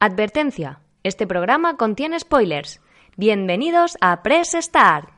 Advertencia. 0.00 0.78
Este 1.02 1.26
programa 1.26 1.76
contiene 1.76 2.20
spoilers. 2.20 2.80
Bienvenidos 3.16 3.98
a 4.00 4.22
Press 4.22 4.54
Start. 4.56 5.17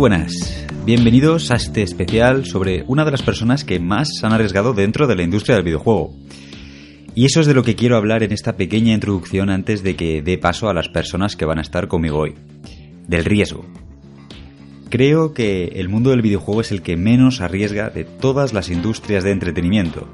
Buenas, 0.00 0.32
bienvenidos 0.86 1.50
a 1.50 1.56
este 1.56 1.82
especial 1.82 2.46
sobre 2.46 2.84
una 2.86 3.04
de 3.04 3.10
las 3.10 3.20
personas 3.20 3.64
que 3.64 3.78
más 3.80 4.08
han 4.22 4.32
arriesgado 4.32 4.72
dentro 4.72 5.06
de 5.06 5.14
la 5.14 5.22
industria 5.22 5.56
del 5.56 5.64
videojuego. 5.66 6.16
Y 7.14 7.26
eso 7.26 7.42
es 7.42 7.46
de 7.46 7.52
lo 7.52 7.62
que 7.62 7.74
quiero 7.74 7.98
hablar 7.98 8.22
en 8.22 8.32
esta 8.32 8.56
pequeña 8.56 8.94
introducción 8.94 9.50
antes 9.50 9.82
de 9.82 9.96
que 9.96 10.22
dé 10.22 10.38
paso 10.38 10.70
a 10.70 10.72
las 10.72 10.88
personas 10.88 11.36
que 11.36 11.44
van 11.44 11.58
a 11.58 11.60
estar 11.60 11.86
conmigo 11.86 12.20
hoy. 12.20 12.34
Del 13.08 13.26
riesgo. 13.26 13.66
Creo 14.88 15.34
que 15.34 15.64
el 15.74 15.90
mundo 15.90 16.08
del 16.08 16.22
videojuego 16.22 16.62
es 16.62 16.72
el 16.72 16.80
que 16.80 16.96
menos 16.96 17.42
arriesga 17.42 17.90
de 17.90 18.04
todas 18.04 18.54
las 18.54 18.70
industrias 18.70 19.22
de 19.22 19.32
entretenimiento. 19.32 20.08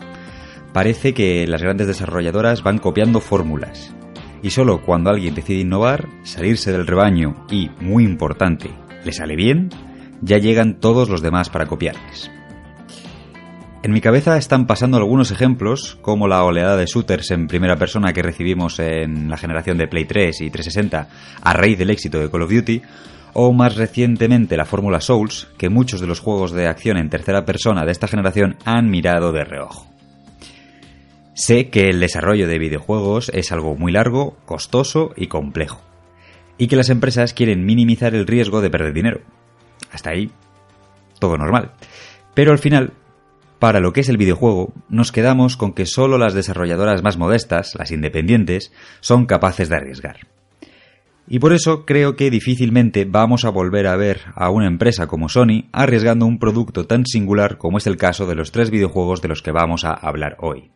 Parece 0.72 1.14
que 1.14 1.46
las 1.46 1.62
grandes 1.62 1.86
desarrolladoras 1.86 2.64
van 2.64 2.78
copiando 2.78 3.20
fórmulas. 3.20 3.94
Y 4.42 4.50
solo 4.50 4.82
cuando 4.82 5.10
alguien 5.10 5.36
decide 5.36 5.60
innovar, 5.60 6.08
salirse 6.24 6.72
del 6.72 6.88
rebaño 6.88 7.46
y, 7.52 7.70
muy 7.80 8.02
importante, 8.02 8.70
le 9.06 9.12
sale 9.12 9.36
bien, 9.36 9.70
ya 10.20 10.38
llegan 10.38 10.80
todos 10.80 11.08
los 11.08 11.22
demás 11.22 11.48
para 11.48 11.66
copiarles. 11.66 12.30
En 13.82 13.92
mi 13.92 14.00
cabeza 14.00 14.36
están 14.36 14.66
pasando 14.66 14.96
algunos 14.96 15.30
ejemplos, 15.30 15.96
como 16.02 16.26
la 16.26 16.42
oleada 16.42 16.76
de 16.76 16.86
shooters 16.86 17.30
en 17.30 17.46
primera 17.46 17.76
persona 17.76 18.12
que 18.12 18.22
recibimos 18.22 18.80
en 18.80 19.30
la 19.30 19.36
generación 19.36 19.78
de 19.78 19.86
Play 19.86 20.06
3 20.06 20.40
y 20.40 20.50
360 20.50 21.08
a 21.40 21.52
raíz 21.52 21.78
del 21.78 21.90
éxito 21.90 22.18
de 22.18 22.28
Call 22.28 22.42
of 22.42 22.50
Duty, 22.50 22.82
o 23.32 23.52
más 23.52 23.76
recientemente 23.76 24.56
la 24.56 24.64
fórmula 24.64 25.00
Souls, 25.00 25.46
que 25.56 25.68
muchos 25.68 26.00
de 26.00 26.08
los 26.08 26.18
juegos 26.18 26.50
de 26.50 26.66
acción 26.66 26.96
en 26.96 27.10
tercera 27.10 27.44
persona 27.44 27.84
de 27.84 27.92
esta 27.92 28.08
generación 28.08 28.56
han 28.64 28.90
mirado 28.90 29.30
de 29.30 29.44
reojo. 29.44 29.86
Sé 31.34 31.68
que 31.68 31.90
el 31.90 32.00
desarrollo 32.00 32.48
de 32.48 32.58
videojuegos 32.58 33.30
es 33.34 33.52
algo 33.52 33.76
muy 33.76 33.92
largo, 33.92 34.36
costoso 34.46 35.12
y 35.16 35.28
complejo 35.28 35.85
y 36.58 36.68
que 36.68 36.76
las 36.76 36.90
empresas 36.90 37.34
quieren 37.34 37.64
minimizar 37.64 38.14
el 38.14 38.26
riesgo 38.26 38.60
de 38.60 38.70
perder 38.70 38.92
dinero. 38.92 39.20
Hasta 39.92 40.10
ahí, 40.10 40.30
todo 41.18 41.36
normal. 41.36 41.72
Pero 42.34 42.52
al 42.52 42.58
final, 42.58 42.92
para 43.58 43.80
lo 43.80 43.92
que 43.92 44.00
es 44.00 44.08
el 44.08 44.18
videojuego, 44.18 44.72
nos 44.88 45.12
quedamos 45.12 45.56
con 45.56 45.72
que 45.72 45.86
solo 45.86 46.18
las 46.18 46.34
desarrolladoras 46.34 47.02
más 47.02 47.16
modestas, 47.16 47.74
las 47.78 47.90
independientes, 47.90 48.72
son 49.00 49.26
capaces 49.26 49.68
de 49.68 49.76
arriesgar. 49.76 50.18
Y 51.28 51.40
por 51.40 51.52
eso 51.52 51.84
creo 51.84 52.14
que 52.14 52.30
difícilmente 52.30 53.04
vamos 53.04 53.44
a 53.44 53.50
volver 53.50 53.88
a 53.88 53.96
ver 53.96 54.20
a 54.34 54.50
una 54.50 54.68
empresa 54.68 55.08
como 55.08 55.28
Sony 55.28 55.64
arriesgando 55.72 56.24
un 56.24 56.38
producto 56.38 56.86
tan 56.86 57.04
singular 57.04 57.58
como 57.58 57.78
es 57.78 57.86
el 57.86 57.96
caso 57.96 58.26
de 58.26 58.36
los 58.36 58.52
tres 58.52 58.70
videojuegos 58.70 59.22
de 59.22 59.28
los 59.28 59.42
que 59.42 59.50
vamos 59.50 59.84
a 59.84 59.92
hablar 59.92 60.36
hoy. 60.40 60.70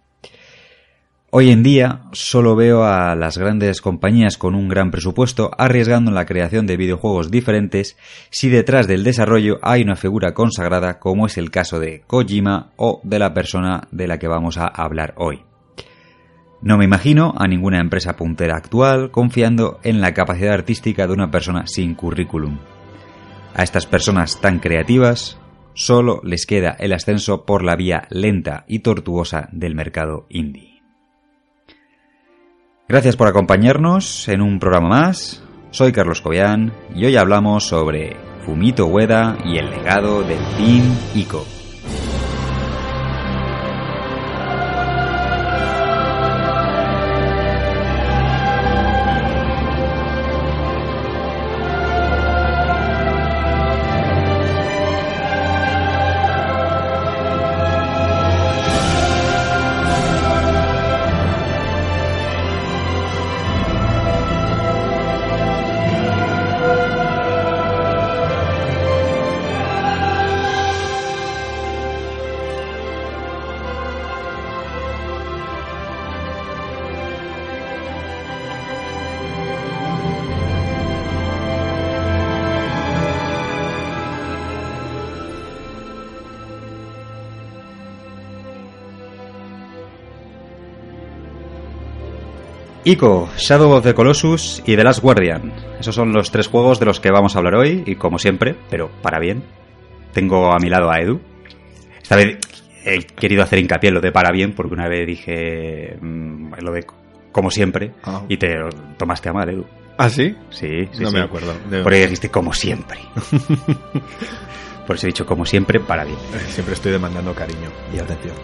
Hoy 1.33 1.50
en 1.50 1.62
día 1.62 2.00
solo 2.11 2.56
veo 2.56 2.83
a 2.83 3.14
las 3.14 3.39
grandes 3.39 3.81
compañías 3.81 4.36
con 4.36 4.56
un 4.56 4.69
gran 4.69 4.91
presupuesto 4.91 5.53
arriesgando 5.56 6.11
la 6.11 6.27
creación 6.27 6.66
de 6.66 6.77
videojuegos 6.77 7.31
diferentes 7.31 7.97
si 8.31 8.49
detrás 8.49 8.88
del 8.88 9.04
desarrollo 9.04 9.60
hay 9.62 9.82
una 9.82 9.94
figura 9.94 10.34
consagrada 10.34 10.99
como 10.99 11.27
es 11.27 11.38
el 11.38 11.53
caso 11.53 11.78
de 11.78 12.03
Kojima 12.09 12.72
o 12.75 13.00
de 13.04 13.21
la 13.21 13.32
persona 13.32 13.87
de 13.93 14.09
la 14.09 14.19
que 14.19 14.27
vamos 14.27 14.59
a 14.59 14.66
hablar 14.66 15.15
hoy. 15.19 15.44
No 16.62 16.77
me 16.77 16.84
imagino 16.84 17.33
a 17.38 17.47
ninguna 17.47 17.78
empresa 17.78 18.16
puntera 18.16 18.56
actual 18.56 19.12
confiando 19.12 19.78
en 19.84 20.00
la 20.00 20.12
capacidad 20.15 20.54
artística 20.54 21.06
de 21.06 21.12
una 21.12 21.31
persona 21.31 21.69
sin 21.69 21.94
currículum. 21.94 22.59
A 23.54 23.62
estas 23.62 23.87
personas 23.87 24.41
tan 24.41 24.59
creativas 24.59 25.38
solo 25.75 26.22
les 26.25 26.44
queda 26.44 26.71
el 26.81 26.93
ascenso 26.93 27.47
por 27.47 27.62
la 27.62 27.77
vía 27.77 28.09
lenta 28.10 28.65
y 28.66 28.81
tortuosa 28.81 29.49
del 29.53 29.77
mercado 29.77 30.27
indie. 30.28 30.69
Gracias 32.91 33.15
por 33.15 33.28
acompañarnos 33.28 34.27
en 34.27 34.43
un 34.43 34.59
programa 34.59 34.89
más. 34.89 35.45
Soy 35.71 35.93
Carlos 35.93 36.21
Cobian 36.21 36.73
y 36.93 37.05
hoy 37.05 37.17
hablamos 37.17 37.69
sobre 37.69 38.17
Fumito 38.45 38.87
Ueda 38.87 39.39
y 39.45 39.59
el 39.59 39.71
legado 39.71 40.25
del 40.25 40.41
Team 40.56 40.99
Ico. 41.15 41.59
Ico, 92.91 93.28
Shadow 93.37 93.71
of 93.77 93.84
the 93.84 93.95
Colossus 93.95 94.62
y 94.67 94.75
The 94.75 94.83
Last 94.83 95.01
Guardian. 95.01 95.53
Esos 95.78 95.95
son 95.95 96.12
los 96.12 96.33
tres 96.33 96.49
juegos 96.49 96.81
de 96.81 96.87
los 96.87 96.99
que 96.99 97.12
vamos 97.12 97.37
a 97.37 97.39
hablar 97.39 97.55
hoy 97.55 97.84
y 97.87 97.95
como 97.95 98.19
siempre, 98.19 98.56
pero 98.69 98.91
para 99.01 99.21
bien, 99.21 99.45
tengo 100.12 100.53
a 100.53 100.59
mi 100.59 100.69
lado 100.69 100.91
a 100.91 100.99
Edu. 100.99 101.21
Esta 102.03 102.17
vez 102.17 102.39
he 102.84 102.99
querido 103.05 103.45
hacer 103.45 103.61
hincapié 103.61 103.89
en 103.91 103.95
lo 103.95 104.01
de 104.01 104.11
para 104.11 104.33
bien 104.33 104.55
porque 104.56 104.75
una 104.75 104.89
vez 104.89 105.06
dije 105.06 105.97
mm, 106.01 106.55
lo 106.62 106.73
de 106.73 106.84
como 107.31 107.53
siempre 107.53 107.93
Ah. 108.03 108.23
y 108.28 108.37
te 108.39 108.56
lo 108.56 108.71
tomaste 108.99 109.28
a 109.28 109.33
mal, 109.34 109.49
Edu. 109.49 109.67
¿Ah, 109.97 110.11
sí? 110.11 110.34
Sí, 110.51 110.89
sí, 110.91 111.03
no 111.05 111.11
sí. 111.11 111.17
me 111.17 111.22
acuerdo. 111.22 111.55
Porque 111.84 112.01
dijiste 112.01 112.28
como 112.28 112.53
siempre. 112.53 112.99
Por 114.87 114.97
eso 114.97 115.07
he 115.07 115.11
dicho 115.11 115.27
como 115.27 115.47
siempre 115.47 115.78
para 115.78 116.05
bien. 116.05 116.19
Siempre 116.49 116.75
estoy 116.75 116.91
demandando 116.91 117.33
cariño 117.34 117.69
y 117.95 118.01
atención. 118.01 118.34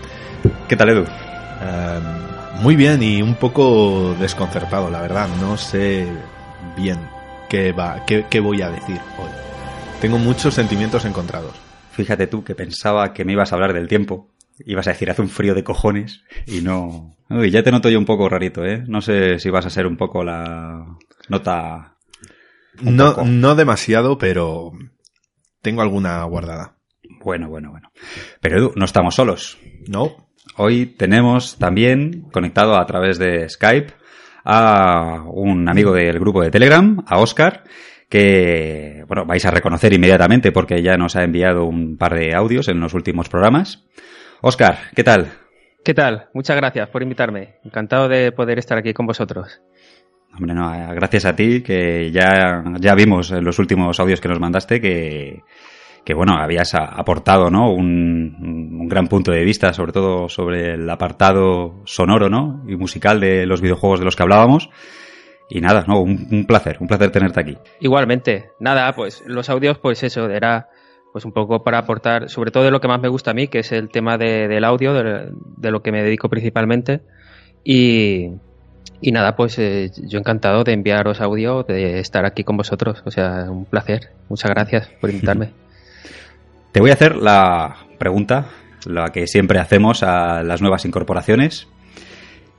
¿Qué 0.68 0.76
tal, 0.76 0.90
Edu? 0.90 1.00
Em, 1.00 2.35
muy 2.60 2.76
bien 2.76 3.02
y 3.02 3.22
un 3.22 3.34
poco 3.34 4.14
desconcertado, 4.18 4.90
la 4.90 5.00
verdad. 5.02 5.28
No 5.40 5.56
sé 5.56 6.06
bien 6.76 6.98
qué, 7.48 7.72
va, 7.72 8.04
qué, 8.06 8.26
qué 8.28 8.40
voy 8.40 8.62
a 8.62 8.70
decir 8.70 8.98
hoy. 9.18 9.30
Tengo 10.00 10.18
muchos 10.18 10.54
sentimientos 10.54 11.04
encontrados. 11.04 11.54
Fíjate 11.92 12.26
tú 12.26 12.44
que 12.44 12.54
pensaba 12.54 13.12
que 13.12 13.24
me 13.24 13.32
ibas 13.32 13.52
a 13.52 13.56
hablar 13.56 13.72
del 13.72 13.88
tiempo. 13.88 14.30
Ibas 14.64 14.86
a 14.86 14.90
decir, 14.90 15.10
hace 15.10 15.22
un 15.22 15.28
frío 15.28 15.54
de 15.54 15.64
cojones 15.64 16.22
y 16.46 16.60
no... 16.62 17.14
Uy, 17.28 17.50
ya 17.50 17.62
te 17.62 17.70
noto 17.72 17.88
yo 17.90 17.98
un 17.98 18.04
poco 18.06 18.28
rarito, 18.28 18.64
¿eh? 18.64 18.84
No 18.86 19.00
sé 19.02 19.38
si 19.38 19.50
vas 19.50 19.66
a 19.66 19.70
ser 19.70 19.86
un 19.86 19.96
poco 19.96 20.24
la 20.24 20.96
nota... 21.28 21.96
Un 22.82 22.96
No, 22.96 23.10
poco. 23.14 23.24
no 23.26 23.54
demasiado, 23.54 24.16
pero 24.18 24.72
tengo 25.62 25.82
alguna 25.82 26.22
guardada. 26.24 26.76
Bueno, 27.22 27.48
bueno, 27.48 27.70
bueno. 27.70 27.90
Pero 28.40 28.58
Edu, 28.58 28.72
no 28.76 28.84
estamos 28.84 29.14
solos. 29.14 29.58
¿No? 29.88 30.25
Hoy 30.54 30.86
tenemos 30.86 31.58
también 31.58 32.28
conectado 32.32 32.76
a 32.76 32.86
través 32.86 33.18
de 33.18 33.48
Skype 33.48 33.92
a 34.44 35.24
un 35.26 35.68
amigo 35.68 35.92
del 35.92 36.18
grupo 36.20 36.42
de 36.42 36.50
Telegram, 36.50 37.04
a 37.06 37.18
Oscar, 37.18 37.64
que 38.08 39.04
bueno, 39.08 39.26
vais 39.26 39.44
a 39.44 39.50
reconocer 39.50 39.92
inmediatamente 39.92 40.52
porque 40.52 40.82
ya 40.82 40.96
nos 40.96 41.16
ha 41.16 41.24
enviado 41.24 41.64
un 41.64 41.96
par 41.96 42.14
de 42.14 42.34
audios 42.34 42.68
en 42.68 42.80
los 42.80 42.94
últimos 42.94 43.28
programas. 43.28 43.84
Oscar, 44.40 44.78
¿qué 44.94 45.02
tal? 45.02 45.32
¿Qué 45.84 45.94
tal? 45.94 46.28
Muchas 46.32 46.56
gracias 46.56 46.88
por 46.88 47.02
invitarme. 47.02 47.56
Encantado 47.64 48.08
de 48.08 48.32
poder 48.32 48.58
estar 48.58 48.78
aquí 48.78 48.92
con 48.92 49.06
vosotros. 49.06 49.60
Hombre, 50.34 50.54
no, 50.54 50.70
gracias 50.94 51.24
a 51.24 51.34
ti, 51.34 51.62
que 51.62 52.10
ya, 52.12 52.62
ya 52.78 52.94
vimos 52.94 53.30
en 53.32 53.44
los 53.44 53.58
últimos 53.58 53.98
audios 53.98 54.20
que 54.20 54.28
nos 54.28 54.40
mandaste 54.40 54.80
que, 54.80 55.42
que 56.06 56.14
bueno, 56.14 56.36
habías 56.38 56.72
aportado, 56.76 57.50
¿no? 57.50 57.72
Un, 57.72 58.36
un, 58.80 58.88
gran 58.88 59.08
punto 59.08 59.32
de 59.32 59.42
vista, 59.42 59.72
sobre 59.72 59.90
todo 59.90 60.28
sobre 60.28 60.74
el 60.74 60.88
apartado 60.88 61.82
sonoro, 61.84 62.28
¿no? 62.30 62.62
Y 62.68 62.76
musical 62.76 63.18
de 63.18 63.44
los 63.44 63.60
videojuegos 63.60 63.98
de 63.98 64.04
los 64.04 64.14
que 64.14 64.22
hablábamos. 64.22 64.70
Y 65.50 65.60
nada, 65.60 65.84
no, 65.88 66.00
un, 66.00 66.28
un, 66.30 66.46
placer, 66.46 66.76
un 66.78 66.86
placer 66.86 67.10
tenerte 67.10 67.40
aquí. 67.40 67.58
Igualmente, 67.80 68.50
nada, 68.60 68.92
pues 68.94 69.24
los 69.26 69.50
audios, 69.50 69.78
pues 69.78 70.04
eso, 70.04 70.30
era 70.30 70.68
pues 71.12 71.24
un 71.24 71.32
poco 71.32 71.64
para 71.64 71.78
aportar, 71.78 72.30
sobre 72.30 72.52
todo 72.52 72.62
de 72.62 72.70
lo 72.70 72.80
que 72.80 72.86
más 72.86 73.00
me 73.00 73.08
gusta 73.08 73.32
a 73.32 73.34
mí, 73.34 73.48
que 73.48 73.58
es 73.58 73.72
el 73.72 73.88
tema 73.88 74.16
de, 74.16 74.46
del 74.46 74.62
audio, 74.62 74.94
de, 74.94 75.32
de, 75.56 75.70
lo 75.72 75.82
que 75.82 75.90
me 75.90 76.04
dedico 76.04 76.28
principalmente. 76.28 77.00
Y, 77.64 78.30
y 79.00 79.10
nada, 79.10 79.34
pues 79.34 79.58
eh, 79.58 79.90
yo 80.06 80.20
encantado 80.20 80.62
de 80.62 80.72
enviaros 80.72 81.20
audio, 81.20 81.64
de 81.64 81.98
estar 81.98 82.24
aquí 82.24 82.44
con 82.44 82.56
vosotros. 82.56 83.02
O 83.04 83.10
sea, 83.10 83.50
un 83.50 83.64
placer. 83.64 84.10
Muchas 84.28 84.52
gracias 84.52 84.88
por 85.00 85.10
invitarme. 85.10 85.50
Te 86.76 86.80
voy 86.80 86.90
a 86.90 86.92
hacer 86.92 87.16
la 87.16 87.74
pregunta, 87.98 88.48
la 88.84 89.10
que 89.10 89.26
siempre 89.26 89.58
hacemos 89.58 90.02
a 90.02 90.42
las 90.42 90.60
nuevas 90.60 90.84
incorporaciones, 90.84 91.68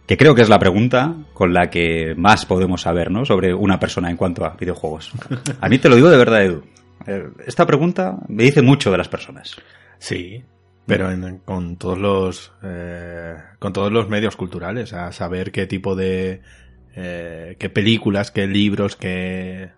que 0.08 0.18
creo 0.18 0.34
que 0.34 0.42
es 0.42 0.50
la 0.50 0.58
pregunta 0.58 1.14
con 1.36 1.54
la 1.54 1.70
que 1.70 2.16
más 2.18 2.48
podemos 2.48 2.82
saber 2.82 3.12
¿no? 3.12 3.26
sobre 3.26 3.54
una 3.54 3.80
persona 3.80 4.10
en 4.10 4.18
cuanto 4.18 4.44
a 4.44 4.56
videojuegos. 4.60 5.12
A 5.62 5.70
mí 5.70 5.78
te 5.78 5.88
lo 5.88 5.96
digo 5.96 6.10
de 6.10 6.18
verdad, 6.18 6.44
Edu. 6.44 6.64
Esta 7.46 7.68
pregunta 7.68 8.18
me 8.28 8.42
dice 8.42 8.64
mucho 8.64 8.90
de 8.90 8.98
las 8.98 9.08
personas. 9.08 9.56
Sí, 10.00 10.44
pero 10.88 11.12
en, 11.12 11.38
con 11.46 11.78
todos 11.78 12.00
los 12.00 12.54
eh, 12.64 13.36
con 13.60 13.72
todos 13.72 13.92
los 13.92 14.10
medios 14.10 14.36
culturales, 14.36 14.94
a 14.94 15.12
saber 15.12 15.52
qué 15.52 15.68
tipo 15.68 15.96
de 15.96 16.42
eh, 16.96 17.56
qué 17.60 17.70
películas, 17.70 18.32
qué 18.32 18.48
libros, 18.48 18.96
qué 18.96 19.74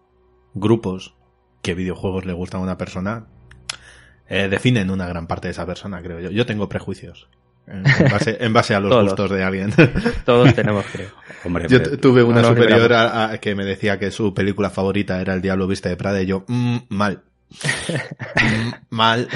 grupos, 0.54 1.14
qué 1.62 1.74
videojuegos 1.74 2.26
le 2.26 2.32
gustan 2.32 2.62
a 2.62 2.64
una 2.64 2.78
persona, 2.78 3.28
eh, 4.30 4.48
definen 4.50 4.90
una 4.92 5.08
gran 5.08 5.28
parte 5.28 5.48
de 5.48 5.52
esa 5.52 5.66
persona, 5.66 6.02
creo 6.02 6.20
yo. 6.20 6.31
Yo 6.31 6.46
tengo 6.46 6.70
prejuicios. 6.70 7.28
En 7.68 7.84
base, 7.84 8.38
en 8.40 8.52
base 8.52 8.74
a 8.74 8.80
los 8.80 8.90
Todos. 8.90 9.04
gustos 9.06 9.30
de 9.30 9.44
alguien. 9.44 9.72
Todos 10.26 10.56
tenemos, 10.56 10.84
creo. 10.92 11.10
Hombre, 11.44 11.68
Yo 11.70 11.78
hombre, 11.78 11.98
tuve 11.98 12.24
una 12.24 12.42
No 12.42 12.48
superior 12.50 12.80
libramos. 12.81 13.14
a- 13.14 13.31
a- 13.34 13.38
que 13.38 13.54
me 13.54 13.64
decía 13.64 14.00
que 14.00 14.10
su 14.10 14.34
película 14.34 14.72
favorita 14.72 15.22
era 15.22 15.36
El 15.36 15.42
Diablo 15.44 15.68
Viste 15.68 15.88
de 15.90 15.96
Prada 15.96 16.20
y 16.22 16.26
yo, 16.26 16.46
mm, 16.48 16.78
mal. 16.90 17.24
Mm, 18.42 18.72
mal. 18.90 19.28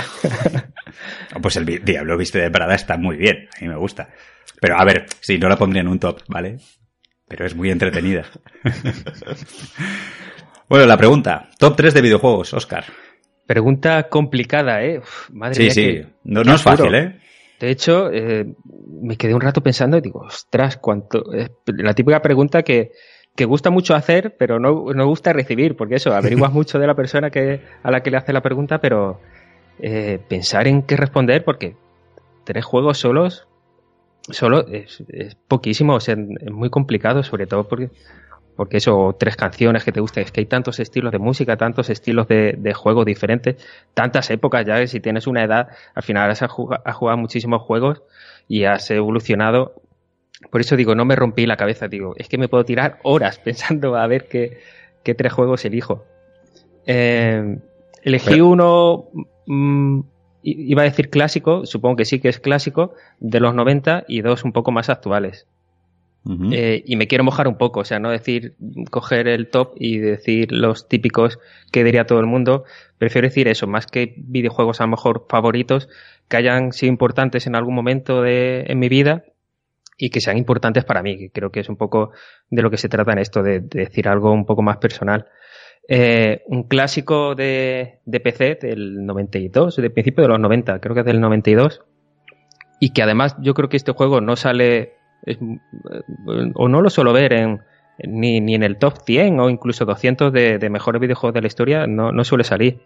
pues 1.42 1.56
el 1.58 1.66
Diablo 1.84 2.18
Viste 2.18 2.40
de 2.40 2.50
Prada 2.52 2.74
está 2.76 2.98
muy 2.98 3.18
bien, 3.18 3.50
a 3.56 3.62
mí 3.62 3.68
me 3.68 3.76
gusta. 3.76 4.10
Pero 4.60 4.78
a 4.80 4.86
ver, 4.86 5.06
sí, 5.20 5.38
no 5.38 5.50
la 5.50 5.58
pondría 5.58 5.82
en 5.82 5.88
un 5.88 6.00
top, 6.00 6.22
¿vale? 6.28 6.58
Pero 7.28 7.46
es 7.46 7.56
muy 7.56 7.70
entretenida. 7.70 8.26
bueno, 10.70 10.86
la 10.86 10.98
pregunta. 10.98 11.50
Top 11.58 11.76
3 11.76 11.94
de 11.94 12.02
videojuegos, 12.02 12.54
Oscar. 12.54 12.86
Pregunta 13.54 14.10
complicada, 14.10 14.84
¿eh? 14.84 14.98
Uf, 14.98 15.30
madre 15.30 15.54
Sí, 15.56 15.62
mía, 15.64 15.72
sí. 15.74 15.82
que- 15.82 16.08
No, 16.24 16.42
es 16.42 16.62
fácil, 16.64 16.96
¿eh? 16.96 17.20
De 17.60 17.70
hecho, 17.70 18.10
eh, 18.12 18.48
me 19.02 19.16
quedé 19.16 19.36
un 19.36 19.42
rato 19.42 19.62
pensando 19.62 19.96
y 19.96 20.02
digo, 20.02 20.22
ostras, 20.22 20.78
cuánto. 20.78 21.32
es 21.34 21.52
la 21.68 21.94
típica 21.94 22.20
pregunta 22.22 22.64
que, 22.64 22.92
que 23.36 23.46
gusta 23.46 23.70
mucho 23.70 23.94
hacer, 23.94 24.36
pero 24.40 24.60
no, 24.60 24.86
no 24.94 25.06
gusta 25.06 25.34
recibir, 25.34 25.76
porque 25.78 25.96
eso, 25.96 26.14
averiguas 26.16 26.52
mucho 26.60 26.80
de 26.80 26.88
la 26.88 26.96
persona 26.96 27.30
que, 27.30 27.62
a 27.84 27.92
la 27.92 28.02
que 28.02 28.10
le 28.10 28.18
hace 28.18 28.34
la 28.34 28.42
pregunta, 28.42 28.80
pero 28.82 29.20
eh, 29.80 30.20
pensar 30.28 30.68
en 30.68 30.82
qué 30.82 30.98
responder, 30.98 31.44
porque 31.44 31.76
tres 32.44 32.66
juegos 32.66 32.98
solos, 32.98 33.48
solo 34.32 34.66
es, 34.68 35.04
es 35.10 35.36
poquísimo, 35.36 35.94
o 35.94 36.00
sea, 36.00 36.16
es 36.16 36.52
muy 36.52 36.72
complicado, 36.72 37.22
sobre 37.22 37.46
todo 37.46 37.68
porque, 37.68 37.92
porque 38.56 38.78
eso, 38.78 39.16
tres 39.20 39.36
canciones 39.36 39.84
que 39.84 39.92
te 39.92 40.00
gusten, 40.00 40.24
es 40.24 40.32
que 40.32 40.42
hay 40.42 40.46
tantos 40.46 40.80
estilos 40.80 41.12
de 41.12 41.20
música, 41.20 41.58
tantos 41.58 41.90
estilos 41.90 42.28
de, 42.28 42.56
de 42.58 42.74
juego 42.74 43.04
diferentes, 43.06 43.56
tantas 43.94 44.30
épocas 44.30 44.66
ya, 44.66 44.78
que 44.80 44.88
si 44.88 45.00
tienes 45.00 45.28
una 45.28 45.44
edad, 45.44 45.70
al 45.96 46.04
final 46.04 46.30
has 46.30 46.42
jugado, 46.50 46.82
has 46.86 46.96
jugado 46.96 47.18
muchísimos 47.18 47.62
juegos 47.62 48.04
y 48.48 48.66
has 48.66 48.90
evolucionado. 48.92 49.74
Por 50.52 50.62
eso 50.62 50.76
digo, 50.76 50.94
no 50.94 51.06
me 51.06 51.16
rompí 51.16 51.46
la 51.46 51.58
cabeza, 51.58 51.88
digo, 51.88 52.14
es 52.18 52.28
que 52.30 52.38
me 52.38 52.48
puedo 52.48 52.66
tirar 52.66 53.00
horas 53.04 53.40
pensando 53.44 53.96
a 53.96 54.06
ver 54.08 54.28
qué, 54.28 54.60
qué 55.04 55.16
tres 55.16 55.34
juegos 55.34 55.66
elijo. 55.66 56.06
Eh, 56.86 57.58
elegí 58.04 58.30
Pero- 58.30 58.48
uno, 58.50 59.06
mm, 59.48 60.02
iba 60.44 60.82
a 60.82 60.86
decir 60.86 61.10
clásico, 61.10 61.66
supongo 61.66 61.96
que 61.96 62.06
sí 62.06 62.20
que 62.20 62.30
es 62.30 62.40
clásico, 62.40 62.94
de 63.20 63.40
los 63.40 63.56
90 63.56 64.04
y 64.08 64.22
dos 64.22 64.44
un 64.44 64.52
poco 64.52 64.72
más 64.72 64.90
actuales. 64.90 65.48
Eh, 66.26 66.84
y 66.86 66.96
me 66.96 67.08
quiero 67.08 67.26
mojar 67.26 67.50
un 67.50 67.58
poco, 67.58 67.82
o 67.82 67.84
sea, 67.84 68.00
no 68.00 68.10
decir 68.10 68.56
coger 68.92 69.28
el 69.28 69.50
top 69.50 69.74
y 69.76 69.98
decir 69.98 70.54
los 70.54 70.88
típicos 70.88 71.38
que 71.72 71.84
diría 71.84 72.06
todo 72.06 72.20
el 72.20 72.28
mundo. 72.28 72.64
Prefiero 72.98 73.28
decir 73.28 73.50
eso, 73.50 73.68
más 73.68 73.88
que 73.88 74.14
videojuegos 74.18 74.80
a 74.80 74.86
lo 74.86 74.92
mejor 74.92 75.26
favoritos 75.28 75.90
que 76.30 76.38
hayan 76.38 76.72
sido 76.72 76.92
importantes 76.92 77.46
en 77.46 77.56
algún 77.56 77.76
momento 77.76 78.22
de, 78.22 78.64
en 78.68 78.80
mi 78.80 78.88
vida 78.88 79.26
y 79.98 80.12
que 80.12 80.22
sean 80.22 80.38
importantes 80.38 80.86
para 80.86 81.04
mí, 81.04 81.18
que 81.18 81.30
creo 81.30 81.52
que 81.52 81.60
es 81.60 81.70
un 81.70 81.76
poco 81.76 82.12
de 82.50 82.62
lo 82.62 82.72
que 82.72 82.78
se 82.78 82.88
trata 82.88 83.12
en 83.12 83.20
esto, 83.20 83.44
de, 83.44 83.60
de 83.60 83.82
decir 83.82 84.08
algo 84.08 84.32
un 84.32 84.46
poco 84.46 84.62
más 84.62 84.78
personal. 84.78 85.28
Eh, 85.90 86.44
un 86.46 86.64
clásico 86.64 87.36
de, 87.36 88.00
de 88.06 88.20
PC 88.22 88.58
del 88.62 89.06
92, 89.06 89.76
de 89.76 89.90
principio 89.90 90.22
de 90.24 90.30
los 90.30 90.40
90, 90.40 90.80
creo 90.80 90.96
que 90.96 91.02
es 91.02 91.06
del 91.06 91.20
92, 91.20 91.82
y 92.80 92.94
que 92.94 93.04
además 93.04 93.36
yo 93.42 93.54
creo 93.54 93.68
que 93.68 93.78
este 93.78 93.92
juego 93.92 94.22
no 94.22 94.38
sale 94.38 94.94
es- 95.26 95.40
o 96.56 96.68
no 96.68 96.82
lo 96.82 96.90
suelo 96.90 97.14
ver 97.14 97.34
en, 97.34 97.62
ni, 98.04 98.42
ni 98.42 98.56
en 98.56 98.64
el 98.64 98.78
top 98.78 98.98
100 99.06 99.40
o 99.40 99.50
incluso 99.50 99.86
200 99.86 100.32
de, 100.34 100.70
mejores 100.70 101.02
videojuegos 101.02 101.34
de 101.34 101.42
la 101.42 101.48
historia, 101.48 101.88
no, 101.88 102.12
no 102.12 102.24
suele 102.24 102.44
salir. 102.44 102.82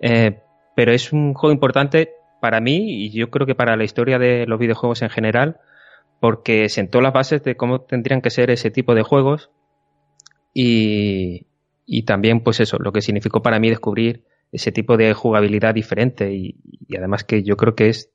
Eh, 0.00 0.38
pero 0.74 0.92
es 0.92 1.12
un 1.12 1.34
juego 1.34 1.52
importante 1.52 2.12
para 2.40 2.60
mí 2.60 3.04
y 3.04 3.10
yo 3.10 3.30
creo 3.30 3.46
que 3.46 3.54
para 3.54 3.76
la 3.76 3.84
historia 3.84 4.18
de 4.18 4.46
los 4.46 4.58
videojuegos 4.58 5.02
en 5.02 5.10
general, 5.10 5.58
porque 6.20 6.68
sentó 6.68 7.00
las 7.00 7.12
bases 7.12 7.42
de 7.42 7.56
cómo 7.56 7.82
tendrían 7.82 8.22
que 8.22 8.30
ser 8.30 8.50
ese 8.50 8.70
tipo 8.70 8.94
de 8.94 9.02
juegos 9.02 9.50
y, 10.54 11.46
y 11.86 12.02
también, 12.04 12.40
pues 12.40 12.60
eso, 12.60 12.78
lo 12.78 12.92
que 12.92 13.02
significó 13.02 13.42
para 13.42 13.58
mí 13.60 13.68
descubrir 13.68 14.24
ese 14.52 14.72
tipo 14.72 14.96
de 14.96 15.12
jugabilidad 15.14 15.74
diferente 15.74 16.32
y 16.32 16.56
además 16.96 17.24
que 17.24 17.42
yo 17.42 17.56
creo 17.56 17.74
que 17.74 17.88
es 17.88 18.10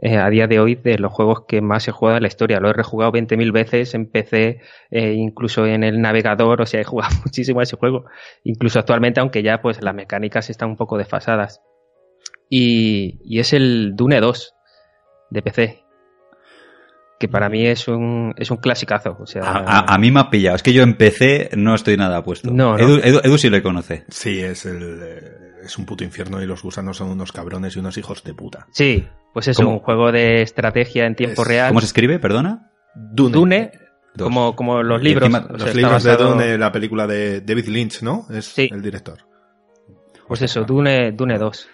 eh, 0.00 0.16
a 0.16 0.30
día 0.30 0.46
de 0.46 0.60
hoy 0.60 0.76
de 0.76 0.98
los 0.98 1.12
juegos 1.12 1.44
que 1.48 1.60
más 1.60 1.88
he 1.88 1.92
jugado 1.92 2.18
en 2.18 2.22
la 2.22 2.28
historia. 2.28 2.60
Lo 2.60 2.70
he 2.70 2.72
rejugado 2.72 3.12
20.000 3.12 3.52
veces 3.52 3.94
en 3.94 4.10
PC, 4.10 4.60
eh, 4.90 5.12
incluso 5.14 5.66
en 5.66 5.82
el 5.82 6.00
navegador, 6.00 6.60
o 6.60 6.66
sea, 6.66 6.80
he 6.80 6.84
jugado 6.84 7.14
muchísimo 7.24 7.60
a 7.60 7.64
ese 7.64 7.76
juego, 7.76 8.04
incluso 8.44 8.78
actualmente, 8.78 9.20
aunque 9.20 9.42
ya 9.42 9.60
pues 9.60 9.82
las 9.82 9.94
mecánicas 9.94 10.50
están 10.50 10.70
un 10.70 10.76
poco 10.76 10.98
desfasadas. 10.98 11.62
Y, 12.48 13.18
y 13.24 13.40
es 13.40 13.52
el 13.52 13.94
Dune 13.94 14.20
2 14.20 14.54
de 15.30 15.42
PC, 15.42 15.84
que 17.18 17.28
para 17.28 17.48
mí 17.48 17.66
es 17.66 17.88
un, 17.88 18.32
es 18.36 18.50
un 18.50 18.58
clasicazo. 18.58 19.16
O 19.20 19.26
sea, 19.26 19.42
A, 19.42 19.58
a- 19.80 19.94
a 19.94 19.98
mí 19.98 20.10
me 20.10 20.20
ha 20.20 20.30
pillado. 20.30 20.56
Es 20.56 20.62
que 20.62 20.72
yo 20.72 20.82
empecé, 20.82 21.50
no 21.56 21.74
estoy 21.74 21.96
nada 21.96 22.22
puesto. 22.22 22.50
No, 22.50 22.76
no. 22.76 22.78
Edu, 22.78 22.96
Edu- 22.98 23.20
Edu 23.24 23.38
sí 23.38 23.50
le 23.50 23.62
conoce. 23.62 24.04
Sí, 24.08 24.38
es 24.40 24.64
el 24.66 25.00
eh, 25.02 25.32
es 25.64 25.76
un 25.78 25.84
puto 25.86 26.04
infierno 26.04 26.40
y 26.42 26.46
los 26.46 26.62
gusanos 26.62 26.96
son 26.96 27.08
unos 27.10 27.32
cabrones 27.32 27.74
y 27.76 27.80
unos 27.80 27.98
hijos 27.98 28.22
de 28.24 28.34
puta. 28.34 28.66
Sí, 28.72 29.06
pues 29.34 29.50
¿Cómo? 29.56 29.70
un 29.72 29.78
juego 29.80 30.12
de 30.12 30.42
estrategia 30.42 31.06
en 31.06 31.14
tiempo 31.16 31.42
Es- 31.42 31.48
real. 31.48 31.68
¿Cómo 31.68 31.80
se 31.80 31.86
escribe? 31.86 32.18
Perdona. 32.18 32.70
Dune. 32.94 33.32
Dune, 33.32 33.72
como, 34.16 34.54
como 34.56 34.82
los 34.82 35.02
libros. 35.02 35.28
encima- 35.28 35.46
o 35.48 35.52
Los 35.52 35.62
sea, 35.62 35.74
libros 35.74 36.02
de 36.04 36.10
basado- 36.10 36.30
Dune, 36.34 36.56
la 36.58 36.70
película 36.72 37.06
de 37.06 37.40
David 37.40 37.66
Lynch, 37.68 38.02
¿no? 38.02 38.26
Es 38.30 38.46
Sí. 38.46 38.68
el 38.72 38.80
director. 38.82 39.18
Pues 40.26 40.42
eso, 40.42 40.64
Dune, 40.64 41.12
Dune 41.12 41.38
2. 41.38 41.68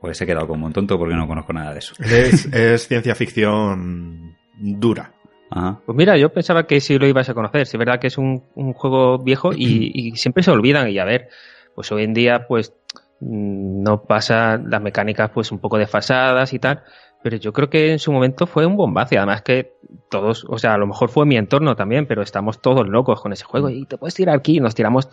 Pues 0.00 0.20
he 0.20 0.26
quedado 0.26 0.46
como 0.48 0.66
un 0.66 0.72
tonto 0.72 0.98
porque 0.98 1.14
no 1.14 1.26
conozco 1.26 1.52
nada 1.52 1.72
de 1.72 1.78
eso. 1.78 1.94
Es, 2.00 2.46
es 2.46 2.88
ciencia 2.88 3.14
ficción 3.14 4.36
dura. 4.60 5.12
Ajá. 5.50 5.80
Pues 5.86 5.96
mira, 5.96 6.16
yo 6.18 6.30
pensaba 6.32 6.64
que 6.66 6.80
sí 6.80 6.98
lo 6.98 7.06
ibas 7.06 7.28
a 7.28 7.34
conocer. 7.34 7.66
Sí, 7.66 7.76
es 7.76 7.78
verdad 7.78 7.98
que 8.00 8.08
es 8.08 8.18
un, 8.18 8.44
un 8.54 8.72
juego 8.74 9.18
viejo 9.18 9.52
y, 9.54 9.90
y 9.94 10.16
siempre 10.16 10.42
se 10.42 10.50
olvidan. 10.50 10.88
Y 10.90 10.98
a 10.98 11.04
ver, 11.04 11.28
pues 11.74 11.90
hoy 11.92 12.04
en 12.04 12.12
día, 12.14 12.46
pues 12.46 12.74
mm, 13.20 13.82
no 13.82 14.02
pasa 14.02 14.58
las 14.58 14.82
mecánicas, 14.82 15.30
pues 15.30 15.50
un 15.52 15.58
poco 15.58 15.78
desfasadas 15.78 16.52
y 16.52 16.58
tal. 16.58 16.82
Pero 17.22 17.36
yo 17.36 17.52
creo 17.52 17.68
que 17.68 17.92
en 17.92 17.98
su 17.98 18.12
momento 18.12 18.46
fue 18.46 18.64
un 18.66 18.76
bombazo. 18.76 19.14
Y 19.14 19.18
además 19.18 19.42
que 19.42 19.72
todos, 20.08 20.44
o 20.48 20.58
sea, 20.58 20.74
a 20.74 20.78
lo 20.78 20.86
mejor 20.86 21.08
fue 21.08 21.26
mi 21.26 21.36
entorno 21.36 21.74
también, 21.74 22.06
pero 22.06 22.22
estamos 22.22 22.60
todos 22.60 22.88
locos 22.88 23.20
con 23.20 23.32
ese 23.32 23.44
juego. 23.44 23.70
Y 23.70 23.86
te 23.86 23.96
puedes 23.98 24.14
tirar 24.14 24.36
aquí. 24.36 24.60
Nos 24.60 24.74
tiramos 24.74 25.08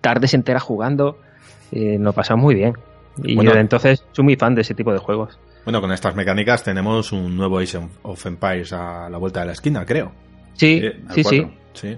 tardes 0.00 0.34
enteras 0.34 0.62
jugando. 0.62 1.18
Eh, 1.70 1.98
nos 1.98 2.14
pasamos 2.14 2.42
muy 2.42 2.54
bien. 2.54 2.74
Y 3.22 3.34
Bueno. 3.36 3.50
desde 3.50 3.60
entonces 3.60 4.04
soy 4.12 4.24
muy 4.24 4.36
fan 4.36 4.54
de 4.54 4.62
ese 4.62 4.74
tipo 4.74 4.92
de 4.92 4.98
juegos. 4.98 5.38
Bueno, 5.66 5.80
con 5.82 5.92
estas 5.92 6.14
mecánicas 6.16 6.62
tenemos 6.64 7.12
un 7.12 7.36
nuevo 7.36 7.58
Age 7.58 7.78
of 8.02 8.24
Empires 8.24 8.72
a 8.72 9.10
la 9.10 9.18
vuelta 9.18 9.40
de 9.40 9.46
la 9.46 9.52
esquina, 9.52 9.84
creo. 9.84 10.12
Sí, 10.54 10.80
Sí, 10.80 10.86
al 11.08 11.14
sí, 11.14 11.24
sí. 11.24 11.46
Sí. 11.74 11.96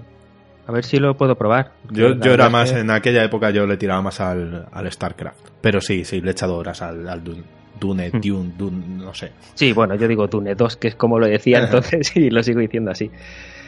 A 0.67 0.71
ver 0.73 0.83
si 0.83 0.97
lo 0.97 1.15
puedo 1.15 1.35
probar. 1.35 1.71
Yo, 1.89 2.15
yo 2.15 2.33
era 2.33 2.49
más, 2.49 2.71
que- 2.73 2.79
en 2.79 2.91
aquella 2.91 3.23
época 3.23 3.49
yo 3.51 3.65
le 3.65 3.77
tiraba 3.77 4.01
más 4.01 4.19
al, 4.19 4.67
al 4.71 4.91
StarCraft. 4.91 5.37
Pero 5.61 5.79
sí, 5.81 6.03
sí, 6.03 6.19
le 6.19 6.29
he 6.29 6.31
echado 6.31 6.57
horas 6.57 6.81
al, 6.81 7.07
al 7.07 7.23
Dune. 7.23 7.43
Dune, 7.79 8.09
Hmm. 8.11 8.19
Dune, 8.19 8.51
Dune, 8.57 8.85
no 9.05 9.13
sé. 9.13 9.31
Sí, 9.53 9.71
bueno, 9.71 9.95
yo 9.95 10.05
digo 10.07 10.27
Dune 10.27 10.53
2, 10.55 10.75
que 10.75 10.89
es 10.89 10.95
como 10.95 11.17
lo 11.17 11.27
decía 11.27 11.59
entonces 11.63 12.13
y 12.17 12.29
lo 12.29 12.43
sigo 12.43 12.59
diciendo 12.59 12.91
así. 12.91 13.09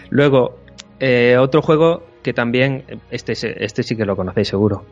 Luego, 0.09 0.59
eh, 0.99 1.37
otro 1.39 1.61
juego 1.61 2.03
que 2.21 2.33
también, 2.33 2.83
este, 3.09 3.33
este 3.63 3.83
sí 3.83 3.95
que 3.95 4.05
lo 4.05 4.15
conocéis 4.17 4.49
seguro, 4.49 4.83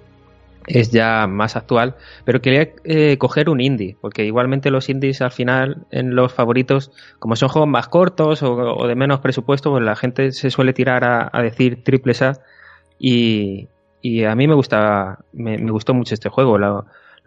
es 0.70 0.92
ya 0.92 1.28
más 1.28 1.56
actual, 1.56 1.96
pero 2.26 2.42
quería 2.42 2.70
eh, 2.84 3.18
coger 3.18 3.50
un 3.50 3.60
indie, 3.60 3.98
porque 4.00 4.26
igualmente 4.26 4.70
los 4.70 4.88
indies 4.90 5.22
al 5.22 5.32
final 5.32 5.88
en 5.92 6.16
los 6.16 6.32
favoritos, 6.32 6.92
como 7.18 7.36
son 7.36 7.50
juegos 7.50 7.70
más 7.70 7.88
cortos 7.88 8.44
o, 8.44 8.88
de 8.88 8.96
menos 8.96 9.20
presupuesto, 9.20 9.72
pues 9.72 9.84
la 9.84 9.96
gente 9.96 10.32
se 10.32 10.52
suele 10.52 10.74
tirar 10.74 11.04
a, 11.04 11.42
decir 11.42 11.84
triples 11.84 12.22
A 12.22 12.34
y, 13.00 13.68
a 14.26 14.36
mí 14.36 14.48
me 14.48 14.54
gusta, 14.54 15.20
me, 15.34 15.58
gustó 15.72 15.94
mucho 15.94 16.14
este 16.14 16.30
juego, 16.30 16.58
lo, 16.58 16.86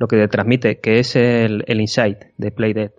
que 0.09 0.17
te 0.17 0.29
transmite, 0.29 0.79
que 0.79 1.01
es 1.01 1.17
el, 1.17 1.65
el 1.67 1.81
Insight 1.81 2.19
de 2.37 2.51
Playdead. 2.51 2.93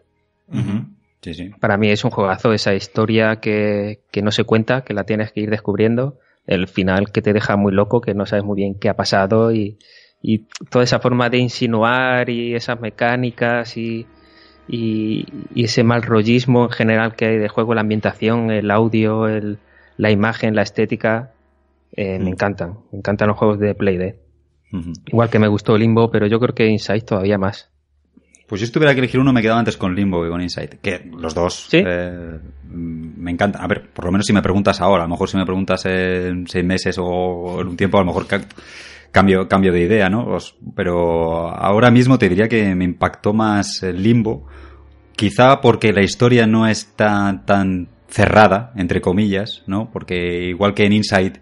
Para 1.60 1.78
mí 1.78 1.90
es 1.90 2.04
un 2.04 2.12
juegazo, 2.12 2.52
esa 2.52 2.74
historia 2.74 3.38
que, 3.38 4.02
que 4.12 4.22
no 4.22 4.32
se 4.32 4.44
cuenta, 4.44 4.84
que 4.84 4.94
la 4.94 5.06
tienes 5.06 5.32
que 5.32 5.40
ir 5.42 5.50
descubriendo, 5.50 6.20
el 6.46 6.68
final 6.68 7.12
que 7.12 7.22
te 7.22 7.32
deja 7.32 7.56
muy 7.56 7.72
loco, 7.72 8.02
que 8.02 8.14
no 8.14 8.26
sabes 8.26 8.44
muy 8.44 8.58
bien 8.58 8.76
qué 8.76 8.90
ha 8.90 8.96
pasado 8.96 9.54
y 9.54 9.78
y 10.25 10.46
toda 10.70 10.86
esa 10.86 11.00
forma 11.00 11.30
de 11.30 11.38
insinuar 11.38 12.30
y 12.30 12.56
esas 12.56 12.80
mecánicas 12.80 13.75
y, 13.75 14.08
y, 14.70 15.25
ese 15.53 15.84
mal 15.84 16.01
rollismo 16.01 16.63
en 16.63 16.72
general 16.72 17.15
que 17.15 17.25
hay 17.25 17.38
de 17.38 17.50
juego, 17.50 17.75
la 17.75 17.82
ambientación, 17.82 18.50
el 18.50 18.72
audio, 18.72 19.27
el, 19.27 19.60
la 19.98 20.12
imagen, 20.12 20.56
la 20.56 20.62
estética, 20.62 21.34
eh, 21.92 22.18
me 22.20 22.25
mm. 22.25 22.27
encantan. 22.30 22.77
Me 22.94 23.00
encantan 23.00 23.27
los 23.27 23.38
juegos 23.38 23.60
de 23.60 23.75
Play 23.75 24.15
Igual 25.06 25.30
que 25.30 25.38
me 25.38 25.48
gustó 25.48 25.77
Limbo, 25.77 26.10
pero 26.10 26.25
yo 26.25 26.39
creo 26.39 26.56
que 26.56 26.68
Inside 26.68 27.01
todavía 27.01 27.38
más. 27.38 27.70
Pues 28.48 28.62
si 28.62 28.65
estuviera 28.65 28.94
que 28.94 29.00
elegir 29.00 29.20
uno, 29.20 29.32
me 29.34 29.42
quedaba 29.42 29.60
antes 29.60 29.77
con 29.77 29.94
Limbo 29.94 30.24
que 30.24 30.30
con 30.30 30.42
Inside. 30.42 30.80
Que 30.82 31.12
los 31.15 31.36
dos 31.36 31.70
eh, 31.74 32.39
me 32.70 33.30
encantan. 33.30 33.62
A 33.62 33.68
ver, 33.68 33.89
por 33.92 34.06
lo 34.06 34.12
menos 34.12 34.25
si 34.25 34.34
me 34.34 34.42
preguntas 34.42 34.80
ahora, 34.80 35.03
a 35.03 35.06
lo 35.06 35.12
mejor 35.12 35.30
si 35.30 35.38
me 35.38 35.46
preguntas 35.46 35.86
en 35.86 36.48
seis 36.48 36.65
meses 36.65 36.96
o 36.98 37.60
en 37.62 37.68
un 37.68 37.77
tiempo, 37.77 37.98
a 37.98 38.01
lo 38.01 38.08
mejor 38.08 38.25
cambio, 39.13 39.48
cambio 39.48 39.72
de 39.72 39.82
idea, 39.82 40.10
¿no? 40.10 40.38
pero 40.75 41.48
ahora 41.48 41.91
mismo 41.91 42.17
te 42.17 42.27
diría 42.27 42.50
que 42.50 42.75
me 42.75 42.84
impactó 42.84 43.32
más 43.32 43.84
el 43.84 44.01
Limbo, 44.01 44.48
quizá 45.15 45.62
porque 45.62 45.93
la 45.93 46.01
historia 46.01 46.48
no 46.48 46.67
está 46.67 47.43
tan 47.46 47.89
cerrada, 48.10 48.74
entre 48.75 49.01
comillas, 49.01 49.63
¿no? 49.67 49.91
Porque 49.91 50.48
igual 50.50 50.74
que 50.74 50.86
en 50.86 50.93
Inside, 50.93 51.41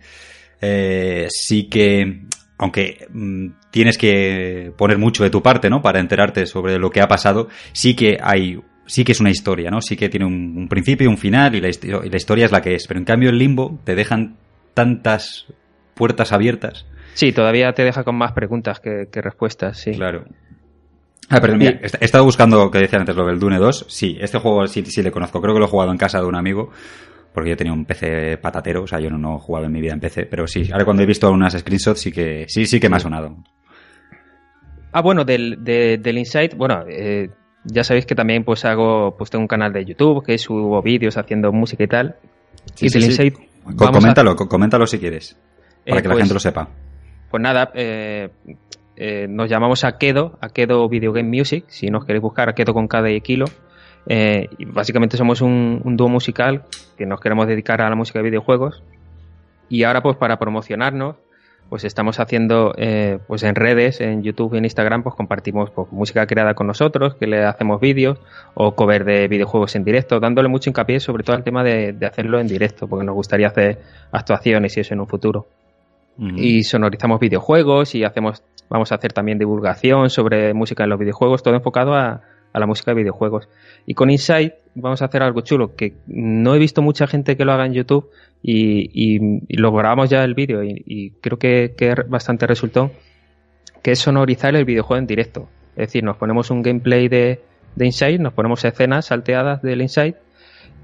eh, 0.61 1.27
sí 1.29 1.69
que, 1.69 2.23
aunque 2.57 3.07
mm, 3.09 3.47
tienes 3.71 3.97
que 3.97 4.73
poner 4.77 4.97
mucho 4.97 5.23
de 5.23 5.29
tu 5.29 5.41
parte, 5.41 5.69
¿no? 5.69 5.81
Para 5.81 6.01
enterarte 6.01 6.45
sobre 6.45 6.77
lo 6.77 6.89
que 6.89 7.01
ha 7.01 7.07
pasado, 7.07 7.47
sí 7.71 7.95
que 7.95 8.17
hay 8.21 8.59
sí 8.85 9.05
que 9.05 9.13
es 9.13 9.21
una 9.21 9.29
historia, 9.31 9.71
¿no? 9.71 9.81
Sí 9.81 9.95
que 9.95 10.09
tiene 10.09 10.25
un, 10.25 10.67
principio 10.67 11.05
y 11.05 11.07
un 11.07 11.17
final 11.17 11.55
y 11.55 11.61
la, 11.61 11.69
y 11.69 12.09
la, 12.09 12.17
historia 12.17 12.45
es 12.45 12.51
la 12.51 12.61
que 12.61 12.75
es. 12.75 12.85
Pero 12.87 12.99
en 12.99 13.05
cambio 13.05 13.29
el 13.29 13.37
limbo 13.37 13.79
te 13.85 13.95
dejan 13.95 14.37
tantas 14.73 15.45
puertas 15.93 16.33
abiertas 16.33 16.85
Sí, 17.13 17.32
todavía 17.32 17.74
te 17.74 17.84
deja 17.84 18.03
con 18.03 18.15
más 18.15 18.32
preguntas 18.32 18.80
que, 18.80 19.08
respuestas, 19.13 19.77
sí. 19.77 19.91
Claro. 19.91 20.25
Ah, 21.30 21.39
perdón, 21.39 21.60
mira, 21.60 21.80
he 21.82 22.06
estado 22.06 22.25
buscando, 22.25 22.70
que 22.70 22.80
decía 22.80 23.00
antes 23.00 23.15
lo 23.15 23.25
del 23.25 23.39
Dune 23.39 23.58
2. 23.58 23.86
Sí, 23.88 24.18
este 24.20 24.38
juego 24.38 24.68
sí, 24.68 24.84
sí 24.86 25.01
le 25.01 25.12
conozco. 25.12 25.41
Creo 25.41 25.53
que 25.53 25.60
lo 25.60 25.65
he 25.65 25.70
jugado 25.70 25.91
en 25.91 25.98
casa 25.98 26.20
de 26.20 26.25
un 26.25 26.36
amigo, 26.36 26.72
porque 27.34 27.51
yo 27.51 27.58
tenía 27.58 27.74
un 27.74 27.86
PC 27.86 28.38
patatero, 28.38 28.84
o 28.84 28.88
sea, 28.88 29.00
yo 29.00 29.10
no, 29.10 29.38
he 29.38 29.39
jugado 29.39 29.65
en 29.65 29.72
mi 29.72 29.82
vida 29.82 29.94
en 29.94 30.00
PC, 30.00 30.25
pero 30.25 30.48
sí, 30.48 30.70
ahora 30.72 30.84
cuando 30.84 31.03
he 31.03 31.06
visto 31.06 31.32
unas 31.32 31.53
screenshots 31.53 32.01
sí 32.01 32.12
que 32.12 32.46
sí, 32.48 32.65
sí 32.65 32.80
que 32.80 32.89
me 32.89 32.98
ha 32.98 33.00
sonado. 33.00 33.38
Ah, 34.91 35.01
bueno, 35.01 35.24
del, 35.24 35.63
del 35.63 36.18
Insight, 36.18 36.56
bueno, 36.56 36.84
eh, 36.89 37.30
ya 37.63 37.84
sabéis 37.86 38.06
que 38.06 38.15
también 38.15 38.44
pues 38.44 38.65
hago, 38.65 39.15
pues 39.18 39.30
tengo 39.30 39.44
un 39.44 39.48
canal 39.48 39.72
de 39.72 39.86
YouTube 39.86 40.25
que 40.25 40.38
subo 40.38 40.82
vídeos 40.82 41.18
haciendo 41.18 41.53
música 41.53 41.84
y 41.84 41.88
tal. 41.88 42.15
Sí, 42.75 42.88
y 42.88 42.89
del 42.89 43.06
Insight... 43.06 43.36
Coméntalo, 43.77 44.36
coméntalo 44.36 44.88
si 44.88 44.98
quieres, 44.98 45.38
para 45.86 46.00
eh, 46.00 46.01
que 46.01 46.08
la 46.10 46.15
gente 46.15 46.34
pues 46.34 46.34
lo 46.34 46.39
sepa. 46.39 46.68
Pues 47.31 47.41
nada, 47.41 47.71
eh, 47.75 48.29
eh, 48.97 49.25
nos 49.29 49.50
llamamos 49.50 49.85
Akedo, 49.85 50.38
Akedo 50.41 50.88
Video 50.89 51.13
Game 51.13 51.29
Music, 51.29 51.63
si 51.69 51.88
nos 51.88 52.05
queréis 52.05 52.21
buscar 52.21 52.50
Akedo 52.50 52.73
con 52.73 52.89
cada 52.89 53.07
kilo. 53.21 53.45
Eh, 54.05 54.50
y 54.57 54.65
básicamente 54.65 55.15
somos 55.15 55.39
un, 55.39 55.81
dúo 55.95 56.09
musical 56.09 56.63
que 56.97 57.05
nos 57.05 57.21
queremos 57.21 57.47
dedicar 57.47 57.81
a 57.81 57.89
la 57.89 57.95
música 57.95 58.19
de 58.19 58.23
videojuegos. 58.23 58.83
Y 59.69 59.83
ahora 59.83 60.03
pues 60.03 60.17
para 60.17 60.38
promocionarnos, 60.39 61.15
pues 61.69 61.85
estamos 61.85 62.19
haciendo 62.19 62.73
pues 63.27 63.43
en 63.43 63.55
redes, 63.55 64.01
en 64.01 64.23
YouTube 64.23 64.55
y 64.55 64.57
en 64.57 64.65
Instagram, 64.65 65.03
pues 65.03 65.15
compartimos 65.15 65.71
pues, 65.71 65.89
música 65.93 66.27
creada 66.27 66.53
con 66.53 66.67
nosotros, 66.67 67.15
que 67.15 67.27
le 67.27 67.45
hacemos 67.45 67.79
vídeos 67.79 68.19
o 68.55 68.75
cover 68.75 69.05
de 69.05 69.29
videojuegos 69.29 69.73
en 69.77 69.85
directo, 69.85 70.19
dándole 70.19 70.50
mucho 70.50 70.69
hincapié 70.69 71.00
sobre 71.00 71.23
todo 71.23 71.38
al 71.38 71.45
tema 71.45 71.63
de 71.63 71.95
hacerlo 72.05 72.41
en 72.41 72.47
directo, 72.47 72.89
porque 72.89 73.05
nos 73.05 73.15
gustaría 73.15 73.47
hacer 73.47 73.79
actuaciones 74.11 74.75
y 74.75 74.81
eso 74.81 74.93
en 74.93 75.00
un 75.00 75.07
futuro 75.07 75.47
y 76.21 76.63
sonorizamos 76.63 77.19
videojuegos 77.19 77.95
y 77.95 78.03
hacemos 78.03 78.43
vamos 78.71 78.91
a 78.93 78.95
hacer 78.95 79.11
también 79.11 79.37
divulgación 79.37 80.09
sobre 80.09 80.53
música 80.53 80.85
en 80.85 80.91
los 80.91 80.97
videojuegos, 80.97 81.43
todo 81.43 81.55
enfocado 81.55 81.93
a, 81.93 82.21
la 82.53 82.65
música 82.65 82.91
de 82.91 83.01
videojuegos. 83.01 83.49
Y 83.85 83.93
con 83.95 84.09
Insight 84.09 84.53
vamos 84.75 85.01
a 85.01 85.05
hacer 85.05 85.23
algo 85.23 85.41
chulo, 85.41 85.75
que 85.75 85.95
no 86.07 86.55
he 86.55 86.59
visto 86.59 86.81
mucha 86.81 87.05
gente 87.07 87.35
que 87.35 87.43
lo 87.43 87.51
haga 87.51 87.65
en 87.65 87.73
YouTube 87.73 88.09
y, 88.41 89.19
lo 89.57 89.71
grabamos 89.73 90.09
ya 90.09 90.23
el 90.23 90.33
vídeo 90.33 90.63
y, 90.63 91.11
creo 91.21 91.37
que, 91.37 91.73
que, 91.77 91.95
bastante 92.07 92.47
resultó, 92.47 92.91
que 93.81 93.91
es 93.91 93.99
sonorizar 93.99 94.55
el 94.55 94.65
videojuego 94.65 94.99
en 94.99 95.07
directo. 95.07 95.49
Es 95.71 95.87
decir, 95.87 96.03
nos 96.03 96.17
ponemos 96.17 96.49
un 96.49 96.61
gameplay 96.61 97.09
de, 97.09 97.41
de 97.75 97.85
Insight, 97.85 98.21
nos 98.21 98.33
ponemos 98.33 98.63
escenas 98.63 99.05
salteadas 99.05 99.61
del 99.61 99.81
Insight 99.81 100.15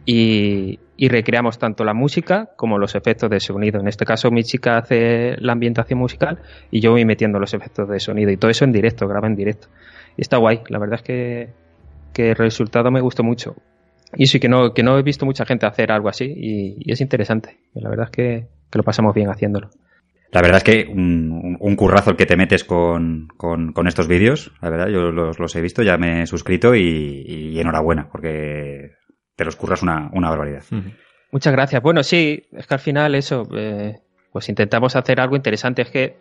y, 0.10 0.80
recreamos 1.10 1.60
tanto 1.60 1.84
la 1.84 1.94
música 1.94 2.50
como 2.56 2.80
los 2.80 2.96
efectos 2.96 3.30
de 3.30 3.42
sonido. 3.42 3.82
En 3.82 3.90
este 3.90 4.06
caso, 4.06 4.32
mi 4.32 4.44
chica 4.44 4.78
hace 4.78 5.36
la 5.40 5.52
ambientación 5.52 6.00
musical 6.00 6.40
y 6.72 6.80
yo 6.80 6.92
voy 6.92 7.04
metiendo 7.04 7.40
los 7.40 7.54
efectos 7.54 7.90
de 7.90 8.00
sonido 8.00 8.32
y 8.32 8.38
todo 8.38 8.50
eso 8.50 8.64
en 8.64 8.72
directo, 8.72 9.08
graba 9.08 9.28
en 9.28 9.36
directo. 9.36 9.68
Y 10.16 10.22
está 10.22 10.38
guay, 10.38 10.62
la 10.70 10.80
verdad 10.80 10.96
es 10.96 11.04
que, 11.04 11.50
el 12.16 12.36
resultado 12.36 12.90
me 12.90 13.02
gustó 13.02 13.22
mucho. 13.22 13.56
Y 14.16 14.28
sí 14.28 14.40
que 14.40 14.48
no, 14.48 14.74
que 14.74 14.82
no 14.82 14.98
he 14.98 15.04
visto 15.04 15.26
mucha 15.26 15.46
gente 15.46 15.68
hacer 15.68 15.92
algo 15.92 16.08
así 16.08 16.26
y, 16.26 16.92
es 16.92 17.02
interesante. 17.02 17.58
La 17.74 17.90
verdad 17.90 18.06
es 18.06 18.12
que, 18.12 18.48
lo 18.74 18.84
pasamos 18.84 19.14
bien 19.14 19.30
haciéndolo. 19.30 19.70
La 20.32 20.42
verdad 20.42 20.58
es 20.58 20.64
que 20.64 20.88
un, 20.90 21.76
currazo 21.76 22.12
el 22.12 22.16
que 22.16 22.26
te 22.26 22.38
metes 22.38 22.64
con, 22.64 23.28
estos 23.86 24.08
vídeos, 24.08 24.54
la 24.62 24.70
verdad, 24.70 24.88
yo 24.88 25.12
los, 25.12 25.56
he 25.56 25.62
visto, 25.62 25.84
ya 25.84 25.98
me 25.98 26.22
he 26.22 26.28
suscrito 26.28 26.76
y 26.76 27.60
enhorabuena, 27.60 28.08
porque 28.10 28.97
te 29.38 29.46
los 29.46 29.56
curras 29.56 29.84
una, 29.84 30.10
una 30.12 30.30
barbaridad. 30.30 30.64
Muchas 31.32 31.54
gracias. 31.54 31.82
Bueno, 31.82 32.04
sí, 32.04 32.48
es 32.52 32.68
que 32.68 32.74
al 32.74 32.80
final 32.80 33.16
eso, 33.16 33.48
eh, 33.56 34.00
pues 34.34 34.50
intentamos 34.50 34.96
hacer 34.96 35.22
algo 35.22 35.36
interesante. 35.36 35.84
Es 35.84 35.92
que 35.92 36.18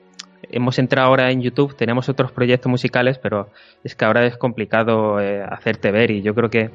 hemos 0.50 0.78
entrado 0.78 1.08
ahora 1.08 1.30
en 1.30 1.40
YouTube, 1.40 1.75
tenemos 1.75 2.08
otros 2.11 2.30
proyectos 2.30 2.70
musicales, 2.70 3.18
pero 3.18 3.50
es 3.82 3.96
que 3.96 4.04
ahora 4.04 4.26
es 4.26 4.37
complicado 4.37 5.18
eh, 5.18 5.42
hacerte 5.42 5.90
ver 5.90 6.11
y 6.11 6.20
yo 6.23 6.35
creo 6.35 6.50
que 6.50 6.70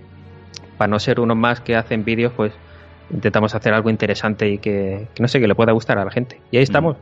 para 0.78 0.90
no 0.90 1.00
ser 1.00 1.20
uno 1.20 1.36
más 1.36 1.62
que 1.62 1.76
hacen 1.76 2.04
vídeos, 2.04 2.34
pues 2.36 2.54
intentamos 3.12 3.54
hacer 3.54 3.74
algo 3.74 3.92
interesante 3.92 4.50
y 4.50 4.58
que, 4.58 5.10
no 5.20 5.28
sé, 5.28 5.40
que 5.40 5.48
le 5.48 5.54
pueda 5.54 5.74
gustar 5.74 6.00
a 6.00 6.06
la 6.06 6.12
gente. 6.12 6.42
Y 6.50 6.58
ahí 6.58 6.64
estamos, 6.64 6.98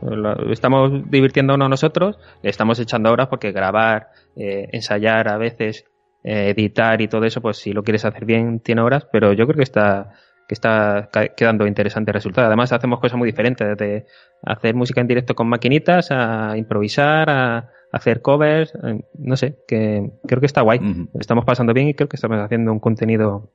estamos 0.50 1.10
divirtiéndonos 1.10 1.70
nosotros, 1.70 2.18
le 2.42 2.50
estamos 2.50 2.78
echando 2.78 3.10
horas 3.10 3.28
porque 3.28 3.52
grabar, 3.52 4.10
eh, 4.36 4.68
ensayar 4.72 5.28
a 5.28 5.38
veces 5.38 5.86
eh, 6.22 6.50
editar 6.50 7.00
y 7.00 7.08
todo 7.08 7.24
eso, 7.24 7.40
pues 7.40 7.56
si 7.56 7.72
lo 7.72 7.82
quieres 7.82 8.04
hacer 8.04 8.24
bien, 8.24 8.60
tiene 8.60 8.82
horas, 8.82 9.06
pero 9.10 9.32
yo 9.32 9.46
creo 9.46 9.56
que 9.56 9.62
está 9.62 10.12
que 10.50 10.54
está 10.54 11.08
quedando 11.36 11.64
interesante 11.64 12.10
el 12.10 12.14
resultado. 12.14 12.48
Además, 12.48 12.72
hacemos 12.72 12.98
cosas 12.98 13.16
muy 13.16 13.26
diferentes, 13.26 13.68
desde 13.68 14.06
hacer 14.42 14.74
música 14.74 15.00
en 15.00 15.06
directo 15.06 15.36
con 15.36 15.48
maquinitas, 15.48 16.10
a 16.10 16.56
improvisar, 16.56 17.30
a 17.30 17.70
hacer 17.92 18.20
covers, 18.20 18.74
eh, 18.74 19.00
no 19.16 19.36
sé, 19.36 19.58
que 19.68 20.10
creo 20.26 20.40
que 20.40 20.46
está 20.46 20.62
guay. 20.62 20.80
Estamos 21.20 21.44
pasando 21.44 21.72
bien 21.72 21.86
y 21.86 21.94
creo 21.94 22.08
que 22.08 22.16
estamos 22.16 22.38
haciendo 22.40 22.72
un 22.72 22.80
contenido 22.80 23.52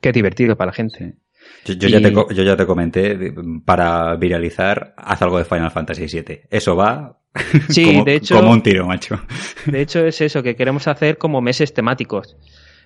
que 0.00 0.10
es 0.10 0.14
divertido 0.14 0.56
para 0.56 0.68
la 0.68 0.74
gente. 0.74 1.16
Yo, 1.64 1.74
ya 1.74 2.00
te, 2.00 2.12
yo 2.12 2.42
ya 2.44 2.56
te 2.56 2.66
comenté, 2.66 3.34
para 3.64 4.14
viralizar, 4.14 4.94
haz 4.96 5.20
algo 5.22 5.38
de 5.38 5.44
Final 5.44 5.72
Fantasy 5.72 6.06
VII. 6.06 6.42
Eso 6.50 6.76
va 6.76 7.17
Sí, 7.68 7.84
como, 7.84 8.04
de 8.04 8.14
hecho. 8.14 8.36
Como 8.36 8.52
un 8.52 8.62
tiro, 8.62 8.86
macho. 8.86 9.20
De 9.66 9.80
hecho, 9.80 10.04
es 10.04 10.20
eso, 10.20 10.42
que 10.42 10.56
queremos 10.56 10.88
hacer 10.88 11.18
como 11.18 11.40
meses 11.40 11.74
temáticos. 11.74 12.36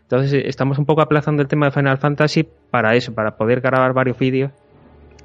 Entonces, 0.03 0.45
estamos 0.47 0.79
un 0.79 0.85
poco 0.85 1.01
aplazando 1.01 1.43
el 1.43 1.49
tema 1.49 1.67
de 1.67 1.73
Final 1.73 1.99
Fantasy 1.99 2.47
para 2.71 2.95
eso, 2.95 3.15
para 3.15 3.37
poder 3.37 3.61
grabar 3.61 3.93
varios 3.93 4.19
vídeos 4.19 4.53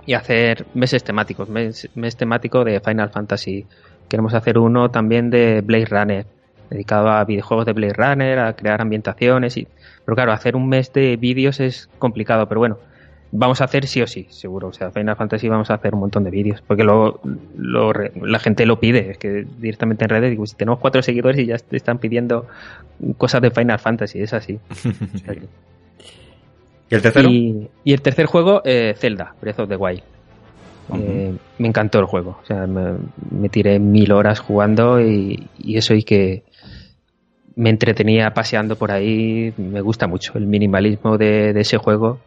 y 0.05 0.13
hacer 0.13 0.65
meses 0.73 1.03
temáticos. 1.03 1.49
Mes, 1.49 1.89
mes 1.95 2.15
temático 2.15 2.63
de 2.63 2.79
Final 2.79 3.09
Fantasy. 3.09 3.65
Queremos 4.07 4.33
hacer 4.33 4.57
uno 4.57 4.89
también 4.89 5.29
de 5.29 5.61
Blade 5.61 5.85
Runner, 5.85 6.25
dedicado 6.69 7.09
a 7.09 7.25
videojuegos 7.25 7.65
de 7.65 7.73
Blade 7.73 7.93
Runner, 7.93 8.39
a 8.39 8.53
crear 8.53 8.81
ambientaciones. 8.81 9.57
Y... 9.57 9.67
Pero 10.05 10.15
claro, 10.15 10.31
hacer 10.31 10.55
un 10.55 10.69
mes 10.69 10.93
de 10.93 11.17
vídeos 11.17 11.59
es 11.59 11.89
complicado, 11.99 12.47
pero 12.47 12.59
bueno 12.59 12.77
vamos 13.31 13.61
a 13.61 13.65
hacer 13.65 13.87
sí 13.87 14.01
o 14.01 14.07
sí, 14.07 14.27
seguro. 14.29 14.69
O 14.69 14.73
sea, 14.73 14.91
Final 14.91 15.15
Fantasy 15.15 15.47
vamos 15.47 15.69
a 15.69 15.75
hacer 15.75 15.93
un 15.93 16.01
montón 16.01 16.23
de 16.23 16.31
vídeos, 16.31 16.61
porque 16.65 16.83
lo, 16.83 17.19
la 17.55 18.39
gente 18.39 18.65
lo 18.65 18.79
pide, 18.79 19.11
es 19.11 19.17
que 19.17 19.45
directamente 19.57 20.05
en 20.05 20.09
redes 20.09 20.31
digo, 20.31 20.45
si 20.45 20.55
tenemos 20.55 20.79
cuatro 20.79 21.01
seguidores 21.01 21.39
y 21.39 21.45
ya 21.45 21.57
te 21.57 21.77
están 21.77 21.97
pidiendo 21.97 22.47
cosas 23.17 23.41
de 23.41 23.51
Final 23.51 23.79
Fantasy, 23.79 24.19
es 24.19 24.33
así. 24.33 24.59
¿Y 26.89 26.95
el 26.95 27.01
tercero? 27.01 27.29
Y, 27.29 27.69
el 27.85 28.01
tercer 28.01 28.27
juego, 28.27 28.61
eh, 28.63 28.95
Zelda, 28.97 29.35
Breath 29.41 29.59
of 29.59 29.69
the 29.69 29.75
Wild. 29.75 30.03
Eh, 30.95 31.35
me 31.57 31.67
encantó 31.67 31.99
el 31.99 32.05
juego. 32.05 32.39
O 32.41 32.45
sea, 32.45 32.65
me, 32.65 33.49
tiré 33.49 33.79
mil 33.79 34.11
horas 34.11 34.39
jugando 34.39 35.01
y, 35.01 35.49
eso 35.65 35.93
y 35.93 36.03
que 36.03 36.43
me 37.55 37.69
entretenía 37.69 38.33
paseando 38.33 38.75
por 38.77 38.91
ahí. 38.91 39.53
Me 39.57 39.81
gusta 39.81 40.07
mucho 40.07 40.37
el 40.37 40.47
minimalismo 40.47 41.17
de, 41.17 41.49
ese 41.59 41.77
juego. 41.77 42.19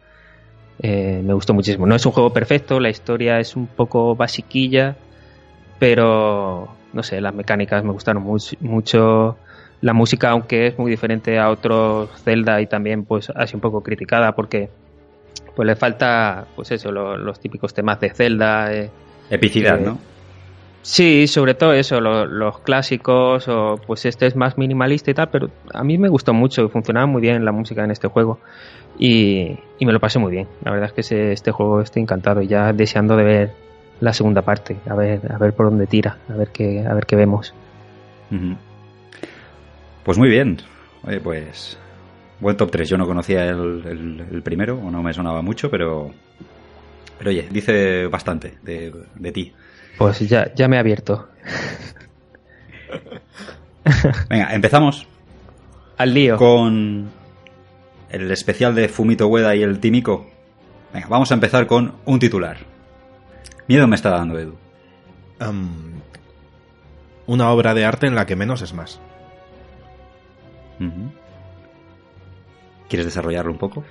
Eh, 0.83 1.21
me 1.23 1.33
gustó 1.33 1.53
muchísimo. 1.53 1.85
No 1.85 1.95
es 1.95 2.05
un 2.05 2.11
juego 2.11 2.33
perfecto, 2.33 2.79
la 2.79 2.89
historia 2.89 3.39
es 3.39 3.55
un 3.55 3.67
poco 3.67 4.15
basiquilla, 4.15 4.95
pero 5.77 6.69
no 6.93 7.03
sé, 7.03 7.21
las 7.21 7.33
mecánicas 7.33 7.83
me 7.83 7.91
gustaron 7.91 8.23
mucho. 8.23 9.37
La 9.81 9.93
música, 9.93 10.31
aunque 10.31 10.67
es 10.67 10.77
muy 10.77 10.91
diferente 10.91 11.39
a 11.39 11.49
otros 11.49 12.09
Zelda 12.23 12.61
y 12.61 12.67
también 12.67 13.05
pues 13.05 13.29
ha 13.29 13.47
sido 13.47 13.57
un 13.57 13.61
poco 13.61 13.81
criticada 13.81 14.33
porque 14.33 14.69
pues 15.55 15.65
le 15.65 15.75
falta 15.75 16.45
pues 16.55 16.71
eso, 16.71 16.91
los 16.91 17.39
típicos 17.39 17.73
temas 17.73 17.99
de 17.99 18.09
Zelda. 18.09 18.73
Eh, 18.73 18.89
Epicidad, 19.29 19.79
¿no? 19.79 19.97
Sí, 20.83 21.27
sobre 21.27 21.53
todo 21.53 21.73
eso, 21.73 22.01
los 22.01 22.59
clásicos, 22.59 23.47
o 23.47 23.79
pues 23.85 24.05
este 24.05 24.25
es 24.25 24.35
más 24.35 24.57
minimalista 24.57 25.11
y 25.11 25.13
tal, 25.13 25.29
pero 25.29 25.51
a 25.73 25.83
mí 25.83 25.99
me 25.99 26.09
gustó 26.09 26.33
mucho, 26.33 26.67
funcionaba 26.69 27.05
muy 27.05 27.21
bien 27.21 27.45
la 27.45 27.51
música 27.51 27.83
en 27.83 27.91
este 27.91 28.07
juego 28.07 28.39
y, 29.01 29.57
me 29.83 29.91
lo 29.91 29.99
pasé 29.99 30.19
muy 30.19 30.31
bien. 30.31 30.47
La 30.63 30.71
verdad 30.71 30.91
es 30.95 31.07
que 31.07 31.31
este 31.33 31.51
juego 31.51 31.81
estoy 31.81 32.03
encantado 32.03 32.41
y 32.41 32.47
ya 32.47 32.71
deseando 32.71 33.17
de 33.17 33.23
ver 33.23 33.51
la 33.99 34.13
segunda 34.13 34.41
parte, 34.43 34.77
a 34.87 34.95
ver, 34.95 35.19
a 35.31 35.37
ver 35.37 35.53
por 35.53 35.65
dónde 35.65 35.87
tira, 35.87 36.17
a 36.29 36.33
ver 36.33 36.49
qué, 36.49 36.85
a 36.87 36.93
ver 36.93 37.05
qué 37.05 37.15
vemos. 37.15 37.53
Pues 40.03 40.17
muy 40.17 40.29
bien, 40.29 40.57
Oye, 41.03 41.19
pues 41.19 41.77
buen 42.39 42.55
top 42.55 42.71
3. 42.71 42.89
Yo 42.89 42.97
no 42.97 43.05
conocía 43.07 43.45
el, 43.45 44.23
el 44.31 44.41
primero, 44.43 44.77
o 44.77 44.91
no 44.91 45.01
me 45.01 45.13
sonaba 45.13 45.41
mucho, 45.41 45.69
pero 45.69 46.11
pero 47.21 47.29
oye, 47.29 47.47
dice 47.51 48.07
bastante 48.07 48.57
de, 48.63 49.31
ti. 49.31 49.53
Pues 49.95 50.19
ya, 50.21 50.51
ya 50.55 50.67
me 50.67 50.77
he 50.77 50.79
abierto. 50.79 51.29
Venga, 54.27 54.55
empezamos. 54.55 55.05
Al 55.97 56.15
lío. 56.15 56.35
Con 56.35 57.11
el 58.11 58.29
especial 58.31 58.75
de 58.75 58.89
Fumito 58.89 59.27
Ueda 59.27 59.55
y 59.55 59.63
el 59.63 59.79
Tímico. 59.79 60.27
Venga, 60.93 61.07
vamos 61.07 61.31
a 61.31 61.33
empezar 61.33 61.67
con 61.67 61.95
un 62.05 62.19
titular. 62.19 62.57
Miedo 63.67 63.87
me 63.87 63.95
está 63.95 64.09
dando, 64.09 64.37
Edu. 64.37 64.55
una 67.27 67.49
obra 67.49 67.73
de 67.73 67.85
arte 67.85 68.07
en 68.07 68.15
la 68.15 68.25
que 68.25 68.35
menos 68.35 68.61
es 68.61 68.73
más. 68.73 68.99
¿Quieres 72.89 73.05
desarrollarlo 73.05 73.51
un 73.51 73.57
poco? 73.57 73.85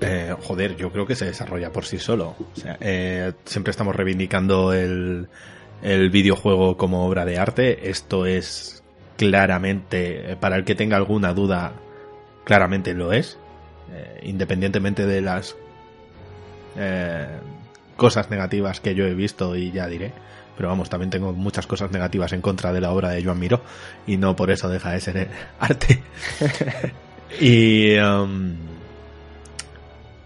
Eh, 0.00 0.34
joder, 0.42 0.76
yo 0.76 0.90
creo 0.90 1.06
que 1.06 1.14
se 1.14 1.26
desarrolla 1.26 1.72
por 1.72 1.84
sí 1.84 1.98
solo. 1.98 2.34
Eh, 2.80 3.32
siempre 3.44 3.70
estamos 3.70 3.94
reivindicando 3.94 4.72
el, 4.72 5.28
videojuego 5.82 6.76
como 6.76 7.06
obra 7.06 7.24
de 7.24 7.38
arte. 7.38 7.88
Esto 7.88 8.26
es 8.26 8.82
claramente, 9.16 10.36
para 10.40 10.56
el 10.56 10.64
que 10.64 10.74
tenga 10.74 10.96
alguna 10.96 11.32
duda, 11.32 11.72
claramente 12.50 12.94
lo 12.94 13.12
es. 13.12 13.38
Eh, 13.92 14.22
independientemente 14.24 15.06
de 15.06 15.20
las 15.20 15.54
cosas 17.94 18.28
negativas 18.28 18.80
que 18.80 18.96
yo 18.96 19.04
he 19.06 19.14
visto 19.14 19.54
y 19.54 19.70
ya 19.70 19.86
diré. 19.86 20.12
Pero 20.56 20.68
vamos, 20.68 20.90
también 20.90 21.10
tengo 21.10 21.32
muchas 21.32 21.68
cosas 21.68 21.92
negativas 21.92 22.32
en 22.32 22.40
contra 22.40 22.72
de 22.72 22.80
la 22.80 22.90
obra 22.90 23.10
de 23.10 23.22
Joan 23.22 23.38
Miró 23.38 23.62
y 24.04 24.16
no 24.16 24.34
por 24.34 24.50
eso 24.50 24.68
deja 24.68 24.90
de 24.90 25.00
ser 25.00 25.28
arte. 25.60 26.02
y... 27.40 27.96
Um, 27.98 28.56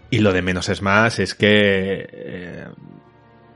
y 0.09 0.21
lo 0.21 0.33
de 0.33 0.41
menos 0.41 0.71
es 0.71 0.81
más 0.81 1.19
es 1.19 1.35
que 1.35 2.09
eh, 2.11 2.65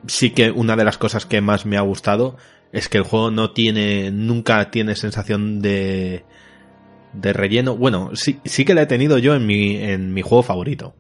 sí 0.07 0.31
que 0.31 0.51
una 0.51 0.77
de 0.77 0.85
las 0.85 0.99
cosas 0.99 1.25
que 1.25 1.41
más 1.41 1.65
me 1.65 1.79
ha 1.79 1.83
gustado 1.83 2.37
es 2.71 2.91
que 2.91 2.99
el 2.99 3.05
juego 3.05 3.31
no 3.31 3.53
tiene, 3.53 4.11
nunca 4.11 4.71
tiene 4.71 4.95
sensación 4.95 5.63
de, 5.63 6.25
de 7.13 7.33
relleno. 7.33 7.77
Bueno, 7.77 8.11
sí, 8.15 8.41
sí 8.45 8.65
que 8.65 8.75
la 8.75 8.83
he 8.83 8.87
tenido 8.87 9.19
yo 9.19 9.35
en 9.35 9.47
mi, 9.47 9.77
en 9.77 10.15
mi 10.15 10.23
juego 10.23 10.43
favorito 10.43 10.95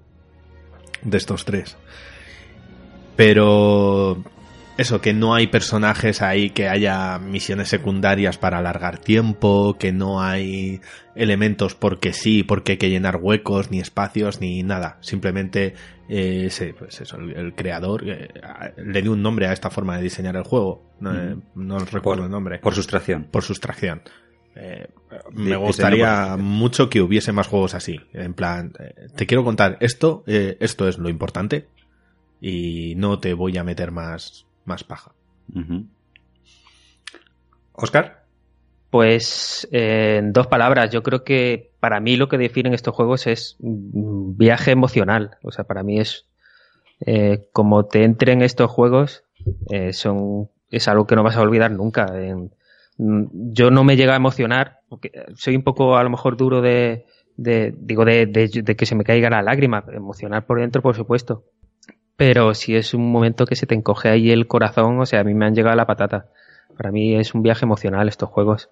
de 1.02 1.16
estos 1.16 1.44
tres. 1.44 1.76
Pero 3.16 4.22
eso, 4.78 5.00
que 5.00 5.12
no 5.12 5.34
hay 5.34 5.48
personajes 5.48 6.22
ahí, 6.22 6.50
que 6.50 6.68
haya 6.68 7.18
misiones 7.18 7.68
secundarias 7.68 8.38
para 8.38 8.58
alargar 8.58 8.98
tiempo, 8.98 9.76
que 9.76 9.90
no 9.90 10.22
hay 10.22 10.80
elementos 11.16 11.74
porque 11.74 12.12
sí, 12.12 12.44
porque 12.44 12.72
hay 12.72 12.78
que 12.78 12.88
llenar 12.88 13.16
huecos, 13.16 13.72
ni 13.72 13.80
espacios, 13.80 14.40
ni 14.40 14.62
nada. 14.62 14.98
Simplemente 15.00 15.74
eh, 16.08 16.48
pues 16.78 17.00
eso, 17.00 17.16
el, 17.16 17.54
creador 17.56 18.08
eh, 18.08 18.28
le 18.76 19.02
dio 19.02 19.12
un 19.12 19.20
nombre 19.20 19.48
a 19.48 19.52
esta 19.52 19.68
forma 19.68 19.96
de 19.96 20.04
diseñar 20.04 20.36
el 20.36 20.44
juego. 20.44 20.94
No, 21.00 21.12
eh, 21.12 21.84
recuerdo 21.90 22.26
el 22.26 22.30
nombre. 22.30 22.60
Por 22.60 22.74
sustracción. 22.74 23.24
Por 23.24 23.42
sustracción. 23.42 24.02
Me 25.32 25.56
gustaría 25.56 26.36
mucho 26.36 26.90
que 26.90 27.00
hubiese 27.00 27.32
más 27.32 27.46
juegos 27.46 27.74
así. 27.74 28.00
En 28.12 28.34
plan, 28.34 28.72
te 29.16 29.26
quiero 29.26 29.44
contar 29.44 29.76
esto, 29.80 30.24
esto 30.26 30.88
es 30.88 30.98
lo 30.98 31.08
importante 31.08 31.68
y 32.40 32.94
no 32.96 33.18
te 33.18 33.34
voy 33.34 33.56
a 33.58 33.64
meter 33.64 33.90
más 33.90 34.46
más 34.64 34.84
paja. 34.84 35.12
Oscar. 37.72 38.24
Pues 38.90 39.68
en 39.70 40.32
dos 40.32 40.46
palabras, 40.46 40.90
yo 40.90 41.02
creo 41.02 41.22
que 41.22 41.72
para 41.78 42.00
mí 42.00 42.16
lo 42.16 42.28
que 42.28 42.38
definen 42.38 42.72
estos 42.72 42.94
juegos 42.94 43.26
es 43.26 43.56
viaje 43.60 44.70
emocional. 44.70 45.36
O 45.42 45.52
sea, 45.52 45.64
para 45.64 45.82
mí 45.82 46.00
es 46.00 46.26
eh, 47.00 47.48
como 47.52 47.86
te 47.86 48.04
entren 48.04 48.42
estos 48.42 48.70
juegos, 48.70 49.24
eh, 49.70 49.92
son 49.92 50.48
es 50.70 50.88
algo 50.88 51.06
que 51.06 51.16
no 51.16 51.22
vas 51.22 51.36
a 51.36 51.42
olvidar 51.42 51.70
nunca. 51.70 52.06
Yo 52.98 53.70
no 53.70 53.84
me 53.84 53.96
llega 53.96 54.12
a 54.12 54.16
emocionar, 54.16 54.80
porque 54.88 55.10
soy 55.34 55.56
un 55.56 55.62
poco 55.62 55.96
a 55.96 56.02
lo 56.02 56.10
mejor 56.10 56.36
duro 56.36 56.60
de, 56.60 57.04
digo, 57.36 58.04
de, 58.04 58.26
de, 58.26 58.76
que 58.76 58.86
se 58.86 58.94
me 58.94 59.04
caiga 59.04 59.30
la 59.30 59.42
lágrima. 59.42 59.84
Emocionar 59.92 60.46
por 60.46 60.60
dentro, 60.60 60.82
por 60.82 60.96
supuesto 60.96 61.44
pero 62.18 62.52
si 62.52 62.74
es 62.74 62.94
un 62.94 63.12
momento 63.12 63.46
que 63.46 63.54
se 63.54 63.64
te 63.64 63.76
encoge 63.76 64.08
ahí 64.08 64.32
el 64.32 64.48
corazón, 64.48 64.98
o 64.98 65.06
sea, 65.06 65.20
a 65.20 65.24
mí 65.24 65.34
me 65.34 65.46
han 65.46 65.54
llegado 65.54 65.74
a 65.74 65.76
la 65.76 65.86
patata. 65.86 66.26
Para 66.76 66.90
mí 66.90 67.14
es 67.14 67.32
un 67.32 67.44
viaje 67.44 67.64
emocional 67.64 68.08
estos 68.08 68.28
juegos. 68.28 68.70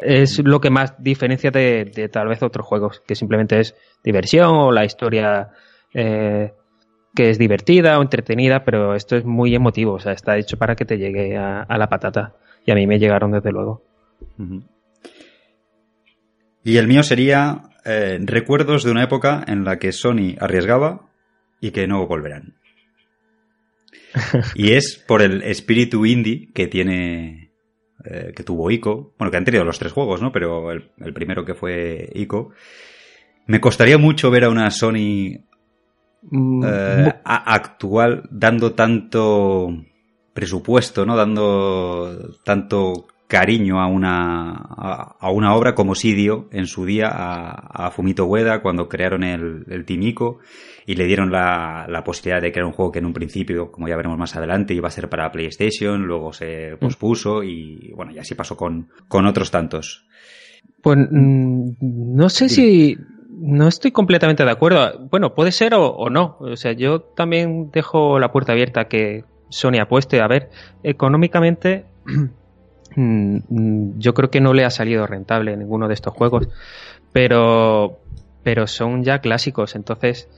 Es 0.00 0.40
lo 0.44 0.60
que 0.60 0.70
más 0.70 1.00
diferencia 1.00 1.52
de, 1.52 2.10
tal 2.12 2.26
vez 2.26 2.42
otros 2.42 2.66
juegos, 2.66 3.00
que 3.06 3.14
simplemente 3.14 3.60
es 3.60 3.76
diversión 4.02 4.56
o 4.56 4.72
la 4.72 4.84
historia 4.84 5.50
eh, 5.94 6.52
que 7.14 7.30
es 7.30 7.38
divertida 7.38 7.96
o 7.96 8.02
entretenida, 8.02 8.64
pero 8.64 8.96
esto 8.96 9.14
es 9.14 9.24
muy 9.24 9.54
emotivo, 9.54 9.92
o 9.92 10.00
sea, 10.00 10.10
está 10.10 10.36
hecho 10.36 10.58
para 10.58 10.74
que 10.74 10.84
te 10.84 10.98
llegue 10.98 11.36
a, 11.36 11.66
la 11.68 11.88
patata. 11.88 12.34
Y 12.66 12.70
a 12.70 12.74
mí 12.74 12.86
me 12.86 12.98
llegaron 12.98 13.32
desde 13.32 13.52
luego. 13.52 13.82
Y 16.62 16.76
el 16.76 16.86
mío 16.86 17.02
sería 17.02 17.62
eh, 17.84 18.18
recuerdos 18.22 18.84
de 18.84 18.90
una 18.90 19.04
época 19.04 19.44
en 19.46 19.64
la 19.64 19.78
que 19.78 19.92
Sony 19.92 20.36
arriesgaba 20.38 21.08
y 21.60 21.70
que 21.70 21.86
no 21.86 22.06
volverán 22.06 22.60
y 24.54 24.72
es 24.72 24.96
por 25.06 25.22
el 25.22 25.42
espíritu 25.42 26.06
indie 26.06 26.50
que 26.52 26.66
tiene. 26.66 27.50
Eh, 28.04 28.32
que 28.34 28.42
tuvo 28.42 28.70
ICO. 28.70 29.14
Bueno, 29.18 29.30
que 29.30 29.36
han 29.36 29.44
tenido 29.44 29.64
los 29.64 29.78
tres 29.78 29.92
juegos, 29.92 30.22
¿no? 30.22 30.32
Pero 30.32 30.70
el, 30.72 31.12
primero 31.12 31.44
que 31.44 31.54
fue 31.54 32.08
ICO. 32.14 32.52
Me 33.46 33.60
costaría 33.60 33.98
mucho 33.98 34.30
ver 34.30 34.44
a 34.44 34.48
una 34.48 34.70
Sony 34.70 35.42
mm, 36.22 36.64
eh, 36.64 37.14
actual 37.24 38.26
dando 38.30 38.72
tanto 38.72 39.84
presupuesto, 40.32 41.04
¿no? 41.06 41.16
Dando 41.16 42.36
tanto 42.44 43.06
cariño 43.30 43.80
a 43.80 43.86
una, 43.86 44.50
a, 44.50 45.30
una 45.30 45.54
obra 45.54 45.76
como 45.76 45.94
Sidio 45.94 46.48
en 46.50 46.66
su 46.66 46.84
día 46.84 47.08
a, 47.12 47.90
Fumito 47.92 48.26
Ueda 48.26 48.60
cuando 48.60 48.88
crearon 48.88 49.22
el, 49.22 49.64
el 49.68 49.84
Team 49.84 50.02
Ico 50.02 50.40
y 50.84 50.96
le 50.96 51.04
dieron 51.06 51.30
la, 51.30 51.86
la, 51.88 52.02
posibilidad 52.02 52.42
de 52.42 52.50
crear 52.50 52.66
un 52.66 52.72
juego 52.72 52.90
que 52.90 52.98
en 52.98 53.06
un 53.06 53.12
principio, 53.12 53.70
como 53.70 53.86
ya 53.86 53.96
veremos 53.96 54.18
más 54.18 54.34
adelante, 54.34 54.74
iba 54.74 54.88
a 54.88 54.90
ser 54.90 55.08
para 55.08 55.30
PlayStation, 55.30 56.02
luego 56.02 56.32
se 56.32 56.76
pospuso 56.80 57.44
y 57.44 57.92
bueno, 57.94 58.10
y 58.10 58.18
así 58.18 58.34
pasó 58.34 58.56
con, 58.56 58.88
con 59.06 59.24
otros 59.26 59.52
tantos. 59.52 60.06
Pues 60.82 60.98
mm, 60.98 61.74
no 61.80 62.28
sé 62.28 62.48
si 62.48 62.98
no 63.28 63.68
estoy 63.68 63.92
completamente 63.92 64.44
de 64.44 64.50
acuerdo. 64.50 65.06
Bueno, 65.08 65.34
puede 65.34 65.52
ser 65.52 65.74
o, 65.74 65.86
o, 65.86 66.10
no. 66.10 66.36
O 66.40 66.56
sea, 66.56 66.72
yo 66.72 67.00
también 67.00 67.70
dejo 67.70 68.18
la 68.18 68.32
puerta 68.32 68.52
abierta 68.52 68.88
que 68.88 69.24
Sony 69.50 69.78
apueste. 69.80 70.20
A 70.20 70.26
ver, 70.26 70.50
económicamente 70.82 71.84
Mm, 72.96 73.38
mm, 73.48 73.98
yo 73.98 74.14
creo 74.14 74.30
que 74.30 74.40
no 74.40 74.52
le 74.52 74.64
ha 74.64 74.70
salido 74.70 75.06
rentable 75.06 75.56
ninguno 75.56 75.88
de 75.88 75.94
estos 75.94 76.14
juegos, 76.14 76.48
pero, 77.12 77.98
pero 78.42 78.66
son 78.66 79.04
ya 79.04 79.20
clásicos, 79.20 79.76
entonces, 79.76 80.28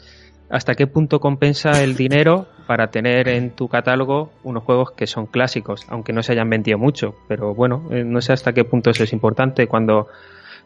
¿hasta 0.50 0.74
qué 0.74 0.86
punto 0.86 1.20
compensa 1.20 1.82
el 1.82 1.96
dinero 1.96 2.46
para 2.66 2.90
tener 2.90 3.28
en 3.28 3.50
tu 3.50 3.68
catálogo 3.68 4.32
unos 4.44 4.64
juegos 4.64 4.92
que 4.92 5.06
son 5.06 5.26
clásicos, 5.26 5.86
aunque 5.88 6.12
no 6.12 6.22
se 6.22 6.32
hayan 6.32 6.50
vendido 6.50 6.78
mucho? 6.78 7.14
Pero 7.28 7.54
bueno, 7.54 7.88
eh, 7.90 8.04
no 8.04 8.20
sé 8.20 8.32
hasta 8.32 8.52
qué 8.52 8.64
punto 8.64 8.90
eso 8.90 9.04
es 9.04 9.12
importante 9.12 9.66
cuando 9.66 10.08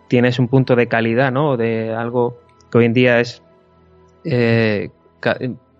tienes 0.09 0.39
un 0.39 0.49
punto 0.49 0.75
de 0.77 0.89
calidad, 0.89 1.33
¿no? 1.33 1.57
De 1.57 1.95
algo 1.95 2.39
que 2.71 2.79
hoy 2.79 2.85
en 2.87 2.93
día 2.93 3.21
es... 3.21 3.43
Eh, 4.25 4.91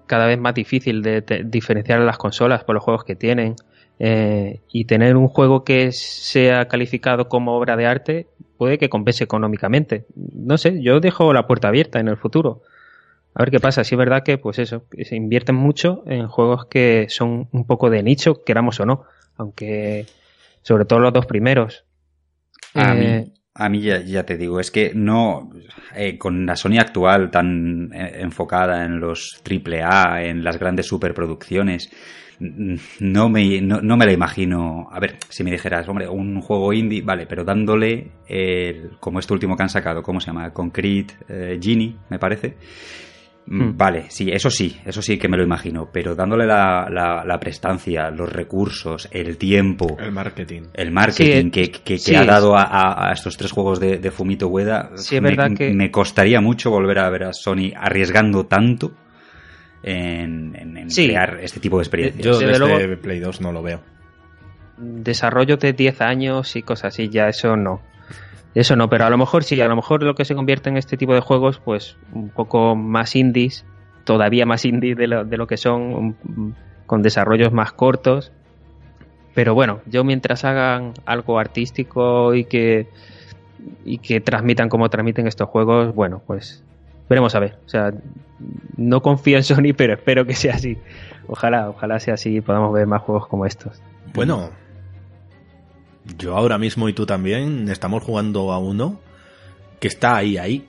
cada 0.07 0.27
vez 0.27 0.39
más 0.39 0.55
difícil 0.55 1.03
de, 1.03 1.21
de 1.21 1.45
diferenciar 1.45 2.01
las 2.01 2.19
consolas 2.19 2.65
por 2.65 2.75
los 2.75 2.85
juegos 2.85 3.05
que 3.05 3.17
tienen. 3.17 3.55
Eh, 3.99 4.61
y 4.71 4.85
tener 4.85 5.17
un 5.17 5.27
juego 5.29 5.65
que 5.65 5.91
sea 5.91 6.69
calificado 6.69 7.31
como 7.31 7.57
obra 7.57 7.77
de 7.79 7.87
arte 7.87 8.27
puede 8.59 8.77
que 8.77 8.91
compense 8.91 9.25
económicamente. 9.25 10.05
No 10.15 10.59
sé, 10.59 10.83
yo 10.83 11.01
dejo 11.01 11.33
la 11.33 11.47
puerta 11.47 11.69
abierta 11.69 11.99
en 11.99 12.09
el 12.09 12.19
futuro. 12.19 12.61
A 13.35 13.41
ver 13.43 13.51
qué 13.51 13.59
pasa. 13.61 13.85
Si 13.85 13.95
es 13.95 13.99
verdad 13.99 14.23
que, 14.23 14.37
pues 14.39 14.59
eso, 14.59 14.85
que 14.91 15.05
se 15.07 15.17
invierten 15.17 15.55
mucho 15.55 16.03
en 16.07 16.27
juegos 16.29 16.67
que 16.67 17.07
son 17.09 17.49
un 17.53 17.67
poco 17.67 17.89
de 17.91 18.03
nicho, 18.03 18.45
queramos 18.45 18.81
o 18.81 18.87
no. 18.87 19.05
Aunque, 19.39 20.07
sobre 20.63 20.85
todo 20.85 20.99
los 21.01 21.13
dos 21.13 21.25
primeros. 21.27 21.85
A 22.75 22.95
Eh, 22.95 22.95
mí, 23.25 23.33
a 23.59 23.69
mí 23.69 23.81
ya, 23.81 24.01
ya 24.03 24.25
te 24.25 24.37
digo, 24.37 24.61
es 24.61 24.71
que 24.71 24.93
no, 24.95 25.51
eh, 25.95 26.19
con 26.19 26.45
la 26.47 26.57
Sony 26.57 26.79
actual 26.79 27.31
tan 27.31 27.91
eh, 27.93 28.19
enfocada 28.21 28.85
en 28.85 29.01
los 29.01 29.43
AAA, 29.45 30.25
en 30.25 30.45
las 30.45 30.59
grandes 30.59 30.87
superproducciones, 30.87 31.91
no 32.39 33.29
me, 33.31 33.63
no, 33.63 33.81
no 33.81 33.97
me 33.97 34.05
la 34.05 34.13
imagino. 34.13 34.89
A 34.91 35.01
ver, 35.01 35.17
si 35.29 35.43
me 35.43 35.51
dijeras, 35.51 35.89
hombre, 35.89 36.09
un 36.09 36.41
juego 36.41 36.73
indie, 36.73 37.03
vale, 37.03 37.27
pero 37.27 37.45
dándole, 37.45 38.11
el, 38.29 38.91
como 39.01 39.19
este 39.19 39.33
último 39.33 39.57
que 39.57 39.63
han 39.63 39.69
sacado, 39.71 40.03
¿cómo 40.03 40.21
se 40.21 40.27
llama? 40.27 40.53
Concrete 40.53 41.15
eh, 41.29 41.59
Genie, 41.61 41.97
me 42.11 42.19
parece. 42.19 42.57
Mm, 43.49 43.63
Hmm. 43.63 43.77
Vale, 43.77 44.07
sí, 44.09 44.29
eso 44.33 44.51
sí, 44.51 44.77
eso 44.85 45.01
sí 45.01 45.19
que 45.19 45.29
me 45.29 45.37
lo 45.37 45.45
imagino, 45.45 45.89
pero 45.93 46.17
dándole 46.17 46.47
la, 46.47 46.89
la, 46.91 47.25
la 47.25 47.39
prestancia, 47.39 48.11
los 48.11 48.31
recursos, 48.33 49.09
el 49.13 49.37
tiempo, 49.39 49.97
El 50.01 50.11
marketing. 50.11 50.63
el 50.75 50.91
marketing 50.91 51.45
Sí, 51.45 51.51
que, 51.51 51.71
que- 51.71 51.81
que 51.83 51.99
sí. 51.99 52.17
ha 52.17 52.25
dado 52.25 52.57
a, 52.57 52.63
a- 52.63 53.09
a 53.09 53.13
estos 53.13 53.37
tres 53.37 53.53
juegos 53.53 53.79
de, 53.79 53.99
de 53.99 54.11
Fumito 54.11 54.49
Ueda, 54.49 54.91
Sí, 54.97 55.15
es 55.17 55.23
me, 55.23 55.29
verdad 55.31 55.51
que- 55.57 55.73
me 55.73 55.93
costaría 55.93 56.41
mucho 56.41 56.71
volver 56.73 56.99
a 56.99 57.09
ver 57.09 57.23
a 57.23 57.33
Sony 57.33 57.71
arriesgando 57.77 58.47
tanto 58.47 58.93
en, 59.83 60.57
en- 60.57 60.77
en 60.77 60.91
Sí. 60.91 61.07
crear 61.07 61.39
este 61.41 61.61
tipo 61.61 61.77
de 61.79 61.83
experiencias. 61.85 62.25
Yo 62.25 62.33
Desde 62.39 62.47
desde 62.49 62.59
luego- 62.67 63.01
Play 63.01 63.21
2 63.21 63.41
no 63.41 63.53
lo 63.53 63.63
veo. 63.63 63.81
desarrollo 64.79 65.57
de 65.57 65.73
10 65.73 66.01
años 66.01 66.55
y 66.57 66.63
cosas 66.63 66.95
así, 66.95 67.09
ya 67.09 67.29
eso 67.29 67.57
no. 67.57 67.81
Eso 68.57 68.75
no, 68.75 68.89
pero 68.89 69.05
a 69.05 69.11
lo 69.11 69.19
mejor 69.19 69.45
sí, 69.45 69.61
a 69.61 69.69
lo 69.69 69.77
mejor 69.77 70.03
lo 70.03 70.15
que 70.15 70.25
se 70.25 70.35
convierte 70.35 70.71
en 70.71 70.79
este 70.79 70.97
tipo 70.97 71.13
de 71.13 71.21
juegos, 71.21 71.61
pues 71.63 71.99
un 72.15 72.31
poco 72.31 72.75
más 72.75 73.15
indies, 73.15 73.67
todavía 74.05 74.47
más 74.47 74.65
indies 74.65 74.97
de 74.97 75.09
lo, 75.09 75.27
de 75.27 75.37
lo 75.37 75.47
que 75.47 75.59
son, 75.59 76.17
con 76.87 77.03
desarrollos 77.03 77.53
más 77.53 77.73
cortos. 77.73 78.33
Pero 79.35 79.53
bueno, 79.53 79.81
yo 79.85 80.05
mientras 80.05 80.47
hagan 80.47 80.95
algo 81.05 81.39
artístico 81.39 82.35
y 82.35 82.45
que, 82.45 82.89
y 83.85 83.99
que 83.99 84.23
transmitan 84.23 84.71
como 84.71 84.89
transmiten 84.89 85.27
estos 85.27 85.51
juegos, 85.51 85.95
bueno, 85.95 86.23
pues 86.27 86.65
veremos 87.11 87.35
a 87.35 87.41
ver. 87.41 87.59
O 87.67 87.69
sea, 87.69 87.93
no 88.79 89.03
confío 89.03 89.37
en 89.37 89.45
Sony, 89.45 89.73
pero 89.77 89.93
espero 89.93 90.25
que 90.25 90.35
sea 90.35 90.55
así. 90.55 90.79
Ojalá, 91.29 91.69
ojalá 91.69 92.01
sea 92.01 92.15
así 92.15 92.37
y 92.37 92.41
podamos 92.41 92.73
ver 92.73 92.87
más 92.87 93.03
juegos 93.03 93.27
como 93.27 93.45
estos. 93.45 93.83
Bueno, 94.15 94.49
yo 96.19 96.37
ahora 96.37 96.59
mismo 96.59 96.89
y 96.89 96.93
tú 96.93 97.07
también 97.07 97.69
estamos 97.69 98.03
jugando 98.03 98.53
a 98.53 98.59
uno 98.59 99.01
que 99.81 99.89
está 99.89 100.17
ahí, 100.17 100.39
ahí. 100.39 100.69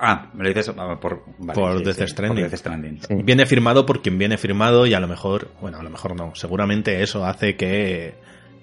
Ah, 0.00 0.30
me 0.32 0.44
lo 0.44 0.48
dices 0.50 0.72
ah, 0.76 0.98
por, 1.00 1.24
vale, 1.38 1.60
Por 1.60 1.78
sí, 1.78 1.84
Death 1.84 1.96
sí, 1.96 2.06
Stranding. 2.06 2.44
por 2.44 2.50
Death 2.50 2.60
Stranding. 2.60 3.00
Sí. 3.02 3.14
Viene 3.24 3.46
firmado 3.46 3.84
por 3.84 4.00
quien 4.00 4.16
viene 4.16 4.38
firmado 4.38 4.86
y 4.86 4.94
a 4.94 5.00
lo 5.00 5.08
mejor, 5.08 5.48
bueno, 5.60 5.78
a 5.78 5.82
lo 5.82 5.90
mejor 5.90 6.14
no, 6.14 6.34
seguramente 6.34 7.02
eso 7.02 7.24
hace 7.26 7.56
que, 7.56 8.14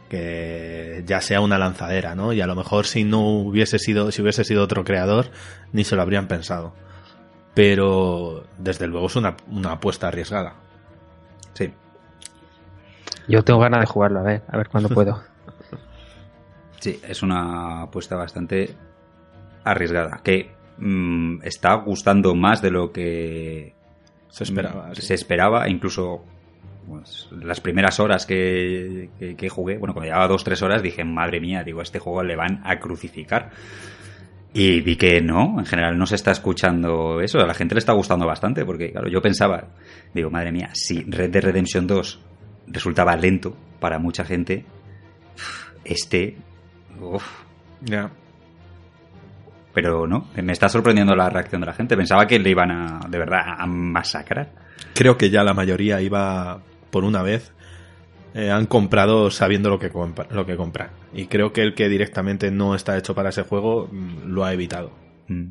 que 0.09 1.03
ya 1.05 1.19
sea 1.19 1.41
una 1.41 1.57
lanzadera, 1.57 2.15
¿no? 2.15 2.31
Y 2.31 2.39
a 2.39 2.47
lo 2.47 2.55
mejor 2.55 2.85
si 2.85 3.03
no 3.03 3.27
hubiese 3.27 3.79
sido, 3.79 4.11
si 4.11 4.21
hubiese 4.21 4.45
sido 4.45 4.63
otro 4.63 4.85
creador, 4.85 5.27
ni 5.73 5.83
se 5.83 5.95
lo 5.97 6.01
habrían 6.01 6.27
pensado. 6.27 6.73
Pero 7.53 8.45
desde 8.57 8.87
luego 8.87 9.07
es 9.07 9.15
una, 9.15 9.35
una 9.49 9.73
apuesta 9.73 10.07
arriesgada. 10.07 10.55
Sí. 11.53 11.73
Yo 13.27 13.43
tengo 13.43 13.59
ganas 13.59 13.81
de 13.81 13.87
jugarlo, 13.87 14.19
a 14.19 14.23
ver, 14.23 14.43
a 14.47 14.57
ver 14.57 14.69
cuándo 14.69 14.89
puedo. 14.89 15.21
Sí, 16.85 16.99
es 17.07 17.23
una 17.23 17.81
apuesta 17.81 18.15
bastante 18.15 18.75
arriesgada. 19.63 20.21
Que 20.23 20.51
mm, 20.77 21.39
está 21.43 21.73
gustando 21.75 22.35
más 22.35 22.61
de 22.61 22.69
lo 22.69 22.91
que 22.91 23.73
Se 24.29 24.43
esperaba. 24.43 24.93
sí. 24.93 25.01
se 25.01 25.15
esperaba, 25.15 25.67
incluso 25.67 26.23
pues, 26.87 27.27
las 27.41 27.59
primeras 27.59 27.99
horas 27.99 28.27
que, 28.27 29.09
que- 29.17 29.35
que 29.35 29.49
jugué, 29.49 29.79
bueno, 29.79 29.95
cuando 29.95 30.05
llevaba 30.09 30.27
dos, 30.27 30.43
tres 30.43 30.61
horas, 30.61 30.83
dije, 30.83 31.03
madre 31.03 31.39
mía, 31.39 31.63
digo, 31.63 31.79
a 31.79 31.83
este 31.83 31.97
juego 31.97 32.21
le 32.21 32.35
van 32.35 32.61
a 32.63 32.77
crucificar. 32.79 33.49
Y 34.53 34.81
vi 34.81 34.95
que 34.95 35.19
no, 35.21 35.55
en 35.59 35.65
general 35.65 35.97
no 35.97 36.05
se 36.05 36.13
está 36.15 36.29
escuchando 36.31 37.19
eso, 37.19 37.39
a 37.39 37.47
la 37.47 37.55
gente 37.55 37.73
le 37.73 37.79
está 37.79 37.93
gustando 37.93 38.27
bastante, 38.27 38.63
porque 38.63 38.91
claro, 38.91 39.09
yo 39.09 39.23
pensaba, 39.23 39.69
digo, 40.13 40.29
madre 40.29 40.51
mía, 40.51 40.69
si 40.73 41.01
Red 41.03 41.31
Dead 41.31 41.43
Redemption 41.45 41.87
2 41.87 42.19
resultaba 42.67 43.15
lento 43.17 43.57
para 43.79 43.97
mucha 43.97 44.23
gente, 44.23 44.63
este, 45.83 46.37
uf, 47.01 47.23
Ya. 47.81 48.09
pero 49.73 50.07
no, 50.07 50.27
me 50.41 50.53
está 50.53 50.69
sorprendiendo 50.69 51.15
la 51.15 51.29
reacción 51.29 51.61
de 51.61 51.67
la 51.67 51.73
gente, 51.73 51.97
pensaba 51.97 52.27
que 52.27 52.39
le 52.39 52.49
iban 52.49 52.71
a, 52.71 52.99
de 53.09 53.17
verdad, 53.17 53.41
a 53.57 53.65
masacrar. 53.67 54.49
Creo 54.93 55.17
que 55.17 55.29
ya 55.29 55.43
la 55.43 55.53
mayoría 55.53 56.01
iba 56.01 56.61
por 56.91 57.03
una 57.03 57.21
vez. 57.21 57.51
eh, 58.33 58.51
han 58.51 58.65
comprado 58.65 59.31
sabiendo 59.31 59.69
lo 59.69 59.79
que, 59.79 59.89
compra- 59.91 60.27
lo 60.29 60.45
que 60.45 60.57
compran. 60.57 60.89
Y 61.13 61.27
creo 61.27 61.53
que 61.53 61.61
el 61.61 61.73
que 61.73 61.87
directamente 61.87 62.51
no 62.51 62.75
está 62.75 62.97
hecho 62.97 63.15
para 63.15 63.29
ese 63.29 63.43
juego 63.43 63.87
mm, 63.89 64.25
lo 64.25 64.43
ha 64.43 64.51
evitado. 64.53 64.91
Mm. 65.29 65.47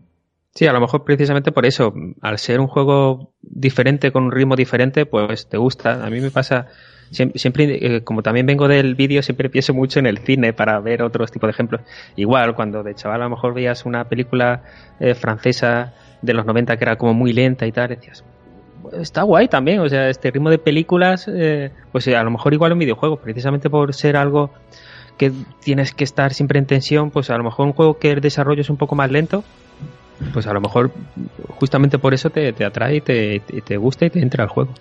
Sí, 0.55 0.67
a 0.67 0.73
lo 0.75 0.81
mejor 0.81 1.03
precisamente 1.03 1.51
por 1.51 1.65
eso, 1.67 1.93
al 2.21 2.39
ser 2.39 2.61
un 2.61 2.67
juego 2.67 3.33
diferente, 3.41 4.13
con 4.13 4.25
un 4.25 4.33
ritmo 4.33 4.55
diferente, 4.55 5.07
pues 5.07 5.49
te 5.49 5.57
gusta. 5.57 6.05
A 6.05 6.11
mí 6.11 6.21
me 6.21 6.31
pasa, 6.31 6.67
siempre, 7.11 7.97
eh, 7.97 8.01
como 8.03 8.23
también 8.23 8.47
vengo 8.47 8.69
del 8.69 8.95
vídeo, 8.95 9.23
siempre 9.23 9.49
pienso 9.49 9.75
mucho 9.75 9.99
en 9.99 10.07
el 10.07 10.19
cine 10.19 10.53
para 10.53 10.79
ver 10.81 11.03
otros 11.03 11.31
tipos 11.31 11.49
de 11.49 11.53
ejemplos. 11.53 11.81
Igual, 12.17 12.55
cuando 12.55 12.83
de 12.83 12.95
chaval 12.95 13.21
a 13.23 13.25
lo 13.25 13.31
mejor 13.31 13.55
veías 13.55 13.85
una 13.85 14.05
película 14.05 14.63
eh, 15.01 15.15
francesa 15.15 15.95
de 16.23 16.35
los 16.35 16.47
90 16.47 16.77
que 16.77 16.85
era 16.85 16.97
como 16.97 17.15
muy 17.15 17.33
lenta 17.33 17.67
y 17.67 17.73
tal, 17.73 17.89
decías, 17.89 18.25
está 18.93 19.23
guay 19.23 19.49
también, 19.49 19.81
o 19.81 19.89
sea, 19.89 20.09
este 20.09 20.31
ritmo 20.31 20.51
de 20.51 20.59
películas, 20.59 21.29
eh, 21.29 21.71
pues 21.93 22.09
a 22.09 22.23
lo 22.23 22.31
mejor 22.31 22.55
igual 22.55 22.73
un 22.73 22.79
videojuego, 22.79 23.17
precisamente 23.17 23.71
por 23.71 23.95
ser 23.95 24.17
algo 24.17 24.51
que 25.17 25.33
tienes 25.63 25.93
que 25.93 26.05
estar 26.05 26.33
siempre 26.35 26.59
en 26.59 26.67
tensión, 26.67 27.11
pues 27.11 27.31
a 27.31 27.37
lo 27.37 27.45
mejor 27.45 27.67
un 27.67 27.73
juego 27.73 27.99
que 27.99 28.11
el 28.11 28.21
desarrollo 28.21 28.63
es 28.63 28.71
un 28.71 28.77
poco 28.77 28.95
más 28.95 29.11
lento, 29.11 29.45
pues 30.33 30.47
a 30.47 30.53
lo 30.53 30.61
mejor 30.61 30.91
justamente 31.59 31.99
por 31.99 32.15
eso 32.15 32.31
te, 32.31 32.53
te 32.53 32.65
atrae, 32.65 32.97
y 32.97 33.01
te, 33.01 33.41
te, 33.41 33.61
te 33.61 33.77
gusta 33.77 34.07
y 34.07 34.11
te 34.11 34.21
entra 34.21 34.45
al 34.45 34.51
juego. 34.51 34.73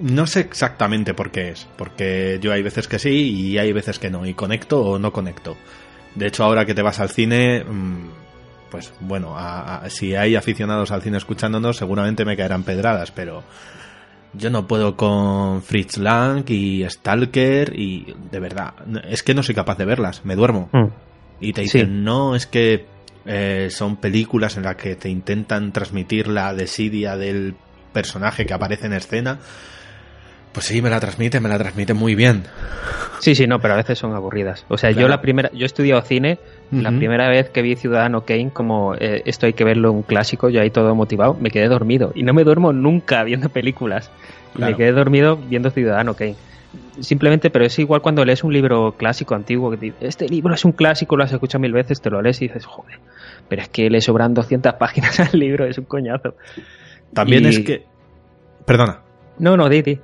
No 0.00 0.26
sé 0.26 0.40
exactamente 0.40 1.14
por 1.14 1.30
qué 1.30 1.50
es, 1.50 1.66
porque 1.76 2.38
yo 2.40 2.52
hay 2.52 2.62
veces 2.62 2.86
que 2.88 2.98
sí 2.98 3.10
y 3.32 3.58
hay 3.58 3.72
veces 3.72 3.98
que 3.98 4.10
no, 4.10 4.24
y 4.26 4.34
conecto 4.34 4.80
o 4.82 4.98
no 4.98 5.12
conecto. 5.12 5.56
De 6.14 6.26
hecho, 6.26 6.44
ahora 6.44 6.64
que 6.64 6.74
te 6.74 6.82
vas 6.82 7.00
al 7.00 7.08
cine, 7.10 7.64
mm, 7.64 8.08
pues 8.70 8.92
bueno, 9.00 9.36
a- 9.36 9.76
a- 9.84 9.90
si 9.90 10.14
hay 10.14 10.36
aficionados 10.36 10.90
al 10.92 11.02
cine 11.02 11.16
escuchándonos, 11.18 11.76
seguramente 11.76 12.24
me 12.24 12.36
caerán 12.36 12.62
pedradas, 12.64 13.10
pero 13.10 13.42
yo 14.34 14.50
no 14.50 14.66
puedo 14.66 14.96
con 14.96 15.62
Fritz 15.62 15.96
Lang 15.98 16.44
y 16.48 16.84
Stalker 16.88 17.72
y 17.78 18.14
de 18.30 18.40
verdad, 18.40 18.74
es 19.08 19.22
que 19.22 19.34
no 19.34 19.42
soy 19.42 19.54
capaz 19.54 19.78
de 19.78 19.84
verlas, 19.84 20.24
me 20.24 20.36
duermo. 20.36 20.68
Mm. 20.72 20.86
Y 21.40 21.52
te 21.52 21.62
Sí. 21.66 21.78
dicen, 21.78 22.04
no, 22.04 22.34
es 22.36 22.46
que 22.46 22.86
eh, 23.30 23.68
son 23.70 23.96
películas 23.96 24.56
en 24.56 24.62
las 24.62 24.76
que 24.76 24.96
te 24.96 25.08
intentan 25.10 25.70
transmitir 25.72 26.28
la 26.28 26.54
desidia 26.54 27.16
del 27.16 27.54
personaje 27.92 28.46
que 28.46 28.54
aparece 28.54 28.86
en 28.86 28.94
escena. 28.94 29.38
Pues 30.52 30.66
sí, 30.66 30.82
me 30.82 30.90
la 30.90 30.98
transmite, 31.00 31.40
me 31.40 31.48
la 31.48 31.58
transmite 31.58 31.94
muy 31.94 32.14
bien. 32.14 32.44
Sí, 33.20 33.34
sí, 33.34 33.46
no, 33.46 33.60
pero 33.60 33.74
a 33.74 33.76
veces 33.76 33.98
son 33.98 34.14
aburridas. 34.14 34.64
O 34.68 34.78
sea, 34.78 34.90
yo 34.90 35.08
la 35.08 35.20
primera, 35.20 35.50
yo 35.52 35.64
he 35.64 35.66
estudiado 35.66 36.00
cine, 36.02 36.38
la 36.70 36.90
primera 36.90 37.28
vez 37.28 37.50
que 37.50 37.62
vi 37.62 37.74
Ciudadano 37.76 38.24
Kane, 38.24 38.50
como 38.52 38.94
eh, 38.94 39.22
esto 39.24 39.46
hay 39.46 39.52
que 39.52 39.64
verlo 39.64 39.92
un 39.92 40.02
clásico, 40.02 40.48
yo 40.48 40.60
ahí 40.60 40.70
todo 40.70 40.94
motivado, 40.94 41.34
me 41.34 41.50
quedé 41.50 41.68
dormido. 41.68 42.12
Y 42.14 42.22
no 42.22 42.32
me 42.32 42.44
duermo 42.44 42.72
nunca 42.72 43.24
viendo 43.24 43.48
películas. 43.48 44.10
Claro. 44.54 44.72
me 44.72 44.76
quedé 44.76 44.92
dormido 44.92 45.36
viendo 45.36 45.70
Ciudadano 45.70 46.14
Kane. 46.14 46.36
Simplemente, 47.00 47.50
pero 47.50 47.64
es 47.64 47.78
igual 47.78 48.02
cuando 48.02 48.24
lees 48.24 48.44
un 48.44 48.52
libro 48.52 48.94
clásico 48.96 49.34
antiguo, 49.34 49.70
que 49.70 49.76
dices, 49.76 49.98
este 50.00 50.28
libro 50.28 50.54
es 50.54 50.64
un 50.64 50.72
clásico, 50.72 51.16
lo 51.16 51.24
has 51.24 51.32
escuchado 51.32 51.60
mil 51.60 51.72
veces, 51.72 52.00
te 52.00 52.10
lo 52.10 52.20
lees 52.20 52.40
y 52.42 52.48
dices, 52.48 52.66
joder, 52.66 52.98
pero 53.48 53.62
es 53.62 53.68
que 53.68 53.88
le 53.88 54.00
sobran 54.00 54.34
200 54.34 54.74
páginas 54.74 55.18
al 55.32 55.38
libro, 55.38 55.64
es 55.64 55.78
un 55.78 55.84
coñazo. 55.84 56.34
También 57.12 57.44
Y- 57.44 57.48
es 57.48 57.60
que... 57.60 57.84
Perdona. 58.64 59.00
No, 59.38 59.56
no, 59.56 59.68
Didi. 59.68 59.98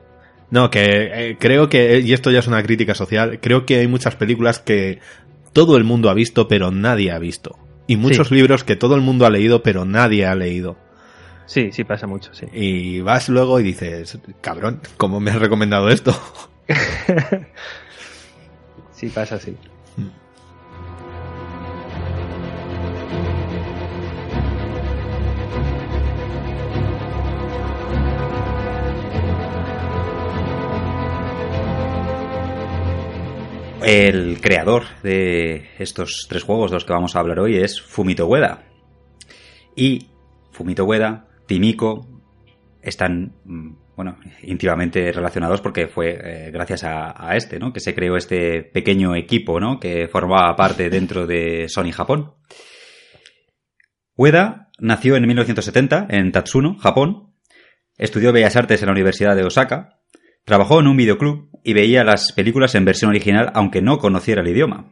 No, 0.54 0.70
que 0.70 0.84
eh, 1.30 1.36
creo 1.40 1.68
que, 1.68 1.98
y 1.98 2.12
esto 2.12 2.30
ya 2.30 2.38
es 2.38 2.46
una 2.46 2.62
crítica 2.62 2.94
social, 2.94 3.40
creo 3.42 3.66
que 3.66 3.78
hay 3.80 3.88
muchas 3.88 4.14
películas 4.14 4.60
que 4.60 5.00
todo 5.52 5.76
el 5.76 5.82
mundo 5.82 6.10
ha 6.10 6.14
visto, 6.14 6.46
pero 6.46 6.70
nadie 6.70 7.10
ha 7.10 7.18
visto. 7.18 7.58
Y 7.88 7.96
muchos 7.96 8.28
Sí. 8.28 8.36
libros 8.36 8.62
que 8.62 8.76
todo 8.76 8.94
el 8.94 9.00
mundo 9.00 9.26
ha 9.26 9.30
leído, 9.30 9.64
pero 9.64 9.84
nadie 9.84 10.26
ha 10.26 10.34
leído. 10.36 10.76
Sí, 11.46 11.70
sí 11.72 11.82
pasa 11.82 12.06
mucho, 12.06 12.32
sí. 12.34 12.46
Y 12.52 13.00
vas 13.00 13.28
luego 13.28 13.58
y 13.58 13.64
dices, 13.64 14.16
cabrón, 14.40 14.80
¿cómo 14.96 15.18
me 15.18 15.32
has 15.32 15.40
recomendado 15.40 15.88
esto? 15.88 16.14
Sí 18.92 19.08
pasa 19.08 19.34
así. 19.34 19.56
El 33.86 34.40
creador 34.40 34.84
de 35.02 35.68
estos 35.78 36.26
tres 36.28 36.42
juegos 36.42 36.70
de 36.70 36.76
los 36.76 36.84
que 36.84 36.92
vamos 36.92 37.14
a 37.14 37.20
hablar 37.20 37.38
hoy 37.38 37.56
es 37.56 37.82
Fumito 37.82 38.26
Ueda. 38.26 38.64
Y 39.76 40.08
Fumito 40.52 40.84
Ueda, 40.84 41.28
Timiko, 41.46 42.06
están 42.80 43.34
mm, 43.44 43.74
bueno, 43.96 44.18
íntimamente 44.42 45.12
relacionados 45.12 45.60
porque 45.60 45.86
fue 45.86 46.18
eh, 46.22 46.50
gracias 46.50 46.84
a, 46.84 47.14
a, 47.16 47.36
este, 47.36 47.58
¿no? 47.58 47.72
Que 47.72 47.80
se 47.80 47.94
creó 47.94 48.16
este 48.16 48.62
pequeño 48.62 49.14
equipo, 49.14 49.60
¿no? 49.60 49.78
Que 49.78 50.08
formaba 50.08 50.56
parte 50.56 50.88
dentro 50.88 51.26
de 51.26 51.68
Sony 51.68 51.92
Japón. 51.92 52.34
Ueda 54.16 54.70
nació 54.78 55.16
en 55.16 55.26
1970 55.26 56.06
en 56.08 56.32
Tatsuno, 56.32 56.78
Japón. 56.78 57.34
Estudió 57.98 58.32
Bellas 58.32 58.56
Artes 58.56 58.80
en 58.80 58.86
la 58.86 58.92
Universidad 58.92 59.36
de 59.36 59.44
Osaka. 59.44 60.00
Trabajó 60.44 60.80
en 60.80 60.88
un 60.88 60.96
videoclub 60.96 61.50
y 61.62 61.72
veía 61.72 62.04
las 62.04 62.32
películas 62.32 62.74
en 62.74 62.84
versión 62.84 63.10
original 63.10 63.50
aunque 63.54 63.82
no 63.82 63.98
conociera 63.98 64.42
el 64.42 64.48
idioma. 64.48 64.90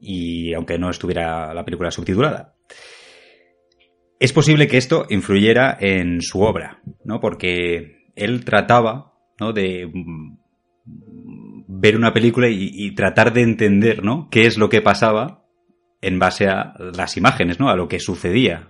Y 0.00 0.52
aunque 0.54 0.78
no 0.78 0.90
estuviera 0.90 1.54
la 1.54 1.64
película 1.64 1.90
subtitulada. 1.90 2.56
Es 4.18 4.32
posible 4.32 4.66
que 4.66 4.78
esto 4.78 5.06
influyera 5.10 5.76
en 5.80 6.22
su 6.22 6.42
obra, 6.42 6.80
¿no? 7.04 7.20
Porque 7.20 8.08
él 8.14 8.44
trataba, 8.44 9.14
¿no? 9.38 9.52
De 9.52 9.90
ver 10.84 11.96
una 11.96 12.12
película 12.12 12.48
y, 12.48 12.70
y, 12.72 12.94
tratar 12.94 13.32
de 13.32 13.42
entender, 13.42 14.04
¿no? 14.04 14.28
Qué 14.30 14.46
es 14.46 14.58
lo 14.58 14.68
que 14.68 14.80
pasaba 14.80 15.42
en 16.00 16.18
base 16.18 16.48
a 16.48 16.74
las 16.78 17.16
imágenes, 17.16 17.58
¿no? 17.58 17.70
A 17.70 17.76
lo 17.76 17.88
que 17.88 18.00
sucedía. 18.00 18.68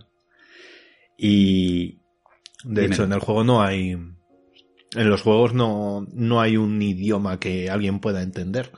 Y. 1.17 1.99
De 2.65 2.85
hecho, 2.85 3.05
en 3.05 3.13
el 3.13 3.21
juego 3.21 3.43
no 3.43 3.63
hay. 3.63 3.97
En 4.95 5.09
los 5.09 5.23
juegos 5.23 5.55
no, 5.55 6.07
no 6.13 6.41
hay 6.41 6.57
un 6.57 6.81
idioma 6.83 7.39
que 7.41 7.71
alguien 7.71 7.99
pueda 8.01 8.23
entender. 8.23 8.71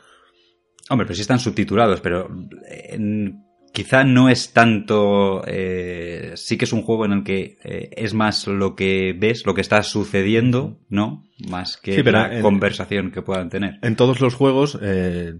Hombre, 0.90 1.07
pero 1.07 1.14
sí 1.16 1.22
están 1.22 1.40
subtitulados, 1.40 2.00
pero 2.00 2.29
en, 2.68 3.42
quizá 3.72 4.05
no 4.05 4.29
es 4.29 4.53
tanto. 4.53 5.42
Eh, 5.46 6.33
sí 6.37 6.57
que 6.57 6.66
es 6.66 6.72
un 6.72 6.83
juego 6.83 7.05
en 7.07 7.12
el 7.12 7.24
que 7.24 7.59
eh, 7.64 7.90
es 7.96 8.14
más 8.14 8.46
lo 8.46 8.77
que 8.77 9.14
ves, 9.18 9.44
lo 9.46 9.55
que 9.55 9.61
está 9.62 9.83
sucediendo, 9.83 10.79
¿no? 10.88 11.24
Más 11.48 11.77
que 11.79 11.94
Sí, 11.96 12.03
la 12.05 12.37
en- 12.37 12.42
conversación 12.42 13.11
que 13.11 13.22
puedan 13.22 13.48
tener. 13.48 13.79
En 13.83 13.96
todos 13.96 14.20
los 14.20 14.35
juegos, 14.35 14.79
eh, 14.83 15.35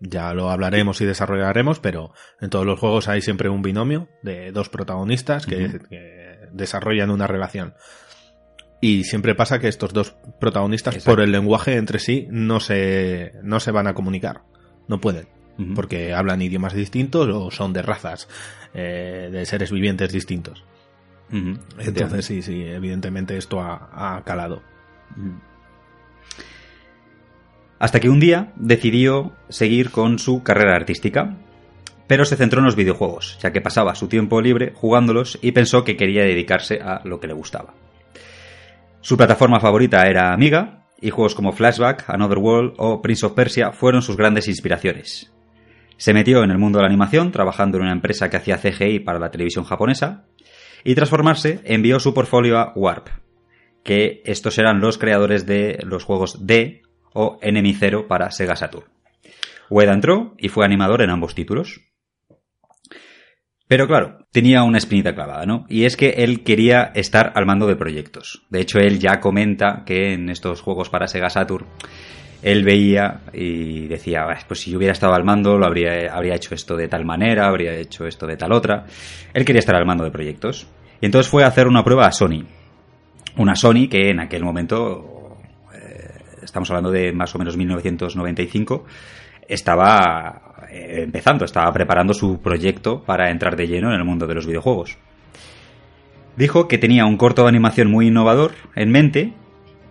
ya 0.00 0.32
lo 0.34 0.50
hablaremos 0.50 1.00
y 1.00 1.06
desarrollaremos, 1.06 1.80
pero 1.80 2.12
en 2.40 2.50
todos 2.50 2.66
los 2.66 2.78
juegos 2.78 3.08
hay 3.08 3.20
siempre 3.20 3.48
un 3.48 3.62
binomio 3.62 4.08
de 4.22 4.52
dos 4.52 4.68
protagonistas 4.68 5.44
que 5.46 5.80
desarrollan 6.52 7.10
una 7.10 7.26
relación. 7.26 7.74
Y 8.80 9.04
siempre 9.04 9.34
pasa 9.34 9.58
que 9.58 9.68
estos 9.68 9.92
dos 9.92 10.16
protagonistas, 10.40 10.94
Exacto. 10.94 11.12
por 11.12 11.22
el 11.22 11.32
lenguaje 11.32 11.76
entre 11.76 11.98
sí, 11.98 12.26
no 12.30 12.60
se, 12.60 13.34
no 13.42 13.60
se 13.60 13.72
van 13.72 13.86
a 13.86 13.94
comunicar. 13.94 14.42
No 14.88 15.00
pueden. 15.00 15.28
Porque 15.74 16.14
hablan 16.14 16.40
idiomas 16.40 16.72
distintos 16.72 17.28
o 17.28 17.50
son 17.50 17.74
de 17.74 17.82
razas, 17.82 18.28
eh, 18.72 19.28
de 19.30 19.44
seres 19.44 19.70
vivientes 19.70 20.10
distintos. 20.10 20.64
Entonces, 21.30 22.24
sí, 22.24 22.40
sí, 22.40 22.64
evidentemente 22.64 23.36
esto 23.36 23.60
ha, 23.60 24.16
ha 24.16 24.24
calado. 24.24 24.62
Hasta 27.78 28.00
que 28.00 28.08
un 28.08 28.20
día 28.20 28.52
decidió 28.56 29.32
seguir 29.50 29.90
con 29.90 30.18
su 30.18 30.42
carrera 30.42 30.76
artística, 30.76 31.36
pero 32.06 32.24
se 32.24 32.36
centró 32.36 32.60
en 32.60 32.66
los 32.66 32.76
videojuegos, 32.76 33.38
ya 33.42 33.52
que 33.52 33.60
pasaba 33.60 33.94
su 33.94 34.08
tiempo 34.08 34.40
libre 34.40 34.72
jugándolos 34.74 35.38
y 35.42 35.52
pensó 35.52 35.84
que 35.84 35.96
quería 35.96 36.22
dedicarse 36.22 36.80
a 36.80 37.02
lo 37.04 37.20
que 37.20 37.26
le 37.26 37.34
gustaba. 37.34 37.74
Su 39.02 39.16
plataforma 39.16 39.60
favorita 39.60 40.02
era 40.06 40.32
Amiga, 40.32 40.86
y 41.00 41.10
juegos 41.10 41.34
como 41.34 41.52
Flashback, 41.52 42.04
Another 42.08 42.38
World 42.38 42.74
o 42.76 43.00
Prince 43.00 43.24
of 43.24 43.32
Persia 43.32 43.72
fueron 43.72 44.02
sus 44.02 44.16
grandes 44.16 44.46
inspiraciones. 44.48 45.32
Se 45.96 46.12
metió 46.12 46.42
en 46.44 46.50
el 46.50 46.58
mundo 46.58 46.78
de 46.78 46.82
la 46.82 46.88
animación, 46.88 47.32
trabajando 47.32 47.78
en 47.78 47.84
una 47.84 47.92
empresa 47.92 48.28
que 48.28 48.36
hacía 48.36 48.58
CGI 48.58 49.00
para 49.00 49.18
la 49.18 49.30
televisión 49.30 49.64
japonesa, 49.64 50.26
y 50.84 50.94
tras 50.94 51.10
formarse 51.10 51.60
envió 51.64 52.00
su 52.00 52.14
portfolio 52.14 52.58
a 52.58 52.72
Warp, 52.74 53.08
que 53.82 54.22
estos 54.24 54.58
eran 54.58 54.80
los 54.80 54.98
creadores 54.98 55.46
de 55.46 55.78
los 55.82 56.04
juegos 56.04 56.46
D 56.46 56.82
o 57.12 57.38
Enemy 57.42 57.74
Zero 57.74 58.06
para 58.06 58.30
Sega 58.30 58.56
Saturn. 58.56 58.86
Ueda 59.68 59.92
entró 59.92 60.34
y 60.38 60.48
fue 60.48 60.64
animador 60.64 61.02
en 61.02 61.10
ambos 61.10 61.34
títulos. 61.34 61.80
Pero 63.70 63.86
claro, 63.86 64.26
tenía 64.32 64.64
una 64.64 64.78
espinita 64.78 65.14
clavada, 65.14 65.46
¿no? 65.46 65.64
Y 65.68 65.84
es 65.84 65.96
que 65.96 66.08
él 66.08 66.42
quería 66.42 66.90
estar 66.92 67.30
al 67.36 67.46
mando 67.46 67.68
de 67.68 67.76
proyectos. 67.76 68.42
De 68.50 68.60
hecho, 68.60 68.80
él 68.80 68.98
ya 68.98 69.20
comenta 69.20 69.84
que 69.86 70.12
en 70.12 70.28
estos 70.28 70.60
juegos 70.60 70.90
para 70.90 71.06
Sega 71.06 71.30
Saturn 71.30 71.66
él 72.42 72.64
veía 72.64 73.20
y 73.32 73.86
decía, 73.86 74.24
"Bah, 74.24 74.38
pues 74.48 74.58
si 74.58 74.72
yo 74.72 74.78
hubiera 74.78 74.90
estado 74.90 75.14
al 75.14 75.22
mando, 75.22 75.56
lo 75.56 75.66
habría, 75.66 76.12
habría 76.12 76.34
hecho 76.34 76.52
esto 76.52 76.76
de 76.76 76.88
tal 76.88 77.04
manera, 77.04 77.46
habría 77.46 77.72
hecho 77.74 78.08
esto 78.08 78.26
de 78.26 78.36
tal 78.36 78.50
otra. 78.50 78.86
Él 79.32 79.44
quería 79.44 79.60
estar 79.60 79.76
al 79.76 79.86
mando 79.86 80.02
de 80.02 80.10
proyectos. 80.10 80.66
Y 81.00 81.06
entonces 81.06 81.30
fue 81.30 81.44
a 81.44 81.46
hacer 81.46 81.68
una 81.68 81.84
prueba 81.84 82.08
a 82.08 82.10
Sony. 82.10 82.44
Una 83.36 83.54
Sony 83.54 83.86
que 83.88 84.10
en 84.10 84.18
aquel 84.18 84.42
momento, 84.42 85.38
eh, 85.72 86.18
estamos 86.42 86.68
hablando 86.70 86.90
de 86.90 87.12
más 87.12 87.32
o 87.36 87.38
menos 87.38 87.56
1995, 87.56 88.84
estaba 89.46 90.49
eh, 90.70 91.02
empezando, 91.02 91.44
estaba 91.44 91.72
preparando 91.72 92.14
su 92.14 92.40
proyecto 92.40 93.02
para 93.02 93.30
entrar 93.30 93.56
de 93.56 93.66
lleno 93.66 93.88
en 93.88 93.98
el 93.98 94.04
mundo 94.04 94.26
de 94.26 94.34
los 94.34 94.46
videojuegos. 94.46 94.98
Dijo 96.36 96.68
que 96.68 96.78
tenía 96.78 97.06
un 97.06 97.16
corto 97.16 97.42
de 97.42 97.48
animación 97.48 97.90
muy 97.90 98.06
innovador 98.08 98.52
en 98.74 98.90
mente 98.90 99.32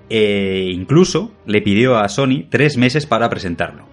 e 0.09 0.71
incluso 0.73 1.31
le 1.45 1.61
pidió 1.61 1.97
a 1.97 2.09
Sony 2.09 2.45
tres 2.49 2.77
meses 2.77 3.05
para 3.05 3.29
presentarlo. 3.29 3.85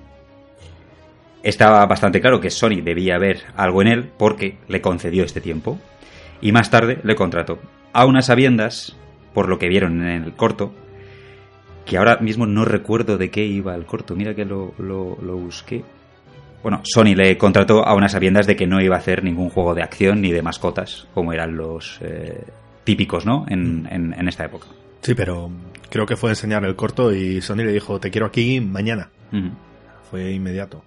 Estaba 1.42 1.85
bastante 1.87 2.20
claro 2.20 2.40
que 2.40 2.51
Sony 2.51 2.81
debía 2.83 3.18
ver 3.18 3.42
algo 3.57 3.83
en 3.83 3.88
él 3.88 4.11
porque 4.16 4.59
le 4.68 4.81
concedió 4.81 5.25
este 5.25 5.40
tiempo 5.40 5.79
y 6.40 6.53
más 6.53 6.70
tarde 6.70 6.99
le 7.03 7.14
contrató. 7.14 7.59
A 7.92 8.05
unas 8.05 8.27
sabiendas, 8.27 8.96
por 9.33 9.49
lo 9.49 9.59
que 9.59 9.68
vieron 9.68 10.03
en 10.03 10.25
el 10.25 10.33
corto, 10.35 10.72
que 11.85 11.99
ahora 11.99 12.18
mismo 12.18 12.46
no 12.46 12.64
recuerdo 12.64 13.16
de 13.16 13.31
qué 13.31 13.44
iba 13.44 13.75
el 13.75 13.87
corto, 13.87 14.16
mira 14.16 14.35
que 14.35 14.44
lo, 14.44 14.72
busqué. 14.77 15.85
Bueno, 16.62 16.81
Sony 16.85 17.14
le 17.14 17.38
contrató 17.38 17.87
a 17.87 17.95
unas 17.95 18.12
sabiendas 18.12 18.47
de 18.47 18.57
que 18.57 18.66
no 18.66 18.81
iba 18.81 18.97
a 18.97 18.99
hacer 18.99 19.23
ningún 19.23 19.51
juego 19.51 19.75
de 19.75 19.83
acción 19.83 20.21
ni 20.21 20.33
de 20.33 20.42
mascotas, 20.42 21.07
como 21.14 21.33
eran 21.33 21.57
los 21.57 21.99
eh, 22.03 22.45
típicos, 22.85 23.25
¿no? 23.25 23.45
En, 23.49 23.87
en, 23.90 24.14
en 24.14 24.29
esta 24.29 24.45
época. 24.45 24.66
Sí, 25.01 25.14
pero 25.14 25.51
creo 25.88 26.07
que 26.07 26.16
fue 26.16 26.31
enseñar 26.31 26.64
el 26.64 26.75
corto 26.75 27.12
y 27.12 27.40
Sony 27.40 27.59
le 27.59 27.73
dijo, 27.73 28.01
te 28.01 28.11
quiero 28.11 28.27
aquí 28.27 28.61
mañana. 28.61 29.11
Fue 30.11 30.33
inmediato. 30.33 30.83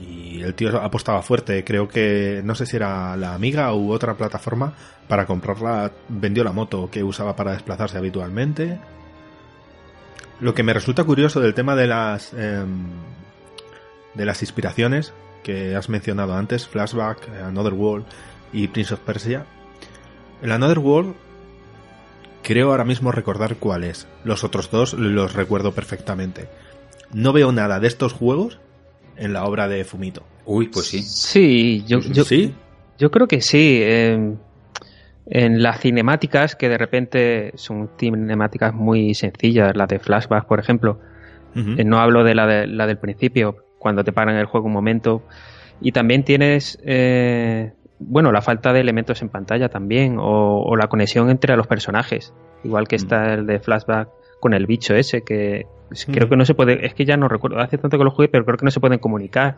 Y 0.00 0.42
el 0.42 0.54
tío 0.54 0.80
apostaba 0.80 1.22
fuerte. 1.22 1.64
Creo 1.64 1.88
que, 1.88 2.42
no 2.44 2.54
sé 2.54 2.66
si 2.66 2.76
era 2.76 3.16
la 3.16 3.34
Amiga 3.34 3.72
u 3.74 3.90
otra 3.90 4.14
plataforma, 4.14 4.74
para 5.08 5.26
comprarla 5.26 5.90
vendió 6.08 6.44
la 6.44 6.52
moto 6.52 6.90
que 6.90 7.02
usaba 7.02 7.34
para 7.36 7.52
desplazarse 7.52 7.98
habitualmente. 7.98 8.78
Lo 10.40 10.54
que 10.54 10.62
me 10.62 10.72
resulta 10.72 11.04
curioso 11.04 11.40
del 11.40 11.54
tema 11.54 11.74
de 11.74 11.86
las 11.86 12.32
em, 12.34 12.90
de 14.14 14.24
las 14.24 14.42
inspiraciones 14.42 15.12
que 15.42 15.74
has 15.76 15.88
mencionado 15.88 16.34
antes, 16.34 16.66
Flashback, 16.66 17.28
Another 17.44 17.72
World 17.72 18.06
y 18.52 18.68
Prince 18.68 18.94
of 18.94 19.00
Persia. 19.00 19.46
El 20.42 20.52
Another 20.52 20.78
World 20.78 21.14
creo 22.42 22.70
ahora 22.70 22.84
mismo 22.84 23.12
recordar 23.12 23.56
cuál 23.56 23.84
es. 23.84 24.06
Los 24.24 24.44
otros 24.44 24.70
dos 24.70 24.94
los 24.94 25.34
recuerdo 25.34 25.72
perfectamente. 25.72 26.48
No 27.12 27.32
veo 27.32 27.52
nada 27.52 27.80
de 27.80 27.88
estos 27.88 28.12
juegos 28.12 28.58
en 29.16 29.32
la 29.32 29.44
obra 29.44 29.68
de 29.68 29.84
Fumito. 29.84 30.22
Uy, 30.44 30.68
pues 30.68 30.86
sí. 30.86 31.02
Sí, 31.02 31.84
yo, 31.86 32.00
yo, 32.00 32.24
¿Sí? 32.24 32.54
yo 32.98 33.10
creo 33.10 33.26
que 33.26 33.40
sí. 33.40 33.80
eh, 33.82 34.34
en 35.30 35.62
las 35.62 35.80
cinemáticas, 35.80 36.56
que 36.56 36.68
de 36.68 36.78
repente 36.78 37.52
son 37.56 37.90
cinemáticas 37.98 38.72
muy 38.72 39.14
sencillas, 39.14 39.76
las 39.76 39.88
de 39.88 39.98
flashback, 39.98 40.46
por 40.46 40.58
ejemplo. 40.58 41.00
Eh, 41.54 41.84
no 41.84 41.98
hablo 41.98 42.22
de 42.22 42.34
la, 42.34 42.46
de 42.46 42.66
la 42.66 42.86
del 42.86 42.98
principio, 42.98 43.56
cuando 43.78 44.04
te 44.04 44.12
paran 44.12 44.36
el 44.36 44.46
juego 44.46 44.66
un 44.66 44.72
momento. 44.72 45.22
Y 45.80 45.92
también 45.92 46.24
tienes, 46.24 46.78
eh, 46.84 47.72
bueno, 47.98 48.32
la 48.32 48.42
falta 48.42 48.72
de 48.72 48.80
elementos 48.80 49.22
en 49.22 49.28
pantalla 49.28 49.68
también, 49.68 50.18
o, 50.18 50.62
o 50.62 50.76
la 50.76 50.88
conexión 50.88 51.30
entre 51.30 51.56
los 51.56 51.66
personajes. 51.66 52.32
Igual 52.64 52.88
que 52.88 52.96
está 52.96 53.34
el 53.34 53.46
de 53.46 53.60
flashback 53.60 54.08
con 54.40 54.54
el 54.54 54.66
bicho 54.66 54.94
ese, 54.94 55.22
que 55.22 55.66
creo 56.06 56.26
Mm. 56.26 56.30
que 56.30 56.36
no 56.36 56.44
se 56.44 56.54
puede, 56.54 56.84
es 56.84 56.94
que 56.94 57.04
ya 57.04 57.16
no 57.16 57.28
recuerdo, 57.28 57.58
hace 57.60 57.78
tanto 57.78 57.96
que 57.96 58.04
lo 58.04 58.10
jugué, 58.10 58.28
pero 58.28 58.44
creo 58.44 58.56
que 58.58 58.64
no 58.64 58.70
se 58.70 58.80
pueden 58.80 58.98
comunicar. 58.98 59.56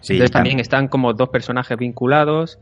Sí, 0.00 0.12
Entonces 0.14 0.30
tam- 0.30 0.34
también 0.34 0.60
están 0.60 0.88
como 0.88 1.12
dos 1.14 1.28
personajes 1.30 1.76
vinculados 1.78 2.58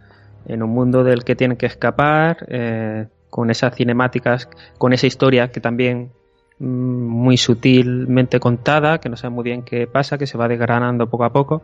en 0.46 0.62
un 0.62 0.70
mundo 0.70 1.04
del 1.04 1.24
que 1.24 1.34
tienen 1.36 1.56
que 1.56 1.66
escapar, 1.66 2.46
eh, 2.48 3.06
con 3.30 3.50
esas 3.50 3.74
cinemáticas, 3.74 4.48
con 4.78 4.92
esa 4.92 5.06
historia 5.06 5.48
que 5.50 5.60
también 5.60 6.04
mm, 6.04 6.10
muy 6.60 7.36
sutilmente 7.36 8.40
contada, 8.40 8.98
que 8.98 9.08
no 9.08 9.16
sabe 9.16 9.34
muy 9.34 9.44
bien 9.44 9.62
qué 9.62 9.86
pasa, 9.86 10.18
que 10.18 10.26
se 10.26 10.38
va 10.38 10.48
desgranando 10.48 11.08
poco 11.08 11.24
a 11.24 11.32
poco. 11.32 11.62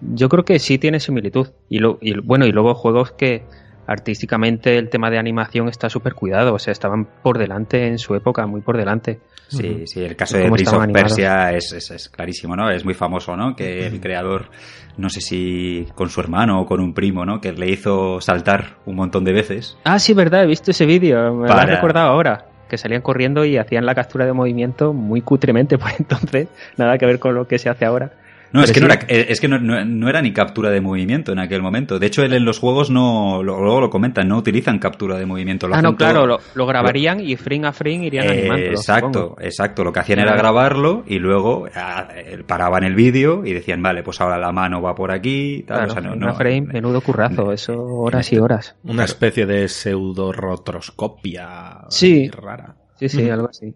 Yo 0.00 0.28
creo 0.28 0.44
que 0.44 0.58
sí 0.58 0.78
tiene 0.78 1.00
similitud. 1.00 1.48
Y, 1.68 1.78
lo, 1.78 1.98
y 2.00 2.18
bueno, 2.20 2.46
y 2.46 2.52
luego 2.52 2.74
juegos 2.74 3.12
que 3.12 3.44
artísticamente 3.86 4.78
el 4.78 4.88
tema 4.88 5.10
de 5.10 5.18
animación 5.18 5.68
está 5.68 5.90
súper 5.90 6.14
cuidado, 6.14 6.54
o 6.54 6.58
sea, 6.60 6.70
estaban 6.70 7.08
por 7.22 7.38
delante 7.38 7.88
en 7.88 7.98
su 7.98 8.14
época, 8.14 8.46
muy 8.46 8.60
por 8.60 8.76
delante. 8.76 9.20
Sí, 9.48 9.84
sí, 9.86 10.04
el 10.04 10.14
caso 10.14 10.38
de 10.38 10.48
Prince 10.48 10.76
of 10.76 10.86
Persia 10.92 11.50
es, 11.50 11.72
es, 11.72 11.90
es, 11.90 12.08
clarísimo, 12.08 12.54
¿no? 12.54 12.70
Es 12.70 12.84
muy 12.84 12.94
famoso, 12.94 13.36
¿no? 13.36 13.56
Que 13.56 13.88
el 13.88 14.00
creador, 14.00 14.48
no 14.96 15.10
sé 15.10 15.20
si 15.20 15.88
con 15.96 16.08
su 16.08 16.20
hermano 16.20 16.60
o 16.60 16.66
con 16.66 16.80
un 16.80 16.94
primo, 16.94 17.26
¿no? 17.26 17.40
Que 17.40 17.52
le 17.52 17.68
hizo 17.68 18.20
saltar 18.20 18.76
un 18.86 18.94
montón 18.94 19.24
de 19.24 19.32
veces. 19.32 19.76
Ah, 19.82 19.98
sí, 19.98 20.14
verdad, 20.14 20.44
he 20.44 20.46
visto 20.46 20.70
ese 20.70 20.86
vídeo, 20.86 21.34
me 21.34 21.48
lo 21.48 21.60
he 21.60 21.66
recordado 21.66 22.10
ahora 22.10 22.49
que 22.70 22.78
salían 22.78 23.02
corriendo 23.02 23.44
y 23.44 23.58
hacían 23.58 23.84
la 23.84 23.94
captura 23.94 24.24
de 24.24 24.32
movimiento 24.32 24.94
muy 24.94 25.20
cutremente, 25.20 25.76
pues 25.78 26.00
entonces 26.00 26.48
nada 26.78 26.96
que 26.96 27.04
ver 27.04 27.18
con 27.18 27.34
lo 27.34 27.46
que 27.46 27.58
se 27.58 27.68
hace 27.68 27.84
ahora. 27.84 28.12
No, 28.52 28.62
es 28.62 28.72
que, 28.72 28.80
no, 28.80 28.86
era, 28.86 28.98
eh, 29.06 29.26
es 29.28 29.40
que 29.40 29.48
no, 29.48 30.08
era 30.08 30.22
ni 30.22 30.32
captura 30.32 30.70
de 30.70 30.80
movimiento 30.80 31.32
en 31.32 31.38
aquel 31.38 31.62
momento. 31.62 31.98
De 31.98 32.06
hecho, 32.06 32.22
él 32.22 32.32
en 32.32 32.44
los 32.44 32.58
juegos 32.58 32.90
no, 32.90 33.42
luego 33.42 33.80
lo 33.80 33.90
comentan, 33.90 34.28
no 34.28 34.38
utilizan 34.38 34.78
captura 34.78 35.18
de 35.18 35.26
movimiento. 35.26 35.68
ah, 35.72 35.82
no, 35.82 35.96
claro, 35.96 36.26
lo, 36.26 36.66
grabarían 36.66 37.20
y 37.20 37.36
frame 37.36 37.68
a 37.68 37.72
frame 37.72 38.06
irían 38.06 38.26
eh, 38.26 38.30
animando. 38.30 38.66
Exacto, 38.66 39.36
exacto. 39.40 39.84
Lo 39.84 39.92
que 39.92 40.00
hacían 40.00 40.18
era 40.18 40.34
grabarlo 40.36 41.04
y 41.06 41.18
luego 41.18 41.68
ah, 41.74 42.08
eh, 42.14 42.42
paraban 42.46 42.84
el 42.84 42.94
vídeo 42.94 43.44
y 43.44 43.52
decían, 43.52 43.82
vale, 43.82 44.02
pues 44.02 44.20
ahora 44.20 44.38
la 44.38 44.52
mano 44.52 44.82
va 44.82 44.94
por 44.94 45.12
aquí. 45.12 45.64
Tal. 45.66 45.90
una 46.12 46.34
frame, 46.34 46.62
menudo 46.62 47.00
currazo, 47.00 47.52
eso 47.52 47.80
horas 47.84 48.32
y 48.32 48.38
horas. 48.38 48.76
Una 48.84 49.04
especie 49.04 49.46
de 49.46 49.68
pseudo 49.68 50.32
rotroscopia 50.32 51.82
sí. 51.88 52.28
rara. 52.30 52.74
Sí, 52.96 53.08
sí, 53.08 53.30
algo 53.30 53.48
así. 53.48 53.74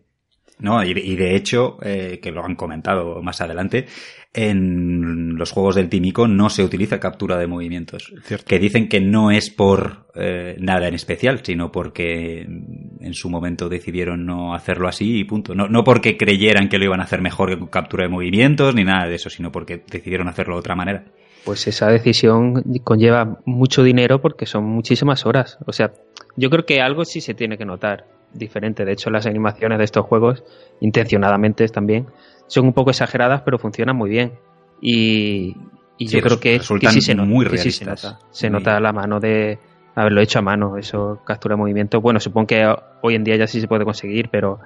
No, 0.59 0.85
y, 0.85 1.17
de 1.17 1.35
hecho, 1.35 1.79
eh, 1.83 2.21
que 2.23 2.31
lo 2.31 2.45
han 2.45 2.55
comentado 2.55 3.21
más 3.23 3.41
adelante, 3.41 3.87
en 4.35 5.37
los 5.37 5.53
juegos 5.53 5.77
del 5.77 5.89
Tímico 5.89 6.27
no 6.27 6.51
se 6.51 6.65
utiliza 6.65 6.99
captura 6.99 7.39
de 7.39 7.47
movimientos. 7.47 8.13
Que 8.47 8.59
dicen 8.59 8.89
que 8.89 9.01
no 9.01 9.31
es 9.31 9.49
por 9.49 10.07
eh, 10.17 10.57
nada 10.59 10.89
en 10.89 10.95
especial, 10.95 11.41
sino 11.45 11.71
porque 11.71 12.41
en 12.41 13.15
su 13.15 13.31
momento 13.31 13.69
decidieron 13.69 14.27
no 14.27 14.55
hacerlo 14.55 14.89
así 14.89 15.21
y 15.21 15.25
punto. 15.25 15.55
No, 15.55 15.69
no 15.69 15.85
porque 15.85 16.17
creyeran 16.17 16.69
que 16.69 16.79
lo 16.79 16.85
iban 16.85 17.01
a 17.01 17.05
hacer 17.05 17.23
mejor 17.23 17.57
que 17.57 17.71
captura 17.71 18.05
de 18.05 18.11
movimientos 18.11 18.75
ni 18.75 18.83
nada 18.83 19.09
de 19.09 19.15
eso, 19.15 19.31
sino 19.31 19.53
porque 19.53 19.85
decidieron 19.89 20.27
hacerlo 20.27 20.55
de 20.55 20.61
otra 20.61 20.75
manera. 20.75 21.05
Pues 21.45 21.67
esa 21.69 21.89
decisión 21.89 22.65
conlleva 22.83 23.39
mucho 23.45 23.85
dinero 23.85 24.21
porque 24.21 24.47
son 24.47 24.65
muchísimas 24.65 25.27
horas. 25.27 25.59
O 25.67 25.73
sea, 25.73 25.93
yo 26.37 26.51
creo 26.51 26.67
que 26.67 26.81
algo 26.81 27.05
sí 27.05 27.21
se 27.21 27.35
tiene 27.35 27.57
que 27.57 27.67
notar 27.67 28.07
diferente. 28.33 28.85
De 28.85 28.93
hecho, 28.93 29.11
las 29.11 29.27
animaciones 29.27 29.79
de 29.79 29.85
estos 29.85 30.07
juegos, 30.07 30.43
intencionadamente 30.81 31.69
también, 31.69 32.07
son 32.47 32.67
un 32.67 32.73
poco 32.73 32.91
exageradas, 32.91 33.43
pero 33.43 33.59
funcionan 33.59 33.97
muy 33.97 34.11
bien. 34.11 34.33
Y, 34.81 35.57
yo 35.99 36.21
creo 36.21 36.41
que, 36.41 36.61
sí 36.61 37.01
se, 37.01 37.15
muy 37.15 37.47
se 37.57 37.85
nota. 37.85 38.19
Se 38.31 38.51
nota 38.51 38.81
la 38.81 38.93
mano 38.93 39.21
de 39.21 39.59
haberlo 39.95 40.21
hecho 40.21 40.41
a 40.41 40.43
mano, 40.43 40.77
eso, 40.77 41.21
captura 41.25 41.55
de 41.55 41.59
movimiento. 41.59 42.01
Bueno, 42.01 42.21
supongo 42.21 42.49
que 42.49 42.75
hoy 43.01 43.15
en 43.15 43.25
día 43.25 43.37
ya 43.37 43.47
sí 43.47 43.61
se 43.61 43.69
puede 43.69 43.85
conseguir, 43.85 44.29
pero 44.29 44.59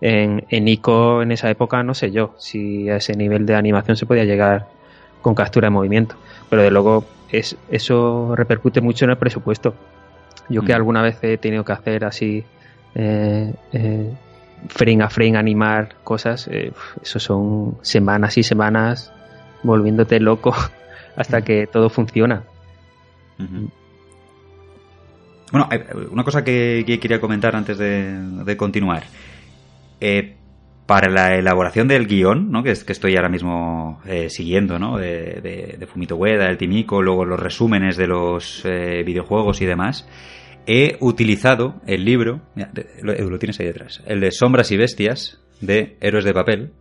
en, 0.00 0.44
en 0.50 0.68
ICO 0.68 1.22
en 1.22 1.32
esa 1.32 1.50
época 1.50 1.82
no 1.82 1.94
sé 1.94 2.12
yo 2.12 2.34
si 2.38 2.88
a 2.88 2.96
ese 2.96 3.14
nivel 3.14 3.46
de 3.46 3.56
animación 3.56 3.96
se 3.96 4.06
podía 4.06 4.24
llegar 4.24 4.68
con 5.22 5.34
captura 5.34 5.66
de 5.66 5.70
movimiento. 5.70 6.16
Pero 6.50 6.62
de 6.62 6.70
luego 6.70 7.04
es, 7.30 7.56
eso 7.70 8.34
repercute 8.36 8.80
mucho 8.80 9.04
en 9.04 9.12
el 9.12 9.16
presupuesto. 9.16 9.74
Yo 10.48 10.62
que 10.62 10.72
mm. 10.72 10.76
alguna 10.76 11.02
vez 11.02 11.18
he 11.22 11.36
tenido 11.38 11.64
que 11.64 11.72
hacer 11.72 12.04
así 12.04 12.44
eh, 12.94 13.54
eh, 13.72 14.12
frame 14.68 15.02
a 15.02 15.08
frame 15.08 15.36
animar 15.36 15.96
cosas, 16.04 16.48
eh, 16.48 16.72
eso 17.02 17.18
son 17.18 17.78
semanas 17.82 18.38
y 18.38 18.42
semanas 18.42 19.12
volviéndote 19.62 20.20
loco 20.20 20.54
hasta 21.16 21.42
que 21.42 21.66
todo 21.66 21.90
funciona. 21.90 22.44
Bueno, 25.50 25.68
una 26.10 26.24
cosa 26.24 26.42
que, 26.44 26.84
quería 27.00 27.20
comentar 27.20 27.54
antes 27.54 27.78
de, 27.78 28.56
continuar. 28.56 29.04
para 30.86 31.10
la 31.10 31.36
elaboración 31.36 31.86
del 31.88 32.06
guion, 32.06 32.50
¿no? 32.50 32.62
que, 32.62 32.72
que 32.74 32.92
estoy 32.92 33.16
ahora 33.16 33.28
mismo 33.28 34.00
siguiendo, 34.28 34.78
¿no? 34.78 34.98
de, 34.98 35.76
de, 35.78 35.86
Fumito 35.86 36.16
Ueda, 36.16 36.46
el 36.46 36.58
Timico, 36.58 37.00
luego 37.00 37.24
los 37.24 37.38
resúmenes 37.38 37.96
de 37.96 38.08
los 38.08 38.62
videojuegos 38.64 39.60
y 39.62 39.66
demás, 39.66 40.06
he 40.68 40.98
utilizado 41.00 41.80
el 41.86 42.04
libro, 42.04 42.42
lo, 43.02 43.38
tienes 43.38 43.58
ahí 43.58 43.66
detrás, 43.66 44.02
el 44.06 44.20
de 44.20 44.30
Sombras 44.30 44.70
y 44.70 44.76
Bestias 44.76 45.40
de 45.62 45.96
Héroes 46.00 46.26
de 46.26 46.34
Papel, 46.34 46.72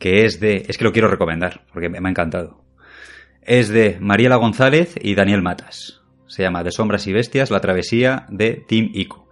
que 0.00 0.24
es 0.24 0.40
de, 0.40 0.66
es 0.68 0.76
que 0.76 0.84
lo 0.84 0.92
quiero 0.92 1.08
recomendar, 1.08 1.62
porque 1.72 1.88
me, 1.88 1.98
ha 1.98 2.10
encantado. 2.10 2.64
Es 3.42 3.68
de 3.68 3.96
Mariela 4.00 4.36
González 4.36 4.96
y 5.00 5.14
Daniel 5.14 5.40
Matas. 5.40 6.02
Se 6.26 6.42
llama 6.42 6.64
De 6.64 6.72
Sombras 6.72 7.06
y 7.06 7.12
Bestias, 7.12 7.50
la 7.50 7.60
travesía 7.60 8.26
de 8.28 8.64
Team 8.66 8.90
Ico. 8.92 9.28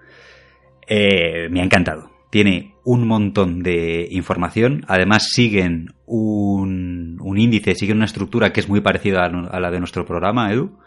Eh, 0.87 1.49
me 1.51 1.61
ha 1.61 1.64
encantado. 1.64 2.11
Tiene 2.31 2.75
un 2.85 3.09
montón 3.09 3.62
de 3.62 4.07
información. 4.11 4.85
Además, 4.87 5.31
siguen 5.31 5.94
un, 6.07 7.18
índice, 7.37 7.75
siguen 7.75 7.97
una 7.97 8.07
estructura 8.07 8.53
que 8.53 8.61
es 8.61 8.68
muy 8.68 8.81
parecida 8.81 9.25
a, 9.25 9.61
la 9.61 9.71
de 9.71 9.79
nuestro 9.79 10.05
programa, 10.05 10.53
Edu. 10.53 10.79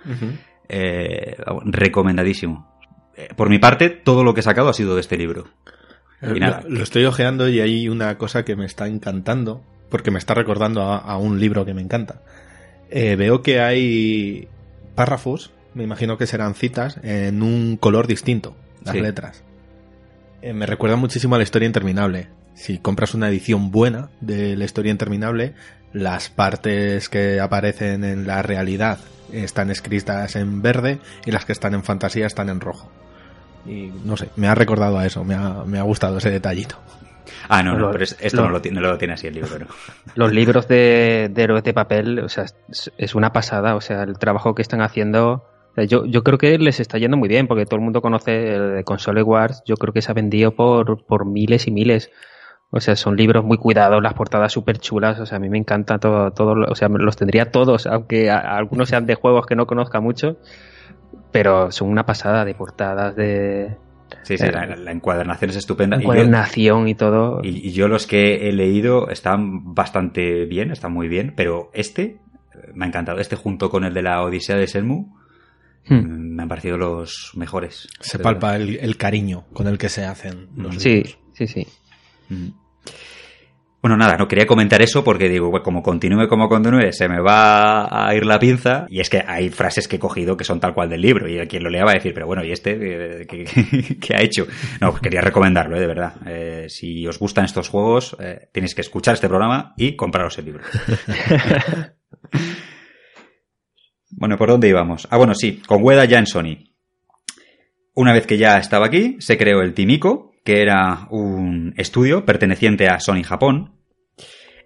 Eh, 0.73 1.35
recomendadísimo. 1.65 2.65
Eh, 3.17 3.27
por 3.35 3.49
mi 3.49 3.59
parte, 3.59 3.89
todo 3.89 4.23
lo 4.23 4.33
que 4.33 4.39
he 4.39 4.43
sacado 4.43 4.69
ha 4.69 4.73
sido 4.73 4.95
de 4.95 5.01
este 5.01 5.17
libro. 5.17 5.49
Eh, 6.21 6.39
lo, 6.65 6.81
estoy 6.81 7.03
ojeando 7.03 7.49
y 7.49 7.59
hay 7.59 7.89
una 7.89 8.17
cosa 8.17 8.45
que 8.45 8.55
me 8.55 8.65
está 8.65 8.87
encantando, 8.87 9.61
porque 9.89 10.11
me 10.11 10.17
está 10.17 10.33
recordando 10.33 10.81
a, 10.81 11.17
un 11.17 11.41
libro 11.41 11.65
que 11.65 11.73
me 11.73 11.81
encanta. 11.81 12.21
veo 12.89 13.41
que 13.41 13.59
hay 13.59 14.47
párrafos, 14.95 15.51
me 15.73 15.83
imagino 15.83 16.17
que 16.17 16.25
serán 16.25 16.55
citas, 16.55 16.97
en 17.03 17.43
un 17.43 17.75
color 17.75 18.07
distinto, 18.07 18.55
las 18.85 18.95
letras. 18.95 19.43
me 20.41 20.65
recuerda 20.65 20.95
muchísimo 20.95 21.35
a 21.35 21.37
la 21.37 21.43
historia 21.43 21.65
interminable. 21.65 22.29
Si 22.53 22.77
compras 22.77 23.13
una 23.13 23.27
edición 23.27 23.71
buena 23.71 24.09
de 24.21 24.55
la 24.55 24.63
historia 24.63 24.91
interminable, 24.93 25.53
las 25.91 26.29
partes 26.29 27.09
que 27.09 27.41
aparecen 27.41 28.05
en 28.05 28.25
la 28.25 28.41
realidad 28.41 28.99
están 29.31 29.69
escritas 29.71 30.35
en 30.35 30.61
verde 30.61 30.99
y 31.25 31.31
las 31.31 31.45
que 31.45 31.51
están 31.51 31.73
en 31.73 31.83
fantasía 31.83 32.27
están 32.27 32.49
en 32.49 32.59
rojo. 32.59 32.91
Y 33.65 33.91
no 34.05 34.17
sé, 34.17 34.29
me 34.35 34.47
ha 34.47 34.55
recordado 34.55 34.97
a 34.97 35.05
eso, 35.05 35.23
me 35.23 35.35
ha, 35.35 35.63
me 35.65 35.79
ha 35.79 35.83
gustado 35.83 36.17
ese 36.17 36.31
detallito. 36.31 36.77
Ah, 37.47 37.63
no, 37.63 37.77
no, 37.77 37.91
pero 37.91 38.03
esto 38.03 38.41
no, 38.41 38.49
lo, 38.49 38.59
no, 38.59 38.81
lo, 38.81 38.97
tiene 38.97 39.13
así 39.13 39.27
el 39.27 39.35
libro. 39.35 39.49
Los 40.15 40.31
libros 40.31 40.67
de, 40.67 41.29
de 41.31 41.43
héroes 41.43 41.63
de 41.63 41.73
papel, 41.73 42.19
o 42.19 42.29
sea, 42.29 42.45
es 42.97 43.15
una 43.15 43.33
pasada, 43.33 43.75
o 43.75 43.81
sea, 43.81 44.03
el 44.03 44.17
trabajo 44.17 44.55
que 44.55 44.61
están 44.61 44.81
haciendo. 44.81 45.47
Yo, 45.87 46.05
yo 46.05 46.23
creo 46.23 46.37
que 46.37 46.57
les 46.57 46.79
está 46.81 46.97
yendo 46.97 47.15
muy 47.15 47.29
bien, 47.29 47.47
porque 47.47 47.65
todo 47.65 47.77
el 47.77 47.83
mundo 47.83 48.01
conoce 48.01 48.55
el 48.55 48.75
de 48.75 48.83
Console 48.83 49.23
Wars, 49.23 49.63
yo 49.65 49.75
creo 49.75 49.93
que 49.93 50.01
se 50.01 50.11
ha 50.11 50.13
vendido 50.13 50.51
por, 50.51 51.05
por 51.05 51.25
miles 51.25 51.67
y 51.67 51.71
miles. 51.71 52.11
O 52.73 52.79
sea, 52.79 52.95
son 52.95 53.17
libros 53.17 53.43
muy 53.43 53.57
cuidados, 53.57 54.01
las 54.01 54.13
portadas 54.13 54.53
súper 54.53 54.79
chulas. 54.79 55.19
O 55.19 55.25
sea, 55.25 55.37
a 55.37 55.39
mí 55.39 55.49
me 55.49 55.57
encanta 55.57 55.99
todo, 55.99 56.31
todo. 56.31 56.53
O 56.69 56.75
sea, 56.75 56.87
los 56.87 57.17
tendría 57.17 57.51
todos, 57.51 57.85
aunque 57.85 58.31
algunos 58.31 58.87
sean 58.87 59.05
de 59.05 59.15
juegos 59.15 59.45
que 59.45 59.55
no 59.55 59.67
conozca 59.67 59.99
mucho. 59.99 60.37
Pero 61.31 61.69
son 61.71 61.89
una 61.89 62.05
pasada 62.05 62.45
de 62.45 62.55
portadas, 62.55 63.15
de. 63.17 63.75
Sí, 64.23 64.37
sí, 64.37 64.45
la, 64.47 64.91
encuadernación 64.91 65.51
es 65.51 65.57
estupenda. 65.57 65.97
Encuadernación 65.97 66.87
y, 66.87 66.95
todo. 66.95 67.41
Y, 67.43 67.71
yo 67.71 67.89
los 67.89 68.07
que 68.07 68.47
he 68.47 68.53
leído 68.53 69.09
están 69.09 69.73
bastante 69.73 70.45
bien, 70.45 70.71
están 70.71 70.93
muy 70.93 71.09
bien, 71.09 71.33
pero 71.35 71.71
este 71.73 72.03
eh, 72.03 72.19
me 72.73 72.85
ha 72.85 72.87
encantado. 72.87 73.19
Este 73.19 73.35
junto 73.35 73.69
con 73.69 73.83
el 73.83 73.93
de 73.93 74.01
la 74.01 74.21
Odisea 74.23 74.55
de 74.55 74.67
Selmu 74.67 75.13
hmm. 75.87 75.95
mm, 75.95 76.35
me 76.35 76.43
han 76.43 76.49
parecido 76.49 76.77
los 76.77 77.31
mejores. 77.35 77.89
Se 77.99 78.19
palpa 78.19 78.55
el, 78.55 78.95
cariño 78.97 79.45
con 79.51 79.67
el 79.67 79.77
que 79.77 79.89
se 79.89 80.05
hacen 80.05 80.49
los 80.55 80.75
Sí, 80.75 81.03
sí, 81.33 81.47
sí. 81.47 81.67
Bueno, 83.81 83.97
nada, 83.97 84.15
no 84.15 84.27
quería 84.27 84.45
comentar 84.45 84.79
eso 84.83 85.03
porque 85.03 85.27
digo, 85.27 85.51
como 85.63 85.81
continúe 85.81 86.27
como 86.27 86.47
continúe, 86.47 86.91
se 86.91 87.09
me 87.09 87.19
va 87.19 88.07
a 88.07 88.13
ir 88.13 88.27
la 88.27 88.37
pinza. 88.37 88.85
Y 88.89 88.99
es 88.99 89.09
que 89.09 89.23
hay 89.25 89.49
frases 89.49 89.87
que 89.87 89.95
he 89.95 89.99
cogido 89.99 90.37
que 90.37 90.43
son 90.43 90.59
tal 90.59 90.75
cual 90.75 90.87
del 90.87 91.01
libro. 91.01 91.27
Y 91.27 91.47
quien 91.47 91.63
lo 91.63 91.69
lea 91.71 91.83
va 91.83 91.91
a 91.91 91.95
decir, 91.95 92.13
pero 92.13 92.27
bueno, 92.27 92.43
¿y 92.43 92.51
este 92.51 93.25
qué, 93.27 94.15
ha 94.15 94.21
hecho? 94.21 94.45
No, 94.79 94.91
pues 94.91 95.01
quería 95.01 95.21
recomendarlo, 95.21 95.77
¿eh? 95.77 95.79
de 95.79 95.87
verdad. 95.87 96.13
Eh, 96.27 96.65
si 96.69 97.07
os 97.07 97.17
gustan 97.17 97.45
estos 97.45 97.69
juegos, 97.69 98.15
eh, 98.19 98.49
tenéis 98.51 98.75
que 98.75 98.81
escuchar 98.81 99.15
este 99.15 99.27
programa 99.27 99.73
y 99.75 99.95
compraros 99.95 100.37
el 100.37 100.45
libro. 100.45 100.63
bueno, 104.11 104.37
¿por 104.37 104.49
dónde 104.49 104.69
íbamos? 104.69 105.07
Ah, 105.09 105.17
bueno, 105.17 105.33
sí, 105.33 105.59
con 105.65 105.83
Weda 105.83 106.05
ya 106.05 106.19
en 106.19 106.27
Sony. 106.27 106.71
Una 107.95 108.13
vez 108.13 108.27
que 108.27 108.37
ya 108.37 108.59
estaba 108.59 108.85
aquí, 108.85 109.17
se 109.19 109.39
creó 109.39 109.61
el 109.61 109.73
Timico, 109.73 110.30
que 110.43 110.61
era 110.61 111.07
un 111.09 111.73
estudio 111.77 112.25
perteneciente 112.25 112.87
a 112.87 112.99
Sony 112.99 113.23
Japón. 113.23 113.75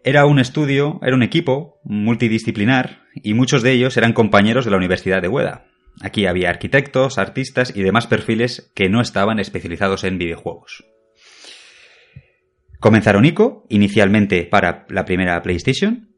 Era 0.03 0.25
un 0.25 0.39
estudio, 0.39 0.99
era 1.03 1.15
un 1.15 1.23
equipo 1.23 1.79
multidisciplinar 1.83 3.03
y 3.15 3.33
muchos 3.33 3.63
de 3.63 3.71
ellos 3.71 3.97
eran 3.97 4.13
compañeros 4.13 4.65
de 4.65 4.71
la 4.71 4.77
Universidad 4.77 5.21
de 5.21 5.27
Ueda. 5.27 5.67
Aquí 6.01 6.25
había 6.25 6.49
arquitectos, 6.49 7.17
artistas 7.17 7.75
y 7.75 7.81
demás 7.81 8.07
perfiles 8.07 8.71
que 8.75 8.89
no 8.89 9.01
estaban 9.01 9.39
especializados 9.39 10.03
en 10.03 10.17
videojuegos. 10.17 10.85
Comenzaron 12.79 13.25
ICO, 13.25 13.65
inicialmente 13.69 14.43
para 14.43 14.85
la 14.89 15.05
primera 15.05 15.41
PlayStation. 15.41 16.09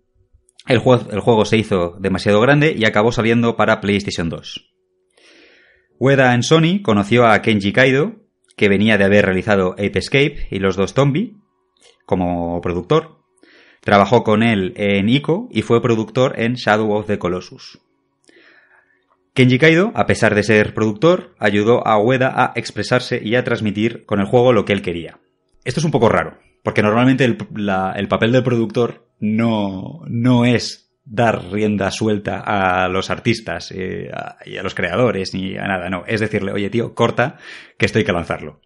El 0.68 0.80
juego, 0.80 1.46
se 1.46 1.58
hizo 1.58 1.96
demasiado 2.00 2.42
grande 2.42 2.76
y 2.78 2.86
acabó 2.86 3.12
saliendo 3.14 3.56
para 3.56 3.80
PlayStation 3.80 4.28
2. 4.30 4.74
Ueda 5.98 6.34
en 6.36 6.44
Sony 6.44 6.82
conoció 6.84 7.26
a 7.26 7.42
Kenji 7.42 7.72
Kaido, 7.72 8.27
que 8.58 8.68
venía 8.68 8.98
de 8.98 9.06
haber 9.06 9.26
realizado 9.26 9.74
Ape 9.74 10.00
Escape 10.00 10.48
y 10.52 10.60
los 10.60 10.76
dos 10.76 10.94
Zombie, 10.94 11.38
como 12.06 12.60
productor. 12.60 13.20
Trabajó 13.82 14.24
con 14.24 14.44
él 14.44 14.74
en 14.76 15.08
Ico 15.08 15.48
y 15.52 15.62
fue 15.62 15.82
productor 15.82 16.38
en 16.40 16.56
Shadow 16.56 16.92
of 16.92 17.08
the 17.08 17.20
Colossus. 17.20 17.80
Kenji 19.34 19.60
Kaido, 19.60 19.92
a 19.94 20.08
pesar 20.08 20.34
de 20.34 20.42
ser 20.42 20.74
productor, 20.74 21.36
ayudó 21.38 21.88
a 21.88 22.02
Ueda 22.02 22.34
a 22.36 22.54
expresarse 22.56 23.22
y 23.24 23.36
a 23.36 23.44
transmitir 23.44 24.04
con 24.06 24.20
el 24.20 24.26
juego 24.26 24.52
lo 24.52 24.66
que 24.66 24.74
él 24.74 24.82
quería. 24.82 25.20
Esto 25.64 25.80
es 25.80 25.86
un 25.86 25.92
poco 25.92 26.10
raro, 26.10 26.40
porque 26.64 26.82
normalmente 26.82 27.24
el, 27.24 27.38
el 27.96 28.08
papel 28.08 28.32
del 28.32 28.44
productor 28.44 29.06
no, 29.20 30.02
no 30.08 30.46
es 30.46 30.87
dar 31.10 31.52
rienda 31.52 31.90
suelta 31.90 32.42
a 32.42 32.88
los 32.90 33.10
artistas 33.10 33.72
eh, 33.72 34.12
y 34.46 34.58
a 34.58 34.64
los 34.64 34.76
creadores 34.76 35.34
ni 35.34 35.58
a 35.58 35.68
nada, 35.68 35.90
no. 35.90 36.04
Es 36.06 36.20
decirle, 36.20 36.52
oye 36.52 36.70
tío, 36.70 36.94
corta, 36.94 37.38
que 37.78 37.86
esto 37.86 38.00
hay 38.00 38.06
que 38.06 38.12
lanzarlo. 38.12 38.62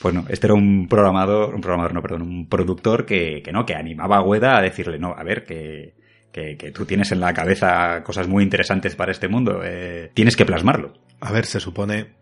Pues 0.00 0.14
no, 0.14 0.24
este 0.28 0.46
era 0.46 0.54
un 0.54 0.88
programador, 0.88 1.54
un 1.54 1.60
programador, 1.60 1.94
no, 1.94 2.02
perdón, 2.02 2.22
un 2.22 2.48
productor 2.48 3.06
que, 3.06 3.42
que 3.42 3.52
no, 3.52 3.64
que 3.64 3.74
animaba 3.74 4.18
a 4.18 4.22
Ueda 4.22 4.58
a 4.58 4.62
decirle, 4.62 4.98
no, 4.98 5.14
a 5.16 5.22
ver, 5.22 5.44
que, 5.44 5.94
que, 6.32 6.56
que 6.56 6.70
tú 6.70 6.84
tienes 6.84 7.12
en 7.12 7.20
la 7.20 7.32
cabeza 7.32 8.02
cosas 8.02 8.28
muy 8.28 8.42
interesantes 8.44 8.94
para 8.94 9.12
este 9.12 9.28
mundo, 9.28 9.62
eh, 9.64 10.10
tienes 10.14 10.36
que 10.36 10.44
plasmarlo. 10.44 10.94
A 11.20 11.32
ver, 11.32 11.46
se 11.46 11.60
supone, 11.60 12.14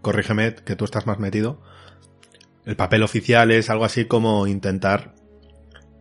corrígeme 0.00 0.54
que 0.54 0.76
tú 0.76 0.84
estás 0.84 1.06
más 1.06 1.18
metido, 1.18 1.62
el 2.64 2.76
papel 2.76 3.02
oficial 3.02 3.50
es 3.50 3.68
algo 3.68 3.84
así 3.84 4.06
como 4.06 4.46
intentar 4.46 5.14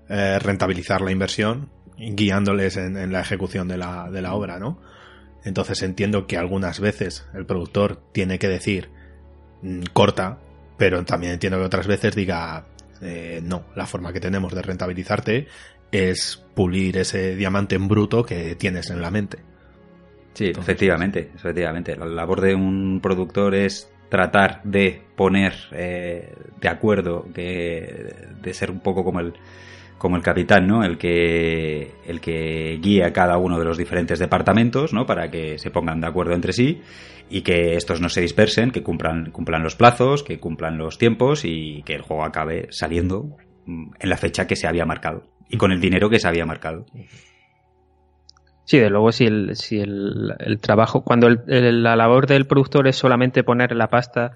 eh, 0.07 0.39
rentabilizar 0.39 1.01
la 1.01 1.11
inversión 1.11 1.71
guiándoles 2.09 2.77
en, 2.77 2.97
en 2.97 3.11
la 3.11 3.21
ejecución 3.21 3.67
de 3.67 3.77
la, 3.77 4.09
de 4.09 4.21
la 4.21 4.33
obra, 4.33 4.59
¿no? 4.59 4.79
Entonces 5.43 5.81
entiendo 5.81 6.27
que 6.27 6.37
algunas 6.37 6.79
veces 6.79 7.25
el 7.33 7.45
productor 7.45 8.01
tiene 8.11 8.39
que 8.39 8.47
decir 8.47 8.89
mm, 9.61 9.83
corta, 9.93 10.39
pero 10.77 11.03
también 11.05 11.33
entiendo 11.33 11.59
que 11.59 11.65
otras 11.65 11.87
veces 11.87 12.15
diga 12.15 12.65
eh, 13.01 13.41
no, 13.43 13.65
la 13.75 13.85
forma 13.85 14.13
que 14.13 14.19
tenemos 14.19 14.53
de 14.53 14.61
rentabilizarte 14.61 15.47
es 15.91 16.43
pulir 16.53 16.97
ese 16.97 17.35
diamante 17.35 17.75
en 17.75 17.87
bruto 17.87 18.23
que 18.23 18.55
tienes 18.55 18.89
en 18.91 19.01
la 19.01 19.11
mente. 19.11 19.39
Sí, 20.33 20.47
Entonces, 20.47 20.69
efectivamente, 20.69 21.31
efectivamente. 21.35 21.95
La 21.97 22.05
labor 22.05 22.39
de 22.39 22.55
un 22.55 22.99
productor 23.01 23.55
es 23.55 23.91
tratar 24.09 24.61
de 24.63 25.01
poner 25.15 25.53
eh, 25.71 26.33
de 26.61 26.69
acuerdo, 26.69 27.27
que, 27.33 28.15
de 28.41 28.53
ser 28.53 28.71
un 28.71 28.79
poco 28.79 29.03
como 29.03 29.19
el, 29.19 29.33
como 30.01 30.15
el 30.15 30.23
capitán, 30.23 30.65
¿no? 30.65 30.83
El 30.83 30.97
que, 30.97 31.91
el 32.07 32.19
que 32.21 32.79
guía 32.81 33.13
cada 33.13 33.37
uno 33.37 33.59
de 33.59 33.65
los 33.65 33.77
diferentes 33.77 34.17
departamentos, 34.17 34.93
¿no? 34.93 35.05
Para 35.05 35.29
que 35.29 35.59
se 35.59 35.69
pongan 35.69 36.01
de 36.01 36.07
acuerdo 36.07 36.33
entre 36.33 36.53
sí 36.53 36.81
y 37.29 37.43
que 37.43 37.75
estos 37.75 38.01
no 38.01 38.09
se 38.09 38.19
dispersen, 38.21 38.71
que 38.71 38.81
cumplan, 38.81 39.29
cumplan 39.29 39.61
los 39.61 39.75
plazos, 39.75 40.23
que 40.23 40.39
cumplan 40.39 40.79
los 40.79 40.97
tiempos 40.97 41.45
y 41.45 41.83
que 41.83 41.93
el 41.93 42.01
juego 42.01 42.23
acabe 42.23 42.65
saliendo 42.71 43.37
mm, 43.67 43.91
en 43.99 44.09
la 44.09 44.17
fecha 44.17 44.47
que 44.47 44.55
se 44.55 44.65
había 44.65 44.87
marcado 44.87 45.21
y 45.49 45.57
con 45.57 45.71
el 45.71 45.79
dinero 45.79 46.09
que 46.09 46.17
se 46.17 46.27
había 46.27 46.47
marcado. 46.47 46.87
Sí, 48.65 48.79
de 48.79 48.89
luego 48.89 49.11
si 49.11 49.25
el, 49.25 49.55
si 49.55 49.81
el, 49.81 50.33
trabajo, 50.61 51.03
cuando 51.03 51.27
el- 51.27 51.83
la 51.83 51.95
labor 51.95 52.25
del 52.25 52.47
productor 52.47 52.87
es 52.87 52.95
solamente 52.95 53.43
poner 53.43 53.75
la 53.75 53.89
pasta 53.91 54.31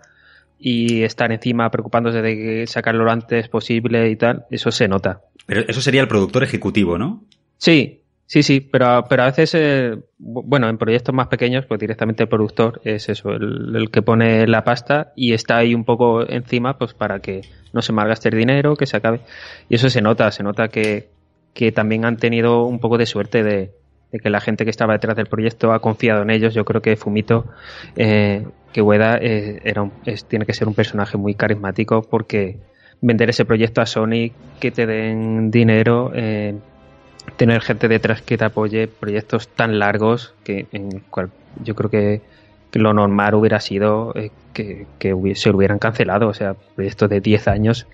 y 0.60 1.02
estar 1.02 1.32
encima 1.32 1.72
preocupándose 1.72 2.22
de 2.22 2.68
sacarlo 2.68 3.04
lo 3.04 3.12
antes 3.12 3.50
posible 3.50 4.10
y 4.12 4.16
tal, 4.16 4.46
eso 4.52 4.70
se 4.70 4.88
nota. 4.88 5.22
Pero 5.46 5.62
eso 5.68 5.82
sería 5.82 6.02
el 6.02 6.08
productor 6.08 6.44
ejecutivo, 6.44 6.98
¿no? 6.98 7.24
Sí, 7.58 8.02
sí, 8.26 8.44
sí, 8.44 8.60
pero, 8.62 9.06
pero 9.10 9.24
a 9.24 9.28
veces, 9.28 9.54
eh, 9.56 9.94
bu- 10.20 10.44
bueno, 10.46 10.68
en 10.70 10.78
proyectos 10.78 11.14
más 11.14 11.28
pequeños, 11.28 11.66
pues 11.66 11.80
directamente 11.80 12.24
el 12.24 12.30
productor 12.30 12.82
es 12.84 13.08
eso, 13.10 13.32
el, 13.32 13.90
que 13.92 14.02
pone 14.02 14.48
la 14.48 14.64
pasta 14.64 15.14
y 15.16 15.34
está 15.34 15.58
ahí 15.58 15.74
un 15.76 15.86
poco 15.86 16.28
encima, 16.28 16.78
pues 16.78 16.94
para 16.94 17.20
que 17.20 17.42
no 17.74 17.82
se 17.82 17.94
malgaste 17.94 18.30
el 18.30 18.38
dinero, 18.38 18.76
que 18.76 18.86
se 18.88 18.98
acabe. 18.98 19.22
Y 19.70 19.76
eso 19.76 19.90
se 19.90 20.02
nota, 20.02 20.32
se 20.32 20.44
nota 20.44 20.68
que, 20.70 21.10
que 21.54 21.72
también 21.72 22.06
han 22.06 22.18
tenido 22.18 22.66
un 22.66 22.80
poco 22.80 22.98
de 22.98 23.06
suerte 23.06 23.44
de, 23.44 23.72
que 24.22 24.30
la 24.30 24.40
gente 24.42 24.64
que 24.64 24.70
estaba 24.72 24.94
detrás 24.94 25.16
del 25.18 25.28
proyecto 25.28 25.74
ha 25.74 25.80
confiado 25.80 26.22
en 26.24 26.30
ellos. 26.30 26.54
Yo 26.54 26.64
creo 26.66 26.82
que 26.82 26.96
Fumito, 26.96 27.46
eh, 27.98 28.46
que 28.74 28.82
Ueda 28.82 29.18
eh, 29.22 29.60
era 29.64 29.90
tiene 30.28 30.46
que 30.46 30.54
ser 30.54 30.68
un 30.68 30.74
personaje 30.74 31.18
muy 31.18 31.36
carismático 31.36 32.02
porque 32.02 32.58
vender 33.06 33.30
ese 33.30 33.46
proyecto 33.46 33.82
a 33.82 33.86
Sony, 33.86 34.32
que 34.60 34.72
te 34.72 34.86
den 34.86 35.52
dinero, 35.52 36.12
eh, 36.16 36.56
tener 37.38 37.62
gente 37.62 37.88
detrás 37.88 38.22
que 38.22 38.38
te 38.38 38.46
apoye, 38.46 38.88
proyectos 38.88 39.48
tan 39.48 39.78
largos 39.80 40.34
que 40.44 40.66
en 40.72 41.02
cual 41.10 41.30
yo 41.64 41.76
creo 41.76 41.90
que, 41.90 42.22
lo 42.74 42.94
normal 42.94 43.36
hubiera 43.36 43.62
sido 43.62 44.12
eh, 44.18 44.32
que, 44.54 44.86
que 45.00 45.14
hubi- 45.16 45.36
se 45.36 45.50
hubieran 45.50 45.80
cancelado, 45.80 46.28
o 46.28 46.34
sea, 46.34 46.56
proyectos 46.76 47.10
de 47.10 47.22
10 47.22 47.48
años, 47.48 47.88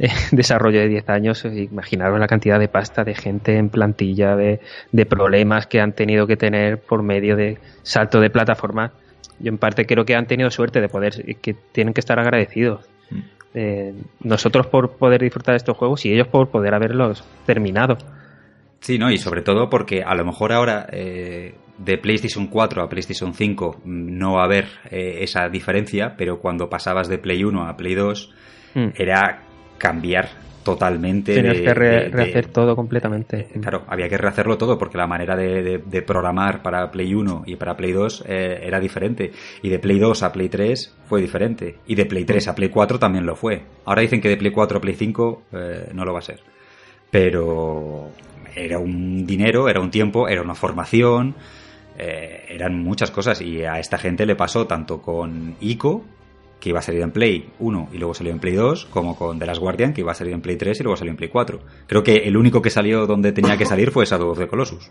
eh, 0.00 0.08
desarrollo 0.32 0.80
de 0.80 0.88
10 0.88 1.08
años, 1.08 1.44
imaginaros 1.44 2.18
la 2.18 2.26
cantidad 2.26 2.58
de 2.58 2.66
pasta 2.66 3.04
de 3.04 3.14
gente 3.14 3.56
en 3.58 3.68
plantilla, 3.68 4.34
de, 4.34 4.58
de 4.90 5.06
problemas 5.06 5.68
que 5.68 5.80
han 5.80 5.92
tenido 5.92 6.26
que 6.26 6.36
tener 6.36 6.78
por 6.80 7.04
medio 7.04 7.36
de 7.36 7.58
salto 7.84 8.20
de 8.20 8.28
plataforma. 8.30 8.90
Yo 9.38 9.50
en 9.50 9.58
parte 9.58 9.86
creo 9.86 10.04
que 10.04 10.16
han 10.16 10.26
tenido 10.26 10.50
suerte 10.50 10.80
de 10.80 10.88
poder, 10.88 11.36
que 11.40 11.54
tienen 11.70 11.94
que 11.94 12.00
estar 12.00 12.18
agradecidos. 12.18 12.80
Eh, 13.54 13.94
nosotros 14.20 14.66
por 14.66 14.96
poder 14.96 15.22
disfrutar 15.22 15.52
de 15.52 15.58
estos 15.58 15.76
juegos 15.76 16.04
y 16.04 16.12
ellos 16.12 16.28
por 16.28 16.48
poder 16.48 16.74
haberlos 16.74 17.24
terminado. 17.46 17.96
Sí, 18.80 18.98
¿no? 18.98 19.10
Y 19.10 19.16
sobre 19.16 19.42
todo 19.42 19.70
porque 19.70 20.02
a 20.02 20.14
lo 20.14 20.24
mejor 20.24 20.52
ahora 20.52 20.86
eh, 20.92 21.54
de 21.78 21.98
PlayStation 21.98 22.48
4 22.48 22.82
a 22.82 22.88
PlayStation 22.88 23.32
5 23.32 23.80
mm, 23.84 24.18
no 24.18 24.34
va 24.34 24.42
a 24.42 24.44
haber 24.44 24.66
eh, 24.90 25.18
esa 25.20 25.48
diferencia, 25.48 26.14
pero 26.18 26.40
cuando 26.40 26.68
pasabas 26.68 27.08
de 27.08 27.18
Play 27.18 27.44
1 27.44 27.66
a 27.66 27.76
Play 27.76 27.94
2 27.94 28.34
Mm. 28.74 28.88
era 28.96 29.42
cambiar 29.78 30.28
totalmente 30.64 31.34
Tenías 31.34 31.58
de- 31.58 31.62
que 31.62 31.74
re- 31.74 31.88
de- 31.88 32.00
de- 32.04 32.08
rehacer 32.08 32.46
todo 32.48 32.74
completamente. 32.74 33.48
Eh, 33.54 33.60
Claro, 33.60 33.84
había 33.86 34.08
que 34.08 34.18
rehacerlo 34.18 34.58
todo 34.58 34.76
porque 34.78 34.98
la 34.98 35.06
manera 35.06 35.36
de, 35.36 35.62
de- 35.62 35.78
de 35.78 36.02
programar 36.02 36.62
para 36.62 36.90
Play 36.90 37.14
1 37.14 37.44
y 37.46 37.54
para 37.56 37.76
Play 37.76 37.92
2 37.92 38.24
eh, 38.26 38.60
era 38.64 38.80
diferente. 38.80 39.30
Y 39.62 39.68
de 39.68 39.78
Play 39.78 39.98
2 40.00 40.22
a 40.24 40.32
Play 40.32 40.48
3 40.48 40.92
fue 41.06 41.20
diferente. 41.20 41.76
Y 41.86 41.94
de 41.94 42.06
Play 42.06 42.24
3 42.24 42.48
a 42.48 42.54
Play 42.54 42.70
4 42.70 42.98
también 42.98 43.24
lo 43.26 43.36
fue. 43.36 43.62
Ahora 43.84 44.02
dicen 44.02 44.20
que 44.20 44.28
de 44.28 44.36
Play 44.36 44.50
4 44.50 44.78
a 44.78 44.80
Play 44.80 44.94
5 44.94 45.42
eh, 45.52 45.90
no 45.94 46.04
lo 46.04 46.12
va 46.12 46.18
a 46.18 46.22
ser. 46.22 46.40
Pero 47.10 48.08
era 48.56 48.78
un 48.78 49.26
dinero, 49.26 49.68
era 49.68 49.80
un 49.80 49.90
tiempo, 49.90 50.28
era 50.28 50.42
una 50.42 50.54
formación, 50.54 51.34
eh, 51.98 52.44
eran 52.48 52.82
muchas 52.82 53.10
cosas. 53.10 53.40
Y 53.40 53.62
a 53.64 53.78
esta 53.78 53.98
gente 53.98 54.26
le 54.26 54.34
pasó 54.36 54.66
tanto 54.66 55.00
con 55.00 55.56
ICO, 55.60 56.04
que 56.64 56.70
iba 56.70 56.78
a 56.78 56.82
salir 56.82 57.02
en 57.02 57.10
Play 57.12 57.50
1 57.58 57.90
y 57.92 57.98
luego 57.98 58.14
salió 58.14 58.32
en 58.32 58.38
Play 58.40 58.54
2, 58.54 58.86
como 58.86 59.16
con 59.16 59.38
The 59.38 59.44
Last 59.44 59.60
Guardian, 59.60 59.92
que 59.92 60.00
iba 60.00 60.12
a 60.12 60.14
salir 60.14 60.32
en 60.32 60.40
Play 60.40 60.56
3 60.56 60.80
y 60.80 60.82
luego 60.82 60.96
salió 60.96 61.10
en 61.10 61.16
Play 61.18 61.28
4. 61.28 61.60
Creo 61.86 62.02
que 62.02 62.16
el 62.26 62.36
único 62.38 62.62
que 62.62 62.70
salió 62.70 63.06
donde 63.06 63.32
tenía 63.32 63.56
que 63.58 63.66
salir 63.66 63.90
fue 63.90 64.06
Shadow 64.06 64.30
of 64.30 64.38
the 64.38 64.46
Colossus. 64.48 64.90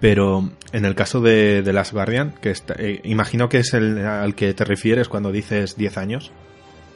Pero 0.00 0.50
en 0.72 0.84
el 0.84 0.94
caso 0.94 1.20
de, 1.20 1.62
de 1.62 1.72
Last 1.72 1.92
Guardian, 1.92 2.34
que 2.40 2.50
está- 2.50 2.74
eh, 2.78 3.00
imagino 3.04 3.48
que 3.48 3.58
es 3.58 3.74
el 3.74 3.98
al 4.06 4.34
que 4.34 4.52
te 4.54 4.64
refieres 4.64 5.08
cuando 5.08 5.30
dices 5.32 5.76
10 5.76 5.96
años, 5.98 6.32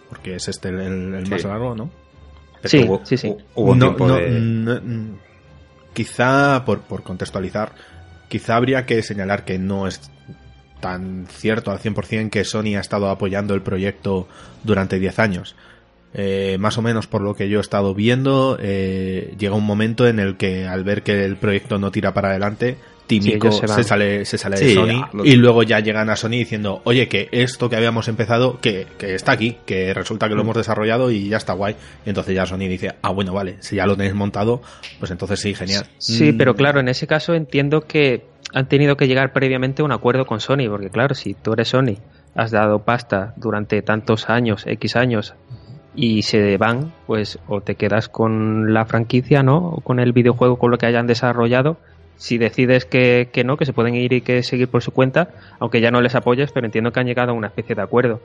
porque 0.08 0.34
es 0.36 0.48
este 0.48 0.70
el, 0.70 0.80
el- 0.80 1.14
el 1.14 1.24
Sí. 1.26 1.30
más 1.32 1.44
largo, 1.44 1.74
¿no? 1.74 1.90
Pero 2.62 2.68
Sí, 2.70 2.84
hubo, 2.88 3.04
sí, 3.04 3.16
sí. 3.16 3.28
hu- 3.28 3.42
hubo 3.54 3.74
No, 3.74 3.86
tiempo 3.86 4.08
no, 4.08 4.14
de... 4.16 4.30
no, 4.40 5.18
quizá, 5.94 6.64
por, 6.64 6.80
por 6.80 7.02
contextualizar, 7.02 7.72
quizá 8.28 8.56
habría 8.56 8.84
que 8.86 9.02
señalar 9.02 9.44
que 9.44 9.58
no 9.58 9.86
es 9.86 10.10
tan 10.80 11.26
cierto 11.28 11.70
al 11.70 11.78
100% 11.78 12.30
que 12.30 12.44
Sony 12.44 12.76
ha 12.76 12.80
estado 12.80 13.08
apoyando 13.10 13.54
el 13.54 13.62
proyecto 13.62 14.28
durante 14.64 14.98
10 14.98 15.18
años. 15.18 15.56
Eh, 16.14 16.56
más 16.58 16.78
o 16.78 16.82
menos 16.82 17.06
por 17.06 17.20
lo 17.20 17.34
que 17.34 17.48
yo 17.48 17.58
he 17.58 17.60
estado 17.60 17.94
viendo, 17.94 18.58
eh, 18.60 19.34
llega 19.38 19.54
un 19.54 19.66
momento 19.66 20.06
en 20.06 20.18
el 20.18 20.36
que 20.36 20.66
al 20.66 20.82
ver 20.82 21.02
que 21.02 21.24
el 21.24 21.36
proyecto 21.36 21.78
no 21.78 21.90
tira 21.90 22.14
para 22.14 22.30
adelante, 22.30 22.78
Tímico 23.09 23.50
se 23.50 23.66
sale, 23.84 24.24
se 24.24 24.36
sale 24.38 24.56
Sí, 24.59 24.66
de 24.66 24.74
Sony 24.74 25.02
ah, 25.02 25.11
y 25.24 25.32
luego 25.36 25.62
ya 25.62 25.80
llegan 25.80 26.11
a 26.11 26.14
Sony 26.16 26.32
diciendo, 26.32 26.82
oye, 26.84 27.09
que 27.09 27.28
esto 27.32 27.68
que 27.70 27.76
habíamos 27.76 28.06
empezado, 28.06 28.61
que, 28.61 28.86
que 28.98 29.14
está 29.14 29.32
aquí, 29.32 29.56
que 29.66 29.92
resulta 29.94 30.28
que 30.28 30.34
lo 30.34 30.42
Mm. 30.42 30.46
hemos 30.46 30.56
desarrollado 30.59 31.11
y 31.11 31.28
ya 31.28 31.38
está 31.38 31.54
guay. 31.54 31.74
Y 32.04 32.11
entonces 32.11 32.34
ya 32.34 32.44
Sony 32.46 32.68
dice, 32.68 32.92
ah, 33.02 33.11
bueno, 33.11 33.32
vale, 33.32 33.56
si 33.61 33.76
ya 33.76 33.86
lo 33.86 33.96
tenéis 33.96 34.14
montado, 34.14 34.61
pues 34.98 35.11
entonces 35.11 35.40
sí, 35.40 35.54
genial. 35.54 35.86
Sí, 35.98 36.32
Mm. 36.32 36.36
pero 36.38 36.54
claro, 36.54 36.80
en 36.80 36.88
ese 36.88 37.06
caso 37.06 37.34
entiendo 37.34 37.80
que 37.80 38.26
han 38.52 38.68
tenido 38.68 38.96
que 38.96 39.09
llegar 39.09 39.32
previamente 39.32 39.82
a 39.82 39.84
un 39.84 39.92
acuerdo 39.92 40.26
con 40.26 40.40
Sony, 40.40 40.68
porque 40.68 40.90
claro, 40.90 41.14
si 41.14 41.34
tú 41.34 41.54
eres 41.54 41.68
Sony, 41.68 41.96
has 42.34 42.50
dado 42.50 42.80
pasta 42.84 43.32
durante 43.36 43.80
tantos 43.82 44.28
años, 44.28 44.64
X 44.66 44.96
años, 44.96 45.34
y 45.94 46.22
se 46.22 46.56
van, 46.59 46.92
pues 47.06 47.38
o 47.48 47.61
te 47.62 47.74
quedas 47.74 48.09
con 48.09 48.72
la 48.72 48.84
franquicia, 48.86 49.42
¿no? 49.42 49.56
O 49.59 49.80
con 49.80 49.98
el 49.98 50.12
videojuego, 50.12 50.59
con 50.59 50.70
lo 50.70 50.78
que 50.78 50.86
hayan 50.86 51.06
desarrollado. 51.06 51.78
Si 52.18 52.36
decides 52.36 52.84
que, 52.84 53.30
que 53.32 53.44
no, 53.44 53.56
que 53.56 53.64
se 53.64 53.72
pueden 53.72 53.94
ir 53.94 54.12
y 54.12 54.20
que 54.20 54.42
seguir 54.42 54.68
por 54.68 54.82
su 54.82 54.90
cuenta, 54.90 55.30
aunque 55.60 55.80
ya 55.80 55.90
no 55.90 56.00
les 56.00 56.14
apoyes, 56.14 56.52
pero 56.52 56.66
entiendo 56.66 56.90
que 56.90 57.00
han 57.00 57.06
llegado 57.06 57.30
a 57.30 57.34
una 57.34 57.46
especie 57.46 57.74
de 57.74 57.82
acuerdo. 57.82 58.20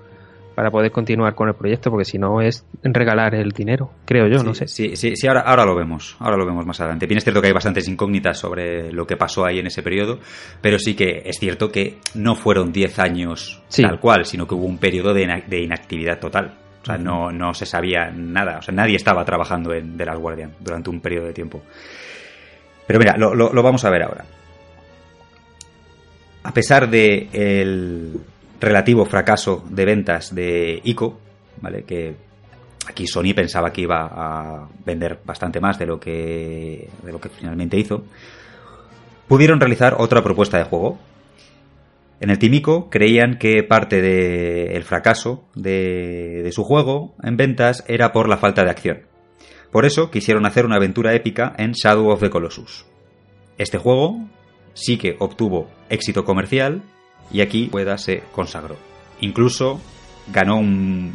para 0.55 0.69
poder 0.69 0.91
continuar 0.91 1.33
con 1.33 1.47
el 1.47 1.55
proyecto, 1.55 1.89
porque 1.89 2.05
si 2.05 2.19
no 2.19 2.41
es 2.41 2.63
regalar 2.83 3.33
el 3.33 3.51
dinero, 3.51 3.89
creo 4.05 4.27
yo, 4.27 4.43
no 4.43 4.53
sé. 4.53 4.67
Sí, 4.67 4.95
sí, 4.95 5.15
sí, 5.15 5.27
ahora, 5.27 5.41
ahora 5.41 5.65
lo 5.65 5.75
vemos, 5.75 6.15
ahora 6.19 6.37
lo 6.37 6.45
vemos 6.45 6.65
más 6.65 6.79
adelante. 6.79 7.07
Bien 7.07 7.17
es 7.17 7.23
cierto 7.23 7.41
que 7.41 7.47
hay 7.47 7.53
bastantes 7.53 7.87
incógnitas 7.87 8.37
sobre 8.37 8.91
lo 8.91 9.07
que 9.07 9.17
pasó 9.17 9.45
ahí 9.45 9.59
en 9.59 9.67
ese 9.67 9.81
periodo, 9.81 10.19
pero 10.61 10.77
sí 10.77 10.95
que 10.95 11.23
es 11.25 11.37
cierto 11.39 11.71
que 11.71 11.97
no 12.13 12.35
fueron 12.35 12.71
10 12.71 12.99
años 12.99 13.63
tal 13.75 13.99
cual, 13.99 14.25
sino 14.25 14.47
que 14.47 14.53
hubo 14.53 14.65
un 14.65 14.77
periodo 14.77 15.13
de, 15.13 15.23
inactividad 15.59 16.19
total. 16.19 16.53
O 16.83 16.85
sea, 16.85 16.97
no, 16.97 17.31
no 17.31 17.53
se 17.53 17.65
sabía 17.65 18.11
nada, 18.11 18.57
o 18.59 18.61
sea, 18.61 18.75
nadie 18.75 18.97
estaba 18.97 19.23
trabajando 19.23 19.73
en 19.73 19.97
The 19.97 20.05
Last 20.05 20.19
Guardian 20.19 20.53
durante 20.59 20.89
un 20.89 20.99
periodo 20.99 21.27
de 21.27 21.33
tiempo. 21.33 21.63
Pero 22.87 22.99
mira, 22.99 23.15
lo, 23.17 23.33
lo 23.33 23.63
vamos 23.63 23.85
a 23.85 23.89
ver 23.89 24.03
ahora. 24.03 24.25
A 26.43 26.53
pesar 26.53 26.89
de 26.89 27.29
el 27.31 28.19
relativo 28.59 29.05
fracaso 29.05 29.63
de 29.69 29.85
ventas 29.85 30.33
de 30.33 30.81
ICO, 30.83 31.19
¿vale? 31.61 31.83
Que 31.83 32.15
aquí 32.87 33.07
Sony 33.07 33.33
pensaba 33.35 33.71
que 33.71 33.81
iba 33.81 34.09
a 34.11 34.67
vender 34.85 35.19
bastante 35.25 35.59
más 35.59 35.79
de 35.79 35.85
lo 35.85 35.99
que, 35.99 36.89
de 37.03 37.11
lo 37.11 37.19
que 37.19 37.29
finalmente 37.29 37.77
hizo, 37.77 38.03
pudieron 39.27 39.59
realizar 39.59 39.95
otra 39.97 40.23
propuesta 40.23 40.57
de 40.57 40.65
juego. 40.65 40.97
En 42.19 42.29
el 42.29 42.39
Timico 42.39 42.89
creían 42.89 43.37
que 43.37 43.63
parte 43.63 44.01
del 44.01 44.83
fracaso 44.83 45.45
de, 45.55 46.41
de 46.43 46.51
su 46.51 46.63
juego 46.63 47.15
en 47.21 47.35
ventas 47.37 47.83
era 47.87 48.13
por 48.13 48.29
la 48.29 48.37
falta 48.37 48.63
de 48.63 48.69
acción. 48.69 49.12
Por 49.73 49.85
eso 49.85 50.11
quisieron 50.11 50.45
hacer 50.45 50.67
una 50.67 50.75
aventura 50.75 51.15
épica 51.15 51.55
en 51.57 51.71
Shadow 51.71 52.09
of 52.09 52.19
the 52.19 52.29
Colossus. 52.29 52.85
Este 53.57 53.79
juego 53.79 54.29
sí 54.75 54.97
que 54.97 55.15
obtuvo 55.17 55.67
éxito 55.89 56.25
comercial 56.25 56.83
y 57.31 57.41
aquí 57.41 57.71
Ueda 57.73 57.97
se 57.97 58.21
consagró. 58.33 58.75
Incluso 59.19 59.81
ganó 60.31 60.57
un, 60.59 61.11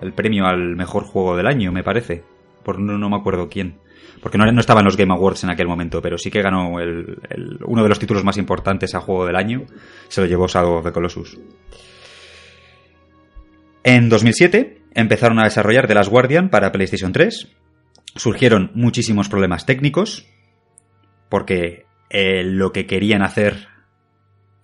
el 0.00 0.14
premio 0.14 0.46
al 0.46 0.76
mejor 0.76 1.04
juego 1.04 1.36
del 1.36 1.46
año, 1.46 1.72
me 1.72 1.84
parece. 1.84 2.24
Por 2.62 2.80
no, 2.80 3.10
me 3.10 3.16
acuerdo 3.16 3.50
quién. 3.50 3.76
Porque 4.22 4.38
no, 4.38 4.50
no, 4.50 4.60
estaba 4.60 4.80
en 4.80 4.86
los 4.86 4.96
Game 4.96 5.12
Awards 5.12 5.44
en 5.44 5.50
aquel 5.50 5.68
momento, 5.68 6.00
pero 6.00 6.16
sí 6.16 6.30
que 6.30 6.40
ganó 6.40 6.70
uno 6.70 7.82
de 7.82 7.88
los 7.88 7.98
títulos 7.98 8.24
más 8.24 8.38
importantes 8.38 8.94
a 8.94 9.00
juego 9.00 9.26
del 9.26 9.36
año. 9.36 9.66
Se 10.08 10.22
lo 10.22 10.26
llevó 10.26 10.46
Shadow 10.46 10.78
of 10.78 10.84
the 10.86 10.92
Colossus. 10.92 11.38
En 13.84 14.08
2007 14.08 14.79
empezaron 15.00 15.38
a 15.38 15.44
desarrollar 15.44 15.86
The 15.86 15.94
Last 15.94 16.10
Guardian 16.10 16.50
para 16.50 16.72
PlayStation 16.72 17.12
3. 17.12 17.48
Surgieron 18.16 18.70
muchísimos 18.74 19.28
problemas 19.28 19.66
técnicos, 19.66 20.26
porque 21.28 21.86
eh, 22.10 22.42
lo 22.44 22.72
que 22.72 22.86
querían 22.86 23.22
hacer 23.22 23.68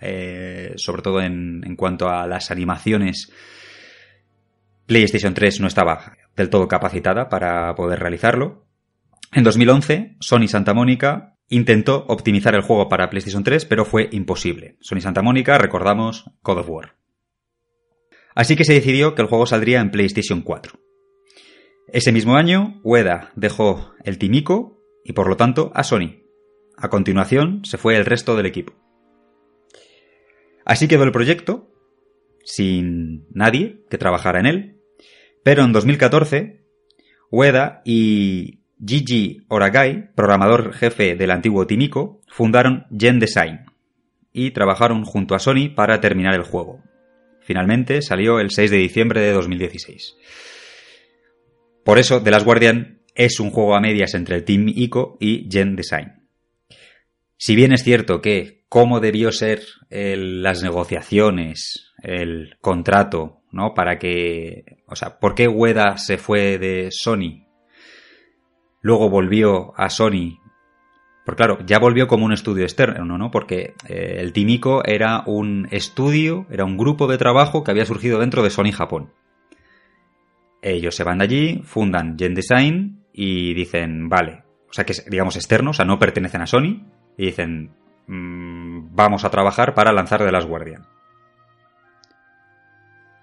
eh, 0.00 0.74
sobre 0.76 1.02
todo 1.02 1.20
en, 1.22 1.74
cuanto 1.76 2.08
a 2.08 2.26
las 2.26 2.50
animaciones, 2.50 3.32
PlayStation 4.86 5.34
3 5.34 5.60
no 5.60 5.66
estaba 5.66 6.16
del 6.36 6.50
todo 6.50 6.68
capacitada 6.68 7.28
para 7.28 7.74
poder 7.74 8.00
realizarlo. 8.00 8.66
En 9.32 9.42
2011, 9.42 10.16
Sony 10.20 10.48
Santa 10.48 10.74
Mónica 10.74 11.34
intentó 11.48 12.04
optimizar 12.08 12.54
el 12.54 12.62
juego 12.62 12.88
para 12.88 13.08
PlayStation 13.08 13.42
3, 13.42 13.64
pero 13.64 13.84
fue 13.84 14.08
imposible. 14.12 14.76
Sony 14.80 15.00
Santa 15.00 15.22
Mónica, 15.22 15.58
recordamos, 15.58 16.30
Code 16.42 16.60
of 16.60 16.68
War. 16.68 16.95
Así 18.36 18.54
que 18.54 18.66
se 18.66 18.74
decidió 18.74 19.14
que 19.14 19.22
el 19.22 19.28
juego 19.28 19.46
saldría 19.46 19.80
en 19.80 19.90
PlayStation 19.90 20.42
4. 20.42 20.78
Ese 21.88 22.12
mismo 22.12 22.36
año, 22.36 22.80
Ueda 22.84 23.32
dejó 23.34 23.94
el 24.04 24.18
Timico 24.18 24.78
y 25.04 25.14
por 25.14 25.26
lo 25.26 25.38
tanto 25.38 25.72
a 25.74 25.82
Sony. 25.82 26.20
A 26.76 26.90
continuación, 26.90 27.64
se 27.64 27.78
fue 27.78 27.96
el 27.96 28.04
resto 28.04 28.36
del 28.36 28.44
equipo. 28.44 28.74
Así 30.66 30.86
quedó 30.86 31.04
el 31.04 31.12
proyecto, 31.12 31.72
sin 32.44 33.26
nadie 33.30 33.84
que 33.88 33.96
trabajara 33.96 34.40
en 34.40 34.46
él, 34.46 34.82
pero 35.42 35.64
en 35.64 35.72
2014, 35.72 36.60
Ueda 37.30 37.80
y 37.86 38.64
Gigi 38.84 39.46
Oragai, 39.48 40.12
programador 40.14 40.74
jefe 40.74 41.16
del 41.16 41.30
antiguo 41.30 41.66
Timico, 41.66 42.20
fundaron 42.28 42.86
Gen 42.90 43.18
Design 43.18 43.64
y 44.30 44.50
trabajaron 44.50 45.04
junto 45.04 45.34
a 45.34 45.38
Sony 45.38 45.70
para 45.74 46.00
terminar 46.02 46.34
el 46.34 46.42
juego. 46.42 46.82
Finalmente 47.46 48.02
salió 48.02 48.40
el 48.40 48.50
6 48.50 48.72
de 48.72 48.76
diciembre 48.78 49.20
de 49.20 49.32
2016. 49.32 50.16
Por 51.84 52.00
eso, 52.00 52.20
The 52.20 52.32
Last 52.32 52.44
Guardian 52.44 53.02
es 53.14 53.38
un 53.38 53.50
juego 53.50 53.76
a 53.76 53.80
medias 53.80 54.14
entre 54.14 54.34
el 54.34 54.44
Team 54.44 54.66
ICO 54.66 55.16
y 55.20 55.48
Gen 55.48 55.76
Design. 55.76 56.28
Si 57.36 57.54
bien 57.54 57.72
es 57.72 57.84
cierto 57.84 58.20
que 58.20 58.64
cómo 58.68 58.98
debió 58.98 59.30
ser 59.30 59.62
las 59.90 60.64
negociaciones, 60.64 61.92
el 62.02 62.56
contrato, 62.60 63.42
¿no? 63.52 63.74
Para 63.74 63.98
que, 63.98 64.82
o 64.88 64.96
sea, 64.96 65.20
¿por 65.20 65.36
qué 65.36 65.46
Ueda 65.46 65.98
se 65.98 66.18
fue 66.18 66.58
de 66.58 66.88
Sony? 66.90 67.46
Luego 68.80 69.08
volvió 69.08 69.72
a 69.76 69.88
Sony. 69.88 70.40
Porque 71.26 71.36
claro, 71.36 71.58
ya 71.66 71.78
volvió 71.78 72.06
como 72.08 72.24
un 72.24 72.32
estudio 72.32 72.64
externo, 72.64 73.18
¿no? 73.18 73.30
Porque 73.30 73.74
eh, 73.86 74.16
el 74.20 74.32
Timico 74.32 74.82
era 74.84 75.24
un 75.26 75.68
estudio, 75.70 76.46
era 76.50 76.64
un 76.64 76.78
grupo 76.78 77.06
de 77.06 77.18
trabajo 77.18 77.62
que 77.62 77.72
había 77.72 77.84
surgido 77.84 78.20
dentro 78.20 78.42
de 78.42 78.48
Sony 78.48 78.72
Japón. 78.72 79.10
Ellos 80.62 80.94
se 80.94 81.04
van 81.04 81.18
de 81.18 81.24
allí, 81.24 81.62
fundan 81.64 82.16
Gen 82.18 82.34
Design 82.34 83.02
y 83.12 83.52
dicen, 83.52 84.08
vale, 84.08 84.44
o 84.70 84.72
sea 84.72 84.86
que 84.86 84.94
digamos 85.08 85.36
externos, 85.36 85.76
o 85.76 85.78
sea, 85.78 85.84
no 85.84 85.98
pertenecen 85.98 86.40
a 86.40 86.46
Sony, 86.46 86.86
y 87.18 87.26
dicen, 87.26 87.72
Mm, 88.06 88.94
vamos 88.94 89.24
a 89.24 89.30
trabajar 89.30 89.74
para 89.74 89.92
lanzar 89.92 90.22
de 90.22 90.32
las 90.32 90.46
Guardian. 90.46 90.86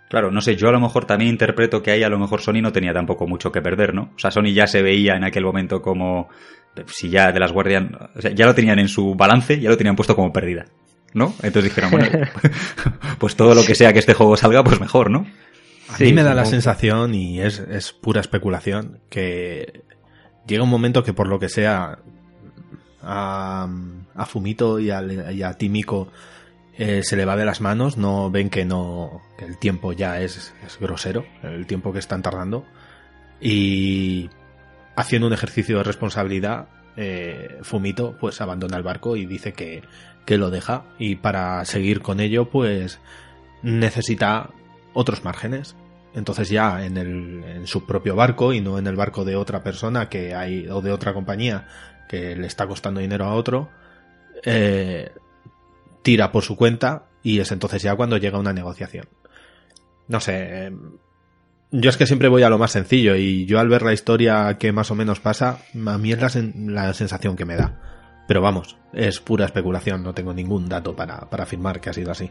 Claro, 0.10 0.30
no 0.30 0.42
sé, 0.42 0.56
yo 0.56 0.70
a 0.70 0.72
lo 0.72 0.80
mejor 0.80 1.06
también 1.06 1.32
interpreto 1.32 1.82
que 1.82 1.92
ahí 1.92 2.04
a 2.04 2.10
lo 2.10 2.20
mejor 2.20 2.42
Sony 2.42 2.62
no 2.62 2.72
tenía 2.72 2.94
tampoco 2.94 3.26
mucho 3.26 3.52
que 3.52 3.62
perder, 3.62 3.96
¿no? 3.96 4.12
O 4.16 4.20
sea, 4.20 4.30
Sony 4.30 4.54
ya 4.54 4.68
se 4.68 4.84
veía 4.84 5.16
en 5.16 5.24
aquel 5.24 5.44
momento 5.44 5.82
como 5.82 6.30
si 6.88 7.10
ya 7.10 7.32
de 7.32 7.40
las 7.40 7.52
Guardian, 7.52 7.98
o 8.16 8.22
sea, 8.22 8.32
ya 8.32 8.46
lo 8.46 8.56
tenían 8.56 8.80
en 8.80 8.88
su 8.88 9.16
balance, 9.16 9.60
ya 9.60 9.70
lo 9.70 9.78
tenían 9.78 9.96
puesto 9.96 10.16
como 10.16 10.34
perdida, 10.34 10.66
¿no? 11.14 11.34
Entonces 11.44 11.66
dijeron, 11.66 11.92
bueno, 11.92 12.08
pues 13.20 13.36
todo 13.36 13.56
lo 13.56 13.64
que 13.64 13.76
sea 13.76 13.94
que 13.94 14.00
este 14.00 14.14
juego 14.14 14.38
salga, 14.38 14.64
pues 14.64 14.80
mejor, 14.80 15.10
¿no? 15.10 15.26
A 15.90 15.98
mí 16.00 16.14
me 16.14 16.24
da 16.24 16.34
la 16.34 16.46
sensación, 16.46 17.14
y 17.14 17.42
es, 17.42 17.60
es 17.60 17.92
pura 17.92 18.22
especulación, 18.22 19.00
que 19.10 19.84
llega 20.48 20.64
un 20.64 20.70
momento 20.70 21.04
que 21.04 21.14
por 21.14 21.28
lo 21.28 21.40
que 21.40 21.50
sea 21.50 22.00
a, 23.02 23.68
a 24.16 24.26
Fumito 24.26 24.80
y 24.80 24.90
a, 24.90 25.54
Tímico 25.58 26.10
eh, 26.78 27.02
se 27.04 27.16
le 27.16 27.26
va 27.26 27.36
de 27.36 27.46
las 27.46 27.62
manos, 27.62 27.98
no 27.98 28.32
ven 28.32 28.50
que 28.50 28.66
no 28.66 29.22
que 29.38 29.46
el 29.46 29.58
tiempo 29.58 29.94
ya 29.94 30.22
es, 30.22 30.54
grosero, 30.80 31.26
el 31.44 31.68
tiempo 31.68 31.94
que 31.94 32.00
están 32.00 32.22
tardando 32.22 32.66
y 33.40 34.30
haciendo 34.96 35.28
un 35.28 35.34
ejercicio 35.34 35.78
de 35.78 35.84
responsabilidad, 35.84 36.68
eh, 36.96 37.58
Fumito 37.64 38.16
pues 38.20 38.40
abandona 38.42 38.78
el 38.78 38.84
barco 38.84 39.16
y 39.16 39.26
dice 39.26 39.54
que, 39.54 39.84
que 40.26 40.38
lo 40.38 40.52
deja 40.52 40.84
y 41.00 41.16
para 41.16 41.66
seguir 41.66 42.02
con 42.02 42.20
ello 42.20 42.50
pues 42.50 43.00
necesita 43.62 44.50
otros 44.94 45.24
márgenes. 45.24 45.76
Entonces 46.14 46.50
ya 46.50 46.86
en, 46.86 46.98
el, 46.98 47.44
en 47.44 47.68
su 47.68 47.86
propio 47.88 48.16
barco 48.16 48.54
y 48.54 48.62
no 48.62 48.78
en 48.78 48.86
el 48.86 48.96
barco 48.96 49.26
de 49.26 49.36
otra 49.36 49.64
persona 49.64 50.10
que 50.10 50.36
hay 50.36 50.68
o 50.68 50.82
de 50.82 50.92
otra 50.92 51.14
compañía 51.14 51.68
que 52.08 52.36
le 52.36 52.46
está 52.46 52.68
costando 52.68 53.00
dinero 53.00 53.26
a 53.26 53.34
otro, 53.34 53.70
eh, 54.44 55.12
tira 56.04 56.32
por 56.32 56.44
su 56.44 56.56
cuenta 56.56 57.06
y 57.24 57.40
es 57.40 57.52
entonces 57.52 57.82
ya 57.82 57.96
cuando 57.96 58.18
llega 58.18 58.38
una 58.38 58.54
negociación. 58.54 59.08
No 60.08 60.20
sé, 60.20 60.72
yo 61.74 61.90
es 61.90 61.98
que 61.98 62.06
siempre 62.06 62.30
voy 62.30 62.44
a 62.44 62.50
lo 62.50 62.60
más 62.60 62.72
sencillo 62.72 63.16
y 63.16 63.46
yo 63.46 63.60
al 63.60 63.68
ver 63.68 63.82
la 63.82 63.94
historia 63.94 64.58
que 64.60 64.72
más 64.72 64.92
o 64.92 64.96
menos 64.96 65.20
pasa, 65.20 65.58
a 65.88 65.98
mí 65.98 66.12
es 66.12 66.20
la, 66.56 66.94
sensación 66.94 67.36
que 67.36 67.46
me 67.46 67.56
da. 67.56 67.74
Pero 68.28 68.42
vamos, 68.42 68.78
es 68.94 69.20
pura 69.20 69.46
especulación, 69.46 70.04
no 70.04 70.14
tengo 70.14 70.34
ningún 70.34 70.70
dato 70.70 70.96
para, 70.96 71.28
afirmar 71.32 71.82
que 71.82 71.90
ha 71.90 71.94
sido 71.94 72.12
así. 72.12 72.30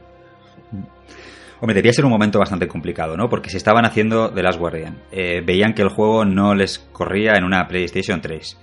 Hombre, 1.60 1.74
debía 1.74 1.92
ser 1.92 2.04
un 2.04 2.12
momento 2.12 2.38
bastante 2.38 2.68
complicado, 2.68 3.16
¿no? 3.16 3.28
Porque 3.28 3.50
si 3.50 3.56
estaban 3.56 3.84
haciendo 3.84 4.32
The 4.32 4.42
Last 4.44 4.60
Guardian, 4.60 5.02
eh, 5.10 5.42
veían 5.44 5.74
que 5.74 5.82
el 5.82 5.88
juego 5.88 6.24
no 6.24 6.54
les 6.54 6.78
corría 6.78 7.32
en 7.34 7.42
una 7.44 7.66
PlayStation 7.66 8.20
3. 8.20 8.58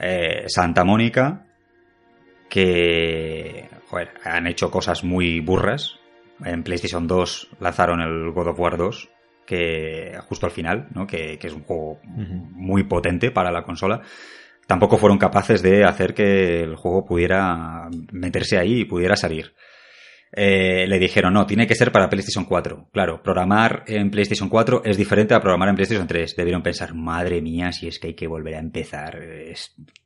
Eh, 0.00 0.44
Santa 0.48 0.84
Mónica 0.84 1.46
que 2.50 3.68
han 4.22 4.46
hecho 4.46 4.70
cosas 4.70 5.02
muy 5.02 5.40
burras. 5.40 5.98
En 6.44 6.62
PlayStation 6.62 7.06
2 7.06 7.56
lanzaron 7.60 8.00
el 8.00 8.32
God 8.32 8.48
of 8.48 8.60
War 8.60 8.76
2, 8.76 9.08
que 9.44 10.18
justo 10.28 10.46
al 10.46 10.52
final, 10.52 10.88
¿no? 10.94 11.06
que, 11.06 11.38
es 11.42 11.52
un 11.52 11.62
juego 11.62 12.00
muy 12.04 12.84
potente 12.84 13.30
para 13.30 13.50
la 13.50 13.62
consola. 13.62 14.02
Tampoco 14.66 14.96
fueron 14.96 15.18
capaces 15.18 15.62
de 15.62 15.84
hacer 15.84 16.14
que 16.14 16.62
el 16.62 16.76
juego 16.76 17.04
pudiera 17.04 17.88
meterse 18.12 18.58
ahí 18.58 18.80
y 18.80 18.84
pudiera 18.84 19.16
salir. 19.16 19.54
Eh, 20.36 20.86
le 20.88 20.98
dijeron, 20.98 21.32
no, 21.32 21.46
tiene 21.46 21.66
que 21.66 21.76
ser 21.76 21.92
para 21.92 22.08
PlayStation 22.08 22.44
4. 22.44 22.88
Claro, 22.92 23.22
programar 23.22 23.84
en 23.86 24.10
PlayStation 24.10 24.48
4 24.48 24.82
es 24.84 24.96
diferente 24.96 25.34
a 25.34 25.40
programar 25.40 25.68
en 25.68 25.76
PlayStation 25.76 26.08
3. 26.08 26.34
Debieron 26.34 26.62
pensar, 26.62 26.94
madre 26.94 27.40
mía, 27.40 27.70
si 27.70 27.86
es 27.86 28.00
que 28.00 28.08
hay 28.08 28.14
que 28.14 28.26
volver 28.26 28.56
a 28.56 28.58
empezar. 28.58 29.20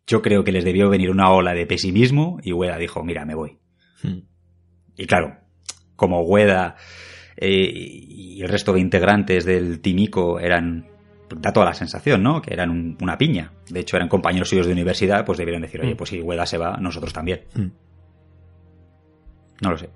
Yo 0.06 0.20
creo 0.20 0.44
que 0.44 0.52
les 0.52 0.64
debió 0.64 0.90
venir 0.90 1.10
una 1.10 1.30
ola 1.30 1.54
de 1.54 1.66
pesimismo 1.66 2.38
y 2.42 2.52
Ueda 2.52 2.76
dijo, 2.76 3.02
mira, 3.04 3.24
me 3.24 3.34
voy. 3.34 3.58
Hmm. 4.02 4.18
Y 4.96 5.06
claro, 5.06 5.38
como 5.96 6.22
Ueda 6.22 6.76
eh, 7.40 7.70
y 7.72 8.42
el 8.42 8.48
resto 8.48 8.72
de 8.72 8.80
integrantes 8.80 9.44
del 9.44 9.80
Timico 9.80 10.38
eran 10.40 10.86
da 11.36 11.52
toda 11.52 11.66
la 11.66 11.74
sensación, 11.74 12.22
¿no? 12.22 12.40
Que 12.40 12.54
eran 12.54 12.70
un- 12.70 12.96
una 13.02 13.18
piña. 13.18 13.52
De 13.68 13.80
hecho, 13.80 13.96
eran 13.96 14.08
compañeros 14.08 14.48
suyos 14.48 14.66
de 14.66 14.72
universidad, 14.72 15.24
pues 15.26 15.36
debieron 15.38 15.60
decir, 15.62 15.80
oye, 15.82 15.92
Mm. 15.92 15.96
pues 15.96 16.08
si 16.10 16.22
Ueda 16.22 16.46
se 16.46 16.56
va, 16.56 16.78
nosotros 16.78 17.12
también. 17.12 17.42
Mm. 17.54 17.66
No 19.62 19.70
lo 19.70 19.78
sé. 19.78 19.90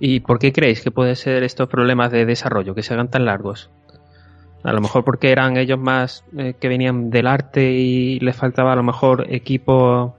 ¿Y 0.00 0.20
por 0.20 0.38
qué 0.38 0.52
creéis 0.52 0.80
que 0.82 0.90
pueden 0.92 1.16
ser 1.16 1.42
estos 1.42 1.68
problemas 1.68 2.12
de 2.12 2.24
desarrollo 2.24 2.74
que 2.74 2.82
se 2.82 2.94
hagan 2.94 3.10
tan 3.10 3.24
largos? 3.24 3.70
A 4.62 4.72
lo 4.72 4.80
mejor 4.80 5.04
porque 5.04 5.30
eran 5.32 5.56
ellos 5.56 5.78
más 5.78 6.24
eh, 6.36 6.54
que 6.60 6.68
venían 6.68 7.10
del 7.10 7.26
arte 7.26 7.72
y 7.72 8.20
les 8.20 8.36
faltaba 8.36 8.72
a 8.72 8.76
lo 8.76 8.82
mejor 8.82 9.26
equipo 9.32 10.16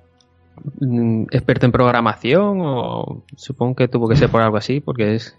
mm, 0.82 1.24
experto 1.32 1.66
en 1.66 1.72
programación 1.72 2.60
o 2.62 3.24
supongo 3.38 3.76
que 3.76 3.88
tuvo 3.88 4.10
que 4.10 4.16
ser 4.18 4.30
por 4.30 4.42
algo 4.42 4.58
así 4.58 4.82
porque 4.82 5.16
es 5.16 5.38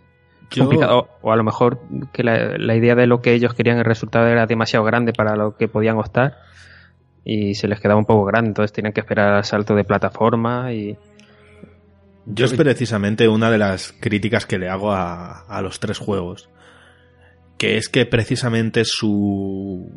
Yo- 0.51 0.65
complicado 0.65 1.09
o 1.23 1.33
a 1.33 1.37
lo 1.37 1.45
mejor 1.45 1.81
que 2.13 2.23
la, 2.23 2.57
la 2.59 2.75
idea 2.77 2.95
de 2.95 3.07
lo 3.07 3.21
que 3.21 3.33
ellos 3.35 3.55
querían 3.55 3.79
el 3.79 3.85
resultado 3.85 4.27
era 4.27 4.47
demasiado 4.47 4.85
grande 4.85 5.13
para 5.13 5.37
lo 5.37 5.57
que 5.57 5.69
podían 5.69 5.99
optar 5.99 6.39
y 7.25 7.55
se 7.55 7.69
les 7.69 7.81
quedaba 7.81 7.99
un 7.99 8.07
poco 8.07 8.25
grande 8.25 8.49
entonces 8.49 8.73
tenían 8.73 8.93
que 8.93 9.01
esperar 9.01 9.33
al 9.35 9.45
salto 9.45 9.75
de 9.75 9.85
plataforma 9.85 10.73
y 10.73 10.97
Yo 12.27 12.47
es 12.47 12.55
precisamente 12.55 13.29
una 13.29 13.51
de 13.51 13.59
las 13.59 13.93
críticas 14.01 14.47
que 14.47 14.59
le 14.59 14.69
hago 14.69 14.93
a, 14.93 15.41
a 15.41 15.63
los 15.63 15.81
tres 15.81 15.99
juegos. 15.99 16.49
Que 17.59 17.77
es 17.77 17.89
que 17.89 18.07
precisamente 18.07 18.85
su 18.85 19.91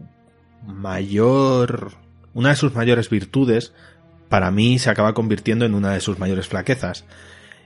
mayor. 0.66 1.92
Una 2.34 2.50
de 2.50 2.56
sus 2.56 2.74
mayores 2.76 3.10
virtudes, 3.10 3.74
para 4.30 4.52
mí, 4.52 4.80
se 4.80 4.90
acaba 4.90 5.14
convirtiendo 5.14 5.66
en 5.66 5.76
una 5.76 5.92
de 5.94 6.00
sus 6.02 6.20
mayores 6.20 6.48
flaquezas. 6.48 7.06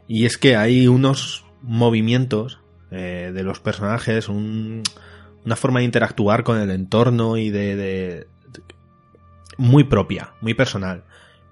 Y 0.07 0.25
es 0.25 0.37
que 0.37 0.55
hay 0.55 0.87
unos 0.87 1.45
movimientos 1.61 2.59
eh, 2.91 3.31
de 3.33 3.43
los 3.43 3.59
personajes, 3.59 4.29
un- 4.29 4.83
una 5.45 5.55
forma 5.55 5.79
de 5.79 5.85
interactuar 5.85 6.43
con 6.43 6.59
el 6.59 6.71
entorno 6.71 7.37
y 7.37 7.49
de, 7.49 7.75
de- 7.75 8.27
muy 9.57 9.83
propia, 9.85 10.33
muy 10.41 10.53
personal. 10.53 11.03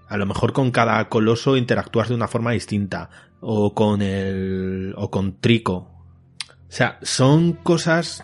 A 0.07 0.17
lo 0.17 0.25
mejor 0.25 0.53
con 0.53 0.71
cada 0.71 1.07
coloso 1.09 1.57
interactúas 1.57 2.09
de 2.09 2.15
una 2.15 2.27
forma 2.27 2.51
distinta. 2.51 3.09
O 3.41 3.73
con 3.73 4.01
el. 4.01 4.93
o 4.97 5.09
con 5.11 5.39
Trico. 5.39 5.75
O 6.47 6.71
sea, 6.71 6.99
son 7.01 7.53
cosas 7.53 8.23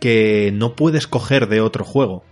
que 0.00 0.50
no 0.54 0.74
puedes 0.76 1.06
coger 1.06 1.48
de 1.48 1.60
otro 1.60 1.84
juego. 1.84 2.24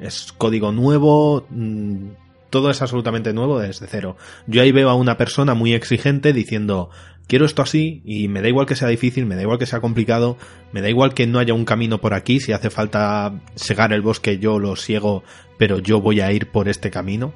Es 0.00 0.32
código 0.32 0.72
nuevo. 0.72 1.46
mm, 1.50 2.08
Todo 2.50 2.70
es 2.70 2.82
absolutamente 2.82 3.32
nuevo 3.32 3.58
desde 3.58 3.86
cero. 3.88 4.16
Yo 4.46 4.62
ahí 4.62 4.72
veo 4.72 4.90
a 4.90 4.94
una 4.94 5.16
persona 5.16 5.54
muy 5.54 5.74
exigente 5.74 6.32
diciendo. 6.32 6.90
Quiero 7.28 7.44
esto 7.44 7.62
así 7.62 8.02
y 8.04 8.26
me 8.28 8.40
da 8.40 8.48
igual 8.48 8.66
que 8.66 8.74
sea 8.74 8.88
difícil, 8.88 9.26
me 9.26 9.36
da 9.36 9.42
igual 9.42 9.58
que 9.58 9.66
sea 9.66 9.80
complicado, 9.80 10.38
me 10.72 10.80
da 10.80 10.88
igual 10.88 11.12
que 11.14 11.26
no 11.26 11.38
haya 11.38 11.52
un 11.54 11.66
camino 11.66 12.00
por 12.00 12.14
aquí, 12.14 12.40
si 12.40 12.52
hace 12.52 12.70
falta 12.70 13.40
segar 13.54 13.92
el 13.92 14.00
bosque 14.00 14.38
yo 14.38 14.58
lo 14.58 14.74
siego, 14.76 15.22
pero 15.58 15.78
yo 15.78 16.00
voy 16.00 16.20
a 16.20 16.32
ir 16.32 16.50
por 16.50 16.68
este 16.68 16.90
camino. 16.90 17.34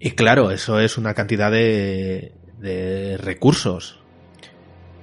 Y 0.00 0.10
claro, 0.10 0.50
eso 0.50 0.80
es 0.80 0.98
una 0.98 1.14
cantidad 1.14 1.50
de, 1.50 2.32
de 2.58 3.16
recursos. 3.18 4.00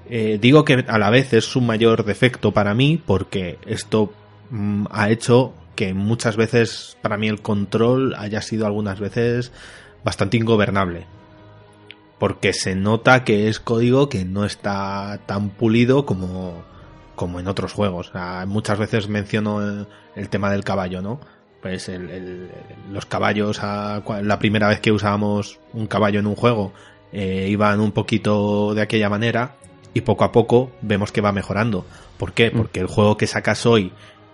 Eh, 0.09 0.37
digo 0.39 0.65
que 0.65 0.85
a 0.87 0.99
la 0.99 1.09
vez 1.09 1.33
es 1.33 1.55
un 1.55 1.65
mayor 1.65 2.05
defecto 2.05 2.51
para 2.51 2.73
mí 2.75 3.01
porque 3.03 3.57
esto 3.65 4.13
mm, 4.51 4.85
ha 4.91 5.09
hecho 5.09 5.53
que 5.75 5.93
muchas 5.93 6.37
veces 6.37 6.97
para 7.01 7.17
mí 7.17 7.27
el 7.27 7.41
control 7.41 8.13
haya 8.17 8.41
sido 8.41 8.65
algunas 8.65 8.99
veces 8.99 9.51
bastante 10.03 10.37
ingobernable. 10.37 11.07
Porque 12.19 12.53
se 12.53 12.75
nota 12.75 13.23
que 13.23 13.47
es 13.49 13.59
código 13.59 14.07
que 14.09 14.23
no 14.25 14.45
está 14.45 15.19
tan 15.25 15.49
pulido 15.49 16.05
como, 16.05 16.63
como 17.15 17.39
en 17.39 17.47
otros 17.47 17.73
juegos. 17.73 18.09
O 18.09 18.11
sea, 18.13 18.45
muchas 18.47 18.79
veces 18.79 19.07
menciono 19.09 19.61
el, 19.61 19.87
el 20.15 20.29
tema 20.29 20.49
del 20.49 20.63
caballo, 20.63 21.01
¿no? 21.01 21.19
Pues 21.61 21.89
el- 21.89 22.09
el- 22.09 22.49
los 22.91 23.05
caballos, 23.05 23.59
a- 23.61 24.01
la 24.21 24.39
primera 24.39 24.67
vez 24.69 24.79
que 24.79 24.91
usábamos 24.91 25.59
un 25.73 25.87
caballo 25.87 26.19
en 26.19 26.27
un 26.27 26.35
juego, 26.35 26.71
eh, 27.11 27.47
iban 27.49 27.79
un 27.79 27.91
poquito 27.91 28.73
de 28.73 28.81
aquella 28.81 29.09
manera 29.09 29.55
y 29.93 30.01
poco 30.01 30.23
a 30.23 30.31
poco 30.31 30.71
vemos 30.81 31.11
que 31.11 31.21
va 31.21 31.31
mejorando. 31.31 31.85
¿Por 32.17 32.31
qué? 32.33 32.49
Mm. 32.51 32.57
Porque 32.57 32.79
el 32.79 32.87
juego 32.87 33.17
que 33.17 33.27
sacas 33.27 33.65
hoy, 33.65 33.91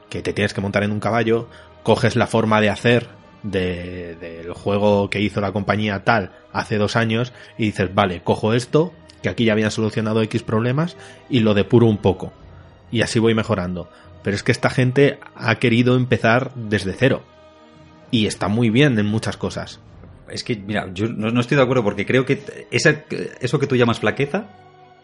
que 0.09 0.21
te 0.21 0.33
tienes 0.33 0.53
que 0.53 0.61
montar 0.61 0.83
en 0.83 0.91
un 0.91 0.99
caballo, 0.99 1.47
coges 1.83 2.15
la 2.15 2.27
forma 2.27 2.61
de 2.61 2.69
hacer 2.69 3.09
de- 3.43 4.15
del 4.15 4.53
juego 4.53 5.09
que 5.09 5.19
hizo 5.21 5.41
la 5.41 5.51
compañía 5.51 6.03
tal 6.03 6.31
hace 6.53 6.77
dos 6.77 6.95
años 6.95 7.33
y 7.57 7.65
dices, 7.65 7.93
vale, 7.93 8.21
cojo 8.23 8.53
esto, 8.53 8.93
que 9.23 9.29
aquí 9.29 9.45
ya 9.45 9.53
habían 9.53 9.71
solucionado 9.71 10.21
X 10.23 10.43
problemas 10.43 10.97
y 11.29 11.39
lo 11.41 11.53
depuro 11.53 11.87
un 11.87 11.97
poco. 11.97 12.33
Y 12.91 13.01
así 13.01 13.19
voy 13.19 13.33
mejorando. 13.35 13.89
Pero 14.23 14.35
es 14.35 14.43
que 14.43 14.51
esta 14.51 14.69
gente 14.69 15.19
ha 15.35 15.55
querido 15.55 15.95
empezar 15.95 16.51
desde 16.55 16.93
cero. 16.93 17.23
Y 18.11 18.27
está 18.27 18.47
muy 18.49 18.69
bien 18.69 18.99
en 18.99 19.05
muchas 19.05 19.37
cosas. 19.37 19.79
Es 20.29 20.43
que, 20.43 20.55
mira, 20.55 20.89
yo 20.93 21.07
no, 21.07 21.31
no 21.31 21.39
estoy 21.41 21.57
de 21.57 21.63
acuerdo 21.63 21.83
porque 21.83 22.05
creo 22.05 22.25
que 22.25 22.67
esa, 22.71 23.03
eso 23.39 23.59
que 23.59 23.67
tú 23.67 23.75
llamas 23.75 23.99
flaqueza, 23.99 24.45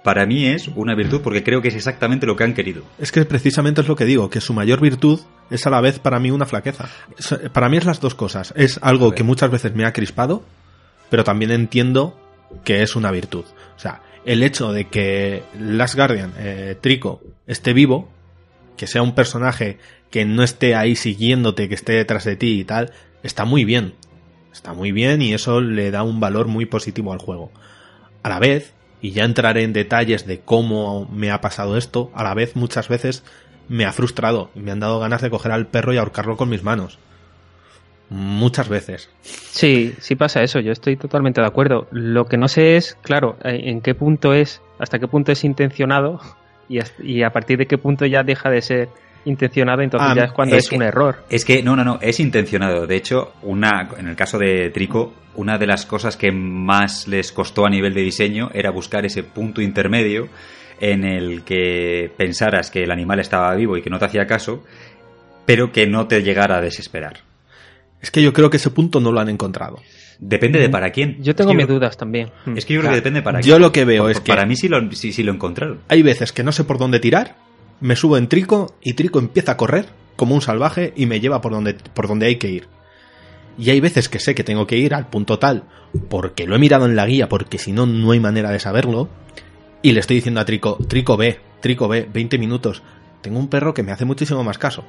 para 0.08 0.26
mí 0.26 0.46
es 0.46 0.70
una 0.70 0.96
virtud 0.96 1.20
porque 1.22 1.44
creo 1.44 1.62
que 1.62 1.68
es 1.68 1.76
exactamente 1.76 2.26
lo 2.26 2.38
que 2.38 2.46
han 2.46 2.54
querido. 2.54 2.82
Es 2.98 3.12
que 3.12 3.26
precisamente 3.26 3.82
es 3.82 3.90
lo 3.90 3.98
que 3.98 4.06
digo, 4.06 4.30
que 4.30 4.40
su 4.40 4.54
mayor 4.54 4.80
virtud 4.80 5.20
es 5.50 5.68
a 5.68 5.70
la 5.70 5.82
vez 5.82 6.00
para 6.00 6.18
mí 6.18 6.32
una 6.32 6.46
flaqueza. 6.46 6.88
Es- 7.18 7.38
Para 7.52 7.68
mí 7.68 7.76
es 7.76 7.84
las 7.84 8.00
dos 8.00 8.16
cosas. 8.16 8.54
Es 8.56 8.80
algo 8.82 9.12
que 9.12 9.24
muchas 9.24 9.52
veces 9.52 9.76
me 9.76 9.84
ha 9.84 9.92
crispado, 9.92 10.46
pero 11.10 11.26
también 11.26 11.52
entiendo 11.52 12.18
que 12.64 12.84
es 12.84 12.96
una 12.96 13.12
virtud. 13.12 13.44
O 13.76 13.80
sea, 13.80 14.02
el 14.24 14.44
hecho 14.44 14.72
de 14.72 14.86
que 14.88 15.44
Last 15.60 15.96
Guardian, 15.96 16.32
eh, 16.38 16.78
Trico, 16.80 17.22
esté 17.46 17.74
vivo, 17.74 18.08
que 18.78 18.88
sea 18.88 19.02
un 19.02 19.14
personaje 19.14 19.78
que 20.10 20.24
no 20.24 20.42
esté 20.42 20.74
ahí 20.76 20.96
siguiéndote, 20.96 21.68
que 21.68 21.76
esté 21.76 21.92
detrás 21.92 22.24
de 22.24 22.38
ti 22.38 22.62
y 22.62 22.64
tal, 22.64 22.94
está 23.24 23.44
muy 23.44 23.66
bien. 23.66 23.94
Está 24.54 24.72
muy 24.72 24.94
bien 24.94 25.22
y 25.22 25.34
eso 25.34 25.60
le 25.60 25.92
da 25.92 26.04
un 26.04 26.22
valor 26.22 26.48
muy 26.48 26.66
positivo 26.66 27.12
al 27.12 27.20
juego. 27.20 27.52
A 28.24 28.30
la 28.30 28.40
vez, 28.40 28.72
y 29.02 29.12
ya 29.12 29.24
entraré 29.26 29.64
en 29.64 29.74
detalles 29.74 30.26
de 30.26 30.40
cómo 30.40 31.08
me 31.12 31.32
ha 31.32 31.42
pasado 31.42 31.78
esto, 31.78 32.12
a 32.16 32.24
la 32.24 32.34
vez 32.34 32.56
muchas 32.56 32.88
veces 32.90 33.24
me 33.70 33.86
ha 33.86 33.92
frustrado 33.92 34.50
y 34.56 34.60
me 34.62 34.72
han 34.72 34.80
dado 34.80 35.00
ganas 35.00 35.22
de 35.22 35.30
coger 35.30 35.52
al 35.52 35.68
perro 35.68 35.94
y 35.94 35.98
ahorcarlo 35.98 36.38
con 36.38 36.50
mis 36.50 36.64
manos. 36.64 36.98
Muchas 38.10 38.70
veces. 38.70 39.10
Sí, 39.22 39.94
sí 40.00 40.16
pasa 40.16 40.42
eso, 40.42 40.62
yo 40.62 40.72
estoy 40.72 40.96
totalmente 40.96 41.42
de 41.42 41.48
acuerdo. 41.48 41.88
Lo 41.92 42.26
que 42.26 42.38
no 42.38 42.48
sé 42.48 42.78
es, 42.78 42.98
claro, 43.02 43.38
eh, 43.44 43.64
en 43.66 43.82
qué 43.82 43.96
punto 43.96 44.34
es, 44.34 44.62
hasta 44.80 44.98
qué 44.98 45.08
punto 45.10 45.34
es 45.34 45.44
intencionado 45.44 46.22
y, 46.70 46.80
hasta- 46.80 47.04
y 47.04 47.24
a 47.24 47.32
partir 47.32 47.58
de 47.58 47.66
qué 47.68 47.78
punto 47.78 48.06
ya 48.06 48.24
deja 48.24 48.50
de 48.50 48.62
ser 48.62 48.90
intencionado, 49.26 49.82
entonces 49.82 50.08
Ah, 50.10 50.16
ya 50.16 50.24
es 50.24 50.32
cuando 50.32 50.56
es 50.56 50.64
es, 50.64 50.70
que- 50.70 50.76
un 50.78 50.84
error. 50.84 51.18
Es 51.30 51.44
que, 51.44 51.62
no, 51.62 51.76
no, 51.76 51.84
no, 51.84 52.00
es 52.02 52.22
intencionado. 52.22 52.88
De 52.88 52.96
hecho, 52.96 53.34
una, 53.42 53.90
en 53.98 54.08
el 54.08 54.16
caso 54.16 54.40
de 54.40 54.70
Trico, 54.70 55.12
una 55.38 55.58
de 55.58 55.66
las 55.68 55.86
cosas 55.86 56.18
que 56.18 56.32
más 56.32 57.08
les 57.08 57.32
costó 57.32 57.66
a 57.66 57.70
nivel 57.70 57.94
de 57.94 58.02
diseño 58.02 58.50
era 58.54 58.70
buscar 58.72 59.06
ese 59.06 59.24
punto 59.24 59.62
intermedio 59.62 60.28
en 60.82 61.06
el 61.06 61.44
que 61.44 62.12
pensaras 62.18 62.70
que 62.70 62.84
el 62.84 62.92
animal 62.92 63.20
estaba 63.20 63.56
vivo 63.56 63.78
y 63.78 63.82
que 63.82 63.90
no 63.90 63.98
te 64.00 64.06
hacía 64.06 64.28
caso, 64.28 64.64
pero 65.46 65.72
que 65.72 65.88
no 65.88 66.08
te 66.08 66.22
llegara 66.22 66.58
a 66.58 66.62
desesperar. 66.62 67.22
Es 68.02 68.12
que 68.12 68.22
yo 68.22 68.34
creo 68.34 68.50
que 68.50 68.58
ese 68.58 68.70
punto 68.70 69.00
no 69.00 69.12
lo 69.12 69.20
han 69.20 69.30
encontrado. 69.30 69.80
Depende 70.20 70.60
de 70.60 70.70
para 70.70 70.92
quién. 70.92 71.18
Yo 71.22 71.36
tengo 71.36 71.52
Es 71.52 71.58
que 71.58 71.64
mis 71.64 71.68
dudas 71.68 71.98
también. 71.98 72.30
Es 72.56 72.66
que 72.66 72.74
yo 72.74 72.80
creo 72.82 72.92
que 72.92 72.98
depende 72.98 73.22
para 73.22 73.40
Yo 73.42 73.54
quién. 73.54 73.62
lo 73.62 73.72
que 73.72 73.86
veo 73.86 74.04
Por- 74.04 74.12
es 74.12 74.20
que- 74.20 74.32
Para 74.32 74.46
mí 74.46 74.56
sí 74.56 74.68
lo, 74.68 74.92
sí, 74.92 75.14
sí 75.14 75.24
lo 75.24 75.32
encontraron. 75.32 75.80
Hay 75.88 76.02
veces 76.04 76.32
que 76.32 76.44
no 76.44 76.52
sé 76.52 76.64
por 76.64 76.78
dónde 76.78 77.00
tirar, 77.00 77.36
me 77.80 77.96
subo 77.96 78.18
en 78.18 78.28
Trico 78.28 78.76
y 78.82 78.94
Trico 78.94 79.20
empieza 79.20 79.54
a 79.54 79.58
correr 79.58 79.86
como 80.16 80.34
un 80.36 80.42
salvaje 80.42 80.94
y 80.96 81.06
me 81.06 81.20
lleva 81.20 81.42
por 81.42 81.52
donde, 81.52 81.76
por 81.76 82.08
donde 82.08 82.26
hay 82.28 82.38
que 82.38 82.50
ir. 82.50 82.68
Y 83.58 83.72
hay 83.72 83.80
veces 83.80 84.08
que 84.10 84.20
sé 84.20 84.36
que 84.36 84.44
tengo 84.44 84.68
que 84.68 84.78
ir 84.78 84.94
al 84.94 85.08
punto 85.08 85.40
tal, 85.40 85.64
porque 86.10 86.46
lo 86.46 86.56
he 86.56 86.60
mirado 86.60 86.86
en 86.86 86.96
la 86.96 87.06
guía, 87.06 87.28
porque 87.28 87.58
si 87.58 87.72
no, 87.72 87.86
no 87.86 88.12
hay 88.12 88.20
manera 88.20 88.52
de 88.52 88.60
saberlo. 88.60 89.10
Y 89.82 89.92
le 89.92 90.00
estoy 90.00 90.18
diciendo 90.18 90.42
a 90.42 90.46
Trico, 90.46 90.78
Trico 90.88 91.18
ve, 91.18 91.40
Trico 91.62 91.88
ve, 91.88 92.08
20 92.12 92.38
minutos. 92.38 92.84
Tengo 93.22 93.40
un 93.40 93.48
perro 93.48 93.74
que 93.74 93.84
me 93.84 93.92
hace 93.92 94.06
muchísimo 94.06 94.44
más 94.44 94.58
caso. 94.58 94.84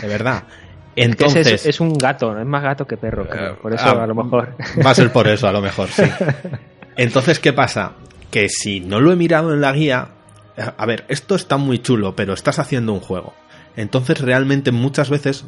De 0.00 0.08
verdad. 0.08 0.44
Entonces, 0.96 1.46
es, 1.46 1.66
es 1.66 1.80
un 1.80 1.92
gato, 1.92 2.32
no 2.32 2.40
es 2.40 2.46
más 2.46 2.62
gato 2.62 2.86
que 2.86 2.96
perro, 2.96 3.28
creo. 3.28 3.58
por 3.58 3.74
eso 3.74 3.84
ah, 3.84 4.04
a 4.04 4.06
lo 4.06 4.14
mejor. 4.14 4.56
Va 4.84 4.90
a 4.90 4.94
ser 4.94 5.12
por 5.12 5.28
eso, 5.28 5.46
a 5.46 5.52
lo 5.52 5.60
mejor, 5.60 5.88
sí. 5.88 6.02
Entonces, 6.96 7.38
¿qué 7.38 7.52
pasa? 7.52 7.92
Que 8.30 8.48
si 8.48 8.80
no 8.80 9.00
lo 9.00 9.12
he 9.12 9.16
mirado 9.16 9.52
en 9.52 9.60
la 9.60 9.72
guía, 9.72 10.08
a 10.56 10.86
ver, 10.86 11.04
esto 11.08 11.34
está 11.34 11.58
muy 11.58 11.80
chulo, 11.80 12.16
pero 12.16 12.32
estás 12.32 12.58
haciendo 12.58 12.94
un 12.94 13.00
juego. 13.00 13.34
Entonces, 13.76 14.22
realmente 14.22 14.72
muchas 14.72 15.10
veces 15.10 15.44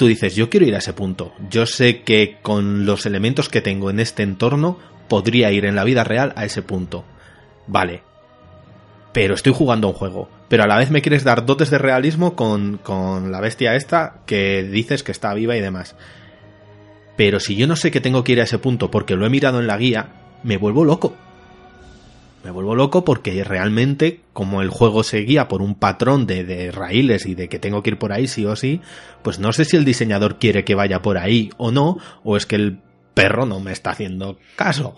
tú 0.00 0.06
dices, 0.06 0.34
yo 0.34 0.48
quiero 0.48 0.64
ir 0.64 0.74
a 0.74 0.78
ese 0.78 0.94
punto. 0.94 1.34
Yo 1.50 1.66
sé 1.66 2.00
que 2.00 2.38
con 2.40 2.86
los 2.86 3.04
elementos 3.04 3.50
que 3.50 3.60
tengo 3.60 3.90
en 3.90 4.00
este 4.00 4.22
entorno, 4.22 4.78
podría 5.08 5.52
ir 5.52 5.66
en 5.66 5.76
la 5.76 5.84
vida 5.84 6.04
real 6.04 6.32
a 6.36 6.46
ese 6.46 6.62
punto. 6.62 7.04
Vale. 7.66 8.02
Pero 9.12 9.34
estoy 9.34 9.52
jugando 9.52 9.88
un 9.88 9.92
juego. 9.92 10.30
Pero 10.48 10.62
a 10.62 10.66
la 10.66 10.78
vez 10.78 10.90
me 10.90 11.02
quieres 11.02 11.22
dar 11.22 11.44
dotes 11.44 11.68
de 11.68 11.76
realismo 11.76 12.34
con, 12.34 12.78
con 12.78 13.30
la 13.30 13.42
bestia 13.42 13.74
esta 13.74 14.22
que 14.24 14.62
dices 14.62 15.02
que 15.02 15.12
está 15.12 15.34
viva 15.34 15.54
y 15.54 15.60
demás. 15.60 15.96
Pero 17.18 17.38
si 17.38 17.54
yo 17.54 17.66
no 17.66 17.76
sé 17.76 17.90
que 17.90 18.00
tengo 18.00 18.24
que 18.24 18.32
ir 18.32 18.40
a 18.40 18.44
ese 18.44 18.58
punto 18.58 18.90
porque 18.90 19.16
lo 19.16 19.26
he 19.26 19.28
mirado 19.28 19.60
en 19.60 19.66
la 19.66 19.76
guía, 19.76 20.14
me 20.42 20.56
vuelvo 20.56 20.86
loco. 20.86 21.14
Me 22.44 22.50
vuelvo 22.50 22.74
loco 22.74 23.04
porque 23.04 23.44
realmente, 23.44 24.20
como 24.32 24.62
el 24.62 24.70
juego 24.70 25.02
seguía 25.02 25.46
por 25.46 25.60
un 25.60 25.74
patrón 25.74 26.26
de, 26.26 26.44
de 26.44 26.70
raíles 26.70 27.26
y 27.26 27.34
de 27.34 27.48
que 27.48 27.58
tengo 27.58 27.82
que 27.82 27.90
ir 27.90 27.98
por 27.98 28.12
ahí 28.12 28.26
sí 28.26 28.46
o 28.46 28.56
sí, 28.56 28.80
pues 29.22 29.38
no 29.38 29.52
sé 29.52 29.64
si 29.64 29.76
el 29.76 29.84
diseñador 29.84 30.38
quiere 30.38 30.64
que 30.64 30.74
vaya 30.74 31.02
por 31.02 31.18
ahí 31.18 31.50
o 31.58 31.70
no, 31.70 31.98
o 32.24 32.36
es 32.36 32.46
que 32.46 32.56
el 32.56 32.80
perro 33.14 33.44
no 33.44 33.60
me 33.60 33.72
está 33.72 33.90
haciendo 33.90 34.38
caso. 34.56 34.94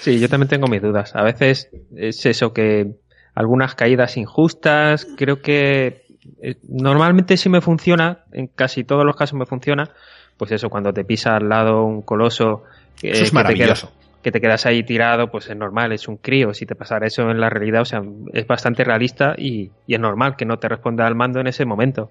Sí, 0.00 0.18
yo 0.18 0.28
también 0.28 0.48
tengo 0.48 0.66
mis 0.66 0.82
dudas. 0.82 1.14
A 1.14 1.22
veces 1.22 1.70
es 1.96 2.26
eso 2.26 2.52
que 2.52 2.96
algunas 3.34 3.74
caídas 3.74 4.16
injustas, 4.16 5.06
creo 5.16 5.40
que 5.40 6.04
eh, 6.42 6.56
normalmente 6.68 7.36
sí 7.36 7.48
me 7.48 7.60
funciona, 7.60 8.24
en 8.32 8.48
casi 8.48 8.84
todos 8.84 9.04
los 9.04 9.16
casos 9.16 9.38
me 9.38 9.46
funciona, 9.46 9.90
pues 10.36 10.52
eso, 10.52 10.68
cuando 10.68 10.92
te 10.92 11.04
pisa 11.04 11.36
al 11.36 11.48
lado 11.48 11.84
un 11.84 12.02
coloso 12.02 12.64
eh, 13.02 13.12
eso 13.12 13.24
es 13.24 13.32
maravilloso. 13.32 13.92
Que 14.22 14.30
te, 14.30 14.40
quedas, 14.40 14.66
ahí 14.66 14.82
tirado, 14.84 15.30
pues 15.30 15.48
es 15.50 15.56
normal, 15.56 15.92
es 15.92 16.08
un 16.08 16.16
crío. 16.16 16.54
Si 16.54 16.66
te 16.66 16.74
pasara 16.74 17.06
eso 17.06 17.30
en 17.30 17.40
la 17.40 17.50
realidad, 17.50 17.82
o 17.82 17.84
sea, 17.84 18.02
es 18.32 18.46
bastante 18.46 18.84
realista 18.84 19.34
y, 19.36 19.70
es 19.88 20.00
normal 20.00 20.36
que 20.36 20.44
no 20.44 20.58
te 20.58 20.68
responda 20.68 21.06
al 21.06 21.14
mando 21.14 21.40
en 21.40 21.48
ese 21.48 21.64
momento. 21.64 22.10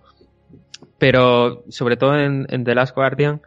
Pero 0.97 1.63
sobre 1.69 1.97
todo 1.97 2.17
en, 2.17 2.45
en 2.49 2.63
The 2.63 2.75
Last 2.75 2.95
Guardian, 2.95 3.41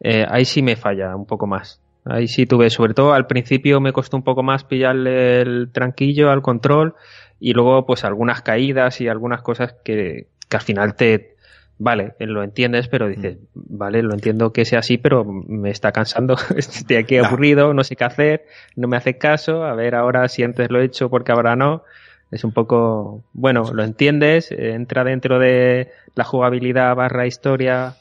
eh, 0.00 0.26
ahí 0.28 0.44
sí 0.44 0.62
me 0.62 0.76
falla 0.76 1.14
un 1.16 1.26
poco 1.26 1.46
más. 1.46 1.80
Ahí 2.04 2.28
sí 2.28 2.46
tuve, 2.46 2.70
sobre 2.70 2.94
todo 2.94 3.12
al 3.12 3.26
principio 3.26 3.80
me 3.80 3.92
costó 3.92 4.16
un 4.16 4.22
poco 4.22 4.42
más 4.42 4.64
pillarle 4.64 5.42
el 5.42 5.70
tranquillo 5.72 6.30
al 6.30 6.42
control 6.42 6.94
y 7.38 7.52
luego 7.52 7.84
pues 7.84 8.04
algunas 8.04 8.42
caídas 8.42 9.00
y 9.00 9.08
algunas 9.08 9.42
cosas 9.42 9.74
que, 9.84 10.26
que 10.48 10.56
al 10.56 10.62
final 10.62 10.94
te, 10.94 11.36
vale, 11.78 12.14
lo 12.18 12.42
entiendes, 12.42 12.88
pero 12.88 13.08
dices, 13.08 13.38
vale, 13.54 14.02
lo 14.02 14.14
entiendo 14.14 14.52
que 14.52 14.64
sea 14.64 14.80
así, 14.80 14.98
pero 14.98 15.24
me 15.24 15.70
está 15.70 15.92
cansando, 15.92 16.36
estoy 16.56 16.96
aquí 16.96 17.18
aburrido, 17.18 17.72
no 17.74 17.84
sé 17.84 17.96
qué 17.96 18.04
hacer, 18.04 18.44
no 18.76 18.88
me 18.88 18.96
hace 18.96 19.18
caso, 19.18 19.64
a 19.64 19.74
ver 19.74 19.94
ahora 19.94 20.28
si 20.28 20.42
antes 20.42 20.70
lo 20.70 20.80
he 20.80 20.84
hecho 20.84 21.10
porque 21.10 21.32
ahora 21.32 21.56
no. 21.56 21.84
Es 22.30 22.44
un 22.44 22.52
poco, 22.52 23.24
bueno, 23.32 23.72
lo 23.72 23.82
entiendes, 23.82 24.52
entra 24.52 25.02
dentro 25.02 25.38
de 25.38 25.90
la 26.14 26.24
jugabilidad 26.24 26.94
barra 26.94 27.26
historia 27.26 27.96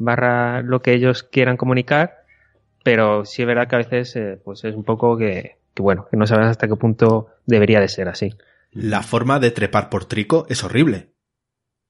barra 0.00 0.62
lo 0.62 0.82
que 0.82 0.94
ellos 0.94 1.22
quieran 1.22 1.56
comunicar, 1.56 2.24
pero 2.82 3.24
sí 3.24 3.42
es 3.42 3.48
verdad 3.48 3.68
que 3.68 3.76
a 3.76 3.78
veces 3.78 4.16
eh, 4.16 4.40
pues 4.42 4.64
es 4.64 4.74
un 4.74 4.82
poco 4.82 5.16
que, 5.16 5.58
que, 5.74 5.82
bueno, 5.82 6.08
que 6.10 6.16
no 6.16 6.26
sabes 6.26 6.46
hasta 6.46 6.66
qué 6.66 6.74
punto 6.74 7.28
debería 7.46 7.80
de 7.80 7.88
ser 7.88 8.08
así. 8.08 8.34
La 8.72 9.02
forma 9.02 9.38
de 9.38 9.50
trepar 9.50 9.90
por 9.90 10.06
trico 10.06 10.46
es 10.48 10.64
horrible. 10.64 11.12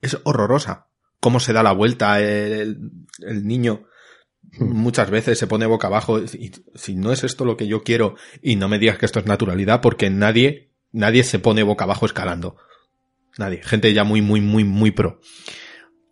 Es 0.01 0.21
horrorosa. 0.25 0.90
Cómo 1.21 1.39
se 1.39 1.53
da 1.53 1.63
la 1.63 1.73
vuelta 1.73 2.21
el, 2.21 2.79
el 3.21 3.47
niño 3.47 3.87
muchas 4.59 5.11
veces 5.11 5.39
se 5.39 5.47
pone 5.47 5.67
boca 5.67 5.87
abajo 5.87 6.19
y 6.21 6.53
si 6.75 6.95
no 6.95 7.13
es 7.13 7.25
esto 7.25 7.45
lo 7.45 7.57
que 7.57 7.67
yo 7.67 7.83
quiero 7.83 8.17
y 8.43 8.57
no 8.57 8.69
me 8.69 8.79
digas 8.79 8.99
que 8.99 9.07
esto 9.07 9.19
es 9.21 9.27
naturalidad 9.27 9.81
porque 9.81 10.11
nadie 10.11 10.73
nadie 10.93 11.23
se 11.23 11.39
pone 11.39 11.63
boca 11.63 11.85
abajo 11.85 12.07
escalando. 12.07 12.57
Nadie, 13.39 13.63
gente 13.63 13.93
ya 13.93 14.05
muy 14.05 14.23
muy 14.23 14.41
muy 14.41 14.65
muy 14.65 14.91
pro. 14.91 15.21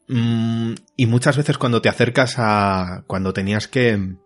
Mm, 0.09 0.75
y 0.97 1.07
muchas 1.07 1.37
veces 1.37 1.59
cuando 1.59 1.83
te 1.83 1.89
acercas 1.89 2.37
a 2.39 3.05
cuando 3.07 3.33
tenías 3.33 3.69
que 3.69 4.17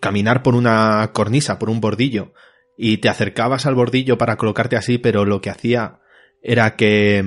caminar 0.00 0.42
por 0.42 0.54
una 0.54 1.10
cornisa, 1.12 1.58
por 1.58 1.70
un 1.70 1.80
bordillo 1.80 2.32
y 2.76 2.98
te 2.98 3.08
acercabas 3.08 3.66
al 3.66 3.74
bordillo 3.74 4.18
para 4.18 4.36
colocarte 4.36 4.76
así, 4.76 4.98
pero 4.98 5.24
lo 5.24 5.40
que 5.40 5.50
hacía 5.50 6.00
era 6.42 6.74
que 6.76 7.24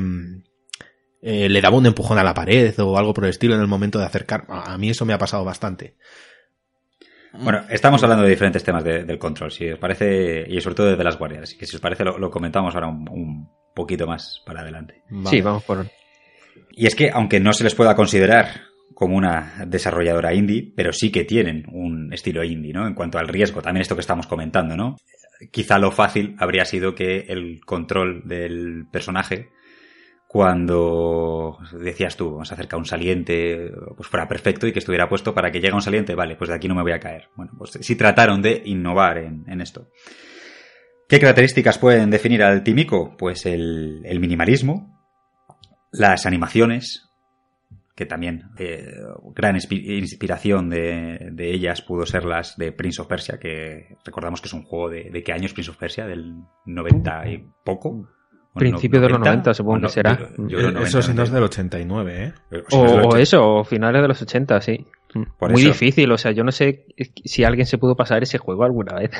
eh, 1.21 1.49
le 1.49 1.61
daba 1.61 1.77
un 1.77 1.85
empujón 1.85 2.19
a 2.19 2.23
la 2.23 2.33
pared 2.33 2.73
o 2.79 2.97
algo 2.97 3.13
por 3.13 3.25
el 3.25 3.31
estilo 3.31 3.55
en 3.55 3.61
el 3.61 3.67
momento 3.67 3.99
de 3.99 4.05
acercar. 4.05 4.45
A 4.47 4.77
mí 4.77 4.89
eso 4.89 5.05
me 5.05 5.13
ha 5.13 5.17
pasado 5.17 5.43
bastante. 5.43 5.95
Bueno, 7.33 7.63
estamos 7.69 8.01
hablando 8.03 8.23
de 8.23 8.31
diferentes 8.31 8.63
temas 8.63 8.83
de, 8.83 9.03
del 9.03 9.19
control, 9.19 9.51
si 9.51 9.69
os 9.69 9.77
parece, 9.77 10.45
y 10.47 10.59
sobre 10.61 10.75
todo 10.75 10.95
de 10.95 11.03
las 11.03 11.17
guardias, 11.17 11.43
así 11.43 11.57
que 11.57 11.65
si 11.65 11.75
os 11.75 11.81
parece 11.81 12.03
lo, 12.03 12.17
lo 12.17 12.31
comentamos 12.31 12.73
ahora 12.73 12.87
un, 12.87 13.07
un, 13.09 13.49
poquito 13.75 14.07
más 14.07 14.41
para 14.43 14.61
adelante. 14.61 15.03
Vale. 15.09 15.29
Sí, 15.29 15.41
vamos 15.41 15.63
por... 15.63 15.85
Y 16.71 16.87
es 16.87 16.95
que, 16.95 17.11
aunque 17.11 17.39
no 17.39 17.53
se 17.53 17.63
les 17.63 17.75
pueda 17.75 17.95
considerar 17.95 18.61
como 18.95 19.15
una 19.15 19.65
desarrolladora 19.67 20.33
indie, 20.33 20.73
pero 20.75 20.91
sí 20.91 21.11
que 21.11 21.25
tienen 21.25 21.63
un 21.71 22.11
estilo 22.11 22.43
indie, 22.43 22.73
¿no? 22.73 22.87
En 22.87 22.95
cuanto 22.95 23.19
al 23.19 23.27
riesgo, 23.27 23.61
también 23.61 23.83
esto 23.83 23.93
que 23.93 24.01
estamos 24.01 24.25
comentando, 24.25 24.75
¿no? 24.75 24.95
Quizá 25.51 25.77
lo 25.77 25.91
fácil 25.91 26.35
habría 26.39 26.65
sido 26.65 26.95
que 26.95 27.25
el 27.27 27.61
control 27.63 28.23
del 28.25 28.87
personaje 28.91 29.49
cuando 30.27 31.57
decías 31.71 32.17
tú, 32.17 32.31
vamos 32.31 32.51
a 32.51 32.55
acercar 32.55 32.77
un 32.77 32.85
saliente, 32.85 33.71
pues 33.95 34.09
fuera 34.09 34.27
perfecto 34.27 34.67
y 34.67 34.73
que 34.73 34.79
estuviera 34.79 35.07
puesto 35.07 35.33
para 35.33 35.51
que 35.51 35.61
llegue 35.61 35.73
un 35.73 35.81
saliente, 35.81 36.15
vale, 36.15 36.35
pues 36.35 36.49
de 36.49 36.55
aquí 36.55 36.67
no 36.67 36.75
me 36.75 36.81
voy 36.81 36.91
a 36.91 36.99
caer. 36.99 37.29
Bueno, 37.35 37.53
pues 37.57 37.77
sí 37.79 37.95
trataron 37.95 38.41
de 38.41 38.61
innovar 38.65 39.19
en, 39.19 39.45
en 39.47 39.61
esto. 39.61 39.89
¿Qué 41.07 41.21
características 41.21 41.77
pueden 41.77 42.09
definir 42.09 42.43
al 42.43 42.63
Timico? 42.63 43.15
Pues 43.17 43.45
el, 43.45 44.01
el 44.03 44.19
minimalismo, 44.19 45.01
las 45.91 46.25
animaciones, 46.25 47.09
que 47.95 48.05
también 48.05 48.51
eh, 48.59 48.91
gran 49.33 49.55
inspiración 49.55 50.69
de, 50.69 51.29
de, 51.31 51.51
ellas 51.51 51.81
pudo 51.81 52.05
ser 52.05 52.25
las 52.25 52.57
de 52.57 52.73
Prince 52.73 53.01
of 53.01 53.07
Persia, 53.07 53.39
que 53.39 53.97
recordamos 54.03 54.41
que 54.41 54.47
es 54.47 54.53
un 54.53 54.63
juego 54.63 54.89
de, 54.89 55.09
de 55.09 55.23
qué 55.23 55.31
años 55.31 55.53
Prince 55.53 55.71
of 55.71 55.77
Persia, 55.77 56.05
del 56.05 56.35
90 56.65 57.29
y 57.29 57.47
poco. 57.63 58.09
Principio 58.57 59.01
de 59.01 59.09
los 59.09 59.19
90, 59.19 59.53
supongo 59.53 59.71
bueno, 59.73 59.87
que 59.87 59.93
será. 59.93 60.17
Yo, 60.37 60.47
yo 60.47 60.61
90, 60.71 60.81
eso 60.81 61.01
sí 61.01 61.13
no 61.13 61.23
es 61.23 61.31
del 61.31 61.43
89, 61.43 62.23
¿eh? 62.51 62.63
O, 62.71 62.77
o, 62.79 63.15
eso, 63.17 63.57
o 63.57 63.63
finales 63.63 64.01
de 64.01 64.07
los 64.07 64.21
80, 64.21 64.61
sí. 64.61 64.85
Por 65.39 65.51
Muy 65.51 65.61
eso. 65.61 65.69
difícil, 65.69 66.11
o 66.11 66.17
sea, 66.17 66.31
yo 66.31 66.43
no 66.43 66.51
sé 66.51 66.85
si 67.23 67.43
alguien 67.43 67.65
se 67.65 67.77
pudo 67.77 67.95
pasar 67.95 68.21
ese 68.23 68.37
juego 68.37 68.63
alguna 68.63 68.95
vez. 68.95 69.11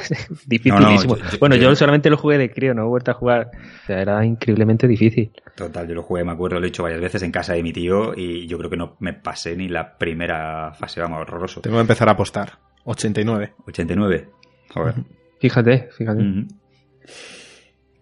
Dificilísimo. 0.45 1.15
No, 1.17 1.23
no, 1.23 1.31
yo, 1.31 1.39
bueno, 1.39 1.55
yo, 1.55 1.75
solamente 1.75 2.09
lo 2.09 2.17
jugué 2.17 2.37
de 2.37 2.51
crío, 2.51 2.73
no 2.73 2.83
he 2.83 2.87
vuelto 2.87 3.11
a 3.11 3.13
jugar. 3.13 3.51
O 3.83 3.85
sea, 3.85 4.01
era 4.01 4.23
increíblemente 4.25 4.87
difícil. 4.87 5.31
Total, 5.55 5.87
yo 5.87 5.95
lo 5.95 6.03
jugué, 6.03 6.23
me 6.23 6.33
acuerdo, 6.33 6.59
lo 6.59 6.65
he 6.65 6.69
hecho 6.69 6.83
varias 6.83 7.01
veces 7.01 7.23
en 7.23 7.31
casa 7.31 7.53
de 7.53 7.63
mi 7.63 7.71
tío 7.71 8.13
y 8.15 8.47
yo 8.47 8.57
creo 8.57 8.69
que 8.69 8.77
no 8.77 8.97
me 8.99 9.13
pasé 9.13 9.55
ni 9.55 9.69
la 9.69 9.97
primera 9.97 10.73
fase, 10.73 11.01
vamos, 11.01 11.21
horroroso. 11.21 11.61
Tengo 11.61 11.77
que 11.77 11.81
empezar 11.81 12.09
a 12.09 12.11
apostar. 12.11 12.59
89. 12.83 13.53
89. 13.65 14.29
Joder. 14.73 14.95
Fíjate, 15.39 15.89
fíjate. 15.97 16.21
Uh 16.21 16.25
-huh. 16.25 16.47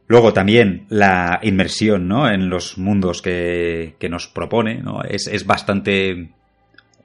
Luego 0.08 0.34
también 0.34 0.86
la 0.90 1.40
inmersión 1.42 2.08
¿no? 2.08 2.30
en 2.30 2.50
los 2.50 2.78
mundos 2.78 3.22
que, 3.22 3.96
que 4.00 4.10
nos 4.10 4.28
propone 4.28 4.82
¿no? 4.82 5.02
es, 5.04 5.28
es, 5.28 5.46
bastante... 5.46 6.30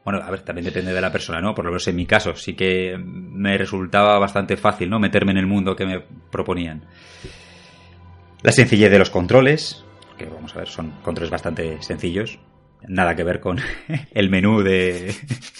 Bueno, 0.05 0.21
a 0.23 0.31
ver, 0.31 0.41
también 0.41 0.65
depende 0.65 0.93
de 0.93 1.01
la 1.01 1.13
persona, 1.13 1.41
¿no? 1.41 1.55
Por 1.55 1.65
lo 1.65 1.71
menos 1.71 1.87
en 1.89 1.97
mi 1.97 2.07
caso 2.07 2.35
sí 2.35 2.55
que 2.55 2.99
me 2.99 3.57
resultaba 3.57 4.19
bastante 4.19 4.57
fácil, 4.57 4.89
¿no? 4.89 4.99
Meterme 4.99 5.33
en 5.33 5.39
el 5.39 5.47
mundo 5.47 5.77
que 5.77 5.85
me 5.85 6.01
proponían. 6.31 6.83
La 8.43 8.51
sencillez 8.51 8.91
de 8.91 8.99
los 8.99 9.11
controles, 9.11 9.85
que 10.17 10.25
vamos 10.25 10.55
a 10.57 10.61
ver, 10.61 10.69
son 10.69 10.93
controles 11.03 11.31
bastante 11.31 11.83
sencillos 11.83 12.39
nada 12.89 13.15
que 13.15 13.25
ver 13.25 13.41
con 13.41 13.59
el 14.13 14.31
menú 14.31 14.63
de, 14.63 15.15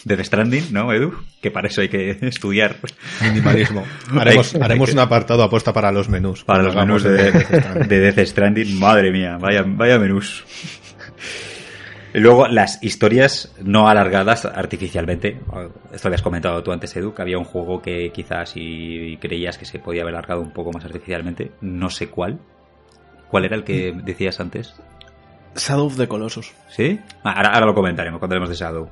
de 0.05 0.17
The 0.17 0.25
Stranding, 0.25 0.73
¿no, 0.73 0.93
Edu? 0.93 1.15
Que 1.41 1.51
para 1.51 1.69
eso 1.69 1.81
hay 1.81 1.89
que 1.89 2.19
estudiar. 2.23 2.77
Minimalismo. 3.23 3.85
Haremos, 4.19 4.55
hay, 4.55 4.63
haremos 4.63 4.89
hay 4.89 4.95
que... 4.95 4.99
un 4.99 5.05
apartado 5.05 5.43
apuesta 5.43 5.73
para 5.73 5.93
los 5.93 6.09
menús. 6.09 6.45
Para 6.45 6.63
los 6.63 6.75
menús 6.75 7.03
de, 7.03 7.11
de, 7.33 7.87
de 7.87 8.13
Death 8.13 8.27
Stranding. 8.29 8.79
Madre 8.79 9.11
mía, 9.11 9.39
vaya, 9.39 9.65
vaya 9.67 9.99
menús. 9.99 10.45
Luego 12.13 12.49
las 12.49 12.83
historias 12.83 13.55
no 13.63 13.89
alargadas 13.89 14.45
artificialmente. 14.45 15.41
Esto 15.93 16.09
habías 16.09 16.23
comentado 16.23 16.63
tú 16.63 16.73
antes, 16.73 16.95
Edu, 16.97 17.15
que 17.15 17.23
había 17.23 17.39
un 17.39 17.45
juego 17.45 17.81
que 17.81 18.11
quizás 18.11 18.51
si 18.51 19.17
creías 19.21 19.59
que 19.59 19.65
se 19.65 19.79
podía 19.79 20.03
haber 20.03 20.15
alargado 20.15 20.41
un 20.41 20.53
poco 20.53 20.73
más 20.73 20.85
artificialmente. 20.85 21.53
No 21.61 21.89
sé 21.89 22.09
cuál. 22.09 22.41
¿Cuál 23.29 23.45
era 23.45 23.55
el 23.55 23.63
que 23.63 23.95
decías 24.05 24.41
antes? 24.41 24.75
Shadow 25.57 25.87
of 25.87 25.97
the 25.97 26.09
Colossus. 26.09 26.53
¿Sí? 26.69 27.01
Ah, 27.25 27.33
ahora, 27.33 27.51
ahora, 27.51 27.67
lo 27.67 27.75
comentaremos 27.75 28.19
cuando 28.19 28.37
hablemos 28.37 28.51
de 28.51 28.65
Shadow. 28.65 28.89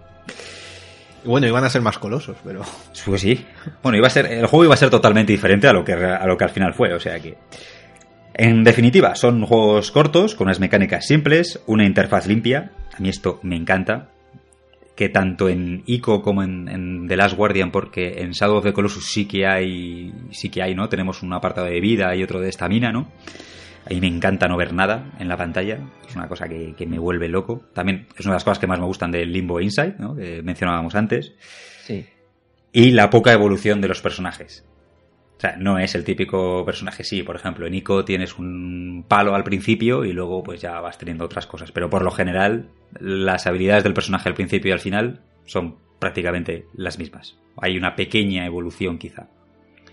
Bueno, 1.24 1.46
iban 1.46 1.64
a 1.64 1.70
ser 1.70 1.82
más 1.82 1.98
colosos, 1.98 2.36
pero. 2.44 2.62
Pues 3.04 3.20
sí. 3.20 3.44
Bueno, 3.82 3.98
iba 3.98 4.06
a 4.06 4.10
ser, 4.10 4.26
el 4.26 4.46
juego 4.46 4.64
iba 4.64 4.74
a 4.74 4.78
ser 4.78 4.90
totalmente 4.90 5.32
diferente 5.32 5.68
a 5.68 5.72
lo 5.72 5.84
que, 5.84 5.92
a 5.92 6.26
lo 6.26 6.36
que 6.36 6.44
al 6.44 6.50
final 6.50 6.74
fue, 6.74 6.92
o 6.94 7.00
sea 7.00 7.18
que. 7.20 7.36
En 8.34 8.62
definitiva, 8.62 9.16
son 9.16 9.44
juegos 9.44 9.90
cortos, 9.90 10.36
con 10.36 10.46
unas 10.46 10.60
mecánicas 10.60 11.06
simples, 11.06 11.60
una 11.66 11.84
interfaz 11.84 12.26
limpia. 12.26 12.70
A 12.96 13.00
mí 13.00 13.08
esto 13.08 13.40
me 13.42 13.56
encanta. 13.56 14.10
Que 14.94 15.08
tanto 15.08 15.48
en 15.48 15.82
ICO 15.86 16.22
como 16.22 16.42
en, 16.42 16.68
en, 16.68 17.08
The 17.08 17.16
Last 17.16 17.36
Guardian, 17.36 17.70
porque 17.70 18.20
en 18.20 18.32
Shadow 18.32 18.56
of 18.56 18.64
the 18.64 18.72
Colossus 18.72 19.06
sí 19.06 19.26
que 19.26 19.46
hay. 19.46 20.12
sí 20.30 20.50
que 20.50 20.62
hay, 20.62 20.74
¿no? 20.74 20.88
Tenemos 20.88 21.22
un 21.22 21.32
apartado 21.32 21.66
de 21.66 21.80
vida 21.80 22.14
y 22.14 22.22
otro 22.22 22.40
de 22.40 22.48
estamina, 22.48 22.90
¿no? 22.92 23.08
A 23.88 23.94
mí 23.94 24.02
me 24.02 24.06
encanta 24.06 24.48
no 24.48 24.58
ver 24.58 24.74
nada 24.74 25.12
en 25.18 25.28
la 25.28 25.38
pantalla. 25.38 25.78
Es 26.06 26.14
una 26.14 26.28
cosa 26.28 26.46
que, 26.46 26.74
que, 26.76 26.86
me 26.86 26.98
vuelve 26.98 27.28
loco. 27.28 27.62
También 27.72 28.06
es 28.18 28.26
una 28.26 28.34
de 28.34 28.36
las 28.36 28.44
cosas 28.44 28.58
que 28.58 28.66
más 28.66 28.78
me 28.78 28.84
gustan 28.84 29.10
del 29.10 29.32
Limbo 29.32 29.60
Inside, 29.60 29.94
¿no? 29.98 30.14
que 30.14 30.42
mencionábamos 30.42 30.94
antes. 30.94 31.32
Sí. 31.84 32.06
Y 32.70 32.90
la 32.90 33.08
poca 33.08 33.32
evolución 33.32 33.80
de 33.80 33.88
los 33.88 34.02
personajes. 34.02 34.66
O 35.38 35.40
sea, 35.40 35.56
no 35.56 35.78
es 35.78 35.94
el 35.94 36.04
típico 36.04 36.64
personaje, 36.66 37.02
sí, 37.02 37.22
por 37.22 37.36
ejemplo, 37.36 37.66
en 37.66 37.74
Ico 37.74 38.04
tienes 38.04 38.38
un 38.38 39.06
palo 39.08 39.34
al 39.34 39.44
principio 39.44 40.04
y 40.04 40.12
luego 40.12 40.42
pues 40.42 40.60
ya 40.60 40.80
vas 40.80 40.98
teniendo 40.98 41.24
otras 41.24 41.46
cosas. 41.46 41.72
Pero 41.72 41.88
por 41.88 42.02
lo 42.02 42.10
general, 42.10 42.68
las 43.00 43.46
habilidades 43.46 43.84
del 43.84 43.94
personaje 43.94 44.28
al 44.28 44.34
principio 44.34 44.70
y 44.70 44.72
al 44.72 44.80
final 44.80 45.20
son 45.46 45.76
prácticamente 45.98 46.66
las 46.74 46.98
mismas. 46.98 47.38
Hay 47.56 47.78
una 47.78 47.96
pequeña 47.96 48.44
evolución 48.44 48.98
quizá. 48.98 49.28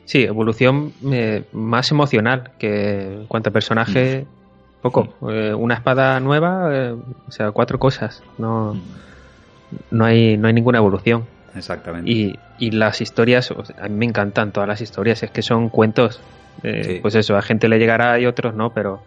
Sí, 0.06 0.24
evolución 0.24 0.93
eh, 1.12 1.43
más 1.51 1.91
emocional 1.91 2.51
que 2.60 3.14
en 3.22 3.26
cuanto 3.28 3.49
a 3.49 3.53
personaje, 3.53 4.26
Mm. 4.26 4.82
poco. 4.82 5.16
Eh, 5.32 5.53
una 5.53 5.74
espada 5.76 6.20
nueva, 6.20 6.70
eh, 6.72 6.91
o 7.28 7.32
sea, 7.32 7.51
cuatro 7.51 7.80
cosas. 7.80 8.22
No, 8.38 8.80
no, 9.91 10.06
hay, 10.06 10.38
no 10.38 10.47
hay 10.47 10.53
ninguna 10.53 10.78
evolución. 10.78 11.26
Exactamente. 11.56 12.12
Y, 12.12 12.38
y 12.60 12.72
las 12.72 13.01
historias, 13.01 13.49
o 13.51 13.66
sea, 13.66 13.78
a 13.84 13.88
mí 13.88 13.95
me 13.95 14.06
encantan 14.06 14.51
todas 14.51 14.70
las 14.70 14.82
historias, 14.82 15.24
es 15.24 15.32
que 15.32 15.41
son 15.41 15.70
cuentos. 15.70 16.22
Sí. 16.62 16.99
Pues 17.01 17.16
eso, 17.16 17.36
a 17.36 17.41
gente 17.41 17.68
le 17.68 17.78
llegará 17.80 18.20
y 18.20 18.26
otros 18.26 18.53
no, 18.56 18.74
pero 18.74 19.01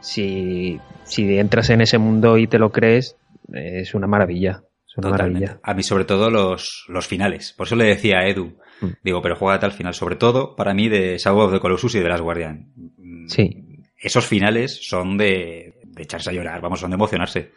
si, 0.00 0.80
si 1.04 1.38
entras 1.38 1.70
en 1.70 1.80
ese 1.80 1.98
mundo 1.98 2.36
y 2.38 2.46
te 2.46 2.58
lo 2.58 2.70
crees, 2.70 3.16
es 3.52 3.94
una 3.94 4.06
maravilla. 4.06 4.62
Es 4.86 4.96
una 4.98 5.10
Totalmente. 5.10 5.40
maravilla. 5.46 5.60
A 5.62 5.74
mí, 5.74 5.82
sobre 5.82 6.04
todo, 6.04 6.30
los, 6.30 6.84
los 6.88 7.06
finales. 7.06 7.52
Por 7.56 7.66
eso 7.66 7.76
le 7.76 7.84
decía 7.84 8.18
a 8.18 8.28
Edu, 8.28 8.54
Mm. 8.80 8.86
digo, 9.02 9.22
pero 9.22 9.36
juega 9.36 9.58
al 9.64 9.72
final. 9.72 9.94
Sobre 9.94 10.16
todo, 10.16 10.54
para 10.56 10.74
mí, 10.74 10.88
de 10.88 11.16
Shadow 11.18 11.40
of 11.40 11.52
the 11.52 11.60
Colossus 11.60 11.94
y 11.94 12.00
de 12.00 12.08
Last 12.08 12.22
Guardian. 12.22 12.68
Mm, 12.96 13.28
Sí. 13.28 13.62
Esos 13.98 14.26
finales 14.26 14.86
son 14.86 15.16
de, 15.16 15.74
de 15.84 16.02
echarse 16.02 16.28
a 16.28 16.32
llorar, 16.32 16.60
vamos, 16.60 16.80
son 16.80 16.90
de 16.90 16.94
emocionarse. 16.96 17.52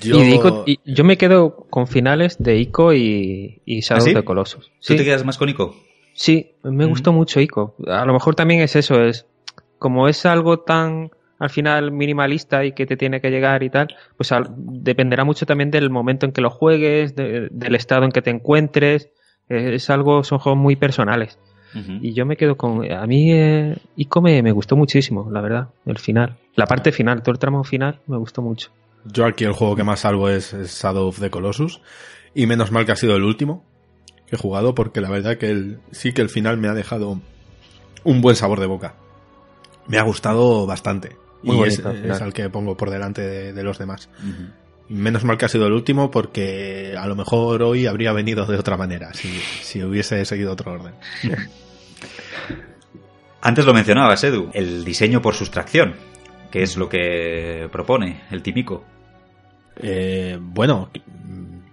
Yo, 0.00 0.16
Y, 0.16 0.24
de 0.24 0.36
Ico- 0.36 0.62
y 0.66 0.78
yo 0.84 1.04
me 1.04 1.18
quedo 1.18 1.66
con 1.68 1.86
finales 1.88 2.36
de 2.38 2.56
Ico 2.56 2.92
y, 2.94 3.60
y 3.64 3.80
Shadow 3.80 3.98
¿Ah, 3.98 4.04
sí? 4.04 4.10
of 4.10 4.16
the 4.16 4.24
Colossus. 4.24 4.66
¿Tú 4.68 4.72
Sí, 4.80 4.96
te 4.96 5.04
quedas 5.04 5.24
más 5.24 5.36
con 5.38 5.48
Ico? 5.48 5.74
sí, 6.14 6.52
me 6.62 6.84
gustó 6.86 7.12
mucho 7.12 7.40
Ico. 7.40 7.74
A 7.86 8.04
lo 8.06 8.12
mejor 8.12 8.34
también 8.34 8.60
es 8.60 8.76
eso, 8.76 9.02
es 9.02 9.26
como 9.78 10.08
es 10.08 10.24
algo 10.24 10.60
tan 10.60 11.10
al 11.38 11.50
final 11.50 11.90
minimalista 11.90 12.64
y 12.64 12.72
que 12.72 12.86
te 12.86 12.96
tiene 12.96 13.20
que 13.20 13.30
llegar 13.30 13.64
y 13.64 13.70
tal, 13.70 13.88
pues 14.16 14.30
al- 14.30 14.54
dependerá 14.56 15.24
mucho 15.24 15.44
también 15.46 15.72
del 15.72 15.90
momento 15.90 16.24
en 16.26 16.32
que 16.32 16.40
lo 16.40 16.50
juegues, 16.50 17.16
de- 17.16 17.48
del 17.50 17.74
estado 17.74 18.04
en 18.04 18.12
que 18.12 18.22
te 18.22 18.30
encuentres. 18.30 19.08
Es 19.52 19.90
algo, 19.90 20.24
son 20.24 20.38
juegos 20.38 20.60
muy 20.60 20.76
personales. 20.76 21.38
Y 21.74 22.12
yo 22.12 22.26
me 22.26 22.36
quedo 22.36 22.56
con. 22.56 22.90
A 22.92 23.06
mí, 23.06 23.32
eh, 23.32 23.74
Ico 23.96 24.20
me, 24.20 24.42
me 24.42 24.52
gustó 24.52 24.76
muchísimo, 24.76 25.30
la 25.30 25.40
verdad, 25.40 25.68
el 25.86 25.98
final. 25.98 26.36
La 26.54 26.66
parte 26.66 26.92
final, 26.92 27.22
todo 27.22 27.32
el 27.32 27.38
tramo 27.38 27.64
final, 27.64 27.98
me 28.06 28.18
gustó 28.18 28.42
mucho. 28.42 28.70
yo 29.06 29.24
aquí 29.24 29.44
el 29.44 29.52
juego 29.52 29.74
que 29.74 29.82
más 29.82 30.00
salvo 30.00 30.28
es, 30.28 30.52
es 30.52 30.78
Shadow 30.82 31.08
of 31.08 31.18
the 31.18 31.30
Colossus. 31.30 31.80
Y 32.34 32.46
menos 32.46 32.72
mal 32.72 32.84
que 32.84 32.92
ha 32.92 32.96
sido 32.96 33.16
el 33.16 33.22
último 33.22 33.64
que 34.26 34.36
he 34.36 34.38
jugado, 34.38 34.74
porque 34.74 35.00
la 35.00 35.08
verdad 35.08 35.38
que 35.38 35.50
el, 35.50 35.78
sí 35.92 36.12
que 36.12 36.20
el 36.20 36.28
final 36.28 36.58
me 36.58 36.68
ha 36.68 36.74
dejado 36.74 37.20
un 38.04 38.20
buen 38.20 38.36
sabor 38.36 38.60
de 38.60 38.66
boca. 38.66 38.94
Me 39.88 39.98
ha 39.98 40.02
gustado 40.02 40.66
bastante. 40.66 41.16
Muy 41.42 41.56
y 41.56 41.62
es, 41.68 41.82
bonito 41.82 42.12
es 42.12 42.20
al 42.20 42.34
que 42.34 42.50
pongo 42.50 42.76
por 42.76 42.90
delante 42.90 43.22
de, 43.22 43.52
de 43.54 43.62
los 43.62 43.78
demás. 43.78 44.10
Menos 44.88 45.24
mal 45.24 45.38
que 45.38 45.46
ha 45.46 45.48
sido 45.48 45.66
el 45.66 45.72
último 45.72 46.10
porque 46.10 46.94
a 46.98 47.06
lo 47.06 47.16
mejor 47.16 47.62
hoy 47.62 47.86
habría 47.86 48.12
venido 48.12 48.44
de 48.46 48.58
otra 48.58 48.76
manera, 48.76 49.14
si, 49.14 49.28
si 49.62 49.82
hubiese 49.82 50.24
seguido 50.24 50.52
otro 50.52 50.72
orden. 50.72 50.94
Antes 53.40 53.64
lo 53.64 53.74
mencionabas, 53.74 54.22
Edu, 54.22 54.50
el 54.54 54.84
diseño 54.84 55.20
por 55.20 55.34
sustracción, 55.34 55.94
que 56.50 56.62
es 56.62 56.76
lo 56.76 56.88
que 56.88 57.68
propone 57.72 58.20
el 58.30 58.42
típico. 58.42 58.84
Eh, 59.80 60.38
bueno, 60.40 60.90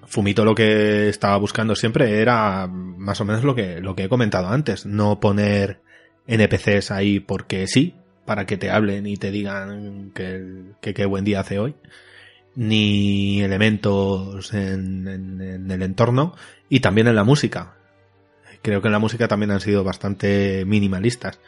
Fumito 0.08 0.44
lo 0.44 0.56
que 0.56 1.10
estaba 1.10 1.38
buscando 1.38 1.76
siempre 1.76 2.22
era 2.22 2.66
más 2.68 3.22
o 3.22 3.26
menos 3.26 3.44
lo 3.44 3.54
que, 3.54 3.80
lo 3.80 3.96
que 3.96 4.06
he 4.06 4.10
comentado 4.10 4.48
antes, 4.48 4.88
no 4.88 5.20
poner 5.20 5.82
NPCs 6.26 6.90
ahí 6.90 7.20
porque 7.20 7.68
sí, 7.68 7.94
para 8.26 8.48
que 8.48 8.58
te 8.58 8.72
hablen 8.72 9.06
y 9.06 9.18
te 9.18 9.30
digan 9.30 10.12
que, 10.16 10.72
que 10.82 10.96
qué 10.96 11.06
buen 11.06 11.26
día 11.26 11.42
hace 11.42 11.60
hoy, 11.60 11.76
ni 12.56 13.42
elementos 13.42 14.54
en, 14.54 15.68
el 15.70 15.82
entorno 15.82 16.36
y 16.70 16.80
también 16.80 17.08
en 17.08 17.16
la 17.16 17.24
música. 17.24 17.76
Creo 18.62 18.82
que 18.82 18.88
en 18.88 18.94
la 18.94 19.00
música 19.00 19.28
también 19.28 19.52
han 19.52 19.62
sido 19.62 19.84
bastante 19.84 20.66
minimalistas 20.66 21.40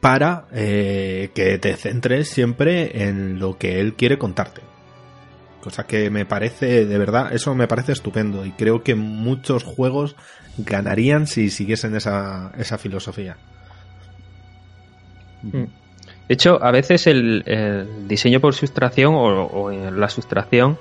para 0.00 0.46
eh, 0.52 1.30
que 1.34 1.58
te 1.58 1.76
centres 1.76 2.28
siempre 2.28 3.08
en 3.08 3.38
lo 3.38 3.58
que 3.58 3.80
él 3.80 3.94
quiere 3.94 4.18
contarte. 4.18 4.62
Cosa 5.60 5.86
que 5.86 6.10
me 6.10 6.26
parece, 6.26 6.86
de 6.86 6.98
verdad, 6.98 7.32
eso 7.32 7.54
me 7.54 7.66
parece 7.66 7.92
estupendo 7.92 8.44
y 8.46 8.52
creo 8.52 8.82
que 8.82 8.94
muchos 8.94 9.64
juegos 9.64 10.16
ganarían 10.58 11.26
si 11.26 11.50
siguiesen 11.50 11.96
esa, 11.96 12.52
esa 12.56 12.78
filosofía. 12.78 13.36
De 16.28 16.34
hecho, 16.34 16.62
a 16.62 16.72
veces 16.72 17.06
el, 17.06 17.44
diseño 18.08 18.40
por 18.40 18.54
sustracción 18.54 19.14
o, 19.14 19.70
en 19.70 19.98
la 20.00 20.08
sustracción 20.08 20.76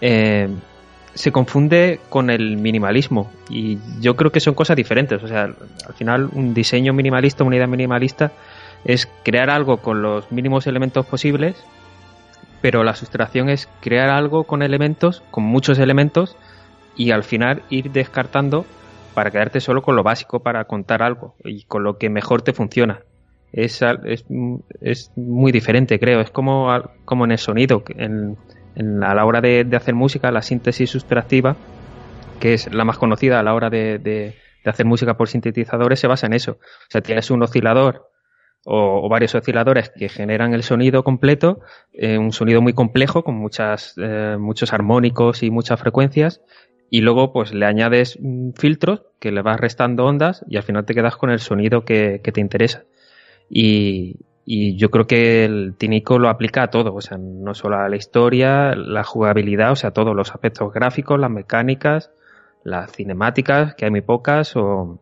eh, 0.00 0.48
se 1.14 1.32
confunde 1.32 2.00
con 2.08 2.30
el 2.30 2.56
minimalismo 2.58 3.30
y 3.48 3.78
yo 4.00 4.14
creo 4.14 4.30
que 4.30 4.40
son 4.40 4.54
cosas 4.54 4.76
diferentes. 4.76 5.22
O 5.22 5.28
sea, 5.28 5.44
al 5.44 5.94
final 5.94 6.28
un 6.32 6.52
diseño 6.52 6.92
minimalista, 6.92 7.44
una 7.44 7.56
idea 7.56 7.66
minimalista 7.66 8.32
es 8.84 9.08
crear 9.22 9.50
algo 9.50 9.78
con 9.78 10.02
los 10.02 10.30
mínimos 10.30 10.66
elementos 10.66 11.06
posibles, 11.06 11.56
pero 12.60 12.84
la 12.84 12.94
sustracción 12.94 13.48
es 13.48 13.68
crear 13.80 14.10
algo 14.10 14.44
con 14.44 14.62
elementos, 14.62 15.22
con 15.30 15.44
muchos 15.44 15.78
elementos 15.78 16.36
y 16.94 17.10
al 17.10 17.24
final 17.24 17.62
ir 17.70 17.90
descartando 17.90 18.66
para 19.14 19.30
quedarte 19.30 19.60
solo 19.60 19.82
con 19.82 19.96
lo 19.96 20.02
básico 20.02 20.40
para 20.40 20.64
contar 20.64 21.02
algo 21.02 21.34
y 21.42 21.64
con 21.64 21.82
lo 21.82 21.98
que 21.98 22.10
mejor 22.10 22.42
te 22.42 22.52
funciona 22.52 23.00
es, 23.52 23.80
es, 24.04 24.24
es 24.80 25.12
muy 25.16 25.52
diferente, 25.52 25.98
creo. 25.98 26.20
Es 26.20 26.30
como, 26.30 26.68
como 27.04 27.24
en 27.24 27.32
el 27.32 27.38
sonido, 27.38 27.82
en, 27.96 28.36
a 29.02 29.14
la 29.14 29.24
hora 29.24 29.40
de, 29.40 29.64
de 29.64 29.76
hacer 29.76 29.94
música, 29.94 30.30
la 30.30 30.42
síntesis 30.42 30.90
sustractiva, 30.90 31.56
que 32.38 32.54
es 32.54 32.72
la 32.72 32.84
más 32.84 32.98
conocida 32.98 33.38
a 33.40 33.42
la 33.42 33.54
hora 33.54 33.70
de, 33.70 33.98
de- 33.98 34.34
hacer 34.64 34.84
música 34.86 35.16
por 35.16 35.28
sintetizadores, 35.28 36.00
se 36.00 36.06
basa 36.06 36.26
en 36.26 36.34
eso. 36.34 36.52
O 36.52 36.90
sea, 36.90 37.00
tienes 37.00 37.30
un 37.30 37.42
oscilador 37.42 38.10
o, 38.64 39.08
varios 39.08 39.34
osciladores 39.34 39.90
que 39.90 40.08
generan 40.10 40.52
el 40.52 40.62
sonido 40.62 41.02
completo, 41.02 41.60
eh, 41.92 42.18
un 42.18 42.32
sonido 42.32 42.60
muy 42.60 42.74
complejo 42.74 43.24
con 43.24 43.36
muchas, 43.36 43.94
eh, 43.96 44.36
muchos 44.38 44.72
armónicos 44.72 45.42
y 45.42 45.50
muchas 45.50 45.80
frecuencias. 45.80 46.42
Y 46.90 47.00
luego, 47.02 47.32
pues 47.32 47.54
le 47.54 47.64
añades 47.66 48.18
mm, 48.20 48.50
filtros 48.56 49.02
que 49.18 49.32
le 49.32 49.42
vas 49.42 49.58
restando 49.58 50.04
ondas 50.04 50.44
y 50.48 50.56
al 50.56 50.62
final 50.62 50.84
te 50.84 50.94
quedas 50.94 51.16
con 51.16 51.30
el 51.30 51.40
sonido 51.40 51.84
que 51.84 52.18
te 52.20 52.40
interesa. 52.40 52.84
Y, 53.50 54.16
y 54.46 54.76
yo 54.76 54.90
creo 54.90 55.06
que 55.06 55.44
el 55.44 55.74
Tinico 55.76 56.18
lo 56.18 56.28
aplica 56.28 56.62
a 56.62 56.70
todo, 56.70 56.94
o 56.94 57.00
sea, 57.00 57.18
no 57.18 57.54
solo 57.54 57.76
a 57.76 57.88
la 57.88 57.96
historia, 57.96 58.74
la 58.74 59.04
jugabilidad, 59.04 59.72
o 59.72 59.76
sea, 59.76 59.90
todos 59.90 60.16
los 60.16 60.30
aspectos 60.30 60.72
gráficos, 60.72 61.20
las 61.20 61.30
mecánicas, 61.30 62.10
las 62.64 62.92
cinemáticas, 62.92 63.74
que 63.74 63.84
hay 63.84 63.90
muy 63.90 64.00
pocas, 64.00 64.56
o, 64.56 65.00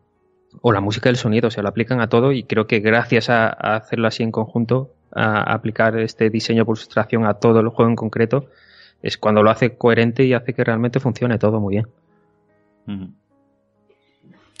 o 0.61 0.71
la 0.71 0.81
música 0.81 1.09
y 1.09 1.11
el 1.11 1.15
sonido, 1.15 1.49
se 1.51 1.61
lo 1.61 1.69
aplican 1.69 2.01
a 2.01 2.07
todo 2.07 2.31
y 2.31 2.43
creo 2.43 2.67
que 2.67 2.79
gracias 2.79 3.29
a, 3.29 3.47
hacerlo 3.49 4.07
así 4.07 4.23
en 4.23 4.31
conjunto, 4.31 4.91
a, 5.11 5.53
aplicar 5.53 5.97
este 5.99 6.29
diseño 6.29 6.65
por 6.65 6.77
sustracción 6.77 7.25
a 7.25 7.35
todo 7.35 7.59
el 7.59 7.69
juego 7.69 7.89
en 7.89 7.95
concreto, 7.95 8.47
es 9.01 9.17
cuando 9.17 9.43
lo 9.43 9.49
hace 9.49 9.77
coherente 9.77 10.25
y 10.25 10.33
hace 10.33 10.53
que 10.53 10.63
realmente 10.63 10.99
funcione 10.99 11.37
todo 11.37 11.59
muy 11.59 11.75
bien. 11.75 11.87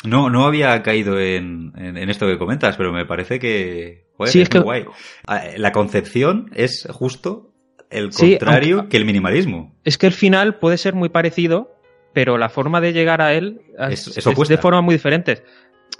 No, 0.05 0.29
no 0.29 0.45
había 0.45 0.81
caído 0.81 1.19
en, 1.19 1.73
en- 1.75 1.97
en 1.97 2.09
esto 2.09 2.25
que 2.27 2.37
comentas, 2.37 2.77
pero 2.77 2.91
me 2.93 3.05
parece 3.05 3.39
que 3.39 4.05
joder, 4.17 4.31
Sí, 4.31 4.39
es, 4.39 4.43
es 4.43 4.49
que- 4.49 4.59
muy 4.59 4.63
guay. 4.65 4.85
Ah, 5.27 5.43
La 5.57 5.71
concepción 5.71 6.49
es 6.55 6.87
justo 6.89 7.51
el 7.89 8.13
Sí, 8.13 8.31
contrario 8.37 8.77
aunque- 8.79 8.89
que 8.91 8.97
el 8.97 9.05
minimalismo. 9.05 9.75
Es 9.83 9.97
que 9.97 10.07
el 10.07 10.13
final 10.13 10.55
puede 10.59 10.77
ser 10.77 10.93
muy 10.95 11.09
parecido, 11.09 11.75
pero 12.13 12.37
la 12.37 12.49
forma 12.49 12.79
de 12.81 12.93
llegar 12.93 13.21
a 13.21 13.33
él 13.33 13.61
Es- 13.89 14.07
es, 14.07 14.17
es 14.19 14.27
opuesta. 14.27 14.53
de 14.55 14.61
formas 14.61 14.83
muy 14.83 14.95
diferentes. 14.95 15.43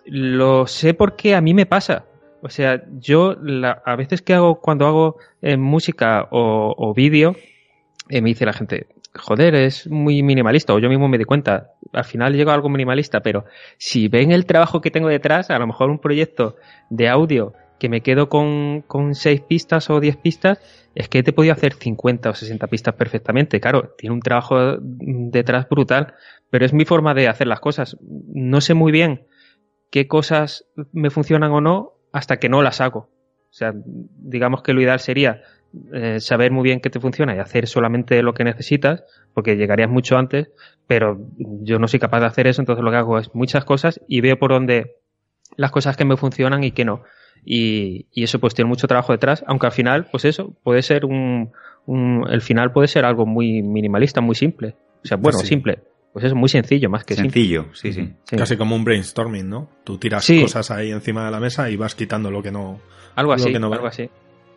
Lo 0.06 0.66
sé 0.68 0.94
porque 0.94 1.36
a 1.36 1.42
mí 1.42 1.54
me 1.54 1.66
pasa. 1.66 2.06
O 2.42 2.50
sea, 2.50 2.82
yo 3.00 3.36
la- 3.42 3.82
a 3.86 3.96
veces 3.98 4.22
que 4.22 4.34
hago, 4.34 4.62
cuando 4.62 4.88
hago 4.88 5.18
eh, 5.42 5.58
música 5.58 6.28
o, 6.32 6.74
o 6.78 6.94
vídeo, 6.94 7.36
eh, 8.08 8.22
me 8.22 8.30
dice 8.30 8.46
la 8.46 8.54
gente, 8.54 8.88
joder, 9.20 9.56
es 9.56 9.88
muy 9.88 10.24
minimalista, 10.24 10.74
o 10.74 10.80
yo 10.80 10.90
mismo 10.90 11.08
me 11.08 11.18
di 11.18 11.26
cuenta, 11.26 11.74
al 11.94 12.06
final 12.06 12.34
llego 12.34 12.52
a 12.52 12.54
algo 12.54 12.70
minimalista, 12.70 13.22
pero 13.22 13.46
si 13.78 14.08
ven 14.08 14.32
el 14.32 14.46
trabajo 14.46 14.82
que 14.82 14.92
tengo 14.92 15.08
detrás, 15.08 15.50
a 15.50 15.60
lo 15.60 15.68
mejor 15.68 15.90
un 15.90 16.00
proyecto 16.00 16.56
de 16.90 17.10
audio 17.10 17.54
que 17.80 17.90
me 17.90 18.02
quedo 18.02 18.30
con, 18.30 18.84
con 18.88 19.16
6 19.16 19.42
pistas 19.42 19.90
o 19.90 20.00
10 20.00 20.18
pistas, 20.18 20.60
es 20.96 21.08
que 21.08 21.24
te 21.24 21.34
podido 21.34 21.54
hacer 21.54 21.74
50 21.74 22.30
o 22.30 22.34
60 22.34 22.68
pistas 22.68 22.96
perfectamente. 22.96 23.60
Claro, 23.60 23.96
tiene 23.98 24.14
un 24.14 24.22
trabajo 24.22 24.78
detrás 24.80 25.68
brutal, 25.70 26.14
pero 26.50 26.66
es 26.66 26.74
mi 26.74 26.86
forma 26.86 27.14
de 27.14 27.28
hacer 27.28 27.48
las 27.48 27.62
cosas. 27.62 27.98
No 28.02 28.60
sé 28.60 28.74
muy 28.74 28.92
bien 28.92 29.26
qué 29.92 30.08
cosas 30.08 30.66
me 30.92 31.10
funcionan 31.10 31.52
o 31.52 31.62
no 31.62 31.94
hasta 32.12 32.38
que 32.38 32.50
no 32.50 32.62
las 32.62 32.82
hago. 32.82 33.10
O 33.50 33.54
sea, 33.54 33.74
digamos 33.76 34.62
que 34.62 34.74
lo 34.74 34.82
ideal 34.82 35.00
sería 35.00 35.42
eh, 35.94 36.20
saber 36.20 36.52
muy 36.52 36.64
bien 36.64 36.80
qué 36.80 36.90
te 36.90 37.00
funciona 37.00 37.36
y 37.36 37.40
hacer 37.40 37.68
solamente 37.68 38.22
lo 38.24 38.34
que 38.34 38.44
necesitas, 38.44 39.04
porque 39.34 39.56
llegarías 39.56 39.90
mucho 39.90 40.18
antes, 40.18 40.50
pero 40.88 41.18
yo 41.38 41.78
no 41.80 41.88
soy 41.88 42.00
capaz 42.00 42.20
de 42.22 42.26
hacer 42.28 42.48
eso, 42.48 42.62
entonces 42.62 42.84
lo 42.84 42.92
que 42.92 42.98
hago 42.98 43.20
es 43.20 43.34
muchas 43.36 43.66
cosas 43.66 44.00
y 44.08 44.22
veo 44.22 44.38
por 44.40 44.52
dónde 44.52 44.96
las 45.58 45.72
cosas 45.72 45.96
que 45.98 46.06
me 46.06 46.18
funcionan 46.18 46.64
y 46.64 46.72
que 46.72 46.86
no. 46.86 47.04
Y, 47.46 48.08
y 48.12 48.24
eso 48.24 48.40
pues 48.40 48.54
tiene 48.54 48.70
mucho 48.70 48.88
trabajo 48.88 49.12
detrás, 49.14 49.44
aunque 49.48 49.68
al 49.68 49.72
final, 49.72 50.08
pues 50.12 50.26
eso, 50.26 50.54
puede 50.64 50.82
ser 50.82 51.06
un, 51.06 51.52
un- 51.86 52.26
el 52.30 52.42
final 52.42 52.72
puede 52.72 52.88
ser 52.88 53.06
algo 53.06 53.26
muy 53.26 53.62
minimalista, 53.62 54.22
muy 54.22 54.36
simple. 54.36 54.76
O 55.04 55.08
sea, 55.08 55.18
bueno, 55.18 55.40
Sí. 55.40 55.48
simple. 55.48 55.80
pues 56.12 56.26
es 56.26 56.34
muy 56.34 56.50
sencillo, 56.50 56.90
más 56.90 57.04
que 57.06 57.14
sencillo, 57.14 57.68
sí, 57.74 57.94
sí, 57.94 58.12
Casi 58.36 58.58
como 58.58 58.76
un 58.76 58.84
brainstorming, 58.84 59.48
¿no? 59.48 59.70
Tú 59.84 60.00
tiras 60.00 60.26
cosas 60.42 60.72
ahí 60.72 60.90
encima 60.92 61.24
de 61.26 61.32
la 61.32 61.40
mesa 61.40 61.70
y 61.70 61.78
vas 61.78 61.94
quitando 61.94 62.32
lo 62.32 62.42
que 62.42 62.52
no. 62.52 62.80
Algo 63.16 63.32
así, 63.34 63.54
algo 63.56 63.86
así. 63.88 64.10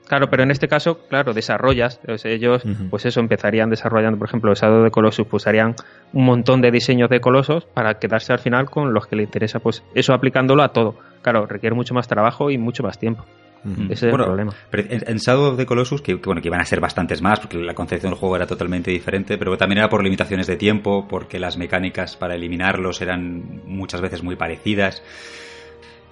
Claro, 0.06 0.28
pero 0.28 0.42
en 0.42 0.50
este 0.50 0.68
caso, 0.68 0.98
claro, 1.08 1.32
desarrollas. 1.32 2.00
ellos, 2.24 2.62
pues 2.90 3.06
eso, 3.06 3.20
empezarían 3.20 3.70
desarrollando, 3.70 4.18
por 4.18 4.28
ejemplo, 4.28 4.52
el 4.52 4.84
de 4.84 4.90
Colossus, 4.90 5.26
pues 5.26 5.46
harían 5.46 5.74
un 6.12 6.24
montón 6.24 6.60
de 6.60 6.70
diseños 6.70 7.08
de 7.08 7.20
colosos 7.20 7.64
para 7.66 7.94
quedarse 7.94 8.32
al 8.32 8.38
final 8.38 8.68
con 8.68 8.92
los 8.92 9.06
que 9.06 9.16
le 9.16 9.22
interesa, 9.22 9.60
pues 9.60 9.82
eso 9.94 10.12
aplicándolo 10.12 10.62
a 10.62 10.68
todo. 10.68 10.96
Claro, 11.22 11.46
requiere 11.46 11.74
mucho 11.74 11.94
más 11.94 12.08
trabajo 12.08 12.50
y 12.50 12.58
mucho 12.58 12.82
más 12.82 12.98
tiempo. 12.98 13.24
Ese 13.64 13.92
es 13.92 14.02
el 14.02 14.10
problema. 14.10 14.52
Pero 14.70 14.88
en, 14.90 15.18
Shadow 15.18 15.52
of 15.52 15.56
the 15.56 15.64
Colossus, 15.64 16.02
que, 16.02 16.16
bueno, 16.16 16.42
que 16.42 16.48
iban 16.48 16.60
a 16.60 16.64
ser 16.64 16.80
bastantes 16.80 17.22
más, 17.22 17.38
porque 17.38 17.58
la 17.58 17.74
concepción 17.74 18.10
del 18.10 18.18
juego 18.18 18.34
era 18.34 18.46
totalmente 18.46 18.90
diferente, 18.90 19.38
pero 19.38 19.56
también 19.56 19.78
era 19.78 19.88
por 19.88 20.02
limitaciones 20.02 20.48
de 20.48 20.56
tiempo, 20.56 21.06
porque 21.08 21.38
las 21.38 21.56
mecánicas 21.56 22.16
para 22.16 22.34
eliminarlos 22.34 23.00
eran 23.00 23.62
muchas 23.64 24.00
veces 24.00 24.22
muy 24.22 24.34
parecidas. 24.34 25.02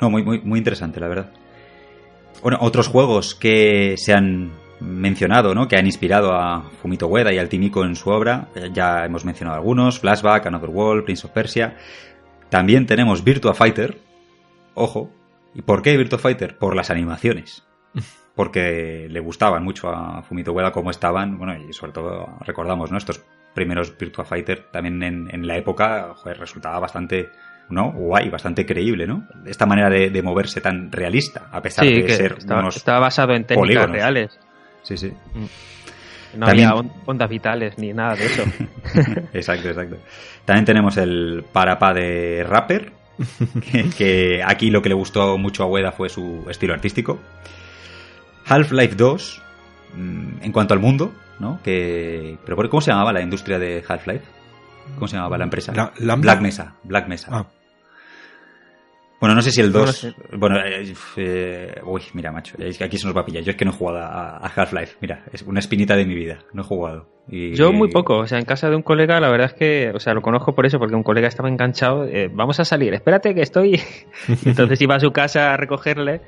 No, 0.00 0.10
muy, 0.10 0.22
muy, 0.22 0.40
muy 0.40 0.58
interesante, 0.58 1.00
la 1.00 1.08
verdad. 1.08 1.32
Bueno, 2.42 2.58
otros 2.60 2.88
juegos 2.88 3.34
que 3.34 3.96
se 3.96 4.14
han 4.14 4.50
mencionado, 4.80 5.54
¿no? 5.54 5.68
Que 5.68 5.76
han 5.76 5.86
inspirado 5.86 6.32
a 6.32 6.62
Fumito 6.80 7.06
Ueda 7.06 7.32
y 7.32 7.38
al 7.38 7.48
Timiko 7.48 7.84
en 7.84 7.96
su 7.96 8.10
obra. 8.10 8.48
Eh, 8.54 8.70
ya 8.72 9.04
hemos 9.04 9.24
mencionado 9.24 9.56
algunos: 9.58 10.00
Flashback, 10.00 10.46
Another 10.46 10.70
World, 10.70 11.04
Prince 11.04 11.26
of 11.26 11.32
Persia. 11.32 11.76
También 12.48 12.86
tenemos 12.86 13.22
Virtua 13.22 13.54
Fighter. 13.54 13.98
Ojo, 14.74 15.10
¿Y 15.54 15.62
por 15.62 15.82
qué 15.82 15.96
Virtua 15.96 16.18
Fighter? 16.18 16.56
Por 16.56 16.76
las 16.76 16.90
animaciones. 16.90 17.66
Porque 18.34 19.06
le 19.10 19.20
gustaban 19.20 19.64
mucho 19.64 19.90
a 19.90 20.22
Fumito 20.22 20.52
Ueda 20.52 20.72
cómo 20.72 20.90
estaban, 20.90 21.36
bueno, 21.36 21.56
y 21.56 21.72
sobre 21.72 21.92
todo 21.92 22.28
recordamos, 22.40 22.90
¿no? 22.90 22.98
Estos 22.98 23.24
primeros 23.54 23.96
Virtua 23.98 24.24
Fighter 24.24 24.70
también 24.70 25.02
en, 25.02 25.46
la 25.46 25.56
época, 25.56 26.14
joder, 26.16 26.38
resultaba 26.38 26.78
bastante, 26.78 27.28
¿no? 27.70 27.92
Guay, 27.92 28.28
bastante 28.28 28.66
creíble, 28.66 29.06
¿no? 29.06 29.26
Esta 29.46 29.66
manera 29.66 29.88
de, 29.88 30.22
moverse 30.22 30.60
tan 30.60 30.90
realista, 30.90 31.48
a 31.52 31.62
pesar 31.62 31.86
de 31.86 32.08
ser 32.08 32.36
estaba, 32.38 32.68
estaba 32.68 32.98
basado 33.00 33.34
en 33.34 33.44
técnicas 33.44 33.90
reales. 33.90 34.38
Sí, 34.82 34.96
sí. 34.96 35.12
Mm. 35.34 35.44
No 36.38 36.46
había 36.46 36.74
ondas 37.06 37.28
vitales 37.28 37.76
ni 37.78 37.92
nada 37.92 38.14
de 38.14 38.26
eso. 38.26 38.44
exacto, 39.32 39.68
exacto. 39.68 39.96
También 40.44 40.64
tenemos 40.64 40.96
el 40.96 41.44
parapá 41.52 41.92
de 41.92 42.44
Rapper, 42.48 42.92
que, 43.96 44.42
aquí 44.44 44.70
lo 44.70 44.80
que 44.82 44.88
le 44.88 44.94
gustó 44.94 45.38
mucho 45.38 45.64
a 45.64 45.66
Ueda 45.66 45.92
fue 45.92 46.08
su 46.08 46.44
estilo 46.48 46.74
artístico. 46.74 47.18
Half-Life 48.46 48.94
2, 48.94 49.42
mm, 49.94 50.28
en 50.42 50.52
cuanto 50.52 50.74
al 50.74 50.80
mundo, 50.80 51.12
¿no? 51.38 51.60
Que, 51.62 52.38
pero 52.44 52.56
¿cómo 52.68 52.80
se 52.80 52.90
llamaba 52.90 53.12
la 53.12 53.22
industria 53.22 53.58
de 53.58 53.82
Half-Life? 53.86 54.24
¿Cómo 54.94 55.08
se 55.08 55.16
llamaba 55.16 55.38
la 55.38 55.44
empresa? 55.44 55.92
Black 55.98 56.40
Mesa. 56.40 56.74
Black 56.84 57.08
Mesa. 57.08 57.28
Ah. 57.32 57.46
Bueno, 59.20 59.34
no 59.34 59.42
sé 59.42 59.50
si 59.50 59.60
el 59.60 59.70
2. 59.70 60.14
Bueno, 60.38 60.56
eh, 60.64 60.94
eh, 61.16 61.80
uy, 61.84 62.02
mira, 62.14 62.32
macho, 62.32 62.56
es 62.58 62.78
que 62.78 62.84
aquí 62.84 62.96
se 62.96 63.06
nos 63.06 63.14
va 63.14 63.20
a 63.20 63.24
pillar. 63.24 63.42
Yo 63.44 63.50
es 63.50 63.56
que 63.56 63.66
no 63.66 63.70
he 63.70 63.74
jugado 63.74 63.98
a, 63.98 64.38
Half-Life. 64.46 64.96
Mira, 65.02 65.24
es 65.30 65.42
una 65.42 65.60
espinita 65.60 65.94
de 65.94 66.06
mi 66.06 66.14
vida. 66.14 66.38
No 66.54 66.62
he 66.62 66.64
jugado. 66.64 67.06
Yo 67.28 67.70
muy 67.72 67.90
poco. 67.90 68.16
O 68.16 68.26
sea, 68.26 68.38
en 68.38 68.46
casa 68.46 68.70
de 68.70 68.76
un 68.76 68.82
colega, 68.82 69.20
la 69.20 69.28
verdad 69.28 69.48
es 69.48 69.54
que, 69.54 69.92
o 69.94 70.00
sea, 70.00 70.14
lo 70.14 70.22
conozco 70.22 70.54
por 70.54 70.64
eso, 70.64 70.78
porque 70.78 70.94
un 70.94 71.02
colega 71.02 71.28
estaba 71.28 71.50
enganchado. 71.50 72.06
Eh, 72.06 72.30
vamos 72.32 72.60
a 72.60 72.64
salir, 72.64 72.94
espérate 72.94 73.34
que 73.34 73.42
estoy. 73.42 73.78
Entonces 74.46 74.80
iba 74.80 74.96
a 74.96 75.00
su 75.00 75.12
casa 75.12 75.52
a 75.52 75.56
recogerle 75.58 76.22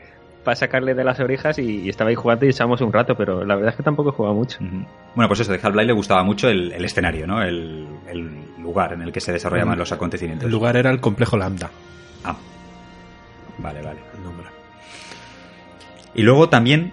para 0.44 0.54
sacarle 0.54 0.94
de 0.94 1.04
las 1.04 1.18
orejas 1.18 1.58
y, 1.58 1.88
estaba 1.88 2.10
ahí 2.10 2.16
jugando 2.16 2.44
y 2.44 2.50
echábamos 2.50 2.80
un 2.82 2.92
rato, 2.92 3.14
pero 3.16 3.44
la 3.44 3.54
verdad 3.54 3.70
es 3.70 3.76
que 3.76 3.84
tampoco 3.84 4.10
he 4.10 4.12
jugado 4.12 4.34
mucho. 4.34 4.58
Bueno, 4.60 5.28
pues 5.28 5.40
eso, 5.40 5.52
de 5.52 5.60
Half-Life 5.62 5.86
le 5.86 5.92
gustaba 5.92 6.24
mucho 6.24 6.48
el, 6.48 6.72
escenario, 6.84 7.26
¿no? 7.26 7.42
El, 7.42 7.86
lugar 8.60 8.92
en 8.92 9.02
el 9.02 9.12
que 9.12 9.20
se 9.20 9.32
desarrollaban 9.32 9.78
los 9.78 9.92
acontecimientos. 9.92 10.46
El 10.46 10.52
lugar 10.52 10.76
era 10.76 10.90
el 10.90 11.00
complejo 11.00 11.36
Lambda. 11.36 11.70
Ah, 12.24 12.36
Vale, 13.58 13.82
vale. 13.82 14.00
Y 16.14 16.22
luego 16.22 16.48
también 16.48 16.92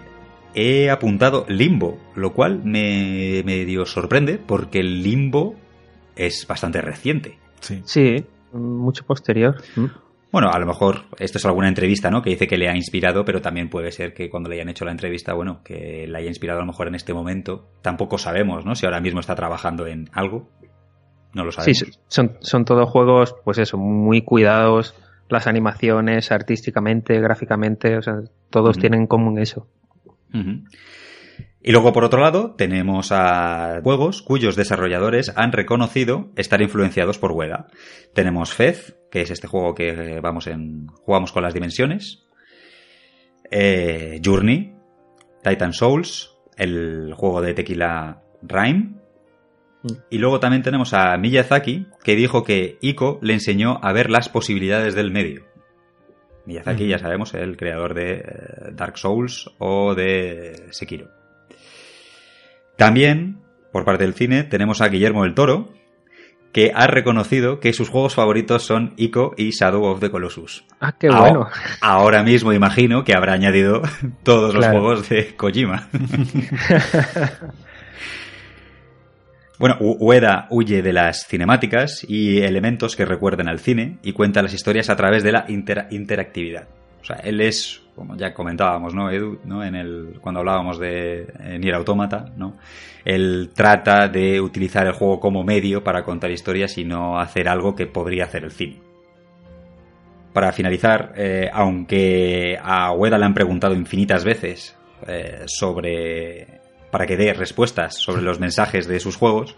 he 0.54 0.90
apuntado 0.90 1.44
Limbo, 1.48 1.98
lo 2.14 2.32
cual 2.32 2.60
me 2.64 3.42
medio 3.44 3.86
sorprende 3.86 4.38
porque 4.38 4.80
el 4.80 5.02
Limbo 5.02 5.54
es 6.16 6.46
bastante 6.46 6.80
reciente. 6.80 7.38
Sí. 7.60 7.82
Sí, 7.84 8.24
mucho 8.52 9.04
posterior. 9.04 9.56
Mm. 9.76 9.86
Bueno, 10.32 10.50
a 10.50 10.58
lo 10.60 10.66
mejor 10.66 11.06
esto 11.18 11.38
es 11.38 11.44
alguna 11.44 11.68
entrevista, 11.68 12.08
¿no? 12.08 12.22
Que 12.22 12.30
dice 12.30 12.46
que 12.46 12.56
le 12.56 12.68
ha 12.68 12.76
inspirado, 12.76 13.24
pero 13.24 13.42
también 13.42 13.68
puede 13.68 13.90
ser 13.90 14.14
que 14.14 14.30
cuando 14.30 14.48
le 14.48 14.56
hayan 14.56 14.68
hecho 14.68 14.84
la 14.84 14.92
entrevista, 14.92 15.34
bueno, 15.34 15.60
que 15.64 16.06
le 16.06 16.18
haya 16.18 16.28
inspirado 16.28 16.60
a 16.60 16.62
lo 16.62 16.68
mejor 16.68 16.86
en 16.86 16.94
este 16.94 17.12
momento. 17.12 17.68
Tampoco 17.82 18.16
sabemos, 18.16 18.64
¿no? 18.64 18.76
Si 18.76 18.86
ahora 18.86 19.00
mismo 19.00 19.18
está 19.18 19.34
trabajando 19.34 19.88
en 19.88 20.08
algo. 20.12 20.48
No 21.34 21.44
lo 21.44 21.50
sabemos. 21.50 21.78
Sí, 21.78 21.92
son, 22.06 22.36
son 22.40 22.64
todos 22.64 22.88
juegos, 22.88 23.34
pues 23.44 23.58
eso, 23.58 23.76
muy 23.76 24.22
cuidados 24.22 24.94
las 25.30 25.46
animaciones, 25.46 26.32
artísticamente, 26.32 27.20
gráficamente, 27.20 27.96
o 27.96 28.02
sea, 28.02 28.20
todos 28.50 28.78
tienen 28.78 29.00
en 29.00 29.06
común 29.06 29.38
eso. 29.38 29.66
Y 31.62 31.72
luego, 31.72 31.92
por 31.92 32.04
otro 32.04 32.20
lado, 32.20 32.54
tenemos 32.56 33.12
a 33.12 33.80
juegos 33.82 34.22
cuyos 34.22 34.56
desarrolladores 34.56 35.32
han 35.36 35.52
reconocido 35.52 36.30
estar 36.36 36.62
influenciados 36.62 37.18
por 37.18 37.32
Weda. 37.32 37.66
Tenemos 38.14 38.54
Fez, 38.54 38.96
que 39.10 39.22
es 39.22 39.30
este 39.30 39.46
juego 39.46 39.74
que 39.74 40.20
vamos 40.22 40.46
en, 40.46 40.86
jugamos 40.86 41.32
con 41.32 41.42
las 41.42 41.52
dimensiones. 41.52 42.24
Eh, 43.50 44.20
Journey, 44.24 44.74
Titan 45.42 45.72
Souls, 45.72 46.34
el 46.56 47.12
juego 47.14 47.42
de 47.42 47.54
Tequila 47.54 48.22
Rhyme, 48.42 48.99
y 50.10 50.18
luego 50.18 50.40
también 50.40 50.62
tenemos 50.62 50.92
a 50.92 51.16
Miyazaki, 51.16 51.86
que 52.04 52.16
dijo 52.16 52.44
que 52.44 52.78
Ico 52.80 53.18
le 53.22 53.34
enseñó 53.34 53.78
a 53.82 53.92
ver 53.92 54.10
las 54.10 54.28
posibilidades 54.28 54.94
del 54.94 55.10
medio. 55.10 55.44
Miyazaki, 56.46 56.88
ya 56.88 56.98
sabemos, 56.98 57.34
el 57.34 57.56
creador 57.56 57.94
de 57.94 58.12
eh, 58.14 58.24
Dark 58.72 58.98
Souls 58.98 59.50
o 59.58 59.94
de 59.94 60.66
Sekiro. 60.70 61.08
También, 62.76 63.40
por 63.72 63.84
parte 63.84 64.04
del 64.04 64.14
cine, 64.14 64.44
tenemos 64.44 64.80
a 64.80 64.88
Guillermo 64.88 65.22
del 65.22 65.34
Toro, 65.34 65.72
que 66.52 66.72
ha 66.74 66.86
reconocido 66.86 67.60
que 67.60 67.72
sus 67.72 67.88
juegos 67.88 68.14
favoritos 68.14 68.64
son 68.64 68.94
Ico 68.96 69.34
y 69.36 69.50
Shadow 69.50 69.84
of 69.84 70.00
the 70.00 70.10
Colossus. 70.10 70.64
Ah, 70.80 70.96
qué 70.98 71.08
bueno. 71.08 71.46
Ahora 71.80 72.22
mismo 72.22 72.52
imagino 72.52 73.04
que 73.04 73.14
habrá 73.14 73.34
añadido 73.34 73.82
todos 74.24 74.54
los 74.54 74.66
juegos 74.66 75.08
de 75.08 75.36
Kojima. 75.36 75.88
Bueno, 79.60 79.76
Ueda 79.78 80.46
huye 80.48 80.80
de 80.80 80.94
las 80.94 81.26
cinemáticas 81.26 82.06
y 82.08 82.38
elementos 82.38 82.96
que 82.96 83.04
recuerden 83.04 83.46
al 83.46 83.58
cine 83.58 83.98
y 84.02 84.14
cuenta 84.14 84.40
las 84.40 84.54
historias 84.54 84.88
a 84.88 84.96
través 84.96 85.22
de 85.22 85.32
la 85.32 85.44
interactividad. 85.90 86.66
O 87.02 87.04
sea, 87.04 87.16
él 87.16 87.42
es, 87.42 87.82
como 87.94 88.16
ya 88.16 88.32
comentábamos, 88.32 88.94
¿no, 88.94 89.10
Edu? 89.10 89.38
¿no? 89.44 89.62
En 89.62 89.74
el, 89.74 90.18
cuando 90.22 90.40
hablábamos 90.40 90.78
de 90.78 91.26
Nier 91.60 91.74
Automata, 91.74 92.32
¿no? 92.38 92.56
Él 93.04 93.50
trata 93.54 94.08
de 94.08 94.40
utilizar 94.40 94.86
el 94.86 94.94
juego 94.94 95.20
como 95.20 95.44
medio 95.44 95.84
para 95.84 96.04
contar 96.04 96.30
historias 96.30 96.78
y 96.78 96.84
no 96.86 97.20
hacer 97.20 97.46
algo 97.46 97.76
que 97.76 97.86
podría 97.86 98.24
hacer 98.24 98.44
el 98.44 98.52
cine. 98.52 98.80
Para 100.32 100.52
finalizar, 100.52 101.12
eh, 101.18 101.50
aunque 101.52 102.58
a 102.62 102.94
Ueda 102.94 103.18
le 103.18 103.26
han 103.26 103.34
preguntado 103.34 103.74
infinitas 103.74 104.24
veces 104.24 104.74
eh, 105.06 105.42
sobre 105.44 106.59
para 106.90 107.06
que 107.06 107.16
dé 107.16 107.32
respuestas 107.32 107.96
sobre 107.96 108.22
los 108.22 108.40
mensajes 108.40 108.86
de 108.86 109.00
sus 109.00 109.16
juegos, 109.16 109.56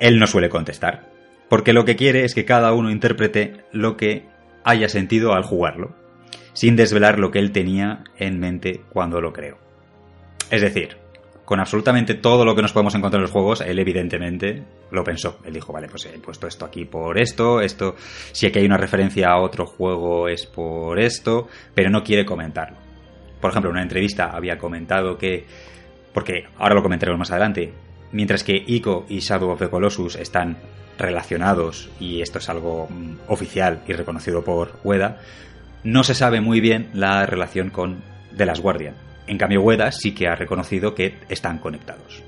él 0.00 0.18
no 0.18 0.26
suele 0.26 0.48
contestar. 0.48 1.10
Porque 1.48 1.72
lo 1.72 1.84
que 1.84 1.96
quiere 1.96 2.24
es 2.24 2.34
que 2.34 2.44
cada 2.44 2.72
uno 2.72 2.90
interprete 2.90 3.64
lo 3.72 3.96
que 3.96 4.26
haya 4.64 4.88
sentido 4.88 5.34
al 5.34 5.44
jugarlo, 5.44 5.94
sin 6.52 6.76
desvelar 6.76 7.18
lo 7.18 7.30
que 7.30 7.38
él 7.38 7.52
tenía 7.52 8.04
en 8.16 8.38
mente 8.38 8.80
cuando 8.90 9.20
lo 9.20 9.32
creó. 9.32 9.58
Es 10.50 10.62
decir, 10.62 10.96
con 11.44 11.60
absolutamente 11.60 12.14
todo 12.14 12.44
lo 12.44 12.54
que 12.54 12.62
nos 12.62 12.72
podemos 12.72 12.94
encontrar 12.94 13.18
en 13.18 13.24
los 13.24 13.30
juegos, 13.30 13.60
él 13.60 13.78
evidentemente 13.78 14.64
lo 14.90 15.04
pensó. 15.04 15.38
Él 15.44 15.52
dijo, 15.52 15.72
vale, 15.72 15.88
pues 15.88 16.06
he 16.06 16.18
puesto 16.18 16.46
esto 16.46 16.64
aquí 16.64 16.86
por 16.86 17.18
esto, 17.18 17.60
esto, 17.60 17.96
si 18.32 18.46
aquí 18.46 18.60
hay 18.60 18.66
una 18.66 18.78
referencia 18.78 19.28
a 19.28 19.40
otro 19.40 19.66
juego 19.66 20.28
es 20.28 20.46
por 20.46 20.98
esto, 20.98 21.48
pero 21.74 21.90
no 21.90 22.02
quiere 22.02 22.24
comentarlo. 22.24 22.78
Por 23.40 23.50
ejemplo, 23.50 23.70
en 23.70 23.74
una 23.74 23.82
entrevista 23.82 24.30
había 24.30 24.56
comentado 24.56 25.18
que 25.18 25.44
porque 26.14 26.46
ahora 26.56 26.76
lo 26.76 26.82
comentaremos 26.82 27.18
más 27.18 27.30
adelante, 27.32 27.74
mientras 28.12 28.44
que 28.44 28.62
Ico 28.66 29.04
y 29.08 29.18
Shadow 29.18 29.50
of 29.50 29.58
the 29.58 29.68
Colossus 29.68 30.14
están 30.16 30.56
relacionados 30.96 31.90
y 31.98 32.22
esto 32.22 32.38
es 32.38 32.48
algo 32.48 32.86
mm, 32.88 33.16
oficial 33.28 33.82
y 33.86 33.92
reconocido 33.92 34.44
por 34.44 34.78
Ueda, 34.84 35.18
no 35.82 36.04
se 36.04 36.14
sabe 36.14 36.40
muy 36.40 36.60
bien 36.60 36.88
la 36.94 37.26
relación 37.26 37.68
con 37.68 38.02
The 38.36 38.46
Last 38.46 38.62
Guardian. 38.62 38.94
En 39.26 39.36
cambio, 39.36 39.60
Ueda 39.60 39.90
sí 39.90 40.14
que 40.14 40.28
ha 40.28 40.36
reconocido 40.36 40.94
que 40.94 41.16
están 41.28 41.58
conectados. 41.58 42.22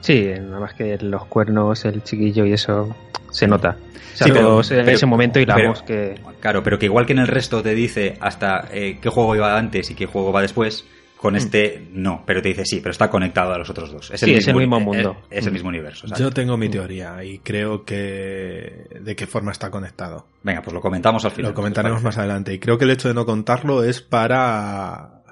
Sí, 0.00 0.28
nada 0.40 0.60
más 0.60 0.74
que 0.74 0.96
los 0.98 1.26
cuernos, 1.26 1.84
el 1.84 2.02
chiquillo 2.02 2.44
y 2.44 2.52
eso 2.52 2.94
se 3.30 3.46
nota. 3.46 3.76
sí, 4.14 4.30
pero, 4.32 4.60
en 4.68 4.88
ese 4.88 5.06
momento 5.06 5.40
y 5.40 5.46
la 5.46 5.74
que... 5.86 6.20
Claro, 6.40 6.62
pero 6.62 6.78
que 6.78 6.86
igual 6.86 7.06
que 7.06 7.12
en 7.12 7.20
el 7.20 7.28
resto 7.28 7.62
te 7.62 7.74
dice 7.74 8.16
hasta 8.20 8.68
eh, 8.72 8.98
qué 9.00 9.08
juego 9.08 9.34
iba 9.34 9.56
antes 9.56 9.90
y 9.90 9.94
qué 9.94 10.06
juego 10.06 10.32
va 10.32 10.42
después, 10.42 10.84
con 11.22 11.36
este 11.36 11.86
no, 11.92 12.24
pero 12.26 12.42
te 12.42 12.48
dice 12.48 12.64
sí, 12.64 12.80
pero 12.80 12.90
está 12.90 13.08
conectado 13.08 13.52
a 13.52 13.58
los 13.58 13.70
otros 13.70 13.92
dos. 13.92 14.10
Es 14.10 14.24
el, 14.24 14.28
sí, 14.28 14.34
mismo, 14.34 14.40
es 14.40 14.48
el 14.48 14.56
mismo 14.56 14.80
mundo. 14.80 15.16
Es, 15.30 15.38
es 15.38 15.46
el 15.46 15.52
mismo 15.52 15.68
universo. 15.68 16.08
¿sabes? 16.08 16.20
Yo 16.20 16.32
tengo 16.32 16.56
mi 16.56 16.68
teoría 16.68 17.22
y 17.22 17.38
creo 17.38 17.84
que 17.84 18.88
de 19.00 19.14
qué 19.14 19.28
forma 19.28 19.52
está 19.52 19.70
conectado. 19.70 20.26
Venga, 20.42 20.62
pues 20.62 20.74
lo 20.74 20.80
comentamos 20.80 21.24
al 21.24 21.30
final. 21.30 21.52
Lo 21.52 21.54
comentaremos 21.54 22.02
más 22.02 22.18
adelante. 22.18 22.52
Y 22.52 22.58
creo 22.58 22.76
que 22.76 22.86
el 22.86 22.90
hecho 22.90 23.06
de 23.06 23.14
no 23.14 23.24
contarlo 23.24 23.84
es 23.84 24.02
para, 24.02 25.22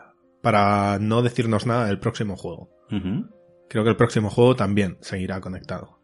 para 0.40 1.00
no 1.00 1.22
decirnos 1.22 1.66
nada 1.66 1.86
del 1.86 1.98
próximo 1.98 2.36
juego. 2.36 2.70
Creo 3.68 3.82
que 3.82 3.90
el 3.90 3.96
próximo 3.96 4.30
juego 4.30 4.54
también 4.54 4.96
seguirá 5.00 5.40
conectado. 5.40 5.98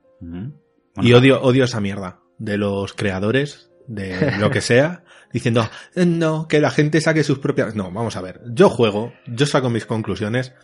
y 1.01 1.13
odio, 1.13 1.41
odio 1.43 1.63
esa 1.63 1.81
mierda 1.81 2.19
de 2.39 2.59
los 2.59 2.93
creadores 2.93 3.71
de 3.87 4.37
lo 4.41 4.51
que 4.51 4.63
sea, 4.63 5.05
diciendo, 5.37 5.69
no, 5.95 6.49
que 6.49 6.61
la 6.61 6.71
gente 6.71 6.99
saque 7.03 7.23
sus 7.23 7.39
propias... 7.41 7.75
No, 7.75 7.91
vamos 7.91 8.17
a 8.17 8.23
ver, 8.23 8.41
yo 8.47 8.71
juego, 8.71 9.13
yo 9.27 9.45
saco 9.45 9.69
mis 9.69 9.85
conclusiones 9.85 10.55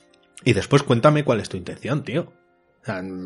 y 0.44 0.54
después 0.54 0.82
cuéntame 0.82 1.24
cuál 1.24 1.40
es 1.40 1.50
tu 1.50 1.58
intención, 1.58 2.04
tío. 2.04 2.32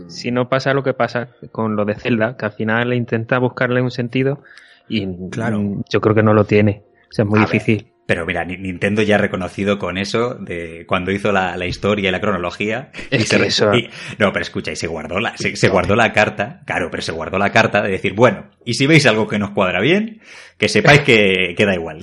si 0.08 0.32
no 0.32 0.48
pasa 0.48 0.74
lo 0.74 0.82
que 0.82 0.92
pasa 0.92 1.28
con 1.52 1.76
lo 1.76 1.84
de 1.84 1.94
Zelda, 1.94 2.36
que 2.36 2.46
al 2.46 2.52
final 2.52 2.92
intenta 2.94 3.38
buscarle 3.38 3.80
un 3.80 3.92
sentido 3.92 4.42
y 4.88 5.06
claro. 5.30 5.84
yo 5.88 6.00
creo 6.00 6.16
que 6.16 6.24
no 6.24 6.34
lo 6.34 6.46
tiene. 6.46 6.82
O 7.08 7.12
sea, 7.12 7.22
es 7.24 7.30
muy 7.30 7.38
difícil. 7.38 7.92
Pero 8.06 8.24
mira, 8.24 8.44
Nintendo 8.44 9.02
ya 9.02 9.16
ha 9.16 9.18
reconocido 9.18 9.78
con 9.78 9.98
eso 9.98 10.34
de 10.34 10.84
cuando 10.86 11.10
hizo 11.10 11.32
la, 11.32 11.56
la 11.56 11.66
historia 11.66 12.08
y 12.08 12.12
la 12.12 12.20
cronología. 12.20 12.90
y 13.10 13.18
se, 13.20 13.44
eso... 13.44 13.72
no, 14.18 14.32
pero 14.32 14.42
escucha, 14.42 14.70
y 14.70 14.76
se 14.76 14.86
guardó 14.86 15.18
la, 15.18 15.36
se, 15.36 15.68
guardó 15.68 15.96
la 15.96 16.12
carta, 16.12 16.62
claro, 16.66 16.88
pero 16.90 17.02
se 17.02 17.10
guardó 17.10 17.36
la 17.36 17.50
carta 17.50 17.82
de 17.82 17.90
decir, 17.90 18.14
bueno, 18.14 18.50
y 18.64 18.74
si 18.74 18.86
veis 18.86 19.06
algo 19.06 19.26
que 19.26 19.40
nos 19.40 19.50
cuadra 19.50 19.80
bien, 19.80 20.20
que 20.56 20.68
sepáis 20.68 21.00
que, 21.00 21.54
que 21.56 21.66
da 21.66 21.74
igual. 21.74 21.98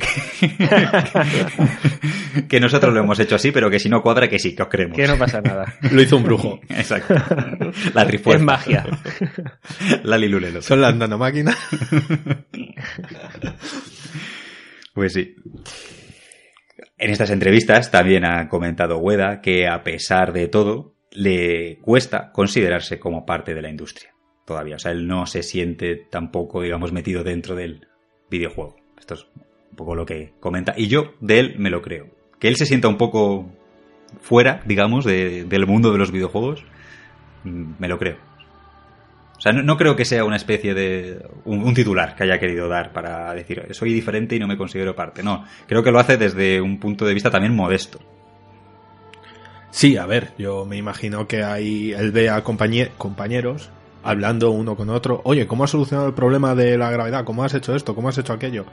que 2.49 2.59
nosotros 2.59 2.93
lo 2.93 2.99
hemos 2.99 3.19
hecho 3.19 3.35
así, 3.35 3.51
pero 3.51 3.69
que 3.69 3.79
si 3.79 3.87
no 3.87 4.01
cuadra, 4.01 4.27
que 4.27 4.39
sí, 4.39 4.55
que 4.55 4.63
os 4.63 4.69
creemos. 4.69 4.97
Que 4.97 5.07
no 5.07 5.17
pasa 5.17 5.41
nada. 5.41 5.73
lo 5.91 6.01
hizo 6.01 6.17
un 6.17 6.23
brujo. 6.23 6.59
Exacto. 6.69 7.15
La 7.93 8.05
trifuerza. 8.05 8.39
Es 8.39 8.45
magia. 8.45 8.85
la 10.03 10.17
Lilulelo. 10.17 10.61
Son 10.61 10.81
las 10.81 10.95
nanomáquinas. 10.95 11.57
Pues 14.93 15.13
sí. 15.13 15.35
En 17.03 17.11
estas 17.11 17.31
entrevistas 17.31 17.91
también 17.91 18.23
ha 18.23 18.47
comentado 18.47 18.97
Hueda 18.97 19.41
que 19.41 19.67
a 19.67 19.83
pesar 19.83 20.31
de 20.31 20.47
todo 20.47 20.95
le 21.11 21.79
cuesta 21.81 22.31
considerarse 22.31 22.97
como 22.97 23.25
parte 23.25 23.53
de 23.53 23.61
la 23.61 23.69
industria 23.69 24.15
todavía. 24.45 24.77
O 24.77 24.79
sea, 24.79 24.93
él 24.93 25.05
no 25.05 25.25
se 25.25 25.43
siente 25.43 25.97
tampoco, 25.97 26.61
digamos, 26.61 26.93
metido 26.93 27.25
dentro 27.25 27.55
del 27.55 27.89
videojuego. 28.29 28.77
Esto 28.97 29.15
es 29.15 29.27
un 29.35 29.75
poco 29.75 29.95
lo 29.95 30.05
que 30.05 30.31
comenta. 30.39 30.75
Y 30.77 30.87
yo 30.87 31.11
de 31.19 31.39
él 31.39 31.55
me 31.57 31.69
lo 31.69 31.81
creo. 31.81 32.07
Que 32.39 32.47
él 32.47 32.55
se 32.55 32.65
sienta 32.65 32.87
un 32.87 32.97
poco 32.97 33.51
fuera, 34.21 34.61
digamos, 34.65 35.03
del 35.03 35.67
mundo 35.67 35.91
de 35.91 35.97
los 35.97 36.09
videojuegos, 36.09 36.63
mm, 37.43 37.73
me 37.79 37.89
lo 37.89 37.99
creo. 37.99 38.15
O 39.43 39.49
sea, 39.51 39.51
no, 39.51 39.75
creo 39.75 39.97
que 39.97 40.05
sea 40.05 40.23
una 40.23 40.37
especie 40.37 40.73
de. 40.73 41.21
Un, 41.43 41.73
titular 41.73 42.15
que 42.15 42.23
haya 42.23 42.39
querido 42.39 42.69
dar 42.69 42.93
para 42.93 43.33
decir 43.33 43.67
soy 43.71 43.93
diferente 43.93 44.37
y 44.37 44.39
no 44.39 44.47
me 44.47 44.55
considero 44.55 44.95
parte. 44.95 45.21
No, 45.21 45.43
creo 45.67 45.83
que 45.83 45.91
lo 45.91 45.99
hace 45.99 46.15
desde 46.15 46.61
un 46.61 46.79
punto 46.79 47.05
de 47.05 47.13
vista 47.13 47.29
también 47.29 47.53
modesto. 47.53 47.99
Sí, 49.69 49.97
a 49.97 50.05
ver, 50.05 50.31
yo 50.37 50.63
me 50.63 50.77
imagino 50.77 51.27
que 51.27 51.43
ahí 51.43 51.91
él 51.91 52.11
ve 52.13 52.29
a 52.29 52.41
compañeros 52.41 53.69
hablando 54.01 54.49
uno 54.51 54.77
con 54.77 54.89
otro. 54.89 55.19
Oye, 55.25 55.45
¿cómo 55.45 55.65
has 55.65 55.71
solucionado 55.71 56.07
el 56.07 56.13
problema 56.13 56.55
de 56.55 56.77
la 56.77 56.89
gravedad? 56.89 57.25
¿Cómo 57.25 57.43
has 57.43 57.53
hecho 57.53 57.75
esto? 57.75 57.95
¿Cómo 57.95 58.07
has 58.07 58.17
hecho 58.17 58.31
aquello? 58.31 58.65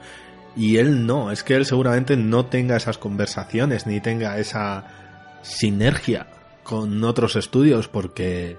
Y 0.55 0.77
él 0.77 1.05
no, 1.05 1.31
es 1.31 1.43
que 1.43 1.55
él 1.55 1.65
seguramente 1.65 2.15
no 2.15 2.45
tenga 2.45 2.77
esas 2.77 2.97
conversaciones 2.97 3.87
ni 3.87 3.99
tenga 3.99 4.37
esa 4.39 4.85
sinergia 5.41 6.27
con 6.63 7.03
otros 7.03 7.35
estudios 7.35 7.89
porque 7.89 8.55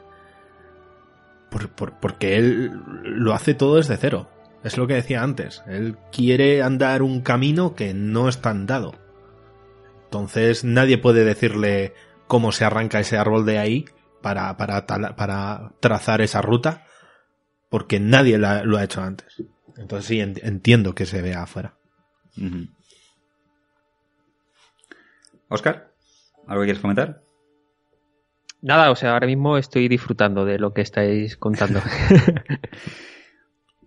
porque 2.00 2.36
él 2.36 2.70
lo 3.02 3.34
hace 3.34 3.54
todo 3.54 3.76
desde 3.76 3.96
cero. 3.96 4.28
Es 4.64 4.78
lo 4.78 4.86
que 4.86 4.94
decía 4.94 5.22
antes. 5.22 5.62
Él 5.66 5.96
quiere 6.12 6.62
andar 6.62 7.02
un 7.02 7.20
camino 7.20 7.74
que 7.74 7.94
no 7.94 8.28
está 8.28 8.50
andado. 8.50 8.94
Entonces 10.04 10.64
nadie 10.64 10.98
puede 10.98 11.24
decirle 11.24 11.94
cómo 12.26 12.52
se 12.52 12.64
arranca 12.64 13.00
ese 13.00 13.18
árbol 13.18 13.44
de 13.44 13.58
ahí 13.58 13.84
para, 14.20 14.56
para, 14.56 14.86
para 14.86 15.72
trazar 15.80 16.20
esa 16.20 16.40
ruta, 16.42 16.86
porque 17.70 17.98
nadie 17.98 18.38
lo 18.38 18.76
ha 18.76 18.84
hecho 18.84 19.02
antes. 19.02 19.42
Entonces 19.76 20.06
sí, 20.06 20.20
entiendo 20.20 20.94
que 20.94 21.06
se 21.06 21.22
vea 21.22 21.42
afuera. 21.42 21.74
Oscar, 25.48 25.92
¿algo 26.46 26.62
que 26.62 26.66
quieres 26.66 26.82
comentar? 26.82 27.21
Nada, 28.62 28.92
o 28.92 28.96
sea, 28.96 29.12
ahora 29.12 29.26
mismo 29.26 29.58
estoy 29.58 29.88
disfrutando 29.88 30.44
de 30.44 30.58
lo 30.58 30.72
que 30.72 30.82
estáis 30.82 31.36
contando. 31.36 31.82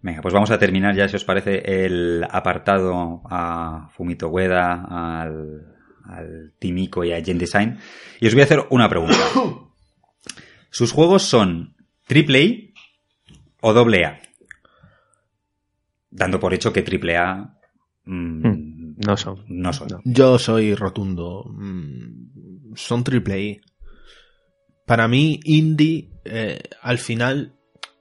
Venga, 0.02 0.22
pues 0.22 0.34
vamos 0.34 0.52
a 0.52 0.60
terminar 0.60 0.94
ya, 0.96 1.08
si 1.08 1.16
os 1.16 1.24
parece, 1.24 1.86
el 1.86 2.26
apartado 2.30 3.22
a 3.30 3.90
Fumito 3.94 4.28
Ueda, 4.28 4.84
al, 4.84 5.66
al 6.04 6.54
Timiko 6.60 7.06
y 7.06 7.14
a 7.14 7.24
Gen 7.24 7.38
Design. 7.38 7.80
Y 8.20 8.28
os 8.28 8.34
voy 8.34 8.42
a 8.42 8.46
hacer 8.46 8.66
una 8.70 8.90
pregunta. 8.90 9.16
¿Sus 10.70 10.92
juegos 10.92 11.24
son 11.24 11.78
AAA 12.10 12.74
o 13.62 13.72
AA? 13.72 14.20
Dando 16.12 16.40
por 16.40 16.54
hecho 16.54 16.74
que 16.74 16.84
AAA 16.84 17.58
mmm, 18.04 18.48
hmm, 18.48 18.76
no 18.98 19.18
son. 19.18 19.46
No 19.48 19.74
son. 19.74 19.88
Yo 20.04 20.38
soy 20.38 20.76
rotundo. 20.76 21.46
Mm, 21.48 22.74
son 22.76 23.04
AAA 23.06 23.62
para 24.86 25.08
mí, 25.08 25.40
indie, 25.44 26.10
eh, 26.26 26.62
al 26.82 27.00
final, 27.00 27.54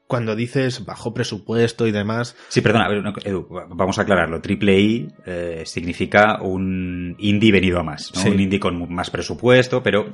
cuando 0.07 0.37
dices 0.37 0.85
bajo 0.85 1.15
presupuesto 1.15 1.87
y 1.87 1.93
demás. 1.93 2.37
Sí, 2.49 2.61
perdona, 2.61 2.89
Edu, 3.25 3.49
vamos 3.71 3.99
a 3.99 4.03
aclararlo. 4.03 4.41
Triple 4.41 4.79
I 4.79 5.09
eh, 5.25 5.63
significa 5.65 6.43
un 6.43 7.17
indie 7.19 7.53
venido 7.53 7.81
a 7.81 7.83
más, 7.83 8.13
¿no? 8.15 8.31
Un 8.31 8.41
indie 8.41 8.61
con 8.61 8.93
más 8.93 9.11
presupuesto, 9.11 9.83
pero, 9.83 10.11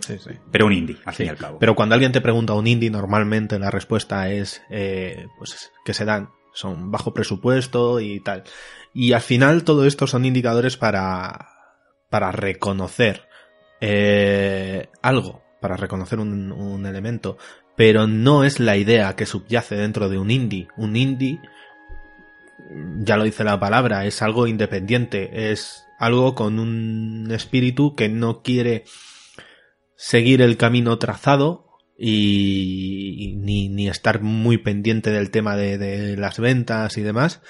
pero 0.50 0.66
un 0.66 0.72
indie, 0.72 0.96
al 1.04 1.14
fin 1.14 1.26
y 1.26 1.28
al 1.30 1.36
cabo. 1.36 1.58
Pero 1.58 1.74
cuando 1.74 1.94
alguien 1.94 2.12
te 2.12 2.20
pregunta 2.20 2.54
un 2.54 2.66
indie, 2.66 2.90
normalmente 2.90 3.58
la 3.58 3.70
respuesta 3.70 4.30
es 4.30 4.62
eh, 4.70 5.26
pues 5.38 5.72
que 5.84 5.92
se 5.92 6.04
dan, 6.04 6.30
son 6.54 6.92
bajo 6.92 7.12
presupuesto 7.12 7.98
y 7.98 8.20
tal. 8.20 8.44
Y 8.94 9.12
al 9.12 9.22
final 9.22 9.64
todo 9.64 9.86
esto 9.86 10.06
son 10.06 10.24
indicadores 10.24 10.76
para, 10.76 11.48
para 12.08 12.30
reconocer 12.32 13.22
algo 15.00 15.42
para 15.60 15.76
reconocer 15.76 16.18
un, 16.18 16.86
elemento, 16.86 17.36
pero 17.76 18.06
no 18.06 18.44
es 18.44 18.60
la 18.60 18.76
idea 18.76 19.14
que 19.16 19.26
subyace 19.26 19.76
dentro 19.76 20.08
de 20.08 20.18
un 20.18 20.30
indie. 20.30 20.68
Un 20.76 20.96
indie, 20.96 21.40
ya 22.98 23.16
lo 23.16 23.24
dice 23.24 23.44
la 23.44 23.60
palabra, 23.60 24.06
es 24.06 24.22
algo 24.22 24.46
independiente, 24.46 25.52
es 25.52 25.86
algo 25.98 26.34
con 26.34 26.58
un 26.58 27.28
espíritu 27.30 27.94
que 27.94 28.08
no 28.08 28.42
quiere 28.42 28.84
seguir 29.96 30.40
el 30.42 30.56
camino 30.56 30.98
trazado 30.98 31.68
y, 31.98 33.36
ni, 33.38 33.68
ni, 33.68 33.88
estar 33.88 34.22
muy 34.22 34.56
pendiente 34.56 35.10
del 35.10 35.30
tema 35.30 35.56
de, 35.56 35.76
de 35.76 36.16
las 36.16 36.38
ventas 36.38 36.96
y 36.96 37.02
demás 37.02 37.42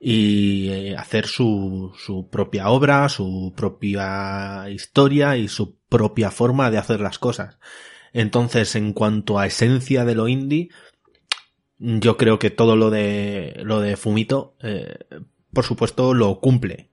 y 0.00 0.68
eh, 0.70 0.96
hacer 0.96 1.26
su, 1.26 1.92
su 1.98 2.28
propia 2.28 2.68
obra, 2.68 3.08
su 3.08 3.52
propia 3.56 4.70
historia 4.70 5.36
y 5.36 5.48
su 5.48 5.76
propia 5.88 6.30
forma 6.30 6.70
de 6.70 6.78
hacer 6.78 7.00
las 7.00 7.18
cosas. 7.18 7.58
Entonces, 8.12 8.74
en 8.76 8.92
cuanto 8.92 9.38
a 9.38 9.46
esencia 9.46 10.04
de 10.04 10.14
lo 10.14 10.28
indie, 10.28 10.68
yo 11.78 12.16
creo 12.16 12.38
que 12.38 12.50
todo 12.50 12.76
lo 12.76 12.90
de 12.90 13.60
lo 13.64 13.80
de 13.80 13.96
Fumito, 13.96 14.56
eh, 14.62 14.98
por 15.52 15.64
supuesto, 15.64 16.14
lo 16.14 16.40
cumple. 16.40 16.87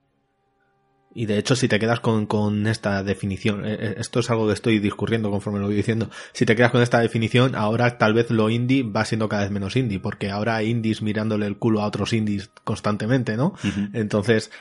Y 1.18 1.26
de 1.28 1.38
hecho, 1.38 1.56
si 1.56 1.70
te 1.70 1.80
quedas 1.80 2.02
con, 2.02 2.26
con 2.26 2.68
esta 2.68 3.02
definición, 3.02 3.66
eh, 3.66 3.78
eh, 3.80 3.96
esto 4.00 4.20
es 4.20 4.30
algo 4.30 4.48
que 4.48 4.54
estoy 4.54 4.80
discurriendo 4.80 5.32
conforme 5.32 5.60
lo 5.60 5.66
voy 5.66 5.76
diciendo, 5.76 6.10
si 6.34 6.46
te 6.46 6.56
quedas 6.56 6.72
con 6.72 6.82
esta 6.82 7.00
definición, 7.00 7.56
ahora 7.56 7.98
tal 7.98 8.14
vez 8.14 8.30
lo 8.30 8.50
indie 8.50 8.84
va 8.84 9.06
siendo 9.06 9.30
cada 9.30 9.44
vez 9.44 9.52
menos 9.52 9.78
indie, 9.78 10.00
porque 10.00 10.30
ahora 10.30 10.58
hay 10.58 10.70
indies 10.70 11.02
mirándole 11.02 11.48
el 11.48 11.58
culo 11.58 11.82
a 11.82 11.88
otros 11.88 12.12
indies 12.12 12.52
constantemente, 12.66 13.38
¿no? 13.38 13.54
Entonces, 13.94 14.52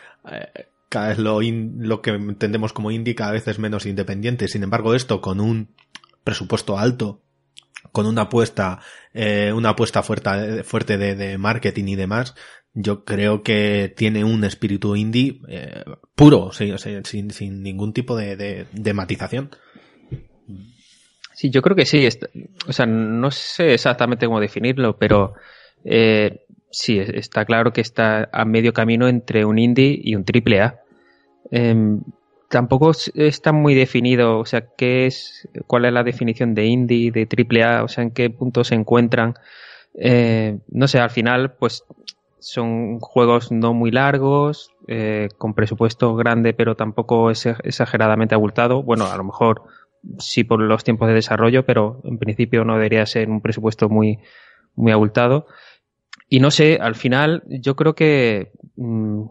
cada 0.88 1.08
vez 1.08 1.18
lo, 1.18 1.40
lo 1.42 2.00
que 2.02 2.10
entendemos 2.10 2.72
como 2.72 2.92
indie 2.92 3.16
cada 3.16 3.32
vez 3.32 3.48
es 3.48 3.58
menos 3.58 3.84
independiente. 3.84 4.46
Sin 4.46 4.62
embargo, 4.62 4.94
esto 4.94 5.20
con 5.20 5.40
un 5.40 5.74
presupuesto 6.22 6.78
alto, 6.78 7.20
con 7.92 8.06
una 8.06 8.22
apuesta, 8.22 8.80
eh, 9.12 9.52
una 9.52 9.70
apuesta 9.70 10.02
fuerte, 10.02 10.64
fuerte 10.64 10.98
de, 10.98 11.38
marketing 11.38 11.84
y 11.84 11.96
demás, 11.96 12.34
yo 12.74 13.04
creo 13.04 13.42
que 13.42 13.92
tiene 13.96 14.24
un 14.24 14.42
espíritu 14.44 14.96
indie 14.96 15.40
eh, 15.48 15.84
puro, 16.16 16.50
sin, 16.52 17.30
sin, 17.30 17.62
ningún 17.62 17.92
tipo 17.92 18.16
de, 18.16 18.66
de, 18.70 18.94
matización. 18.94 19.50
Sí, 21.32 21.50
yo 21.50 21.62
creo 21.62 21.76
que 21.76 21.86
sí. 21.86 22.06
o 22.66 22.72
sea, 22.72 22.86
no 22.86 23.30
sé 23.30 23.74
exactamente 23.74 24.26
cómo 24.26 24.40
definirlo, 24.40 24.96
pero 24.98 25.34
eh, 25.84 26.40
sí, 26.70 26.98
está 26.98 27.44
claro 27.44 27.72
que 27.72 27.80
está 27.80 28.28
a 28.32 28.44
medio 28.44 28.72
camino 28.72 29.06
entre 29.08 29.44
un 29.44 29.58
indie 29.58 30.00
y 30.02 30.16
un 30.16 30.24
triple 30.24 30.60
A. 30.60 30.80
Em, 31.52 32.00
tampoco 32.48 32.90
está 33.14 33.52
muy 33.52 33.74
definido, 33.74 34.38
o 34.40 34.46
sea, 34.46 34.66
qué 34.76 35.06
es, 35.06 35.48
cuál 35.68 35.84
es 35.84 35.92
la 35.92 36.02
definición 36.02 36.54
de 36.54 36.66
indie, 36.66 37.12
de 37.12 37.26
triple 37.26 37.62
A, 37.62 37.84
o 37.84 37.88
sea, 37.88 38.02
en 38.02 38.10
qué 38.10 38.30
punto 38.30 38.64
se 38.64 38.74
encuentran. 38.74 39.34
Eh, 39.96 40.58
no 40.68 40.88
sé, 40.88 40.98
al 40.98 41.10
final, 41.10 41.54
pues 41.54 41.84
son 42.44 43.00
juegos 43.00 43.50
no 43.50 43.72
muy 43.72 43.90
largos, 43.90 44.70
eh, 44.86 45.28
con 45.38 45.54
presupuesto 45.54 46.14
grande, 46.14 46.52
pero 46.52 46.76
tampoco 46.76 47.30
exageradamente 47.30 48.34
abultado. 48.34 48.82
Bueno, 48.82 49.06
a 49.06 49.16
lo 49.16 49.24
mejor 49.24 49.62
sí 50.18 50.44
por 50.44 50.60
los 50.60 50.84
tiempos 50.84 51.08
de 51.08 51.14
desarrollo, 51.14 51.64
pero 51.64 52.02
en 52.04 52.18
principio 52.18 52.64
no 52.64 52.74
debería 52.74 53.06
ser 53.06 53.30
un 53.30 53.40
presupuesto 53.40 53.88
muy, 53.88 54.18
muy 54.74 54.92
abultado. 54.92 55.46
Y 56.28 56.40
no 56.40 56.50
sé, 56.50 56.78
al 56.82 56.96
final 56.96 57.44
yo 57.46 57.76
creo 57.76 57.94
que 57.94 58.52
mm, 58.76 59.22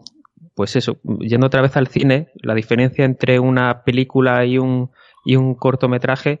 pues 0.56 0.74
eso, 0.74 0.98
yendo 1.20 1.46
otra 1.46 1.62
vez 1.62 1.76
al 1.76 1.86
cine, 1.86 2.32
la 2.34 2.54
diferencia 2.54 3.04
entre 3.04 3.38
una 3.38 3.84
película 3.84 4.44
y 4.44 4.58
un, 4.58 4.90
y 5.24 5.36
un 5.36 5.54
cortometraje, 5.54 6.40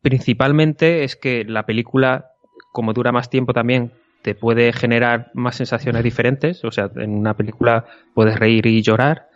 principalmente 0.00 1.02
es 1.02 1.16
que 1.16 1.44
la 1.44 1.66
película, 1.66 2.30
como 2.72 2.92
dura 2.92 3.10
más 3.10 3.30
tiempo 3.30 3.52
también, 3.52 3.92
te 4.28 4.34
puede 4.34 4.74
generar 4.74 5.30
más 5.32 5.56
sensaciones 5.56 6.04
diferentes. 6.04 6.62
O 6.62 6.70
sea, 6.70 6.90
en 6.96 7.14
una 7.14 7.32
película 7.32 7.86
puedes 8.12 8.38
reír 8.38 8.66
y 8.66 8.82
llorar, 8.82 9.30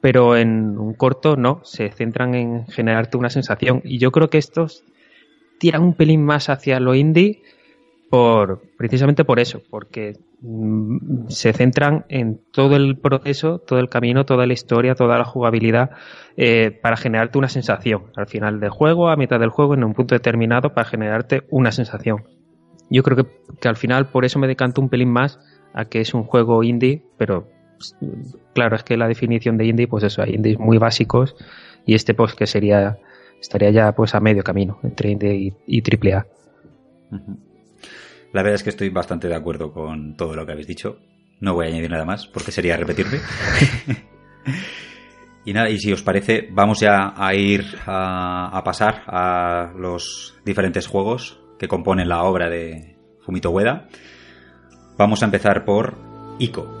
pero 0.00 0.36
en 0.36 0.78
un 0.78 0.94
corto 0.94 1.34
no, 1.34 1.62
se 1.64 1.90
centran 1.90 2.36
en 2.36 2.64
generarte 2.68 3.16
una 3.16 3.28
sensación. 3.28 3.80
Y 3.82 3.98
yo 3.98 4.12
creo 4.12 4.30
que 4.30 4.38
estos 4.38 4.84
tiran 5.58 5.82
un 5.82 5.94
pelín 5.94 6.24
más 6.24 6.48
hacia 6.48 6.78
lo 6.78 6.94
indie 6.94 7.42
por 8.08 8.62
precisamente 8.78 9.24
por 9.24 9.40
eso, 9.40 9.62
porque 9.68 10.12
mm, 10.42 11.26
se 11.26 11.52
centran 11.52 12.04
en 12.08 12.40
todo 12.52 12.76
el 12.76 12.96
proceso, 12.98 13.58
todo 13.58 13.80
el 13.80 13.88
camino, 13.88 14.26
toda 14.26 14.46
la 14.46 14.52
historia, 14.52 14.94
toda 14.94 15.18
la 15.18 15.24
jugabilidad 15.24 15.90
eh, 16.36 16.70
para 16.70 16.96
generarte 16.96 17.36
una 17.36 17.48
sensación 17.48 18.12
al 18.14 18.28
final 18.28 18.60
del 18.60 18.70
juego, 18.70 19.08
a 19.08 19.16
mitad 19.16 19.40
del 19.40 19.50
juego, 19.50 19.74
en 19.74 19.82
un 19.82 19.94
punto 19.94 20.14
determinado 20.14 20.72
para 20.72 20.86
generarte 20.86 21.42
una 21.50 21.72
sensación. 21.72 22.35
Yo 22.90 23.02
creo 23.02 23.16
que, 23.16 23.26
que 23.60 23.68
al 23.68 23.76
final 23.76 24.10
por 24.10 24.24
eso 24.24 24.38
me 24.38 24.46
decanto 24.46 24.80
un 24.80 24.88
pelín 24.88 25.10
más 25.10 25.40
a 25.74 25.84
que 25.86 26.00
es 26.00 26.14
un 26.14 26.24
juego 26.24 26.62
indie, 26.62 27.02
pero 27.18 27.48
pues, 27.76 27.96
claro, 28.54 28.76
es 28.76 28.82
que 28.82 28.96
la 28.96 29.08
definición 29.08 29.56
de 29.56 29.66
indie, 29.66 29.86
pues 29.86 30.04
eso, 30.04 30.22
hay 30.22 30.34
indies 30.34 30.58
muy 30.58 30.78
básicos 30.78 31.36
y 31.84 31.94
este 31.94 32.14
pues 32.14 32.34
que 32.34 32.46
sería, 32.46 32.98
estaría 33.40 33.70
ya 33.70 33.92
pues 33.92 34.14
a 34.14 34.20
medio 34.20 34.42
camino 34.42 34.78
entre 34.82 35.10
indie 35.10 35.54
y, 35.66 35.82
triple 35.82 36.14
A. 36.14 36.26
La 38.32 38.42
verdad 38.42 38.54
es 38.54 38.62
que 38.62 38.70
estoy 38.70 38.88
bastante 38.90 39.28
de 39.28 39.34
acuerdo 39.34 39.72
con 39.72 40.16
todo 40.16 40.34
lo 40.34 40.44
que 40.44 40.52
habéis 40.52 40.66
dicho. 40.66 40.98
No 41.40 41.54
voy 41.54 41.66
a 41.66 41.68
añadir 41.68 41.90
nada 41.90 42.04
más 42.04 42.26
porque 42.26 42.50
sería 42.50 42.76
repetirme. 42.76 43.18
y 45.44 45.52
nada, 45.52 45.68
y 45.70 45.78
si 45.78 45.92
os 45.92 46.02
parece, 46.02 46.48
vamos 46.50 46.80
ya 46.80 47.12
a 47.14 47.34
ir 47.34 47.64
a, 47.86 48.60
pasar 48.64 49.02
a 49.06 49.72
los 49.76 50.34
diferentes 50.44 50.86
juegos 50.86 51.40
que 51.58 51.68
componen 51.68 52.08
la 52.08 52.22
obra 52.22 52.48
de 52.48 52.96
Fumito 53.20 53.50
Ueda. 53.50 53.88
Vamos 54.96 55.22
a 55.22 55.26
empezar 55.26 55.64
por 55.64 55.94
Ico. 56.38 56.75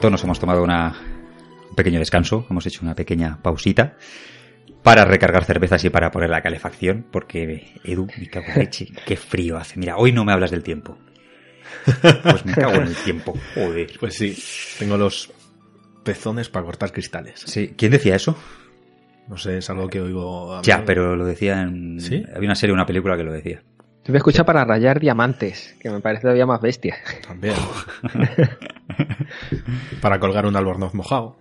Vuelto, 0.00 0.10
nos 0.10 0.24
hemos 0.24 0.40
tomado 0.40 0.62
una, 0.64 0.96
un 1.68 1.76
pequeño 1.76 1.98
descanso, 1.98 2.46
hemos 2.48 2.64
hecho 2.64 2.80
una 2.82 2.94
pequeña 2.94 3.38
pausita 3.42 3.98
para 4.82 5.04
recargar 5.04 5.44
cervezas 5.44 5.84
y 5.84 5.90
para 5.90 6.10
poner 6.10 6.30
la 6.30 6.40
calefacción, 6.40 7.04
porque 7.10 7.74
Edu, 7.84 8.06
me 8.18 8.26
cago 8.28 8.46
en 8.54 8.60
leche, 8.60 8.88
qué 9.06 9.16
frío 9.18 9.58
hace. 9.58 9.78
Mira, 9.78 9.98
hoy 9.98 10.12
no 10.12 10.24
me 10.24 10.32
hablas 10.32 10.50
del 10.52 10.62
tiempo. 10.62 10.96
Pues 11.84 12.46
me 12.46 12.54
cago 12.54 12.76
en 12.76 12.86
el 12.86 12.94
tiempo, 12.96 13.34
joder. 13.54 13.90
Pues 14.00 14.14
sí, 14.14 14.34
tengo 14.78 14.96
los 14.96 15.30
pezones 16.02 16.48
para 16.48 16.64
cortar 16.64 16.92
cristales. 16.92 17.40
Sí, 17.44 17.74
¿quién 17.76 17.92
decía 17.92 18.16
eso? 18.16 18.38
No 19.28 19.36
sé, 19.36 19.58
es 19.58 19.68
algo 19.68 19.86
que 19.88 20.00
oigo. 20.00 20.62
Ya, 20.62 20.82
pero 20.86 21.14
lo 21.14 21.26
decía 21.26 21.60
en. 21.60 22.00
¿Sí? 22.00 22.24
Había 22.34 22.48
una 22.48 22.54
serie, 22.54 22.72
una 22.72 22.86
película 22.86 23.18
que 23.18 23.22
lo 23.22 23.32
decía. 23.32 23.62
Yo 24.10 24.12
me 24.12 24.18
escucha 24.18 24.42
para 24.42 24.64
rayar 24.64 24.98
diamantes, 24.98 25.76
que 25.78 25.88
me 25.88 26.00
parece 26.00 26.22
todavía 26.22 26.44
más 26.44 26.60
bestia. 26.60 26.96
También. 27.24 27.54
para 30.02 30.18
colgar 30.18 30.46
un 30.46 30.56
albornoz 30.56 30.94
mojado. 30.94 31.36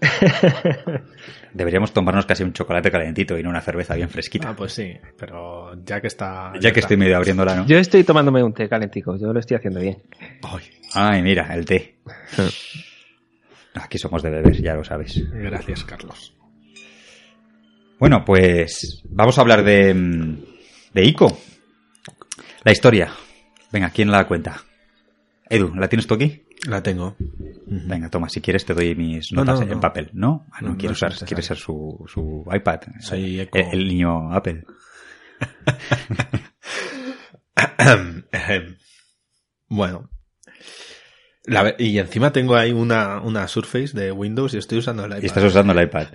Deberíamos 1.52 1.92
tomarnos 1.92 2.26
casi 2.26 2.42
un 2.42 2.52
chocolate 2.52 2.90
calentito 2.90 3.38
y 3.38 3.44
no 3.44 3.50
una 3.50 3.60
cerveza 3.60 3.94
bien 3.94 4.10
fresquita. 4.10 4.48
Ah, 4.48 4.56
pues 4.56 4.72
sí, 4.72 4.96
pero 5.16 5.80
ya 5.84 6.00
que 6.00 6.08
está. 6.08 6.54
Ya, 6.60 6.72
que 6.72 6.80
estoy 6.80 6.96
medio 6.96 7.16
abriéndola, 7.16 7.54
¿no? 7.54 7.66
Yo 7.66 7.78
estoy 7.78 8.02
tomándome 8.02 8.42
un 8.42 8.52
té 8.52 8.68
calentico, 8.68 9.16
yo 9.16 9.32
lo 9.32 9.38
estoy 9.38 9.58
haciendo 9.58 9.78
bien. 9.78 10.02
Ay, 10.42 10.64
Ay 10.94 11.22
mira, 11.22 11.54
el 11.54 11.66
té. 11.66 11.98
Aquí 13.74 13.96
somos 13.96 14.24
de 14.24 14.30
beber, 14.30 14.60
ya 14.60 14.74
lo 14.74 14.82
sabes. 14.82 15.22
Gracias, 15.30 15.84
Carlos. 15.84 16.34
Bueno, 18.00 18.24
pues 18.24 19.04
vamos 19.08 19.38
a 19.38 19.40
hablar 19.40 19.62
de, 19.62 19.94
de 20.92 21.04
ICO, 21.04 21.38
la 22.68 22.72
historia. 22.72 23.10
Venga, 23.72 23.88
¿quién 23.88 24.10
la 24.10 24.28
cuenta? 24.28 24.60
Edu, 25.48 25.74
¿la 25.74 25.88
tienes 25.88 26.06
tú 26.06 26.12
aquí? 26.12 26.42
La 26.66 26.82
tengo. 26.82 27.16
Venga, 27.66 28.10
toma, 28.10 28.28
si 28.28 28.42
quieres 28.42 28.66
te 28.66 28.74
doy 28.74 28.94
mis 28.94 29.32
No, 29.32 29.42
notas 29.42 29.60
no, 29.60 29.66
no. 29.66 29.72
en 29.72 29.80
papel, 29.80 30.10
¿no? 30.12 30.44
Ah, 30.52 30.58
no, 30.60 30.76
quiero 30.76 30.92
usar, 30.92 31.14
quiere 31.24 31.42
ser 31.42 31.56
su, 31.56 32.04
su 32.06 32.44
iPad. 32.52 32.80
Soy 33.00 33.36
el, 33.36 33.40
eco. 33.46 33.56
el 33.58 33.88
niño 33.88 34.30
Apple. 34.34 34.66
bueno. 39.70 40.10
La 41.48 41.74
y 41.78 41.98
encima 41.98 42.30
tengo 42.30 42.56
ahí 42.56 42.72
una, 42.72 43.20
una 43.20 43.48
Surface 43.48 43.98
de 43.98 44.12
Windows 44.12 44.52
y 44.52 44.58
estoy 44.58 44.78
usando 44.78 45.04
el 45.04 45.10
iPad. 45.12 45.22
Y 45.22 45.26
estás 45.26 45.44
usando 45.44 45.72
el 45.72 45.82
iPad. 45.82 46.08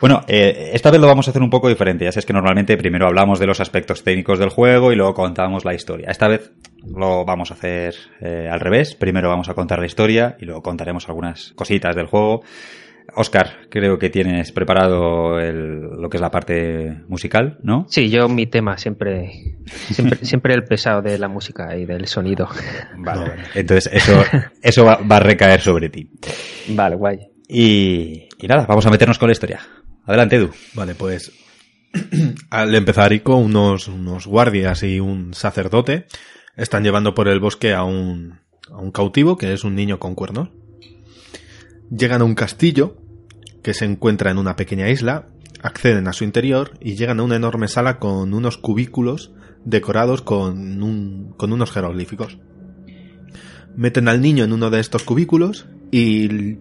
Bueno, 0.00 0.22
eh, 0.28 0.70
esta 0.74 0.90
vez 0.90 1.00
lo 1.00 1.08
vamos 1.08 1.26
a 1.26 1.30
hacer 1.30 1.42
un 1.42 1.50
poco 1.50 1.68
diferente. 1.68 2.04
Ya 2.04 2.12
sabes 2.12 2.24
que 2.24 2.32
normalmente 2.32 2.76
primero 2.76 3.06
hablamos 3.06 3.40
de 3.40 3.46
los 3.46 3.60
aspectos 3.60 4.04
técnicos 4.04 4.38
del 4.38 4.50
juego 4.50 4.92
y 4.92 4.96
luego 4.96 5.14
contamos 5.14 5.64
la 5.64 5.74
historia. 5.74 6.08
Esta 6.10 6.28
vez 6.28 6.52
lo 6.86 7.24
vamos 7.24 7.50
a 7.50 7.54
hacer 7.54 7.94
eh, 8.20 8.48
al 8.50 8.60
revés. 8.60 8.94
Primero 8.94 9.28
vamos 9.28 9.48
a 9.48 9.54
contar 9.54 9.80
la 9.80 9.86
historia 9.86 10.36
y 10.38 10.44
luego 10.44 10.62
contaremos 10.62 11.08
algunas 11.08 11.52
cositas 11.56 11.96
del 11.96 12.06
juego. 12.06 12.42
Oscar, 13.16 13.66
creo 13.70 13.98
que 13.98 14.10
tienes 14.10 14.52
preparado 14.52 15.40
el- 15.40 15.80
lo 16.00 16.08
que 16.10 16.18
es 16.18 16.20
la 16.20 16.30
parte 16.30 17.02
musical, 17.08 17.58
¿no? 17.62 17.86
Sí, 17.88 18.10
yo 18.10 18.28
mi 18.28 18.46
tema 18.46 18.76
siempre, 18.76 19.56
siempre, 19.90 20.18
siempre 20.24 20.54
el 20.54 20.64
pesado 20.64 21.00
de 21.02 21.18
la 21.18 21.28
música 21.28 21.74
y 21.76 21.86
del 21.86 22.06
sonido. 22.06 22.48
Vale, 22.98 23.20
vale. 23.28 23.42
Entonces 23.54 23.90
eso, 23.92 24.22
eso 24.62 24.84
va, 24.84 24.96
va 24.96 25.16
a 25.16 25.20
recaer 25.20 25.60
sobre 25.60 25.88
ti. 25.88 26.10
Vale, 26.68 26.96
guay. 26.96 27.18
Y, 27.48 28.28
y 28.38 28.46
nada, 28.48 28.66
vamos 28.66 28.84
a 28.86 28.90
meternos 28.90 29.18
con 29.18 29.28
la 29.28 29.32
historia. 29.32 29.60
Adelante, 30.04 30.36
Edu. 30.36 30.50
Vale, 30.74 30.94
pues 30.94 31.32
al 32.50 32.74
empezar 32.74 33.12
Ico, 33.12 33.36
unos, 33.36 33.88
unos 33.88 34.26
guardias 34.26 34.82
y 34.82 35.00
un 35.00 35.32
sacerdote 35.32 36.06
están 36.56 36.82
llevando 36.84 37.14
por 37.14 37.28
el 37.28 37.40
bosque 37.40 37.72
a 37.72 37.82
un, 37.84 38.40
a 38.70 38.76
un 38.78 38.90
cautivo 38.90 39.36
que 39.38 39.52
es 39.52 39.64
un 39.64 39.74
niño 39.74 39.98
con 39.98 40.14
cuernos. 40.14 40.50
Llegan 41.90 42.20
a 42.20 42.24
un 42.24 42.34
castillo 42.34 42.96
que 43.66 43.74
se 43.74 43.84
encuentra 43.84 44.30
en 44.30 44.38
una 44.38 44.54
pequeña 44.54 44.88
isla, 44.88 45.26
acceden 45.60 46.06
a 46.06 46.12
su 46.12 46.22
interior 46.22 46.78
y 46.80 46.94
llegan 46.94 47.18
a 47.18 47.24
una 47.24 47.34
enorme 47.34 47.66
sala 47.66 47.98
con 47.98 48.32
unos 48.32 48.58
cubículos 48.58 49.32
decorados 49.64 50.22
con, 50.22 50.84
un- 50.84 51.34
con 51.36 51.52
unos 51.52 51.72
jeroglíficos. 51.72 52.38
Meten 53.74 54.06
al 54.06 54.22
niño 54.22 54.44
en 54.44 54.52
uno 54.52 54.70
de 54.70 54.78
estos 54.78 55.02
cubículos 55.02 55.66
y 55.90 56.58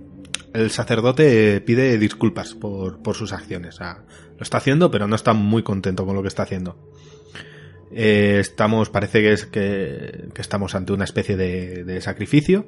el- 0.54 0.72
sacerdote 0.72 1.62
pide 1.62 2.00
disculpas 2.00 2.56
por, 2.56 3.04
por 3.04 3.14
sus 3.16 3.34
acciones. 3.34 3.78
Lo 3.80 4.42
está 4.42 4.58
haciendo, 4.58 4.90
pero 4.90 5.06
no 5.08 5.16
está 5.16 5.34
muy 5.34 5.62
contento 5.62 6.08
con 6.08 6.16
lo 6.16 6.24
que 6.24 6.28
está 6.30 6.42
haciendo. 6.42 6.76
Eh, 7.92 8.38
estamos, 8.40 8.90
parece 8.90 9.22
que 9.22 9.32
es 9.32 9.46
que, 9.46 10.30
que 10.34 10.42
estamos 10.42 10.74
ante 10.74 10.92
una 10.92 11.04
especie 11.04 11.38
de 11.38 12.02
sacrificio. 12.02 12.66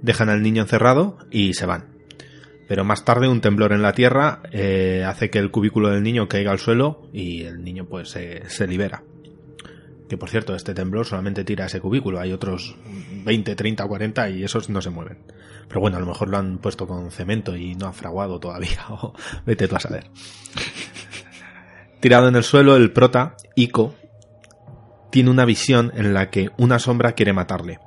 Dejan 0.00 0.30
al 0.30 0.42
niño 0.42 0.62
encerrado 0.62 1.16
y 1.30 1.54
se 1.54 1.64
van. 1.64 1.91
Pero 2.72 2.86
más 2.86 3.04
tarde 3.04 3.28
un 3.28 3.42
temblor 3.42 3.74
en 3.74 3.82
la 3.82 3.92
tierra 3.92 4.40
eh, 4.50 5.04
hace 5.06 5.28
que 5.28 5.38
el 5.38 5.50
cubículo 5.50 5.90
del 5.90 6.02
niño 6.02 6.26
caiga 6.26 6.52
al 6.52 6.58
suelo 6.58 7.06
y 7.12 7.42
el 7.42 7.62
niño 7.62 7.84
pues 7.84 8.08
se, 8.08 8.66
libera. 8.66 9.02
Que 10.08 10.16
por 10.16 10.30
cierto, 10.30 10.54
este 10.54 10.72
temblor 10.72 11.04
solamente 11.04 11.44
tira 11.44 11.66
ese 11.66 11.82
cubículo. 11.82 12.18
Hay 12.18 12.32
otros 12.32 12.74
20, 13.26 13.54
30, 13.54 13.86
40 13.86 14.30
y 14.30 14.44
esos 14.44 14.70
no 14.70 14.80
se 14.80 14.88
mueven. 14.88 15.18
Pero 15.68 15.82
bueno, 15.82 15.98
a 15.98 16.00
lo 16.00 16.06
mejor 16.06 16.30
lo 16.30 16.38
han 16.38 16.56
puesto 16.56 16.86
con 16.86 17.10
cemento 17.10 17.54
y 17.54 17.74
no 17.74 17.88
ha 17.88 17.92
fraguado 17.92 18.40
todavía. 18.40 18.80
O 18.88 19.12
vete 19.44 19.68
tú 19.68 19.76
a 19.76 19.80
saber. 19.80 20.06
Tirado 22.00 22.28
en 22.28 22.36
el 22.36 22.42
suelo, 22.42 22.76
el 22.76 22.90
prota, 22.90 23.36
Ico, 23.54 23.94
tiene 25.10 25.28
una 25.28 25.44
visión 25.44 25.92
en 25.94 26.14
la 26.14 26.30
que 26.30 26.48
una 26.56 26.78
sombra 26.78 27.12
quiere 27.12 27.34
matarle. 27.34 27.80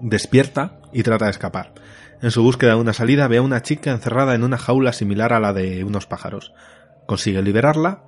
Despierta 0.00 0.80
y 0.92 1.04
trata 1.04 1.26
de 1.26 1.30
escapar. 1.30 1.74
En 2.24 2.30
su 2.30 2.42
búsqueda 2.42 2.70
de 2.70 2.80
una 2.80 2.94
salida 2.94 3.28
ve 3.28 3.36
a 3.36 3.42
una 3.42 3.60
chica 3.60 3.90
encerrada 3.90 4.34
en 4.34 4.44
una 4.44 4.56
jaula 4.56 4.94
similar 4.94 5.34
a 5.34 5.40
la 5.40 5.52
de 5.52 5.84
unos 5.84 6.06
pájaros. 6.06 6.54
Consigue 7.06 7.42
liberarla, 7.42 8.04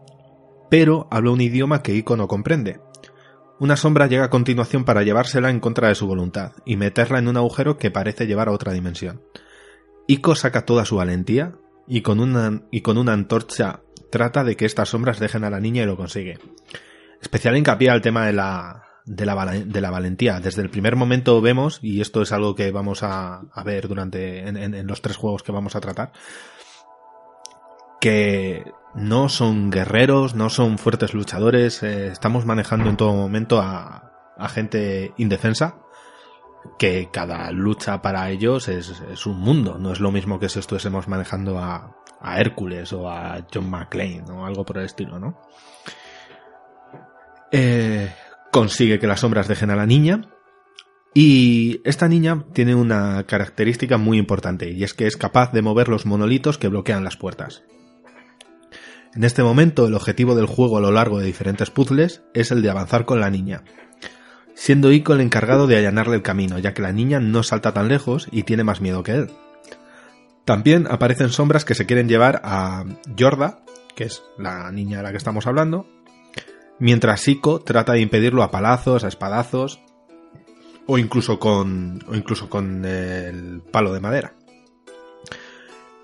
pero 0.70 1.06
habla 1.10 1.32
un 1.32 1.42
idioma 1.42 1.82
que 1.82 1.94
Ico 1.94 2.16
no 2.16 2.26
comprende. 2.26 2.80
Una 3.60 3.76
sombra 3.76 4.06
llega 4.06 4.24
a 4.24 4.30
continuación 4.30 4.86
para 4.86 5.02
llevársela 5.02 5.50
en 5.50 5.60
contra 5.60 5.88
de 5.88 5.94
su 5.94 6.06
voluntad 6.06 6.52
y 6.64 6.78
meterla 6.78 7.18
en 7.18 7.28
un 7.28 7.36
agujero 7.36 7.76
que 7.76 7.90
parece 7.90 8.26
llevar 8.26 8.48
a 8.48 8.52
otra 8.52 8.72
dimensión. 8.72 9.20
Ico 10.06 10.34
saca 10.34 10.64
toda 10.64 10.86
su 10.86 10.96
valentía 10.96 11.52
y 11.86 12.00
con 12.00 12.18
una, 12.18 12.62
y 12.70 12.80
con 12.80 12.96
una 12.96 13.12
antorcha 13.12 13.80
trata 14.10 14.44
de 14.44 14.56
que 14.56 14.64
estas 14.64 14.88
sombras 14.88 15.20
dejen 15.20 15.44
a 15.44 15.50
la 15.50 15.60
niña 15.60 15.82
y 15.82 15.86
lo 15.86 15.98
consigue. 15.98 16.38
Especial 17.20 17.54
hincapié 17.54 17.90
al 17.90 18.00
tema 18.00 18.24
de 18.24 18.32
la, 18.32 18.85
de 19.06 19.24
la, 19.24 19.46
de 19.46 19.80
la 19.80 19.90
valentía. 19.90 20.40
Desde 20.40 20.62
el 20.62 20.68
primer 20.70 20.96
momento 20.96 21.40
vemos, 21.40 21.78
y 21.82 22.00
esto 22.00 22.20
es 22.22 22.32
algo 22.32 22.54
que 22.54 22.70
vamos 22.72 23.02
a, 23.02 23.40
a 23.52 23.62
ver 23.64 23.88
durante 23.88 24.46
en, 24.46 24.56
en- 24.56 24.74
en 24.74 24.86
los 24.86 25.00
tres 25.00 25.16
juegos 25.16 25.42
que 25.42 25.52
vamos 25.52 25.74
a 25.76 25.80
tratar, 25.80 26.12
que 28.00 28.64
no 28.94 29.28
son 29.28 29.70
guerreros, 29.70 30.34
no 30.34 30.50
son 30.50 30.78
fuertes 30.78 31.14
luchadores, 31.14 31.82
eh, 31.82 32.08
estamos 32.08 32.44
manejando 32.44 32.88
en 32.90 32.96
todo 32.96 33.12
momento 33.12 33.60
a, 33.60 34.12
a 34.36 34.48
gente 34.48 35.12
indefensa, 35.16 35.76
que 36.78 37.08
cada 37.12 37.50
lucha 37.52 38.02
para 38.02 38.28
ellos 38.30 38.68
es, 38.68 39.00
es 39.12 39.26
un 39.26 39.38
mundo, 39.38 39.78
no 39.78 39.92
es 39.92 40.00
lo 40.00 40.10
mismo 40.10 40.38
que 40.40 40.48
si 40.48 40.58
estuviésemos 40.58 41.06
manejando 41.08 41.58
a, 41.58 41.94
a 42.20 42.40
Hércules 42.40 42.92
o 42.92 43.08
a 43.08 43.46
John 43.52 43.70
McClane 43.70 44.24
o 44.30 44.44
algo 44.44 44.64
por 44.64 44.78
el 44.78 44.84
estilo, 44.86 45.18
¿no? 45.20 45.40
Eh, 47.52 48.12
consigue 48.56 48.98
que 48.98 49.06
las 49.06 49.20
sombras 49.20 49.48
dejen 49.48 49.68
a 49.68 49.76
la 49.76 49.84
niña 49.84 50.30
y 51.12 51.82
esta 51.84 52.08
niña 52.08 52.46
tiene 52.54 52.74
una 52.74 53.24
característica 53.24 53.98
muy 53.98 54.16
importante 54.16 54.70
y 54.70 54.82
es 54.82 54.94
que 54.94 55.06
es 55.06 55.18
capaz 55.18 55.52
de 55.52 55.60
mover 55.60 55.90
los 55.90 56.06
monolitos 56.06 56.56
que 56.56 56.68
bloquean 56.68 57.04
las 57.04 57.18
puertas. 57.18 57.64
En 59.14 59.24
este 59.24 59.42
momento 59.42 59.86
el 59.86 59.92
objetivo 59.92 60.34
del 60.34 60.46
juego 60.46 60.78
a 60.78 60.80
lo 60.80 60.90
largo 60.90 61.18
de 61.18 61.26
diferentes 61.26 61.68
puzzles 61.68 62.22
es 62.32 62.50
el 62.50 62.62
de 62.62 62.70
avanzar 62.70 63.04
con 63.04 63.20
la 63.20 63.28
niña, 63.28 63.62
siendo 64.54 64.90
Ico 64.90 65.12
el 65.12 65.20
encargado 65.20 65.66
de 65.66 65.76
allanarle 65.76 66.16
el 66.16 66.22
camino, 66.22 66.58
ya 66.58 66.72
que 66.72 66.80
la 66.80 66.92
niña 66.92 67.20
no 67.20 67.42
salta 67.42 67.74
tan 67.74 67.88
lejos 67.88 68.26
y 68.32 68.44
tiene 68.44 68.64
más 68.64 68.80
miedo 68.80 69.02
que 69.02 69.12
él. 69.12 69.30
También 70.46 70.86
aparecen 70.88 71.28
sombras 71.28 71.66
que 71.66 71.74
se 71.74 71.84
quieren 71.84 72.08
llevar 72.08 72.40
a 72.42 72.86
Yorda, 73.14 73.58
que 73.94 74.04
es 74.04 74.22
la 74.38 74.72
niña 74.72 74.96
de 74.96 75.02
la 75.02 75.10
que 75.10 75.18
estamos 75.18 75.46
hablando, 75.46 75.86
mientras 76.78 77.26
Ico 77.28 77.60
trata 77.60 77.92
de 77.94 78.00
impedirlo 78.00 78.42
a 78.42 78.50
palazos, 78.50 79.04
a 79.04 79.08
espadazos 79.08 79.80
o 80.86 80.98
incluso 80.98 81.38
con 81.38 81.98
o 82.08 82.14
incluso 82.14 82.48
con 82.48 82.84
el 82.84 83.60
palo 83.72 83.92
de 83.92 84.00
madera. 84.00 84.34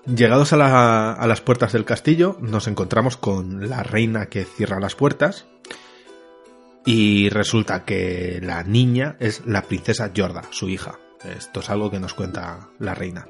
Llegados 0.05 0.51
a, 0.51 0.57
la- 0.57 1.13
a 1.13 1.27
las 1.27 1.39
puertas 1.39 1.71
del 1.71 1.85
castillo, 1.85 2.37
nos 2.41 2.67
encontramos 2.67 3.15
con 3.15 3.69
la 3.69 3.83
reina 3.83 4.25
que 4.25 4.43
cierra 4.43 4.81
las 4.81 4.95
puertas 4.95 5.45
y 6.85 7.29
resulta 7.29 7.85
que 7.85 8.41
la 8.43 8.63
niña 8.63 9.15
es 9.21 9.45
la 9.45 9.61
princesa 9.61 10.11
Yorda, 10.11 10.41
su 10.51 10.67
hija. 10.67 10.99
Esto 11.37 11.61
es 11.61 11.69
algo 11.69 11.89
que 11.89 12.01
nos 12.01 12.13
cuenta 12.13 12.67
la 12.79 12.93
reina, 12.93 13.29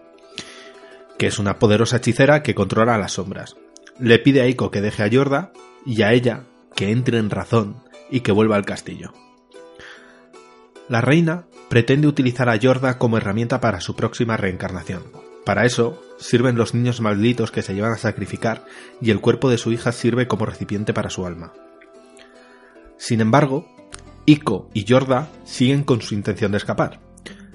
que 1.20 1.28
es 1.28 1.38
una 1.38 1.60
poderosa 1.60 1.98
hechicera 1.98 2.42
que 2.42 2.56
controla 2.56 2.98
las 2.98 3.12
sombras. 3.12 3.56
Le 4.00 4.18
pide 4.18 4.42
a 4.42 4.48
Ico 4.48 4.72
que 4.72 4.82
deje 4.82 5.04
a 5.04 5.08
Yorda 5.08 5.54
y 5.86 6.02
a 6.02 6.12
ella 6.14 6.46
que 6.76 6.92
entre 6.92 7.18
en 7.18 7.30
razón 7.30 7.84
y 8.10 8.22
que 8.22 8.32
vuelva 8.32 8.56
al 8.56 8.66
castillo. 8.66 9.14
La 10.90 11.02
reina 11.02 11.46
pretende 11.70 12.08
utilizar 12.08 12.50
a 12.50 12.56
Yorda 12.56 12.98
como 12.98 13.18
herramienta 13.18 13.62
para 13.62 13.82
su 13.82 13.96
próxima 13.96 14.38
reencarnación. 14.38 15.04
Para 15.46 15.66
eso, 15.66 16.02
sirven 16.18 16.56
los 16.56 16.74
niños 16.74 17.02
malditos 17.02 17.52
que 17.52 17.62
se 17.62 17.74
llevan 17.74 17.94
a 17.94 17.98
sacrificar 17.98 18.66
y 19.02 19.12
el 19.12 19.20
cuerpo 19.20 19.50
de 19.50 19.58
su 19.58 19.72
hija 19.72 19.92
sirve 19.92 20.28
como 20.28 20.46
recipiente 20.46 20.94
para 20.94 21.10
su 21.10 21.26
alma. 21.26 21.54
Sin 22.98 23.22
embargo, 23.22 23.68
Ico 24.26 24.70
y 24.74 24.86
Yorda 24.86 25.30
siguen 25.44 25.84
con 25.84 26.02
su 26.02 26.14
intención 26.14 26.52
de 26.52 26.58
escapar. 26.58 27.02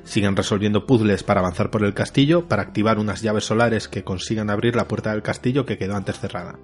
Siguen 0.04 0.36
resolviendo 0.36 0.86
puzzles 0.86 1.22
para 1.22 1.40
avanzar 1.40 1.70
por 1.70 1.84
el 1.84 1.94
castillo 1.94 2.46
para 2.48 2.62
activar 2.62 2.98
unas 2.98 3.22
llaves 3.22 3.44
solares 3.44 3.88
que 3.88 4.04
consigan 4.04 4.50
abrir 4.50 4.76
la 4.76 4.88
puerta 4.88 5.12
del 5.12 5.22
castillo 5.22 5.64
que 5.64 5.78
quedó 5.78 5.96
antes 5.96 6.18
cerrada. 6.18 6.58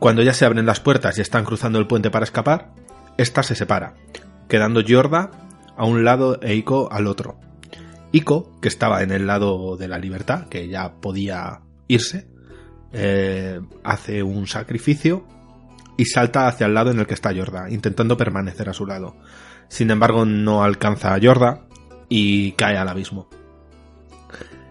Cuando 0.00 0.22
ya 0.22 0.32
se 0.32 0.46
abren 0.46 0.64
las 0.64 0.80
puertas 0.80 1.18
y 1.18 1.20
están 1.20 1.44
cruzando 1.44 1.78
el 1.78 1.86
puente 1.86 2.10
para 2.10 2.24
escapar, 2.24 2.72
esta 3.18 3.42
se 3.42 3.54
separa, 3.54 3.94
quedando 4.48 4.80
Yorda 4.80 5.30
a 5.76 5.84
un 5.84 6.04
lado 6.04 6.40
e 6.40 6.54
Ico 6.54 6.90
al 6.90 7.06
otro. 7.06 7.38
Ico, 8.10 8.58
que 8.62 8.68
estaba 8.68 9.02
en 9.02 9.12
el 9.12 9.26
lado 9.26 9.76
de 9.76 9.88
la 9.88 9.98
libertad, 9.98 10.48
que 10.48 10.68
ya 10.68 10.94
podía 10.94 11.60
irse, 11.86 12.26
eh, 12.92 13.60
hace 13.84 14.22
un 14.22 14.46
sacrificio 14.46 15.26
y 15.98 16.06
salta 16.06 16.48
hacia 16.48 16.66
el 16.66 16.72
lado 16.72 16.90
en 16.90 16.98
el 16.98 17.06
que 17.06 17.14
está 17.14 17.30
Yorda, 17.30 17.68
intentando 17.70 18.16
permanecer 18.16 18.70
a 18.70 18.72
su 18.72 18.86
lado. 18.86 19.16
Sin 19.68 19.90
embargo, 19.90 20.24
no 20.24 20.64
alcanza 20.64 21.12
a 21.12 21.18
Yorda 21.18 21.66
y 22.08 22.52
cae 22.52 22.78
al 22.78 22.88
abismo. 22.88 23.28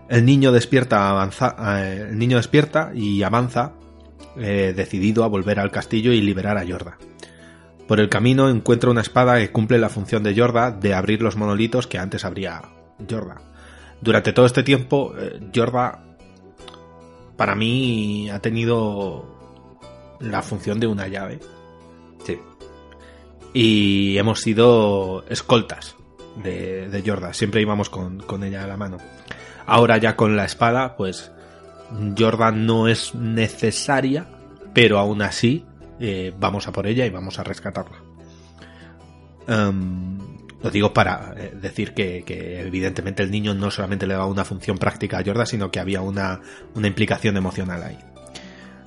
El 0.09 0.25
niño 0.25 0.51
despierta, 0.51 1.29
eh, 1.83 2.07
el 2.09 2.17
niño 2.17 2.37
despierta 2.37 2.91
y 2.95 3.21
avanza, 3.21 3.73
eh, 4.37 4.73
decidido 4.75 5.23
a 5.23 5.27
volver 5.27 5.59
al 5.59 5.71
castillo 5.71 6.11
y 6.11 6.21
liberar 6.21 6.57
a 6.57 6.63
Yorda. 6.63 6.97
Por 7.87 7.99
el 7.99 8.09
camino 8.09 8.49
encuentra 8.49 8.91
una 8.91 9.01
espada 9.01 9.39
que 9.39 9.51
cumple 9.51 9.79
la 9.79 9.89
función 9.89 10.21
de 10.23 10.35
Yorda 10.35 10.71
de 10.71 10.93
abrir 10.93 11.21
los 11.21 11.35
monolitos 11.35 11.87
que 11.87 11.97
antes 11.97 12.23
abría 12.23 12.61
Yorda. 12.99 13.41
durante 14.01 14.31
todo 14.33 14.45
este 14.45 14.63
tiempo, 14.63 15.13
eh, 15.17 15.39
Jorda 15.53 16.03
para 17.35 17.55
mí 17.55 18.29
ha 18.29 18.39
tenido 18.39 19.25
la 20.19 20.41
función 20.41 20.79
de 20.79 20.87
una 20.87 21.07
llave. 21.07 21.39
Sí. 22.25 22.37
Y 23.53 24.17
hemos 24.17 24.41
sido 24.41 25.23
escoltas 25.29 25.95
de, 26.43 26.89
de 26.89 27.01
Jorda. 27.01 27.33
Siempre 27.33 27.61
íbamos 27.61 27.89
con, 27.89 28.19
con 28.19 28.43
ella 28.43 28.65
a 28.65 28.67
la 28.67 28.77
mano. 28.77 28.97
Ahora 29.65 29.97
ya 29.97 30.15
con 30.15 30.35
la 30.35 30.45
espada, 30.45 30.95
pues 30.97 31.31
Jorda 32.17 32.51
no 32.51 32.87
es 32.87 33.15
necesaria, 33.15 34.27
pero 34.73 34.99
aún 34.99 35.21
así 35.21 35.65
eh, 35.99 36.33
vamos 36.39 36.67
a 36.67 36.71
por 36.71 36.87
ella 36.87 37.05
y 37.05 37.09
vamos 37.09 37.39
a 37.39 37.43
rescatarla. 37.43 37.97
Em, 39.47 40.17
lo 40.61 40.69
digo 40.69 40.93
para 40.93 41.33
eh, 41.37 41.53
decir 41.59 41.93
que, 41.93 42.23
que 42.23 42.61
evidentemente 42.61 43.23
el 43.23 43.31
niño 43.31 43.53
no 43.53 43.71
solamente 43.71 44.05
le 44.05 44.13
daba 44.13 44.25
una 44.25 44.45
función 44.45 44.77
práctica 44.77 45.19
a 45.19 45.23
Jorda, 45.23 45.45
sino 45.45 45.71
que 45.71 45.79
había 45.79 46.01
una, 46.01 46.41
una 46.75 46.87
implicación 46.87 47.37
emocional 47.37 47.81
ahí. 47.83 47.97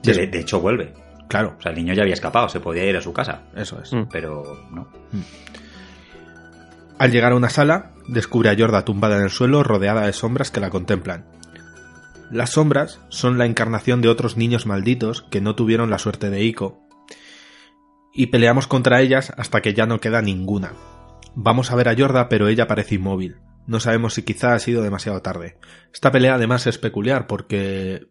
De, 0.02 0.26
de 0.26 0.40
hecho, 0.40 0.60
vuelve. 0.60 0.94
Claro, 1.28 1.56
O 1.58 1.62
sea, 1.62 1.70
el 1.72 1.78
niño 1.78 1.94
ya 1.94 2.02
había 2.02 2.14
escapado, 2.14 2.48
se 2.48 2.60
podía 2.60 2.84
ir 2.84 2.96
a 2.96 3.00
su 3.00 3.12
casa. 3.12 3.44
eso 3.56 3.80
es. 3.80 3.92
Mm. 3.92 4.02
Pero 4.10 4.66
no. 4.70 4.88
Al 6.98 7.10
llegar 7.10 7.32
a 7.32 7.36
una 7.36 7.48
sala, 7.48 7.92
descubre 8.06 8.50
a 8.50 8.52
Yorda 8.52 8.84
tumbada 8.84 9.16
en 9.16 9.22
el 9.22 9.30
suelo 9.30 9.62
rodeada 9.62 10.04
de 10.06 10.12
sombras 10.12 10.50
que 10.50 10.60
la 10.60 10.68
contemplan. 10.68 11.24
Las 12.32 12.52
sombras 12.52 12.98
son 13.10 13.36
la 13.36 13.44
encarnación 13.44 14.00
de 14.00 14.08
otros 14.08 14.38
niños 14.38 14.64
malditos 14.64 15.20
que 15.30 15.42
no 15.42 15.54
tuvieron 15.54 15.90
la 15.90 15.98
suerte 15.98 16.30
de 16.30 16.42
Ico. 16.42 16.80
Y 18.14 18.28
peleamos 18.28 18.66
contra 18.66 19.02
ellas 19.02 19.34
hasta 19.36 19.60
que 19.60 19.74
ya 19.74 19.84
no 19.84 20.00
queda 20.00 20.22
ninguna. 20.22 20.72
Vamos 21.34 21.70
a 21.70 21.74
ver 21.74 21.90
a 21.90 21.92
Yorda, 21.92 22.30
pero 22.30 22.48
ella 22.48 22.66
parece 22.66 22.94
inmóvil. 22.94 23.36
No 23.66 23.80
sabemos 23.80 24.14
si 24.14 24.22
quizá 24.22 24.54
ha 24.54 24.58
sido 24.60 24.82
demasiado 24.82 25.20
tarde. 25.20 25.58
Esta 25.92 26.10
pelea 26.10 26.36
además 26.36 26.66
es 26.66 26.78
peculiar 26.78 27.26
porque 27.26 28.06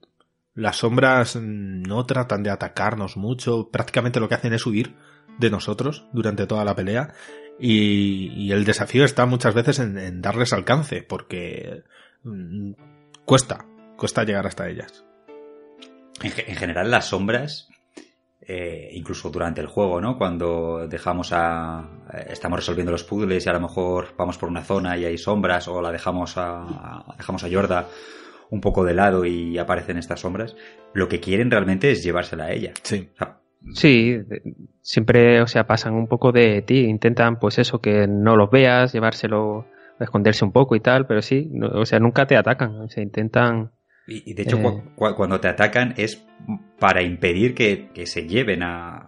las 0.54 0.78
sombras 0.78 1.36
no 1.42 2.06
tratan 2.06 2.44
de 2.44 2.52
atacarnos 2.52 3.18
mucho, 3.18 3.70
prácticamente 3.72 4.20
lo 4.20 4.30
que 4.30 4.36
hacen 4.36 4.54
es 4.54 4.68
huir 4.68 4.98
de 5.40 5.50
nosotros 5.50 6.06
durante 6.14 6.46
toda 6.46 6.64
la 6.64 6.76
pelea 6.76 7.16
y, 7.60 8.52
el 8.52 8.66
desafío 8.66 9.04
está 9.04 9.26
muchas 9.26 9.56
veces 9.56 9.80
en, 9.80 9.98
en 9.98 10.22
darles 10.22 10.54
alcance 10.54 11.02
porque 11.02 11.84
mm, 12.24 12.74
cuesta, 13.26 13.66
cuesta 14.02 14.24
llegar 14.24 14.48
hasta 14.48 14.68
ellas. 14.68 15.06
En, 16.24 16.32
ge- 16.32 16.50
en 16.50 16.56
general, 16.56 16.90
las 16.92 17.06
sombras, 17.10 17.70
eh, 18.42 18.90
incluso 18.94 19.30
durante 19.30 19.62
el 19.62 19.68
juego, 19.68 20.02
¿no? 20.02 20.18
Cuando 20.18 20.88
dejamos 20.88 21.32
a. 21.34 21.88
eh, 22.14 22.26
estamos 22.32 22.58
resolviendo 22.60 22.92
los 22.92 23.04
puzzles 23.04 23.46
y 23.46 23.50
a 23.50 23.54
lo 23.54 23.62
mejor 23.62 24.08
vamos 24.18 24.38
por 24.40 24.50
una 24.50 24.64
zona 24.64 24.98
y 24.98 25.06
hay 25.06 25.18
sombras, 25.18 25.68
o 25.68 25.82
la 25.82 25.92
dejamos 25.92 26.38
a. 26.38 26.64
a- 26.64 27.16
dejamos 27.18 27.44
a 27.44 27.48
Yorda 27.48 27.88
un 28.50 28.60
poco 28.60 28.84
de 28.84 28.94
lado 28.96 29.24
y 29.26 29.58
aparecen 29.60 29.98
estas 29.98 30.20
sombras. 30.22 30.56
Lo 30.94 31.08
que 31.08 31.20
quieren 31.20 31.50
realmente 31.52 31.92
es 31.92 32.04
llevársela 32.04 32.46
a 32.46 32.52
ella. 32.52 32.74
Sí. 32.84 33.10
O 33.14 33.18
sea, 33.18 33.38
Sí, 33.76 34.18
siempre, 34.82 35.40
o 35.44 35.46
sea, 35.48 35.68
pasan 35.68 35.94
un 35.94 36.08
poco 36.08 36.32
de 36.32 36.64
ti, 36.64 36.80
intentan 36.86 37.38
pues 37.40 37.60
eso, 37.60 37.80
que 37.80 38.08
no 38.08 38.36
los 38.36 38.50
veas, 38.50 38.92
llevárselo, 38.92 39.68
esconderse 40.00 40.44
un 40.44 40.52
poco 40.52 40.76
y 40.76 40.80
tal, 40.80 41.06
pero 41.06 41.22
sí, 41.22 41.48
no- 41.54 41.68
o 41.80 41.86
sea, 41.86 42.00
nunca 42.00 42.26
te 42.26 42.36
atacan, 42.36 42.76
o 42.82 42.90
sea, 42.90 43.04
intentan... 43.04 43.72
Y, 44.08 44.32
y 44.32 44.34
de 44.34 44.44
hecho, 44.44 44.58
Eh. 44.58 44.62
cu- 44.62 44.96
cu- 44.96 45.16
cuando 45.16 45.40
te 45.40 45.48
atacan 45.48 45.94
es 45.98 46.26
para 46.80 47.02
impedir 47.04 47.54
que, 47.54 47.90
que 47.94 48.06
se 48.06 48.28
lleven 48.28 48.64
a. 48.64 49.08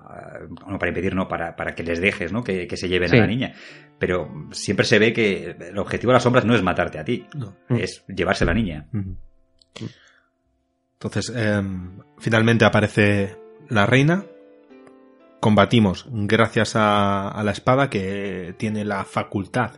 No, 0.67 0.77
para 0.77 0.89
impedir, 0.89 1.15
no, 1.15 1.27
para, 1.27 1.55
para 1.55 1.73
que 1.75 1.83
les 1.83 1.99
dejes, 1.99 2.31
¿no? 2.31 2.43
Que, 2.43 2.67
que 2.67 2.77
se 2.77 2.87
lleven 2.87 3.09
Sí. 3.09 3.17
a 3.17 3.21
la 3.21 3.27
niña. 3.27 3.53
Pero 3.99 4.47
siempre 4.51 4.85
se 4.85 4.99
ve 4.99 5.13
que 5.13 5.55
el 5.59 5.77
objetivo 5.77 6.11
de 6.11 6.15
las 6.15 6.23
sombras 6.23 6.45
no 6.45 6.53
es 6.55 6.61
matarte 6.63 6.99
a 6.99 7.05
ti, 7.05 7.25
No. 7.35 7.55
Mm. 7.69 7.75
es 7.77 8.03
llevarse 8.07 8.43
a 8.43 8.47
la 8.47 8.53
niña. 8.53 8.87
Entonces, 10.93 11.33
em, 11.35 11.99
finalmente 12.19 12.65
aparece 12.65 13.35
la 13.69 13.85
reina. 13.85 14.25
Combatimos 15.39 16.05
gracias 16.09 16.75
a, 16.75 17.27
a 17.29 17.43
la 17.43 17.51
espada 17.51 17.89
que 17.89 18.55
tiene 18.57 18.85
la 18.85 19.03
facultad 19.03 19.71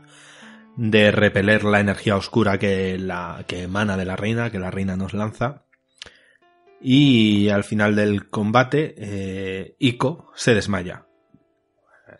de 0.78 1.12
repeler 1.12 1.64
la 1.64 1.80
energía 1.80 2.16
oscura 2.18 2.58
que, 2.60 2.98
la, 2.98 3.44
que 3.48 3.64
emana 3.64 3.98
de 3.98 4.06
la 4.06 4.16
reina, 4.16 4.50
que 4.52 4.60
la 4.60 4.72
reina 4.72 4.96
nos 4.96 5.14
lanza. 5.14 5.66
Y 6.82 7.50
al 7.50 7.64
final 7.64 7.96
del 7.96 8.30
combate, 8.30 8.94
eh, 8.98 9.76
Ico 9.80 10.32
se 10.36 10.54
desmaya. 10.54 11.08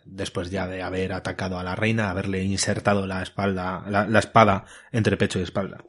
Después 0.04 0.50
ya 0.50 0.66
de 0.66 0.82
haber 0.82 1.12
atacado 1.12 1.58
a 1.58 1.62
la 1.64 1.74
reina, 1.76 2.10
haberle 2.10 2.42
insertado 2.42 3.06
la 3.06 3.22
espalda, 3.22 3.84
la- 3.88 4.06
la 4.06 4.18
espada 4.18 4.64
entre 4.92 5.16
pecho 5.16 5.38
y 5.38 5.42
espalda. 5.42 5.84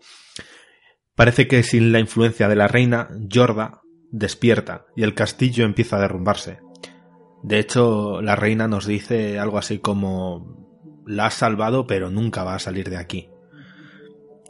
Parece 1.15 1.48
que 1.48 1.64
sin 1.64 1.91
la 1.91 1.99
influencia 1.99 2.48
de 2.48 2.56
la 2.56 2.68
reina, 2.68 3.10
Yorda 3.19 3.81
despierta 4.11 4.85
y 4.95 5.03
el 5.03 5.14
castillo 5.15 5.65
empieza 5.65 5.98
a 5.98 6.02
derrumbarse. 6.02 6.60
De 7.44 7.60
hecho, 7.60 8.22
la 8.22 8.35
reina 8.35 8.68
nos 8.68 8.85
dice 8.85 9.39
algo 9.39 9.57
así 9.57 9.80
como 9.80 10.66
la 11.07 11.27
has 11.27 11.34
salvado 11.34 11.88
pero 11.88 12.09
nunca 12.09 12.43
va 12.43 12.55
a 12.55 12.59
salir 12.59 12.89
de 12.89 12.97
aquí. 12.97 13.29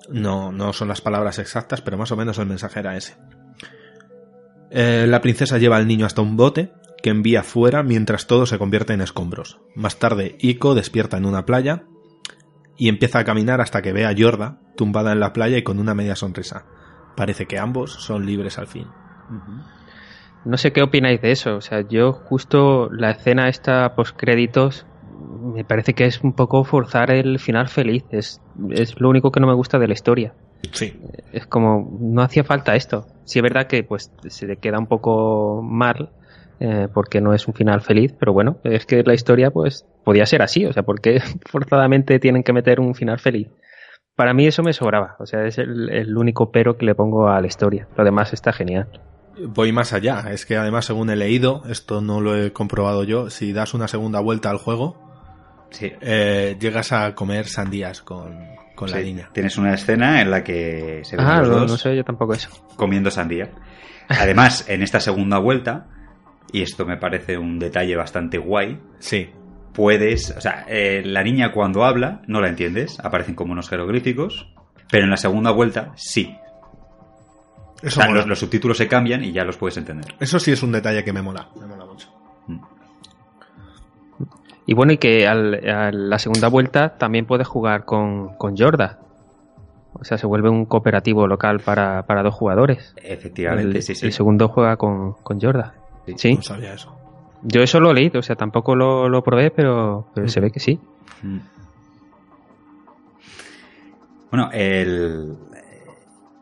No, 0.09 0.51
no 0.51 0.73
son 0.73 0.87
las 0.87 1.01
palabras 1.01 1.39
exactas, 1.39 1.81
pero 1.81 1.97
más 1.97 2.11
o 2.11 2.17
menos 2.17 2.39
el 2.39 2.47
mensaje 2.47 2.79
era 2.79 2.97
ese. 2.97 3.17
Eh, 4.69 5.05
la 5.07 5.21
princesa 5.21 5.57
lleva 5.57 5.77
al 5.77 5.87
niño 5.87 6.05
hasta 6.05 6.21
un 6.21 6.35
bote 6.37 6.71
que 7.01 7.09
envía 7.09 7.43
fuera 7.43 7.83
mientras 7.83 8.27
todo 8.27 8.45
se 8.45 8.57
convierte 8.57 8.93
en 8.93 9.01
escombros. 9.01 9.59
Más 9.75 9.97
tarde, 9.97 10.35
Ico 10.39 10.75
despierta 10.75 11.17
en 11.17 11.25
una 11.25 11.45
playa 11.45 11.83
y 12.77 12.89
empieza 12.89 13.19
a 13.19 13.23
caminar 13.23 13.61
hasta 13.61 13.81
que 13.81 13.93
ve 13.93 14.05
a 14.05 14.11
Yorda 14.11 14.59
tumbada 14.75 15.11
en 15.11 15.19
la 15.19 15.33
playa 15.33 15.57
y 15.57 15.63
con 15.63 15.79
una 15.79 15.93
media 15.93 16.15
sonrisa. 16.15 16.65
Parece 17.15 17.45
que 17.45 17.59
ambos 17.59 17.93
son 17.93 18.25
libres 18.25 18.57
al 18.57 18.67
fin. 18.67 18.87
No 20.45 20.57
sé 20.57 20.71
qué 20.71 20.81
opináis 20.81 21.21
de 21.21 21.31
eso, 21.31 21.55
o 21.55 21.61
sea, 21.61 21.81
yo 21.81 22.13
justo 22.13 22.89
la 22.91 23.11
escena 23.11 23.49
esta 23.49 23.95
post 23.95 24.15
créditos 24.15 24.85
me 25.53 25.63
parece 25.63 25.93
que 25.93 26.05
es 26.05 26.21
un 26.21 26.33
poco 26.33 26.63
forzar 26.63 27.11
el 27.11 27.39
final 27.39 27.67
feliz, 27.67 28.03
es, 28.11 28.41
es 28.69 28.99
lo 28.99 29.09
único 29.09 29.31
que 29.31 29.39
no 29.39 29.47
me 29.47 29.53
gusta 29.53 29.79
de 29.79 29.87
la 29.87 29.93
historia. 29.93 30.33
Sí. 30.71 30.99
es 31.31 31.45
como 31.45 31.97
no 31.99 32.21
hacía 32.21 32.43
falta 32.43 32.75
esto. 32.75 33.07
Sí 33.25 33.39
es 33.39 33.43
verdad 33.43 33.67
que 33.67 33.83
pues 33.83 34.11
se 34.27 34.47
le 34.47 34.57
queda 34.57 34.79
un 34.79 34.87
poco 34.87 35.61
mal 35.61 36.09
eh, 36.59 36.87
porque 36.93 37.21
no 37.21 37.33
es 37.33 37.47
un 37.47 37.53
final 37.53 37.81
feliz 37.81 38.15
pero 38.19 38.33
bueno 38.33 38.57
es 38.63 38.87
que 38.87 39.03
la 39.03 39.13
historia 39.13 39.51
pues 39.51 39.85
podía 40.03 40.25
ser 40.25 40.41
así. 40.41 40.65
O 40.65 40.73
sea 40.73 40.83
porque 40.83 41.19
forzadamente 41.45 42.19
tienen 42.19 42.43
que 42.43 42.53
meter 42.53 42.79
un 42.79 42.95
final 42.95 43.19
feliz 43.19 43.49
para 44.15 44.33
mí 44.33 44.47
eso 44.47 44.63
me 44.63 44.73
sobraba. 44.73 45.15
O 45.19 45.25
sea 45.25 45.45
es 45.45 45.57
el, 45.59 45.89
el 45.89 46.17
único 46.17 46.51
pero 46.51 46.77
que 46.77 46.85
le 46.85 46.95
pongo 46.95 47.29
a 47.29 47.39
la 47.39 47.47
historia. 47.47 47.87
Lo 47.95 48.03
demás 48.03 48.33
está 48.33 48.51
genial. 48.51 48.89
Voy 49.39 49.71
más 49.71 49.93
allá. 49.93 50.31
Es 50.31 50.45
que 50.45 50.57
además, 50.57 50.85
según 50.85 51.09
he 51.09 51.15
leído, 51.15 51.61
esto 51.69 52.01
no 52.01 52.21
lo 52.21 52.35
he 52.35 52.53
comprobado 52.53 53.03
yo, 53.03 53.29
si 53.29 53.53
das 53.53 53.73
una 53.73 53.87
segunda 53.87 54.19
vuelta 54.19 54.49
al 54.49 54.57
juego, 54.57 55.06
Sí. 55.71 55.91
eh, 56.01 56.55
llegas 56.59 56.91
a 56.91 57.13
comer 57.13 57.47
sandías 57.47 58.01
con, 58.01 58.37
con 58.75 58.89
la 58.91 58.99
niña. 58.99 59.29
Tienes 59.33 59.57
una 59.57 59.73
escena 59.73 60.21
en 60.21 60.31
la 60.31 60.43
que 60.43 61.01
se 61.03 61.17
ven 61.17 61.25
ah 61.25 61.39
los 61.39 61.49
no, 61.49 61.55
dos 61.59 61.71
no 61.71 61.77
sé 61.77 61.95
yo 61.95 62.03
tampoco 62.03 62.33
eso 62.33 62.49
comiendo 62.75 63.11
sandía. 63.11 63.51
Además, 64.07 64.65
en 64.69 64.81
esta 64.83 64.99
segunda 64.99 65.37
vuelta, 65.39 65.87
y 66.53 66.61
esto 66.61 66.85
me 66.85 66.97
parece 66.97 67.37
un 67.37 67.59
detalle 67.59 67.95
bastante 67.95 68.37
guay, 68.37 68.79
Sí. 68.99 69.29
puedes, 69.73 70.31
o 70.31 70.41
sea, 70.41 70.65
eh, 70.69 71.01
la 71.05 71.23
niña 71.23 71.51
cuando 71.51 71.83
habla 71.83 72.21
no 72.27 72.39
la 72.41 72.47
entiendes, 72.49 72.99
aparecen 73.01 73.35
como 73.35 73.51
unos 73.51 73.69
jeroglíficos, 73.69 74.47
pero 74.89 75.03
en 75.03 75.09
la 75.09 75.17
segunda 75.17 75.51
vuelta 75.51 75.91
sí. 75.95 76.35
O 77.83 77.85
Eso, 77.87 77.99
sea, 78.01 78.09
los, 78.09 78.25
los 78.25 78.39
subtítulos 78.39 78.77
se 78.77 78.87
cambian 78.87 79.23
y 79.23 79.31
ya 79.33 79.43
los 79.43 79.57
puedes 79.57 79.77
entender. 79.77 80.15
Eso 80.19 80.39
sí 80.39 80.51
es 80.51 80.63
un 80.63 80.71
detalle 80.71 81.03
que 81.03 81.13
me 81.13 81.21
mola. 81.21 81.49
Me 81.59 81.67
mola 81.67 81.85
mucho. 81.85 82.07
Mm. 84.67 84.71
y 84.71 84.73
bueno 84.73 84.93
y 84.93 84.97
que 84.97 85.27
al, 85.27 85.67
a 85.67 85.91
la 85.91 86.19
segunda 86.19 86.49
vuelta 86.49 86.97
también 86.97 87.25
puedes 87.25 87.47
jugar 87.47 87.85
con, 87.85 88.35
con 88.35 88.55
Jorda 88.55 88.99
o 89.93 90.03
sea 90.03 90.17
se 90.17 90.27
vuelve 90.27 90.49
un 90.49 90.65
cooperativo 90.65 91.25
local 91.25 91.59
para, 91.59 92.03
para 92.03 92.21
dos 92.21 92.35
jugadores 92.35 92.93
Efectivamente, 93.01 93.77
el, 93.77 93.83
sí, 93.83 93.95
sí. 93.95 94.05
el 94.05 94.13
segundo 94.13 94.47
juega 94.49 94.77
con, 94.77 95.13
con 95.23 95.39
Jorda. 95.39 95.73
Sí. 96.15 96.35
No 96.35 96.41
sabía 96.41 96.73
eso. 96.73 96.95
Yo 97.43 97.61
eso 97.61 97.79
lo 97.79 97.93
leí, 97.93 98.11
o 98.15 98.21
sea, 98.21 98.35
tampoco 98.35 98.75
lo, 98.75 99.09
lo 99.09 99.23
probé, 99.23 99.51
pero, 99.51 100.07
pero 100.13 100.27
se 100.27 100.39
ve 100.39 100.51
que 100.51 100.59
sí. 100.59 100.79
Mm. 101.21 101.37
Bueno, 104.31 104.49
el 104.51 105.35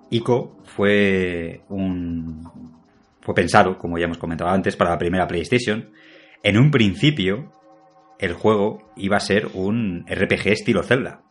ICO 0.09 0.57
fue 0.63 1.61
un 1.69 2.49
fue 3.21 3.33
pensado, 3.33 3.77
como 3.77 3.97
ya 3.97 4.05
hemos 4.05 4.17
comentado 4.17 4.49
antes, 4.51 4.75
para 4.75 4.91
la 4.91 4.97
primera 4.97 5.27
PlayStation. 5.27 5.89
En 6.43 6.57
un 6.57 6.69
principio, 6.69 7.51
el 8.19 8.33
juego 8.33 8.91
iba 8.95 9.17
a 9.17 9.21
ser 9.21 9.47
un 9.53 10.05
RPG 10.09 10.47
estilo 10.47 10.83
Zelda. 10.83 11.21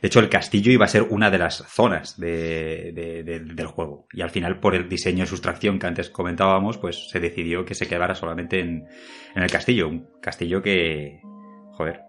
De 0.00 0.08
hecho, 0.08 0.18
el 0.18 0.28
castillo 0.28 0.72
iba 0.72 0.84
a 0.84 0.88
ser 0.88 1.02
una 1.04 1.30
de 1.30 1.38
las 1.38 1.58
zonas 1.68 2.18
de- 2.18 2.90
de- 2.92 3.22
de- 3.22 3.38
del 3.54 3.66
juego. 3.68 4.06
Y 4.12 4.22
al 4.22 4.30
final, 4.30 4.58
por 4.58 4.74
el 4.74 4.88
diseño 4.88 5.20
de 5.20 5.26
sustracción 5.28 5.78
que 5.78 5.86
antes 5.86 6.10
comentábamos, 6.10 6.76
pues 6.78 7.08
se 7.08 7.20
decidió 7.20 7.64
que 7.64 7.76
se 7.76 7.86
quedara 7.86 8.16
solamente 8.16 8.58
en, 8.58 8.84
en 9.36 9.42
el 9.42 9.48
castillo. 9.50 9.86
Un 9.88 10.08
castillo 10.20 10.60
que, 10.60 11.20
joder, 11.74 12.00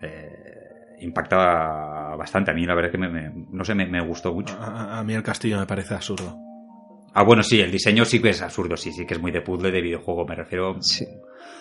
eh, 0.00 0.96
impacta 1.00 2.14
bastante. 2.16 2.52
A 2.52 2.54
mí 2.54 2.64
la 2.66 2.74
verdad 2.76 2.92
es 2.94 3.00
que 3.00 3.08
me, 3.08 3.32
no 3.50 3.64
sé, 3.64 3.74
me, 3.74 4.00
gustó 4.06 4.32
mucho. 4.32 4.56
A, 4.60 5.02
mí 5.02 5.14
el 5.14 5.22
castillo 5.24 5.58
me 5.58 5.66
parece 5.66 5.94
absurdo. 5.94 6.38
Ah, 7.14 7.24
bueno, 7.24 7.42
sí, 7.42 7.60
el 7.60 7.72
diseño 7.72 8.04
sí 8.04 8.22
que 8.22 8.30
es 8.30 8.42
absurdo, 8.42 8.76
sí, 8.76 8.92
sí 8.92 9.06
que 9.06 9.14
es 9.14 9.20
muy 9.20 9.32
de 9.32 9.40
puzzle 9.40 9.72
de 9.72 9.80
videojuego, 9.82 10.24
me 10.24 10.36
refiero. 10.36 10.80
Sí. 10.80 11.04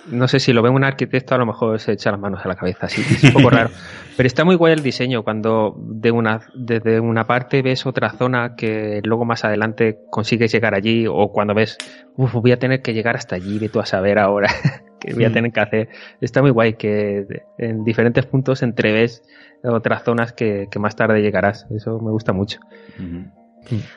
No 0.08 0.28
sé 0.28 0.40
si 0.40 0.54
lo 0.54 0.62
ve 0.62 0.70
un 0.70 0.84
arquitecto, 0.84 1.36
a 1.36 1.38
lo 1.38 1.46
mejor 1.46 1.80
se 1.80 1.94
echa 1.94 2.12
las 2.12 2.20
manos 2.20 2.44
a 2.44 2.48
la 2.48 2.56
cabeza, 2.56 2.90
sí, 2.90 3.02
es 3.02 3.24
un 3.24 3.34
poco 3.34 3.50
raro. 3.50 3.70
Pero 4.18 4.28
está 4.28 4.44
muy 4.44 4.56
guay 4.56 4.74
el 4.74 4.84
diseño, 4.84 5.24
cuando 5.24 5.76
de 5.78 6.12
una, 6.12 6.42
desde 6.54 7.00
una 7.00 7.26
parte 7.26 7.62
ves 7.62 7.86
otra 7.86 8.12
zona 8.12 8.56
que 8.56 9.02
luego 9.04 9.26
más 9.26 9.46
adelante 9.46 10.00
consigues 10.10 10.52
llegar 10.52 10.76
allí, 10.76 11.06
o 11.08 11.32
cuando 11.32 11.54
ves, 11.54 11.78
uff, 12.16 12.34
voy 12.34 12.52
a 12.52 12.60
tener 12.60 12.82
que 12.82 12.94
llegar 12.94 13.16
hasta 13.16 13.36
allí, 13.36 13.60
ve 13.60 13.70
tú 13.70 13.80
a 13.80 13.86
saber 13.86 14.20
ahora 14.20 14.50
que 15.00 15.14
voy 15.14 15.26
a 15.26 15.32
tener 15.32 15.52
que 15.52 15.60
hacer. 15.60 15.90
Está 16.22 16.42
muy 16.42 16.52
guay 16.52 16.74
que 16.74 17.26
en 17.58 17.84
diferentes 17.84 18.26
puntos 18.26 18.62
entreves 18.62 19.24
otras 19.64 20.04
zonas 20.04 20.34
que, 20.34 20.68
más 20.80 20.96
tarde 20.96 21.22
llegarás. 21.22 21.66
Eso 21.76 22.00
me 22.00 22.12
gusta 22.12 22.34
mucho. 22.34 22.60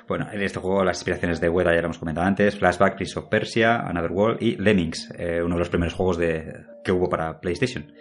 Bueno, 0.07 0.29
en 0.33 0.43
este 0.43 0.59
juego 0.59 0.85
las 0.85 0.99
inspiraciones 0.99 1.41
de 1.41 1.49
Ueda 1.49 1.75
ya 1.75 1.81
lo 1.81 1.87
hemos 1.87 1.99
comentado 1.99 2.27
antes, 2.27 2.57
Flashback, 2.57 2.97
Prince 2.97 3.19
of 3.19 3.27
Persia, 3.27 3.81
Another 3.81 4.13
World 4.13 4.43
y 4.43 4.57
Lemmings, 4.57 5.13
eh, 5.19 5.41
uno 5.43 5.55
de 5.55 5.59
los 5.59 5.69
primeros 5.69 5.95
juegos 5.95 6.19
de, 6.19 6.53
que 6.85 6.93
hubo 6.93 7.09
para 7.09 7.41
PlayStation. 7.41 7.93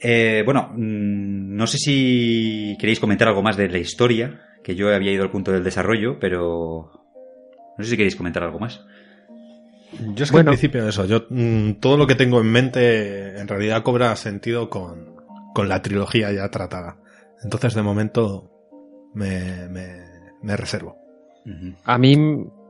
Eh, 0.00 0.42
bueno, 0.44 0.70
mm, 0.74 1.56
no 1.56 1.66
sé 1.66 1.78
si 1.78 2.76
queréis 2.78 3.00
comentar 3.00 3.28
algo 3.28 3.42
más 3.42 3.56
de 3.56 3.68
la 3.68 3.78
historia, 3.78 4.40
que 4.62 4.74
yo 4.74 4.94
había 4.94 5.12
ido 5.12 5.22
al 5.22 5.30
punto 5.30 5.52
del 5.52 5.64
desarrollo, 5.64 6.18
pero 6.18 6.90
no 7.76 7.84
sé 7.84 7.90
si 7.90 7.96
queréis 7.96 8.16
comentar 8.16 8.42
algo 8.42 8.58
más. 8.58 8.84
Yo 10.14 10.24
es 10.24 10.30
que 10.30 10.36
bueno, 10.36 10.50
al 10.50 10.56
principio 10.56 10.84
de 10.84 10.90
eso, 10.90 11.06
yo 11.06 11.26
mm, 11.30 11.74
todo 11.80 11.96
lo 11.96 12.06
que 12.06 12.14
tengo 12.14 12.40
en 12.40 12.52
mente 12.52 13.38
en 13.38 13.48
realidad 13.48 13.82
cobra 13.82 14.14
sentido 14.16 14.68
con, 14.68 15.16
con 15.54 15.68
la 15.68 15.80
trilogía 15.82 16.30
ya 16.32 16.48
tratada. 16.50 16.98
Entonces 17.42 17.74
de 17.74 17.82
momento 17.82 18.50
me, 19.14 19.68
me, 19.68 20.07
reservo. 20.42 20.96
A 21.84 21.98
mí, 21.98 22.16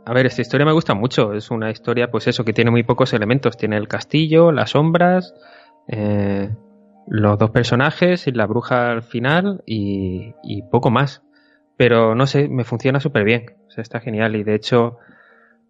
a 0.04 0.12
ver, 0.12 0.26
esta 0.26 0.42
historia 0.42 0.64
me 0.64 0.72
gusta 0.72 0.94
mucho. 0.94 1.34
Es 1.34 1.50
una 1.50 1.70
historia, 1.70 2.10
pues 2.10 2.26
eso, 2.28 2.44
que 2.44 2.52
tiene 2.52 2.70
muy 2.70 2.82
pocos 2.82 3.12
elementos. 3.12 3.56
Tiene 3.56 3.76
el 3.76 3.88
castillo, 3.88 4.52
las 4.52 4.70
sombras, 4.70 5.34
eh, 5.88 6.50
los 7.08 7.38
dos 7.38 7.50
personajes 7.50 8.26
y 8.26 8.32
la 8.32 8.46
bruja 8.46 8.90
al 8.90 9.02
final 9.02 9.62
y, 9.66 10.32
poco 10.70 10.90
más. 10.90 11.22
Pero 11.76 12.14
no 12.14 12.26
sé, 12.26 12.48
me 12.48 12.64
funciona 12.64 13.00
súper 13.00 13.24
bien. 13.24 13.46
Está 13.76 14.00
genial 14.00 14.34
y 14.34 14.42
de 14.42 14.56
hecho 14.56 14.98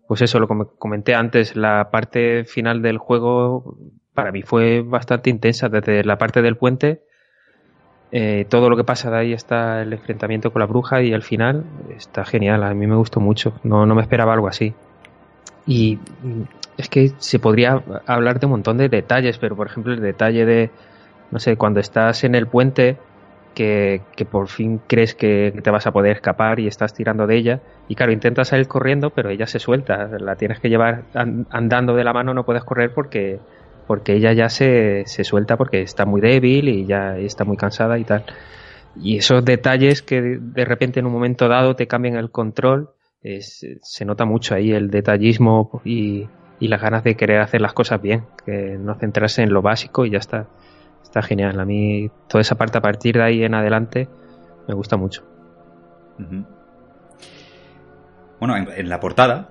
pues 0.08 0.22
eso, 0.22 0.40
lo 0.40 0.48
comenté 0.48 1.14
antes, 1.14 1.54
la 1.54 1.90
parte 1.90 2.44
final 2.46 2.80
del 2.80 2.96
juego 2.96 3.76
para 4.14 4.32
mí 4.32 4.42
fue 4.42 4.80
bastante 4.80 5.28
intensa, 5.28 5.68
desde 5.68 6.02
la 6.02 6.16
parte 6.16 6.40
del 6.40 6.56
puente, 6.56 7.02
eh, 8.10 8.46
todo 8.48 8.70
lo 8.70 8.76
que 8.76 8.84
pasa 8.84 9.10
de 9.10 9.18
ahí 9.18 9.32
está 9.32 9.82
el 9.82 9.92
enfrentamiento 9.92 10.50
con 10.50 10.60
la 10.60 10.66
bruja 10.66 11.02
y 11.02 11.12
al 11.12 11.22
final 11.22 11.64
está 11.96 12.24
genial, 12.24 12.62
a 12.62 12.74
mí 12.74 12.86
me 12.86 12.96
gustó 12.96 13.20
mucho, 13.20 13.54
no, 13.62 13.86
no 13.86 13.94
me 13.94 14.02
esperaba 14.02 14.32
algo 14.32 14.48
así. 14.48 14.74
Y 15.66 15.98
es 16.78 16.88
que 16.88 17.12
se 17.18 17.38
podría 17.38 17.82
hablar 18.06 18.40
de 18.40 18.46
un 18.46 18.52
montón 18.52 18.78
de 18.78 18.88
detalles, 18.88 19.38
pero 19.38 19.56
por 19.56 19.66
ejemplo 19.66 19.92
el 19.92 20.00
detalle 20.00 20.46
de, 20.46 20.70
no 21.30 21.38
sé, 21.38 21.56
cuando 21.56 21.80
estás 21.80 22.24
en 22.24 22.34
el 22.34 22.46
puente 22.46 22.96
que, 23.54 24.26
por 24.30 24.48
fin 24.48 24.80
crees 24.86 25.14
que 25.14 25.52
te 25.62 25.70
vas 25.70 25.86
a 25.86 25.92
poder 25.92 26.12
escapar 26.12 26.60
y 26.60 26.68
estás 26.68 26.94
tirando 26.94 27.26
de 27.26 27.36
ella. 27.36 27.60
Y 27.88 27.96
claro, 27.96 28.12
intentas 28.12 28.48
salir 28.48 28.68
corriendo, 28.68 29.10
pero 29.10 29.30
ella 29.30 29.46
se 29.46 29.58
suelta. 29.58 30.08
La 30.18 30.36
tienes 30.36 30.60
que 30.60 30.68
llevar 30.68 31.02
andando 31.50 31.94
de 31.94 32.04
la 32.04 32.12
mano, 32.12 32.34
no 32.34 32.44
puedes 32.44 32.62
correr 32.62 32.92
porque, 32.94 33.40
porque 33.88 34.12
ella 34.14 34.32
ya 34.32 34.48
se, 34.48 35.02
se 35.06 35.24
suelta 35.24 35.56
porque 35.56 35.82
está 35.82 36.06
muy 36.06 36.20
débil 36.20 36.68
y 36.68 36.86
ya 36.86 37.18
está 37.18 37.44
muy 37.44 37.56
cansada 37.56 37.98
y 37.98 38.04
tal. 38.04 38.24
Y 38.94 39.16
esos 39.16 39.44
detalles 39.44 40.02
que 40.02 40.38
de 40.40 40.64
repente 40.64 41.00
en 41.00 41.06
un 41.06 41.12
momento 41.12 41.48
dado 41.48 41.74
te 41.74 41.88
cambian 41.88 42.14
el 42.14 42.30
control, 42.30 42.90
se 43.22 44.04
nota 44.04 44.24
mucho 44.24 44.54
ahí 44.54 44.70
el 44.70 44.90
detallismo 44.90 45.82
y, 45.84 46.28
y 46.60 46.68
las 46.68 46.80
ganas 46.80 47.02
de 47.02 47.16
querer 47.16 47.40
hacer 47.40 47.60
las 47.60 47.72
cosas 47.72 48.00
bien, 48.00 48.26
que 48.46 48.76
no 48.78 48.94
centrarse 48.94 49.42
en 49.42 49.52
lo 49.52 49.62
básico 49.62 50.06
y 50.06 50.10
ya 50.10 50.18
está 50.18 50.46
está 51.08 51.22
genial. 51.22 51.58
A 51.58 51.64
mí 51.64 52.10
toda 52.28 52.42
esa 52.42 52.56
parte 52.56 52.78
a 52.78 52.80
partir 52.80 53.16
de 53.16 53.24
ahí 53.24 53.42
en 53.42 53.54
adelante 53.54 54.08
me 54.66 54.74
gusta 54.74 54.96
mucho. 54.96 55.24
Bueno, 58.38 58.56
en, 58.56 58.88
la 58.88 59.00
portada, 59.00 59.48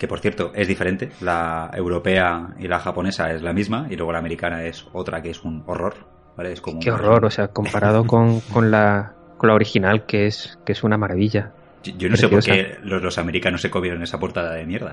que 0.00 0.08
por 0.08 0.20
cierto 0.20 0.50
es 0.54 0.66
diferente, 0.66 1.10
la 1.20 1.70
europea 1.74 2.54
y 2.58 2.66
la 2.66 2.78
japonesa 2.80 3.34
es 3.34 3.42
la 3.42 3.52
misma 3.52 3.86
y 3.90 3.96
luego 3.96 4.12
la 4.12 4.18
americana 4.18 4.64
es 4.64 4.86
otra 4.94 5.20
que 5.20 5.28
es 5.28 5.44
un 5.44 5.62
horror. 5.66 5.94
¿vale? 6.38 6.52
Es 6.52 6.62
como 6.62 6.80
Qué 6.80 6.90
horror, 6.90 7.26
o 7.26 7.30
sea, 7.30 7.48
comparado 7.48 8.06
con, 8.06 8.40
con, 8.40 8.70
la, 8.70 9.12
con 9.36 9.48
la 9.48 9.54
original 9.54 10.06
que 10.06 10.24
es, 10.24 10.58
que 10.64 10.72
es 10.72 10.82
una 10.84 10.96
maravilla. 10.96 11.52
Yo, 11.84 12.08
no 12.08 12.16
sé 12.16 12.28
por 12.28 12.42
qué 12.42 12.78
los, 12.82 13.02
los, 13.02 13.18
americanos 13.18 13.60
se 13.60 13.70
comieron 13.70 14.02
esa 14.02 14.18
portada 14.18 14.54
de 14.54 14.64
mierda. 14.64 14.92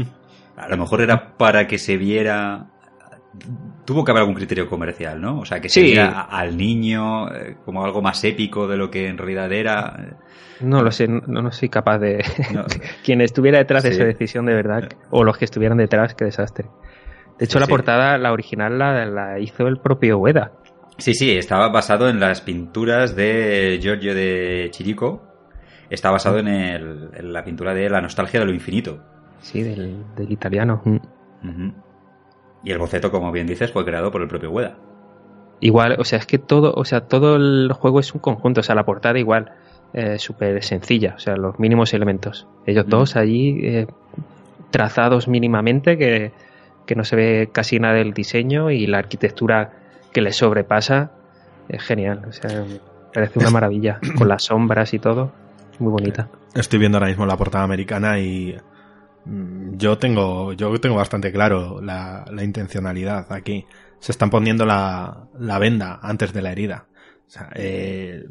A 0.56 0.68
lo 0.68 0.76
mejor 0.76 1.00
era 1.00 1.34
para 1.38 1.66
que 1.66 1.78
se 1.78 1.96
viera 1.96 2.66
tuvo 3.86 4.04
que 4.04 4.10
haber 4.10 4.20
algún 4.20 4.34
criterio 4.34 4.68
comercial, 4.68 5.18
¿no? 5.18 5.40
O 5.40 5.44
sea, 5.46 5.60
que 5.60 5.70
se 5.70 5.98
al 5.98 6.56
niño 6.58 7.32
eh, 7.34 7.56
como 7.64 7.84
algo 7.84 8.02
más 8.02 8.22
épico 8.24 8.68
de 8.68 8.76
lo 8.76 8.90
que 8.90 9.08
en 9.08 9.16
realidad 9.16 9.50
era. 9.50 10.18
No 10.62 10.82
lo 10.82 10.90
sé, 10.90 11.08
no, 11.08 11.20
no 11.26 11.52
soy 11.52 11.68
capaz 11.68 11.98
de... 11.98 12.24
Quien 13.04 13.20
estuviera 13.20 13.58
detrás 13.58 13.82
de 13.82 13.90
esa 13.90 14.04
decisión 14.04 14.46
de 14.46 14.54
verdad, 14.54 14.88
o 15.10 15.24
los 15.24 15.36
que 15.36 15.44
estuvieran 15.44 15.78
detrás, 15.78 16.14
qué 16.14 16.24
desastre. 16.24 16.68
De 17.38 17.46
hecho, 17.46 17.58
la 17.58 17.66
portada, 17.66 18.18
la 18.18 18.32
original, 18.32 18.78
la, 18.78 19.38
hizo 19.40 19.66
el 19.66 19.78
propio 19.78 20.18
Ueda. 20.18 20.52
Sí, 20.98 21.14
sí, 21.14 21.36
estaba 21.36 21.68
basado 21.70 22.08
en 22.08 22.20
las 22.20 22.40
pinturas 22.40 23.16
de 23.16 23.78
Giorgio 23.80 24.14
de 24.14 24.68
Chirico. 24.70 25.22
Está 25.90 26.10
basado 26.10 26.38
en, 26.38 26.48
el, 26.48 27.10
en 27.14 27.32
la 27.32 27.44
pintura 27.44 27.74
de 27.74 27.90
La 27.90 28.00
nostalgia 28.00 28.40
de 28.40 28.46
lo 28.46 28.52
infinito. 28.52 29.02
Sí, 29.40 29.62
del, 29.62 30.04
italiano. 30.28 30.82
Mm. 30.84 31.70
Y 32.64 32.70
el 32.70 32.78
boceto, 32.78 33.10
como 33.10 33.32
bien 33.32 33.46
dices, 33.46 33.72
fue 33.72 33.84
creado 33.84 34.10
por 34.10 34.22
el 34.22 34.28
propio 34.28 34.50
Ueda. 34.50 34.76
Igual, 35.60 35.96
o 35.98 36.04
sea, 36.04 36.18
es 36.18 36.26
que 36.26 36.38
todo, 36.38 36.72
o 36.74 36.84
sea, 36.84 37.02
todo 37.02 37.36
el 37.36 37.72
juego 37.72 38.00
es 38.00 38.14
un 38.14 38.20
conjunto, 38.20 38.60
o 38.60 38.62
sea, 38.62 38.74
la 38.74 38.84
portada 38.84 39.18
igual, 39.18 39.52
eh, 39.94 40.18
súper 40.18 40.62
sencilla, 40.62 41.14
o 41.16 41.18
sea, 41.18 41.36
los 41.36 41.58
mínimos 41.58 41.94
elementos. 41.94 42.46
Ellos 42.66 42.86
dos 42.88 43.16
allí 43.16 43.60
eh, 43.62 43.86
trazados 44.70 45.28
mínimamente, 45.28 45.98
que, 45.98 46.32
que, 46.86 46.94
no 46.94 47.04
se 47.04 47.16
ve 47.16 47.50
casi 47.52 47.78
nada 47.78 47.94
del 47.94 48.12
diseño 48.12 48.70
y 48.70 48.86
la 48.86 48.98
arquitectura 48.98 49.72
que 50.12 50.20
les 50.20 50.36
sobrepasa 50.36 51.12
es 51.68 51.82
genial, 51.82 52.22
o 52.28 52.32
sea, 52.32 52.64
parece 53.12 53.38
una 53.38 53.50
maravilla, 53.50 54.00
con 54.16 54.28
las 54.28 54.44
sombras 54.44 54.94
y 54.94 54.98
todo, 54.98 55.32
muy 55.78 55.90
bonita. 55.90 56.28
Estoy 56.54 56.78
viendo 56.78 56.98
ahora 56.98 57.08
mismo 57.08 57.26
la 57.26 57.36
portada 57.36 57.64
americana 57.64 58.18
y 58.18 58.54
Mm, 59.24 59.76
yo 59.76 59.98
tengo, 59.98 60.52
yo 60.52 60.78
tengo 60.80 60.96
bastante 60.96 61.32
claro 61.32 61.80
la, 61.80 62.24
intencionalidad 62.42 63.32
aquí. 63.32 63.66
Se 63.98 64.12
están 64.12 64.30
poniendo 64.30 64.66
la, 64.66 65.28
venda 65.60 66.00
antes 66.02 66.32
de 66.32 66.42
la 66.42 66.52
herida. 66.52 66.86
Eh, 67.54 68.24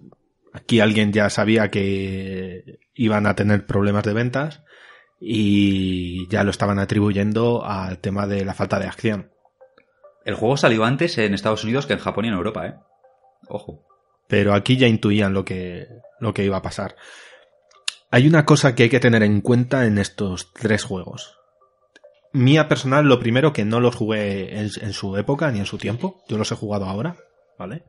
aquí 0.54 0.80
alguien 0.80 1.14
ya 1.14 1.30
sabía 1.30 1.70
que 1.70 2.80
iban 2.94 3.28
a 3.28 3.36
tener 3.36 3.66
problemas 3.66 4.04
de 4.04 4.14
ventas 4.14 4.64
y 5.20 6.28
ya 6.30 6.44
lo 6.44 6.52
estaban 6.52 6.80
atribuyendo 6.80 7.66
al 7.66 8.00
tema 8.00 8.28
de 8.28 8.44
la 8.44 8.54
falta 8.54 8.80
de 8.80 8.88
acción. 8.88 9.32
El 10.26 10.36
juego 10.36 10.58
salió 10.58 10.84
antes 10.84 11.18
en 11.18 11.34
Estados 11.34 11.64
Unidos 11.64 11.86
que 11.86 11.94
en 11.94 12.00
Japón 12.00 12.26
y 12.26 12.28
en 12.30 12.36
Europa, 12.36 12.68
¿eh? 12.68 12.76
Ojo. 13.48 13.86
Pero 14.28 14.54
aquí 14.54 14.78
ya 14.78 14.88
intuían 14.88 15.34
lo 15.34 15.44
que, 15.44 15.88
lo 16.20 16.34
que 16.34 16.44
iba 16.44 16.58
a 16.58 16.62
pasar. 16.62 16.96
Hay 18.12 18.28
una 18.28 18.46
cosa 18.46 18.76
que 18.76 18.84
hay 18.84 18.90
que 18.90 19.00
tener 19.00 19.24
en 19.24 19.42
cuenta 19.42 19.86
en 19.86 19.98
estos 19.98 20.52
tres 20.54 20.84
juegos. 20.84 21.38
Mía 22.34 22.68
personal, 22.68 23.06
lo 23.06 23.20
primero 23.20 23.52
que 23.52 23.66
no 23.66 23.80
los 23.80 23.96
jugué 23.96 24.58
en, 24.60 24.70
su 24.70 25.18
época 25.18 25.52
ni 25.52 25.60
en 25.60 25.66
su 25.66 25.78
tiempo. 25.78 26.24
Yo 26.28 26.38
los 26.38 26.52
he 26.52 26.56
jugado 26.56 26.86
ahora, 26.86 27.18
¿vale? 27.58 27.84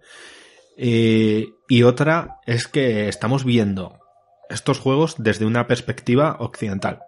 Eh, 0.77 1.49
y 1.69 1.83
otra 1.83 2.41
es 2.47 2.67
que 2.69 3.09
estamos 3.09 3.45
viendo 3.45 3.99
estos 4.49 4.79
juegos 4.79 5.17
desde 5.19 5.47
una 5.47 5.67
perspectiva 5.67 6.37
occidental. 6.41 7.01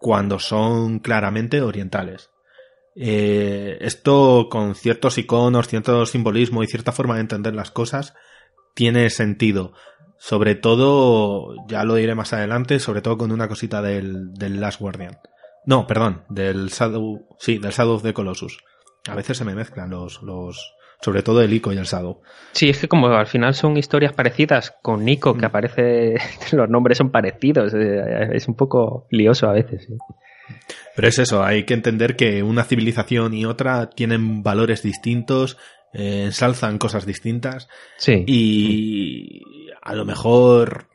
Cuando 0.00 0.38
son 0.38 0.98
claramente 0.98 1.62
orientales. 1.62 2.30
Eh, 2.96 3.78
esto 3.80 4.48
con 4.50 4.74
ciertos 4.74 5.18
iconos, 5.18 5.68
cierto 5.68 6.06
simbolismo 6.06 6.62
y 6.62 6.66
cierta 6.66 6.92
forma 6.92 7.14
de 7.14 7.22
entender 7.22 7.54
las 7.54 7.70
cosas 7.70 8.14
tiene 8.74 9.10
sentido. 9.10 9.72
Sobre 10.18 10.54
todo, 10.54 11.54
ya 11.66 11.84
lo 11.84 11.96
diré 11.96 12.14
más 12.14 12.32
adelante, 12.32 12.78
sobre 12.78 13.02
todo 13.02 13.18
con 13.18 13.32
una 13.32 13.48
cosita 13.48 13.82
del, 13.82 14.32
del 14.34 14.60
Last 14.60 14.80
Guardian. 14.80 15.18
No, 15.66 15.86
perdón, 15.86 16.24
del 16.28 16.68
Shadow, 16.68 17.26
sí, 17.38 17.58
del 17.58 17.72
Shadow 17.72 17.94
of 17.94 18.02
the 18.02 18.12
Colossus. 18.14 18.58
A 19.08 19.14
veces 19.14 19.38
se 19.38 19.44
me 19.44 19.54
mezclan 19.54 19.90
los, 19.90 20.22
los, 20.22 20.74
sobre 21.04 21.22
todo 21.22 21.42
el 21.42 21.52
Ico 21.52 21.70
y 21.70 21.76
el 21.76 21.84
Shadow. 21.84 22.22
Sí, 22.52 22.70
es 22.70 22.78
que 22.78 22.88
como 22.88 23.08
al 23.08 23.26
final 23.26 23.52
son 23.52 23.76
historias 23.76 24.14
parecidas 24.14 24.74
con 24.80 25.04
Nico, 25.04 25.34
que 25.34 25.42
mm. 25.42 25.44
aparece, 25.44 26.14
los 26.52 26.70
nombres 26.70 26.96
son 26.96 27.10
parecidos, 27.10 27.74
eh, 27.74 28.30
es 28.32 28.48
un 28.48 28.54
poco 28.54 29.06
lioso 29.10 29.48
a 29.48 29.52
veces. 29.52 29.86
Pero 30.96 31.08
es 31.08 31.18
eso, 31.18 31.44
hay 31.44 31.64
que 31.64 31.74
entender 31.74 32.16
que 32.16 32.42
una 32.42 32.64
civilización 32.64 33.34
y 33.34 33.44
otra 33.44 33.90
tienen 33.90 34.42
valores 34.42 34.82
distintos, 34.82 35.58
eh, 35.92 36.22
ensalzan 36.24 36.78
cosas 36.78 37.04
distintas. 37.04 37.68
Sí. 37.98 38.24
Y 38.26 39.42
a 39.82 39.94
lo 39.94 40.06
mejor 40.06 40.86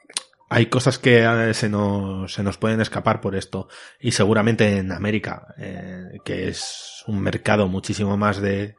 hay 0.50 0.66
cosas 0.66 0.98
que 0.98 1.24
eh, 1.24 1.54
se 1.54 1.70
nos, 1.70 2.34
se 2.34 2.42
nos 2.42 2.58
pueden 2.58 2.82
escapar 2.82 3.22
por 3.22 3.36
esto. 3.36 3.68
Y 4.00 4.12
seguramente 4.12 4.78
en 4.78 4.92
América, 4.92 5.54
eh, 5.60 6.18
que 6.26 6.48
es 6.48 7.04
un 7.06 7.22
mercado 7.22 7.68
muchísimo 7.68 8.18
más 8.18 8.42
de, 8.42 8.76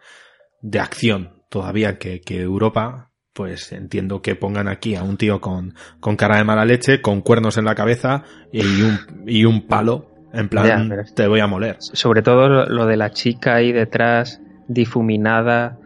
de 0.63 0.81
acción 0.81 1.31
todavía 1.49 1.99
que, 1.99 2.21
que 2.21 2.41
Europa, 2.41 3.11
pues 3.33 3.73
entiendo 3.73 4.23
que 4.23 4.37
pongan 4.37 4.69
aquí 4.69 4.95
a 4.95 5.03
un 5.03 5.17
tío 5.17 5.41
con, 5.41 5.75
con 5.99 6.17
cara 6.17 6.37
de 6.37 6.45
mala 6.45 6.65
leche, 6.65 7.01
con 7.01 7.21
cuernos 7.21 7.59
en 7.59 7.65
la 7.65 7.75
cabeza 7.75 8.25
y 8.53 8.83
un, 8.83 8.99
y 9.27 9.45
un 9.45 9.67
palo. 9.67 10.07
En 10.33 10.49
plan, 10.49 10.89
Ya, 10.89 11.15
te 11.15 11.27
voy 11.27 11.41
a 11.41 11.49
moler. 11.49 11.77
Sobre 11.81 12.23
todo 12.23 12.49
lo, 12.49 12.67
lo 12.67 12.87
de 12.87 12.97
la 12.97 13.11
chica 13.11 13.57
ahí 13.57 13.73
detrás, 13.73 14.41
difuminada. 14.69 15.79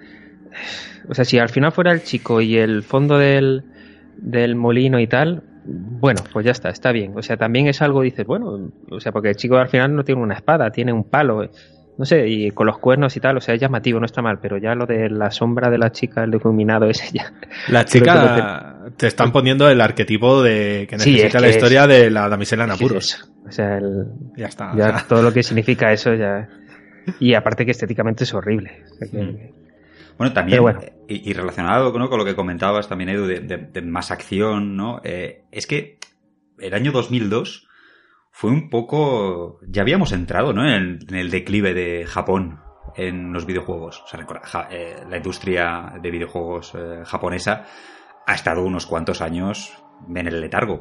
O 1.08 1.14
sea, 1.14 1.24
si 1.24 1.38
al 1.38 1.48
final 1.48 1.72
fuera 1.72 1.92
el 1.92 2.02
chico 2.02 2.42
y 2.42 2.58
el 2.58 2.82
fondo 2.82 3.16
del, 3.16 3.64
del 4.18 4.54
molino 4.54 5.00
y 5.00 5.06
tal, 5.06 5.42
bueno, 5.64 6.22
pues 6.32 6.44
ya 6.44 6.52
está, 6.52 6.68
está 6.68 6.92
bien. 6.92 7.16
O 7.16 7.22
sea, 7.22 7.36
también 7.36 7.68
es 7.68 7.80
algo, 7.80 8.02
dices, 8.02 8.26
bueno, 8.26 8.70
o 8.90 9.00
sea, 9.00 9.12
porque 9.12 9.30
el 9.30 9.36
chico 9.36 9.56
al 9.56 9.68
final 9.68 9.94
no 9.96 10.04
tiene 10.04 10.20
una 10.20 10.34
espada, 10.34 10.70
tiene 10.70 10.92
un 10.92 11.04
palo. 11.04 11.48
No 11.96 12.04
sé, 12.04 12.26
y 12.28 12.50
con 12.50 12.66
los 12.66 12.78
cuernos 12.78 13.16
y 13.16 13.20
tal, 13.20 13.36
o 13.36 13.40
sea, 13.40 13.54
es 13.54 13.60
llamativo, 13.60 14.00
no 14.00 14.06
está 14.06 14.20
mal, 14.20 14.40
pero 14.40 14.56
ya 14.58 14.74
lo 14.74 14.84
de 14.84 15.08
la 15.10 15.30
sombra 15.30 15.70
de 15.70 15.78
la 15.78 15.92
chica, 15.92 16.24
el 16.24 16.32
difuminado 16.32 16.86
ese 16.90 17.08
ya. 17.16 17.32
La 17.68 17.84
chica 17.84 18.76
te 18.96 19.06
están 19.06 19.30
poniendo 19.30 19.68
el 19.70 19.80
arquetipo 19.80 20.42
de 20.42 20.86
que 20.90 20.98
Sí, 20.98 21.12
necesita 21.12 21.38
es 21.38 21.42
la 21.42 21.48
historia 21.50 21.86
de 21.86 22.10
la 22.10 22.28
damisela 22.28 22.64
en 22.64 22.72
apuros. 22.72 23.30
O 23.46 23.52
sea, 23.52 23.78
el- 23.78 24.06
Ya 24.36 24.46
está. 24.46 24.72
ya 24.76 24.86
o 24.86 24.98
sea, 24.98 25.04
todo 25.08 25.22
lo 25.22 25.32
que 25.32 25.42
significa 25.44 25.92
eso 25.92 26.14
ya. 26.14 26.48
Y 27.20 27.34
aparte 27.34 27.64
que 27.64 27.70
estéticamente 27.70 28.24
es 28.24 28.34
horrible. 28.34 28.82
O 28.92 28.94
sea 28.96 29.08
que- 29.10 29.18
Mm. 29.18 29.38
Bueno, 30.16 30.32
también, 30.32 30.62
bueno. 30.62 30.80
eh, 30.80 30.92
y, 31.08 31.30
y 31.30 31.32
relacionado 31.32 31.96
¿no? 31.98 32.08
con 32.08 32.18
lo 32.18 32.24
que 32.24 32.36
comentabas 32.36 32.88
también, 32.88 33.10
Edu, 33.10 33.26
de, 33.26 33.40
de- 33.40 33.56
de 33.72 33.82
más 33.82 34.10
acción, 34.12 34.76
¿no? 34.76 35.00
Eh, 35.04 35.42
es 35.50 35.66
que 35.66 35.98
el 36.58 36.72
año 36.72 36.92
2002 36.92 37.66
fue 38.36 38.50
un 38.50 38.68
poco... 38.68 39.60
Ya 39.68 39.82
habíamos 39.82 40.10
entrado, 40.10 40.52
¿no? 40.52 40.62
En 40.68 40.74
el, 40.74 40.98
en 41.08 41.14
el 41.14 41.30
declive 41.30 41.72
de 41.72 42.04
Japón 42.04 42.58
en 42.96 43.32
los 43.32 43.46
videojuegos. 43.46 44.02
O 44.02 44.08
sea, 44.08 44.26
ja- 44.42 44.66
eh, 44.72 45.04
la 45.08 45.18
industria 45.18 45.94
de 46.02 46.10
videojuegos 46.10 46.74
eh, 46.74 47.02
japonesa 47.04 47.64
ha 48.26 48.34
estado 48.34 48.64
unos 48.64 48.86
cuantos 48.86 49.20
años 49.20 49.72
en 50.12 50.26
el 50.26 50.40
letargo. 50.40 50.80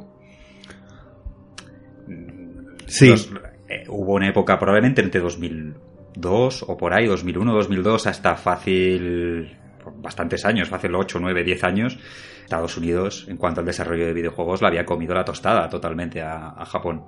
Sí. 2.88 3.10
Los- 3.10 3.32
eh, 3.70 3.84
hubo 3.88 4.14
una 4.16 4.30
época 4.30 4.58
probablemente 4.58 5.02
entre 5.04 5.22
2002 5.22 6.66
o 6.68 6.76
por 6.76 6.92
ahí, 6.94 7.06
2001, 7.06 7.54
2002, 7.54 8.08
hasta 8.08 8.36
fácil, 8.36 9.58
bastantes 9.98 10.44
años, 10.46 10.70
fácil 10.70 10.96
8, 10.96 11.20
9, 11.22 11.44
10 11.44 11.64
años. 11.64 12.00
Estados 12.44 12.78
Unidos, 12.78 13.28
en 13.30 13.38
cuanto 13.38 13.60
al 13.62 13.68
desarrollo 13.68 14.08
de 14.08 14.14
videojuegos, 14.14 14.62
le 14.62 14.68
había 14.70 14.86
comido 14.86 15.14
la 15.14 15.24
tostada 15.24 15.70
totalmente 15.70 16.20
a, 16.22 16.50
a 16.50 16.66
Japón. 16.66 17.06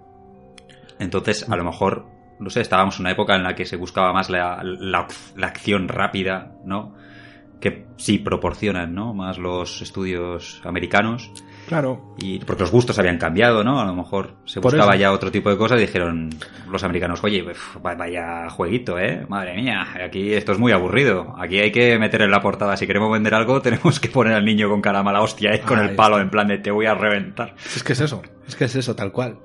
Entonces, 1.00 1.50
a 1.50 1.56
lo 1.56 1.64
mejor, 1.64 2.06
no 2.40 2.50
sé, 2.50 2.62
estábamos 2.62 2.96
en 2.98 3.02
una 3.04 3.12
época 3.12 3.36
en 3.36 3.44
la 3.44 3.56
que 3.56 3.66
se 3.66 3.76
buscaba 3.78 4.14
más 4.14 4.30
la, 4.30 4.62
la, 4.64 5.08
la 5.36 5.48
acción 5.48 5.88
rápida, 5.88 6.54
¿no? 6.66 6.94
Que 7.60 7.86
sí 7.98 8.18
proporcionan, 8.20 8.94
¿no? 8.94 9.14
Más 9.14 9.38
los 9.38 9.82
estudios 9.82 10.62
americanos. 10.66 11.32
Claro. 11.68 12.14
Y 12.20 12.38
porque 12.40 12.62
los 12.64 12.72
gustos 12.72 13.00
habían 13.00 13.18
cambiado, 13.18 13.64
¿no? 13.64 13.80
A 13.80 13.86
lo 13.86 13.96
mejor 13.96 14.36
se 14.46 14.62
Por 14.62 14.74
buscaba 14.74 14.92
eso. 14.94 15.02
ya 15.02 15.12
otro 15.14 15.32
tipo 15.32 15.50
de 15.50 15.58
cosas 15.58 15.80
y 15.80 15.82
dijeron 15.82 16.30
los 16.70 16.84
americanos, 16.84 17.24
oye, 17.24 17.44
va- 17.84 17.96
vaya 17.96 18.50
jueguito, 18.50 19.00
¿eh? 19.00 19.26
Madre 19.30 19.56
mía, 19.56 19.88
aquí 20.06 20.34
esto 20.34 20.52
es 20.52 20.60
muy 20.60 20.74
aburrido. 20.74 21.34
Aquí 21.40 21.58
hay 21.60 21.72
que 21.72 21.98
meter 21.98 22.22
en 22.22 22.30
la 22.32 22.42
portada, 22.42 22.78
si 22.78 22.86
queremos 22.86 23.12
vender 23.12 23.34
algo, 23.34 23.62
tenemos 23.64 24.00
que 24.00 24.10
poner 24.10 24.34
al 24.34 24.46
niño 24.46 24.70
con 24.70 24.82
cara 24.82 25.02
mala 25.02 25.22
hostia, 25.22 25.52
¿eh? 25.54 25.62
Con 25.62 25.80
el 25.80 25.96
palo 25.96 26.20
en 26.20 26.30
plan 26.30 26.48
de 26.48 26.60
te 26.60 26.70
voy 26.72 26.86
a 26.86 26.94
reventar. 26.94 27.56
Es 27.76 27.84
que 27.84 27.94
es 27.94 28.02
eso. 28.02 28.22
Es 28.48 28.56
que 28.56 28.66
es 28.66 28.76
eso, 28.76 28.96
tal 28.96 29.12
cual. 29.12 29.40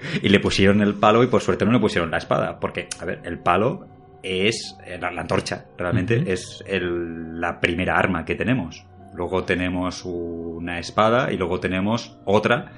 Y 0.22 0.28
le 0.28 0.40
pusieron 0.40 0.80
el 0.80 0.94
palo 0.94 1.22
y 1.22 1.26
por 1.26 1.40
suerte 1.42 1.64
no 1.64 1.72
le 1.72 1.80
pusieron 1.80 2.10
la 2.10 2.18
espada, 2.18 2.58
porque, 2.60 2.88
a 3.00 3.04
ver, 3.04 3.20
el 3.24 3.38
palo 3.38 3.86
es 4.22 4.76
eh, 4.86 4.98
la, 5.00 5.10
la 5.10 5.22
antorcha, 5.22 5.66
realmente 5.76 6.32
es 6.32 6.62
el- 6.66 7.40
la 7.40 7.60
primera 7.60 7.96
arma 7.96 8.24
que 8.24 8.34
tenemos. 8.34 8.84
Luego 9.14 9.44
tenemos 9.44 10.04
una 10.04 10.78
espada 10.78 11.32
y 11.32 11.36
luego 11.36 11.58
tenemos 11.60 12.16
otra 12.24 12.72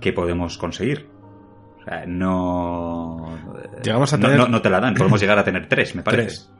que 0.00 0.12
podemos 0.12 0.58
conseguir. 0.58 1.08
O 1.80 1.84
sea, 1.84 2.04
no. 2.06 3.38
Llegamos 3.82 4.12
a 4.12 4.16
no- 4.16 4.22
tener- 4.26 4.38
no, 4.38 4.48
no 4.48 4.62
te 4.62 4.70
la 4.70 4.80
dan, 4.80 4.94
podemos 4.94 5.20
llegar 5.20 5.38
a 5.38 5.44
tener 5.44 5.68
tres, 5.68 5.94
me 5.94 6.02
parece. 6.04 6.22
Tres. 6.24 6.50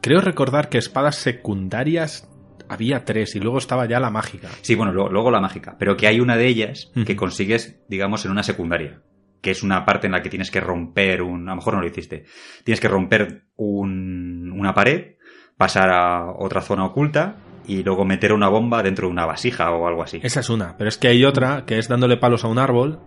Creo 0.00 0.20
recordar 0.20 0.68
que 0.68 0.78
espadas 0.78 1.16
secundarias 1.16 2.29
había 2.70 3.04
tres 3.04 3.34
y 3.36 3.40
luego 3.40 3.58
estaba 3.58 3.86
ya 3.86 4.00
la 4.00 4.10
mágica. 4.10 4.48
Sí, 4.62 4.74
bueno, 4.74 4.92
luego, 4.92 5.10
luego 5.10 5.30
la 5.30 5.40
mágica, 5.40 5.76
pero 5.78 5.96
que 5.96 6.06
hay 6.06 6.20
una 6.20 6.36
de 6.36 6.46
ellas 6.46 6.90
que 7.06 7.16
consigues, 7.16 7.80
digamos, 7.88 8.24
en 8.24 8.30
una 8.30 8.42
secundaria, 8.42 9.02
que 9.42 9.50
es 9.50 9.62
una 9.62 9.84
parte 9.84 10.06
en 10.06 10.12
la 10.12 10.22
que 10.22 10.30
tienes 10.30 10.50
que 10.50 10.60
romper 10.60 11.22
un, 11.22 11.48
a 11.48 11.52
lo 11.52 11.56
mejor 11.56 11.74
no 11.74 11.80
lo 11.80 11.86
hiciste, 11.86 12.24
tienes 12.64 12.80
que 12.80 12.88
romper 12.88 13.44
un- 13.56 14.52
una 14.56 14.72
pared, 14.74 15.16
pasar 15.56 15.90
a 15.90 16.30
otra 16.38 16.62
zona 16.62 16.84
oculta 16.86 17.36
y 17.66 17.82
luego 17.82 18.04
meter 18.04 18.32
una 18.32 18.48
bomba 18.48 18.82
dentro 18.82 19.06
de 19.06 19.12
una 19.12 19.26
vasija 19.26 19.70
o 19.72 19.86
algo 19.86 20.02
así. 20.02 20.20
Esa 20.22 20.40
es 20.40 20.48
una. 20.50 20.76
Pero 20.78 20.88
es 20.88 20.96
que 20.98 21.08
hay 21.08 21.24
otra 21.24 21.64
que 21.66 21.78
es 21.78 21.88
dándole 21.88 22.16
palos 22.16 22.44
a 22.44 22.48
un 22.48 22.58
árbol, 22.58 23.00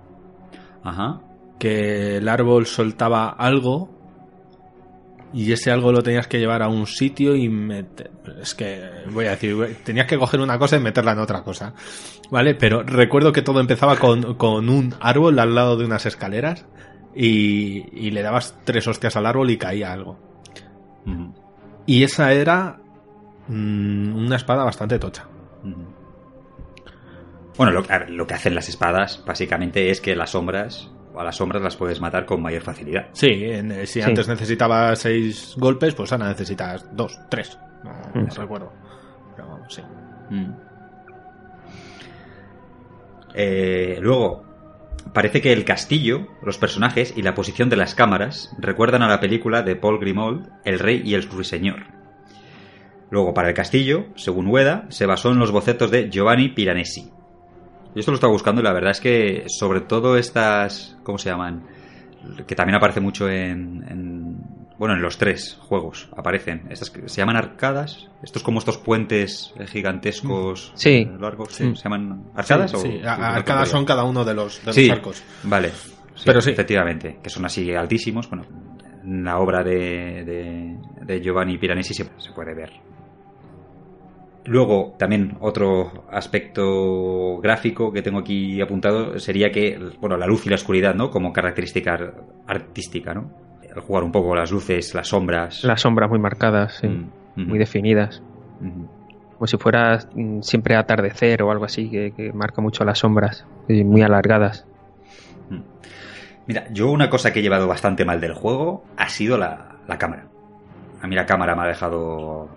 Ajá. 0.84 1.22
que 1.60 2.18
el 2.18 2.27
árbol 2.30 2.65
soltaba 2.65 3.30
algo 3.30 3.93
y 5.34 5.51
ese 5.51 5.72
algo 5.72 5.91
lo 5.91 6.03
tenías 6.03 6.27
que 6.27 6.39
llevar 6.39 6.61
a 6.61 6.68
un 6.68 6.85
sitio 6.85 7.35
y 7.35 7.49
meter... 7.49 8.11
Es 8.41 8.53
que, 8.53 8.81
voy 9.11 9.26
a 9.26 9.31
decir, 9.31 9.77
tenías 9.84 10.05
que 10.05 10.18
coger 10.18 10.39
una 10.39 10.60
cosa 10.60 10.77
y 10.77 10.80
meterla 10.80 11.14
en 11.14 11.19
otra 11.19 11.43
cosa. 11.43 11.73
¿Vale? 12.30 12.55
Pero 12.55 12.84
recuerdo 12.84 13.31
que 13.31 13.41
todo 13.41 13.60
empezaba 13.60 13.97
con, 13.97 14.35
con 14.35 14.69
un 14.69 14.93
árbol 14.99 15.39
al 15.39 15.55
lado 15.55 15.76
de 15.76 15.85
unas 15.85 16.05
escaleras 16.05 16.65
y, 17.15 17.85
y 17.91 18.11
le 18.11 18.22
dabas 18.22 18.55
tres 18.64 18.88
hostias 18.88 19.15
al 19.15 19.26
árbol 19.26 19.49
y 19.49 19.57
caía 19.57 19.91
algo. 19.91 20.19
Y 21.85 22.03
esa 22.03 22.31
era 22.31 22.80
mm, 23.47 24.15
una 24.15 24.35
espada 24.35 24.64
bastante 24.64 24.99
tocha. 24.99 25.27
Bueno, 27.57 27.72
lo, 27.72 27.84
ver, 27.84 28.10
lo 28.10 28.26
que 28.26 28.34
hacen 28.34 28.55
las 28.55 28.69
espadas 28.69 29.23
básicamente 29.26 29.89
es 29.89 30.01
que 30.01 30.15
las 30.15 30.31
sombras, 30.31 30.91
a 31.18 31.23
las 31.23 31.35
sombras 31.35 31.61
las 31.61 31.76
puedes 31.76 31.99
matar 32.02 32.26
con 32.26 32.41
mayor 32.41 32.61
facilidad. 32.61 33.07
Sí, 33.14 33.27
en- 33.45 33.72
eh, 33.72 33.85
si 33.85 34.02
Sí. 34.02 34.07
antes 34.07 34.27
necesitabas 34.27 34.99
seis 34.99 35.56
golpes, 35.57 35.94
pues 35.95 36.11
ahora 36.11 36.27
necesitas 36.30 36.85
dos, 36.95 37.19
tres. 37.30 37.57
No, 37.84 37.91
no 38.15 38.22
Mm. 38.23 38.30
recuerdo. 38.35 38.72
Pero 39.35 39.48
vamos, 39.49 39.73
sí. 39.73 39.81
Mm. 40.30 40.52
Eh, 43.35 43.98
luego, 44.02 44.44
parece 45.14 45.41
que 45.41 45.53
el 45.53 45.65
castillo, 45.65 46.27
los 46.44 46.57
personajes 46.57 47.14
y 47.15 47.22
la 47.23 47.34
posición 47.34 47.69
de 47.69 47.77
las 47.77 47.95
cámaras 47.95 48.56
recuerdan 48.60 49.02
a 49.02 49.07
la 49.10 49.19
película 49.19 49.64
de 49.64 49.76
Paul 49.76 49.99
Grimold, 49.99 50.49
El 50.65 50.80
Rey 50.80 51.02
y 51.03 51.14
el 51.15 51.23
Ruiseñor. 51.30 51.84
Luego, 53.10 53.34
para 53.34 53.49
el 53.49 53.53
castillo, 53.53 54.06
según 54.15 54.48
Ueda, 54.48 54.85
se 54.90 55.06
basó 55.06 55.31
en 55.31 55.40
los 55.40 55.52
bocetos 55.52 55.91
de 55.91 56.10
Giovanni 56.10 56.49
Piranesi. 56.49 57.11
Yo 57.94 57.99
esto 57.99 58.11
lo 58.11 58.15
estaba 58.15 58.34
buscando 58.34 58.61
y 58.61 58.64
la 58.64 58.74
verdad 58.74 58.91
es 58.91 58.99
que, 59.02 59.45
sobre 59.48 59.82
todo 59.82 60.18
estas. 60.18 60.98
¿Cómo 61.03 61.18
se 61.18 61.30
llaman? 61.30 61.64
Que 62.48 62.56
también 62.56 62.76
aparece 62.76 62.99
mucho 63.02 63.30
en. 63.30 63.84
en- 63.90 64.64
bueno, 64.80 64.95
en 64.95 65.02
los 65.03 65.18
tres 65.18 65.57
juegos 65.61 66.10
aparecen. 66.18 66.64
Estas 66.70 66.90
que 66.90 67.07
se 67.07 67.18
llaman 67.22 67.36
arcadas. 67.38 68.10
Estos 68.24 68.41
como 68.44 68.60
estos 68.60 68.78
puentes 68.80 69.53
gigantescos. 69.68 70.72
Sí. 70.76 71.07
eh, 71.07 71.11
largos. 71.20 71.53
sí, 71.53 71.64
Mm. 71.65 71.76
¿Se 71.76 71.84
llaman 71.84 72.24
arcadas? 72.36 72.72
Sí, 72.72 72.78
o, 72.78 72.80
sí, 72.80 73.02
arcadas 73.06 73.70
son 73.70 73.86
cada 73.86 74.03
uno 74.03 74.26
de 74.26 74.34
los, 74.34 74.60
de 74.61 74.65
los 74.68 74.76
Sí, 74.76 74.90
arcos. 74.90 75.24
Vale. 75.44 75.72
Pero 76.26 76.41
sí. 76.41 76.49
Efectivamente, 76.52 77.20
que 77.22 77.30
son 77.30 77.45
así 77.45 77.72
altísimos. 77.74 78.28
Bueno, 78.30 78.45
en 79.03 79.24
la 79.24 79.38
obra 79.40 79.64
de, 79.64 80.24
de, 80.26 80.78
de 81.06 81.22
Giovanni 81.22 81.57
Piranesi 81.57 81.94
se, 81.94 82.06
se 82.18 82.32
puede 82.34 82.53
ver. 82.56 82.72
Luego, 84.45 84.94
también 84.98 85.38
otro 85.40 86.03
aspecto 86.11 87.38
gráfico 87.41 87.94
que 87.94 88.02
tengo 88.02 88.20
aquí 88.20 88.60
apuntado 88.61 89.18
sería 89.20 89.52
que, 89.52 89.80
bueno, 90.02 90.18
la 90.18 90.28
luz 90.28 90.45
y 90.45 90.49
la 90.49 90.56
oscuridad, 90.56 90.95
¿no? 90.95 91.10
Como 91.10 91.32
característica 91.32 91.94
ar- 91.94 92.14
artística, 92.48 93.14
¿no? 93.14 93.30
Jugar 93.88 94.03
un 94.03 94.11
poco 94.11 94.36
las 94.36 94.52
luces, 94.52 94.94
las 94.94 95.07
sombras. 95.07 95.64
Las 95.64 95.82
sombras 95.82 96.10
muy 96.10 96.20
marcadas, 96.20 96.78
sí, 96.82 96.88
Mm, 96.88 97.10
mm, 97.38 97.48
muy 97.48 97.57
definidas. 97.57 98.22
mm. 98.60 98.84
Como 99.38 99.48
si 99.48 99.57
fuera 99.57 99.99
mm, 100.14 100.41
siempre 100.41 100.76
atardecer 100.76 101.41
o 101.41 101.49
algo 101.52 101.65
así, 101.65 101.90
que, 101.90 102.11
que 102.11 102.32
marca 102.34 102.61
mucho 102.61 102.84
las 102.84 102.99
sombras, 102.99 103.45
muy 103.68 104.02
alargadas. 104.02 104.65
Mira, 106.45 106.65
yo 106.72 106.91
una 106.91 107.10
cosa 107.10 107.32
que 107.32 107.40
he 107.40 107.41
llevado 107.41 107.68
bastante 107.68 108.03
mal 108.03 108.20
del 108.20 108.34
juego 108.34 108.84
ha 108.98 109.07
sido 109.07 109.38
la, 109.38 109.78
la 109.88 109.98
cámara. 109.98 110.26
A 111.02 111.07
mí 111.07 111.15
la 111.15 111.26
cámara 111.26 111.56
me 111.56 111.61
ha 111.64 111.68
dejado, 111.68 112.49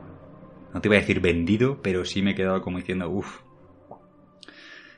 no 0.77 0.81
te 0.83 0.89
iba 0.89 0.97
a 0.97 1.01
decir 1.01 1.21
vendido, 1.21 1.81
pero 1.83 2.05
sí 2.05 2.23
me 2.23 2.33
he 2.33 2.35
quedado 2.35 2.61
como 2.63 2.77
diciendo, 2.79 3.09
uff. 3.11 3.41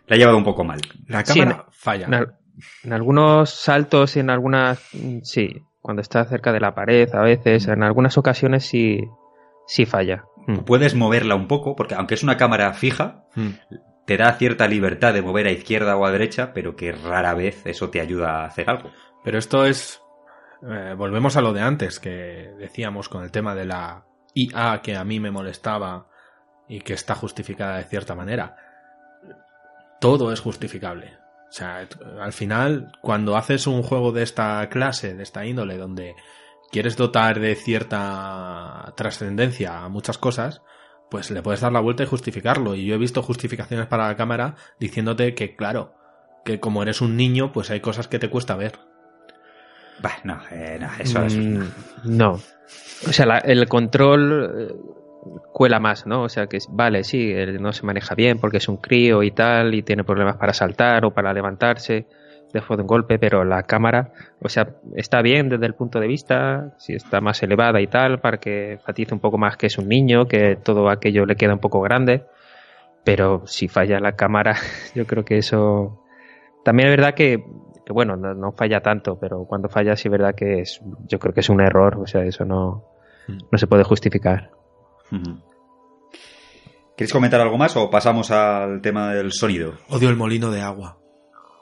La 0.06 0.16
he 0.16 0.18
llevado 0.18 0.36
un 0.38 0.44
poco 0.44 0.64
mal. 0.64 0.80
La 1.06 1.24
Sí, 1.24 1.38
cámara 1.40 1.64
en- 1.66 1.72
falla. 1.72 2.06
En, 2.06 2.14
al- 2.14 2.34
en 2.84 2.92
algunos 2.92 3.50
saltos 3.50 4.16
y 4.16 4.20
en 4.20 4.30
algunas, 4.30 4.80
sí, 5.22 5.62
cuando 5.80 6.02
está 6.02 6.24
cerca 6.24 6.52
de 6.52 6.60
la 6.60 6.74
pared 6.74 7.08
a 7.14 7.22
veces, 7.22 7.68
en 7.68 7.82
algunas 7.82 8.18
ocasiones 8.18 8.64
sí, 8.66 9.04
sí 9.66 9.86
falla. 9.86 10.24
Mm. 10.46 10.58
Puedes 10.64 10.94
moverla 10.94 11.34
un 11.36 11.46
poco, 11.46 11.76
porque 11.76 11.94
aunque 11.94 12.14
es 12.14 12.22
una 12.22 12.36
cámara 12.36 12.72
fija, 12.74 13.24
Mm. 13.36 13.50
te 14.06 14.16
da 14.16 14.32
cierta 14.32 14.66
libertad 14.66 15.12
de 15.14 15.22
mover 15.22 15.46
a 15.46 15.52
izquierda 15.52 15.96
o 15.96 16.04
a 16.06 16.10
derecha, 16.10 16.52
pero 16.54 16.74
que 16.74 16.90
rara 16.92 17.34
vez 17.34 17.64
eso 17.66 17.90
te 17.90 18.00
ayuda 18.00 18.42
a 18.42 18.46
hacer 18.46 18.68
algo. 18.70 18.90
Pero 19.22 19.38
esto 19.38 19.64
es. 19.66 20.02
eh, 20.68 20.94
volvemos 20.96 21.36
a 21.36 21.40
lo 21.40 21.52
de 21.52 21.60
antes, 21.60 22.00
que 22.00 22.50
decíamos 22.58 23.08
con 23.08 23.22
el 23.22 23.30
tema 23.30 23.54
de 23.54 23.64
la 23.66 24.04
IA 24.42 24.80
que 24.82 24.96
a 24.96 25.04
mí 25.04 25.20
me 25.20 25.30
molestaba 25.30 26.06
y 26.68 26.80
que 26.80 26.94
está 26.94 27.14
justificada 27.14 27.78
de 27.78 27.84
cierta 27.84 28.14
manera. 28.14 28.56
Todo 30.00 30.32
es 30.32 30.40
justificable. 30.40 31.16
O 31.48 31.52
sea, 31.52 31.88
al 32.20 32.32
final, 32.32 32.92
cuando 33.00 33.36
haces 33.36 33.66
un 33.66 33.82
juego 33.82 34.12
de 34.12 34.22
esta 34.22 34.68
clase, 34.68 35.14
de 35.14 35.22
esta 35.22 35.46
índole, 35.46 35.78
donde 35.78 36.14
quieres 36.70 36.96
dotar 36.96 37.40
de 37.40 37.54
cierta 37.54 38.92
trascendencia 38.96 39.78
a 39.84 39.88
muchas 39.88 40.18
cosas, 40.18 40.60
pues 41.10 41.30
le 41.30 41.42
puedes 41.42 41.60
dar 41.60 41.72
la 41.72 41.80
vuelta 41.80 42.02
y 42.02 42.06
justificarlo. 42.06 42.74
Y 42.74 42.84
yo 42.84 42.94
he 42.94 42.98
visto 42.98 43.22
justificaciones 43.22 43.86
para 43.86 44.08
la 44.08 44.16
cámara 44.16 44.56
diciéndote 44.78 45.34
que, 45.34 45.56
claro, 45.56 45.94
que 46.44 46.60
como 46.60 46.82
eres 46.82 47.00
un 47.00 47.16
niño, 47.16 47.52
pues 47.52 47.70
hay 47.70 47.80
cosas 47.80 48.08
que 48.08 48.18
te 48.18 48.30
cuesta 48.30 48.56
ver. 48.56 48.78
Bah, 50.00 50.16
no, 50.24 50.38
eh, 50.50 50.78
no, 50.80 50.88
eso 50.98 51.24
es. 51.24 51.34
Mm, 51.36 51.62
no. 52.04 52.32
O 52.32 53.12
sea, 53.12 53.26
la- 53.26 53.38
el 53.38 53.66
control 53.68 54.54
eh, 54.70 54.74
cuela 55.52 55.80
más, 55.80 56.06
¿no? 56.06 56.22
O 56.22 56.28
sea, 56.28 56.46
que 56.46 56.58
vale, 56.70 57.04
sí, 57.04 57.32
no 57.60 57.72
se 57.72 57.84
maneja 57.84 58.14
bien 58.14 58.38
porque 58.38 58.58
es 58.58 58.68
un 58.68 58.76
crío 58.76 59.22
y 59.22 59.30
tal, 59.30 59.74
y 59.74 59.82
tiene 59.82 60.04
problemas 60.04 60.36
para 60.36 60.52
saltar 60.52 61.04
o 61.04 61.12
para 61.12 61.32
levantarse 61.32 62.06
después 62.52 62.78
de 62.78 62.82
un 62.82 62.86
golpe, 62.86 63.18
pero 63.18 63.44
la 63.44 63.64
cámara, 63.64 64.12
o 64.40 64.48
sea, 64.48 64.68
está 64.96 65.20
bien 65.20 65.50
desde 65.50 65.66
el 65.66 65.74
punto 65.74 66.00
de 66.00 66.06
vista, 66.06 66.72
si 66.78 66.94
está 66.94 67.20
más 67.20 67.42
elevada 67.42 67.78
y 67.80 67.86
tal, 67.88 68.20
para 68.20 68.38
que 68.38 68.72
enfatice 68.72 69.12
un 69.12 69.20
poco 69.20 69.36
más 69.36 69.58
que 69.58 69.66
es 69.66 69.76
un 69.76 69.86
niño, 69.88 70.26
que 70.28 70.56
todo 70.56 70.88
aquello 70.88 71.26
le 71.26 71.36
queda 71.36 71.52
un 71.52 71.58
poco 71.60 71.82
grande, 71.82 72.24
pero 73.04 73.42
si 73.46 73.68
falla 73.68 74.00
la 74.00 74.12
cámara, 74.16 74.56
yo 74.94 75.06
creo 75.06 75.24
que 75.24 75.38
eso... 75.38 76.02
También 76.64 76.88
es 76.88 76.96
verdad 76.96 77.14
que, 77.14 77.44
que, 77.88 77.92
bueno, 77.94 78.16
no, 78.16 78.34
no 78.34 78.52
falla 78.52 78.80
tanto, 78.80 79.18
pero 79.18 79.44
cuando 79.46 79.68
falla 79.68 79.96
sí 79.96 80.08
es 80.08 80.12
verdad 80.12 80.34
que 80.36 80.60
es, 80.60 80.80
yo 81.06 81.18
creo 81.18 81.32
que 81.34 81.40
es 81.40 81.48
un 81.48 81.60
error, 81.60 81.96
o 81.98 82.06
sea, 82.06 82.22
eso 82.22 82.44
no, 82.44 82.84
no 83.50 83.58
se 83.58 83.66
puede 83.66 83.82
justificar. 83.82 84.50
Ujú. 85.10 85.40
¿Queréis 86.96 87.12
comentar 87.12 87.40
algo 87.40 87.56
más 87.56 87.76
o 87.76 87.88
pasamos 87.90 88.30
al 88.30 88.80
tema 88.82 89.12
del 89.14 89.32
sonido? 89.32 89.74
Odio 89.88 90.08
el 90.10 90.16
molino 90.16 90.50
de 90.50 90.60
agua. 90.60 90.98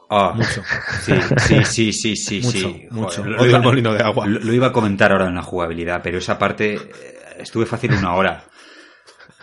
Ah, 0.09 0.32
Mucho. 0.35 0.62
Sí, 1.01 1.12
sí, 1.39 1.65
sí, 1.65 1.93
sí, 1.93 2.16
sí, 2.16 2.40
Mucho, 2.43 2.59
sí. 2.59 2.86
mucho. 2.90 3.23
Joder, 3.23 3.40
Odio 3.40 3.57
el 3.57 3.62
molino 3.62 3.93
de 3.93 4.03
agua. 4.03 4.27
Lo, 4.27 4.39
lo 4.40 4.53
iba 4.53 4.69
a 4.69 4.73
comentar 4.73 5.12
ahora 5.12 5.27
en 5.28 5.35
la 5.35 5.43
jugabilidad, 5.43 6.01
pero 6.03 6.19
esa 6.19 6.39
parte 6.39 6.74
eh, 6.74 6.81
estuve 7.39 7.66
fácil 7.66 7.93
una 7.93 8.15
hora. 8.15 8.44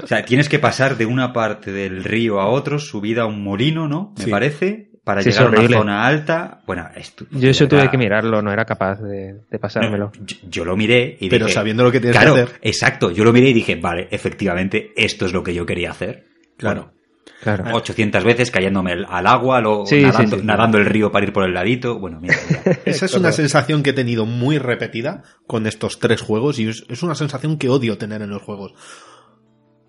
O 0.01 0.07
sea, 0.07 0.25
tienes 0.25 0.49
que 0.49 0.57
pasar 0.59 0.95
de 0.97 1.05
una 1.05 1.31
parte 1.33 1.71
del 1.71 2.03
río 2.03 2.39
a 2.39 2.47
otro, 2.47 2.79
subida 2.79 3.23
a 3.23 3.25
un 3.27 3.43
molino, 3.43 3.87
¿no? 3.87 4.13
Me 4.17 4.23
Sí. 4.25 4.31
parece, 4.31 4.89
para 5.03 5.21
Sí, 5.21 5.31
llegar 5.31 5.47
a 5.47 5.49
una 5.59 5.77
zona 5.77 6.05
alta. 6.07 6.61
Bueno, 6.65 6.87
esto, 6.95 7.25
Yo 7.31 7.49
eso 7.49 7.67
tuve 7.67 7.89
que 7.89 7.97
mirarlo, 7.97 8.41
no 8.41 8.51
era 8.51 8.65
capaz 8.65 9.01
de, 9.01 9.41
de 9.49 9.59
pasármelo. 9.59 10.11
No, 10.17 10.25
yo, 10.25 10.37
yo 10.49 10.65
lo 10.65 10.77
miré 10.77 11.17
y 11.19 11.29
Pero 11.29 11.45
dije, 11.45 11.55
sabiendo 11.55 11.83
lo 11.83 11.91
que 11.91 11.99
tienes 11.99 12.17
claro, 12.17 12.35
que 12.35 12.41
hacer. 12.41 12.59
exacto. 12.61 13.11
Yo 13.11 13.23
lo 13.23 13.33
miré 13.33 13.49
y 13.49 13.53
dije, 13.53 13.75
vale, 13.75 14.07
efectivamente, 14.11 14.93
esto 14.95 15.25
es 15.25 15.33
lo 15.33 15.43
que 15.43 15.53
yo 15.53 15.65
quería 15.65 15.91
hacer. 15.91 16.25
Claro. 16.57 16.93
Claro. 17.41 17.75
800 17.75 18.23
veces 18.23 18.51
cayéndome 18.51 18.93
al, 18.93 19.27
agua, 19.27 19.61
sí, 19.85 20.01
nadando, 20.01 20.37
sí, 20.37 20.41
sí. 20.41 20.47
nadando 20.47 20.77
el 20.77 20.85
río 20.85 21.11
para 21.11 21.25
ir 21.25 21.33
por 21.33 21.43
el 21.43 21.53
ladito. 21.53 21.99
Bueno, 21.99 22.21
mira, 22.21 22.37
mira. 22.47 22.79
Esa 22.85 23.05
es 23.05 23.13
una 23.15 23.33
sensación 23.33 23.83
que 23.83 23.89
he 23.89 23.93
tenido 23.93 24.25
muy 24.25 24.57
repetida 24.57 25.23
con 25.45 25.67
estos 25.67 25.99
tres 25.99 26.21
juegos 26.21 26.57
y 26.59 26.69
es, 26.69 26.85
es 26.87 27.03
una 27.03 27.15
sensación 27.15 27.57
que 27.57 27.67
odio 27.67 27.97
tener 27.97 28.21
en 28.21 28.29
los 28.29 28.41
juegos. 28.41 28.73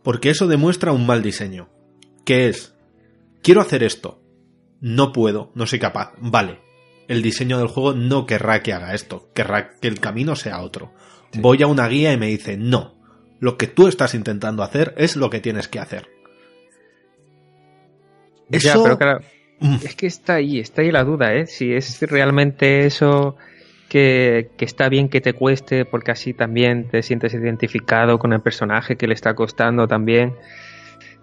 Porque 0.02 0.30
eso 0.30 0.48
demuestra 0.48 0.90
un 0.90 1.06
mal 1.06 1.22
diseño. 1.22 1.68
Que 2.24 2.48
es, 2.48 2.74
quiero 3.40 3.60
hacer 3.60 3.84
esto, 3.84 4.20
no 4.86 5.12
puedo, 5.14 5.50
no 5.54 5.66
soy 5.66 5.78
capaz, 5.78 6.12
vale. 6.18 6.58
El 7.08 7.22
diseño 7.22 7.56
del 7.58 7.68
juego 7.68 7.94
no 7.94 8.26
querrá 8.26 8.62
que 8.62 8.74
haga 8.74 8.92
esto, 8.94 9.30
querrá 9.34 9.70
que 9.80 9.88
el 9.88 9.98
camino 9.98 10.36
sea 10.36 10.60
otro. 10.60 10.92
Voy 11.34 11.62
a 11.62 11.66
una 11.66 11.88
guía 11.88 12.12
y 12.12 12.18
me 12.18 12.26
dice, 12.26 12.58
no, 12.58 12.94
lo 13.40 13.56
que 13.56 13.66
tú 13.66 13.88
estás 13.88 14.14
intentando 14.14 14.62
hacer 14.62 14.94
es 14.98 15.16
lo 15.16 15.30
que 15.30 15.40
tienes 15.40 15.68
que 15.68 15.78
hacer. 15.80 16.06
Ya, 18.50 18.58
Eso- 18.58 18.82
pero 18.82 18.98
claro, 18.98 19.20
Mm. 19.60 19.76
es 19.84 19.94
que 19.94 20.06
está 20.06 20.34
ahí, 20.34 20.58
está 20.60 20.82
ahí 20.82 20.90
la 20.90 21.04
duda, 21.04 21.34
¿eh? 21.34 21.46
Si 21.46 21.72
es 21.72 22.00
realmente 22.02 22.84
eso 22.86 23.36
que, 23.88 24.50
que 24.58 24.64
está 24.64 24.88
bien 24.88 25.08
que 25.08 25.20
te 25.20 25.32
cueste, 25.32 25.84
porque 25.84 26.10
así 26.10 26.34
también 26.34 26.88
te 26.90 27.02
sientes 27.02 27.32
identificado 27.34 28.18
con 28.18 28.32
el 28.32 28.40
personaje 28.40 28.96
que 28.96 29.06
le 29.06 29.14
está 29.14 29.34
costando 29.34 29.86
también. 29.88 30.34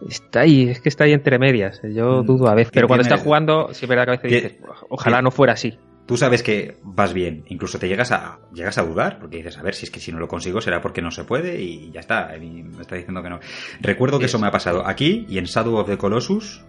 Está 0.10 0.41
ahí, 0.41 0.69
es 0.69 0.82
que 0.82 0.90
está 0.90 1.03
ahí 1.03 1.14
entre 1.14 1.38
medias. 1.40 1.80
Yo 1.84 2.23
Mm, 2.23 2.26
dudo 2.26 2.48
a 2.48 2.56
veces, 2.56 2.72
pero 2.73 2.88
cuando 2.88 3.03
está 3.03 3.18
jugando, 3.18 3.69
sí 3.73 3.86
es 3.86 3.90
verdad 3.90 4.06
que 4.06 4.10
a 4.10 4.14
veces 4.14 4.30
tiene- 4.30 4.49
dices, 4.49 4.60
ojalá 4.90 5.22
no 5.22 5.32
fuera 5.32 5.53
así. 5.53 5.78
Tú 6.07 6.18
sabes 6.18 6.41
que 6.44 6.78
vas 6.84 7.14
bien, 7.14 7.44
incluso 7.48 7.78
te 7.80 7.88
llegas 7.88 8.11
a 8.11 8.40
llegas 8.53 8.78
a 8.78 8.84
dudar, 8.84 9.19
porque 9.19 9.38
dices, 9.38 9.57
a 9.57 9.61
ver, 9.61 9.76
si 9.76 9.86
es 9.86 9.91
que 9.91 9.99
si 9.99 10.11
no 10.11 10.19
lo 10.19 10.28
consigo 10.28 10.60
será 10.60 10.82
porque 10.82 11.02
no 11.02 11.11
se 11.11 11.23
puede 11.23 11.61
y 11.61 11.91
ya 11.91 11.99
está, 12.02 12.36
y 12.36 12.64
me 12.64 12.82
está 12.82 12.95
diciendo 12.95 13.22
que 13.23 13.30
no. 13.30 13.40
Recuerdo 13.80 14.19
que 14.19 14.26
eso 14.26 14.40
me 14.40 14.48
ha 14.48 14.52
pasado 14.52 14.86
aquí 14.86 15.26
y 15.30 15.38
en 15.38 15.45
Shadow 15.45 15.76
of 15.76 15.88
the 15.88 15.98
Colossus, 15.98 16.64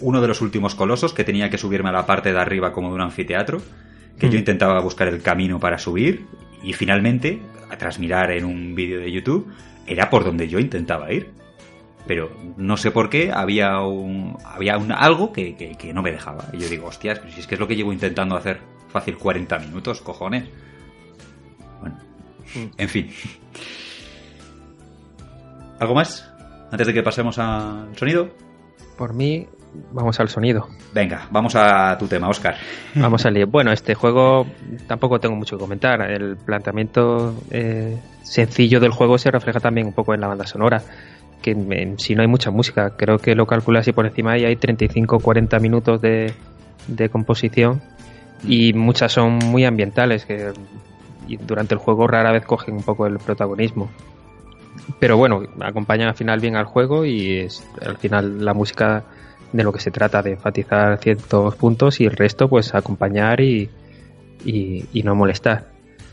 uno 0.00 0.20
de 0.20 0.28
los 0.28 0.40
últimos 0.40 0.74
colosos 0.74 1.12
que 1.12 1.24
tenía 1.24 1.50
que 1.50 1.58
subirme 1.58 1.90
a 1.90 1.92
la 1.92 2.06
parte 2.06 2.32
de 2.32 2.38
arriba 2.38 2.72
como 2.72 2.88
de 2.88 2.94
un 2.94 3.00
anfiteatro, 3.02 3.60
que 4.18 4.28
yo 4.28 4.34
Mm. 4.34 4.38
intentaba 4.38 4.80
buscar 4.80 5.08
el 5.08 5.20
camino 5.20 5.60
para 5.60 5.78
subir 5.78 6.24
y 6.62 6.72
finalmente, 6.72 7.40
tras 7.78 7.98
mirar 7.98 8.30
en 8.30 8.44
un 8.46 8.74
vídeo 8.74 9.00
de 9.00 9.12
YouTube, 9.12 9.52
era 9.86 10.08
por 10.08 10.24
donde 10.24 10.48
yo 10.48 10.58
intentaba 10.58 11.12
ir. 11.12 11.30
Pero 12.06 12.30
no 12.56 12.76
sé 12.76 12.90
por 12.92 13.10
qué 13.10 13.32
había 13.32 13.80
un, 13.80 14.36
había 14.44 14.78
un, 14.78 14.92
algo 14.92 15.32
que, 15.32 15.56
que- 15.56 15.74
que 15.74 15.92
no 15.92 16.02
me 16.02 16.12
dejaba. 16.12 16.44
Y 16.52 16.58
yo 16.58 16.68
digo, 16.68 16.86
hostias, 16.86 17.18
pero 17.18 17.32
si 17.32 17.40
es 17.40 17.46
que 17.46 17.54
es 17.56 17.60
lo 17.60 17.66
que 17.66 17.74
llevo 17.76 17.92
intentando 17.92 18.36
hacer 18.36 18.60
fácil 18.90 19.18
40 19.18 19.58
minutos, 19.58 20.00
cojones. 20.02 20.44
Bueno, 21.80 21.96
en 22.78 22.88
fin. 22.88 23.10
¿Algo 25.80 25.94
más? 25.94 26.30
Antes 26.70 26.86
de 26.86 26.94
que 26.94 27.02
pasemos 27.02 27.38
al 27.38 27.96
sonido. 27.96 28.30
Por 28.96 29.12
mí, 29.12 29.46
vamos 29.92 30.18
al 30.20 30.28
sonido. 30.28 30.68
Venga, 30.94 31.26
vamos 31.30 31.54
a 31.54 31.96
tu 31.98 32.06
tema, 32.06 32.28
Oscar. 32.28 32.56
Vamos 32.94 33.26
al 33.26 33.34
lío. 33.34 33.46
Bueno, 33.46 33.72
este 33.72 33.94
juego 33.94 34.46
tampoco 34.86 35.20
tengo 35.20 35.36
mucho 35.36 35.56
que 35.56 35.60
comentar. 35.62 36.00
El 36.10 36.36
planteamiento 36.36 37.34
eh, 37.50 37.98
sencillo 38.22 38.80
del 38.80 38.90
juego 38.92 39.18
se 39.18 39.30
refleja 39.30 39.60
también 39.60 39.86
un 39.86 39.92
poco 39.92 40.14
en 40.14 40.20
la 40.20 40.28
banda 40.28 40.46
sonora. 40.46 40.82
Que 41.42 41.50
en- 41.52 41.98
si 41.98 42.14
no 42.14 42.22
hay 42.22 42.28
mucha 42.28 42.50
música, 42.50 42.90
creo 42.96 43.18
que 43.18 43.34
lo 43.34 43.46
calculas 43.46 43.86
y 43.88 43.92
por 43.92 44.06
encima 44.06 44.36
y 44.38 44.44
hay 44.44 44.56
35-40 44.56 45.60
minutos 45.60 46.00
de, 46.00 46.32
de 46.88 47.08
composición 47.08 47.80
y 48.46 48.72
muchas 48.72 49.12
son 49.12 49.38
muy 49.38 49.64
ambientales 49.64 50.24
que 50.26 50.52
y 51.28 51.36
durante 51.36 51.74
el 51.74 51.80
juego 51.80 52.06
rara 52.06 52.30
vez 52.32 52.44
cogen 52.44 52.74
un 52.76 52.82
poco 52.82 53.06
el 53.06 53.18
protagonismo. 53.18 53.90
Pero 55.00 55.16
bueno, 55.16 55.42
acompañan 55.60 56.08
al 56.08 56.14
final 56.14 56.38
bien 56.40 56.54
al 56.56 56.64
juego 56.66 57.04
y 57.04 57.38
es 57.38 57.64
al 57.84 57.96
final 57.96 58.44
la 58.44 58.54
música 58.54 59.04
de 59.52 59.62
lo 59.64 59.72
que 59.72 59.80
se 59.80 59.90
trata, 59.90 60.22
de 60.22 60.32
enfatizar 60.32 60.98
ciertos 60.98 61.54
puntos 61.56 62.00
y 62.00 62.04
el 62.04 62.12
resto 62.12 62.48
pues 62.48 62.74
acompañar 62.74 63.40
y, 63.40 63.68
y, 64.44 64.84
y 64.92 65.02
no 65.02 65.14
molestar. 65.14 65.68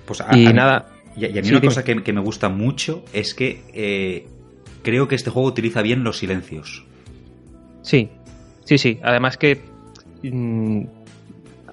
Pues 0.06 0.22
a- 0.22 0.36
Y 0.36 0.46
a 0.46 0.50
mí- 0.50 0.54
nada, 0.54 0.86
Y, 1.16 1.26
y 1.26 1.38
a 1.38 1.42
mí 1.42 1.44
Sí, 1.44 1.52
una 1.52 1.62
cosa 1.62 1.84
que, 1.84 2.02
que 2.04 2.14
me 2.14 2.22
gusta 2.22 2.50
mucho 2.50 3.04
es 3.14 3.34
que 3.36 3.64
eh, 3.74 4.28
creo 4.84 5.08
que 5.08 5.16
este 5.16 5.30
juego 5.30 5.48
utiliza 5.48 5.82
bien 5.82 6.04
los 6.04 6.18
silencios. 6.18 6.86
Sí, 7.82 8.10
sí, 8.66 8.78
sí. 8.78 9.00
Además 9.04 9.38
que 9.38 9.60
mm, 10.24 10.84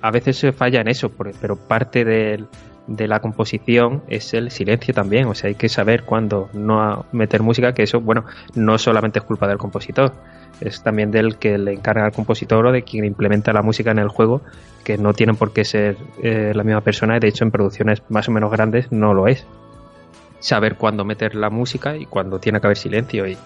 a 0.01 0.11
veces 0.11 0.39
se 0.39 0.53
falla 0.53 0.81
en 0.81 0.89
eso, 0.89 1.11
pero 1.11 1.57
parte 1.57 2.05
de 2.05 3.09
la 3.09 3.21
composición 3.21 4.03
es 4.09 4.35
el 4.35 4.51
silencio 4.51 4.95
también. 4.95 5.27
O 5.27 5.35
sea, 5.35 5.49
hay 5.49 5.55
que 5.55 5.69
saber 5.69 6.05
cuándo 6.05 6.49
no 6.53 7.07
meter 7.13 7.43
música, 7.43 7.75
que 7.75 7.83
eso, 7.83 8.01
bueno, 8.01 8.25
no 8.55 8.79
solamente 8.79 9.19
es 9.19 9.25
culpa 9.25 9.47
del 9.47 9.59
compositor, 9.59 10.13
es 10.61 10.83
también 10.83 11.11
del 11.11 11.37
que 11.37 11.59
le 11.59 11.75
encarga 11.75 12.05
al 12.05 12.13
compositor 12.13 12.67
o 12.67 12.73
de 12.73 12.83
quien 12.83 13.05
implementa 13.05 13.53
la 13.53 13.63
música 13.63 13.91
en 13.91 13.99
el 13.99 14.09
juego, 14.09 14.43
que 14.85 14.99
no 14.99 15.13
tienen 15.15 15.37
por 15.37 15.53
qué 15.53 15.65
ser 15.65 15.97
eh, 16.23 16.53
la 16.55 16.65
misma 16.65 16.81
persona. 16.81 17.17
y 17.17 17.21
De 17.21 17.29
hecho, 17.29 17.45
en 17.45 17.51
producciones 17.51 18.03
más 18.09 18.29
o 18.29 18.33
menos 18.33 18.51
grandes 18.51 18.91
no 18.91 19.15
lo 19.15 19.29
es. 19.29 19.47
Saber 20.41 20.77
cuándo 20.77 21.05
meter 21.05 21.35
la 21.35 21.51
música 21.51 21.97
y 21.97 22.07
cuándo 22.07 22.39
tiene 22.39 22.61
que 22.61 22.67
haber 22.67 22.77
silencio. 22.77 23.27
Y 23.27 23.37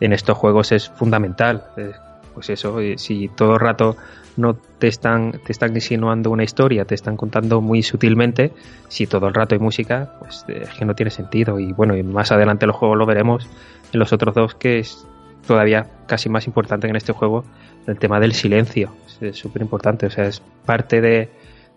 en 0.00 0.12
estos 0.12 0.36
juegos 0.36 0.72
es 0.72 0.88
fundamental. 0.90 1.64
Eh, 1.76 1.92
Pues 2.34 2.48
eso, 2.50 2.78
si 2.96 3.28
todo 3.28 3.54
el 3.54 3.60
rato 3.60 3.96
no 4.36 4.54
te 4.54 4.86
están, 4.86 5.32
te 5.44 5.52
están 5.52 5.74
insinuando 5.74 6.30
una 6.30 6.44
historia, 6.44 6.84
te 6.84 6.94
están 6.94 7.16
contando 7.16 7.60
muy 7.60 7.82
sutilmente, 7.82 8.52
si 8.88 9.06
todo 9.06 9.26
el 9.26 9.34
rato 9.34 9.54
hay 9.56 9.58
música, 9.58 10.12
pues 10.20 10.44
eh, 10.48 10.62
es 10.62 10.70
que 10.70 10.84
no 10.84 10.94
tiene 10.94 11.10
sentido. 11.10 11.58
Y 11.58 11.72
bueno, 11.72 11.96
y 11.96 12.02
más 12.02 12.30
adelante 12.30 12.66
los 12.66 12.76
juegos 12.76 12.96
lo 12.96 13.04
veremos 13.04 13.48
en 13.92 13.98
los 13.98 14.12
otros 14.12 14.34
dos, 14.34 14.54
que 14.54 14.78
es 14.78 15.04
todavía 15.46 15.86
casi 16.06 16.28
más 16.28 16.46
importante 16.46 16.86
que 16.86 16.90
en 16.90 16.96
este 16.96 17.12
juego, 17.12 17.44
el 17.86 17.98
tema 17.98 18.20
del 18.20 18.32
silencio. 18.32 18.92
Es 19.20 19.36
súper 19.36 19.62
importante, 19.62 20.06
o 20.06 20.10
sea, 20.10 20.24
es 20.26 20.40
parte 20.64 21.00
de, 21.00 21.28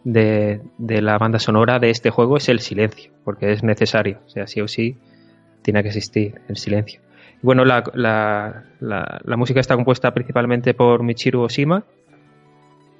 de, 0.03 0.61
de 0.77 1.01
la 1.01 1.17
banda 1.17 1.39
sonora 1.39 1.79
de 1.79 1.89
este 1.89 2.09
juego 2.09 2.37
es 2.37 2.49
el 2.49 2.59
silencio, 2.59 3.11
porque 3.23 3.51
es 3.51 3.63
necesario. 3.63 4.19
O 4.25 4.29
sea, 4.29 4.47
sí 4.47 4.61
o 4.61 4.67
sí, 4.67 4.97
tenía 5.61 5.81
que 5.81 5.89
existir 5.89 6.41
el 6.47 6.57
silencio. 6.57 7.01
Bueno, 7.41 7.65
la, 7.65 7.83
la, 7.93 8.65
la, 8.79 9.37
música 9.37 9.59
está 9.59 9.75
compuesta 9.75 10.13
principalmente 10.13 10.73
por 10.73 11.03
Michiru 11.03 11.41
Oshima 11.41 11.83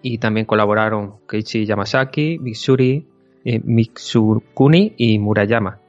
y 0.01 0.17
también 0.17 0.45
colaboraron 0.45 1.15
Keiichi 1.29 1.65
Yamasaki, 1.65 2.39
Mitsuri, 2.39 3.07
eh, 3.45 3.61
Mitsukuni 3.63 4.95
y 4.97 5.17
Murayama. 5.17 5.79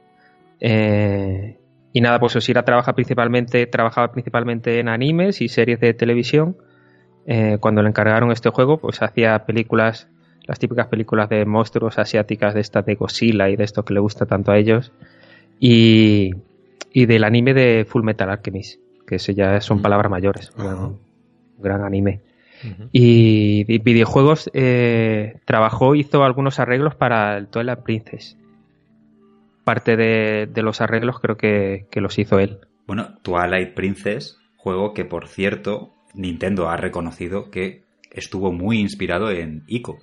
Eh, 0.61 1.57
y 1.91 2.01
nada, 2.01 2.19
pues 2.19 2.35
Oshira 2.37 2.63
trabaja 2.63 2.93
principalmente, 2.93 3.67
trabajaba 3.67 4.11
principalmente 4.11 4.79
en 4.79 4.87
animes 4.87 5.41
y 5.41 5.49
series 5.49 5.79
de 5.81 5.93
televisión. 5.93 6.57
Eh, 7.27 7.57
cuando 7.59 7.81
le 7.81 7.89
encargaron 7.89 8.31
este 8.31 8.49
juego, 8.51 8.77
pues 8.77 9.01
hacía 9.01 9.45
películas, 9.45 10.09
las 10.45 10.59
típicas 10.59 10.87
películas 10.87 11.29
de 11.29 11.45
monstruos 11.45 11.97
asiáticas 11.97 12.53
de 12.53 12.61
estas 12.61 12.85
de 12.85 12.95
Godzilla 12.95 13.49
y 13.49 13.55
de 13.55 13.63
esto 13.63 13.83
que 13.83 13.93
le 13.93 13.99
gusta 13.99 14.25
tanto 14.25 14.51
a 14.51 14.57
ellos. 14.57 14.91
Y, 15.59 16.31
y 16.93 17.05
del 17.05 17.23
anime 17.23 17.53
de 17.53 17.85
Full 17.85 18.03
Metal 18.03 18.29
Alchemist, 18.29 18.79
que 19.05 19.15
eso 19.15 19.31
ya 19.31 19.59
son 19.61 19.81
palabras 19.81 20.09
mayores, 20.09 20.51
un 20.57 20.99
gran 21.59 21.83
anime. 21.83 22.21
Y, 22.91 23.63
videojuegos 23.79 24.49
eh, 24.53 25.39
trabajó, 25.45 25.95
hizo 25.95 26.23
algunos 26.23 26.59
arreglos 26.59 26.95
para 26.95 27.37
el 27.37 27.47
Twilight 27.47 27.79
Princess. 27.79 28.37
Parte 29.63 29.97
de, 29.97 30.61
los 30.61 30.81
arreglos 30.81 31.19
creo 31.19 31.37
que, 31.37 31.87
los 31.95 32.17
hizo 32.17 32.39
él. 32.39 32.59
Bueno, 32.87 33.15
Twilight 33.23 33.73
Princess, 33.73 34.39
juego 34.55 34.93
que 34.93 35.05
por 35.05 35.27
cierto 35.27 35.93
Nintendo 36.13 36.69
ha 36.69 36.77
reconocido 36.77 37.49
que 37.49 37.83
estuvo 38.11 38.51
muy 38.51 38.79
inspirado 38.79 39.31
en 39.31 39.63
Ico. 39.67 39.97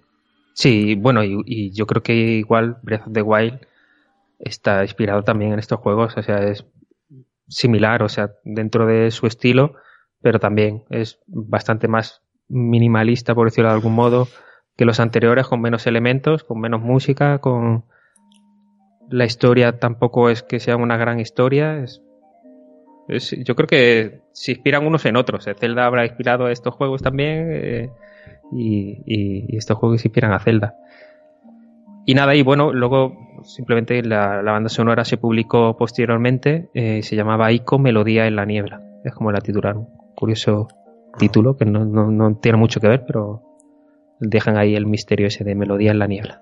Sí, 0.54 0.94
bueno, 0.96 1.24
y, 1.24 1.42
y, 1.46 1.72
yo 1.72 1.86
creo 1.86 2.02
que 2.02 2.14
igual 2.14 2.78
Breath 2.82 3.06
of 3.06 3.12
the 3.12 3.22
Wild 3.22 3.60
está 4.38 4.82
inspirado 4.82 5.22
también 5.22 5.52
en 5.52 5.58
estos 5.58 5.80
juegos, 5.80 6.16
o 6.16 6.22
sea, 6.22 6.38
es 6.44 6.66
similar, 7.48 8.02
o 8.02 8.08
sea, 8.08 8.32
dentro 8.44 8.86
de 8.86 9.10
su 9.10 9.26
estilo, 9.26 9.74
pero 10.20 10.38
también 10.38 10.84
es 10.90 11.20
bastante 11.26 11.88
más 11.88 12.22
minimalista, 12.48 13.34
por 13.34 13.48
decirlo 13.48 13.70
de 13.70 13.76
algún 13.76 13.94
modo, 13.94 14.28
que 14.76 14.84
los 14.84 15.00
anteriores, 15.00 15.46
con 15.46 15.60
menos 15.60 15.86
elementos, 15.86 16.44
con 16.44 16.60
menos 16.60 16.80
música, 16.80 17.38
con 17.38 17.84
la 19.10 19.24
historia 19.24 19.78
tampoco 19.78 20.30
es 20.30 20.42
que 20.42 20.60
sea 20.60 20.76
una 20.76 20.96
gran 20.96 21.20
historia, 21.20 21.78
es, 21.78 22.00
yo 23.44 23.54
creo 23.54 23.66
que 23.66 24.20
se 24.32 24.52
inspiran 24.52 24.86
unos 24.86 25.04
en 25.04 25.16
otros. 25.16 25.46
¿eh? 25.46 25.54
Zelda 25.54 25.86
habrá 25.86 26.06
inspirado 26.06 26.46
a 26.46 26.52
estos 26.52 26.74
juegos 26.74 27.02
también 27.02 27.48
eh, 27.50 27.90
y, 28.52 29.02
y, 29.06 29.56
estos 29.56 29.78
juegos 29.78 30.00
se 30.00 30.08
inspiran 30.08 30.32
a 30.32 30.40
Zelda. 30.40 30.74
Y 32.04 32.14
nada, 32.14 32.34
y 32.34 32.42
bueno, 32.42 32.72
luego 32.72 33.16
simplemente 33.44 34.02
la, 34.02 34.42
banda 34.42 34.68
sonora 34.68 35.04
se 35.04 35.16
publicó 35.16 35.76
posteriormente, 35.76 36.68
eh, 36.74 37.02
se 37.02 37.16
llamaba 37.16 37.52
Ico 37.52 37.78
Melodía 37.78 38.26
en 38.26 38.36
la 38.36 38.44
Niebla, 38.44 38.80
es 39.04 39.14
como 39.14 39.32
la 39.32 39.40
titularon. 39.40 39.88
Curioso 40.14 40.68
título 41.18 41.56
que 41.56 41.64
no, 41.64 41.84
no, 41.84 42.36
tiene 42.36 42.58
mucho 42.58 42.80
que 42.80 42.88
ver, 42.88 43.04
pero 43.06 43.42
dejan 44.18 44.56
ahí 44.56 44.74
el 44.74 44.86
misterio 44.86 45.26
ese 45.26 45.44
de 45.44 45.54
Melodía 45.54 45.90
en 45.90 45.98
la 45.98 46.06
Niebla. 46.06 46.40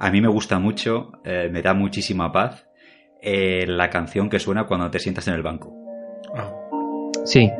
A 0.00 0.10
mí 0.10 0.20
me 0.20 0.28
gusta 0.28 0.58
mucho, 0.58 1.12
eh, 1.24 1.48
me 1.50 1.62
da 1.62 1.74
muchísima 1.74 2.32
paz 2.32 2.68
eh, 3.20 3.66
la 3.66 3.90
canción 3.90 4.28
que 4.28 4.38
suena 4.38 4.66
cuando 4.66 4.90
te 4.90 4.98
sientas 4.98 5.26
en 5.28 5.34
el 5.34 5.42
banco. 5.42 5.74
Ah. 6.36 6.52
Sí, 7.24 7.50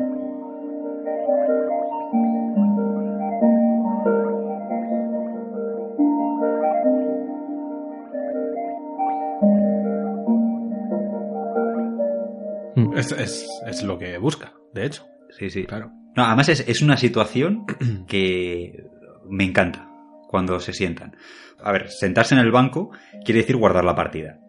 Es, 12.99 13.83
lo 13.83 13.97
que 13.97 14.17
busca, 14.17 14.53
de 14.73 14.85
hecho. 14.85 15.05
Sí, 15.37 15.49
sí. 15.49 15.65
Claro. 15.65 15.91
No, 16.15 16.25
además 16.25 16.49
es, 16.49 16.81
una 16.81 16.97
situación 16.97 17.65
que 18.07 18.83
me 19.29 19.43
encanta 19.43 19.89
cuando 20.27 20.59
se 20.59 20.73
sientan. 20.73 21.15
A 21.61 21.71
ver, 21.71 21.89
sentarse 21.89 22.35
en 22.35 22.41
el 22.41 22.51
banco 22.51 22.91
quiere 23.23 23.41
decir 23.41 23.57
guardar 23.57 23.83
la 23.83 23.95
partida. 23.95 24.39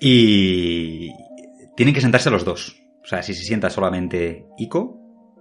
Y 0.00 1.10
tienen 1.76 1.94
que 1.94 2.00
sentarse 2.00 2.30
los 2.30 2.44
dos. 2.44 2.76
O 3.02 3.06
sea, 3.06 3.22
si 3.22 3.34
se 3.34 3.42
sienta 3.42 3.70
solamente 3.70 4.46
Ico, 4.58 4.98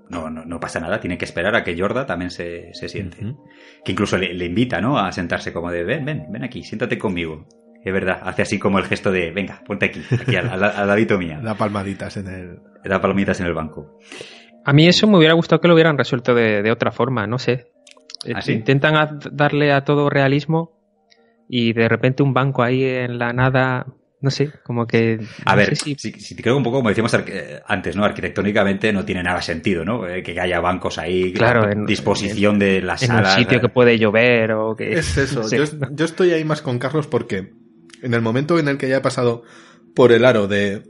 no, 0.10 0.30
no, 0.30 0.60
pasa 0.60 0.80
nada, 0.80 1.02
tiene 1.02 1.18
que 1.18 1.26
esperar 1.26 1.56
a 1.56 1.64
que 1.64 1.78
Jorda 1.78 2.06
también 2.06 2.32
se, 2.32 2.72
siente. 2.74 3.18
Que 3.84 3.92
incluso 3.92 4.18
le, 4.18 4.34
le, 4.34 4.46
invita, 4.46 4.80
¿no? 4.80 4.98
A 4.98 5.12
sentarse 5.12 5.52
como 5.52 5.70
de, 5.70 5.84
ven, 5.84 6.06
ven, 6.06 6.32
ven 6.32 6.44
aquí, 6.44 6.64
siéntate 6.64 6.98
conmigo 6.98 7.46
es 7.88 7.94
verdad, 7.94 8.20
hace 8.24 8.42
así 8.42 8.60
como 8.60 8.80
el 8.80 8.86
gesto 8.86 9.12
de, 9.12 9.32
venga, 9.32 9.62
ponte 9.66 9.86
aquí, 9.86 10.02
aquí 10.12 10.36
al, 10.36 10.60
ladito 10.60 11.18
mía. 11.18 11.40
Da 11.44 11.56
palmaditas 11.56 12.18
en 12.18 12.28
el... 12.28 12.60
Da 12.84 13.00
palmaditas 13.00 13.40
en 13.40 13.46
el 13.46 13.54
banco. 13.54 14.00
A 14.66 14.74
mí 14.74 14.88
eso 14.88 15.08
me 15.08 15.18
hubiera 15.18 15.34
gustado 15.34 15.62
que 15.62 15.70
lo 15.70 15.74
hubieran 15.74 15.98
resuelto 15.98 16.36
de, 16.36 16.70
otra 16.70 16.92
forma, 16.92 17.26
no 17.28 17.40
sé. 17.40 17.72
¿Ah, 18.34 18.42
Intentan 18.52 19.20
darle 19.32 19.72
a 19.72 19.86
todo 19.86 20.10
realismo 20.10 20.78
y 21.48 21.72
de 21.72 21.88
repente 21.88 22.24
un 22.24 22.34
banco 22.34 22.64
ahí 22.64 22.84
en 22.84 23.18
la 23.18 23.32
nada, 23.32 23.86
no 24.20 24.30
sé, 24.30 24.52
como 24.66 24.86
que... 24.86 25.20
A 25.46 25.56
ver, 25.56 25.78
si... 25.78 25.96
Si, 25.96 26.36
te 26.36 26.44
creo 26.44 26.58
un 26.58 26.64
poco, 26.64 26.78
como 26.78 26.90
decíamos 26.90 27.16
antes, 27.66 27.96
¿no? 27.96 28.04
Arquitectónicamente 28.04 28.92
no 28.92 29.06
tiene 29.06 29.24
nada 29.24 29.42
sentido, 29.42 29.86
¿no? 29.86 30.06
Eh, 30.06 30.22
que 30.22 30.38
haya 30.38 30.60
bancos 30.60 30.98
ahí, 30.98 31.32
claro, 31.32 31.72
en 31.72 31.86
disposición 31.86 32.60
de 32.60 32.82
las 32.82 33.04
en 33.04 33.16
un 33.16 33.26
sitio 33.26 33.62
que 33.62 33.70
puede 33.70 33.98
llover 33.98 34.52
o 34.52 34.76
que... 34.76 34.92
Es 34.92 35.18
eso, 35.18 35.44
yo 35.92 36.04
estoy 36.06 36.32
ahí 36.32 36.44
más 36.44 36.62
con 36.62 36.80
Carlos 36.80 37.08
porque 37.08 37.54
en 38.02 38.14
el 38.14 38.22
momento 38.22 38.60
en 38.60 38.68
el 38.68 38.78
que 38.78 38.90
ya 38.90 38.98
he 38.98 39.02
pasado 39.02 39.44
por 39.94 40.12
el 40.12 40.26
aro 40.26 40.48
de 40.48 40.84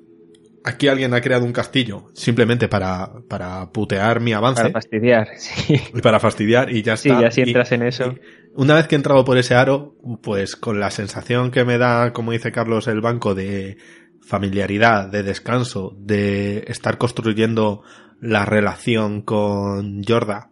aquí 0.68 0.88
alguien 0.88 1.14
ha 1.14 1.22
creado 1.22 1.46
un 1.46 1.54
castillo 1.54 2.08
simplemente 2.14 2.68
para, 2.68 3.12
para 3.30 3.72
putear 3.72 4.20
mi 4.20 4.34
avance. 4.34 4.62
Para 4.62 4.74
fastidiar, 4.74 5.28
sí. 5.38 5.82
Y 5.94 6.02
para 6.02 6.20
fastidiar 6.20 6.72
y 6.72 6.82
ya 6.82 6.94
está. 6.94 7.18
Sí, 7.18 7.22
ya 7.22 7.32
si 7.32 7.42
entras 7.42 7.72
en 7.72 7.84
eso. 7.84 8.16
Una 8.54 8.76
vez 8.76 8.88
que 8.88 8.96
he 8.96 8.98
entrado 8.98 9.24
por 9.24 9.38
ese 9.38 9.56
aro, 9.56 9.96
pues 10.22 10.56
con 10.56 10.80
la 10.80 10.92
sensación 10.92 11.52
que 11.52 11.64
me 11.64 11.78
da, 11.78 12.12
como 12.12 12.32
dice 12.32 12.52
Carlos, 12.52 12.88
el 12.88 13.02
banco 13.02 13.36
de 13.36 13.78
familiaridad, 14.22 15.08
de 15.08 15.24
descanso, 15.24 15.96
de 15.98 16.66
estar 16.68 16.98
construyendo 16.98 17.84
la 18.20 18.46
relación 18.46 19.22
con 19.22 20.04
Jorda, 20.04 20.50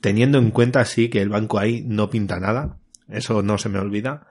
teniendo 0.00 0.38
en 0.38 0.50
cuenta 0.50 0.84
sí 0.84 1.10
que 1.10 1.22
el 1.22 1.28
banco 1.28 1.58
ahí 1.58 1.84
no 1.86 2.10
pinta 2.10 2.40
nada, 2.40 2.78
eso 3.08 3.42
no 3.42 3.58
se 3.58 3.68
me 3.68 3.78
olvida, 3.78 4.26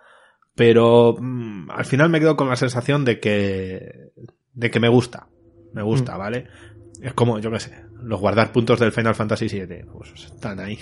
pero 0.56 1.16
mm, 1.20 1.72
al 1.72 1.86
final 1.86 2.10
me 2.10 2.20
quedo 2.20 2.36
con 2.36 2.50
la 2.50 2.56
sensación 2.56 3.06
de 3.06 3.20
que, 3.20 4.12
de 4.54 4.72
que 4.72 4.80
me 4.80 4.90
gusta. 4.90 5.28
Me 5.74 5.82
gusta, 5.82 6.16
mm. 6.16 6.20
¿vale? 6.20 6.48
Es 7.02 7.14
como, 7.14 7.40
yo 7.40 7.52
qué 7.52 7.60
sé, 7.60 7.74
los 8.04 8.20
guardar 8.20 8.52
puntos 8.52 8.80
del 8.80 8.92
Final 8.92 9.16
Fantasy 9.16 9.48
VII, 9.48 9.86
pues 9.92 10.14
están 10.14 10.60
ahí. 10.60 10.78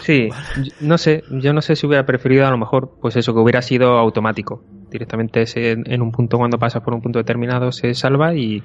Sí, 0.00 0.28
no 0.80 0.96
sé, 0.98 1.24
yo 1.30 1.52
no 1.52 1.60
sé 1.60 1.76
si 1.76 1.86
hubiera 1.86 2.06
preferido 2.06 2.46
a 2.46 2.50
lo 2.50 2.58
mejor, 2.58 2.96
pues 3.00 3.16
eso, 3.16 3.34
que 3.34 3.40
hubiera 3.40 3.62
sido 3.62 3.98
automático. 3.98 4.64
Directamente 4.90 5.44
en 5.54 6.02
un 6.02 6.10
punto, 6.10 6.36
cuando 6.36 6.58
pasas 6.58 6.82
por 6.82 6.94
un 6.94 7.00
punto 7.00 7.18
determinado, 7.20 7.70
se 7.70 7.94
salva 7.94 8.34
y, 8.34 8.62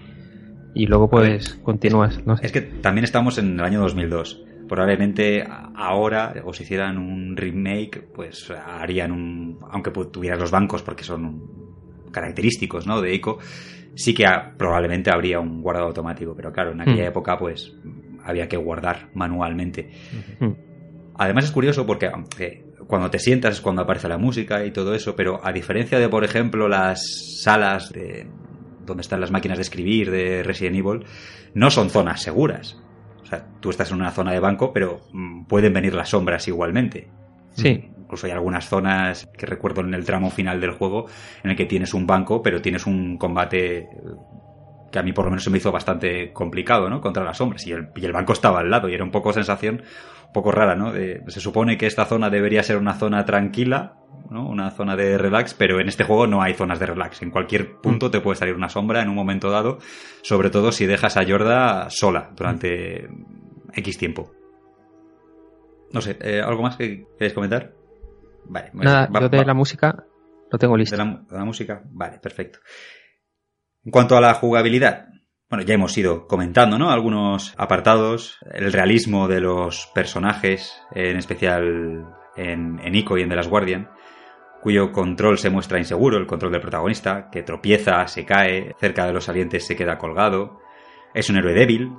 y 0.74 0.88
luego 0.88 1.08
pues 1.08 1.60
continúas. 1.64 2.26
No 2.26 2.36
sé. 2.38 2.48
Es 2.48 2.52
que 2.52 2.62
también 2.62 3.04
estamos 3.04 3.38
en 3.38 3.60
el 3.60 3.66
año 3.66 3.82
2002 3.82 4.44
probablemente 4.68 5.46
ahora 5.76 6.34
o 6.44 6.54
si 6.54 6.64
hicieran 6.64 6.98
un 6.98 7.36
remake 7.36 8.02
pues 8.02 8.52
harían 8.52 9.12
un 9.12 9.60
aunque 9.70 9.92
tuvieras 9.92 10.40
los 10.40 10.52
bancos 10.52 10.82
porque 10.84 11.04
son 11.04 11.42
característicos 12.12 12.88
¿no? 12.88 13.02
de 13.02 13.14
ICO 13.14 13.40
sí 13.96 14.14
que 14.14 14.26
probablemente 14.58 15.12
habría 15.12 15.40
un 15.40 15.62
guardado 15.62 15.88
automático 15.88 16.34
pero 16.36 16.52
claro 16.52 16.72
en 16.72 16.82
aquella 16.82 17.06
hmm. 17.06 17.08
época 17.08 17.38
pues 17.38 17.76
había 18.24 18.48
que 18.48 18.58
guardar 18.58 19.10
manualmente 19.14 19.92
además 21.16 21.46
es 21.46 21.52
curioso 21.52 21.86
porque 21.86 22.12
cuando 22.88 23.10
te 23.10 23.20
sientas 23.20 23.56
es 23.56 23.62
cuando 23.62 23.84
aparece 23.84 24.08
la 24.08 24.18
música 24.18 24.66
y 24.66 24.72
todo 24.72 24.96
eso 24.96 25.16
pero 25.16 25.40
a 25.44 25.52
diferencia 25.52 26.00
de 26.00 26.10
por 26.10 26.24
ejemplo 26.24 26.68
las 26.68 27.42
salas 27.42 27.92
de 27.92 28.28
donde 28.86 29.02
están 29.02 29.22
las 29.22 29.32
máquinas 29.32 29.58
de 29.58 29.64
escribir 29.64 30.12
de 30.12 30.44
Resident 30.44 30.78
Evil 30.78 31.06
no 31.54 31.72
son 31.72 31.90
zonas 31.90 32.22
seguras 32.22 32.82
o 33.26 33.28
sea, 33.28 33.44
tú 33.60 33.72
estás 33.72 33.90
en 33.90 33.98
una 33.98 34.12
zona 34.12 34.32
de 34.32 34.40
banco, 34.40 34.72
pero 34.72 35.02
mm, 35.12 35.46
pueden 35.46 35.74
venir 35.74 35.96
las 35.96 36.10
sombras 36.10 36.48
igualmente. 36.48 37.08
Sí. 37.56 37.90
Incluso 37.98 38.28
hay 38.28 38.34
algunas 38.34 38.70
zonas 38.70 39.28
que 39.36 39.48
recuerdo 39.48 39.82
en 39.82 39.96
el 39.96 40.06
tramo 40.06 40.30
final 40.30 40.62
del 40.62 40.72
juego 40.72 41.08
en 41.44 41.50
el 41.50 41.58
que 41.58 41.66
tienes 41.66 41.96
un 41.96 42.06
banco, 42.06 42.44
pero 42.44 42.62
tienes 42.62 42.86
un 42.86 43.18
combate 43.18 43.90
que 44.92 45.00
a 45.00 45.04
mí 45.04 45.12
por 45.12 45.26
lo 45.26 45.32
menos 45.32 45.44
se 45.44 45.50
me 45.50 45.58
hizo 45.58 45.72
bastante 45.72 46.32
complicado, 46.32 46.88
¿no? 46.88 47.02
Contra 47.02 47.24
las 47.24 47.38
sombras. 47.38 47.66
Y 47.66 47.72
el, 47.72 47.90
y 47.96 48.06
el 48.06 48.12
banco 48.12 48.34
estaba 48.34 48.60
al 48.60 48.70
lado 48.70 48.90
y 48.90 48.94
era 48.94 49.04
un 49.04 49.12
poco 49.12 49.34
sensación 49.34 49.82
poco 50.36 50.52
rara, 50.52 50.76
¿no? 50.76 50.92
se 50.92 51.40
supone 51.40 51.78
que 51.78 51.88
esta 51.88 52.06
zona 52.06 52.30
debería 52.30 52.62
ser 52.62 52.78
una 52.78 52.96
zona 52.96 53.26
tranquila, 53.26 53.96
¿no? 54.30 54.46
Una 54.48 54.70
zona 54.70 54.98
de 54.98 55.18
relax, 55.18 55.54
pero 55.54 55.80
en 55.80 55.88
este 55.88 56.04
juego 56.04 56.28
no 56.28 56.42
hay 56.42 56.54
zonas 56.54 56.78
de 56.78 56.88
relax. 56.88 57.22
En 57.22 57.32
cualquier 57.32 57.78
punto 57.78 58.12
te 58.12 58.20
puede 58.20 58.36
salir 58.36 58.54
una 58.54 58.68
sombra 58.68 59.02
en 59.02 59.08
un 59.08 59.16
momento 59.16 59.50
dado, 59.50 59.80
sobre 60.22 60.50
todo 60.50 60.74
si 60.74 60.86
dejas 60.86 61.16
a 61.16 61.24
Yorda 61.24 61.90
sola 61.90 62.32
durante 62.36 63.08
X 63.74 63.98
tiempo. 63.98 64.34
No 65.94 66.02
sé, 66.02 66.18
eh, 66.20 66.42
¿algo 66.42 66.64
más 66.64 66.76
que 66.76 67.06
queréis 67.18 67.34
comentar? 67.34 67.74
Vale, 68.44 68.72
Nada, 68.74 69.10
yo 69.22 69.30
de 69.30 69.46
la 69.46 69.54
música 69.54 70.06
Lo 70.52 70.60
tengo 70.60 70.76
listo. 70.76 70.98
¿De 70.98 71.04
la, 71.04 71.24
de 71.30 71.38
la 71.38 71.46
música? 71.46 71.82
Vale, 71.92 72.20
perfecto. 72.20 72.60
En 73.86 73.92
cuanto 73.92 74.18
a 74.18 74.22
la 74.22 74.34
jugabilidad, 74.34 75.08
bueno, 75.50 75.64
ya 75.64 75.76
hemos 75.76 75.98
ido 75.98 76.28
comentando, 76.28 76.78
¿no? 76.78 76.90
Algunos 76.90 77.54
apartados, 77.58 78.40
el 78.52 78.74
realismo 78.74 79.28
de 79.28 79.42
los 79.42 79.92
personajes, 79.94 80.82
en 80.92 81.18
especial 81.18 82.06
en, 82.36 82.80
en 82.80 82.96
Ico 82.96 83.18
y 83.18 83.22
en 83.22 83.30
The 83.30 83.36
Last 83.36 83.50
Guardian, 83.50 83.90
cuyo 84.62 84.92
control 84.92 85.38
se 85.38 85.52
muestra 85.52 85.78
inseguro, 85.78 86.18
el 86.18 86.26
control 86.26 86.52
del 86.52 86.62
protagonista, 86.62 87.30
que 87.30 87.44
tropieza, 87.44 88.08
se 88.08 88.26
cae, 88.26 88.76
cerca 88.80 89.06
de 89.06 89.14
los 89.14 89.26
salientes 89.26 89.66
se 89.66 89.76
queda 89.76 90.00
colgado. 90.00 90.60
Es 91.14 91.30
un 91.30 91.38
héroe 91.38 91.54
débil, 91.54 91.92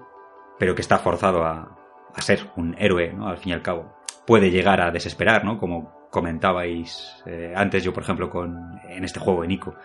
pero 0.58 0.74
que 0.74 0.82
está 0.82 0.98
forzado 0.98 1.44
a, 1.44 1.78
a 2.12 2.22
ser 2.22 2.50
un 2.56 2.74
héroe, 2.78 3.12
¿no? 3.12 3.28
Al 3.28 3.38
fin 3.38 3.50
y 3.50 3.52
al 3.52 3.62
cabo. 3.62 3.96
Puede 4.26 4.50
llegar 4.50 4.80
a 4.80 4.90
desesperar, 4.90 5.44
¿no? 5.44 5.58
Como 5.58 6.08
comentabais 6.10 7.22
eh, 7.26 7.52
antes, 7.54 7.84
yo 7.84 7.92
por 7.92 8.02
ejemplo, 8.02 8.28
con, 8.28 8.80
en 8.88 9.04
este 9.04 9.20
juego, 9.20 9.44
en 9.44 9.52
Ico, 9.52 9.76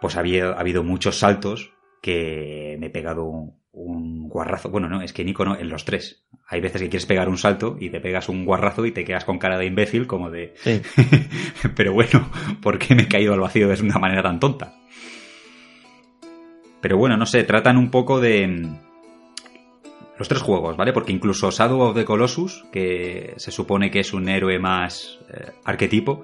pues 0.00 0.16
había, 0.16 0.52
ha 0.52 0.60
habido 0.60 0.82
muchos 0.82 1.18
saltos 1.18 1.74
que 2.02 2.76
me 2.78 2.88
he 2.88 2.90
pegado 2.90 3.24
un, 3.24 3.54
un 3.72 4.28
guarrazo. 4.28 4.68
Bueno, 4.68 4.88
no, 4.88 5.00
es 5.00 5.12
que 5.12 5.22
en 5.22 5.30
Ico 5.30 5.44
no, 5.44 5.58
en 5.58 5.68
los 5.68 5.84
tres. 5.84 6.24
Hay 6.46 6.60
veces 6.60 6.82
que 6.82 6.90
quieres 6.90 7.06
pegar 7.06 7.28
un 7.28 7.38
salto 7.38 7.76
y 7.80 7.88
te 7.88 8.00
pegas 8.00 8.28
un 8.28 8.44
guarrazo 8.44 8.84
y 8.84 8.92
te 8.92 9.04
quedas 9.04 9.24
con 9.24 9.38
cara 9.38 9.56
de 9.56 9.66
imbécil, 9.66 10.06
como 10.06 10.30
de. 10.30 10.52
Sí. 10.56 10.82
Pero 11.76 11.94
bueno, 11.94 12.30
¿por 12.60 12.78
qué 12.78 12.94
me 12.94 13.04
he 13.04 13.08
caído 13.08 13.32
al 13.32 13.40
vacío 13.40 13.68
de 13.68 13.82
una 13.82 13.98
manera 13.98 14.22
tan 14.22 14.38
tonta? 14.38 14.74
Pero 16.80 16.98
bueno, 16.98 17.16
no 17.16 17.24
sé, 17.26 17.44
tratan 17.44 17.78
un 17.78 17.90
poco 17.90 18.20
de. 18.20 18.68
Los 20.18 20.28
tres 20.28 20.42
juegos, 20.42 20.76
¿vale? 20.76 20.92
Porque 20.92 21.12
incluso 21.12 21.50
Shadow 21.50 21.80
of 21.80 21.96
the 21.96 22.04
Colossus, 22.04 22.64
que 22.70 23.34
se 23.38 23.50
supone 23.50 23.90
que 23.90 24.00
es 24.00 24.12
un 24.12 24.28
héroe 24.28 24.58
más 24.58 25.18
eh, 25.32 25.52
arquetipo, 25.64 26.22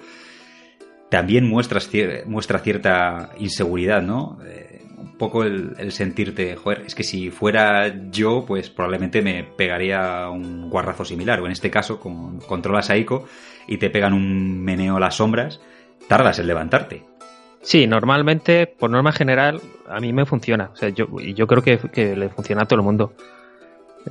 también 1.09 1.49
muestra, 1.49 1.81
muestra 2.27 2.59
cierta 2.59 3.31
inseguridad, 3.39 4.03
¿no? 4.03 4.39
Eh, 4.45 4.68
un 5.01 5.17
poco 5.17 5.45
el, 5.45 5.93
sentirte, 5.93 6.57
joder, 6.57 6.83
es 6.87 6.95
que 6.95 7.03
si 7.03 7.31
fuera 7.31 8.11
yo, 8.11 8.45
pues 8.47 8.71
probablemente 8.71 9.23
me 9.23 9.45
pegaría 9.45 10.29
un 10.29 10.69
guarrazo 10.71 11.05
similar. 11.05 11.41
O 11.41 11.47
en 11.47 11.53
este 11.53 11.71
caso, 11.71 12.01
como 12.01 12.39
controlas 12.41 12.91
a 12.91 12.97
Ico 12.97 13.27
y 13.67 13.79
te 13.79 13.91
pegan 13.91 14.13
un 14.13 14.63
meneo 14.63 14.97
a 14.97 15.01
las 15.01 15.17
sombras, 15.17 15.61
tardas 16.09 16.39
en 16.39 16.47
levantarte. 16.47 17.05
Sí, 17.61 17.87
normalmente, 17.87 18.67
por 18.67 18.91
norma 18.91 19.13
general, 19.13 19.61
a 19.89 20.01
mí 20.01 20.13
me 20.13 20.27
funciona. 20.27 20.71
O 20.73 20.77
sea, 20.77 20.91
yo, 20.91 21.07
yo 21.21 21.47
creo 21.47 21.63
que, 21.63 21.79
que 21.79 22.17
le 22.17 22.29
funciona 22.29 22.63
a 22.63 22.67
todo 22.67 22.79
el 22.79 22.85
mundo. 22.85 23.13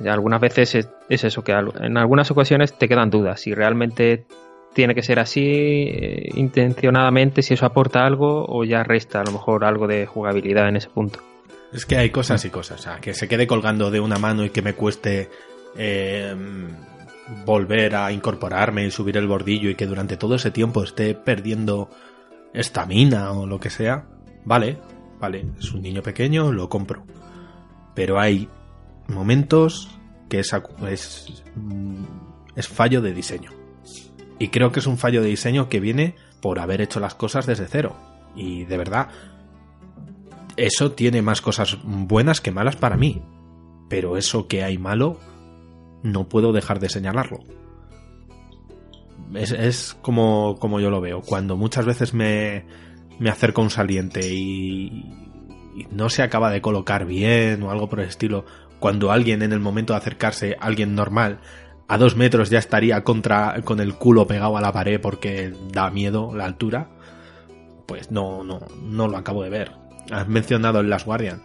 Algunas 0.06 0.40
veces 0.40 0.74
es, 0.74 0.88
es, 1.08 1.24
eso, 1.24 1.42
que 1.42 1.52
en 1.52 1.96
algunas 1.96 2.30
ocasiones 2.30 2.76
te 2.76 2.88
quedan 2.88 3.10
dudas. 3.10 3.40
Si 3.40 3.54
realmente 3.54 4.26
tiene 4.78 4.94
que 4.94 5.02
ser 5.02 5.18
así 5.18 5.42
eh, 5.42 6.28
intencionadamente, 6.36 7.42
si 7.42 7.54
eso 7.54 7.66
aporta 7.66 8.06
algo 8.06 8.46
o 8.46 8.62
ya 8.62 8.84
resta 8.84 9.22
a 9.22 9.24
lo 9.24 9.32
mejor 9.32 9.64
algo 9.64 9.88
de 9.88 10.06
jugabilidad 10.06 10.68
en 10.68 10.76
ese 10.76 10.88
punto. 10.88 11.18
Es 11.72 11.84
que 11.84 11.96
hay 11.96 12.10
cosas 12.10 12.44
y 12.44 12.50
cosas. 12.50 12.78
O 12.78 12.82
sea, 12.84 13.00
que 13.00 13.12
se 13.12 13.26
quede 13.26 13.48
colgando 13.48 13.90
de 13.90 13.98
una 13.98 14.18
mano 14.18 14.44
y 14.44 14.50
que 14.50 14.62
me 14.62 14.74
cueste 14.74 15.30
eh, 15.76 16.32
volver 17.44 17.96
a 17.96 18.12
incorporarme 18.12 18.86
y 18.86 18.92
subir 18.92 19.16
el 19.16 19.26
bordillo 19.26 19.68
y 19.68 19.74
que 19.74 19.88
durante 19.88 20.16
todo 20.16 20.36
ese 20.36 20.52
tiempo 20.52 20.84
esté 20.84 21.16
perdiendo 21.16 21.90
estamina 22.54 23.32
o 23.32 23.44
lo 23.44 23.58
que 23.58 23.70
sea. 23.70 24.06
Vale, 24.44 24.78
vale, 25.18 25.44
es 25.58 25.72
un 25.72 25.82
niño 25.82 26.04
pequeño, 26.04 26.52
lo 26.52 26.68
compro. 26.68 27.04
Pero 27.96 28.20
hay 28.20 28.48
momentos 29.08 29.90
que 30.28 30.38
es, 30.38 30.54
es 32.54 32.68
fallo 32.68 33.00
de 33.00 33.12
diseño. 33.12 33.58
Y 34.38 34.48
creo 34.48 34.72
que 34.72 34.80
es 34.80 34.86
un 34.86 34.98
fallo 34.98 35.22
de 35.22 35.28
diseño 35.28 35.68
que 35.68 35.80
viene 35.80 36.14
por 36.40 36.60
haber 36.60 36.80
hecho 36.80 37.00
las 37.00 37.14
cosas 37.14 37.46
desde 37.46 37.66
cero. 37.66 37.96
Y 38.36 38.64
de 38.64 38.78
verdad, 38.78 39.08
eso 40.56 40.92
tiene 40.92 41.22
más 41.22 41.40
cosas 41.40 41.78
buenas 41.82 42.40
que 42.40 42.52
malas 42.52 42.76
para 42.76 42.96
mí. 42.96 43.22
Pero 43.88 44.16
eso 44.16 44.46
que 44.46 44.62
hay 44.62 44.78
malo, 44.78 45.18
no 46.02 46.28
puedo 46.28 46.52
dejar 46.52 46.78
de 46.78 46.88
señalarlo. 46.88 47.38
Es, 49.34 49.52
es 49.52 49.96
como, 50.02 50.56
como, 50.58 50.80
yo 50.80 50.90
lo 50.90 51.00
veo. 51.00 51.20
Cuando 51.22 51.56
muchas 51.56 51.84
veces 51.84 52.14
me, 52.14 52.64
me 53.18 53.30
acerco 53.30 53.60
a 53.60 53.64
un 53.64 53.70
saliente 53.70 54.20
y, 54.32 55.04
y, 55.76 55.86
no 55.90 56.08
se 56.08 56.22
acaba 56.22 56.50
de 56.50 56.60
colocar 56.60 57.06
bien 57.06 57.62
o 57.62 57.70
algo 57.70 57.88
por 57.88 58.00
el 58.00 58.08
estilo, 58.08 58.44
cuando 58.78 59.10
alguien 59.10 59.42
en 59.42 59.52
el 59.52 59.60
momento 59.60 59.92
de 59.92 59.98
acercarse, 59.98 60.56
alguien 60.60 60.94
normal, 60.94 61.40
a 61.88 61.96
dos 61.96 62.16
metros 62.16 62.50
ya 62.50 62.58
estaría 62.58 63.02
contra, 63.02 63.62
con 63.64 63.80
el 63.80 63.94
culo 63.94 64.26
pegado 64.26 64.56
a 64.56 64.60
la 64.60 64.72
pared 64.72 65.00
porque 65.00 65.52
da 65.72 65.90
miedo 65.90 66.34
la 66.34 66.44
altura, 66.44 66.90
pues 67.86 68.10
no, 68.10 68.44
no, 68.44 68.60
no 68.82 69.08
lo 69.08 69.16
acabo 69.16 69.42
de 69.42 69.50
ver. 69.50 69.72
Has 70.10 70.28
mencionado 70.28 70.80
el 70.80 70.90
Last 70.90 71.06
Guardian. 71.06 71.42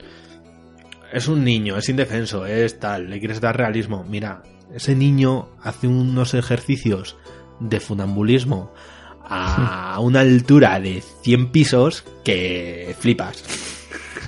Es 1.13 1.27
un 1.27 1.43
niño, 1.43 1.77
es 1.77 1.87
indefenso, 1.87 2.45
es 2.45 2.79
tal, 2.79 3.09
le 3.09 3.19
quieres 3.19 3.39
dar 3.39 3.55
realismo. 3.55 4.03
Mira, 4.03 4.43
ese 4.73 4.95
niño 4.95 5.47
hace 5.61 5.87
unos 5.87 6.33
ejercicios 6.33 7.15
de 7.61 7.79
funambulismo 7.79 8.73
a 9.23 9.97
una 10.01 10.19
altura 10.21 10.79
de 10.81 11.01
100 11.21 11.51
pisos 11.51 12.03
que 12.25 12.93
flipas. 12.99 13.43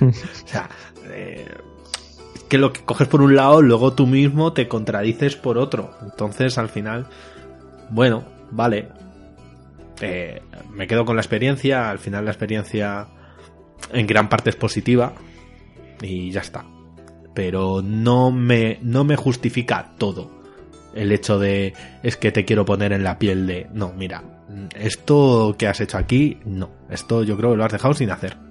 o 0.00 0.46
sea, 0.46 0.70
eh, 1.10 1.46
que 2.48 2.58
lo 2.58 2.72
que 2.72 2.82
coges 2.82 3.08
por 3.08 3.22
un 3.22 3.36
lado, 3.36 3.62
luego 3.62 3.92
tú 3.92 4.06
mismo 4.06 4.52
te 4.52 4.68
contradices 4.68 5.36
por 5.36 5.58
otro. 5.58 5.94
Entonces, 6.02 6.58
al 6.58 6.68
final, 6.68 7.06
bueno, 7.90 8.24
vale. 8.50 8.88
Eh, 10.00 10.42
me 10.70 10.86
quedo 10.86 11.04
con 11.04 11.16
la 11.16 11.22
experiencia. 11.22 11.90
Al 11.90 11.98
final, 11.98 12.24
la 12.24 12.30
experiencia 12.30 13.06
en 13.92 14.06
gran 14.06 14.28
parte 14.28 14.50
es 14.50 14.56
positiva. 14.56 15.14
Y 16.00 16.30
ya 16.30 16.40
está. 16.40 16.64
Pero 17.34 17.82
no 17.82 18.30
me, 18.30 18.78
no 18.82 19.04
me 19.04 19.16
justifica 19.16 19.92
todo. 19.98 20.30
El 20.94 21.12
hecho 21.12 21.38
de 21.38 21.74
es 22.02 22.16
que 22.16 22.32
te 22.32 22.44
quiero 22.44 22.64
poner 22.64 22.92
en 22.92 23.04
la 23.04 23.18
piel 23.18 23.46
de. 23.46 23.68
No, 23.72 23.92
mira, 23.92 24.22
esto 24.74 25.54
que 25.58 25.66
has 25.66 25.80
hecho 25.80 25.98
aquí, 25.98 26.38
no. 26.44 26.70
Esto 26.88 27.22
yo 27.22 27.36
creo 27.36 27.50
que 27.50 27.56
lo 27.58 27.64
has 27.64 27.72
dejado 27.72 27.92
sin 27.92 28.10
hacer 28.10 28.46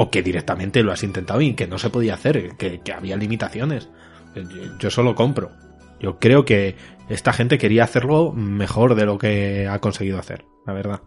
o 0.00 0.12
que 0.12 0.22
directamente 0.22 0.84
lo 0.84 0.92
has 0.92 1.02
intentado 1.02 1.40
y 1.40 1.54
que 1.54 1.66
no 1.66 1.76
se 1.76 1.90
podía 1.90 2.14
hacer, 2.14 2.56
que, 2.56 2.80
había 2.94 3.16
limitaciones. 3.16 3.90
Yo, 4.36 4.78
yo, 4.78 4.90
solo 4.90 5.16
compro. 5.16 5.50
Yo 5.98 6.20
creo 6.20 6.44
que 6.44 6.76
esta 7.08 7.32
gente 7.32 7.58
quería 7.58 7.82
hacerlo 7.82 8.32
mejor 8.32 8.94
de 8.94 9.04
lo 9.04 9.18
que 9.18 9.66
ha 9.66 9.80
conseguido 9.80 10.20
hacer, 10.20 10.44
la 10.64 10.72
verdad. 10.72 11.02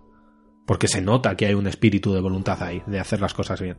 Porque 0.67 0.89
se 0.89 1.01
nota 1.01 1.37
que 1.37 1.45
hay 1.45 1.53
un 1.53 1.67
espíritu 1.67 2.13
de 2.13 2.19
voluntad 2.19 2.61
ahí, 2.61 2.83
de 2.85 2.99
hacer 2.99 3.21
las 3.21 3.33
cosas 3.33 3.61
bien. 3.61 3.77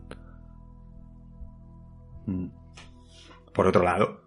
Mm. 2.24 2.46
Por 3.52 3.66
otro 3.66 3.82
lado, 3.82 4.22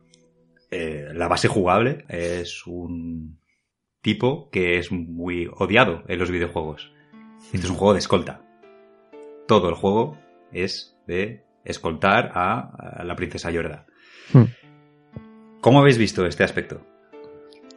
eh, 0.70 1.08
la 1.16 1.28
base 1.28 1.48
jugable 1.48 2.06
es 2.10 2.68
un 2.68 3.40
tipo 4.02 4.52
que 4.52 4.78
es 4.78 4.92
muy 4.92 5.50
odiado 5.58 6.04
en 6.08 6.20
los 6.20 6.30
videojuegos. 6.30 6.94
Este 7.46 7.66
es 7.66 7.70
un 7.72 7.76
juego 7.76 7.94
de 7.94 8.00
escolta. 8.00 8.44
Todo 9.48 9.70
el 9.70 9.76
juego 9.76 10.24
es 10.64 10.98
de 11.08 11.44
escoltar 11.64 12.32
a, 12.34 13.00
a 13.00 13.04
la 13.04 13.16
princesa 13.16 13.52
Yorda. 13.52 13.86
Hmm. 14.34 14.46
¿Cómo 15.62 15.80
habéis 15.80 15.98
visto 15.98 16.26
este 16.26 16.44
aspecto? 16.44 16.82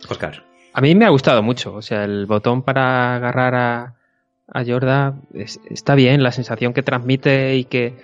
Oscar. 0.08 0.44
A 0.72 0.80
mí 0.80 0.94
me 0.94 1.06
ha 1.06 1.10
gustado 1.10 1.42
mucho. 1.42 1.74
O 1.74 1.82
sea, 1.82 2.04
el 2.04 2.26
botón 2.26 2.62
para 2.62 3.16
agarrar 3.16 3.54
a, 3.54 3.94
a 4.46 4.62
Yorda 4.62 5.20
es, 5.34 5.60
está 5.70 5.94
bien, 5.94 6.22
la 6.22 6.32
sensación 6.32 6.72
que 6.72 6.82
transmite 6.82 7.56
y 7.56 7.64
que 7.64 7.96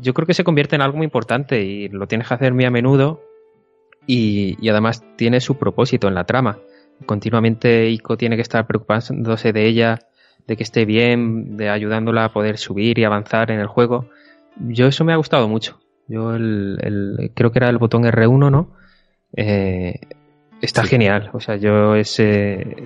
yo 0.00 0.14
creo 0.14 0.26
que 0.26 0.34
se 0.34 0.44
convierte 0.44 0.76
en 0.76 0.82
algo 0.82 0.96
muy 0.96 1.04
importante 1.04 1.62
y 1.62 1.88
lo 1.88 2.06
tienes 2.06 2.28
que 2.28 2.34
hacer 2.34 2.54
muy 2.54 2.64
a 2.64 2.70
menudo 2.70 3.22
y, 4.06 4.56
y 4.60 4.68
además 4.68 5.04
tiene 5.16 5.40
su 5.40 5.58
propósito 5.58 6.08
en 6.08 6.14
la 6.14 6.24
trama. 6.24 6.58
Continuamente 7.06 7.88
Ico 7.90 8.16
tiene 8.16 8.36
que 8.36 8.42
estar 8.42 8.66
preocupándose 8.66 9.52
de 9.52 9.66
ella 9.66 9.98
de 10.46 10.56
que 10.56 10.62
esté 10.62 10.84
bien, 10.84 11.56
de 11.56 11.70
ayudándola 11.70 12.24
a 12.26 12.32
poder 12.32 12.58
subir 12.58 12.98
y 12.98 13.04
avanzar 13.04 13.50
en 13.50 13.60
el 13.60 13.66
juego. 13.66 14.08
Yo 14.56 14.86
eso 14.86 15.04
me 15.04 15.12
ha 15.12 15.16
gustado 15.16 15.48
mucho. 15.48 15.80
Yo 16.06 16.34
el, 16.34 16.78
el 16.82 17.30
creo 17.34 17.50
que 17.50 17.58
era 17.58 17.70
el 17.70 17.78
botón 17.78 18.04
R1, 18.04 18.50
¿no? 18.50 18.76
Eh, 19.36 20.00
está 20.60 20.82
sí. 20.82 20.88
genial. 20.88 21.30
O 21.32 21.40
sea, 21.40 21.56
yo 21.56 21.94
ese 21.94 22.76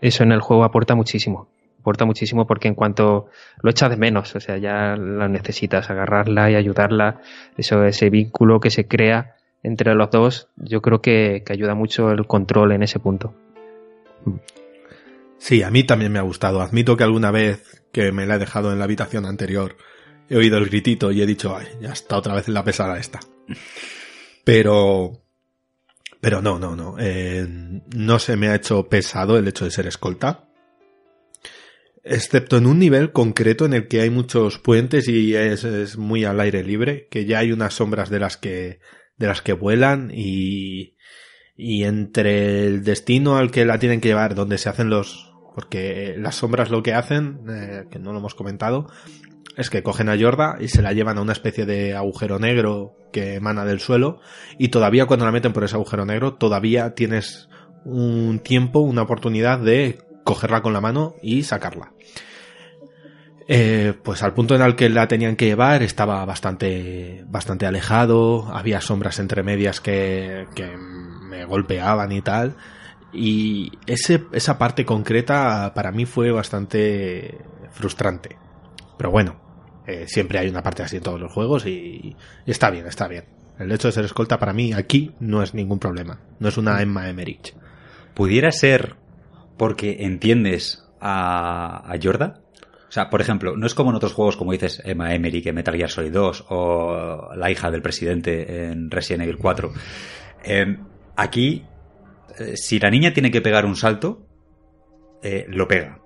eso 0.00 0.22
en 0.22 0.32
el 0.32 0.40
juego 0.40 0.64
aporta 0.64 0.94
muchísimo. 0.94 1.48
Aporta 1.80 2.04
muchísimo 2.04 2.46
porque 2.46 2.68
en 2.68 2.74
cuanto 2.74 3.28
lo 3.62 3.70
echas 3.70 3.90
de 3.90 3.96
menos, 3.96 4.34
o 4.34 4.40
sea, 4.40 4.58
ya 4.58 4.96
la 4.96 5.28
necesitas 5.28 5.90
agarrarla 5.90 6.50
y 6.50 6.54
ayudarla. 6.54 7.20
Eso, 7.56 7.84
ese 7.84 8.10
vínculo 8.10 8.60
que 8.60 8.70
se 8.70 8.86
crea 8.86 9.36
entre 9.62 9.94
los 9.94 10.10
dos, 10.10 10.48
yo 10.56 10.82
creo 10.82 11.00
que, 11.00 11.42
que 11.44 11.52
ayuda 11.52 11.74
mucho 11.74 12.10
el 12.10 12.26
control 12.26 12.72
en 12.72 12.82
ese 12.82 12.98
punto. 12.98 13.34
Sí, 15.38 15.62
a 15.62 15.70
mí 15.70 15.84
también 15.84 16.12
me 16.12 16.18
ha 16.18 16.22
gustado. 16.22 16.60
Admito 16.60 16.96
que 16.96 17.04
alguna 17.04 17.30
vez 17.30 17.82
que 17.92 18.12
me 18.12 18.26
la 18.26 18.36
he 18.36 18.38
dejado 18.38 18.72
en 18.72 18.78
la 18.78 18.84
habitación 18.84 19.24
anterior 19.24 19.76
he 20.28 20.36
oído 20.36 20.58
el 20.58 20.66
gritito 20.66 21.10
y 21.10 21.22
he 21.22 21.26
dicho, 21.26 21.56
ay, 21.56 21.66
ya 21.80 21.92
está 21.92 22.16
otra 22.16 22.34
vez 22.34 22.48
en 22.48 22.54
la 22.54 22.64
pesada 22.64 22.98
esta. 22.98 23.20
Pero... 24.44 25.24
Pero 26.20 26.42
no, 26.42 26.58
no, 26.58 26.74
no. 26.74 26.96
Eh, 26.98 27.46
no 27.94 28.18
se 28.18 28.36
me 28.36 28.48
ha 28.48 28.56
hecho 28.56 28.88
pesado 28.88 29.38
el 29.38 29.46
hecho 29.46 29.64
de 29.64 29.70
ser 29.70 29.86
escolta. 29.86 30.48
excepto 32.02 32.56
en 32.56 32.66
un 32.66 32.78
nivel 32.78 33.12
concreto 33.12 33.66
en 33.66 33.72
el 33.72 33.86
que 33.86 34.00
hay 34.00 34.10
muchos 34.10 34.58
puentes 34.58 35.08
y 35.08 35.34
es, 35.34 35.64
es, 35.64 35.96
muy 35.96 36.24
al 36.24 36.40
aire 36.40 36.64
libre, 36.64 37.06
que 37.10 37.24
ya 37.24 37.38
hay 37.38 37.52
unas 37.52 37.74
sombras 37.74 38.10
de 38.10 38.18
las 38.18 38.36
que, 38.36 38.80
de 39.16 39.26
las 39.28 39.42
que 39.42 39.52
vuelan 39.52 40.10
y, 40.12 40.96
y 41.56 41.84
entre 41.84 42.66
el 42.66 42.82
destino 42.82 43.36
al 43.36 43.50
que 43.50 43.64
la 43.64 43.78
tienen 43.78 44.00
que 44.00 44.08
llevar, 44.08 44.34
donde 44.34 44.58
se 44.58 44.68
hacen 44.68 44.90
los, 44.90 45.27
porque 45.58 46.14
las 46.16 46.36
sombras 46.36 46.70
lo 46.70 46.84
que 46.84 46.94
hacen, 46.94 47.40
eh, 47.50 47.86
que 47.90 47.98
no 47.98 48.12
lo 48.12 48.20
hemos 48.20 48.36
comentado, 48.36 48.86
es 49.56 49.70
que 49.70 49.82
cogen 49.82 50.08
a 50.08 50.14
Yorda 50.14 50.54
y 50.60 50.68
se 50.68 50.82
la 50.82 50.92
llevan 50.92 51.18
a 51.18 51.20
una 51.20 51.32
especie 51.32 51.66
de 51.66 51.96
agujero 51.96 52.38
negro 52.38 52.94
que 53.12 53.34
emana 53.34 53.64
del 53.64 53.80
suelo 53.80 54.20
y 54.56 54.68
todavía 54.68 55.06
cuando 55.06 55.26
la 55.26 55.32
meten 55.32 55.52
por 55.52 55.64
ese 55.64 55.74
agujero 55.74 56.06
negro 56.06 56.34
todavía 56.34 56.94
tienes 56.94 57.48
un 57.84 58.38
tiempo, 58.38 58.78
una 58.78 59.02
oportunidad 59.02 59.58
de 59.58 59.98
cogerla 60.22 60.62
con 60.62 60.74
la 60.74 60.80
mano 60.80 61.16
y 61.22 61.42
sacarla. 61.42 61.92
Eh, 63.48 63.94
pues 64.04 64.22
al 64.22 64.34
punto 64.34 64.54
en 64.54 64.62
el 64.62 64.76
que 64.76 64.88
la 64.88 65.08
tenían 65.08 65.34
que 65.34 65.46
llevar 65.46 65.82
estaba 65.82 66.24
bastante, 66.24 67.24
bastante 67.26 67.66
alejado, 67.66 68.46
había 68.54 68.80
sombras 68.80 69.18
entre 69.18 69.42
medias 69.42 69.80
que, 69.80 70.46
que 70.54 70.76
me 70.76 71.44
golpeaban 71.46 72.12
y 72.12 72.22
tal. 72.22 72.54
Y 73.12 73.72
ese, 73.86 74.24
esa 74.32 74.58
parte 74.58 74.84
concreta 74.84 75.72
para 75.74 75.92
mí 75.92 76.04
fue 76.04 76.30
bastante 76.30 77.38
frustrante. 77.70 78.36
Pero 78.96 79.10
bueno, 79.10 79.40
eh, 79.86 80.06
siempre 80.06 80.38
hay 80.38 80.48
una 80.48 80.62
parte 80.62 80.82
así 80.82 80.96
en 80.96 81.02
todos 81.02 81.20
los 81.20 81.32
juegos 81.32 81.66
y, 81.66 82.16
está 82.46 82.70
bien, 82.70 82.86
está 82.86 83.08
bien. 83.08 83.24
El 83.58 83.72
hecho 83.72 83.88
de 83.88 83.92
ser 83.92 84.04
escolta 84.04 84.38
para 84.38 84.52
mí 84.52 84.72
aquí 84.72 85.12
no 85.20 85.42
es 85.42 85.54
ningún 85.54 85.78
problema. 85.78 86.20
No 86.38 86.48
es 86.48 86.58
una 86.58 86.80
Emma 86.82 87.08
Emmerich. 87.08 87.54
¿Pudiera 88.14 88.52
ser 88.52 88.96
porque 89.56 89.98
entiendes 90.00 90.84
a, 91.00 91.90
a 91.90 91.96
Yorda? 91.96 92.40
O 92.88 92.92
sea, 92.92 93.10
por 93.10 93.20
ejemplo, 93.20 93.56
no 93.56 93.66
es 93.66 93.74
como 93.74 93.90
en 93.90 93.96
otros 93.96 94.14
juegos, 94.14 94.36
como 94.36 94.52
dices, 94.52 94.80
Emma 94.84 95.14
Emmerich 95.14 95.46
en 95.46 95.54
Metal 95.54 95.76
Gear 95.76 95.90
Solid 95.90 96.12
2 96.12 96.46
o 96.48 97.30
la 97.36 97.50
hija 97.50 97.70
del 97.70 97.82
presidente 97.82 98.66
en 98.70 98.90
Resident 98.90 99.24
Evil 99.24 99.36
4. 99.36 99.72
Eh, 100.44 100.78
aquí, 101.16 101.64
si 102.54 102.78
la 102.78 102.90
niña 102.90 103.12
tiene 103.12 103.30
que 103.30 103.40
pegar 103.40 103.66
un 103.66 103.76
salto, 103.76 104.26
eh, 105.22 105.46
lo 105.48 105.66
pega. 105.68 106.00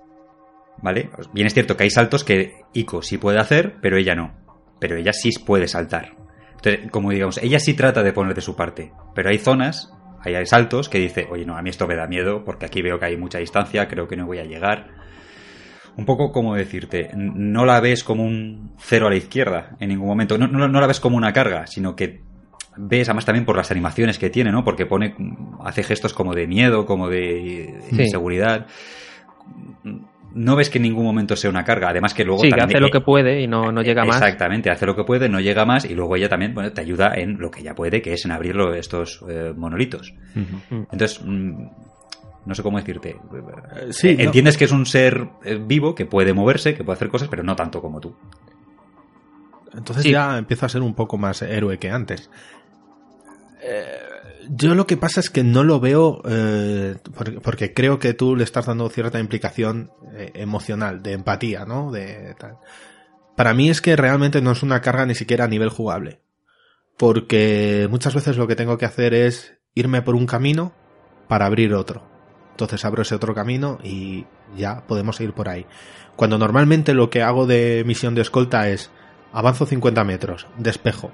¿Vale? 0.79 1.11
Bien 1.33 1.47
es 1.47 1.55
cierto 1.55 1.77
que 1.77 1.85
hay 1.85 1.91
saltos 1.91 2.25
que 2.25 2.63
Ico 2.73 3.03
sí 3.03 3.19
puede 3.19 3.39
hacer, 3.39 3.77
pero 3.81 3.97
ella 3.97 4.15
no. 4.15 4.35
Pero 4.81 4.97
ella 4.97 5.13
sí 5.13 5.31
puede 5.45 5.69
saltar. 5.69 6.17
Entonces, 6.55 6.91
como 6.91 7.11
digamos, 7.11 7.39
ella 7.39 7.61
sí 7.61 7.75
trata 7.75 8.03
de 8.03 8.13
poner 8.13 8.35
de 8.35 8.41
su 8.41 8.57
parte. 8.57 8.93
Pero 9.15 9.31
hay 9.31 9.39
zonas, 9.39 9.93
hay 10.25 10.47
saltos 10.47 10.89
que 10.89 10.99
dice, 10.99 11.27
oye, 11.31 11.45
no, 11.45 11.57
a 11.57 11.63
mí 11.63 11.71
esto 11.71 11.87
me 11.87 11.97
da 11.97 12.07
miedo 12.07 12.45
porque 12.45 12.67
aquí 12.67 12.83
veo 12.83 12.99
que 12.99 13.07
hay 13.07 13.17
mucha 13.17 13.39
distancia, 13.39 13.89
creo 13.89 14.09
que 14.09 14.17
no 14.17 14.27
voy 14.27 14.39
a 14.39 14.45
llegar. 14.45 14.89
Un 15.97 16.07
poco 16.07 16.33
como 16.33 16.55
decirte, 16.55 17.11
no 17.15 17.67
la 17.67 17.81
ves 17.81 18.03
como 18.03 18.25
un 18.25 18.75
cero 18.79 19.09
a 19.09 19.11
la 19.11 19.17
izquierda 19.17 19.77
en 19.79 19.91
ningún 19.91 20.09
momento. 20.09 20.39
No, 20.39 20.49
no, 20.49 20.67
no 20.69 20.81
la 20.81 20.87
ves 20.87 21.01
como 21.01 21.17
una 21.17 21.33
carga, 21.33 21.67
sino 21.67 21.95
que 21.95 22.23
ves 22.77 23.09
además 23.09 23.25
también 23.27 23.45
por 23.45 23.57
las 23.57 23.71
animaciones 23.71 24.19
que 24.19 24.31
tiene, 24.31 24.51
¿no? 24.53 24.65
Porque 24.65 24.87
pone, 24.87 25.15
hace 25.65 25.83
gestos 25.83 26.15
como 26.15 26.35
de 26.35 26.47
miedo, 26.47 26.87
como 26.87 27.09
de 27.09 27.81
Sí. 27.91 28.03
inseguridad. 28.03 28.67
No 30.35 30.57
ves 30.57 30.71
que 30.71 30.79
en 30.79 30.85
ningún 30.85 31.05
momento 31.05 31.37
sea 31.37 31.51
una 31.51 31.63
carga. 31.65 31.91
Además 31.91 32.15
que 32.15 32.25
luego 32.25 32.41
Sí, 32.41 32.49
que 32.49 32.57
también- 32.57 32.77
hace 32.79 32.81
lo 32.81 32.91
que 32.91 33.01
puede 33.03 33.43
y 33.43 33.47
no, 33.47 33.71
no 33.71 33.83
llega 33.83 34.05
más. 34.07 34.17
Exactamente, 34.17 34.71
hace 34.71 34.87
lo 34.87 34.97
que 34.97 35.05
puede, 35.05 35.29
no 35.29 35.41
llega 35.41 35.67
más 35.67 35.85
y 35.85 35.95
luego 35.95 36.17
ella 36.17 36.29
también 36.31 36.55
bueno, 36.55 36.73
te 36.73 36.81
ayuda 36.81 37.13
en 37.17 37.39
lo 37.39 37.51
que 37.51 37.63
ya 37.63 37.75
puede, 37.75 38.01
que 38.01 38.15
es 38.15 38.25
en 38.25 38.33
abrirlo 38.33 38.73
estos 38.75 39.23
eh, 39.29 39.53
monolitos. 39.55 40.15
Entonces, 40.71 41.21
mm, 41.23 41.67
no 42.47 42.55
sé 42.55 42.63
cómo 42.63 42.79
decirte. 42.79 43.17
sí, 43.91 44.09
Eh, 44.09 44.15
no. 44.17 44.23
Entiendes 44.25 44.57
que 44.57 44.65
es 44.65 44.73
un 44.73 44.87
ser 44.87 45.29
eh, 45.45 45.61
vivo, 45.63 45.95
que 45.95 46.07
puede 46.07 46.33
moverse, 46.33 46.75
que 46.75 46.83
puede 46.83 46.97
hacer 46.97 47.09
cosas, 47.09 47.29
pero 47.29 47.43
no 47.43 47.55
tanto 47.55 47.83
como 47.83 48.01
tú. 48.01 48.17
Entonces 49.75 50.03
Sí. 50.05 50.11
ya 50.13 50.39
empieza 50.39 50.67
a 50.67 50.69
ser 50.71 50.81
un 50.83 50.95
poco 50.95 51.19
más 51.19 51.43
héroe 51.43 51.79
que 51.79 51.91
antes. 51.91 52.31
Eh, 53.63 53.99
yo 54.51 54.75
lo 54.75 54.87
que 54.87 54.97
pasa 54.97 55.21
es 55.21 55.31
que 55.31 55.45
no 55.45 55.63
lo 55.63 55.79
veo 55.79 56.21
eh, 56.25 56.97
porque, 57.15 57.41
porque 57.41 57.73
creo 57.73 57.99
que 57.99 58.13
tú 58.13 58.35
le 58.35 58.43
estás 58.43 58.67
dando 58.67 58.89
cierta 58.91 59.21
implicación 59.21 59.93
eh, 60.15 60.33
emocional, 60.35 61.03
de 61.03 61.13
empatía, 61.13 61.65
¿no? 61.65 61.93
De 61.93 62.35
tal. 62.39 62.59
Para 63.37 63.55
mí 63.55 63.71
es 63.71 63.81
que 63.81 63.97
realmente 63.97 64.43
no 64.43 64.51
es 64.51 64.63
una 64.63 64.81
carga 64.81 65.07
ni 65.07 65.15
siquiera 65.15 65.45
a 65.45 65.49
nivel 65.49 65.69
jugable. 65.69 66.21
Porque 66.99 67.87
muchas 67.91 68.15
veces 68.15 68.37
lo 68.37 68.47
que 68.47 68.57
tengo 68.57 68.79
que 68.79 68.85
hacer 68.85 69.15
es 69.15 69.55
irme 69.75 70.03
por 70.03 70.15
un 70.15 70.27
camino 70.27 70.73
para 71.29 71.47
abrir 71.47 71.73
otro. 71.75 72.03
Entonces 72.51 72.85
abro 72.85 73.03
ese 73.03 73.15
otro 73.15 73.35
camino 73.35 73.79
y 73.83 74.27
ya 74.57 74.87
podemos 74.87 75.21
ir 75.21 75.33
por 75.33 75.49
ahí. 75.49 75.67
Cuando 76.17 76.37
normalmente 76.37 76.95
lo 76.95 77.11
que 77.11 77.23
hago 77.23 77.47
de 77.47 77.83
misión 77.87 78.15
de 78.15 78.23
escolta 78.23 78.69
es 78.69 78.91
avanzo 79.33 79.65
50 79.65 80.05
metros, 80.05 80.47
despejo, 80.59 81.11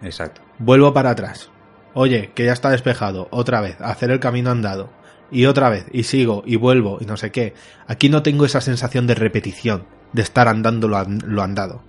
Exacto. 0.00 0.40
vuelvo 0.58 0.94
para 0.94 1.10
atrás. 1.10 1.50
Oye, 1.94 2.30
que 2.34 2.44
ya 2.46 2.52
está 2.52 2.70
despejado, 2.70 3.28
otra 3.30 3.60
vez, 3.60 3.80
hacer 3.80 4.10
el 4.10 4.20
camino 4.20 4.50
andado. 4.50 4.90
Y 5.30 5.46
otra 5.46 5.70
vez, 5.70 5.86
y 5.92 6.02
sigo, 6.02 6.42
y 6.46 6.56
vuelvo, 6.56 6.98
y 7.00 7.06
no 7.06 7.16
sé 7.16 7.30
qué. 7.32 7.54
Aquí 7.86 8.08
no 8.10 8.22
tengo 8.22 8.44
esa 8.44 8.60
sensación 8.60 9.06
de 9.06 9.14
repetición, 9.14 9.86
de 10.12 10.22
estar 10.22 10.46
andando 10.48 10.88
lo, 10.88 11.02
lo 11.04 11.42
andado. 11.42 11.82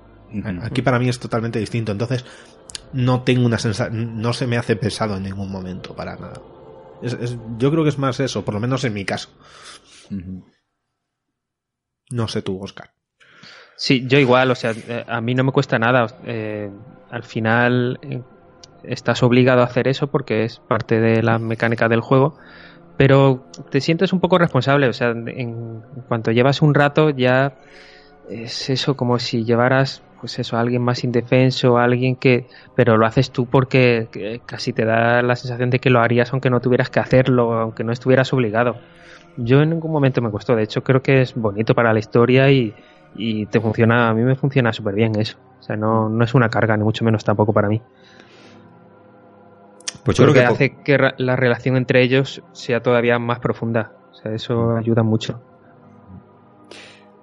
Aquí 0.64 0.82
para 0.82 0.98
mí 1.00 1.10
es 1.10 1.20
totalmente 1.20 1.60
distinto. 1.60 1.92
Entonces, 1.92 2.26
no 2.94 3.24
tengo 3.24 3.46
una 3.46 3.60
sensación, 3.60 4.22
no 4.22 4.34
se 4.34 4.48
me 4.48 4.58
hace 4.58 4.76
pesado 4.76 5.18
en 5.18 5.24
ningún 5.24 5.52
momento, 5.52 5.94
para 5.96 6.16
nada. 6.16 6.42
Es- 7.02 7.14
es- 7.14 7.38
yo 7.58 7.70
creo 7.70 7.84
que 7.84 7.90
es 7.90 7.98
más 8.00 8.20
eso, 8.22 8.46
por 8.46 8.54
lo 8.54 8.60
menos 8.62 8.84
en 8.86 8.94
mi 8.94 9.04
caso. 9.06 9.30
No 12.10 12.28
sé 12.28 12.42
tú, 12.42 12.62
Oscar. 12.62 12.92
Sí, 13.76 14.06
yo 14.08 14.20
igual, 14.20 14.52
o 14.52 14.56
sea, 14.56 14.72
eh, 14.72 15.04
a 15.08 15.20
mí 15.20 15.34
no 15.36 15.44
me 15.44 15.52
cuesta 15.52 15.80
nada. 15.80 16.08
eh, 16.26 16.70
al 17.10 17.24
final 17.24 18.00
eh, 18.02 18.22
estás 18.84 19.23
obligado 19.23 19.61
a 19.61 19.65
hacer 19.65 19.88
eso 19.88 20.07
porque 20.07 20.43
es 20.43 20.60
parte 20.60 20.99
de 20.99 21.23
la 21.23 21.39
mecánica 21.39 21.89
del 21.89 22.01
juego, 22.01 22.35
pero 22.97 23.43
te 23.69 23.81
sientes 23.81 24.14
un 24.14 24.19
poco 24.19 24.38
responsable, 24.38 24.88
o 24.88 24.93
sea, 24.93 25.10
en, 25.10 25.81
cuanto 26.07 26.31
llevas 26.31 26.61
un 26.61 26.73
rato 26.73 27.10
ya 27.10 27.55
es 28.30 28.69
eso 28.69 28.95
como 28.95 29.19
si 29.19 29.43
llevaras 29.43 30.03
pues 30.19 30.39
eso, 30.39 30.55
a 30.55 30.61
alguien 30.61 30.81
más 30.81 31.03
indefenso, 31.03 31.77
a 31.77 31.84
alguien 31.84 32.15
que... 32.15 32.47
Pero 32.77 32.95
lo 32.95 33.05
haces 33.05 33.31
tú 33.31 33.45
porque 33.45 34.07
que 34.10 34.39
casi 34.45 34.72
te 34.72 34.85
da 34.85 35.22
la 35.22 35.35
sensación 35.35 35.69
de 35.69 35.80
que 35.80 35.89
lo 35.89 35.99
harías 35.99 36.31
aunque 36.31 36.49
no 36.49 36.61
tuvieras 36.61 36.89
que 36.89 37.01
hacerlo, 37.01 37.60
aunque 37.60 37.84
no 37.84 37.91
estuvieras 37.91 38.31
obligado. 38.31 38.77
Yo 39.35 39.61
en 39.61 39.72
ningún 39.72 39.91
momento 39.91 40.22
me 40.22 40.31
costó, 40.31 40.55
de 40.55 40.64
hecho 40.64 40.81
creo 40.81 41.01
que 41.01 41.22
es 41.22 41.35
bonito 41.35 41.76
para 41.76 41.91
la 41.91 41.99
historia 41.99 42.49
y, 42.49 42.73
y 43.15 43.47
te 43.47 43.60
funciona, 43.60 44.07
a 44.07 44.14
mí 44.14 44.22
me 44.22 44.35
funciona 44.35 44.72
súper 44.72 44.95
bien 44.95 45.19
eso. 45.19 45.38
O 45.60 45.64
sea, 45.64 45.76
no, 45.76 46.07
no 46.07 46.23
es 46.23 46.34
una 46.34 46.49
carga, 46.49 46.77
ni 46.77 46.84
mucho 46.84 47.03
menos 47.03 47.23
tampoco 47.23 47.51
para 47.51 47.68
mí. 47.68 47.81
Pues 50.04 50.18
yo 50.18 50.26
Creo 50.26 50.34
creo 50.34 50.48
que 50.48 50.54
hace 50.54 50.76
que 50.84 50.98
la 51.18 51.36
relación 51.36 51.78
entre 51.78 52.04
ellos 52.04 52.44
sea 52.52 52.82
todavía 52.82 53.20
más 53.20 53.40
profunda. 53.40 53.94
O 54.12 54.14
sea, 54.16 54.34
eso 54.34 54.76
ayuda 54.76 55.04
mucho. 55.04 55.42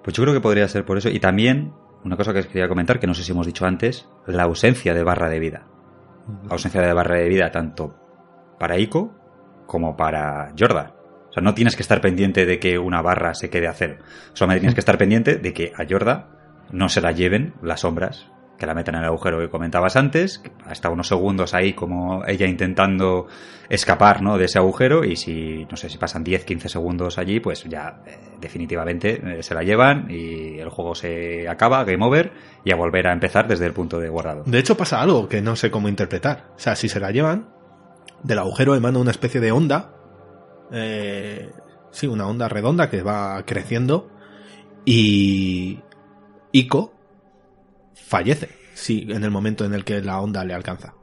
Pues 0.03 0.15
yo 0.15 0.23
creo 0.23 0.33
que 0.33 0.41
podría 0.41 0.67
ser 0.67 0.83
por 0.83 0.97
eso. 0.97 1.09
Y 1.09 1.19
también, 1.19 1.73
una 2.03 2.17
cosa 2.17 2.33
que 2.33 2.39
os 2.39 2.47
quería 2.47 2.67
comentar, 2.67 2.99
que 2.99 3.07
no 3.07 3.13
sé 3.13 3.23
si 3.23 3.31
hemos 3.31 3.45
dicho 3.45 3.65
antes, 3.65 4.09
la 4.25 4.43
ausencia 4.43 4.93
de 4.93 5.03
barra 5.03 5.29
de 5.29 5.39
vida. 5.39 5.67
La 6.45 6.53
ausencia 6.53 6.81
de 6.81 6.93
barra 6.93 7.17
de 7.17 7.29
vida 7.29 7.51
tanto 7.51 7.95
para 8.59 8.77
Ico 8.77 9.13
como 9.67 9.95
para 9.95 10.53
Jordan. 10.57 10.91
O 11.29 11.33
sea, 11.33 11.41
no 11.43 11.53
tienes 11.53 11.75
que 11.75 11.81
estar 11.81 12.01
pendiente 12.01 12.45
de 12.45 12.59
que 12.59 12.77
una 12.77 13.01
barra 13.01 13.33
se 13.33 13.49
quede 13.49 13.67
a 13.67 13.73
cero. 13.73 13.97
Solamente 14.33 14.61
tienes 14.61 14.75
que 14.75 14.81
estar 14.81 14.97
pendiente 14.97 15.35
de 15.35 15.53
que 15.53 15.71
a 15.77 15.85
Jordan 15.89 16.25
no 16.71 16.89
se 16.89 17.01
la 17.01 17.11
lleven 17.11 17.53
las 17.61 17.81
sombras, 17.81 18.29
que 18.61 18.67
la 18.67 18.75
metan 18.75 18.93
en 18.93 19.01
el 19.01 19.07
agujero 19.07 19.39
que 19.39 19.49
comentabas 19.49 19.95
antes, 19.95 20.43
hasta 20.67 20.91
unos 20.91 21.07
segundos 21.07 21.55
ahí 21.55 21.73
como 21.73 22.23
ella 22.27 22.45
intentando 22.45 23.25
escapar 23.67 24.21
¿no? 24.21 24.37
de 24.37 24.45
ese 24.45 24.59
agujero 24.59 25.03
y 25.03 25.15
si, 25.15 25.65
no 25.65 25.75
sé, 25.75 25.89
si 25.89 25.97
pasan 25.97 26.23
10, 26.23 26.45
15 26.45 26.69
segundos 26.69 27.17
allí, 27.17 27.39
pues 27.39 27.63
ya 27.63 28.03
eh, 28.05 28.19
definitivamente 28.39 29.39
eh, 29.39 29.41
se 29.41 29.55
la 29.55 29.63
llevan 29.63 30.11
y 30.11 30.59
el 30.59 30.69
juego 30.69 30.93
se 30.93 31.49
acaba, 31.49 31.83
game 31.85 32.05
over, 32.05 32.33
y 32.63 32.71
a 32.71 32.75
volver 32.75 33.07
a 33.07 33.13
empezar 33.13 33.47
desde 33.47 33.65
el 33.65 33.73
punto 33.73 33.99
de 33.99 34.09
guardado. 34.09 34.43
De 34.45 34.59
hecho 34.59 34.77
pasa 34.77 35.01
algo 35.01 35.27
que 35.27 35.41
no 35.41 35.55
sé 35.55 35.71
cómo 35.71 35.89
interpretar. 35.89 36.51
O 36.55 36.59
sea, 36.59 36.75
si 36.75 36.87
se 36.87 36.99
la 36.99 37.09
llevan, 37.09 37.49
del 38.21 38.37
agujero 38.37 38.75
emana 38.75 38.99
una 38.99 39.09
especie 39.09 39.41
de 39.41 39.51
onda. 39.51 39.95
eh, 40.71 41.49
sí, 41.89 42.05
una 42.05 42.27
onda 42.27 42.47
redonda 42.47 42.91
que 42.91 43.01
va 43.01 43.43
creciendo. 43.43 44.11
Y 44.85 45.79
Ico 46.51 47.00
fallece. 48.05 48.49
Sí, 48.73 49.05
en 49.09 49.23
el 49.23 49.31
momento 49.31 49.65
en 49.65 49.73
el 49.73 49.83
que 49.83 50.01
la 50.01 50.19
onda 50.21 50.43
le 50.45 50.53
alcanza. 50.53 50.93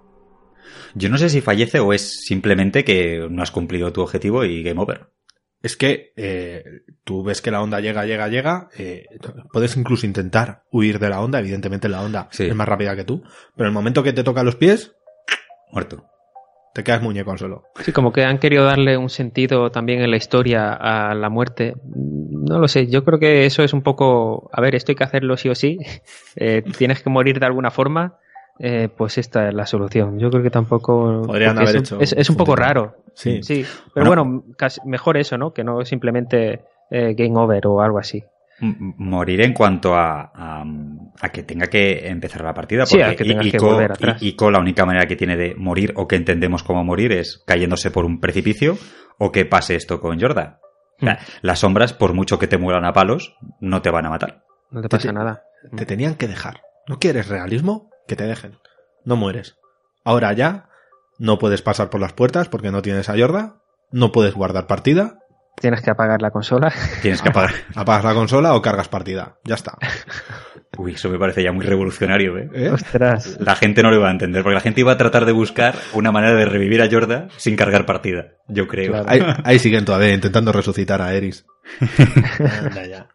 Yo 0.95 1.09
no 1.09 1.19
sé 1.19 1.29
si 1.29 1.41
fallece 1.41 1.81
o 1.81 1.93
es 1.93 2.25
simplemente 2.25 2.85
que 2.85 3.27
no 3.31 3.43
has 3.43 3.51
cumplido 3.51 3.93
tu 3.93 4.01
objetivo 4.03 4.45
y 4.45 4.63
game 4.63 4.81
over. 4.81 5.09
Es 5.63 5.77
que 5.77 6.13
eh, 6.17 6.63
tú 7.05 7.25
ves 7.25 7.43
que 7.43 7.51
la 7.51 7.61
onda 7.61 7.81
llega, 7.81 8.05
llega, 8.07 8.29
llega. 8.29 8.69
eh, 8.79 9.07
puedes 9.53 9.77
incluso 9.77 10.07
intentar 10.07 10.63
huir 10.71 10.99
de 10.99 11.09
la 11.11 11.21
onda. 11.21 11.41
Evidentemente 11.41 11.89
la 11.89 12.03
onda 12.03 12.29
Sí. 12.31 12.45
es 12.47 12.55
más 12.55 12.69
rápida 12.69 12.95
que 12.97 13.05
tú. 13.05 13.23
Pero 13.57 13.67
en 13.67 13.73
el 13.73 13.73
momento 13.75 14.03
que 14.03 14.13
te 14.13 14.23
toca 14.25 14.43
los 14.45 14.57
pies, 14.57 14.95
Muerto. 15.73 16.05
te 16.75 16.85
quedas 16.85 17.03
muñeco 17.03 17.37
solo. 17.37 17.65
Sí, 17.81 17.91
como 17.93 18.13
que 18.13 18.25
han 18.25 18.39
querido 18.39 18.65
darle 18.65 18.97
un 18.97 19.11
sentido 19.11 19.71
también 19.71 20.01
en 20.01 20.11
la 20.11 20.17
historia 20.17 20.73
a 20.75 21.13
la 21.15 21.29
muerte. 21.29 21.75
No 22.49 22.59
lo 22.59 22.69
sé, 22.69 22.87
yo 22.89 23.05
creo 23.05 23.19
que 23.19 23.47
eso 23.47 23.63
es 23.63 23.73
un 23.73 23.83
poco, 23.83 24.49
a 24.53 24.61
ver, 24.61 24.75
esto 24.75 24.93
hay 24.93 24.97
que 24.97 25.05
hacerlo 25.05 25.37
sí 25.37 25.49
o 25.49 25.55
sí, 25.55 25.79
eh, 26.37 26.63
tienes 26.77 27.03
que 27.03 27.11
morir 27.11 27.39
de 27.41 27.47
alguna 27.47 27.71
forma, 27.71 28.17
eh, 28.59 28.89
pues 28.97 29.19
esta 29.19 29.49
es 29.49 29.55
la 29.55 29.67
solución. 29.67 30.19
Yo 30.19 30.31
creo 30.31 30.43
que 30.43 30.51
tampoco... 30.51 31.23
Podrían 31.27 31.57
haber 31.59 31.77
es, 31.77 31.83
hecho 31.83 32.01
es, 32.01 32.13
es 32.13 32.29
un 32.29 32.37
poco 32.37 32.57
raro. 32.57 32.97
Sí. 33.15 33.41
Sí, 33.43 33.65
pero 33.95 34.07
bueno, 34.07 34.45
casi- 34.57 34.81
mejor 34.85 35.17
eso, 35.17 35.39
¿no? 35.39 35.53
Que 35.53 35.63
no 35.63 35.85
simplemente 35.85 36.63
eh, 36.91 37.15
game 37.17 37.37
over 37.39 37.67
o 37.69 37.81
algo 37.81 37.99
así. 37.99 38.25
Morir 38.61 39.43
en 39.43 39.53
cuanto 39.53 39.95
a, 39.95 40.33
a, 40.35 40.65
a 41.21 41.29
que 41.31 41.45
tenga 41.45 41.69
que 41.69 42.09
empezar 42.09 42.43
la 42.43 42.53
partida. 42.55 42.85
Sí, 42.87 42.97
Porque 42.99 43.11
a 43.13 43.39
que 43.39 43.49
Ico, 43.49 43.67
volver 43.67 43.93
atrás. 43.93 44.21
I- 44.23 44.31
Ico 44.31 44.51
la 44.51 44.59
única 44.59 44.85
manera 44.85 45.07
que 45.07 45.15
tiene 45.15 45.37
de 45.37 45.55
morir 45.55 45.93
o 45.95 46.09
que 46.09 46.17
entendemos 46.17 46.65
como 46.65 46.83
morir 46.83 47.13
es 47.13 47.43
cayéndose 47.47 47.93
por 47.93 48.05
un 48.05 48.19
precipicio 48.19 48.77
o 49.19 49.31
que 49.31 49.45
pase 49.45 49.77
esto 49.77 50.01
con 50.01 50.21
Jordan. 50.21 50.57
O 51.01 51.05
sea, 51.05 51.15
Hmm. 51.15 51.19
las 51.43 51.59
sombras, 51.61 51.93
por 51.93 52.13
mucho 52.13 52.39
que 52.39 52.49
te 52.49 52.59
mueran 52.59 52.85
a 52.85 52.93
palos, 52.93 53.37
no 53.61 53.83
te 53.83 53.91
van 53.91 54.07
a 54.07 54.11
matar. 54.11 54.45
No 54.71 54.81
te 54.83 54.89
pasa 54.89 55.13
nada. 55.13 55.43
Te 55.77 55.87
tenían 55.87 56.15
que 56.17 56.29
dejar. 56.29 56.63
¿No 56.87 56.99
quieres 56.99 57.29
realismo? 57.29 57.91
Que 58.07 58.17
te 58.17 58.25
dejen. 58.25 58.59
No 59.05 59.17
mueres. 59.17 59.57
Ahora 60.05 60.33
ya 60.33 60.69
no 61.19 61.39
puedes 61.39 61.63
pasar 61.63 61.91
por 61.91 62.01
las 62.01 62.13
puertas 62.13 62.49
porque 62.49 62.71
no 62.71 62.83
tienes 62.83 63.09
a 63.09 63.17
Yorda. 63.17 63.57
No 63.91 64.13
puedes 64.13 64.35
guardar 64.35 64.67
partida. 64.67 65.18
Tienes 65.61 65.81
que 65.83 65.91
apagar 65.91 66.23
la 66.23 66.31
consola. 66.31 66.73
Tienes 67.03 67.21
que 67.23 67.29
apagar. 67.31 67.51
Apagas 67.75 68.05
la 68.05 68.15
consola 68.15 68.55
o 68.55 68.63
cargas 68.63 68.89
partida. 68.89 69.39
Ya 69.45 69.55
está. 69.57 69.77
Uy, 70.79 70.93
eso 70.93 71.09
me 71.09 71.19
parece 71.19 71.43
ya 71.43 71.51
muy 71.51 71.65
revolucionario, 71.65 72.37
¿eh? 72.39 72.49
¿Eh? 72.55 72.69
Ostras. 72.71 73.37
La 73.41 73.57
gente 73.57 73.83
no 73.83 73.91
lo 73.91 73.97
iba 73.97 74.09
a 74.09 74.13
entender, 74.13 74.43
porque 74.43 74.55
la 74.55 74.61
gente 74.61 74.81
iba 74.83 74.93
a 74.93 74.97
tratar 74.97 75.25
de 75.25 75.33
buscar 75.33 75.75
una 75.95 76.13
manera 76.13 76.35
de 76.35 76.45
revivir 76.45 76.81
a 76.83 76.89
Jordan 76.91 77.29
sin 77.37 77.57
cargar 77.57 77.85
partida, 77.87 78.35
yo 78.49 78.69
creo. 78.69 78.93
Claro. 78.93 79.07
Ahí, 79.09 79.21
ahí 79.45 79.59
siguen 79.59 79.85
todavía 79.85 80.13
intentando 80.15 80.53
resucitar 80.53 81.03
a 81.03 81.13
Eris. 81.15 81.45
Anda 82.63 82.87
ya. 82.87 83.09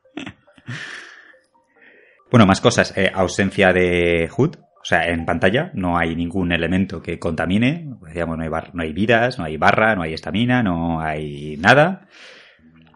Bueno, 2.32 2.46
más 2.46 2.60
cosas. 2.62 2.94
Eh, 2.98 3.10
ausencia 3.14 3.72
de 3.72 4.30
HUD. 4.36 4.56
O 4.56 4.86
sea, 4.86 5.08
en 5.08 5.26
pantalla 5.26 5.72
no 5.76 5.98
hay 5.98 6.16
ningún 6.16 6.52
elemento 6.52 7.02
que 7.02 7.18
contamine. 7.18 7.88
Decíamos, 8.08 8.36
no 8.38 8.44
hay, 8.44 8.50
bar- 8.50 8.72
no 8.74 8.84
hay 8.84 8.92
vidas, 8.92 9.40
no 9.40 9.46
hay 9.46 9.56
barra, 9.56 9.96
no 9.96 10.02
hay 10.02 10.14
estamina, 10.14 10.62
no 10.62 11.00
hay 11.00 11.56
nada. 11.58 12.08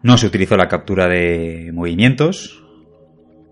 No 0.02 0.16
se 0.16 0.26
utilizó 0.26 0.56
la 0.56 0.68
captura 0.68 1.08
de 1.08 1.70
movimientos. 1.72 2.62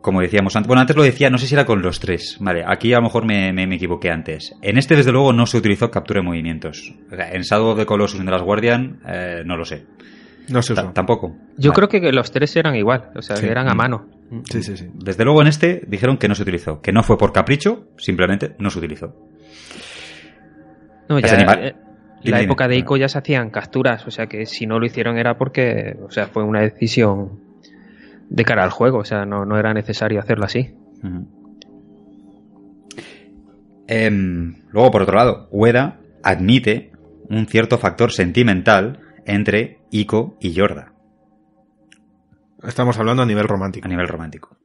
Como 0.00 0.20
decíamos 0.20 0.54
antes. 0.54 0.68
Bueno, 0.68 0.80
antes 0.82 0.94
lo 0.94 1.02
decía, 1.02 1.30
no 1.30 1.38
sé 1.38 1.48
si 1.48 1.54
era 1.54 1.66
con 1.66 1.82
los 1.82 1.98
tres. 1.98 2.36
Vale, 2.38 2.62
aquí 2.64 2.92
a 2.92 2.98
lo 2.98 3.02
mejor 3.02 3.24
me, 3.26 3.52
me- 3.52 3.66
me 3.66 3.74
equivoqué 3.74 4.10
antes. 4.10 4.54
En 4.62 4.78
este, 4.78 4.94
desde 4.94 5.10
luego, 5.10 5.32
no 5.32 5.46
se 5.46 5.56
utilizó 5.56 5.90
captura 5.90 6.20
de 6.20 6.26
movimientos. 6.26 6.94
O 7.12 7.16
sea, 7.16 7.32
en 7.32 7.42
Shadow 7.42 7.70
of 7.70 7.78
the 7.78 7.86
Colossus 7.86 8.18
y 8.18 8.20
en 8.20 8.26
The 8.26 8.30
Last 8.32 8.44
Guardian, 8.44 9.00
eh, 9.08 9.42
no 9.44 9.56
lo 9.56 9.64
sé. 9.64 9.84
No 10.48 10.62
se 10.62 10.74
usó. 10.74 10.92
tampoco. 10.92 11.34
Yo 11.58 11.72
Vale. 11.72 11.88
creo 11.88 12.00
que 12.02 12.12
los 12.12 12.30
tres 12.30 12.54
eran 12.54 12.76
igual, 12.76 13.10
o 13.16 13.22
sea, 13.22 13.34
Sí. 13.34 13.44
que 13.46 13.50
eran 13.50 13.68
a 13.68 13.74
mano. 13.74 14.06
Sí, 14.48 14.62
sí, 14.62 14.76
sí. 14.76 14.86
Desde 14.94 15.24
luego 15.24 15.42
en 15.42 15.48
este 15.48 15.82
dijeron 15.88 16.18
que 16.18 16.28
no 16.28 16.36
se 16.36 16.42
utilizó, 16.42 16.80
que 16.80 16.92
no 16.92 17.02
fue 17.02 17.18
por 17.18 17.32
capricho, 17.32 17.88
simplemente 17.98 18.54
no 18.60 18.70
se 18.70 18.78
utilizó. 18.78 19.12
No, 21.08 21.18
Las 21.18 21.30
ya, 21.32 21.52
eh, 21.54 21.74
la 22.26 22.40
época 22.40 22.68
de 22.68 22.76
ICO 22.76 22.96
ya 22.96 23.08
se 23.08 23.18
hacían 23.18 23.50
capturas, 23.50 24.06
o 24.06 24.10
sea 24.10 24.26
que 24.26 24.46
si 24.46 24.66
no 24.66 24.78
lo 24.78 24.86
hicieron 24.86 25.18
era 25.18 25.36
porque, 25.38 25.96
o 26.02 26.10
sea, 26.10 26.26
fue 26.26 26.42
una 26.42 26.60
decisión 26.60 27.40
de 28.28 28.44
cara 28.44 28.64
al 28.64 28.70
juego, 28.70 28.98
o 28.98 29.04
sea, 29.04 29.24
no, 29.24 29.44
no 29.44 29.58
era 29.58 29.72
necesario 29.72 30.20
hacerlo 30.20 30.44
así. 30.44 30.74
Em, 33.86 34.56
luego, 34.70 34.90
por 34.90 35.02
otro 35.02 35.16
lado, 35.16 35.48
Ueda 35.50 36.00
admite 36.22 36.92
un 37.28 37.46
cierto 37.46 37.78
factor 37.78 38.12
sentimental 38.12 39.00
entre 39.24 39.78
Ico 39.90 40.36
y 40.40 40.52
Yorda 40.52 40.92
Estamos 42.62 42.98
hablando 42.98 43.22
a 43.22 43.26
nivel 43.26 43.46
romántico. 43.46 43.86
a 43.86 43.88
nivel 43.88 44.08
romántico. 44.08 44.56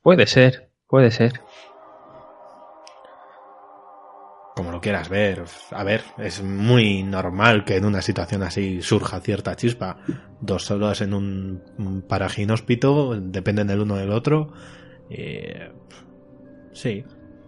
Puede 0.00 0.26
ser, 0.26 0.70
puede 0.86 1.10
ser. 1.10 1.32
Lo 4.78 4.80
quieras 4.80 5.08
ver. 5.08 5.42
A 5.72 5.82
ver, 5.82 6.02
es 6.18 6.40
muy 6.40 7.02
normal 7.02 7.64
que 7.64 7.76
en 7.76 7.84
una 7.84 8.00
situación 8.00 8.44
así 8.44 8.80
surja 8.80 9.18
cierta 9.20 9.56
chispa. 9.56 9.96
Dos 10.40 10.66
solos 10.66 11.00
en 11.00 11.14
un, 11.14 12.04
paraje 12.08 12.42
inhóspito, 12.42 13.18
dependen 13.20 13.70
el 13.70 13.80
uno 13.80 13.96
del 13.96 14.10
otro. 14.12 14.52
Eh, 15.10 15.72
sí. 16.72 17.04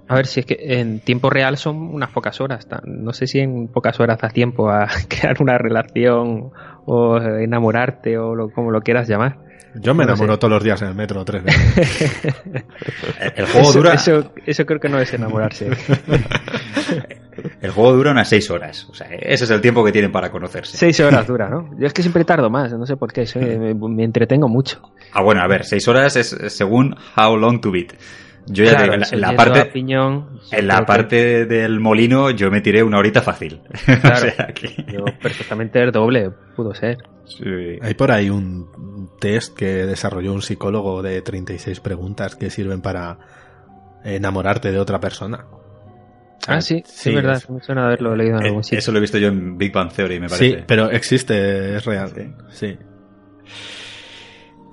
A 0.08 0.16
ver 0.16 0.26
si 0.26 0.40
es 0.40 0.46
que 0.46 0.58
en 0.58 0.98
tiempo 0.98 1.30
real 1.30 1.56
son 1.56 1.76
unas 1.76 2.10
pocas 2.10 2.40
horas. 2.40 2.66
No 2.84 3.12
sé 3.12 3.28
si 3.28 3.38
en 3.38 3.68
pocas 3.68 4.00
horas 4.00 4.18
da 4.18 4.28
tiempo 4.30 4.68
a 4.68 4.88
crear 5.08 5.40
una 5.40 5.56
relación 5.56 6.50
o 6.84 7.16
enamorarte 7.16 8.18
o 8.18 8.34
lo, 8.34 8.50
como 8.50 8.72
lo 8.72 8.80
quieras 8.80 9.06
llamar. 9.08 9.38
Yo 9.76 9.94
me 9.94 10.04
No 10.04 10.14
enamoro 10.14 10.32
sé. 10.32 10.38
todos 10.38 10.50
los 10.54 10.64
días 10.64 10.82
en 10.82 10.88
el 10.88 10.94
metro 10.96 11.24
tres 11.24 11.44
veces. 11.44 12.24
El, 13.20 13.32
el 13.36 13.46
juego 13.46 13.70
eso, 13.70 13.78
dura, 13.78 13.94
eso, 13.94 14.32
eso 14.44 14.66
creo 14.66 14.80
que 14.80 14.88
no 14.88 14.98
es 14.98 15.14
enamorarse. 15.14 15.70
el 17.60 17.70
juego 17.70 17.92
dura 17.92 18.10
unas 18.12 18.28
seis 18.28 18.50
horas. 18.50 18.86
O 18.90 18.94
sea, 18.94 19.06
ese 19.10 19.44
es 19.44 19.50
el 19.50 19.60
tiempo 19.60 19.84
que 19.84 19.92
tienen 19.92 20.12
para 20.12 20.30
conocerse. 20.30 20.76
Seis 20.76 20.98
horas 21.00 21.26
dura, 21.28 21.48
¿no? 21.48 21.70
Yo 21.78 21.86
es 21.86 21.92
que 21.92 22.02
siempre 22.02 22.24
tardo 22.24 22.50
más, 22.50 22.72
no 22.72 22.86
sé 22.86 22.96
por 22.96 23.12
qué, 23.12 23.26
soy- 23.26 23.58
me, 23.58 23.74
me 23.74 24.04
entretengo 24.04 24.48
mucho. 24.48 24.80
Ah, 25.12 25.22
bueno, 25.22 25.40
a 25.42 25.46
ver, 25.46 25.64
seis 25.64 25.86
horas 25.88 26.16
es 26.16 26.36
según 26.48 26.94
how 27.16 27.36
long 27.36 27.60
to 27.60 27.70
beat. 27.70 27.92
Yo 28.46 28.64
ya 28.64 28.70
Claro, 28.70 28.92
te 28.92 28.98
digo, 28.98 29.08
en 29.12 29.20
la- 29.20 29.36
parte, 29.36 29.64
piñón, 29.66 30.40
en 30.50 30.66
la 30.66 30.78
que 30.78 30.84
parte 30.86 31.46
del 31.46 31.78
molino 31.78 32.30
yo 32.30 32.50
me 32.50 32.60
tiré 32.62 32.82
una 32.82 32.98
horita 32.98 33.20
fácil. 33.22 33.60
Claro. 34.00 34.14
o 34.14 34.30
sea 34.30 34.46
que- 34.48 34.84
Yo 34.90 35.04
perfectamente 35.22 35.80
el 35.80 35.92
doble, 35.92 36.30
pudo 36.56 36.74
ser. 36.74 36.98
Sí. 37.26 37.44
Hay 37.80 37.94
por 37.94 38.10
ahí 38.10 38.28
un 38.30 39.10
test 39.20 39.56
que 39.56 39.86
desarrolló 39.86 40.32
un 40.32 40.42
psicólogo 40.42 41.00
de 41.02 41.20
36 41.22 41.78
preguntas 41.80 42.34
que 42.34 42.50
sirven 42.50 42.80
para 42.80 43.18
enamorarte 44.04 44.72
de 44.72 44.78
otra 44.80 44.98
persona. 45.00 45.44
Ah, 46.46 46.60
sí, 46.60 46.82
sí, 46.86 46.92
sí, 46.94 47.08
es 47.10 47.14
verdad, 47.16 47.36
es- 47.36 47.50
me 47.50 47.60
suena 47.60 47.86
haberlo 47.86 48.16
leído 48.16 48.38
en 48.38 48.44
Eh, 48.44 48.48
algún 48.48 48.64
sitio. 48.64 48.78
Eso 48.78 48.92
lo 48.92 48.98
he 48.98 49.00
visto 49.02 49.18
yo 49.18 49.28
en 49.28 49.58
Big 49.58 49.72
Bang 49.72 49.92
Theory, 49.92 50.20
me 50.20 50.28
parece. 50.28 50.50
Sí, 50.58 50.64
pero 50.66 50.90
existe, 50.90 51.76
es 51.76 51.84
real. 51.84 52.10
Sí. 52.14 52.32
Sí. 52.50 52.78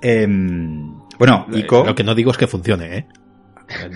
Em, 0.02 0.94
bueno, 1.18 1.46
Ico. 1.52 1.84
Lo 1.84 1.94
que 1.94 2.04
no 2.04 2.14
digo 2.14 2.30
es 2.30 2.36
que 2.38 2.46
funcione, 2.46 2.96
¿eh? 2.98 3.06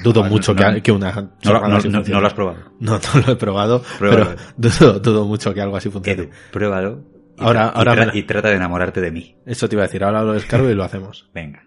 Dudo 0.03 0.23
mucho 0.25 0.53
no, 0.53 0.75
que, 0.75 0.83
que 0.83 0.93
una. 0.93 1.13
no, 1.13 1.23
no- 1.53 2.21
lo 2.21 2.27
has 2.27 2.35
probado. 2.35 2.59
No, 2.81 2.93
no 2.99 3.21
lo 3.27 3.33
he 3.33 3.37
probado, 3.37 3.83
Pruébalo. 3.99 4.37
pero 4.37 4.43
dudo, 4.57 5.01
dudo 5.01 5.25
mucho 5.27 5.55
que 5.55 5.63
algo 5.63 5.77
así 5.77 5.89
funcione. 5.89 6.23
Edu, 6.25 6.31
pruébalo. 6.51 7.05
Y, 7.39 7.43
Ahora- 7.43 7.73
tra- 7.73 7.77
y 7.77 7.79
ahora 7.79 7.95
tra- 7.95 8.13
me 8.13 8.19
y 8.19 8.23
trata 8.25 8.49
de 8.51 8.57
enamorarte 8.57 9.01
de 9.01 9.11
mí. 9.11 9.37
Eso 9.47 9.67
te 9.69 9.77
iba 9.77 9.85
a 9.85 9.87
decir, 9.87 10.05
ahora 10.05 10.23
lo 10.23 10.35
descargo 10.35 10.69
y 10.69 10.75
lo 10.75 10.85
hacemos. 10.85 11.31
Venga. 11.33 11.63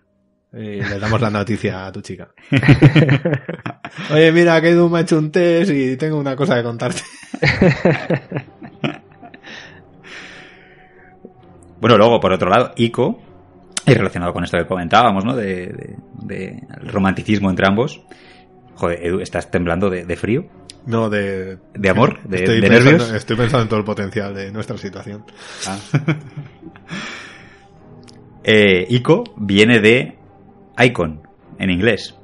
Y 0.56 0.82
le 0.82 1.00
damos 1.00 1.20
la 1.20 1.30
noticia 1.30 1.86
a 1.86 1.92
tu 1.92 2.00
chica. 2.02 2.30
Oye, 4.12 4.32
mira, 4.32 4.62
que 4.62 4.70
Edu 4.70 4.90
me 4.90 5.00
ha 5.00 5.02
hecho 5.02 5.18
un 5.18 5.30
test 5.30 5.70
y 5.72 5.98
tengo 5.98 6.18
una 6.18 6.36
cosa 6.36 6.56
que 6.56 6.64
contarte. 6.64 7.02
Bueno, 11.80 11.98
luego, 11.98 12.20
por 12.20 12.32
otro 12.32 12.50
lado, 12.50 12.72
Ico, 12.78 13.22
y 13.86 13.94
relacionado 13.94 14.34
con 14.34 14.44
esto 14.44 14.58
que 14.58 14.66
comentábamos, 14.66 15.24
¿no? 15.26 15.36
De, 15.36 15.96
de- 16.24 16.64
romanticismo 16.82 17.50
entre 17.50 17.68
ambos. 17.68 18.02
Joder, 18.76 19.06
Edu, 19.06 19.20
estás 19.20 19.52
temblando 19.52 19.90
de, 19.90 20.06
de 20.06 20.16
frío, 20.16 20.46
No, 20.86 21.10
de. 21.10 21.58
de 21.74 21.90
amor, 21.90 22.22
de, 22.24 22.38
estoy, 22.38 22.56
de 22.62 22.68
pensando, 22.70 22.92
nervios. 22.92 23.12
estoy 23.14 23.36
pensando 23.38 23.64
en 23.64 23.70
todo 23.70 23.80
el 23.80 23.86
potencial 23.86 24.34
de 24.34 24.52
nuestra 24.52 24.78
situación. 24.78 25.26
Ah. 25.68 25.78
Eh, 28.48 28.86
Ico 28.90 29.24
viene 29.38 29.80
de 29.80 30.20
Icon, 30.78 31.22
en 31.60 31.70
inglés. 31.70 32.18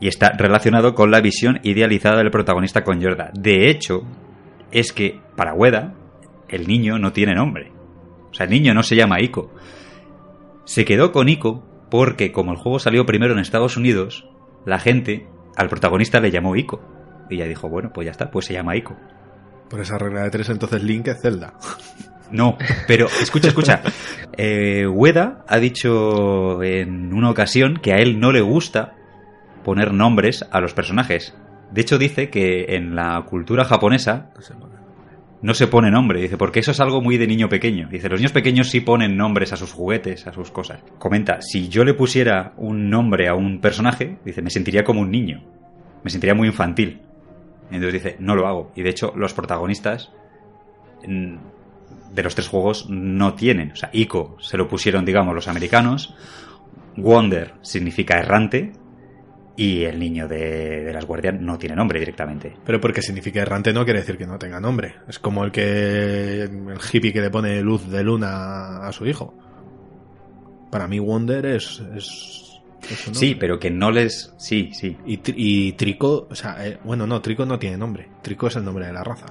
Y 0.00 0.08
está 0.08 0.32
relacionado 0.32 0.94
con 0.94 1.10
la 1.10 1.20
visión 1.20 1.60
idealizada 1.62 2.18
del 2.18 2.30
protagonista 2.30 2.82
con 2.82 3.00
Yorda. 3.00 3.30
De 3.34 3.70
hecho, 3.70 4.02
es 4.72 4.92
que 4.92 5.20
para 5.36 5.54
Ueda, 5.54 5.94
el 6.48 6.66
niño 6.66 6.98
no 6.98 7.12
tiene 7.12 7.34
nombre. 7.34 7.72
O 8.30 8.34
sea, 8.34 8.44
el 8.44 8.50
niño 8.50 8.74
no 8.74 8.82
se 8.82 8.96
llama 8.96 9.20
Ico. 9.20 9.52
Se 10.64 10.84
quedó 10.84 11.12
con 11.12 11.28
Ico 11.28 11.62
porque, 11.90 12.32
como 12.32 12.52
el 12.52 12.58
juego 12.58 12.78
salió 12.78 13.04
primero 13.04 13.34
en 13.34 13.38
Estados 13.38 13.76
Unidos, 13.76 14.28
la 14.64 14.78
gente 14.78 15.26
al 15.56 15.68
protagonista 15.68 16.20
le 16.20 16.30
llamó 16.30 16.56
Ico. 16.56 16.80
Y 17.28 17.36
ella 17.36 17.46
dijo, 17.46 17.68
bueno, 17.68 17.92
pues 17.92 18.06
ya 18.06 18.10
está, 18.10 18.30
pues 18.30 18.46
se 18.46 18.54
llama 18.54 18.76
Ico. 18.76 18.96
Por 19.68 19.80
esa 19.80 19.98
regla 19.98 20.22
de 20.22 20.30
tres, 20.30 20.48
entonces 20.48 20.82
Link 20.82 21.08
es 21.08 21.20
Zelda. 21.20 21.54
No, 22.32 22.56
pero 22.86 23.06
escucha, 23.06 23.48
escucha. 23.48 23.82
Eh, 24.36 24.86
Ueda 24.86 25.44
ha 25.46 25.58
dicho 25.58 26.62
en 26.62 27.12
una 27.12 27.30
ocasión 27.30 27.76
que 27.76 27.92
a 27.92 27.98
él 27.98 28.18
no 28.18 28.32
le 28.32 28.40
gusta 28.40 28.94
poner 29.64 29.92
nombres 29.92 30.44
a 30.50 30.60
los 30.60 30.72
personajes. 30.74 31.36
De 31.70 31.80
hecho, 31.82 31.98
dice 31.98 32.30
que 32.30 32.76
en 32.76 32.94
la 32.94 33.22
cultura 33.28 33.64
japonesa 33.64 34.30
no 35.42 35.54
se 35.54 35.66
pone 35.66 35.90
nombre. 35.90 36.20
Dice, 36.20 36.36
porque 36.36 36.60
eso 36.60 36.70
es 36.70 36.80
algo 36.80 37.00
muy 37.02 37.18
de 37.18 37.26
niño 37.26 37.48
pequeño. 37.48 37.88
Dice, 37.90 38.08
los 38.08 38.20
niños 38.20 38.32
pequeños 38.32 38.70
sí 38.70 38.80
ponen 38.80 39.16
nombres 39.16 39.52
a 39.52 39.56
sus 39.56 39.72
juguetes, 39.72 40.26
a 40.26 40.32
sus 40.32 40.50
cosas. 40.50 40.80
Comenta, 40.98 41.40
si 41.40 41.68
yo 41.68 41.84
le 41.84 41.94
pusiera 41.94 42.52
un 42.56 42.88
nombre 42.88 43.28
a 43.28 43.34
un 43.34 43.60
personaje, 43.60 44.18
dice, 44.24 44.42
me 44.42 44.50
sentiría 44.50 44.84
como 44.84 45.00
un 45.00 45.10
niño. 45.10 45.42
Me 46.02 46.10
sentiría 46.10 46.34
muy 46.34 46.48
infantil. 46.48 47.00
Entonces 47.70 48.02
dice, 48.02 48.16
no 48.20 48.34
lo 48.34 48.46
hago. 48.46 48.72
Y 48.74 48.82
de 48.82 48.90
hecho, 48.90 49.12
los 49.16 49.34
protagonistas 49.34 50.12
mm, 51.06 51.36
de 52.12 52.22
los 52.22 52.34
tres 52.34 52.48
juegos 52.48 52.86
no 52.90 53.34
tienen. 53.34 53.72
O 53.72 53.76
sea, 53.76 53.90
Ico 53.92 54.36
se 54.40 54.56
lo 54.56 54.68
pusieron, 54.68 55.04
digamos, 55.04 55.34
los 55.34 55.48
americanos. 55.48 56.14
Wonder 56.96 57.54
significa 57.62 58.18
errante. 58.18 58.72
Y 59.54 59.84
el 59.84 59.98
niño 59.98 60.28
de, 60.28 60.82
de 60.82 60.92
las 60.94 61.04
guardias 61.04 61.34
no 61.38 61.58
tiene 61.58 61.76
nombre 61.76 61.98
directamente. 62.00 62.54
Pero 62.64 62.80
porque 62.80 63.02
significa 63.02 63.42
errante 63.42 63.72
no 63.72 63.84
quiere 63.84 64.00
decir 64.00 64.16
que 64.16 64.26
no 64.26 64.38
tenga 64.38 64.58
nombre. 64.60 64.94
Es 65.06 65.18
como 65.18 65.44
el 65.44 65.52
que 65.52 66.42
el 66.44 66.78
hippie 66.90 67.12
que 67.12 67.20
le 67.20 67.30
pone 67.30 67.60
luz 67.60 67.86
de 67.90 68.02
luna 68.02 68.78
a 68.86 68.92
su 68.92 69.06
hijo. 69.06 69.34
Para 70.70 70.88
mí 70.88 70.98
Wonder 70.98 71.44
es... 71.44 71.82
es, 71.94 72.48
Sí, 73.12 73.36
pero 73.38 73.58
que 73.60 73.70
no 73.70 73.90
les... 73.90 74.34
Sí, 74.38 74.70
sí. 74.72 74.96
Y, 75.06 75.18
Tri- 75.18 75.34
y 75.36 75.72
Trico, 75.72 76.26
o 76.30 76.34
sea, 76.34 76.66
eh, 76.66 76.78
bueno, 76.82 77.06
no, 77.06 77.20
Trico 77.20 77.44
no 77.46 77.58
tiene 77.58 77.76
nombre. 77.76 78.08
Trico 78.22 78.46
es 78.48 78.56
el 78.56 78.64
nombre 78.64 78.86
de 78.86 78.92
la 78.94 79.04
raza. 79.04 79.26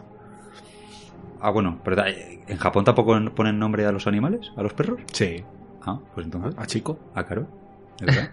Ah, 1.42 1.50
bueno, 1.52 1.82
pero 1.84 2.04
¿en 2.06 2.58
Japón 2.58 2.84
tampoco 2.86 3.18
ponen 3.36 3.58
nombre 3.58 3.86
a 3.86 3.92
los 3.92 4.06
animales? 4.08 4.52
¿A 4.56 4.62
los 4.64 4.74
perros? 4.74 5.00
Sí. 5.12 5.44
Ah, 5.82 6.00
pues 6.14 6.26
entonces... 6.26 6.54
A 6.58 6.66
Chico. 6.68 7.00
Ah, 7.16 7.26
claro. 7.26 7.48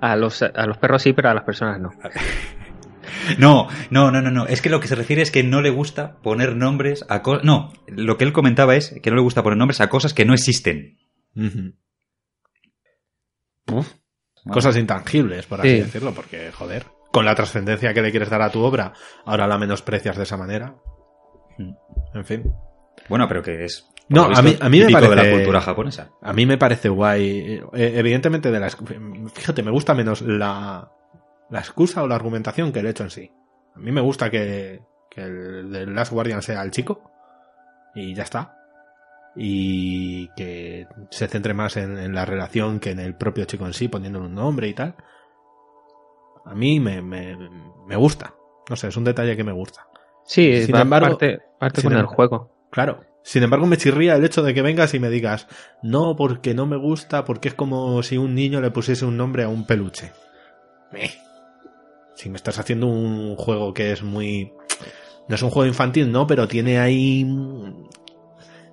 A 0.00 0.16
los, 0.16 0.42
a 0.42 0.66
los 0.66 0.78
perros 0.78 1.00
sí, 1.00 1.12
pero 1.12 1.30
a 1.30 1.34
las 1.34 1.44
personas 1.44 1.78
no. 1.80 1.90
No, 3.38 3.68
no, 3.90 4.10
no, 4.10 4.20
no, 4.20 4.32
no. 4.32 4.46
Es 4.46 4.60
que 4.60 4.68
lo 4.68 4.80
que 4.80 4.88
se 4.88 4.96
refiere 4.96 5.22
es 5.22 5.30
que 5.30 5.44
no 5.44 5.60
le 5.62 5.70
gusta 5.70 6.16
poner 6.22 6.56
nombres 6.56 7.04
a 7.08 7.22
cosas. 7.22 7.44
No, 7.44 7.72
lo 7.86 8.18
que 8.18 8.24
él 8.24 8.32
comentaba 8.32 8.74
es 8.74 8.98
que 9.00 9.10
no 9.10 9.16
le 9.16 9.22
gusta 9.22 9.44
poner 9.44 9.58
nombres 9.58 9.80
a 9.80 9.88
cosas 9.88 10.12
que 10.12 10.24
no 10.24 10.34
existen. 10.34 10.98
Bueno, 13.66 13.84
Cosas 14.50 14.76
intangibles, 14.76 15.46
por 15.46 15.60
así 15.60 15.68
Sí. 15.70 15.78
decirlo, 15.82 16.12
porque, 16.12 16.50
joder, 16.50 16.86
con 17.12 17.24
la 17.24 17.34
trascendencia 17.36 17.94
que 17.94 18.02
le 18.02 18.10
quieres 18.10 18.28
dar 18.30 18.42
a 18.42 18.50
tu 18.50 18.60
obra, 18.60 18.92
ahora 19.24 19.46
la 19.46 19.56
menosprecias 19.58 20.16
de 20.16 20.24
esa 20.24 20.36
manera. 20.36 20.74
Mm. 21.68 21.76
En 22.18 22.24
fin. 22.24 22.52
Bueno, 23.08 23.26
pero 23.28 23.42
que 23.42 23.64
es. 23.64 23.88
No, 24.08 24.24
a 24.24 24.42
mí- 24.42 24.56
a 24.60 24.68
mí 24.68 24.78
me 24.80 24.86
típico 24.86 25.00
de 25.00 25.08
parece- 25.08 25.30
la 25.30 25.36
cultura 25.36 25.60
japonesa. 25.60 26.10
A 26.20 26.32
mí 26.32 26.44
me 26.46 26.58
parece 26.58 26.88
guay. 26.88 27.60
Eh, 27.72 27.92
evidentemente, 27.96 28.50
de 28.50 28.60
la, 28.60 28.68
fíjate, 28.70 29.62
me 29.62 29.70
gusta 29.70 29.94
menos 29.94 30.20
la, 30.22 30.90
la 31.50 31.58
excusa 31.58 32.02
o 32.02 32.06
la 32.08 32.14
argumentación 32.16 32.72
que 32.72 32.80
el 32.80 32.86
hecho 32.86 33.04
en 33.04 33.10
sí. 33.10 33.32
A 33.74 33.78
mí 33.78 33.90
me 33.92 34.00
gusta 34.02 34.28
que, 34.30 34.82
que 35.10 35.22
el 35.22 35.70
de 35.72 35.86
Last 35.86 36.12
Guardian 36.12 36.42
sea 36.42 36.62
el 36.62 36.70
chico. 36.70 37.10
Y 37.94 38.14
ya 38.14 38.24
está. 38.24 38.58
Y 39.34 40.28
que 40.36 40.86
se 41.10 41.26
centre 41.28 41.54
más 41.54 41.78
en, 41.78 41.96
en 41.98 42.14
la 42.14 42.26
relación 42.26 42.80
que 42.80 42.90
en 42.90 42.98
el 43.00 43.14
propio 43.14 43.46
chico 43.46 43.64
en 43.66 43.72
sí, 43.72 43.88
poniéndole 43.88 44.26
un 44.26 44.34
nombre 44.34 44.68
y 44.68 44.74
tal. 44.74 44.94
A 46.44 46.54
mí 46.54 46.80
me, 46.80 47.00
me, 47.00 47.36
me 47.86 47.96
gusta. 47.96 48.34
No 48.68 48.76
sé, 48.76 48.88
es 48.88 48.96
un 48.96 49.04
detalle 49.04 49.36
que 49.36 49.44
me 49.44 49.52
gusta. 49.52 49.86
Sí, 50.32 50.64
Sin 50.64 50.74
va 50.74 50.80
embargo- 50.80 51.08
parte, 51.18 51.40
parte 51.58 51.80
sin 51.82 51.90
con 51.90 51.98
el 51.98 52.04
em- 52.04 52.10
juego. 52.10 52.50
Claro. 52.70 53.00
Sin 53.22 53.42
embargo, 53.42 53.66
me 53.66 53.76
chirría 53.76 54.16
el 54.16 54.24
hecho 54.24 54.42
de 54.42 54.54
que 54.54 54.62
vengas 54.62 54.94
y 54.94 54.98
me 54.98 55.10
digas, 55.10 55.46
no, 55.82 56.16
porque 56.16 56.54
no 56.54 56.64
me 56.66 56.76
gusta, 56.76 57.24
porque 57.24 57.48
es 57.48 57.54
como 57.54 58.02
si 58.02 58.16
un 58.16 58.34
niño 58.34 58.60
le 58.62 58.70
pusiese 58.70 59.04
un 59.04 59.16
nombre 59.18 59.44
a 59.44 59.48
un 59.48 59.66
peluche. 59.66 60.10
Meh. 60.90 61.10
Si 62.16 62.30
me 62.30 62.36
estás 62.36 62.58
haciendo 62.58 62.86
un 62.86 63.36
juego 63.36 63.74
que 63.74 63.92
es 63.92 64.02
muy... 64.02 64.52
No 65.28 65.34
es 65.36 65.42
un 65.42 65.50
juego 65.50 65.66
infantil, 65.68 66.10
no, 66.10 66.26
pero 66.26 66.48
tiene 66.48 66.78
ahí 66.80 67.26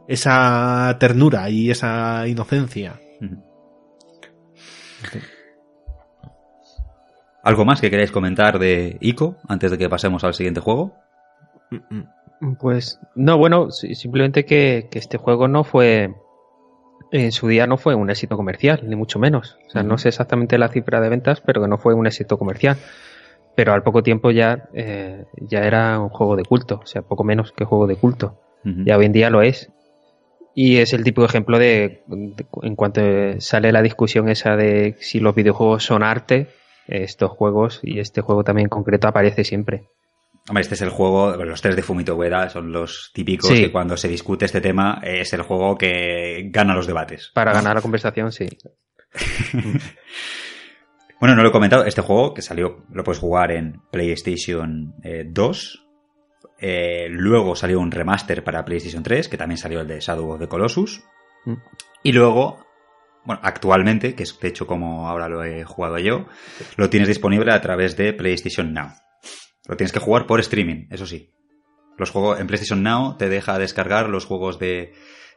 esa 0.08 0.96
ternura 1.00 1.50
y 1.50 1.70
esa 1.70 2.26
inocencia. 2.28 3.00
¿Algo 7.44 7.66
más 7.66 7.80
que 7.82 7.90
queráis 7.90 8.12
comentar 8.12 8.60
de 8.60 8.98
Ico 9.00 9.38
antes 9.48 9.72
de 9.72 9.78
que 9.78 9.90
pasemos 9.90 10.24
al 10.24 10.34
siguiente 10.34 10.60
juego? 10.60 10.96
Pues 12.60 13.00
no, 13.16 13.38
bueno, 13.38 13.70
simplemente 13.72 14.46
que, 14.46 14.88
que 14.92 15.00
este 15.00 15.18
juego 15.18 15.48
no 15.48 15.64
fue, 15.64 16.14
en 17.12 17.32
su 17.32 17.48
día 17.48 17.68
no 17.68 17.78
fue 17.78 17.96
un 17.96 18.10
éxito 18.10 18.38
comercial, 18.38 18.82
ni 18.88 18.96
mucho 18.96 19.20
menos. 19.20 19.58
O 19.68 19.70
sea, 19.72 19.84
no 19.84 19.98
sé 19.98 20.10
exactamente 20.10 20.58
la 20.58 20.70
cifra 20.70 21.02
de 21.02 21.10
ventas, 21.10 21.42
pero 21.42 21.62
que 21.62 21.68
no 21.68 21.78
fue 21.78 21.94
un 21.94 22.08
éxito 22.08 22.38
comercial. 22.38 22.78
Pero 23.56 23.74
al 23.74 23.84
poco 23.84 24.04
tiempo 24.04 24.32
ya, 24.32 24.70
eh, 24.74 25.26
ya 25.36 25.60
era 25.64 26.00
un 26.00 26.10
juego 26.10 26.38
de 26.38 26.44
culto, 26.46 26.80
o 26.82 26.86
sea, 26.86 27.02
poco 27.02 27.24
menos 27.26 27.52
que 27.52 27.66
juego 27.66 27.88
de 27.88 27.98
culto. 27.98 28.40
Ujú. 28.64 28.84
Ya 28.86 28.98
hoy 28.98 29.06
en 29.06 29.12
día 29.12 29.30
lo 29.30 29.42
es. 29.42 29.70
Y 30.56 30.78
es 30.78 30.94
el 30.94 31.04
típico 31.04 31.26
ejemplo 31.26 31.60
de, 31.60 32.04
de- 32.08 32.46
en 32.64 32.76
cuanto 32.76 33.02
sale 33.40 33.72
la 33.74 33.82
discusión 33.82 34.30
esa 34.30 34.56
de 34.56 34.96
si 35.00 35.20
los 35.20 35.36
videojuegos 35.36 35.84
son 35.84 36.04
arte, 36.04 36.48
estos 36.88 37.32
juegos 37.32 37.82
y 37.84 38.00
este 38.00 38.22
juego 38.22 38.44
también 38.44 38.66
en 38.66 38.70
concreto 38.70 39.08
aparece 39.08 39.44
siempre. 39.44 39.84
Hombre, 40.50 40.64
este 40.64 40.76
es 40.76 40.82
el 40.82 40.90
juego, 40.90 41.36
los 41.46 41.62
tres 41.62 41.76
de 41.76 41.84
Fumito 41.84 42.16
Ueda 42.16 42.50
son 42.50 42.72
los 42.72 43.12
típicos 43.14 43.50
Sí. 43.50 43.62
que 43.62 43.72
cuando 43.72 43.96
se 43.96 44.08
discute 44.08 44.46
este 44.46 44.62
tema 44.62 45.00
es 45.04 45.32
el 45.34 45.44
juego 45.44 45.78
que 45.78 46.50
gana 46.52 46.74
los 46.74 46.88
debates. 46.88 47.32
Para 47.34 47.54
ganar 47.54 47.76
la 47.76 47.82
conversación, 47.82 48.32
sí. 48.32 48.48
Bueno, 51.20 51.36
no 51.36 51.44
lo 51.44 51.50
he 51.50 51.52
comentado, 51.52 51.84
este 51.84 52.02
juego 52.02 52.34
que 52.34 52.42
salió, 52.42 52.86
lo 52.94 53.04
puedes 53.04 53.20
jugar 53.20 53.52
en 53.52 53.82
PlayStation 53.92 54.96
eh, 55.04 55.26
2. 55.28 55.86
Eh, 56.62 57.08
luego 57.10 57.58
salió 57.58 57.82
un 57.82 57.92
remaster 57.92 58.42
para 58.42 58.64
PlayStation 58.64 59.04
3, 59.04 59.28
que 59.28 59.38
también 59.38 59.58
salió 59.58 59.82
el 59.82 59.88
de 59.88 60.00
Shadow 60.00 60.32
of 60.32 60.40
the 60.40 60.48
Colossus. 60.48 61.04
Mm. 61.44 61.56
Y 62.04 62.14
luego, 62.14 62.66
bueno, 63.26 63.42
actualmente, 63.44 64.16
que 64.16 64.24
es 64.24 64.40
de 64.40 64.48
hecho 64.48 64.66
como 64.66 65.10
ahora 65.10 65.28
lo 65.28 65.44
he 65.44 65.66
jugado 65.66 65.98
yo, 66.00 66.26
lo 66.78 66.90
tienes 66.90 67.10
disponible 67.10 67.54
a 67.54 67.60
través 67.60 67.98
de 67.98 68.14
PlayStation 68.14 68.74
Now. 68.74 68.92
Lo 69.70 69.78
tienes 69.78 69.94
que 69.94 70.00
jugar 70.00 70.26
por 70.26 70.40
streaming, 70.40 70.88
eso 70.90 71.06
sí. 71.06 71.30
Los 71.96 72.10
juegos 72.10 72.40
en 72.40 72.48
PlayStation 72.48 72.82
Now 72.82 73.18
te 73.18 73.30
deja 73.30 73.60
descargar 73.60 74.10
los 74.10 74.26
juegos 74.26 74.58
de 74.58 74.94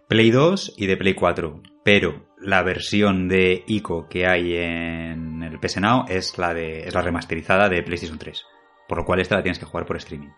Play 0.08 0.30
2 0.30 0.74
y 0.78 0.86
de 0.86 0.96
Play 0.96 1.12
4. 1.12 1.60
Pero 1.84 2.28
la 2.38 2.62
versión 2.62 3.28
de 3.28 3.62
ICO 3.66 4.08
que 4.08 4.26
hay 4.26 4.54
en 4.56 5.42
el 5.42 5.60
PS 5.60 5.82
Now 5.82 6.06
es 6.08 6.38
la, 6.38 6.54
de, 6.54 6.88
es 6.88 6.94
la 6.94 7.02
remasterizada 7.02 7.68
de 7.68 7.82
PlayStation 7.82 8.18
3. 8.18 8.42
Por 8.88 8.98
lo 8.98 9.04
cual 9.04 9.20
esta 9.20 9.36
la 9.36 9.42
tienes 9.42 9.58
que 9.58 9.66
jugar 9.66 9.84
por 9.84 9.98
streaming. 9.98 10.30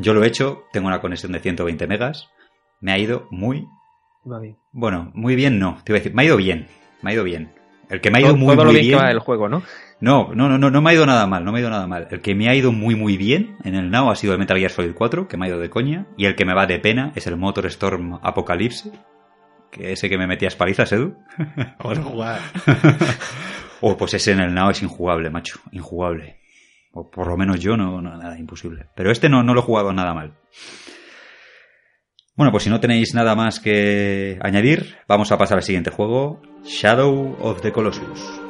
Yo 0.00 0.14
lo 0.14 0.24
he 0.24 0.26
hecho, 0.26 0.64
tengo 0.72 0.88
una 0.88 1.00
conexión 1.00 1.30
de 1.30 1.38
120 1.38 1.86
megas. 1.86 2.28
Me 2.80 2.92
ha 2.92 2.98
ido 2.98 3.28
muy... 3.30 3.68
Va 4.30 4.40
bien. 4.40 4.56
Bueno, 4.72 5.12
muy 5.14 5.36
bien 5.36 5.60
no. 5.60 5.80
Te 5.84 5.92
iba 5.92 5.98
a 5.98 6.00
decir, 6.00 6.12
me 6.12 6.22
ha 6.22 6.26
ido 6.26 6.36
bien. 6.36 6.66
Me 7.02 7.10
ha 7.10 7.14
ido 7.14 7.22
bien. 7.22 7.54
El 7.88 8.00
que 8.00 8.10
me 8.10 8.18
ha 8.18 8.20
ido 8.22 8.30
todo, 8.30 8.38
muy, 8.38 8.56
todo 8.56 8.64
muy 8.64 8.64
lo 8.64 8.72
bien, 8.72 8.86
bien... 8.88 8.98
que 8.98 9.04
va 9.04 9.10
el 9.12 9.20
juego, 9.20 9.48
¿no? 9.48 9.62
No, 10.00 10.32
no, 10.32 10.48
no, 10.48 10.58
no, 10.58 10.70
no 10.70 10.80
me 10.80 10.90
ha 10.90 10.94
ido 10.94 11.06
nada 11.06 11.26
mal, 11.26 11.44
no 11.44 11.50
me 11.50 11.58
ha 11.58 11.60
ido 11.60 11.70
nada 11.70 11.86
mal. 11.88 12.06
El 12.10 12.20
que 12.20 12.34
me 12.34 12.48
ha 12.48 12.54
ido 12.54 12.70
muy, 12.70 12.94
muy 12.94 13.16
bien 13.16 13.56
en 13.64 13.74
el 13.74 13.90
Now 13.90 14.10
ha 14.10 14.16
sido 14.16 14.32
el 14.32 14.38
Metal 14.38 14.56
Gear 14.56 14.70
Solid 14.70 14.94
4, 14.94 15.26
que 15.26 15.36
me 15.36 15.46
ha 15.46 15.48
ido 15.48 15.58
de 15.58 15.70
coña. 15.70 16.06
Y 16.16 16.26
el 16.26 16.36
que 16.36 16.44
me 16.44 16.54
va 16.54 16.66
de 16.66 16.78
pena 16.78 17.12
es 17.16 17.26
el 17.26 17.36
Motor 17.36 17.66
Storm 17.66 18.20
Apocalypse, 18.22 18.92
que 19.72 19.92
ese 19.92 20.08
que 20.08 20.16
me 20.16 20.28
metías 20.28 20.54
palizas, 20.54 20.92
Edu. 20.92 21.16
A 21.78 21.94
jugar. 21.96 22.40
O 23.80 23.96
pues 23.96 24.14
ese 24.14 24.32
en 24.32 24.40
el 24.40 24.54
Now 24.54 24.70
es 24.70 24.82
injugable, 24.82 25.30
macho, 25.30 25.60
injugable. 25.72 26.40
O 26.92 27.10
por 27.10 27.28
lo 27.28 27.36
menos 27.36 27.60
yo 27.60 27.76
no, 27.76 28.00
no 28.00 28.16
nada, 28.16 28.38
imposible. 28.38 28.86
Pero 28.96 29.10
este 29.10 29.28
no, 29.28 29.42
no 29.42 29.54
lo 29.54 29.60
he 29.60 29.64
jugado 29.64 29.92
nada 29.92 30.14
mal. 30.14 30.34
Bueno, 32.34 32.52
pues 32.52 32.64
si 32.64 32.70
no 32.70 32.80
tenéis 32.80 33.14
nada 33.14 33.34
más 33.34 33.60
que 33.60 34.38
añadir, 34.42 34.96
vamos 35.08 35.32
a 35.32 35.38
pasar 35.38 35.58
al 35.58 35.64
siguiente 35.64 35.90
juego, 35.90 36.40
Shadow 36.64 37.36
of 37.40 37.60
the 37.62 37.72
Colossus. 37.72 38.47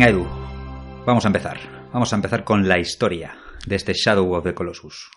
Venga, 0.00 0.12
Edu, 0.12 0.26
vamos 1.04 1.26
a 1.26 1.28
empezar. 1.28 1.58
Vamos 1.92 2.10
a 2.10 2.16
empezar 2.16 2.42
con 2.42 2.66
la 2.66 2.78
historia 2.78 3.36
de 3.66 3.76
este 3.76 3.92
Shadow 3.92 4.32
of 4.32 4.44
the 4.44 4.54
Colossus. 4.54 5.10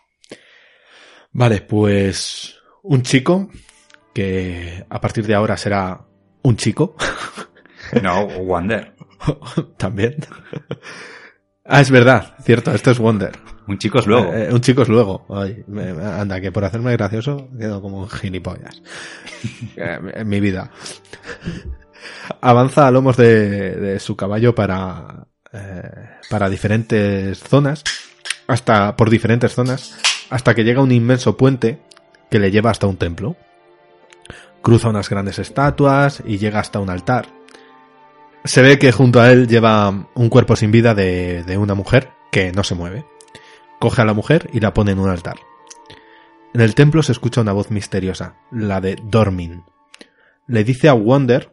Vale, 1.32 1.62
pues 1.62 2.58
un 2.82 3.02
chico 3.02 3.50
que 4.14 4.86
a 4.90 5.00
partir 5.00 5.26
de 5.26 5.36
ahora 5.36 5.56
será 5.56 6.02
un 6.42 6.58
chico. 6.58 6.98
No, 8.02 8.28
Wonder. 8.28 8.94
También. 9.78 10.18
Ah, 11.64 11.80
es 11.80 11.90
verdad, 11.90 12.36
cierto, 12.44 12.74
esto 12.74 12.92
es 12.92 13.00
Wonder. 13.00 13.40
Un 13.70 13.78
chico 13.78 14.00
es 14.00 14.06
luego. 14.06 14.34
Eh, 14.34 14.50
un 14.52 14.60
chico 14.60 14.82
es 14.82 14.90
luego. 14.90 15.26
Ay, 15.30 15.64
anda, 16.02 16.42
que 16.42 16.52
por 16.52 16.66
hacerme 16.66 16.92
gracioso 16.92 17.48
quedo 17.58 17.82
como 17.82 18.02
un 18.02 18.10
gilipollas. 18.10 18.82
Eh, 19.78 20.00
en 20.16 20.28
mi 20.28 20.40
vida. 20.40 20.72
Avanza 22.42 22.88
a 22.88 22.92
lomos 22.92 23.18
de, 23.18 23.76
de 23.76 24.00
su 24.00 24.16
caballo 24.16 24.56
para, 24.56 25.28
eh, 25.52 26.10
para 26.30 26.50
diferentes 26.50 27.40
zonas, 27.40 27.84
hasta 28.48 28.96
por 28.96 29.10
diferentes 29.10 29.54
zonas, 29.54 29.98
hasta 30.30 30.56
que 30.56 30.64
llega 30.64 30.82
un 30.82 30.92
inmenso 30.92 31.38
puente 31.38 31.80
que 32.30 32.40
le 32.40 32.52
lleva 32.52 32.72
hasta 32.72 32.88
un 32.88 32.98
templo. 32.98 33.36
Cruza 34.62 34.90
unas 34.90 35.10
grandes 35.10 35.40
estatuas 35.40 36.24
y 36.26 36.38
llega 36.38 36.60
hasta 36.60 36.80
un 36.80 36.90
altar. 36.90 37.28
Se 38.46 38.62
ve 38.62 38.80
que 38.80 38.92
junto 38.92 39.22
a 39.22 39.32
él 39.32 39.48
lleva 39.48 39.90
un 40.16 40.30
cuerpo 40.30 40.56
sin 40.56 40.72
vida 40.72 40.96
de, 40.96 41.44
de 41.44 41.58
una 41.58 41.76
mujer 41.76 42.10
que 42.32 42.52
no 42.52 42.64
se 42.64 42.76
mueve. 42.76 43.06
Coge 43.80 44.02
a 44.02 44.06
la 44.06 44.14
mujer 44.14 44.50
y 44.54 44.60
la 44.60 44.74
pone 44.74 44.92
en 44.92 45.00
un 45.00 45.10
altar. 45.10 45.36
En 46.54 46.62
el 46.62 46.76
templo 46.76 47.04
se 47.04 47.12
escucha 47.12 47.42
una 47.42 47.52
voz 47.52 47.72
misteriosa, 47.72 48.36
la 48.52 48.80
de 48.80 48.98
Dormin. 49.04 49.64
Le 50.48 50.64
dice 50.64 50.90
a 50.90 50.94
Wonder, 50.94 51.53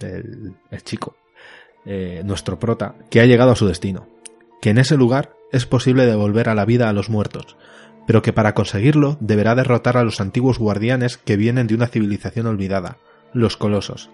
el, 0.00 0.54
el 0.70 0.82
chico, 0.82 1.16
eh, 1.84 2.22
nuestro 2.24 2.58
prota, 2.58 2.96
que 3.10 3.20
ha 3.20 3.26
llegado 3.26 3.52
a 3.52 3.56
su 3.56 3.66
destino, 3.66 4.08
que 4.60 4.70
en 4.70 4.78
ese 4.78 4.96
lugar 4.96 5.34
es 5.52 5.66
posible 5.66 6.06
devolver 6.06 6.48
a 6.48 6.54
la 6.54 6.64
vida 6.64 6.88
a 6.88 6.92
los 6.92 7.08
muertos, 7.08 7.56
pero 8.06 8.22
que 8.22 8.32
para 8.32 8.54
conseguirlo 8.54 9.16
deberá 9.20 9.54
derrotar 9.54 9.96
a 9.96 10.04
los 10.04 10.20
antiguos 10.20 10.58
guardianes 10.58 11.16
que 11.16 11.36
vienen 11.36 11.66
de 11.66 11.74
una 11.74 11.86
civilización 11.86 12.46
olvidada, 12.46 12.98
los 13.32 13.56
colosos. 13.56 14.10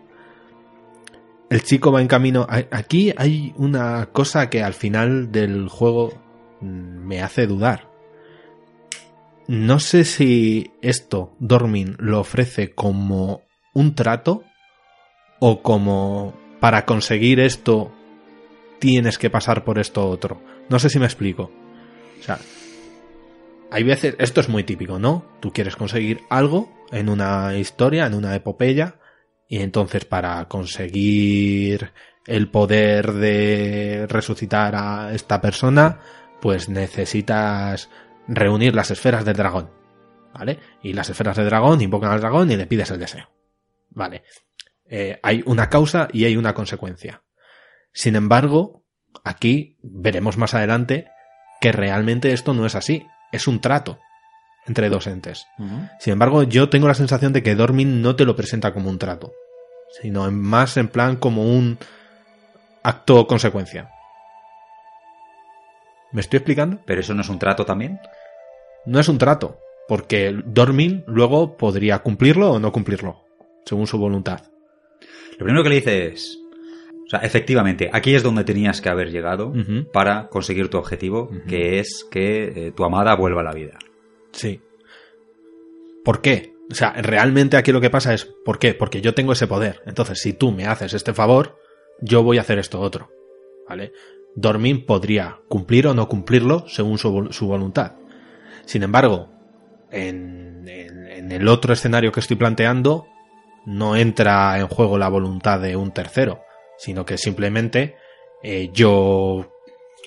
El 1.50 1.62
chico 1.62 1.92
va 1.92 2.00
en 2.00 2.08
camino. 2.08 2.46
Aquí 2.48 3.12
hay 3.16 3.52
una 3.56 4.06
cosa 4.06 4.50
que 4.50 4.62
al 4.62 4.74
final 4.74 5.30
del 5.30 5.68
juego 5.68 6.12
mm, 6.60 6.66
me 6.66 7.22
hace 7.22 7.46
dudar. 7.46 7.88
No 9.46 9.78
sé 9.78 10.04
si 10.04 10.72
esto 10.80 11.36
Dormin 11.38 11.96
lo 11.98 12.20
ofrece 12.20 12.74
como 12.74 13.42
un 13.74 13.94
trato 13.94 14.42
o 15.46 15.60
como 15.60 16.32
para 16.58 16.86
conseguir 16.86 17.38
esto 17.38 17.92
tienes 18.78 19.18
que 19.18 19.28
pasar 19.28 19.62
por 19.62 19.78
esto 19.78 20.08
otro. 20.08 20.40
No 20.70 20.78
sé 20.78 20.88
si 20.88 20.98
me 20.98 21.04
explico. 21.04 21.50
O 22.18 22.22
sea, 22.22 22.38
hay 23.70 23.82
veces, 23.82 24.16
esto 24.18 24.40
es 24.40 24.48
muy 24.48 24.64
típico, 24.64 24.98
¿no? 24.98 25.22
Tú 25.40 25.52
quieres 25.52 25.76
conseguir 25.76 26.22
algo 26.30 26.72
en 26.90 27.10
una 27.10 27.58
historia, 27.58 28.06
en 28.06 28.14
una 28.14 28.34
epopeya, 28.34 28.94
y 29.46 29.58
entonces 29.58 30.06
para 30.06 30.48
conseguir 30.48 31.90
el 32.26 32.50
poder 32.50 33.12
de 33.12 34.06
resucitar 34.08 34.74
a 34.74 35.12
esta 35.12 35.42
persona, 35.42 36.00
pues 36.40 36.70
necesitas 36.70 37.90
reunir 38.26 38.74
las 38.74 38.90
esferas 38.90 39.26
del 39.26 39.36
dragón. 39.36 39.68
¿Vale? 40.32 40.58
Y 40.82 40.94
las 40.94 41.10
esferas 41.10 41.36
del 41.36 41.50
dragón 41.50 41.82
invocan 41.82 42.12
al 42.12 42.20
dragón 42.22 42.50
y 42.50 42.56
le 42.56 42.66
pides 42.66 42.90
el 42.90 42.98
deseo. 42.98 43.28
Vale. 43.90 44.22
Eh, 44.88 45.18
hay 45.22 45.42
una 45.46 45.68
causa 45.68 46.08
y 46.12 46.24
hay 46.24 46.36
una 46.36 46.54
consecuencia. 46.54 47.22
Sin 47.92 48.16
embargo, 48.16 48.84
aquí 49.24 49.78
veremos 49.82 50.36
más 50.36 50.54
adelante 50.54 51.06
que 51.60 51.72
realmente 51.72 52.32
esto 52.32 52.54
no 52.54 52.66
es 52.66 52.74
así. 52.74 53.06
Es 53.32 53.46
un 53.48 53.60
trato 53.60 53.98
entre 54.66 54.88
dos 54.88 55.06
entes. 55.06 55.46
Sin 55.98 56.12
embargo, 56.12 56.42
yo 56.42 56.68
tengo 56.68 56.88
la 56.88 56.94
sensación 56.94 57.32
de 57.32 57.42
que 57.42 57.54
Dormin 57.54 58.02
no 58.02 58.16
te 58.16 58.24
lo 58.24 58.36
presenta 58.36 58.72
como 58.72 58.90
un 58.90 58.98
trato, 58.98 59.32
sino 60.00 60.30
más 60.30 60.76
en 60.76 60.88
plan 60.88 61.16
como 61.16 61.42
un 61.42 61.78
acto 62.82 63.26
consecuencia. 63.26 63.90
¿Me 66.12 66.20
estoy 66.20 66.38
explicando? 66.38 66.80
¿Pero 66.86 67.00
eso 67.00 67.14
no 67.14 67.22
es 67.22 67.28
un 67.28 67.38
trato 67.38 67.64
también? 67.66 67.98
No 68.86 69.00
es 69.00 69.08
un 69.08 69.18
trato, 69.18 69.58
porque 69.88 70.34
Dormin 70.44 71.04
luego 71.06 71.56
podría 71.56 71.98
cumplirlo 72.00 72.52
o 72.52 72.58
no 72.58 72.72
cumplirlo, 72.72 73.24
según 73.64 73.86
su 73.86 73.98
voluntad. 73.98 74.53
Lo 75.38 75.44
primero 75.44 75.62
que 75.62 75.68
le 75.70 75.74
dice 75.76 76.06
es... 76.08 76.40
O 77.06 77.10
sea, 77.10 77.20
efectivamente, 77.20 77.90
aquí 77.92 78.14
es 78.14 78.22
donde 78.22 78.44
tenías 78.44 78.80
que 78.80 78.88
haber 78.88 79.10
llegado 79.10 79.52
para 79.92 80.28
conseguir 80.28 80.68
tu 80.68 80.78
objetivo, 80.78 81.30
que 81.46 81.78
es 81.78 82.06
que 82.10 82.44
eh, 82.68 82.72
tu 82.74 82.82
amada 82.84 83.14
vuelva 83.14 83.42
a 83.42 83.44
la 83.44 83.52
vida. 83.52 83.78
Sí. 84.32 84.60
¿Por 86.04 86.20
qué? 86.20 86.54
O 86.70 86.74
sea, 86.74 86.92
realmente 86.92 87.56
aquí 87.56 87.72
lo 87.72 87.80
que 87.80 87.90
pasa 87.90 88.14
es, 88.14 88.24
¿por 88.24 88.58
qué? 88.58 88.74
Porque 88.74 89.00
yo 89.02 89.14
tengo 89.14 89.32
ese 89.34 89.46
poder. 89.46 89.82
Entonces, 89.86 90.20
si 90.20 90.32
tú 90.32 90.50
me 90.50 90.64
haces 90.66 90.94
este 90.94 91.12
favor, 91.12 91.58
yo 92.00 92.22
voy 92.22 92.38
a 92.38 92.40
hacer 92.42 92.58
esto 92.58 92.80
otro. 92.80 93.10
¿Vale? 93.68 93.92
Dormin 94.34 94.84
podría 94.84 95.38
cumplir 95.48 95.86
o 95.86 95.94
no 95.94 96.08
cumplirlo 96.08 96.66
según 96.68 96.98
su, 96.98 97.28
su 97.30 97.46
voluntad. 97.46 97.92
Sin 98.64 98.82
embargo, 98.82 99.30
en, 99.90 100.66
en- 100.66 101.06
en 101.06 101.32
el 101.32 101.48
otro 101.48 101.72
escenario 101.74 102.12
que 102.12 102.20
estoy 102.20 102.36
planteando, 102.36 103.06
no 103.66 103.96
entra 103.96 104.58
en 104.58 104.68
juego 104.68 104.98
la 104.98 105.08
voluntad 105.08 105.60
de 105.60 105.76
un 105.76 105.92
tercero, 105.92 106.42
sino 106.78 107.04
que 107.04 107.16
simplemente 107.18 107.96
eh, 108.42 108.70
yo 108.72 109.50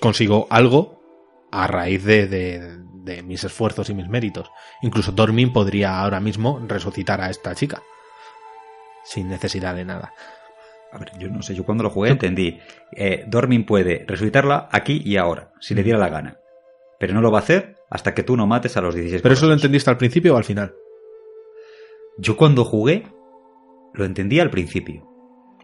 consigo 0.00 0.46
algo 0.50 1.00
a 1.50 1.66
raíz 1.66 2.04
de, 2.04 2.26
de- 2.26 2.78
de 3.08 3.22
mis 3.22 3.42
esfuerzos 3.42 3.88
y 3.88 3.94
mis 3.94 4.08
méritos. 4.08 4.50
Incluso 4.82 5.12
Dormin 5.12 5.50
podría 5.52 5.98
ahora 5.98 6.20
mismo 6.20 6.62
resucitar 6.68 7.22
a 7.22 7.30
esta 7.30 7.54
chica. 7.54 7.82
Sin 9.02 9.28
necesidad 9.30 9.74
de 9.74 9.86
nada. 9.86 10.12
A 10.92 10.98
ver, 10.98 11.12
yo 11.18 11.28
no 11.30 11.40
sé, 11.42 11.54
yo 11.54 11.64
cuando 11.64 11.84
lo 11.84 11.90
jugué 11.90 12.10
entendí. 12.10 12.58
Eh, 12.92 13.24
Dormin 13.26 13.64
puede 13.64 14.04
resucitarla 14.06 14.68
aquí 14.70 15.00
y 15.04 15.16
ahora, 15.16 15.52
si 15.58 15.74
le 15.74 15.82
diera 15.82 15.98
la 15.98 16.10
gana. 16.10 16.38
Pero 16.98 17.14
no 17.14 17.22
lo 17.22 17.30
va 17.30 17.38
a 17.38 17.42
hacer 17.42 17.76
hasta 17.88 18.12
que 18.12 18.22
tú 18.24 18.36
no 18.36 18.46
mates 18.46 18.76
a 18.76 18.82
los 18.82 18.94
16 18.94 19.22
¿Pero 19.22 19.32
eso 19.32 19.46
lo 19.46 19.54
entendiste 19.54 19.88
al 19.88 19.96
principio 19.96 20.34
o 20.34 20.36
al 20.36 20.44
final? 20.44 20.74
Yo 22.18 22.36
cuando 22.36 22.64
jugué, 22.64 23.06
lo 23.98 24.04
entendí 24.06 24.40
al 24.40 24.50
principio. 24.50 25.04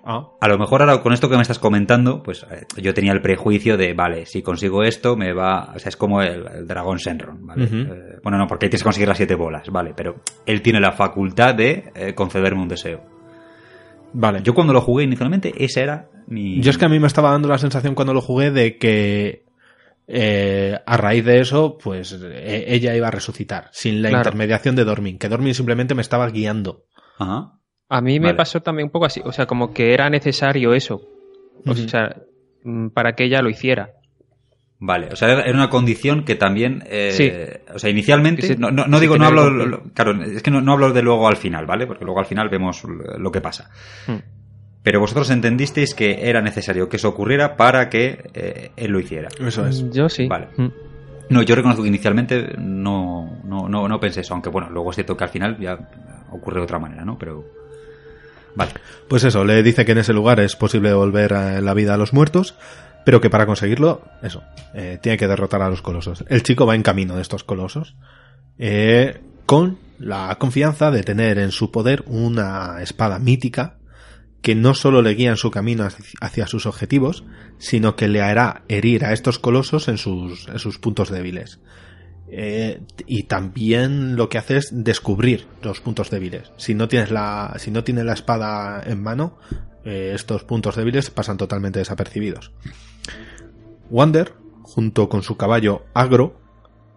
Ah. 0.07 0.29
A 0.39 0.49
lo 0.49 0.59
mejor 0.59 0.83
ahora 0.83 1.01
con 1.01 1.15
esto 1.15 1.31
que 1.31 1.37
me 1.37 1.41
estás 1.43 1.59
comentando, 1.59 2.23
pues 2.23 2.45
eh, 2.51 2.67
yo 2.77 2.93
tenía 2.93 3.13
el 3.13 3.23
prejuicio 3.23 3.79
de, 3.79 3.95
vale, 3.95 4.27
si 4.27 4.43
consigo 4.43 4.83
esto, 4.83 5.17
me 5.17 5.33
va... 5.33 5.73
O 5.75 5.79
sea, 5.79 5.89
es 5.89 5.97
como 5.97 6.21
el, 6.21 6.47
el 6.47 6.67
dragón 6.67 6.99
Senron, 6.99 7.47
¿vale? 7.47 7.65
Eh, 7.65 8.19
bueno, 8.23 8.37
no, 8.37 8.47
porque 8.47 8.67
tienes 8.69 8.83
que 8.83 8.85
conseguir 8.87 9.09
las 9.09 9.17
siete 9.17 9.35
bolas, 9.35 9.71
¿vale? 9.71 9.95
Pero 9.97 10.17
él 10.45 10.61
tiene 10.61 10.79
la 10.81 10.93
facultad 10.93 11.55
de 11.55 11.91
eh, 11.95 12.15
concederme 12.15 12.61
un 12.61 12.69
deseo. 12.69 13.01
Vale. 14.13 14.43
Yo 14.43 14.53
cuando 14.53 14.75
lo 14.75 14.83
jugué 14.83 15.05
inicialmente, 15.05 15.55
esa 15.57 15.81
era 15.81 16.09
mi... 16.27 16.61
Yo 16.61 16.71
es 16.71 16.77
que 16.77 16.85
a 16.85 16.89
mí 16.91 16.99
me 17.01 17.07
estaba 17.07 17.31
dando 17.31 17.49
la 17.49 17.57
sensación 17.59 17.95
cuando 17.95 18.13
lo 18.13 18.21
jugué 18.21 18.51
de 18.51 18.77
que 18.77 19.47
eh, 20.07 20.79
a 20.85 20.97
raíz 20.99 21.25
de 21.25 21.41
eso, 21.41 21.79
pues 21.83 22.13
eh, 22.23 22.65
ella 22.69 22.95
iba 22.95 23.09
a 23.09 23.11
resucitar, 23.11 23.69
sin 23.73 24.03
la 24.03 24.11
Claro. 24.11 24.21
intermediación 24.21 24.77
de 24.77 24.85
Dormin, 24.85 25.19
que 25.19 25.31
Dormin 25.31 25.55
simplemente 25.55 25.95
me 25.95 26.03
estaba 26.03 26.29
guiando. 26.29 26.85
Ajá. 27.19 27.55
A 27.97 28.01
mí 28.01 28.19
me 28.19 28.27
Vale. 28.29 28.37
pasó 28.39 28.61
también 28.61 28.87
un 28.87 28.91
poco 28.91 29.05
así, 29.07 29.21
o 29.25 29.31
sea, 29.31 29.47
como 29.47 29.73
que 29.73 29.95
era 29.95 30.11
necesario 30.11 30.75
eso, 30.75 31.01
o 31.65 31.75
sea, 31.75 32.17
mm, 32.65 32.89
para 32.89 33.13
que 33.15 33.25
ella 33.25 33.41
lo 33.41 33.51
hiciera. 33.51 33.91
Vale, 34.81 35.09
o 35.13 35.17
sea, 35.17 35.29
era 35.31 35.53
una 35.55 35.71
condición 35.71 36.25
que 36.25 36.35
también... 36.35 36.83
eh, 36.87 37.13
Sí. 37.13 37.31
O 37.73 37.79
sea, 37.79 37.89
inicialmente... 37.91 38.43
Se- 38.43 38.57
no, 38.57 38.71
no- 38.73 38.87
no 38.87 38.99
digo, 39.01 39.17
no 39.17 39.27
hablo... 39.27 39.49
lo- 39.49 39.83
Claro, 39.95 40.21
es 40.25 40.43
que 40.43 40.51
no, 40.51 40.61
no 40.61 40.73
hablo 40.73 40.93
de 40.93 41.03
luego 41.03 41.29
al 41.29 41.37
final, 41.37 41.67
¿vale? 41.67 41.87
Porque 41.87 42.05
luego 42.05 42.19
al 42.19 42.27
final 42.27 42.49
vemos 42.49 42.83
lo 42.85 43.31
que 43.31 43.41
pasa. 43.41 43.71
Hmm. 44.09 44.17
Pero 44.83 44.99
vosotros 45.01 45.31
entendisteis 45.31 45.95
que 45.95 46.29
era 46.29 46.43
necesario 46.43 46.89
que 46.89 46.97
eso 46.97 47.09
ocurriera 47.09 47.57
para 47.57 47.89
que 47.89 48.25
eh, 48.35 48.73
él 48.77 48.91
lo 48.91 48.99
hiciera. 49.01 49.29
Eso 49.39 49.65
es. 49.67 49.89
Yo 49.93 50.09
sí. 50.09 50.27
Vale. 50.27 50.49
Mm. 50.57 50.67
No, 51.31 51.43
yo 51.43 51.55
reconozco 51.55 51.83
que 51.83 51.89
inicialmente 51.89 52.55
no, 52.59 53.39
no, 53.45 53.69
no, 53.69 53.89
no 53.89 54.01
pensé 54.01 54.21
eso, 54.21 54.35
aunque 54.35 54.51
bueno, 54.51 54.69
luego 54.69 54.91
es 54.91 54.97
cierto 54.97 55.17
que 55.17 55.25
al 55.25 55.31
final 55.31 55.57
ya 55.59 55.79
ocurre 56.33 56.59
de 56.59 56.65
otra 56.65 56.79
manera, 56.81 57.05
¿no? 57.05 57.17
Pero... 57.17 57.45
Vale. 58.55 58.73
Pues 59.09 59.25
eso, 59.25 59.45
le 59.45 59.63
dice 59.63 59.85
que 59.85 59.93
en 59.93 59.99
ese 59.99 60.13
lugar 60.13 60.41
es 60.41 60.57
posible 60.57 60.89
devolver 60.91 61.33
eh, 61.33 61.61
la 61.61 61.75
vida 61.75 61.95
a 61.95 61.97
los 61.97 62.13
muertos, 62.13 62.55
pero 63.05 63.21
que 63.21 63.31
para 63.31 63.47
conseguirlo, 63.47 64.03
eso, 64.23 64.43
eh, 64.75 64.99
tiene 65.03 65.19
que 65.19 65.29
derrotar 65.29 65.61
a 65.63 65.69
los 65.69 65.83
colosos. 65.83 66.25
El 66.29 66.43
chico 66.43 66.67
va 66.67 66.75
en 66.75 66.83
camino 66.83 67.17
de 67.17 67.23
estos 67.23 67.45
colosos, 67.45 67.97
eh, 68.59 69.21
con 69.47 69.79
la 69.99 70.35
confianza 70.39 70.91
de 70.91 71.03
tener 71.03 71.39
en 71.39 71.51
su 71.51 71.71
poder 71.71 72.05
una 72.07 72.79
espada 72.81 73.19
mítica 73.19 73.77
que 74.41 74.55
no 74.55 74.75
solo 74.75 75.03
le 75.03 75.15
guía 75.15 75.31
en 75.31 75.37
su 75.37 75.51
camino 75.51 75.85
hacia- 75.85 76.05
hacia 76.21 76.47
sus 76.47 76.67
objetivos, 76.67 77.25
sino 77.59 77.97
que 77.97 78.09
le 78.09 78.21
hará 78.23 78.63
herir 78.69 79.05
a 79.05 79.13
estos 79.13 79.39
colosos 79.39 79.89
en 79.89 79.97
sus, 79.99 80.49
en 80.49 80.59
sus 80.59 80.79
puntos 80.79 81.11
débiles. 81.11 81.61
Eh, 82.37 82.81
y 83.07 83.25
también 83.25 84.17
lo 84.17 84.29
que 84.29 84.39
hace 84.39 84.57
es 84.57 84.71
descubrir 84.73 85.47
los 85.63 85.81
puntos 85.81 86.11
débiles. 86.11 86.51
Si 86.57 86.75
no 86.75 86.89
tienes 86.89 87.13
la, 87.13 87.55
si 87.59 87.71
no 87.71 87.85
tienes 87.85 88.05
la 88.05 88.15
espada 88.15 88.83
en 88.85 89.01
mano, 89.01 89.39
eh, 89.85 90.11
estos 90.17 90.43
puntos 90.43 90.75
débiles 90.75 91.11
pasan 91.11 91.37
totalmente 91.37 91.79
desapercibidos. 91.79 92.51
Wander, 93.89 94.33
junto 94.63 95.09
con 95.09 95.23
su 95.23 95.37
caballo 95.37 95.85
Agro, 95.95 96.41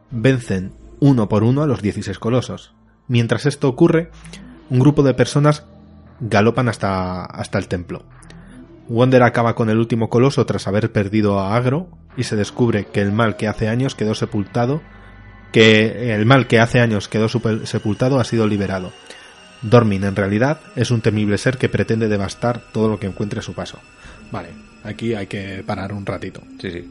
vencen 0.09 0.73
uno 0.99 1.29
por 1.29 1.43
uno 1.43 1.61
a 1.61 1.67
los 1.67 1.83
16 1.83 2.17
colosos. 2.17 2.73
Mientras 3.07 3.45
esto 3.45 3.69
ocurre, 3.69 4.09
un 4.71 4.79
grupo 4.79 5.03
de 5.03 5.13
personas 5.13 5.65
galopan 6.19 6.67
hasta, 6.67 7.25
hasta 7.25 7.59
el 7.59 7.67
templo. 7.67 8.05
Wander 8.89 9.21
acaba 9.21 9.53
con 9.53 9.69
el 9.69 9.77
último 9.77 10.09
coloso 10.09 10.47
tras 10.47 10.67
haber 10.67 10.91
perdido 10.91 11.39
a 11.39 11.55
Agro 11.55 11.89
y 12.15 12.23
se 12.23 12.35
descubre 12.35 12.87
que 12.87 13.01
el 13.01 13.11
mal 13.11 13.37
que 13.37 13.47
hace 13.47 13.67
años 13.67 13.93
quedó 13.93 14.15
sepultado, 14.15 14.81
que 15.51 16.13
el 16.13 16.25
mal 16.25 16.47
que 16.47 16.59
hace 16.59 16.79
años 16.79 17.07
quedó 17.07 17.27
sepultado 17.29 18.19
ha 18.19 18.23
sido 18.23 18.47
liberado. 18.47 18.91
Dormin 19.61 20.03
en 20.03 20.15
realidad 20.15 20.61
es 20.75 20.91
un 20.91 21.01
temible 21.01 21.37
ser 21.37 21.57
que 21.57 21.69
pretende 21.69 22.07
devastar 22.07 22.61
todo 22.71 22.87
lo 22.89 22.99
que 22.99 23.07
encuentre 23.07 23.39
a 23.39 23.43
su 23.43 23.53
paso. 23.53 23.79
Vale, 24.31 24.49
aquí 24.83 25.13
hay 25.13 25.27
que 25.27 25.63
parar 25.65 25.93
un 25.93 26.05
ratito. 26.05 26.41
Sí, 26.61 26.71
sí. 26.71 26.89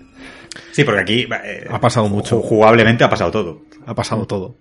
Sí, 0.72 0.84
porque 0.84 1.00
aquí 1.00 1.28
eh, 1.44 1.66
ha 1.68 1.80
pasado 1.80 2.08
mucho. 2.08 2.40
Jugablemente 2.40 3.04
ha 3.04 3.10
pasado 3.10 3.30
todo. 3.30 3.62
Ha 3.86 3.94
pasado 3.94 4.26
todo. 4.26 4.56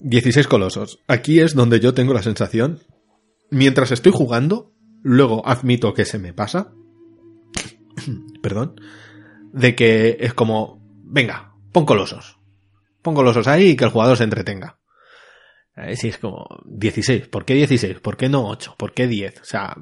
16 0.00 0.46
colosos. 0.46 1.00
Aquí 1.08 1.40
es 1.40 1.54
donde 1.54 1.80
yo 1.80 1.94
tengo 1.94 2.14
la 2.14 2.22
sensación, 2.22 2.80
mientras 3.50 3.90
estoy 3.90 4.12
jugando, 4.12 4.72
luego 5.02 5.46
admito 5.46 5.94
que 5.94 6.04
se 6.04 6.18
me 6.18 6.32
pasa, 6.32 6.72
perdón, 8.42 8.80
de 9.52 9.74
que 9.74 10.16
es 10.20 10.34
como, 10.34 10.80
venga, 11.04 11.54
pon 11.72 11.84
colosos. 11.84 12.37
Pon 13.02 13.14
colosos 13.14 13.46
ahí 13.46 13.70
y 13.70 13.76
que 13.76 13.84
el 13.84 13.90
jugador 13.90 14.16
se 14.16 14.24
entretenga. 14.24 14.78
Si 15.94 16.08
es 16.08 16.18
como 16.18 16.44
16, 16.64 17.28
¿por 17.28 17.44
qué 17.44 17.54
16? 17.54 18.00
¿Por 18.00 18.16
qué 18.16 18.28
no 18.28 18.48
8? 18.48 18.74
¿Por 18.76 18.92
qué 18.92 19.06
10? 19.06 19.40
O 19.40 19.44
sea, 19.44 19.76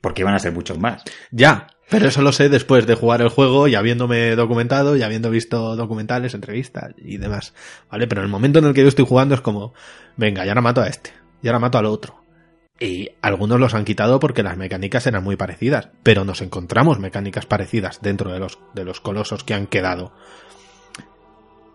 porque 0.00 0.22
iban 0.22 0.34
a 0.34 0.40
ser 0.40 0.52
muchos 0.52 0.78
más. 0.78 1.04
Ya, 1.30 1.68
pero 1.88 2.08
eso 2.08 2.22
lo 2.22 2.32
sé 2.32 2.48
después 2.48 2.86
de 2.86 2.96
jugar 2.96 3.22
el 3.22 3.28
juego 3.28 3.68
y 3.68 3.76
habiéndome 3.76 4.34
documentado 4.34 4.96
y 4.96 5.02
habiendo 5.02 5.30
visto 5.30 5.76
documentales, 5.76 6.34
entrevistas 6.34 6.92
y 6.96 7.18
demás. 7.18 7.54
¿Vale? 7.90 8.08
Pero 8.08 8.22
en 8.22 8.26
el 8.26 8.30
momento 8.32 8.58
en 8.58 8.64
el 8.64 8.74
que 8.74 8.82
yo 8.82 8.88
estoy 8.88 9.06
jugando 9.06 9.36
es 9.36 9.40
como, 9.40 9.74
venga, 10.16 10.44
ya 10.44 10.50
ahora 10.50 10.60
mato 10.60 10.80
a 10.80 10.88
este, 10.88 11.12
ya 11.40 11.50
ahora 11.50 11.60
mato 11.60 11.78
al 11.78 11.86
otro. 11.86 12.24
Y 12.80 13.10
algunos 13.22 13.58
los 13.58 13.74
han 13.74 13.84
quitado 13.84 14.20
porque 14.20 14.42
las 14.42 14.56
mecánicas 14.56 15.06
eran 15.06 15.24
muy 15.24 15.36
parecidas, 15.36 15.90
pero 16.02 16.24
nos 16.24 16.42
encontramos 16.42 16.98
mecánicas 16.98 17.46
parecidas 17.46 18.00
dentro 18.02 18.32
de 18.32 18.38
los, 18.38 18.58
de 18.74 18.84
los 18.84 19.00
colosos 19.00 19.42
que 19.42 19.54
han 19.54 19.66
quedado. 19.66 20.12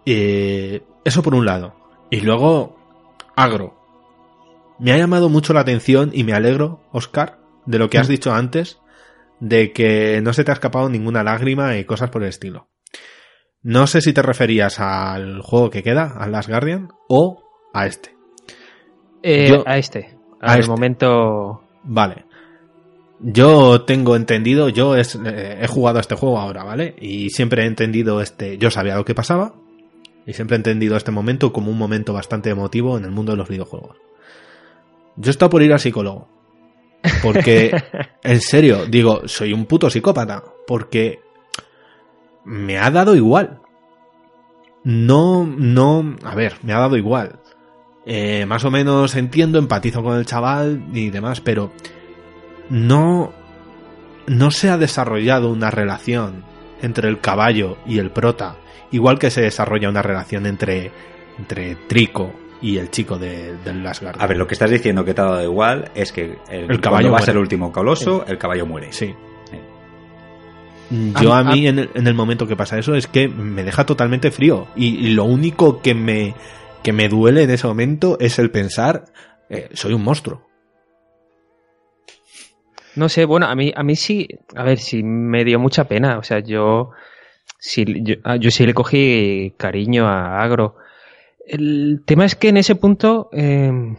Eso 0.05 1.23
por 1.23 1.35
un 1.35 1.45
lado. 1.45 1.75
Y 2.09 2.21
luego, 2.21 2.77
agro. 3.35 3.75
Me 4.79 4.91
ha 4.91 4.97
llamado 4.97 5.29
mucho 5.29 5.53
la 5.53 5.61
atención 5.61 6.11
y 6.13 6.23
me 6.23 6.33
alegro, 6.33 6.81
Oscar, 6.91 7.39
de 7.65 7.79
lo 7.79 7.89
que 7.89 7.97
has 7.97 8.07
dicho 8.07 8.33
antes, 8.33 8.79
de 9.39 9.71
que 9.71 10.21
no 10.21 10.33
se 10.33 10.43
te 10.43 10.51
ha 10.51 10.55
escapado 10.55 10.89
ninguna 10.89 11.23
lágrima 11.23 11.77
y 11.77 11.85
cosas 11.85 12.09
por 12.09 12.23
el 12.23 12.29
estilo. 12.29 12.67
No 13.61 13.87
sé 13.87 14.01
si 14.01 14.11
te 14.13 14.21
referías 14.21 14.79
al 14.79 15.41
juego 15.41 15.69
que 15.69 15.83
queda, 15.83 16.15
al 16.17 16.33
Last 16.33 16.49
Guardian, 16.49 16.89
o 17.07 17.43
a 17.73 17.87
este. 17.87 18.15
Eh, 19.21 19.63
a 19.65 19.77
este. 19.77 20.17
A 20.41 20.57
este. 20.57 20.69
momento. 20.69 21.63
Vale. 21.83 22.25
Yo 23.19 23.83
tengo 23.83 24.17
entendido, 24.17 24.67
yo 24.67 24.97
es, 24.97 25.15
eh, 25.15 25.59
he 25.61 25.67
jugado 25.67 25.97
a 25.97 26.01
este 26.01 26.15
juego 26.15 26.39
ahora, 26.39 26.65
¿vale? 26.65 26.93
Y 26.99 27.29
siempre 27.29 27.63
he 27.63 27.67
entendido 27.67 28.21
este. 28.21 28.57
Yo 28.57 28.69
sabía 28.69 28.95
lo 28.95 29.05
que 29.05 29.15
pasaba. 29.15 29.53
Y 30.25 30.33
siempre 30.33 30.55
he 30.55 30.57
entendido 30.57 30.95
este 30.95 31.11
momento 31.11 31.51
como 31.51 31.69
un 31.69 31.77
momento 31.77 32.13
bastante 32.13 32.49
emotivo 32.49 32.97
en 32.97 33.05
el 33.05 33.11
mundo 33.11 33.33
de 33.33 33.37
los 33.37 33.49
videojuegos. 33.49 33.97
Yo 35.15 35.29
he 35.29 35.31
estado 35.31 35.49
por 35.49 35.61
ir 35.61 35.73
al 35.73 35.79
psicólogo. 35.79 36.27
Porque, 37.21 37.71
en 38.23 38.41
serio, 38.41 38.85
digo, 38.85 39.27
soy 39.27 39.53
un 39.53 39.65
puto 39.65 39.89
psicópata. 39.89 40.43
Porque 40.65 41.19
me 42.45 42.77
ha 42.77 42.89
dado 42.89 43.15
igual. 43.15 43.59
No, 44.83 45.45
no, 45.45 46.15
a 46.23 46.35
ver, 46.35 46.55
me 46.63 46.73
ha 46.73 46.79
dado 46.79 46.97
igual. 46.97 47.39
Eh, 48.05 48.45
más 48.45 48.65
o 48.65 48.71
menos 48.71 49.15
entiendo, 49.15 49.59
empatizo 49.59 50.03
con 50.03 50.17
el 50.17 50.25
chaval 50.25 50.83
y 50.93 51.09
demás, 51.09 51.39
pero 51.39 51.71
no, 52.69 53.31
no 54.27 54.51
se 54.51 54.69
ha 54.69 54.77
desarrollado 54.77 55.49
una 55.49 55.71
relación 55.71 56.43
entre 56.81 57.07
el 57.07 57.21
caballo 57.21 57.77
y 57.85 57.99
el 57.99 58.11
prota, 58.11 58.57
igual 58.93 59.19
que 59.19 59.29
se 59.29 59.41
desarrolla 59.41 59.89
una 59.89 60.01
relación 60.01 60.45
entre, 60.45 60.91
entre 61.37 61.75
Trico 61.87 62.31
y 62.61 62.77
el 62.77 62.89
chico 62.89 63.17
de, 63.17 63.57
del 63.57 63.85
Asgard. 63.85 64.21
A 64.21 64.27
ver, 64.27 64.37
lo 64.37 64.47
que 64.47 64.53
estás 64.53 64.71
diciendo 64.71 65.03
que 65.03 65.13
te 65.13 65.21
ha 65.21 65.25
dado 65.25 65.43
igual 65.43 65.91
es 65.95 66.13
que 66.13 66.37
el, 66.49 66.79
caballo 66.79 67.11
va 67.11 67.17
a 67.17 67.21
ser 67.21 67.35
el 67.35 67.41
último 67.41 67.71
coloso, 67.71 68.23
el 68.25 68.37
caballo 68.37 68.65
muere. 68.65 68.93
Sí. 68.93 69.13
Yo 71.21 71.33
a 71.33 71.43
mí, 71.43 71.67
en, 71.67 71.79
el, 71.79 72.13
momento 72.13 72.45
que 72.45 72.55
pasa 72.55 72.77
eso, 72.77 72.93
es 72.93 73.07
que 73.07 73.27
me 73.27 73.63
deja 73.63 73.85
totalmente 73.85 74.29
frío. 74.29 74.67
Y, 74.75 75.09
lo 75.09 75.23
único 75.23 75.81
que 75.81 75.95
me, 75.95 76.35
que 76.83 76.93
me 76.93 77.09
duele 77.09 77.43
en 77.43 77.49
ese 77.49 77.65
momento 77.65 78.17
es 78.19 78.37
el 78.37 78.51
pensar, 78.51 79.05
eh, 79.49 79.69
soy 79.73 79.93
un 79.93 80.03
monstruo. 80.03 80.47
No 82.95 83.09
sé, 83.09 83.25
bueno, 83.25 83.47
a 83.47 83.55
mí, 83.55 83.73
a 83.75 83.81
mí 83.81 83.95
sí, 83.95 84.27
a 84.55 84.63
ver, 84.63 84.77
sí 84.77 85.01
me 85.03 85.43
dio 85.43 85.57
mucha 85.57 85.85
pena. 85.85 86.19
O 86.19 86.23
sea, 86.23 86.39
yo, 86.41 86.91
sí, 87.63 87.85
yo, 88.03 88.15
ah, 88.25 88.35
yo 88.35 88.51
sí 88.51 88.65
le 88.65 88.73
cogí 88.73 89.53
cariño 89.57 90.05
a 90.05 90.41
Agro. 90.41 90.75
El 91.45 92.01
tema 92.05 92.25
es 92.25 92.35
que 92.35 92.49
en 92.49 92.57
ese 92.57 92.75
punto 92.75 93.29
em, 93.31 93.95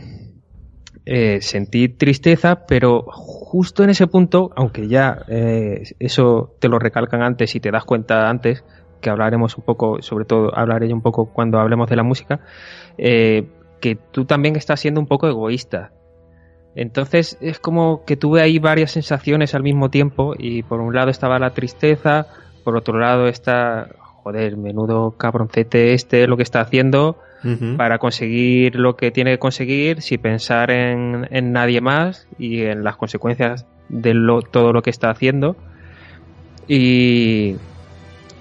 eh, 1.06 1.40
sentí 1.40 1.88
tristeza, 1.88 2.66
pero 2.66 3.04
justo 3.08 3.82
en 3.82 3.90
ese 3.90 4.06
punto, 4.06 4.50
aunque 4.54 4.86
ya 4.86 5.24
eh, 5.28 5.82
eso 5.98 6.54
te 6.60 6.68
lo 6.68 6.78
recalcan 6.78 7.22
antes 7.22 7.54
y 7.54 7.60
te 7.60 7.70
das 7.70 7.84
cuenta 7.84 8.28
antes, 8.28 8.64
que 9.00 9.08
hablaremos 9.08 9.56
un 9.56 9.64
poco, 9.64 10.02
sobre 10.02 10.26
todo 10.26 10.54
hablaré 10.54 10.92
un 10.92 11.00
poco 11.00 11.32
cuando 11.32 11.58
hablemos 11.58 11.88
de 11.88 11.96
la 11.96 12.02
música, 12.02 12.40
eh, 12.98 13.48
que 13.80 13.96
tú 13.96 14.26
también 14.26 14.56
estás 14.56 14.80
siendo 14.80 15.00
un 15.00 15.06
poco 15.06 15.26
egoísta. 15.26 15.92
Entonces 16.76 17.38
es 17.40 17.60
como 17.60 18.04
que 18.04 18.16
tuve 18.16 18.42
ahí 18.42 18.58
varias 18.58 18.90
sensaciones 18.90 19.54
al 19.54 19.62
mismo 19.62 19.88
tiempo 19.88 20.34
y 20.36 20.64
por 20.64 20.80
un 20.80 20.94
lado 20.94 21.08
estaba 21.10 21.38
la 21.38 21.54
tristeza, 21.54 22.26
por 22.64 22.76
otro 22.76 22.98
lado 22.98 23.28
está, 23.28 23.88
joder, 24.22 24.56
menudo 24.56 25.12
cabroncete 25.12 25.94
este 25.94 26.26
lo 26.26 26.36
que 26.36 26.42
está 26.42 26.60
haciendo, 26.60 27.18
para 27.76 27.98
conseguir 27.98 28.76
lo 28.76 28.96
que 28.96 29.10
tiene 29.10 29.32
que 29.32 29.38
conseguir 29.38 30.00
sin 30.00 30.18
pensar 30.18 30.70
en, 30.70 31.52
nadie 31.52 31.82
más 31.82 32.26
y 32.38 32.62
en 32.62 32.82
las 32.82 32.96
consecuencias 32.96 33.66
de 33.90 34.14
todo 34.50 34.72
lo 34.72 34.80
que 34.80 34.88
está 34.88 35.10
haciendo. 35.10 35.54
Y, 36.66 37.56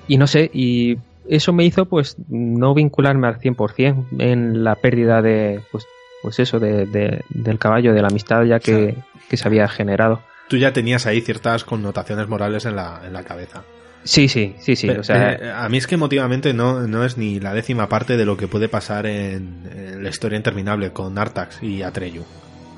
y 0.07 0.17
no 0.17 0.25
sé, 0.25 0.49
y 0.53 0.97
eso 1.27 1.51
me 1.51 1.65
hizo 1.65 1.85
pues 1.85 2.15
no 2.29 2.73
vincularme 2.73 3.27
al 3.27 3.39
100% 3.39 4.05
en 4.19 4.63
la 4.63 4.75
pérdida 4.75 5.21
de, 5.21 5.59
pues, 5.71 5.85
pues 6.21 6.39
eso, 6.39 6.59
de, 6.59 7.21
del 7.29 7.59
caballo, 7.59 7.93
de 7.93 8.01
la 8.01 8.07
amistad 8.07 8.45
ya 8.45 8.59
que, 8.59 8.95
que 9.29 9.35
se 9.35 9.47
había 9.47 9.67
generado. 9.67 10.21
Tú 10.47 10.57
ya 10.57 10.71
tenías 10.71 11.05
ahí 11.05 11.19
ciertas 11.19 11.65
connotaciones 11.65 12.29
morales 12.29 12.65
en 12.65 12.77
la, 12.77 13.01
en 13.05 13.11
la 13.11 13.23
cabeza. 13.23 13.63
Sí, 14.03 14.27
sí, 14.27 14.55
sí, 14.59 14.75
sí. 14.75 14.89
o 14.89 15.03
sea, 15.03 15.34
eh, 15.34 15.51
a 15.55 15.69
mí 15.69 15.77
es 15.77 15.88
que 15.88 15.95
emotivamente 15.95 16.53
no, 16.53 16.88
no 16.88 17.05
es 17.05 17.17
ni 17.17 17.39
la 17.39 17.53
décima 17.53 17.88
parte 17.88 18.17
de 18.17 18.25
lo 18.25 18.35
que 18.35 18.47
puede 18.47 18.67
pasar 18.67 19.05
en, 19.05 20.01
la 20.03 20.09
historia 20.09 20.38
interminable 20.38 20.91
con 20.91 21.17
Artax 21.17 21.63
y 21.63 21.81
Atreyu. 21.81 22.23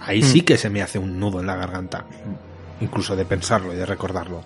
Ahí 0.01 0.21
sí 0.21 0.41
mm. 0.41 0.45
que 0.45 0.57
se 0.57 0.69
me 0.69 0.81
hace 0.81 0.99
un 0.99 1.19
nudo 1.19 1.39
en 1.39 1.47
la 1.47 1.55
garganta, 1.55 2.05
incluso 2.79 3.15
de 3.15 3.25
pensarlo 3.25 3.73
y 3.73 3.75
de 3.75 3.85
recordarlo. 3.85 4.43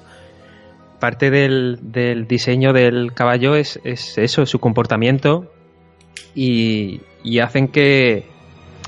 Parte 0.99 1.29
del, 1.29 1.79
del 1.81 2.27
diseño 2.27 2.71
del 2.71 3.13
caballo 3.13 3.55
es, 3.55 3.79
es 3.83 4.17
eso, 4.17 4.45
su 4.45 4.59
comportamiento 4.59 5.51
y, 6.33 7.01
y 7.23 7.39
hacen 7.39 7.67
que, 7.67 8.25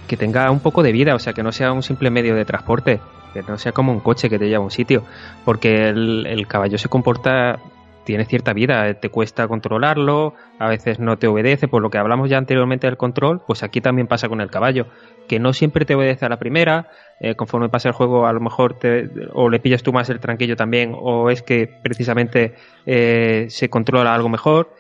que 0.08 0.18
tenga 0.18 0.50
un 0.50 0.62
poco 0.62 0.84
de 0.84 0.94
vida, 0.94 1.16
o 1.16 1.20
sea, 1.20 1.34
que 1.34 1.44
no 1.44 1.52
sea 1.52 1.74
un 1.74 1.84
simple 1.84 2.10
medio 2.10 2.36
de 2.36 2.46
transporte 2.46 3.02
que 3.34 3.44
no 3.44 3.58
sea 3.58 3.72
como 3.72 3.92
un 3.92 4.00
coche 4.00 4.30
que 4.30 4.38
te 4.38 4.48
lleva 4.48 4.62
a 4.62 4.66
un 4.66 4.72
sitio, 4.72 5.04
porque 5.46 5.90
el, 5.90 6.26
el, 6.28 6.48
caballo 6.48 6.78
se 6.78 6.90
comporta 6.90 7.60
tiene 8.04 8.26
cierta 8.26 8.54
vida, 8.54 8.88
eh, 8.88 8.94
te 8.96 9.10
cuesta 9.10 9.48
controlarlo, 9.48 10.34
a 10.60 10.68
veces 10.68 11.00
no 11.00 11.18
te 11.18 11.28
obedece, 11.28 11.68
por 11.68 11.82
lo 11.82 11.90
que 11.90 11.98
hablamos 11.98 12.30
ya 12.30 12.38
anteriormente 12.38 12.88
del 12.88 12.98
control, 12.98 13.42
pues 13.46 13.64
aquí 13.64 13.82
también 13.82 14.08
pasa 14.08 14.28
con 14.30 14.42
el 14.42 14.50
caballo, 14.50 14.88
que 15.28 15.40
no 15.40 15.54
siempre 15.54 15.86
te 15.86 15.96
obedece 15.96 16.26
a 16.26 16.30
la 16.30 16.40
primera, 16.40 16.90
eh, 17.20 17.36
conforme 17.36 17.70
pasa 17.70 17.90
el 17.90 17.96
juego 17.96 18.28
a 18.28 18.34
lo 18.34 18.40
mejor 18.40 18.80
te, 18.80 19.10
o 19.34 19.50
le 19.50 19.60
pillas 19.60 19.84
tú 19.84 19.94
más 19.94 20.10
el 20.10 20.20
tranquillo 20.20 20.56
también, 20.56 20.96
o 20.98 21.30
es 21.30 21.42
que 21.42 21.68
precisamente 21.68 22.56
eh, 22.86 23.46
se 23.50 23.70
controla 23.70 24.14
algo 24.14 24.30
mejor, 24.30 24.74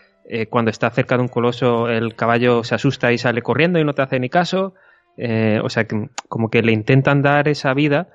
cuando 0.49 0.71
está 0.71 0.89
cerca 0.91 1.17
de 1.17 1.23
un 1.23 1.27
coloso 1.27 1.89
el 1.89 2.15
caballo 2.15 2.63
se 2.63 2.73
asusta 2.73 3.11
y 3.11 3.17
sale 3.17 3.41
corriendo 3.41 3.79
y 3.79 3.83
no 3.83 3.91
te 3.91 4.01
hace 4.01 4.17
ni 4.17 4.29
caso, 4.29 4.75
o 5.17 5.69
sea, 5.69 5.83
que, 5.83 6.09
como 6.29 6.49
que 6.49 6.61
le 6.61 6.71
intentan 6.71 7.21
dar 7.21 7.49
esa 7.49 7.73
vida 7.73 8.07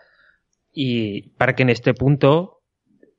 y 0.72 1.30
para 1.36 1.54
que 1.54 1.64
en 1.64 1.68
este 1.68 1.92
punto 1.92 2.55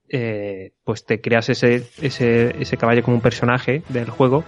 eh, 0.09 0.71
pues 0.83 1.05
te 1.05 1.19
creas 1.21 1.49
ese, 1.49 1.83
ese, 2.01 2.55
ese 2.59 2.77
caballo 2.77 3.03
como 3.03 3.15
un 3.15 3.21
personaje 3.21 3.83
del 3.89 4.09
juego 4.09 4.43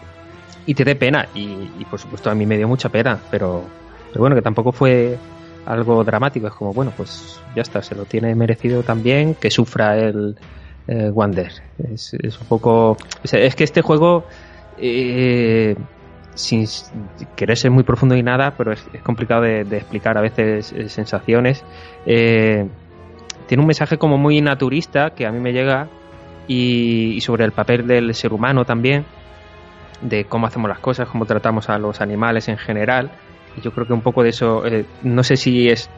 y 0.65 0.73
te 0.73 0.83
dé 0.83 0.95
pena. 0.95 1.27
Y, 1.33 1.85
por 1.89 1.99
supuesto 1.99 2.29
a 2.29 2.35
mí 2.35 2.45
me 2.45 2.57
dio 2.57 2.67
mucha 2.67 2.89
pena, 2.89 3.19
pero, 3.31 3.63
pero 4.09 4.21
bueno, 4.21 4.35
que 4.35 4.41
tampoco 4.41 4.71
fue 4.71 5.17
algo 5.65 6.03
dramático. 6.03 6.47
Es 6.47 6.53
como, 6.53 6.73
bueno, 6.73 6.93
pues 6.95 7.41
ya 7.55 7.61
está, 7.61 7.81
se 7.81 7.95
lo 7.95 8.05
tiene 8.05 8.35
merecido 8.35 8.83
también 8.83 9.35
que 9.35 9.49
sufra 9.51 9.97
el 9.97 10.37
eh, 10.87 11.09
Wander. 11.09 11.51
Es, 11.91 12.13
un 12.13 12.47
poco. 12.47 12.97
Es 13.23 13.55
que 13.55 13.63
este 13.63 13.81
juego. 13.81 14.25
Eh, 14.77 15.75
sin 16.35 16.65
querer 17.35 17.57
ser 17.57 17.69
muy 17.69 17.83
profundo 17.83 18.15
y 18.15 18.23
nada, 18.23 18.55
pero 18.55 18.71
es, 18.71 18.81
complicado 19.03 19.41
de, 19.41 19.65
de, 19.65 19.77
explicar 19.77 20.17
a 20.17 20.21
veces 20.21 20.73
sensaciones. 20.87 21.65
Eh, 22.05 22.65
tiene 23.49 23.61
un 23.61 23.67
mensaje 23.67 23.97
como 23.97 24.19
muy 24.19 24.41
naturista 24.41 25.09
que 25.09 25.25
a 25.25 25.31
mí 25.31 25.39
me 25.39 25.51
llega 25.51 25.87
y, 26.47 27.13
y, 27.15 27.21
sobre 27.21 27.45
el 27.45 27.51
papel 27.51 27.87
del 27.87 28.13
ser 28.13 28.31
humano 28.31 28.63
también, 28.63 29.05
de 30.01 30.25
cómo 30.25 30.45
hacemos 30.45 30.69
las 30.69 30.77
cosas, 30.77 31.07
cómo 31.07 31.25
tratamos 31.25 31.67
a 31.67 31.79
los 31.79 31.99
animales 31.99 32.47
en 32.47 32.57
general. 32.57 33.09
Y 33.57 33.61
yo 33.61 33.71
creo 33.71 33.87
que 33.87 33.93
un 33.93 34.01
poco 34.01 34.21
de 34.21 34.29
eso, 34.29 34.67
eh, 34.67 34.85
no 35.01 35.23
sé 35.23 35.35
si 35.35 35.67
es, 35.67 35.89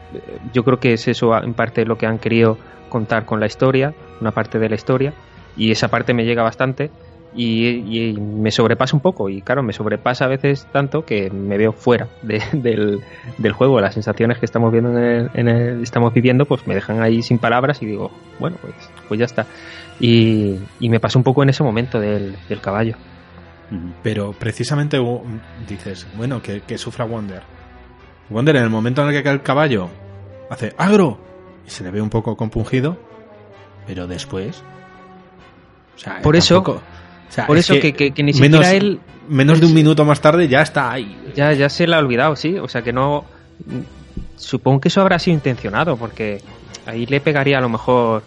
yo 0.54 0.64
creo 0.64 0.80
que 0.80 0.94
es 0.94 1.06
eso 1.08 1.36
en 1.36 1.52
parte 1.52 1.84
lo 1.84 1.98
que 1.98 2.06
han 2.06 2.18
querido 2.18 2.56
contar 2.88 3.26
con 3.26 3.38
la 3.38 3.44
historia, 3.44 3.92
una 4.22 4.30
parte 4.30 4.58
de 4.58 4.70
la 4.70 4.74
historia, 4.74 5.12
y 5.54 5.72
esa 5.72 5.88
parte 5.88 6.14
me 6.14 6.24
llega 6.24 6.42
bastante 6.42 6.90
y, 7.34 7.66
y, 7.66 8.12
me 8.12 8.50
sobrepasa 8.50 8.94
un 8.94 9.00
poco 9.00 9.28
y 9.28 9.42
claro, 9.42 9.62
me 9.62 9.72
sobrepasa 9.72 10.26
a 10.26 10.28
veces 10.28 10.66
tanto 10.72 11.04
que 11.04 11.30
me 11.30 11.56
veo 11.56 11.72
fuera 11.72 12.08
de, 12.22 12.42
del, 12.52 13.00
del, 13.38 13.52
juego, 13.52 13.80
las 13.80 13.94
sensaciones 13.94 14.38
que 14.38 14.46
estamos 14.46 14.70
viendo 14.72 14.90
en 14.90 15.04
el, 15.04 15.30
en 15.34 15.48
el, 15.48 15.82
estamos 15.82 16.12
viviendo 16.12 16.44
pues 16.44 16.66
me 16.66 16.74
dejan 16.74 17.02
ahí 17.02 17.22
sin 17.22 17.38
palabras 17.38 17.82
y 17.82 17.86
digo, 17.86 18.10
bueno, 18.38 18.56
pues, 18.60 18.74
pues 19.08 19.18
ya 19.18 19.26
está. 19.26 19.46
Y, 20.00 20.58
y 20.80 20.88
me 20.88 21.00
pasó 21.00 21.18
un 21.18 21.24
poco 21.24 21.42
en 21.42 21.50
ese 21.50 21.62
momento 21.62 22.00
del, 22.00 22.36
del 22.48 22.60
caballo. 22.60 22.96
Pero 24.02 24.32
precisamente 24.32 24.98
dices, 25.66 26.06
bueno, 26.16 26.42
que, 26.42 26.60
que, 26.60 26.76
sufra 26.76 27.06
Wonder. 27.06 27.42
Wonder 28.28 28.56
en 28.56 28.64
el 28.64 28.70
momento 28.70 29.02
en 29.02 29.08
el 29.08 29.14
que 29.14 29.22
cae 29.22 29.32
el 29.32 29.42
caballo 29.42 29.88
hace 30.50 30.74
agro 30.76 31.18
y 31.66 31.70
se 31.70 31.82
le 31.82 31.90
ve 31.90 32.02
un 32.02 32.10
poco 32.10 32.36
compungido, 32.36 32.98
pero 33.86 34.06
después... 34.06 34.62
O 35.94 35.98
sea, 35.98 36.20
Por 36.20 36.36
tampoco, 36.36 36.72
eso... 36.72 36.82
O 37.32 37.34
sea, 37.34 37.46
por 37.46 37.56
eso 37.56 37.72
que, 37.80 37.94
que, 37.94 38.10
que, 38.10 38.22
ni 38.22 38.34
menos, 38.34 38.60
siquiera 38.60 38.72
él. 38.74 39.00
Menos 39.26 39.58
de 39.58 39.64
un 39.64 39.72
minuto 39.72 40.04
más 40.04 40.20
tarde 40.20 40.48
ya 40.48 40.60
está 40.60 40.92
ahí. 40.92 41.16
Ya, 41.34 41.54
ya 41.54 41.70
se 41.70 41.86
le 41.86 41.96
ha 41.96 41.98
olvidado, 41.98 42.36
sí. 42.36 42.58
O 42.58 42.68
sea 42.68 42.82
que 42.82 42.92
no. 42.92 43.24
Supongo 44.36 44.82
que 44.82 44.88
eso 44.88 45.00
habrá 45.00 45.18
sido 45.18 45.34
intencionado, 45.34 45.96
porque 45.96 46.42
ahí 46.84 47.06
le 47.06 47.20
pegaría 47.20 47.56
a 47.56 47.62
lo 47.62 47.70
mejor 47.70 48.22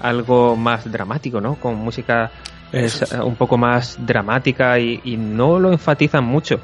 algo 0.00 0.56
más 0.56 0.90
dramático, 0.90 1.40
¿no? 1.40 1.54
Con 1.54 1.76
música 1.76 2.32
es 2.72 3.04
un 3.22 3.36
poco 3.36 3.56
más 3.56 3.96
dramática 4.04 4.76
y, 4.80 5.00
y, 5.04 5.16
no 5.16 5.60
lo 5.60 5.70
enfatizan 5.70 6.24
mucho. 6.24 6.58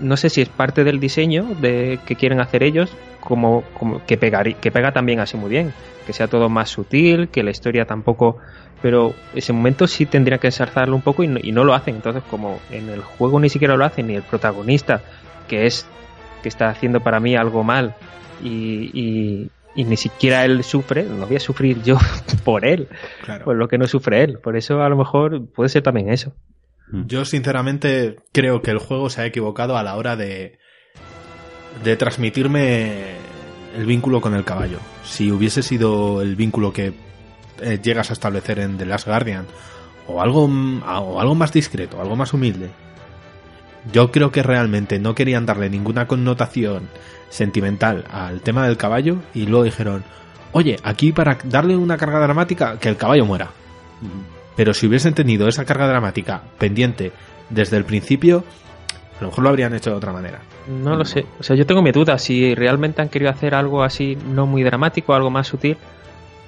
No 0.00 0.16
sé 0.16 0.30
si 0.30 0.40
es 0.40 0.48
parte 0.48 0.84
del 0.84 1.00
diseño 1.00 1.48
de 1.60 1.98
que 2.06 2.14
quieren 2.14 2.40
hacer 2.40 2.62
ellos, 2.62 2.92
como, 3.20 3.64
como 3.76 4.06
que, 4.06 4.16
pegar, 4.16 4.54
que 4.54 4.70
pega 4.70 4.92
también 4.92 5.18
así 5.18 5.36
muy 5.36 5.50
bien, 5.50 5.72
que 6.06 6.12
sea 6.12 6.28
todo 6.28 6.48
más 6.48 6.70
sutil, 6.70 7.28
que 7.28 7.42
la 7.42 7.50
historia 7.50 7.86
tampoco 7.86 8.38
pero 8.82 9.14
ese 9.34 9.52
momento 9.52 9.86
sí 9.86 10.06
tendría 10.06 10.38
que 10.38 10.48
ensalzarlo 10.48 10.94
un 10.94 11.02
poco 11.02 11.22
y 11.24 11.28
no, 11.28 11.40
y 11.42 11.52
no, 11.52 11.64
lo 11.64 11.74
hacen. 11.74 11.96
Entonces, 11.96 12.22
como 12.30 12.60
en 12.70 12.88
el 12.88 13.02
juego 13.02 13.40
ni 13.40 13.48
siquiera 13.48 13.76
lo 13.76 13.84
hacen, 13.84 14.06
ni 14.06 14.14
el 14.14 14.22
protagonista, 14.22 15.02
que 15.48 15.66
es 15.66 15.86
que 16.42 16.48
está 16.48 16.68
haciendo 16.68 17.00
para 17.00 17.18
mí 17.20 17.34
algo 17.34 17.64
mal, 17.64 17.94
y, 18.42 18.90
y, 18.92 19.50
y 19.74 19.84
ni 19.84 19.96
siquiera 19.96 20.44
él 20.44 20.62
sufre, 20.62 21.04
no 21.04 21.26
voy 21.26 21.36
a 21.36 21.40
sufrir 21.40 21.82
yo 21.82 21.98
por 22.44 22.64
él, 22.64 22.88
claro. 23.24 23.44
por 23.44 23.56
lo 23.56 23.68
que 23.68 23.78
no 23.78 23.86
sufre 23.86 24.22
él. 24.22 24.38
Por 24.38 24.56
eso 24.56 24.82
a 24.82 24.88
lo 24.88 24.96
mejor 24.96 25.46
puede 25.48 25.68
ser 25.68 25.82
también 25.82 26.10
eso. 26.10 26.32
Yo 26.90 27.24
sinceramente 27.24 28.16
creo 28.32 28.62
que 28.62 28.70
el 28.70 28.78
juego 28.78 29.10
se 29.10 29.20
ha 29.20 29.26
equivocado 29.26 29.76
a 29.76 29.82
la 29.82 29.96
hora 29.96 30.16
de, 30.16 30.58
de 31.84 31.96
transmitirme 31.96 33.16
el 33.76 33.84
vínculo 33.84 34.20
con 34.20 34.34
el 34.34 34.44
caballo. 34.44 34.78
Si 35.04 35.30
hubiese 35.30 35.62
sido 35.62 36.22
el 36.22 36.34
vínculo 36.34 36.72
que 36.72 36.92
eh, 37.60 37.80
llegas 37.82 38.10
a 38.10 38.12
establecer 38.12 38.58
en 38.58 38.78
The 38.78 38.86
Last 38.86 39.06
Guardian 39.06 39.46
o 40.06 40.22
algo, 40.22 40.44
o 40.44 41.20
algo 41.20 41.34
más 41.34 41.52
discreto, 41.52 42.00
algo 42.00 42.16
más 42.16 42.32
humilde. 42.32 42.70
Yo 43.92 44.10
creo 44.10 44.32
que 44.32 44.42
realmente 44.42 44.98
no 44.98 45.14
querían 45.14 45.46
darle 45.46 45.70
ninguna 45.70 46.06
connotación 46.06 46.88
sentimental 47.28 48.04
al 48.10 48.40
tema 48.40 48.66
del 48.66 48.76
caballo 48.76 49.18
y 49.34 49.46
luego 49.46 49.64
dijeron, 49.64 50.04
oye, 50.52 50.76
aquí 50.82 51.12
para 51.12 51.38
darle 51.44 51.76
una 51.76 51.96
carga 51.96 52.20
dramática, 52.20 52.78
que 52.78 52.88
el 52.88 52.96
caballo 52.96 53.24
muera. 53.24 53.50
Pero 54.56 54.74
si 54.74 54.86
hubiesen 54.86 55.14
tenido 55.14 55.46
esa 55.48 55.64
carga 55.64 55.86
dramática 55.86 56.42
pendiente 56.58 57.12
desde 57.50 57.76
el 57.76 57.84
principio, 57.84 58.44
a 59.18 59.22
lo 59.22 59.28
mejor 59.28 59.44
lo 59.44 59.50
habrían 59.50 59.74
hecho 59.74 59.90
de 59.90 59.96
otra 59.96 60.12
manera. 60.12 60.40
No 60.68 60.96
lo 60.96 61.04
sé. 61.04 61.26
O 61.38 61.42
sea, 61.42 61.56
yo 61.56 61.66
tengo 61.66 61.82
mi 61.82 61.92
duda. 61.92 62.18
Si 62.18 62.54
realmente 62.54 63.02
han 63.02 63.08
querido 63.08 63.30
hacer 63.30 63.54
algo 63.54 63.82
así, 63.82 64.16
no 64.16 64.46
muy 64.46 64.62
dramático, 64.62 65.14
algo 65.14 65.30
más 65.30 65.48
sutil, 65.48 65.76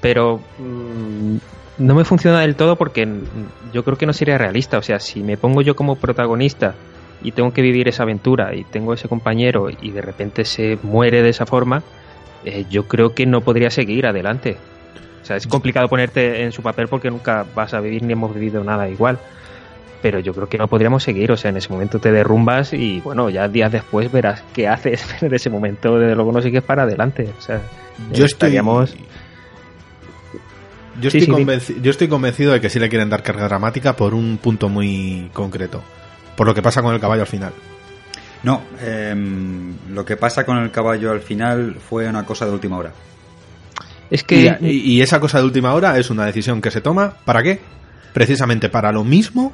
pero 0.01 0.41
mmm, 0.59 1.37
no 1.81 1.95
me 1.95 2.05
funciona 2.05 2.41
del 2.41 2.57
todo 2.57 2.77
porque 2.77 3.09
yo 3.73 3.85
creo 3.85 3.97
que 3.97 4.07
no 4.07 4.13
sería 4.13 4.39
realista. 4.39 4.79
O 4.79 4.83
sea, 4.83 5.01
si 5.01 5.23
me 5.23 5.37
pongo 5.37 5.63
yo 5.63 5.75
como 5.75 5.97
protagonista 5.97 6.75
y 7.23 7.33
tengo 7.33 7.53
que 7.53 7.63
vivir 7.63 7.89
esa 7.89 8.03
aventura 8.03 8.55
y 8.55 8.65
tengo 8.65 8.95
ese 8.95 9.09
compañero 9.09 9.69
y 9.71 9.91
de 9.91 10.03
repente 10.03 10.45
se 10.45 10.79
muere 10.83 11.23
de 11.23 11.31
esa 11.31 11.47
forma, 11.47 11.83
eh, 12.45 12.67
yo 12.71 12.87
creo 12.87 13.15
que 13.15 13.27
no 13.27 13.41
podría 13.41 13.71
seguir 13.71 14.07
adelante. 14.07 14.57
O 15.23 15.25
sea, 15.25 15.37
es 15.37 15.47
complicado 15.47 15.89
ponerte 15.89 16.43
en 16.43 16.53
su 16.53 16.63
papel 16.63 16.89
porque 16.89 17.11
nunca 17.11 17.47
vas 17.55 17.75
a 17.75 17.81
vivir 17.81 18.03
ni 18.03 18.13
hemos 18.13 18.35
vivido 18.35 18.63
nada 18.63 18.89
igual. 18.89 19.19
Pero 20.03 20.19
yo 20.19 20.33
creo 20.33 20.49
que 20.49 20.57
no 20.57 20.69
podríamos 20.69 21.03
seguir. 21.03 21.33
O 21.33 21.37
sea, 21.37 21.51
en 21.51 21.59
ese 21.59 21.71
momento 21.71 21.99
te 21.99 22.11
derrumbas 22.13 22.73
y 22.73 23.01
bueno, 23.01 23.29
ya 23.29 23.49
días 23.49 23.73
después 23.73 24.11
verás 24.13 24.43
qué 24.55 24.69
haces. 24.69 25.07
Pero 25.15 25.29
en 25.29 25.35
ese 25.35 25.51
momento, 25.51 25.99
desde 25.99 26.15
luego, 26.15 26.33
no 26.33 26.43
sigues 26.43 26.63
para 26.63 26.83
adelante. 26.83 27.29
O 27.39 27.41
sea, 27.43 27.61
yo 28.13 28.25
estaríamos. 28.25 28.91
Estoy 28.91 29.07
yo 31.01 31.09
estoy, 31.09 31.23
sí, 31.23 31.61
sí, 31.61 31.77
yo 31.83 31.91
estoy 31.91 32.09
convencido 32.09 32.53
de 32.53 32.61
que 32.61 32.71
sí 32.71 32.79
le 32.79 32.89
quieren 32.89 33.11
dar 33.11 33.23
carga 33.23 33.45
dramática 33.45 33.97
por 33.97 34.15
un 34.15 34.39
punto 34.39 34.69
muy 34.69 35.31
concreto. 35.33 35.83
Por 36.37 36.47
lo 36.47 36.55
que 36.55 36.63
pasa 36.63 36.83
con 36.83 36.95
el 36.95 37.01
caballo 37.01 37.23
al 37.23 37.29
final. 37.29 37.53
No, 38.43 38.63
eh, 38.81 39.15
lo 39.91 40.05
que 40.05 40.17
pasa 40.17 40.45
con 40.45 40.59
el 40.59 40.71
caballo 40.71 41.11
al 41.11 41.21
final 41.21 41.77
fue 41.77 42.09
una 42.09 42.25
cosa 42.25 42.47
de 42.47 42.53
última 42.53 42.79
hora. 42.79 42.93
Es 44.11 44.25
que. 44.25 44.57
Y, 44.61 44.67
y, 44.67 44.93
y 44.93 45.03
esa 45.03 45.21
cosa 45.21 45.39
de 45.39 45.45
última 45.45 45.75
hora 45.75 45.99
es 45.99 46.11
una 46.11 46.25
decisión 46.25 46.61
que 46.61 46.71
se 46.71 46.81
toma. 46.81 47.15
¿Para 47.25 47.43
qué? 47.43 47.61
Precisamente 48.13 48.69
para 48.69 48.91
lo 48.91 49.05
mismo 49.05 49.53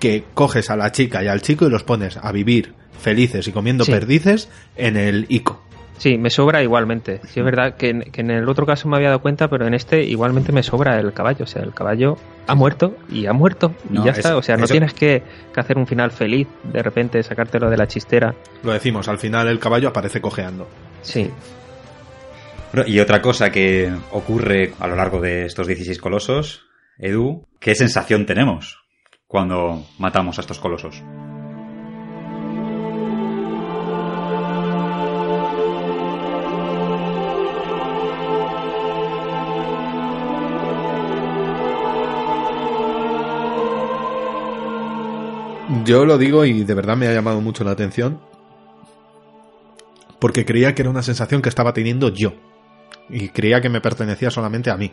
que 0.00 0.24
coges 0.34 0.70
a 0.70 0.76
la 0.76 0.92
chica 0.92 1.22
y 1.22 1.28
al 1.28 1.42
chico 1.42 1.66
y 1.66 1.70
los 1.70 1.84
pones 1.84 2.16
a 2.16 2.32
vivir 2.32 2.74
felices 3.00 3.46
y 3.46 3.52
comiendo 3.52 3.84
sí. 3.84 3.92
perdices 3.92 4.48
en 4.76 4.96
el 4.96 5.26
ICO. 5.28 5.62
Sí, 5.98 6.18
me 6.18 6.30
sobra 6.30 6.62
igualmente. 6.62 7.20
Sí, 7.28 7.40
es 7.40 7.44
verdad 7.44 7.76
que, 7.76 8.10
que, 8.12 8.20
en 8.20 8.30
el 8.30 8.48
otro 8.48 8.66
caso 8.66 8.88
me 8.88 8.96
había 8.96 9.08
dado 9.08 9.22
cuenta, 9.22 9.48
pero 9.48 9.66
en 9.66 9.74
este 9.74 10.02
igualmente 10.02 10.52
me 10.52 10.62
sobra 10.62 10.98
el 10.98 11.12
caballo. 11.12 11.44
O 11.44 11.46
sea, 11.46 11.62
el 11.62 11.72
caballo 11.72 12.16
ha 12.46 12.54
muerto 12.54 12.96
y 13.08 13.26
ha 13.26 13.32
muerto 13.32 13.72
y 13.88 13.94
no, 13.94 14.04
ya 14.04 14.12
está. 14.12 14.36
O 14.36 14.42
sea, 14.42 14.56
no 14.56 14.64
eso... 14.64 14.72
tienes 14.72 14.92
que, 14.92 15.22
que, 15.52 15.60
hacer 15.60 15.78
un 15.78 15.86
final 15.86 16.10
feliz 16.10 16.48
de 16.64 16.82
repente, 16.82 17.22
sacártelo 17.22 17.70
de 17.70 17.76
la 17.76 17.86
chistera. 17.86 18.34
Lo 18.62 18.72
decimos, 18.72 19.08
al 19.08 19.18
final 19.18 19.48
el 19.48 19.58
caballo 19.58 19.88
aparece 19.88 20.20
cojeando. 20.20 20.68
Sí. 21.02 21.30
Y 22.86 22.98
otra 22.98 23.22
cosa 23.22 23.52
que 23.52 23.92
ocurre 24.10 24.72
a 24.80 24.88
lo 24.88 24.96
largo 24.96 25.20
de 25.20 25.46
estos 25.46 25.66
16 25.66 25.98
colosos, 26.00 26.66
Edu, 26.98 27.46
¿qué 27.60 27.74
sensación 27.74 28.26
tenemos 28.26 28.82
cuando 29.28 29.86
matamos 29.98 30.38
a 30.38 30.40
estos 30.40 30.58
colosos? 30.58 31.02
Yo 45.84 46.04
lo 46.04 46.18
digo 46.18 46.44
y 46.44 46.64
de 46.64 46.74
verdad 46.74 46.96
me 46.96 47.08
ha 47.08 47.12
llamado 47.12 47.40
mucho 47.40 47.64
la 47.64 47.72
atención 47.72 48.20
porque 50.18 50.44
creía 50.46 50.74
que 50.74 50.82
era 50.82 50.90
una 50.90 51.02
sensación 51.02 51.42
que 51.42 51.50
estaba 51.50 51.74
teniendo 51.74 52.08
yo 52.08 52.32
y 53.10 53.28
creía 53.28 53.60
que 53.60 53.68
me 53.68 53.80
pertenecía 53.80 54.30
solamente 54.30 54.70
a 54.70 54.76
mí. 54.76 54.90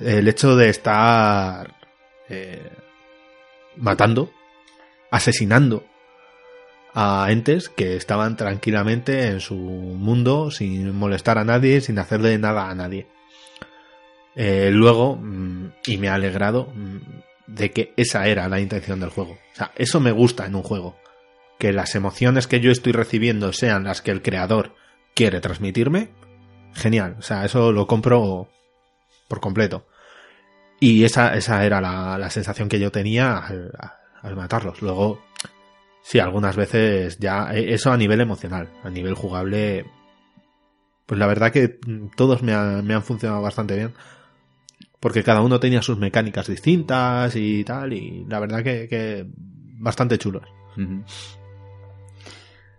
El 0.00 0.28
hecho 0.28 0.56
de 0.56 0.70
estar 0.70 1.74
eh, 2.28 2.70
matando, 3.76 4.30
asesinando 5.10 5.84
a 6.94 7.26
entes 7.30 7.68
que 7.68 7.96
estaban 7.96 8.36
tranquilamente 8.36 9.28
en 9.28 9.40
su 9.40 9.54
mundo 9.54 10.50
sin 10.50 10.94
molestar 10.96 11.36
a 11.36 11.44
nadie, 11.44 11.82
sin 11.82 11.98
hacerle 11.98 12.38
nada 12.38 12.70
a 12.70 12.74
nadie. 12.74 13.06
Eh, 14.34 14.70
luego, 14.72 15.16
mm, 15.16 15.72
y 15.86 15.98
me 15.98 16.08
ha 16.08 16.14
alegrado, 16.14 16.72
mm, 16.74 16.96
de 17.46 17.70
que 17.70 17.92
esa 17.96 18.26
era 18.26 18.48
la 18.48 18.60
intención 18.60 19.00
del 19.00 19.10
juego. 19.10 19.32
O 19.32 19.56
sea, 19.56 19.72
eso 19.76 20.00
me 20.00 20.12
gusta 20.12 20.46
en 20.46 20.54
un 20.54 20.62
juego. 20.62 20.96
Que 21.58 21.72
las 21.72 21.94
emociones 21.94 22.46
que 22.46 22.60
yo 22.60 22.70
estoy 22.70 22.92
recibiendo 22.92 23.52
sean 23.52 23.84
las 23.84 24.02
que 24.02 24.10
el 24.10 24.22
creador 24.22 24.74
quiere 25.14 25.40
transmitirme. 25.40 26.10
Genial. 26.74 27.16
O 27.18 27.22
sea, 27.22 27.44
eso 27.44 27.72
lo 27.72 27.86
compro 27.86 28.48
por 29.28 29.40
completo. 29.40 29.86
Y 30.80 31.04
esa, 31.04 31.34
esa 31.34 31.64
era 31.64 31.80
la, 31.80 32.18
la 32.18 32.28
sensación 32.30 32.68
que 32.68 32.78
yo 32.78 32.92
tenía 32.92 33.38
al, 33.38 33.72
al 34.22 34.36
matarlos. 34.36 34.82
Luego, 34.82 35.24
Sí, 36.02 36.20
algunas 36.20 36.54
veces 36.54 37.18
ya, 37.18 37.48
eh, 37.52 37.74
eso 37.74 37.90
a 37.90 37.96
nivel 37.96 38.20
emocional, 38.20 38.68
a 38.84 38.90
nivel 38.90 39.14
jugable, 39.14 39.86
pues 41.04 41.18
la 41.18 41.26
verdad 41.26 41.50
que 41.50 41.80
todos 42.16 42.42
me, 42.44 42.54
han- 42.54 42.86
me 42.86 42.94
han 42.94 43.02
funcionado 43.02 43.42
bastante 43.42 43.74
bien. 43.74 43.92
Porque 45.00 45.22
cada 45.22 45.40
uno 45.42 45.60
tenía 45.60 45.82
sus 45.82 45.98
mecánicas 45.98 46.46
distintas 46.48 47.34
y 47.36 47.64
tal, 47.64 47.92
y 47.92 48.24
la 48.28 48.40
verdad 48.40 48.62
que, 48.62 48.88
que 48.88 49.26
bastante 49.78 50.18
chulos. 50.18 50.42
Ujú. 50.76 51.02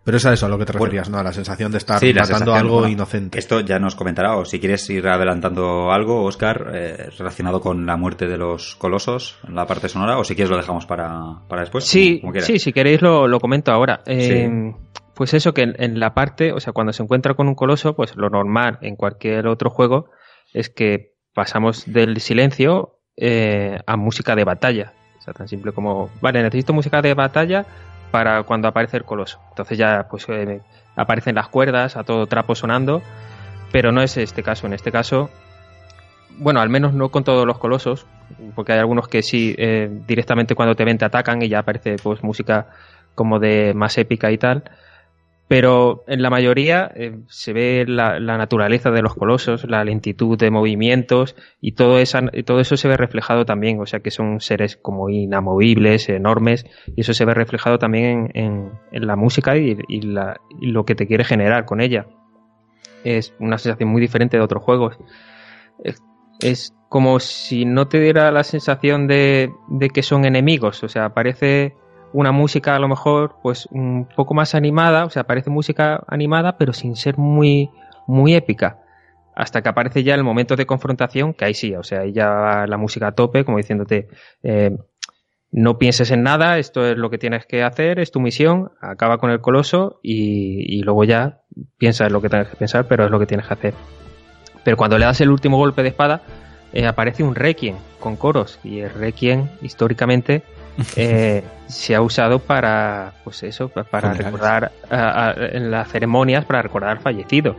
Pero 0.04 0.18
es 0.18 0.26
a 0.26 0.32
eso 0.32 0.46
a 0.46 0.50
lo 0.50 0.58
que 0.58 0.64
te 0.66 0.72
Bueno. 0.72 0.86
referías, 0.86 1.10
¿no? 1.10 1.18
A 1.18 1.24
la 1.24 1.34
sensación 1.34 1.70
de 1.70 1.80
estar 1.80 2.00
Sí, 2.00 2.14
matando 2.14 2.54
algo 2.56 2.76
bueno, 2.80 2.88
inocente. 2.94 3.38
Esto 3.38 3.60
ya 3.60 3.78
nos 3.78 3.96
comentará, 3.96 4.38
o 4.38 4.46
si 4.46 4.58
quieres 4.58 4.90
ir 4.90 5.06
adelantando 5.06 5.92
algo, 5.92 6.24
Oscar, 6.24 6.72
eh, 6.74 7.10
relacionado 7.18 7.60
con 7.60 7.86
la 7.86 7.98
muerte 7.98 8.26
de 8.26 8.38
los 8.38 8.78
colosos 8.78 9.38
en 9.46 9.56
la 9.56 9.66
parte 9.68 9.90
sonora, 9.90 10.18
o 10.18 10.24
si 10.24 10.34
quieres 10.34 10.50
lo 10.50 10.56
dejamos 10.56 10.86
para, 10.86 11.42
para 11.50 11.62
después. 11.64 11.84
Sí, 11.84 12.20
como- 12.20 12.22
como 12.22 12.32
quieras. 12.34 12.48
sí, 12.48 12.58
si 12.58 12.72
queréis 12.72 13.02
lo, 13.02 13.28
lo 13.28 13.40
comento 13.40 13.72
ahora. 13.74 14.02
Eh, 14.06 14.50
Pues 15.14 15.34
eso, 15.34 15.54
que 15.54 15.64
en, 15.64 15.76
en 15.78 16.00
la 16.00 16.14
parte, 16.14 16.54
o 16.54 16.60
sea, 16.62 16.72
cuando 16.74 16.94
se 16.94 17.04
encuentra 17.04 17.34
con 17.34 17.48
un 17.50 17.56
coloso, 17.56 17.94
pues 17.96 18.16
lo 18.16 18.30
normal 18.30 18.78
en 18.82 18.96
cualquier 18.96 19.48
otro 19.48 19.72
juego 19.72 20.10
es 20.54 20.70
que 20.70 21.17
pasamos 21.38 21.84
del 21.86 22.20
silencio 22.20 22.96
eh, 23.16 23.78
a 23.86 23.96
música 23.96 24.36
de 24.36 24.44
batalla. 24.44 24.94
O 25.20 25.22
sea, 25.22 25.36
tan 25.36 25.48
simple 25.48 25.72
como, 25.72 26.10
vale, 26.20 26.42
necesito 26.42 26.74
música 26.74 27.00
de 27.00 27.14
batalla 27.14 27.64
para 28.10 28.42
cuando 28.42 28.68
aparece 28.68 28.98
el 28.98 29.04
coloso. 29.04 29.40
Entonces 29.50 29.78
ya, 29.78 30.08
pues 30.10 30.26
eh, 30.30 30.62
aparecen 30.96 31.36
las 31.36 31.48
cuerdas, 31.48 31.96
a 31.96 32.04
todo 32.04 32.26
trapo 32.26 32.56
sonando, 32.56 33.04
pero 33.72 33.92
no 33.92 34.02
es 34.02 34.18
este 34.18 34.42
caso. 34.42 34.66
En 34.66 34.74
este 34.74 34.92
caso, 34.92 35.30
bueno, 36.40 36.60
al 36.60 36.70
menos 36.70 36.94
no 36.96 37.10
con 37.10 37.24
todos 37.24 37.46
los 37.46 37.60
colosos, 37.60 38.08
porque 38.56 38.74
hay 38.74 38.80
algunos 38.80 39.08
que 39.08 39.22
sí, 39.22 39.54
eh, 39.60 39.92
directamente 40.08 40.56
cuando 40.56 40.74
te 40.74 40.86
ven 40.86 40.98
te 40.98 41.06
atacan 41.06 41.44
y 41.44 41.50
ya 41.50 41.60
aparece 41.60 41.98
pues 42.02 42.24
música 42.24 42.70
como 43.14 43.38
de 43.38 43.76
más 43.76 43.96
épica 44.00 44.32
y 44.32 44.40
tal. 44.40 44.64
Pero 45.48 46.04
en 46.08 46.22
la 46.22 46.30
mayoría 46.30 46.92
eh, 46.94 47.20
se 47.28 47.54
ve 47.54 47.86
la, 47.88 48.20
naturaleza 48.20 48.92
de 48.92 49.02
los 49.02 49.16
colosos, 49.16 49.64
la 49.70 49.86
lentitud 49.86 50.38
de 50.38 50.52
movimientos 50.52 51.38
y 51.62 51.72
todo, 51.72 52.00
esa, 52.00 52.22
eso 52.34 52.76
se 52.76 52.88
ve 52.88 52.98
reflejado 52.98 53.46
también. 53.46 53.80
O 53.80 53.86
sea 53.86 54.02
que 54.02 54.12
son 54.12 54.42
seres 54.42 54.76
como 54.76 55.10
inamovibles, 55.10 56.10
enormes, 56.10 56.66
y 56.96 57.02
eso 57.02 57.14
se 57.14 57.24
ve 57.24 57.34
reflejado 57.34 57.80
también 57.80 58.30
en, 58.34 58.72
la 58.92 59.16
música 59.16 59.56
y 59.56 59.78
lo 60.02 60.86
que 60.86 60.96
te 60.96 61.08
quiere 61.08 61.24
generar 61.24 61.64
con 61.66 61.80
ella. 61.80 62.08
Es 63.06 63.34
una 63.40 63.58
sensación 63.58 63.90
muy 63.90 64.02
diferente 64.02 64.36
de 64.36 64.44
otros 64.44 64.64
juegos. 64.64 64.98
Es, 65.84 66.04
es 66.42 66.74
como 66.90 67.20
si 67.22 67.64
no 67.64 67.88
te 67.88 68.00
diera 68.02 68.32
la 68.32 68.44
sensación 68.44 69.08
de, 69.08 69.52
de 69.70 69.90
que 69.90 70.04
son 70.04 70.26
enemigos. 70.26 70.84
O 70.84 70.90
sea, 70.90 71.14
parece 71.14 71.74
una 72.18 72.32
música 72.32 72.76
a 72.76 72.80
lo 72.80 72.88
mejor 72.88 73.36
pues 73.44 73.68
un 73.70 74.08
poco 74.16 74.34
más 74.34 74.56
animada, 74.56 75.06
o 75.06 75.12
sea, 75.12 75.26
parece 75.26 75.52
música 75.52 76.04
animada, 76.08 76.58
pero 76.58 76.74
sin 76.74 76.96
ser 76.96 77.20
muy, 77.20 77.70
muy 78.08 78.34
épica. 78.34 78.80
Hasta 79.36 79.62
que 79.62 79.70
aparece 79.70 80.02
ya 80.02 80.16
el 80.16 80.24
momento 80.24 80.56
de 80.56 80.66
confrontación, 80.66 81.36
que 81.36 81.46
ahí 81.46 81.54
sí, 81.54 81.76
o 81.76 81.84
sea, 81.84 82.00
ahí 82.00 82.14
ya 82.14 82.66
la 82.68 82.78
música 82.78 83.10
a 83.10 83.12
tope, 83.12 83.46
como 83.46 83.58
diciéndote, 83.58 84.08
eh, 84.42 84.76
no 85.52 85.78
pienses 85.78 86.10
en 86.10 86.24
nada, 86.24 86.58
esto 86.58 86.88
es 86.88 86.98
lo 86.98 87.12
que 87.12 87.20
tienes 87.20 87.46
que 87.46 87.62
hacer, 87.62 88.00
es 88.00 88.10
tu 88.10 88.20
misión, 88.20 88.72
acaba 88.82 89.20
con 89.20 89.30
el 89.30 89.40
coloso 89.40 90.00
y, 90.02 90.76
y 90.76 90.82
luego 90.82 91.04
ya 91.04 91.42
piensa 91.78 92.08
en 92.08 92.14
lo 92.14 92.22
que 92.22 92.30
tienes 92.30 92.48
que 92.48 92.56
pensar, 92.56 92.88
pero 92.88 93.06
es 93.06 93.12
lo 93.12 93.20
que 93.20 93.28
tienes 93.28 93.46
que 93.46 93.54
hacer. 93.54 93.74
Pero 94.64 94.76
cuando 94.76 94.98
le 94.98 95.06
das 95.06 95.22
el 95.22 95.30
último 95.30 95.58
golpe 95.58 95.84
de 95.84 95.90
espada, 95.90 96.24
eh, 96.74 96.88
aparece 96.88 97.24
un 97.24 97.36
requiem 97.36 97.76
con 98.00 98.16
coros 98.16 98.60
y 98.64 98.80
el 98.80 98.90
requiem 98.90 99.50
históricamente 99.62 100.42
eh, 100.96 101.44
se 101.68 101.96
ha 101.96 102.02
usado 102.02 102.40
para 102.40 103.14
pues 103.24 103.44
eso 103.44 103.70
pa- 103.70 103.84
para 103.84 104.10
Funerales. 104.10 104.26
recordar 104.40 104.72
a- 104.90 105.30
a- 105.30 105.34
en 105.34 105.72
las 105.72 105.90
ceremonias 105.90 106.46
para 106.46 106.62
recordar 106.62 106.92
al 106.92 107.00
fallecido 107.00 107.56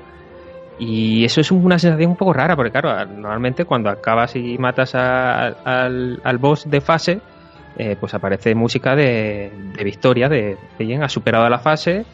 y 0.78 1.24
eso 1.24 1.40
es 1.40 1.50
una 1.50 1.78
sensación 1.78 2.10
un 2.12 2.16
poco 2.16 2.32
rara 2.32 2.54
porque 2.54 2.70
claro 2.70 3.04
normalmente 3.06 3.64
cuando 3.64 3.90
acabas 3.90 4.36
y 4.36 4.56
matas 4.58 4.94
a- 4.94 5.48
al, 5.64 6.20
al 6.22 6.38
boss 6.38 6.70
de 6.70 6.80
fase 6.80 7.20
eh, 7.76 7.96
pues 7.98 8.14
aparece 8.14 8.54
música 8.54 8.94
de, 8.96 9.52
de 9.76 9.84
victoria 9.84 10.28
de, 10.28 10.56
de 10.78 10.84
bien 10.84 11.02
ha 11.02 11.08
superado 11.08 11.48
la 11.48 11.58
fase 11.58 12.04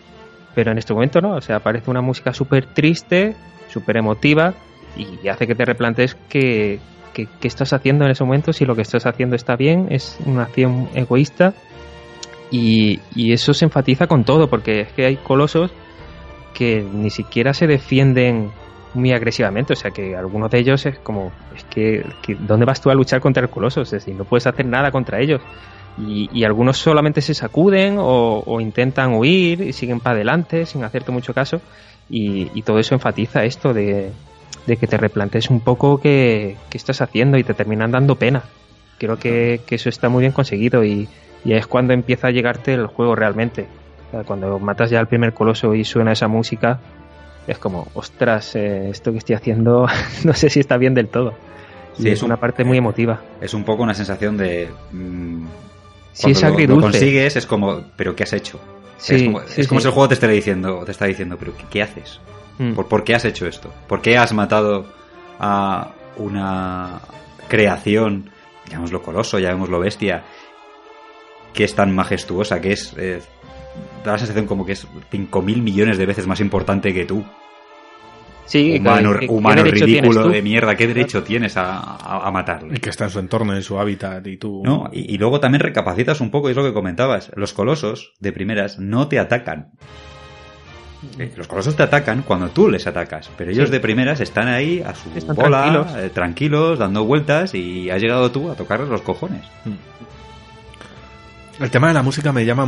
pero 0.55 0.73
en 0.73 0.78
este 0.78 0.94
momento 0.94 1.20
no 1.20 1.34
o 1.34 1.41
sea 1.41 1.57
aparece 1.57 1.91
una 1.91 2.00
música 2.00 2.33
súper 2.33 2.66
triste 2.66 3.36
súper 3.68 3.99
emotiva 3.99 4.55
y 4.97 5.26
hace 5.28 5.47
que 5.47 5.55
te 5.57 5.65
replantes 5.65 6.15
que, 6.28 6.78
que- 7.14 7.28
estás 7.48 7.72
haciendo 7.72 8.04
en 8.04 8.10
ese 8.10 8.24
momento, 8.24 8.52
si 8.52 8.66
lo 8.66 8.76
que 8.76 8.82
estás 8.82 9.06
haciendo 9.06 9.36
está 9.36 9.56
bien, 9.56 9.86
es 9.90 10.18
una 10.26 10.42
acción 10.42 10.88
egoísta. 10.94 11.54
Y, 12.50 13.00
y 13.14 13.32
eso 13.32 13.54
se 13.54 13.64
enfatiza 13.64 14.06
con 14.06 14.24
todo, 14.24 14.48
porque 14.48 14.82
es 14.82 14.92
que 14.92 15.06
hay 15.06 15.16
colosos 15.16 15.70
que 16.52 16.82
ni 16.92 17.10
siquiera 17.10 17.54
se 17.54 17.66
defienden 17.66 18.50
muy 18.92 19.12
agresivamente, 19.12 19.72
o 19.72 19.76
sea 19.76 19.90
que 19.90 20.14
algunos 20.14 20.50
de 20.52 20.58
ellos 20.60 20.86
es 20.86 20.98
como, 21.00 21.32
es 21.56 21.64
que, 21.64 22.04
que 22.22 22.36
¿dónde 22.36 22.64
vas 22.64 22.80
tú 22.80 22.90
a 22.90 22.94
luchar 22.94 23.20
contra 23.20 23.42
el 23.42 23.48
coloso? 23.50 23.80
Es 23.80 23.90
decir, 23.90 24.14
no 24.14 24.24
puedes 24.24 24.46
hacer 24.46 24.66
nada 24.66 24.92
contra 24.92 25.20
ellos. 25.20 25.40
Y, 25.98 26.28
y 26.32 26.44
algunos 26.44 26.76
solamente 26.78 27.20
se 27.20 27.34
sacuden 27.34 27.96
o, 27.98 28.42
o 28.46 28.60
intentan 28.60 29.14
huir 29.14 29.60
y 29.62 29.72
siguen 29.72 29.98
para 30.00 30.16
adelante 30.16 30.64
sin 30.66 30.84
hacerte 30.84 31.10
mucho 31.10 31.34
caso. 31.34 31.60
Y, 32.08 32.50
y 32.54 32.62
todo 32.62 32.78
eso 32.78 32.94
enfatiza 32.94 33.44
esto 33.44 33.72
de, 33.72 34.12
de 34.66 34.76
que 34.76 34.86
te 34.86 34.96
replantees 34.96 35.50
un 35.50 35.60
poco 35.60 36.00
qué, 36.00 36.56
qué 36.70 36.78
estás 36.78 37.00
haciendo 37.02 37.36
y 37.38 37.44
te 37.44 37.54
terminan 37.54 37.90
dando 37.90 38.16
pena. 38.16 38.42
Creo 38.98 39.18
que, 39.18 39.60
que 39.66 39.74
eso 39.74 39.88
está 39.88 40.08
muy 40.08 40.20
bien 40.22 40.32
conseguido 40.32 40.84
y, 40.84 41.08
y 41.44 41.52
es 41.52 41.66
cuando 41.66 41.92
empieza 41.92 42.28
a 42.28 42.30
llegarte 42.30 42.72
el 42.74 42.86
juego 42.86 43.14
realmente. 43.14 43.66
O 44.08 44.10
sea, 44.12 44.24
cuando 44.24 44.58
matas 44.58 44.90
ya 44.90 45.00
al 45.00 45.08
primer 45.08 45.34
coloso 45.34 45.74
y 45.74 45.84
suena 45.84 46.12
esa 46.12 46.28
música, 46.28 46.80
es 47.46 47.58
como, 47.58 47.88
ostras, 47.94 48.54
eh, 48.56 48.88
esto 48.90 49.12
que 49.12 49.18
estoy 49.18 49.34
haciendo 49.34 49.86
no 50.24 50.32
sé 50.32 50.48
si 50.48 50.60
está 50.60 50.76
bien 50.78 50.94
del 50.94 51.08
todo. 51.08 51.34
Sí, 51.96 52.04
y 52.04 52.06
es 52.08 52.14
es 52.14 52.22
un- 52.22 52.26
una 52.30 52.36
parte 52.38 52.64
muy 52.64 52.78
emotiva. 52.78 53.20
Es 53.40 53.52
un 53.54 53.64
poco 53.64 53.82
una 53.82 53.94
sensación 53.94 54.36
de... 54.36 54.68
mm, 54.92 55.44
Sí, 56.12 56.30
es 56.30 56.42
lo- 56.42 56.50
lo, 56.50 56.80
consigues 56.80 57.34
es 57.36 57.44
como, 57.44 57.82
¿pero 57.96 58.14
qué 58.14 58.22
has 58.22 58.32
hecho? 58.32 58.60
Sí, 58.98 59.16
es 59.16 59.22
como, 59.24 59.40
sí, 59.40 59.60
es 59.62 59.68
como 59.68 59.80
sí. 59.80 59.82
si 59.82 59.88
el 59.88 59.94
juego 59.94 60.08
te 60.08 60.14
esté 60.14 60.28
diciendo, 60.28 60.82
te 60.84 60.92
está 60.92 61.06
diciendo, 61.06 61.36
¿pero 61.38 61.56
qué, 61.56 61.64
qué 61.68 61.82
haces? 61.82 62.20
Mm. 62.58 62.73
¿Por, 62.74 62.86
por 62.89 63.05
qué 63.05 63.15
has 63.15 63.24
hecho 63.24 63.47
esto? 63.47 63.73
¿Por 63.89 64.00
qué 64.02 64.16
has 64.16 64.33
matado 64.33 64.86
a 65.41 65.91
una 66.16 67.00
creación, 67.49 68.31
llamémoslo 68.68 69.02
coloso, 69.02 69.39
llamémoslo 69.39 69.81
bestia, 69.81 70.23
que 71.52 71.65
es 71.65 71.74
tan 71.74 71.94
majestuosa, 71.94 72.60
que 72.60 72.73
es... 72.73 72.94
eh, 72.97 73.20
da 74.05 74.12
la 74.12 74.18
sensación 74.18 74.47
como 74.47 74.65
que 74.65 74.73
es 74.73 74.86
5.000 75.10 75.60
millones 75.62 75.99
de 75.99 76.07
veces 76.07 76.26
más 76.26 76.41
importante 76.41 76.94
que 76.94 77.05
tú. 77.05 77.24
Sí, 78.47 78.76
humano 78.78 79.15
¿qué- 79.18 79.26
qué 79.26 79.33
humano 79.33 79.62
ridículo 79.65 80.28
de 80.28 80.42
mierda, 80.42 80.76
¿qué 80.76 80.86
derecho 80.86 81.23
tienes 81.24 81.57
a, 81.57 81.78
a, 81.81 82.28
a 82.28 82.31
matarle? 82.31 82.76
Y 82.76 82.78
que 82.78 82.91
está 82.91 83.05
en 83.05 83.10
su 83.10 83.18
entorno, 83.18 83.55
en 83.55 83.62
su 83.62 83.78
hábitat, 83.81 84.24
y 84.26 84.36
tú... 84.36 84.62
No, 84.65 84.91
y, 84.92 85.15
y 85.15 85.18
luego 85.18 85.41
también 85.41 85.60
recapacitas 85.62 86.20
un 86.20 86.31
poco, 86.31 86.49
y 86.49 86.50
es 86.52 86.57
lo 86.57 86.62
que 86.62 86.74
comentabas. 86.74 87.33
Los 87.36 87.52
colosos, 87.55 88.12
de 88.20 88.33
primeras, 88.33 88.78
no 88.78 89.08
te 89.08 89.18
atacan. 89.18 89.73
Eh, 91.18 91.33
Los 91.36 91.47
colosos 91.47 91.76
te 91.76 91.83
atacan 91.83 92.23
cuando 92.23 92.49
tú 92.50 92.68
les 92.68 92.86
atacas, 92.86 93.31
pero 93.36 93.50
ellos 93.50 93.68
Sí. 93.68 93.73
de 93.73 93.81
primeras 93.81 94.20
están 94.20 94.49
ahí 94.49 94.81
a 94.83 94.94
su 94.94 95.10
Están 95.16 95.36
bola, 95.36 95.62
tranquilos. 95.62 95.97
eh, 96.05 96.10
tranquilos, 96.10 96.78
dando 96.78 97.05
vueltas, 97.05 97.55
y 97.55 97.91
has 97.91 98.00
llegado 98.02 98.31
tú 98.31 98.50
a 98.50 98.55
tocarles 98.55 98.89
los 98.89 99.02
cojones. 99.02 99.42
El 101.60 101.70
tema 101.70 101.89
de 101.89 101.94
la 101.94 102.02
música 102.02 102.33
me 102.33 102.44
llama 102.44 102.66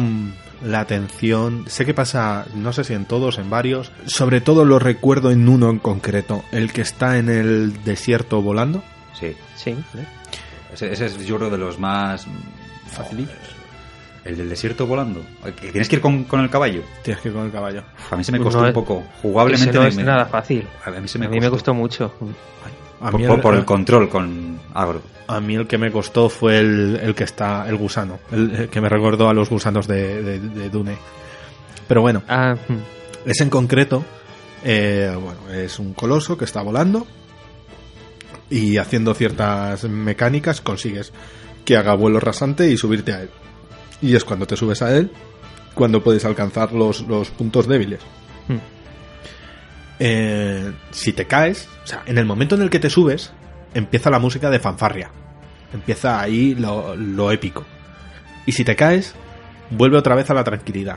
la 0.65 0.81
atención. 0.81 1.65
Sé 1.67 1.85
que 1.85 1.93
pasa, 1.93 2.47
no 2.55 2.73
sé 2.73 2.85
si 2.85 2.95
en 2.95 3.05
todos, 3.05 3.39
en 3.39 3.51
varios. 3.51 3.91
Sobre 4.07 4.41
todo 4.41 4.65
lo 4.65 4.79
recuerdo 4.79 5.33
en 5.33 5.49
uno 5.49 5.71
en 5.71 5.81
concreto. 5.81 6.45
El 6.53 6.73
que 6.73 6.83
está 6.83 7.19
en 7.19 7.29
el 7.29 7.83
desierto 7.85 8.43
volando. 8.43 8.85
Sí, 9.13 9.35
Sí. 9.57 9.75
ese, 10.73 10.93
ese 10.93 11.07
es 11.07 11.27
yo 11.27 11.37
creo 11.39 11.51
de 11.51 11.59
los 11.59 11.79
más 11.81 12.27
Facilillos. 12.89 13.33
El 14.27 14.37
del 14.37 14.49
desierto 14.49 14.87
volando. 14.87 15.21
Que 15.61 15.71
Tienes 15.71 15.89
que 15.89 15.97
ir 15.97 16.03
con, 16.03 16.25
con 16.25 16.41
el 16.41 16.51
caballo. 16.51 16.83
Tienes 17.03 17.23
que 17.23 17.29
ir 17.29 17.35
con 17.35 17.47
el 17.47 17.53
caballo. 17.53 17.83
A 18.11 18.17
mí 18.17 18.25
se 18.25 18.33
me 18.33 18.39
costó 18.41 18.61
un 18.63 18.73
poco. 18.73 19.05
Jugablemente 19.23 19.71
Ese 19.71 19.79
no 19.79 19.87
es 19.87 19.97
me- 19.97 20.03
nada 20.05 20.27
fácil. 20.27 20.67
A 20.85 20.91
mí 20.91 21.07
se 21.09 21.19
me 21.19 21.27
A 21.27 21.29
mí 21.29 21.37
me 21.41 21.49
costó. 21.51 21.73
gustó 21.73 21.75
mucho. 21.75 22.13
A 23.01 23.11
Por, 23.11 23.21
mí, 23.21 23.27
por- 23.27 23.37
el, 23.37 23.43
por 23.43 23.55
el 23.55 23.65
control 23.65 24.09
con 24.09 24.59
agro. 24.75 25.03
a 25.29 25.39
mí 25.41 25.55
el 25.55 25.67
que 25.67 25.77
me 25.79 25.93
costó 25.93 26.29
fue 26.29 26.59
el, 26.59 26.99
el 27.03 27.15
que 27.15 27.25
está, 27.25 27.69
el 27.69 27.77
gusano. 27.77 28.19
El, 28.33 28.51
el 28.55 28.69
que 28.69 28.81
me 28.81 28.89
recordó 28.89 29.29
a 29.29 29.35
los 29.35 29.49
gusanos 29.51 29.87
de, 29.87 30.23
de- 30.23 30.41
de 30.41 30.71
Dune. 30.71 30.97
Pero 31.87 32.01
bueno, 32.01 32.23
Ah, 32.27 32.55
mm. 32.69 33.29
ese 33.31 33.45
en 33.45 33.51
concreto, 33.51 34.03
eh, 34.65 35.13
bueno, 35.15 35.39
es 35.53 35.79
un 35.79 35.93
coloso 35.95 36.37
que 36.37 36.47
está 36.47 36.63
volando 36.63 37.07
y 38.51 38.79
haciendo 38.79 39.15
ciertas 39.15 39.85
mecánicas 39.85 40.61
consigues 40.61 41.13
que 41.65 41.77
haga 41.77 41.95
vuelo 41.95 42.19
rasante 42.21 42.71
y 42.71 42.77
subirte 42.77 43.13
a 43.13 43.23
él. 43.23 43.31
Y 44.03 44.15
es 44.15 44.25
cuando 44.25 44.47
te 44.47 44.57
subes 44.57 44.83
a 44.83 44.97
él 44.97 45.11
cuando 45.77 46.03
puedes 46.03 46.25
alcanzar 46.25 46.73
los, 46.73 47.03
los 47.03 47.29
puntos 47.31 47.69
débiles. 47.69 48.01
Hmm. 48.49 48.57
Eh, 49.99 50.73
si 50.91 51.13
te 51.13 51.27
caes, 51.27 51.69
o 51.85 51.87
sea, 51.87 52.03
en 52.07 52.17
el 52.17 52.25
momento 52.25 52.55
en 52.55 52.63
el 52.63 52.71
que 52.71 52.79
te 52.79 52.89
subes, 52.89 53.33
empieza 53.75 54.09
la 54.09 54.19
música 54.19 54.49
de 54.49 54.59
fanfarria. 54.59 55.11
Empieza 55.75 56.19
ahí 56.19 56.55
lo, 56.55 56.97
lo 56.97 57.31
épico. 57.31 57.65
Y 58.47 58.53
si 58.53 58.65
te 58.65 58.75
caes, 58.75 59.15
vuelve 59.71 59.99
otra 59.99 60.15
vez 60.15 60.31
a 60.31 60.35
la 60.35 60.45
tranquilidad. 60.45 60.97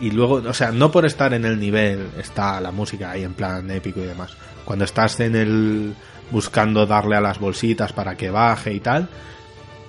Y 0.00 0.10
luego, 0.10 0.36
o 0.36 0.54
sea, 0.54 0.72
no 0.72 0.90
por 0.90 1.04
estar 1.04 1.34
en 1.34 1.44
el 1.44 1.60
nivel, 1.60 2.08
está 2.18 2.58
la 2.62 2.70
música 2.70 3.10
ahí 3.10 3.24
en 3.24 3.34
plan 3.34 3.70
épico 3.70 4.00
y 4.00 4.04
demás. 4.04 4.34
Cuando 4.64 4.86
estás 4.86 5.20
en 5.20 5.36
el 5.36 5.94
buscando 6.30 6.86
darle 6.86 7.16
a 7.16 7.20
las 7.20 7.38
bolsitas 7.38 7.92
para 7.92 8.14
que 8.16 8.30
baje 8.30 8.72
y 8.72 8.80
tal, 8.80 9.08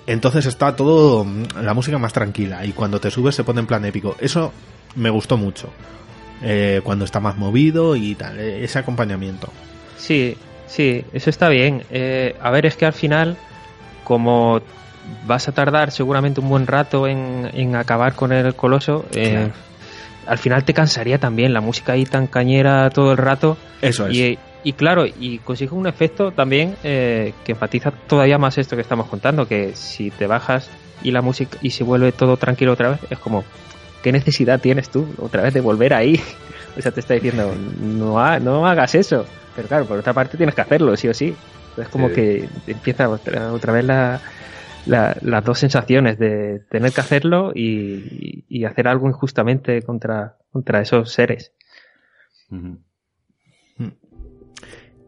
entonces 0.08 0.46
está 0.46 0.74
todo 0.74 1.26
la 1.60 1.74
música 1.74 1.98
más 1.98 2.14
tranquila 2.14 2.64
y 2.64 2.72
cuando 2.72 2.98
te 2.98 3.10
subes 3.10 3.34
se 3.34 3.44
pone 3.44 3.60
en 3.60 3.66
plan 3.66 3.84
épico. 3.84 4.16
Eso 4.18 4.52
me 4.96 5.10
gustó 5.10 5.36
mucho. 5.36 5.68
Eh, 6.42 6.80
cuando 6.82 7.04
está 7.04 7.20
más 7.20 7.36
movido 7.36 7.94
y 7.94 8.14
tal, 8.14 8.38
eh, 8.38 8.64
ese 8.64 8.78
acompañamiento. 8.78 9.52
Sí, 9.98 10.34
sí, 10.66 11.04
eso 11.12 11.28
está 11.28 11.50
bien. 11.50 11.82
Eh, 11.90 12.34
a 12.40 12.50
ver, 12.50 12.64
es 12.64 12.76
que 12.76 12.86
al 12.86 12.94
final, 12.94 13.36
como 14.02 14.62
vas 15.26 15.46
a 15.46 15.52
tardar 15.52 15.90
seguramente 15.90 16.40
un 16.40 16.48
buen 16.48 16.66
rato 16.66 17.06
en, 17.06 17.76
acabar 17.76 18.14
con 18.14 18.32
el 18.32 18.54
coloso, 18.54 19.04
al 20.26 20.38
final 20.38 20.64
te 20.64 20.72
cansaría 20.72 21.18
también 21.18 21.52
la 21.52 21.60
música 21.60 21.92
ahí 21.92 22.06
tan 22.06 22.28
cañera 22.28 22.88
todo 22.88 23.12
el 23.12 23.18
rato. 23.18 23.58
Eso 23.82 24.06
es. 24.06 24.16
Y, 24.16 24.38
claro, 24.76 25.06
y 25.06 25.38
consigue 25.38 25.74
un 25.74 25.86
efecto 25.86 26.32
también 26.32 26.76
que 26.82 27.34
enfatiza 27.46 27.90
todavía 27.90 28.38
más 28.38 28.58
esto 28.58 28.76
que 28.76 28.82
estamos 28.82 29.08
contando, 29.08 29.46
que 29.46 29.74
si 29.74 30.10
te 30.10 30.26
bajas 30.26 30.70
y 31.02 31.10
la 31.10 31.22
música 31.22 31.58
y 31.62 31.70
se 31.70 31.84
vuelve 31.84 32.12
todo 32.12 32.36
tranquilo 32.36 32.72
otra 32.72 32.90
vez, 32.90 33.00
es 33.10 33.18
como 33.18 33.44
¿qué 34.02 34.12
necesidad 34.12 34.60
tienes 34.60 34.90
tú 34.90 35.06
otra 35.18 35.42
vez 35.42 35.54
de 35.54 35.60
volver 35.60 35.94
ahí? 35.94 36.20
O 36.76 36.80
sea, 36.80 36.92
te 36.92 37.00
está 37.00 37.14
diciendo, 37.14 37.52
no, 37.80 38.38
no 38.38 38.64
hagas 38.64 38.94
eso. 38.94 39.26
Pero 39.56 39.66
claro, 39.66 39.86
por 39.86 39.98
otra 39.98 40.12
parte 40.12 40.36
tienes 40.36 40.54
que 40.54 40.60
hacerlo, 40.60 40.96
sí 40.96 41.08
o 41.08 41.14
sí. 41.14 41.34
Es 41.76 41.88
como 41.88 42.08
que 42.12 42.48
empieza 42.68 43.08
otra, 43.08 43.72
vez 43.72 43.84
la, 43.84 44.20
las 44.86 45.44
dos 45.44 45.58
sensaciones 45.58 46.20
de 46.20 46.60
tener 46.70 46.92
que 46.92 47.00
hacerlo 47.00 47.50
y, 47.52 48.64
hacer 48.64 48.86
algo 48.86 49.08
injustamente 49.08 49.82
contra, 49.82 50.36
contra 50.52 50.80
esos 50.80 51.10
seres. 51.10 51.52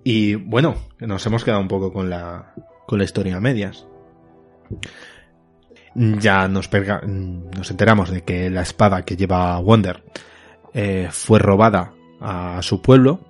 Y 0.05 0.35
bueno, 0.35 0.77
nos 0.99 1.25
hemos 1.27 1.45
quedado 1.45 1.61
un 1.61 1.69
poco 1.69 1.93
con 1.93 2.09
la, 2.09 2.55
con 2.87 2.99
la 2.99 3.05
historia 3.05 3.37
a 3.37 3.41
medias 3.41 3.87
ya 5.95 6.49
nos, 6.49 6.71
nos 6.73 7.71
enteramos 7.71 8.11
de 8.11 8.23
que 8.23 8.51
la 8.51 8.63
espada 8.63 9.05
que 9.05 9.17
lleva 9.17 9.59
Wonder 9.59 10.05
eh, 10.73 11.09
fue 11.11 11.39
robada 11.39 11.95
a 12.21 12.61
su 12.63 12.81
pueblo 12.81 13.21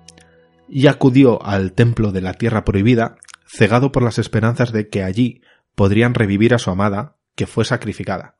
y 0.69 0.87
acudió 0.87 1.43
al 1.43 1.73
templo 1.73 2.11
de 2.11 2.21
la 2.21 2.33
tierra 2.33 2.63
prohibida, 2.63 3.17
cegado 3.45 3.91
por 3.91 4.03
las 4.03 4.19
esperanzas 4.19 4.71
de 4.71 4.89
que 4.89 5.03
allí 5.03 5.41
podrían 5.75 6.13
revivir 6.13 6.53
a 6.53 6.59
su 6.59 6.69
amada, 6.69 7.17
que 7.35 7.47
fue 7.47 7.65
sacrificada. 7.65 8.37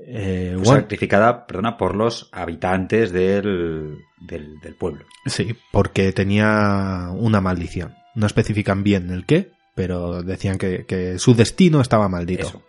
Eh, 0.00 0.56
sacrificada, 0.62 1.46
perdona, 1.46 1.76
por 1.76 1.96
los 1.96 2.28
habitantes 2.32 3.12
del, 3.12 3.98
del, 4.20 4.74
pueblo. 4.78 5.04
Sí, 5.26 5.56
porque 5.72 6.12
tenía 6.12 7.08
una 7.12 7.40
maldición. 7.40 7.94
No 8.14 8.26
especifican 8.26 8.84
bien 8.84 9.10
el 9.10 9.26
qué, 9.26 9.50
pero 9.74 10.22
decían 10.22 10.58
que, 10.58 11.16
su 11.18 11.34
destino 11.34 11.80
estaba 11.80 12.08
maldito. 12.08 12.62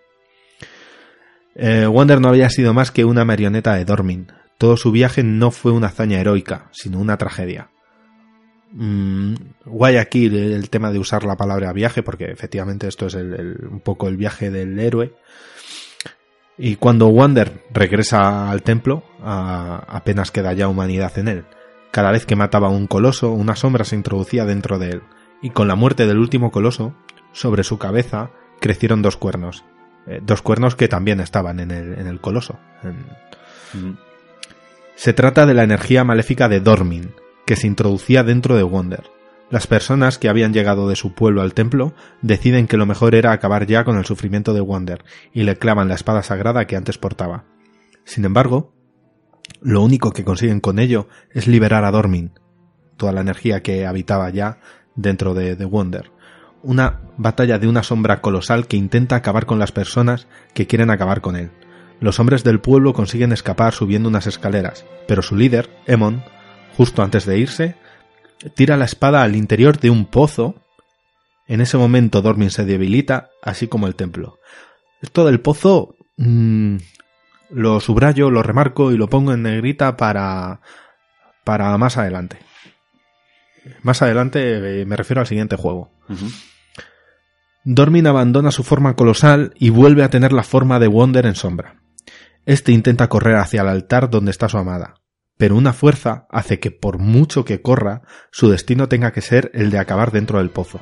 Eh, 1.56 1.86
Wonder 1.86 2.20
no 2.20 2.30
había 2.30 2.50
sido 2.50 2.74
más 2.74 2.92
que 2.92 3.06
una 3.06 3.26
marioneta 3.26 3.76
de 3.76 3.86
Dormin. 3.86 4.28
Todo 4.58 4.76
su 4.76 4.92
viaje 4.92 5.24
no 5.24 5.52
fue 5.52 5.72
una 5.72 5.88
hazaña 5.88 6.20
heroica, 6.20 6.70
sino 6.72 7.00
una 7.00 7.18
tragedia. 7.18 7.70
Mm, 8.72 9.36
guay 9.66 9.98
aquí 9.98 10.26
el, 10.26 10.70
tema 10.70 10.92
de 10.92 11.00
usar 11.00 11.24
la 11.24 11.38
palabra 11.38 11.74
viaje, 11.74 12.04
porque 12.04 12.26
efectivamente 12.26 12.88
esto 12.88 13.08
es 13.08 13.16
un 13.16 13.82
poco 13.84 14.08
el 14.08 14.18
viaje 14.18 14.52
del 14.52 14.80
héroe. 14.80 15.14
Y 16.62 16.76
cuando 16.76 17.08
Wander 17.08 17.64
regresa 17.72 18.52
al 18.52 18.64
templo, 18.64 19.04
apenas 19.24 20.30
queda 20.30 20.52
ya 20.52 20.68
humanidad 20.68 21.18
en 21.18 21.30
él. 21.30 21.46
Cada 21.90 22.12
vez 22.12 22.26
que 22.26 22.36
mataba 22.36 22.68
a 22.68 22.72
un 22.72 22.86
coloso, 22.86 23.32
una 23.32 23.56
sombra 23.56 23.86
se 23.86 23.96
introducía 23.96 24.46
dentro 24.46 24.78
de 24.78 24.90
él, 24.90 25.04
y 25.42 25.52
con 25.52 25.70
la 25.70 25.76
muerte 25.76 26.06
del 26.06 26.18
último 26.18 26.52
coloso, 26.52 26.94
sobre 27.32 27.64
su 27.64 27.78
cabeza 27.78 28.32
crecieron 28.60 29.02
dos 29.02 29.16
cuernos, 29.16 29.64
eh, 30.06 30.20
dos 30.22 30.42
cuernos 30.42 30.76
que 30.76 30.90
también 30.90 31.22
estaban 31.22 31.62
en 31.62 31.72
el, 31.72 31.98
en 31.98 32.08
el 32.08 32.20
coloso. 32.20 32.60
Mm. 33.74 33.94
Se 34.96 35.14
trata 35.14 35.46
de 35.46 35.54
la 35.54 35.64
energía 35.64 36.04
maléfica 36.04 36.50
de 36.50 36.60
Dormin, 36.60 37.14
que 37.46 37.56
se 37.56 37.68
introducía 37.68 38.24
dentro 38.24 38.58
de 38.58 38.64
Wonder. 38.64 39.04
Las 39.50 39.66
personas 39.66 40.18
que 40.18 40.30
habían 40.30 40.54
llegado 40.54 40.88
de 40.88 40.96
su 40.96 41.14
pueblo 41.14 41.42
al 41.42 41.54
templo 41.54 41.94
deciden 42.22 42.68
que 42.68 42.78
lo 42.78 42.86
mejor 42.86 43.16
era 43.16 43.32
acabar 43.32 43.66
ya 43.66 43.84
con 43.84 43.98
el 43.98 44.06
sufrimiento 44.06 44.54
de 44.54 44.62
Wonder 44.62 45.04
y 45.34 45.44
le 45.44 45.56
clavan 45.56 45.88
la 45.88 45.96
espada 45.96 46.22
sagrada 46.22 46.68
que 46.68 46.76
antes 46.76 46.98
portaba. 46.98 47.46
Sin 48.04 48.26
embargo, 48.26 48.74
lo 49.62 49.82
único 49.82 50.12
que 50.12 50.24
consiguen 50.24 50.60
con 50.60 50.78
ello 50.78 51.08
es 51.32 51.48
liberar 51.48 51.84
a 51.84 51.92
Dormin, 51.92 52.34
toda 52.98 53.12
la 53.12 53.22
energía 53.22 53.64
que 53.64 53.88
habitaba 53.88 54.30
ya 54.30 54.60
dentro 54.96 55.34
de, 55.34 55.56
de 55.56 55.66
Wonder 55.66 56.12
una 56.62 57.00
batalla 57.18 57.60
de 57.60 57.68
una 57.68 57.84
sombra 57.84 58.22
colosal 58.22 58.68
que 58.68 58.78
intenta 58.78 59.16
acabar 59.16 59.46
con 59.46 59.60
las 59.60 59.72
personas 59.72 60.28
que 60.54 60.68
quieren 60.68 60.90
acabar 60.90 61.22
con 61.22 61.36
él. 61.36 61.52
Los 62.00 62.20
hombres 62.20 62.44
del 62.44 62.60
pueblo 62.60 62.94
consiguen 62.94 63.32
escapar 63.32 63.74
subiendo 63.74 64.10
unas 64.10 64.28
escaleras, 64.28 64.86
pero 65.08 65.22
su 65.22 65.36
líder, 65.36 65.70
Emon, 65.86 66.24
justo 66.78 67.04
antes 67.04 67.26
de 67.26 67.38
irse, 67.38 67.76
tira 68.56 68.78
la 68.78 68.86
espada 68.86 69.22
al 69.22 69.36
interior 69.36 69.80
de 69.80 69.90
un 69.90 70.06
pozo. 70.06 70.56
En 71.48 71.62
ese 71.62 71.78
momento 71.78 72.22
Dormin 72.22 72.52
se 72.52 72.66
debilita, 72.66 73.30
así 73.42 73.68
como 73.68 73.88
el 73.88 73.96
templo. 73.96 74.40
Esto 75.02 75.26
del 75.26 75.40
pozo 75.40 75.96
mmm, 76.18 76.78
lo 77.50 77.80
subrayo, 77.80 78.30
lo 78.30 78.44
remarco 78.44 78.92
y 78.92 78.98
lo 78.98 79.08
pongo 79.08 79.34
en 79.34 79.44
negrita 79.44 79.98
para 79.98 80.62
para 81.44 81.76
más 81.78 81.98
adelante. 81.98 82.38
Más 83.82 84.02
adelante 84.02 84.82
eh, 84.82 84.86
me 84.86 84.96
refiero 84.96 85.22
al 85.22 85.28
siguiente 85.28 85.56
juego. 85.56 85.92
Dormin 87.64 88.08
abandona 88.08 88.52
su 88.52 88.64
forma 88.64 88.96
colosal 88.96 89.54
y 89.56 89.70
vuelve 89.70 90.04
a 90.04 90.10
tener 90.10 90.32
la 90.32 90.44
forma 90.44 90.80
de 90.80 90.88
Wonder 90.88 91.26
en 91.26 91.36
sombra. 91.36 91.82
Este 92.46 92.72
intenta 92.72 93.10
correr 93.10 93.36
hacia 93.36 93.62
el 93.62 93.68
altar 93.68 94.10
donde 94.10 94.32
está 94.32 94.50
su 94.50 94.58
amada, 94.58 94.96
pero 95.40 95.56
una 95.56 95.72
fuerza 95.72 96.28
hace 96.30 96.60
que 96.60 96.70
por 96.70 97.00
mucho 97.00 97.46
que 97.46 97.62
corra, 97.62 98.02
su 98.30 98.50
destino 98.50 98.90
tenga 98.90 99.14
que 99.14 99.22
ser 99.22 99.52
el 99.54 99.72
de 99.72 99.80
acabar 99.80 100.12
dentro 100.12 100.40
del 100.40 100.50
pozo. 100.50 100.82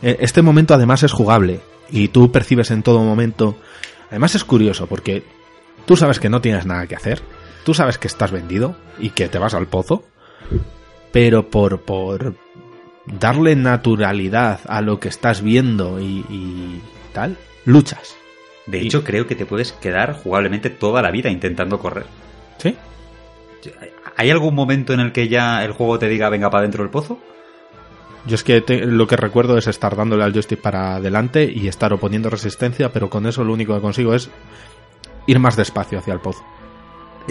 E, 0.00 0.16
este 0.20 0.40
momento 0.40 0.72
además 0.72 1.02
es 1.02 1.12
jugable, 1.12 1.60
y 1.90 2.08
tú 2.08 2.32
percibes 2.32 2.70
en 2.70 2.82
todo 2.82 3.00
momento... 3.00 3.54
Además 4.08 4.34
es 4.34 4.44
curioso, 4.44 4.86
porque 4.86 5.24
tú 5.84 5.98
sabes 5.98 6.20
que 6.20 6.30
no 6.30 6.40
tienes 6.40 6.64
nada 6.64 6.86
que 6.86 6.96
hacer, 6.96 7.20
tú 7.66 7.74
sabes 7.74 7.98
que 7.98 8.08
estás 8.08 8.30
vendido 8.30 8.76
y 8.98 9.10
que 9.10 9.28
te 9.28 9.38
vas 9.38 9.52
al 9.52 9.66
pozo, 9.66 10.04
pero 11.12 11.50
por, 11.50 11.82
por 11.82 12.34
darle 13.04 13.56
naturalidad 13.56 14.60
a 14.68 14.80
lo 14.80 15.00
que 15.00 15.08
estás 15.08 15.42
viendo 15.42 16.00
y, 16.00 16.80
tal, 17.12 17.36
luchas. 17.66 18.16
De 18.64 18.80
hecho, 18.80 19.04
creo 19.04 19.26
que 19.26 19.34
te 19.34 19.44
puedes 19.44 19.72
quedar 19.72 20.14
jugablemente 20.14 20.70
toda 20.70 21.02
la 21.02 21.10
vida 21.10 21.28
intentando 21.28 21.78
correr. 21.78 22.06
¿Sí? 22.56 22.74
¿Hay 24.16 24.30
algún 24.30 24.54
momento 24.54 24.92
en 24.92 25.00
el 25.00 25.12
que 25.12 25.28
ya 25.28 25.64
el 25.64 25.72
juego 25.72 25.98
te 25.98 26.08
diga 26.08 26.28
venga 26.28 26.50
para 26.50 26.62
dentro 26.62 26.82
del 26.82 26.90
pozo? 26.90 27.18
Yo 28.26 28.36
es 28.36 28.44
que 28.44 28.62
lo 28.86 29.06
que 29.06 29.16
recuerdo 29.16 29.58
es 29.58 29.66
estar 29.66 29.96
dándole 29.96 30.22
al 30.22 30.32
joystick 30.32 30.60
para 30.60 30.96
adelante 30.96 31.50
y 31.52 31.66
estar 31.66 31.92
oponiendo 31.92 32.30
resistencia, 32.30 32.92
pero 32.92 33.10
con 33.10 33.26
eso 33.26 33.42
lo 33.42 33.52
único 33.52 33.74
que 33.74 33.80
consigo 33.80 34.14
es 34.14 34.30
ir 35.26 35.38
más 35.38 35.56
despacio 35.56 35.98
hacia 35.98 36.14
el 36.14 36.20
pozo. 36.20 36.44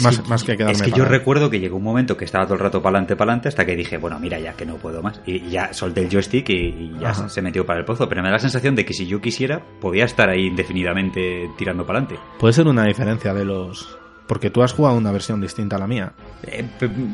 Más, 0.01 0.43
que, 0.43 0.55
quedarme 0.55 0.73
Es 0.73 0.81
que 0.81 0.91
yo 0.91 1.05
recuerdo 1.05 1.49
que 1.49 1.59
llegó 1.59 1.77
un 1.77 1.83
momento 1.83 2.15
que 2.15 2.25
estaba 2.25 2.45
todo 2.45 2.53
el 2.55 2.61
rato 2.61 2.81
para 2.81 2.97
adelante, 2.97 3.15
para 3.15 3.31
adelante, 3.31 3.49
hasta 3.49 3.65
que 3.65 3.75
dije, 3.75 3.97
bueno, 3.97 4.19
mira, 4.19 4.39
ya 4.39 4.53
que 4.53 4.65
no 4.65 4.75
puedo 4.75 5.01
más. 5.01 5.21
Y 5.25 5.49
ya 5.49 5.73
solté 5.73 6.01
el 6.01 6.09
joystick 6.09 6.49
y, 6.49 6.93
ya 6.99 7.13
se 7.13 7.41
metió 7.41 7.65
para 7.65 7.79
el 7.79 7.85
pozo. 7.85 8.07
Pero 8.07 8.21
me 8.21 8.29
da 8.29 8.33
la 8.33 8.39
sensación 8.39 8.75
de 8.75 8.85
que 8.85 8.93
si 8.93 9.05
yo 9.05 9.19
quisiera, 9.19 9.61
podía 9.81 10.05
estar 10.05 10.29
ahí 10.29 10.47
indefinidamente 10.47 11.49
tirando 11.57 11.85
para 11.85 11.99
adelante. 11.99 12.23
Puede 12.39 12.53
ser 12.53 12.67
una 12.67 12.85
diferencia 12.85 13.33
de 13.33 13.45
los. 13.45 13.97
Porque 14.31 14.49
tú 14.49 14.63
has 14.63 14.71
jugado 14.71 14.95
una 14.95 15.11
versión 15.11 15.41
distinta 15.41 15.75
a 15.75 15.79
la 15.79 15.87
mía. 15.87 16.13
Eh, 16.43 16.65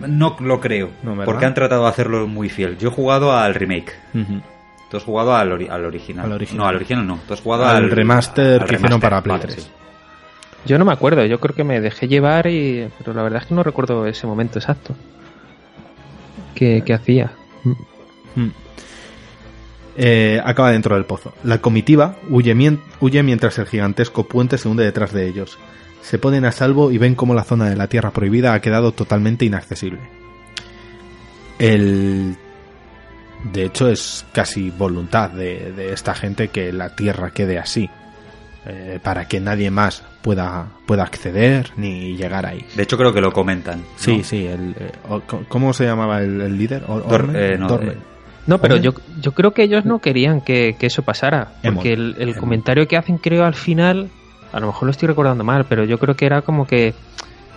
no 0.07 0.37
lo 0.39 0.59
creo. 0.59 0.91
porque 1.25 1.47
han 1.47 1.55
tratado 1.55 1.81
de 1.81 1.89
hacerlo 1.89 2.27
muy 2.27 2.47
fiel. 2.47 2.77
Yo 2.77 2.89
he 2.89 2.91
jugado 2.91 3.35
al 3.35 3.55
remake. 3.55 3.91
Tú 4.91 4.97
has 4.97 5.03
jugado 5.03 5.35
al, 5.35 5.51
al, 5.67 5.85
original. 5.85 6.29
No, 6.29 6.67
al 6.67 6.75
original 6.75 7.07
no. 7.07 7.19
Tú 7.27 7.33
has 7.33 7.41
jugado 7.41 7.65
al, 7.65 7.89
remaster 7.89 8.63
que 8.65 8.75
hicieron 8.75 9.01
para 9.01 9.23
Play 9.23 9.39
3. 9.39 9.67
Yo 10.67 10.77
no 10.77 10.85
me 10.85 10.93
acuerdo, 10.93 11.25
yo 11.25 11.39
creo 11.39 11.55
que 11.55 11.63
me 11.63 11.81
dejé 11.81 12.07
llevar 12.07 12.45
y. 12.45 12.87
Pero 12.99 13.15
la 13.15 13.23
verdad 13.23 13.41
es 13.41 13.47
que 13.47 13.55
no 13.55 13.63
recuerdo 13.63 14.05
ese 14.05 14.27
momento 14.27 14.59
exacto. 14.59 14.93
¿Qué, 16.53 16.83
hacía? 16.93 17.31
Mm. 17.63 18.41
Mm. 18.41 18.51
Eh, 19.97 20.39
acaba 20.45 20.69
dentro 20.71 20.93
del 20.93 21.05
pozo. 21.05 21.33
La 21.43 21.61
comitiva 21.61 22.15
huye, 22.29 22.55
huye 22.99 23.23
mientras 23.23 23.57
el 23.57 23.65
gigantesco 23.65 24.27
puente 24.27 24.59
se 24.59 24.67
hunde 24.67 24.83
detrás 24.83 25.11
de 25.13 25.27
ellos. 25.27 25.57
Se 26.07 26.17
ponen 26.19 26.45
a 26.45 26.51
salvo 26.51 26.91
y 26.91 26.97
ven 26.97 27.15
cómo 27.15 27.33
la 27.33 27.43
zona 27.43 27.69
de 27.69 27.75
la 27.75 27.87
tierra 27.87 28.11
prohibida 28.11 28.53
ha 28.53 28.61
quedado 28.61 28.91
totalmente 28.93 29.43
inaccesible. 29.45 29.99
El. 31.59 32.35
De 33.53 33.65
hecho, 33.65 33.87
es 33.89 34.25
casi 34.33 34.69
voluntad 34.71 35.29
de 35.31 35.91
esta 35.93 36.15
gente 36.15 36.47
que 36.47 36.71
la 36.73 36.95
tierra 36.95 37.29
quede 37.31 37.59
así 37.59 37.87
eh, 38.65 38.99
para 39.01 39.27
que 39.27 39.39
nadie 39.39 39.69
más 39.69 40.03
pueda, 40.21 40.67
pueda 40.85 41.03
acceder 41.03 41.71
ni 41.77 42.17
llegar 42.17 42.45
ahí. 42.45 42.65
De 42.75 42.83
hecho, 42.83 42.97
creo 42.97 43.13
que 43.13 43.21
lo 43.21 43.31
comentan. 43.31 43.79
¿no? 43.81 43.85
Sí, 43.95 44.23
sí. 44.23 44.45
El, 44.45 44.75
eh, 44.79 44.91
¿Cómo 45.47 45.71
se 45.73 45.85
llamaba 45.85 46.21
el, 46.21 46.41
el 46.41 46.57
líder? 46.57 46.83
Or- 46.87 47.07
Dor- 47.07 47.31
eh, 47.35 47.57
no, 47.57 48.55
eh, 48.55 48.59
pero 48.61 48.75
yo, 48.77 48.93
yo 49.21 49.33
creo 49.33 49.53
que 49.53 49.63
ellos 49.63 49.85
no 49.85 49.99
querían 49.99 50.41
que, 50.41 50.75
que 50.79 50.87
eso 50.87 51.03
pasara. 51.03 51.53
Porque 51.63 51.93
el, 51.93 52.35
comentario 52.37 52.87
que 52.87 52.97
hacen, 52.97 53.17
creo, 53.19 53.45
al 53.45 53.55
final, 53.55 54.09
a 54.57 54.59
lo 54.59 54.67
mejor 54.67 54.85
lo 54.87 54.91
estoy 54.91 55.07
recordando 55.07 55.43
mal, 55.43 55.65
pero 55.69 55.85
yo 55.85 55.97
creo 55.99 56.15
que 56.15 56.25
era 56.25 56.41
como 56.41 56.65
que. 56.67 56.93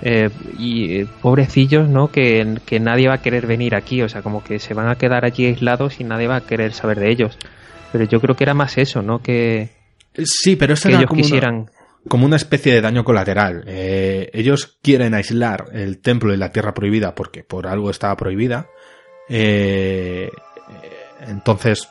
eh, 0.03 0.31
y 0.59 1.01
eh, 1.01 1.07
pobrecillos, 1.21 1.89
¿no? 1.89 2.11
Que, 2.11 2.59
que 2.65 2.81
nadie 2.81 3.09
va 3.09 3.15
a 3.15 3.23
querer 3.23 3.47
venir 3.47 3.75
aquí, 3.75 4.01
o 4.03 4.09
sea, 4.09 4.23
como 4.23 4.43
que 4.43 4.59
se 4.59 4.73
van 4.75 4.89
a 4.89 4.95
quedar 4.97 5.25
allí 5.25 5.47
aislados 5.47 6.01
y 6.01 6.05
nadie 6.05 6.27
va 6.27 6.37
a 6.37 6.41
querer 6.47 6.73
saber 6.73 6.99
de 7.01 7.11
ellos. 7.11 7.37
Pero 7.93 8.05
yo 8.05 8.21
creo 8.21 8.35
que 8.37 8.45
era 8.45 8.55
más 8.55 8.79
eso, 8.79 9.03
¿no? 9.03 9.21
Que, 9.21 9.71
Sí, 10.25 10.57
pero 10.57 10.75
eso 10.75 10.85
que 10.89 10.95
era 10.95 10.99
ellos 11.01 11.09
como 11.09 11.19
una- 11.21 11.27
quisieran. 11.27 11.71
como 12.09 12.25
una 12.27 12.37
especie 12.37 12.73
de 12.73 12.81
daño 12.81 13.05
colateral. 13.05 13.65
Eh, 13.67 14.31
ellos 14.33 14.79
quieren 14.83 15.13
aislar 15.15 15.67
el 15.73 15.99
templo 16.01 16.33
y 16.33 16.37
la 16.39 16.51
tierra 16.51 16.73
prohibida 16.73 17.15
porque 17.15 17.45
por 17.45 17.67
algo 17.67 17.91
estaba 17.91 18.17
prohibida. 18.17 18.67
Eh, 19.29 20.31
eh, 20.83 20.91
entonces, 21.29 21.89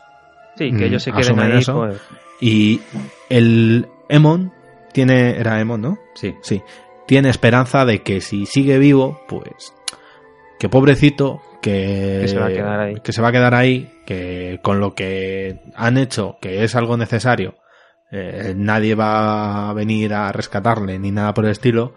Sí, 0.58 0.72
que 0.72 0.78
Mm, 0.78 0.84
ellos 0.84 1.04
se 1.04 1.12
queden 1.14 1.40
ahí. 1.40 1.60
eso. 1.60 1.74
pues, 1.76 2.02
y 2.42 2.82
el 3.30 3.88
Emon 4.10 4.52
tiene, 4.94 5.38
era 5.40 5.60
Emon, 5.60 5.82
¿no? 5.82 6.00
Sí. 6.16 6.36
Sí, 6.42 6.62
tiene 7.08 7.30
esperanza 7.30 7.86
de 7.86 8.02
que 8.04 8.22
si 8.22 8.46
sigue 8.46 8.78
vivo, 8.78 9.22
pues 9.28 9.74
que 10.60 10.70
pobrecito, 10.70 11.42
que, 11.62 12.20
Que 12.22 12.28
se 12.28 12.38
va 12.40 12.46
a 12.48 12.50
quedar 12.50 12.80
ahí. 12.80 12.96
que 13.04 13.14
se 13.14 13.22
va 13.22 13.30
a 13.30 13.32
quedar 13.32 13.54
ahí, 13.56 13.92
que 14.06 14.60
con 14.62 14.80
lo 14.80 14.94
que 14.94 15.62
han 15.76 15.98
hecho, 15.98 16.38
que 16.42 16.64
es 16.64 16.76
algo 16.76 16.98
necesario, 16.98 17.56
eh, 18.12 18.54
nadie 18.58 18.96
va 18.96 19.70
a 19.70 19.74
venir 19.74 20.14
a 20.14 20.32
rescatarle 20.32 21.00
ni 21.00 21.12
nada 21.12 21.34
por 21.34 21.46
el 21.46 21.52
estilo, 21.52 21.94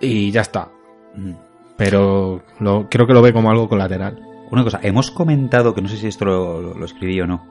y 0.00 0.30
ya 0.30 0.42
está. 0.42 0.68
Mm. 1.14 1.32
Pero 1.76 2.42
lo, 2.60 2.88
creo 2.88 3.06
que 3.06 3.12
lo 3.12 3.22
ve 3.22 3.32
como 3.32 3.50
algo 3.50 3.68
colateral. 3.68 4.18
Una 4.50 4.62
cosa, 4.64 4.80
hemos 4.82 5.10
comentado, 5.10 5.74
que 5.74 5.82
no 5.82 5.88
sé 5.88 5.96
si 5.96 6.06
esto 6.06 6.24
lo, 6.24 6.60
lo- 6.62 6.74
lo 6.74 6.84
escribí 6.84 7.20
o 7.20 7.26
no, 7.26 7.44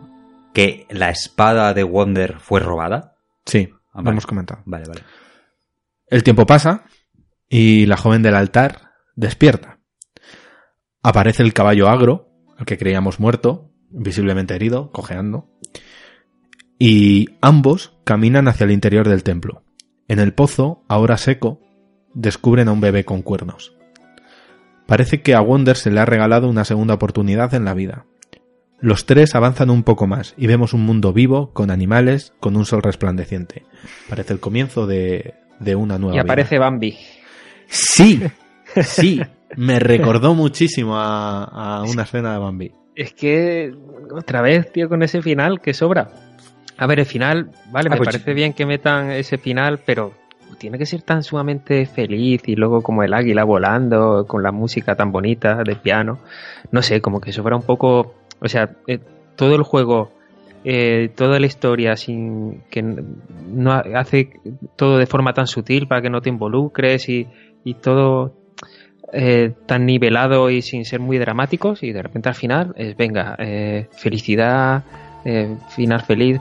que 0.53 0.87
la 0.89 1.09
espada 1.09 1.73
de 1.73 1.83
Wonder 1.83 2.39
fue 2.39 2.59
robada. 2.59 3.15
Sí, 3.45 3.69
Ah, 3.95 4.01
lo 4.01 4.11
hemos 4.11 4.27
comentado. 4.27 4.61
Vale, 4.65 4.85
vale. 4.87 5.01
El 6.07 6.21
tiempo 6.21 6.45
pasa 6.45 6.83
y 7.49 7.85
la 7.85 7.97
joven 7.97 8.21
del 8.21 8.35
altar 8.35 8.91
despierta. 9.15 9.79
Aparece 11.01 11.43
el 11.43 11.53
caballo 11.53 11.87
agro, 11.87 12.29
al 12.57 12.65
que 12.65 12.77
creíamos 12.77 13.19
muerto, 13.19 13.71
visiblemente 13.89 14.53
herido, 14.53 14.91
cojeando. 14.91 15.49
Y 16.77 17.29
ambos 17.41 17.97
caminan 18.03 18.47
hacia 18.47 18.65
el 18.65 18.71
interior 18.71 19.07
del 19.07 19.23
templo. 19.23 19.63
En 20.07 20.19
el 20.19 20.33
pozo, 20.33 20.83
ahora 20.89 21.17
seco, 21.17 21.61
descubren 22.13 22.67
a 22.67 22.73
un 22.73 22.81
bebé 22.81 23.05
con 23.05 23.21
cuernos. 23.21 23.75
Parece 24.87 25.21
que 25.21 25.33
a 25.33 25.39
Wonder 25.39 25.77
se 25.77 25.89
le 25.89 25.99
ha 26.01 26.05
regalado 26.05 26.49
una 26.49 26.65
segunda 26.65 26.93
oportunidad 26.95 27.53
en 27.53 27.65
la 27.65 27.73
vida. 27.73 28.05
Los 28.85 29.07
tres 29.07 29.33
avanzan 29.33 29.71
un 29.71 29.81
poco 29.81 30.05
más 30.05 30.35
y 30.37 30.45
vemos 30.45 30.73
un 30.75 30.85
mundo 30.85 31.11
vivo, 31.11 31.49
con 31.53 31.71
animales, 31.71 32.33
con 32.39 32.55
un 32.55 32.65
sol 32.65 32.83
resplandeciente. 32.83 33.63
Parece 34.07 34.33
el 34.33 34.39
comienzo 34.39 34.85
de, 34.85 35.33
de 35.59 35.75
una 35.75 35.97
nueva 35.97 36.13
y 36.13 36.17
vida. 36.17 36.23
aparece 36.23 36.59
Bambi. 36.59 36.95
Sí, 37.67 38.21
sí. 38.83 39.19
Me 39.57 39.79
recordó 39.79 40.35
muchísimo 40.35 40.97
a, 40.97 41.45
a 41.45 41.83
una 41.83 42.03
escena 42.03 42.33
de 42.33 42.37
Bambi. 42.37 42.71
Es 42.95 43.11
que 43.15 43.73
otra 44.15 44.41
vez, 44.43 44.71
tío, 44.71 44.87
con 44.87 45.01
ese 45.01 45.23
final 45.23 45.61
que 45.61 45.73
sobra. 45.73 46.11
A 46.77 46.85
ver, 46.85 46.99
el 46.99 47.05
final, 47.07 47.49
vale, 47.71 47.87
Ah, 47.87 47.93
me 47.93 47.97
pues 47.97 48.09
parece 48.09 48.33
bien 48.35 48.53
que 48.53 48.67
metan 48.67 49.09
ese 49.09 49.39
final, 49.39 49.79
pero 49.83 50.13
tiene 50.59 50.77
que 50.77 50.85
ser 50.85 51.01
tan 51.01 51.23
sumamente 51.23 51.87
feliz 51.87 52.43
y 52.45 52.55
luego 52.55 52.83
como 52.83 53.01
el 53.01 53.13
águila 53.15 53.43
volando 53.45 54.25
con 54.27 54.43
la 54.43 54.51
música 54.51 54.95
tan 54.95 55.11
bonita 55.11 55.63
de 55.63 55.75
piano. 55.75 56.19
No 56.71 56.81
sé, 56.83 57.01
como 57.01 57.19
que 57.19 57.31
sobra 57.33 57.55
un 57.55 57.63
poco, 57.63 58.13
o 58.41 58.47
sea, 58.47 58.71
eh, 58.87 58.99
todo 59.35 59.55
el 59.55 59.63
juego, 59.63 60.11
eh, 60.63 61.09
toda 61.15 61.39
la 61.39 61.45
historia 61.45 61.95
sin 61.95 62.61
que 62.69 62.81
no 62.81 63.71
ha- 63.71 63.85
hace 63.95 64.39
todo 64.75 64.97
de 64.97 65.05
forma 65.05 65.33
tan 65.33 65.47
sutil 65.47 65.87
para 65.87 66.01
que 66.01 66.09
no 66.09 66.21
te 66.21 66.29
involucres 66.29 67.07
y, 67.09 67.27
y 67.63 67.75
todo 67.75 68.33
eh, 69.13 69.53
tan 69.67 69.85
nivelado 69.85 70.49
y 70.49 70.61
sin 70.61 70.83
ser 70.85 70.99
muy 70.99 71.17
dramáticos 71.17 71.83
y 71.83 71.91
de 71.91 72.01
repente 72.01 72.29
al 72.29 72.35
final 72.35 72.73
es 72.75 72.97
venga 72.97 73.35
eh, 73.37 73.87
felicidad 73.91 74.83
eh, 75.23 75.55
final 75.69 76.01
feliz 76.01 76.39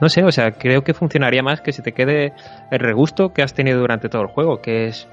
no 0.00 0.08
sé 0.08 0.24
o 0.24 0.32
sea 0.32 0.50
creo 0.52 0.82
que 0.82 0.94
funcionaría 0.94 1.42
más 1.44 1.60
que 1.60 1.72
se 1.72 1.82
te 1.82 1.92
quede 1.92 2.32
el 2.72 2.80
regusto 2.80 3.32
que 3.32 3.42
has 3.42 3.54
tenido 3.54 3.78
durante 3.78 4.08
todo 4.08 4.22
el 4.22 4.28
juego 4.28 4.60
que 4.60 4.88
es 4.88 5.06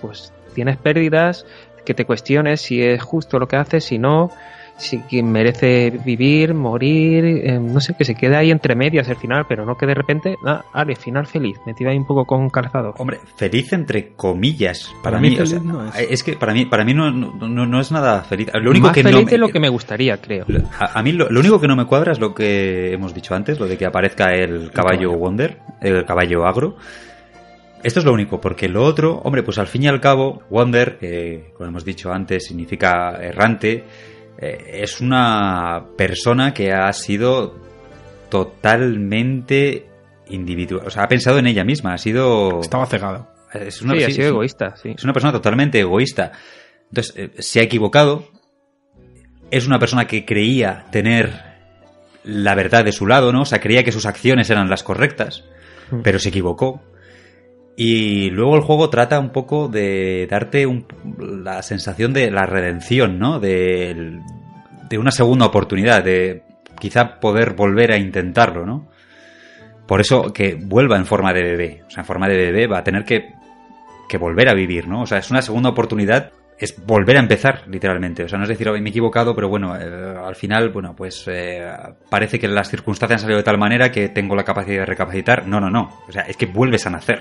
pues 0.00 0.32
tienes 0.54 0.76
pérdidas 0.76 1.44
que 1.84 1.94
te 1.94 2.04
cuestiones 2.04 2.60
si 2.60 2.80
es 2.82 3.02
justo 3.02 3.38
lo 3.40 3.48
que 3.48 3.56
haces 3.56 3.84
si 3.84 3.98
no 3.98 4.30
si 4.78 5.00
que 5.02 5.22
merece 5.22 5.90
vivir 5.90 6.54
morir 6.54 7.24
eh, 7.24 7.58
no 7.60 7.80
sé 7.80 7.94
que 7.98 8.04
se 8.04 8.14
quede 8.14 8.36
ahí 8.36 8.50
entre 8.50 8.74
medias 8.74 9.08
el 9.08 9.16
final 9.16 9.44
pero 9.48 9.66
no 9.66 9.76
que 9.76 9.86
de 9.86 9.94
repente 9.94 10.36
ah, 10.46 10.64
ale 10.72 10.94
final 10.96 11.26
feliz 11.26 11.58
metido 11.66 11.90
ahí 11.90 11.96
un 11.96 12.06
poco 12.06 12.24
con 12.24 12.48
calzado 12.48 12.94
Hombre, 12.98 13.18
feliz 13.36 13.72
entre 13.72 14.14
comillas. 14.14 14.86
Para, 15.02 15.16
Para 15.16 15.20
mí, 15.20 15.30
mí 15.30 15.40
o 15.40 15.46
sea, 15.46 15.58
no 15.58 15.86
es. 15.88 15.94
es 16.10 16.22
que 16.22 16.34
para 16.34 16.52
mí, 16.54 16.64
para 16.66 16.84
mí 16.84 16.94
no, 16.94 17.10
no, 17.10 17.32
no- 17.48 17.66
no 17.66 17.80
es 17.80 17.90
nada 17.92 18.22
feliz. 18.22 18.48
Lo 18.54 18.70
único 18.70 18.86
más 18.86 18.94
que 18.94 19.02
feliz 19.02 19.24
no 19.24 19.30
de 19.30 19.38
lo 19.38 19.48
que 19.48 19.60
me 19.60 19.68
gustaría 19.68 20.16
creo 20.18 20.46
A, 20.78 20.98
a 20.98 21.02
mí 21.02 21.12
lo, 21.12 21.28
lo 21.28 21.40
único 21.40 21.60
que 21.60 21.66
no 21.68 21.76
me 21.76 21.84
cuadra 21.84 22.12
es 22.12 22.18
lo 22.20 22.34
que 22.34 22.92
hemos 22.92 23.14
dicho 23.14 23.34
antes, 23.34 23.58
lo 23.60 23.66
de 23.66 23.76
que 23.76 23.84
aparezca 23.86 24.32
el 24.34 24.70
caballo 24.70 25.10
caballo. 25.10 25.18
Wonder, 25.18 25.58
el 25.80 26.04
caballo 26.04 26.46
agro. 26.46 26.76
Esto 27.82 28.00
es 28.00 28.06
lo 28.06 28.12
único, 28.12 28.40
porque 28.40 28.68
lo 28.68 28.82
otro, 28.82 29.20
hombre, 29.24 29.42
pues 29.44 29.58
al 29.58 29.68
fin 29.68 29.84
y 29.84 29.86
al 29.88 30.00
cabo, 30.00 30.42
Wonder, 30.50 30.98
que 30.98 31.52
como 31.56 31.68
hemos 31.68 31.84
dicho 31.84 32.12
antes, 32.12 32.46
significa 32.46 33.16
errante, 33.22 33.84
eh, 34.38 34.80
es 34.82 35.00
una 35.00 35.84
persona 35.96 36.54
que 36.54 36.72
ha 36.72 36.92
sido 36.92 37.56
totalmente 38.30 39.86
individual, 40.28 40.86
o 40.86 40.90
sea, 40.90 41.04
ha 41.04 41.08
pensado 41.08 41.38
en 41.38 41.46
ella 41.46 41.64
misma, 41.64 41.94
ha 41.94 41.98
sido... 41.98 42.60
Estaba 42.60 42.86
cegado. 42.86 43.28
Es 43.52 43.80
una, 43.82 43.94
sí, 43.94 44.04
ha 44.04 44.10
sido 44.10 44.28
sí. 44.28 44.28
egoísta 44.28 44.76
sí 44.76 44.94
Es 44.94 45.04
una 45.04 45.14
persona 45.14 45.32
totalmente 45.32 45.80
egoísta. 45.80 46.32
Entonces, 46.90 47.14
eh, 47.16 47.30
se 47.38 47.60
ha 47.60 47.62
equivocado. 47.62 48.28
Es 49.50 49.66
una 49.66 49.78
persona 49.78 50.06
que 50.06 50.26
creía 50.26 50.84
tener 50.90 51.32
la 52.24 52.54
verdad 52.54 52.84
de 52.84 52.92
su 52.92 53.06
lado, 53.06 53.32
¿no? 53.32 53.42
O 53.42 53.46
sea, 53.46 53.60
creía 53.60 53.84
que 53.84 53.92
sus 53.92 54.04
acciones 54.04 54.50
eran 54.50 54.68
las 54.68 54.82
correctas, 54.82 55.44
Mm. 55.90 56.00
pero 56.02 56.18
se 56.18 56.28
equivocó. 56.28 56.82
Y 57.80 58.30
luego 58.30 58.56
el 58.56 58.62
juego 58.62 58.90
trata 58.90 59.20
un 59.20 59.30
poco 59.30 59.68
de 59.68 60.26
darte 60.28 60.66
un- 60.66 60.84
la 61.44 61.62
sensación 61.62 62.12
de 62.12 62.28
la 62.28 62.44
redención, 62.44 63.20
¿no? 63.20 63.38
De, 63.38 64.18
de 64.88 64.98
una 64.98 65.12
segunda 65.12 65.46
oportunidad, 65.46 66.02
de 66.02 66.42
quizá 66.80 67.20
poder 67.20 67.54
volver 67.54 67.92
a 67.92 67.96
intentarlo, 67.96 68.66
¿no? 68.66 68.88
Por 69.86 70.00
eso 70.00 70.32
que 70.32 70.56
vuelva 70.60 70.96
en 70.96 71.06
forma 71.06 71.32
de 71.32 71.42
bebé. 71.44 71.82
O 71.86 71.90
sea, 71.90 72.00
en 72.00 72.06
forma 72.06 72.26
de 72.26 72.36
bebé 72.36 72.66
va 72.66 72.78
a 72.78 72.82
tener 72.84 73.04
que, 73.04 73.26
volver 74.18 74.48
a 74.48 74.54
vivir, 74.54 74.88
¿no? 74.88 75.02
O 75.02 75.06
sea, 75.06 75.18
es 75.18 75.30
una 75.30 75.40
segunda 75.40 75.70
oportunidad, 75.70 76.32
es 76.58 76.84
volver 76.84 77.16
a 77.16 77.20
empezar, 77.20 77.62
literalmente. 77.68 78.24
O 78.24 78.28
sea, 78.28 78.38
no 78.38 78.42
es 78.44 78.48
decir, 78.48 78.68
"Ay, 78.68 78.80
me 78.80 78.88
he 78.88 78.90
equivocado, 78.90 79.36
pero 79.36 79.48
bueno, 79.48 79.76
eh, 79.76 80.16
al 80.26 80.34
final, 80.34 80.70
bueno, 80.70 80.96
pues 80.96 81.24
eh, 81.28 81.64
parece 82.10 82.40
que 82.40 82.48
las 82.48 82.68
circunstancias 82.68 83.20
han 83.20 83.22
salido 83.22 83.38
de 83.38 83.44
tal 83.44 83.56
manera 83.58 83.92
que 83.92 84.08
tengo 84.08 84.34
la 84.34 84.42
capacidad 84.42 84.80
de 84.80 84.86
recapacitar. 84.86 85.46
No, 85.46 85.60
no, 85.60 85.70
no. 85.70 86.00
O 86.08 86.10
sea, 86.12 86.22
es 86.22 86.36
que 86.36 86.46
vuelves 86.46 86.84
a 86.86 86.90
nacer. 86.90 87.20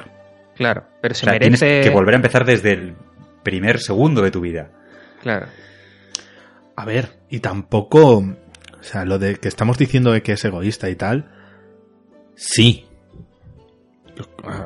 Claro 0.58 0.86
pero 1.02 1.14
O 1.14 1.16
se 1.16 1.24
sea, 1.26 1.34
merece 1.34 1.58
tienes 1.60 1.86
que 1.86 1.94
volver 1.94 2.16
a 2.16 2.18
empezar 2.18 2.46
desde 2.46 2.74
el 2.74 2.96
primer 3.44 3.80
segundo 3.80 4.22
de 4.22 4.32
tu 4.32 4.42
vida. 4.42 4.72
claro 5.22 5.48
A 6.76 6.86
ver, 6.86 7.18
y 7.30 7.40
tampoco. 7.40 8.18
O 8.18 8.84
sea, 8.84 9.06
lo 9.06 9.18
de 9.20 9.38
que 9.38 9.48
estamos 9.48 9.78
diciendo 9.78 10.12
de 10.12 10.22
que 10.22 10.34
es 10.34 10.46
egoísta 10.46 10.90
y 10.90 10.96
tal. 10.96 11.32
Sí. 12.36 12.86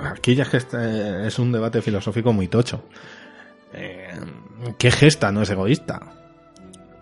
Aquí 0.03 0.36
ya 0.36 0.44
es 0.44 0.50
que 0.50 0.58
este 0.58 1.28
es 1.28 1.40
un 1.40 1.52
debate 1.52 1.82
filosófico 1.82 2.34
muy 2.34 2.48
tocho. 2.48 2.84
Eh, 3.74 4.10
¿Qué 4.78 4.92
gesta 4.92 5.32
no 5.32 5.42
es 5.44 5.50
egoísta? 5.50 6.02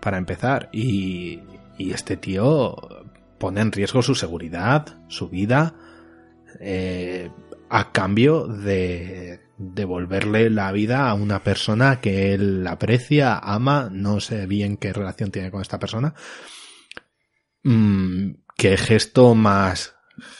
Para 0.00 0.18
empezar. 0.18 0.68
Y, 0.72 1.40
y 1.78 1.92
este 1.92 2.16
tío 2.16 2.76
pone 3.38 3.62
en 3.62 3.72
riesgo 3.72 4.02
su 4.02 4.14
seguridad, 4.14 4.86
su 5.08 5.28
vida, 5.28 5.74
eh, 6.60 7.30
a 7.70 7.92
cambio 7.92 8.46
de 8.46 9.40
devolverle 9.56 10.50
la 10.50 10.72
vida 10.72 11.08
a 11.08 11.14
una 11.14 11.42
persona 11.44 12.00
que 12.00 12.34
él 12.34 12.66
aprecia, 12.66 13.38
ama, 13.38 13.88
no 13.92 14.20
sé 14.20 14.46
bien 14.46 14.76
qué 14.76 14.92
relación 14.92 15.30
tiene 15.30 15.50
con 15.50 15.60
esta 15.62 15.78
persona. 15.78 16.14
Mm, 17.62 18.30
qué 18.56 18.76
gesto 18.76 19.34
más 19.34 19.94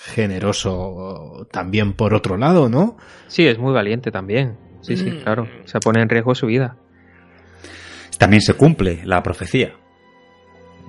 generoso 0.07 1.47
también 1.53 1.93
por 1.95 2.15
otro 2.15 2.37
lado, 2.37 2.69
¿no? 2.69 2.97
Sí, 3.29 3.47
es 3.47 3.59
muy 3.59 3.73
valiente 3.73 4.11
también. 4.11 4.59
Sí, 4.83 4.97
sí, 4.97 5.11
Mm. 5.11 5.23
claro. 5.23 5.47
O 5.65 5.69
sea, 5.69 5.81
pone 5.81 6.01
en 6.03 6.09
riesgo 6.09 6.35
su 6.35 6.47
vida. 6.47 6.77
También 8.19 8.43
se 8.43 8.55
cumple 8.55 9.01
la 9.05 9.23
profecía. 9.23 9.75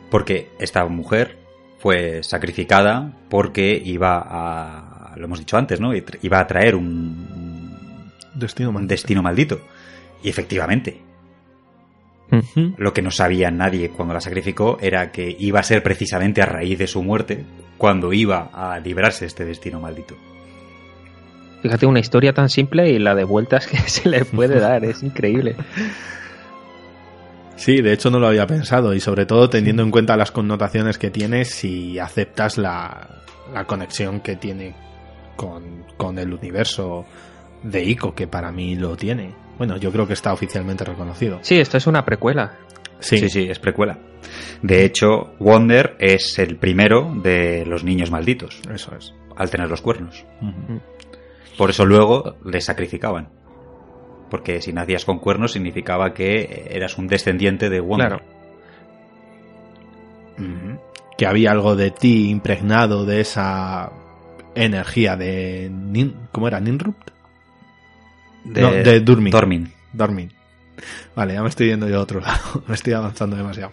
Porque 0.10 0.50
esta 0.60 0.86
mujer 0.88 1.38
fue 1.80 2.24
sacrificada 2.24 3.14
porque 3.30 3.82
iba 3.84 4.22
a, 4.26 4.91
lo 5.16 5.26
hemos 5.26 5.40
dicho 5.40 5.58
antes, 5.58 5.80
¿no? 5.80 5.92
Iba 5.94 6.40
a 6.40 6.48
traer 6.48 6.76
un, 6.76 7.72
Destino 8.34 8.72
maldito. 8.72 8.94
destino 8.94 9.24
maldito. 9.24 9.62
Y 10.24 10.30
efectivamente, 10.30 11.02
lo 12.78 12.94
que 12.94 13.02
no 13.02 13.12
sabía 13.12 13.52
nadie 13.52 13.90
cuando 13.90 14.14
la 14.14 14.22
sacrificó 14.22 14.78
era 14.82 15.12
que 15.12 15.36
iba 15.38 15.60
a 15.60 15.64
ser 15.64 15.84
precisamente 15.84 16.42
a 16.42 16.46
raíz 16.46 16.80
de 16.80 16.88
su 16.88 17.04
muerte 17.04 17.44
cuando 17.78 18.14
iba 18.14 18.50
a 18.54 18.80
librarse 18.80 19.22
de 19.22 19.28
este 19.28 19.46
destino 19.46 19.82
maldito. 19.82 20.16
Fíjate, 21.62 21.86
una 21.86 22.00
historia 22.00 22.34
tan 22.34 22.50
simple 22.50 22.90
y 22.90 23.00
la 23.00 23.16
de 23.16 23.24
vueltas 23.24 23.68
que 23.72 23.78
se 23.78 24.08
le 24.08 24.24
puede 24.26 24.60
dar, 24.60 24.86
es 24.86 25.04
increíble. 25.04 25.56
Sí, 27.58 27.82
de 27.82 27.94
hecho 27.94 28.10
no 28.10 28.20
lo 28.20 28.28
había 28.28 28.48
pensado 28.48 28.94
y 28.94 29.00
sobre 29.00 29.26
todo 29.26 29.50
teniendo 29.50 29.84
en 29.84 29.92
cuenta 29.92 30.18
las 30.18 30.32
connotaciones 30.32 30.98
que 30.98 31.12
tiene 31.12 31.46
si 31.46 32.00
aceptas 32.00 32.58
la, 32.58 33.24
la 33.54 33.66
conexión 33.66 34.22
que 34.22 34.36
tiene 34.36 34.74
con, 35.36 35.86
con 35.98 36.20
el 36.20 36.34
universo 36.34 37.06
de 37.64 37.84
Ico, 37.84 38.14
que 38.14 38.28
para 38.28 38.52
mí 38.52 38.76
lo 38.76 38.96
tiene. 38.96 39.34
Bueno, 39.58 39.78
yo 39.78 39.92
creo 39.92 40.08
que 40.08 40.14
está 40.14 40.34
oficialmente 40.34 40.84
reconocido. 40.84 41.40
Sí, 41.42 41.60
esto 41.60 41.78
es 41.78 41.88
una 41.88 42.04
precuela. 42.04 42.58
Sí, 43.00 43.18
sí, 43.18 43.30
sí, 43.30 43.48
es 43.50 43.60
precuela. 43.60 43.98
De 44.62 44.86
hecho, 44.86 45.34
Wonder 45.40 45.96
es 46.00 46.38
el 46.40 46.58
primero 46.58 47.12
de 47.16 47.66
los 47.66 47.84
niños 47.84 48.12
malditos 48.12 48.62
eso 48.72 48.96
es. 48.96 49.14
al 49.36 49.50
tener 49.50 49.70
los 49.70 49.82
cuernos. 49.82 50.24
Por 51.58 51.72
eso 51.72 51.86
luego 51.86 52.38
le 52.46 52.62
sacrificaban. 52.62 53.30
Porque 54.30 54.62
si 54.62 54.72
nacías 54.72 55.04
con 55.04 55.20
cuernos 55.20 55.54
significaba 55.54 56.14
que 56.14 56.68
eras 56.72 56.98
un 56.98 57.08
descendiente 57.08 57.70
de 57.70 57.80
Wonder. 57.80 58.08
Claro. 58.08 58.24
Que 61.18 61.26
había 61.26 61.52
algo 61.52 61.76
de 61.76 61.92
ti 61.92 62.30
impregnado 62.30 63.06
de 63.06 63.22
esa 63.22 63.92
energía 64.56 65.16
de... 65.16 65.70
Nin- 65.72 66.14
¿Cómo 66.32 66.48
era? 66.48 66.60
¿Ninrupt? 66.60 67.10
De, 68.44 68.62
No, 68.62 68.72
de 68.72 69.00
Durmin. 69.00 69.32
Dormin. 69.32 69.72
Dormin. 69.94 70.32
Vale, 71.16 71.34
ya 71.36 71.44
me 71.44 71.50
estoy 71.50 71.68
yendo 71.68 71.88
yo 71.88 71.98
a 72.00 72.02
otro 72.04 72.20
lado. 72.22 72.64
Me 72.68 72.76
estoy 72.76 72.94
avanzando 72.94 73.36
demasiado. 73.36 73.72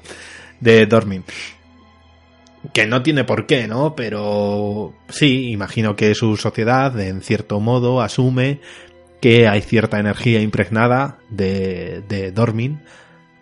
De 0.61 0.87
Dormin. 0.87 1.25
Que 2.73 2.87
no 2.87 3.03
tiene 3.03 3.25
por 3.25 3.47
qué, 3.47 3.69
¿no? 3.69 3.95
Pero 3.95 4.95
sí, 5.09 5.51
imagino 5.51 5.95
que 5.97 6.15
su 6.15 6.37
sociedad, 6.37 6.99
en 7.01 7.23
cierto 7.23 7.61
modo, 7.61 8.03
asume 8.03 8.61
que 9.21 9.49
hay 9.49 9.63
cierta 9.63 9.99
energía 9.99 10.41
impregnada 10.41 11.19
de, 11.31 12.03
de 12.09 12.31
Dormin 12.33 12.81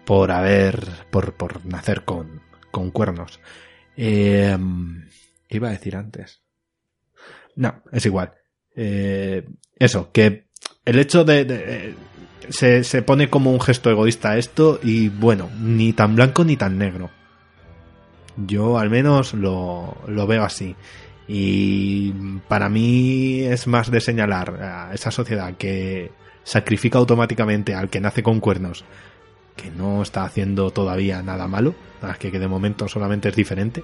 por 0.05 0.31
haber. 0.31 0.87
por, 1.11 1.33
por 1.33 1.65
nacer 1.67 2.05
con, 2.05 2.41
con 2.71 2.91
cuernos. 2.91 3.41
Eh, 3.97 4.57
iba 5.49 5.69
a 5.69 5.73
decir 5.73 5.97
antes. 5.97 6.41
No, 7.57 7.83
es 7.91 8.07
igual. 8.07 8.33
Eh, 8.75 9.45
eso, 9.79 10.11
que 10.13 10.47
el 10.85 10.99
hecho 10.99 11.25
de, 11.25 11.47
eh, 11.49 11.95
se, 12.49 12.85
se 12.85 13.03
pone 13.03 13.29
como 13.29 13.51
un 13.51 13.61
gesto 13.61 13.91
egoísta 13.91 14.37
esto 14.37 14.79
y 14.83 15.09
bueno, 15.09 15.51
ni 15.61 15.93
tan 15.93 16.15
blanco 16.15 16.45
ni 16.45 16.57
tan 16.57 16.79
negro. 16.79 17.11
Yo 18.37 18.79
al 18.79 18.91
menos 18.91 19.35
lo, 19.35 19.97
lo 20.07 20.27
veo 20.27 20.45
así. 20.45 20.77
Y 21.27 22.13
para 22.49 22.69
mí 22.69 23.41
es 23.41 23.67
más 23.67 23.91
de 23.91 24.01
señalar 24.01 24.63
a 24.63 24.95
esa 24.95 25.11
sociedad 25.11 25.55
que 25.57 26.13
sacrifica 26.45 26.99
automáticamente 26.99 27.75
al 27.75 27.91
que 27.91 28.01
nace 28.01 28.23
con 28.23 28.39
cuernos, 28.39 28.85
que 29.57 29.71
no 29.71 30.03
está 30.03 30.25
haciendo 30.25 30.71
todavía 30.71 31.23
nada 31.23 31.49
malo, 31.49 31.75
que 32.21 32.31
de 32.31 32.47
momento 32.47 32.87
solamente 32.87 33.29
es 33.31 33.35
diferente, 33.35 33.83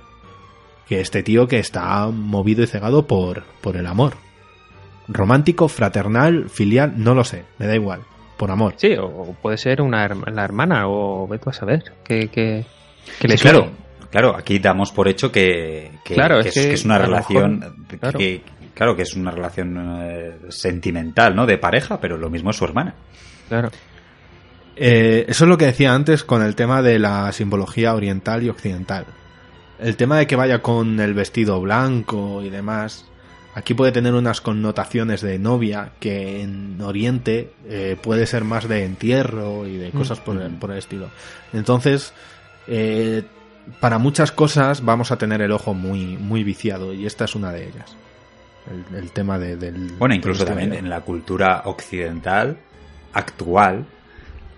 que 0.89 1.01
este 1.01 1.23
tío 1.23 1.49
que 1.49 1.59
está 1.59 2.07
movido 2.09 2.63
y 2.63 2.67
cegado 2.67 3.07
por, 3.07 3.45
por 3.61 3.77
el 3.77 3.87
amor. 3.87 4.15
Romántico, 5.09 5.69
fraternal, 5.69 6.49
filial, 6.49 6.95
no 6.97 7.15
lo 7.15 7.25
sé, 7.25 7.45
me 7.59 7.67
da 7.67 7.75
igual, 7.75 8.01
por 8.37 8.51
amor. 8.51 8.75
Sí, 8.77 8.95
o 8.99 9.35
puede 9.43 9.59
ser 9.59 9.83
una 9.83 10.05
herma- 10.09 10.31
la 10.33 10.45
hermana, 10.45 10.87
o 10.89 11.27
vete 11.27 11.51
a 11.51 11.53
saber. 11.53 11.83
Que, 12.05 12.29
que, 12.29 12.65
que 13.19 13.29
le 13.29 13.37
Sí, 13.37 13.43
claro, 13.43 13.71
claro, 14.11 14.37
aquí 14.37 14.59
damos 14.59 14.93
por 14.93 15.09
hecho 15.09 15.31
que, 15.33 15.91
que- 16.05 16.15
Claro, 16.15 16.41
que 16.43 16.49
es 16.49 16.55
que 16.55 16.61
que 16.69 16.73
es 16.75 16.85
una 16.85 16.99
relación 16.99 17.59
mejor, 17.59 17.99
claro. 17.99 18.19
que 18.19 18.43
claro 18.75 18.97
que 18.97 19.03
es 19.03 19.15
una 19.15 19.31
relación 19.33 19.99
eh, 20.03 20.33
sentimental, 20.51 21.35
¿no? 21.35 21.47
De 21.47 21.59
pareja, 21.59 22.01
pero 22.01 22.17
lo 22.17 22.31
mismo 22.31 22.51
es 22.51 22.57
su 22.57 22.65
hermana. 22.65 22.95
Claro. 23.49 23.71
Eh, 24.77 25.27
eso 25.29 25.45
es 25.45 25.49
lo 25.49 25.59
que 25.59 25.67
decía 25.67 25.93
antes 25.95 26.25
con 26.25 26.43
el 26.43 26.55
tema 26.55 26.81
de 26.81 26.99
la 26.99 27.31
simbología 27.33 27.95
oriental 27.95 28.43
y 28.43 28.49
occidental. 28.49 29.05
El 29.83 29.97
tema 29.97 30.17
de 30.17 30.27
que 30.27 30.37
vaya 30.37 30.63
con 30.63 31.01
el 31.01 31.13
vestido 31.13 31.61
blanco 31.61 32.41
y 32.43 32.51
demás, 32.51 33.05
aquí 33.55 33.75
puede 33.75 33.91
tener 33.91 34.15
unas 34.15 34.41
connotaciones 34.41 35.21
de 35.23 35.39
novia 35.39 35.93
que 35.99 36.43
en 36.43 36.81
Oriente 36.81 37.53
eh, 37.69 37.97
puede 38.01 38.27
ser 38.27 38.45
más 38.45 38.69
de 38.69 38.85
entierro 38.85 39.67
y 39.67 39.77
de 39.77 39.91
cosas 39.91 40.21
por 40.21 40.41
el, 40.41 40.53
por 40.53 40.71
el 40.71 40.79
estilo. 40.79 41.09
Entonces, 41.53 42.13
eh, 42.69 43.25
para 43.81 43.99
muchas 43.99 44.31
cosas 44.31 44.85
vamos 44.85 45.11
a 45.11 45.19
tener 45.19 45.43
el 45.43 45.51
ojo 45.51 45.75
muy, 45.75 46.17
muy 46.17 46.45
viciado 46.45 46.95
y 46.95 47.05
esta 47.05 47.25
es 47.25 47.35
una 47.35 47.51
de 47.51 47.69
ellas. 47.69 47.97
El, 48.71 48.97
el 48.97 49.11
tema 49.11 49.41
de, 49.41 49.57
del... 49.57 49.93
Bueno, 49.99 50.15
incluso 50.15 50.45
también 50.45 50.73
en 50.73 50.89
la 50.89 51.01
cultura 51.01 51.63
occidental 51.65 52.57
actual 53.13 53.85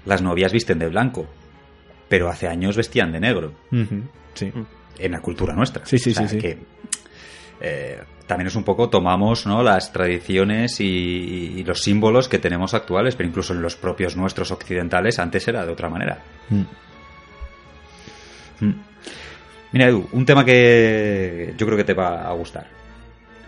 las 0.05 0.21
novias 0.21 0.53
visten 0.53 0.79
de 0.79 0.89
blanco, 0.89 1.27
pero 2.11 2.29
hace 2.29 2.47
años 2.47 2.77
vestían 2.77 3.11
de 3.11 3.21
negro 3.21 3.53
sí. 4.35 4.53
En 4.99 5.13
la 5.13 5.21
cultura 5.21 5.55
nuestra. 5.55 5.85
Sí, 5.87 5.99
sí, 5.99 6.11
O 6.11 6.15
sea, 6.15 6.29
sí, 6.29 6.37
sí. 6.37 6.41
que 6.41 6.59
eh, 7.61 8.03
también 8.27 8.49
es 8.49 8.57
un 8.57 8.65
poco 8.65 8.89
tomamos 8.89 9.47
¿no? 9.47 9.63
las 9.63 9.93
tradiciones 9.93 10.81
y, 10.81 10.85
y 10.87 11.65
los 11.65 11.83
símbolos 11.83 12.29
que 12.29 12.39
tenemos 12.39 12.75
actuales, 12.75 13.17
pero 13.17 13.29
incluso 13.29 13.53
en 13.53 13.63
los 13.63 13.77
propios 13.77 14.17
nuestros 14.17 14.51
occidentales 14.51 15.19
antes 15.19 15.47
era 15.49 15.65
de 15.65 15.73
otra 15.73 15.89
manera. 15.89 16.19
Mm. 16.51 16.63
Mm. 18.67 18.75
Mira, 19.73 19.89
Edu, 19.89 20.09
un 20.13 20.25
tema 20.25 20.45
que 20.45 21.55
yo 21.59 21.67
creo 21.67 21.77
que 21.77 21.85
te 21.85 21.95
va 21.95 22.29
a 22.29 22.33
gustar. 22.33 22.67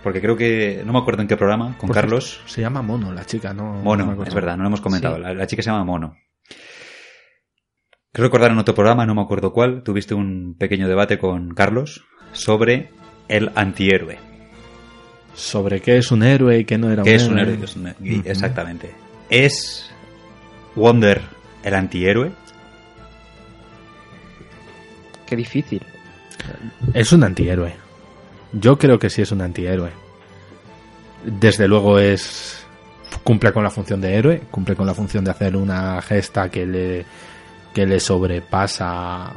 Porque 0.03 0.21
creo 0.21 0.37
que, 0.37 0.83
no 0.85 0.93
me 0.93 0.99
acuerdo 0.99 1.23
en 1.23 1.29
qué 1.29 1.37
programa, 1.37 1.77
con 1.79 1.89
Por 1.89 1.95
Carlos. 1.97 2.41
Se 2.47 2.61
llama 2.61 2.81
Mono 2.83 3.13
la 3.13 3.25
chica, 3.25 3.53
¿no? 3.53 3.75
Mono, 3.83 4.23
es 4.25 4.35
verdad, 4.35 4.57
no 4.57 4.63
lo 4.63 4.69
hemos 4.69 4.81
comentado. 4.81 5.17
Sí. 5.17 5.23
La, 5.23 5.35
la 5.35 5.47
chica 5.47 5.63
se 5.63 5.71
llama 5.71 5.85
Mono. 5.85 6.17
Creo 8.17 8.29
recordar 8.29 8.51
en 8.51 8.57
otro 8.57 8.75
programa, 8.75 9.05
no 9.05 9.15
me 9.15 9.21
acuerdo 9.21 9.53
cuál, 9.53 9.83
tuviste 9.83 10.15
un 10.15 10.57
pequeño 10.59 10.89
debate 10.89 11.19
con 11.19 11.53
Carlos 11.53 12.07
sobre 12.33 12.89
el 13.29 13.53
antihéroe. 13.55 14.17
Sobre 15.35 15.83
qué 15.83 15.99
es 15.99 16.11
un 16.11 16.23
héroe 16.23 16.61
y 16.61 16.65
qué 16.65 16.79
no 16.79 16.91
era 16.91 17.03
¿Qué 17.03 17.11
un 17.11 17.17
es 17.17 17.23
héroe. 17.25 17.35
un 17.35 17.39
héroe? 17.41 17.59
¿Qué 17.59 17.65
es 17.67 17.77
un-. 17.77 17.95
Exactamente. 18.25 18.91
¿Es 19.29 19.91
Wonder 20.75 21.21
el 21.63 21.75
antihéroe? 21.75 22.33
Qué 25.27 25.37
difícil. 25.37 25.83
Es 26.95 27.13
un 27.13 27.23
antihéroe. 27.23 27.75
Yo 28.55 28.79
creo 28.79 28.99
que 28.99 29.11
sí 29.11 29.21
es 29.21 29.31
un 29.31 29.43
antihéroe. 29.43 29.91
Desde 31.23 31.69
luego 31.69 31.99
es 31.99 32.67
cumple 33.23 33.53
con 33.53 33.63
la 33.63 33.71
función 33.71 34.01
de 34.01 34.15
héroe, 34.15 34.43
cumple 34.51 34.75
con 34.75 34.87
la 34.87 34.95
función 34.95 35.23
de 35.23 35.33
hacer 35.33 35.55
una 35.55 36.01
gesta 36.01 36.49
que 36.49 36.65
le 36.65 37.05
que 37.77 37.85
le 37.85 38.01
sobrepasa 38.01 39.35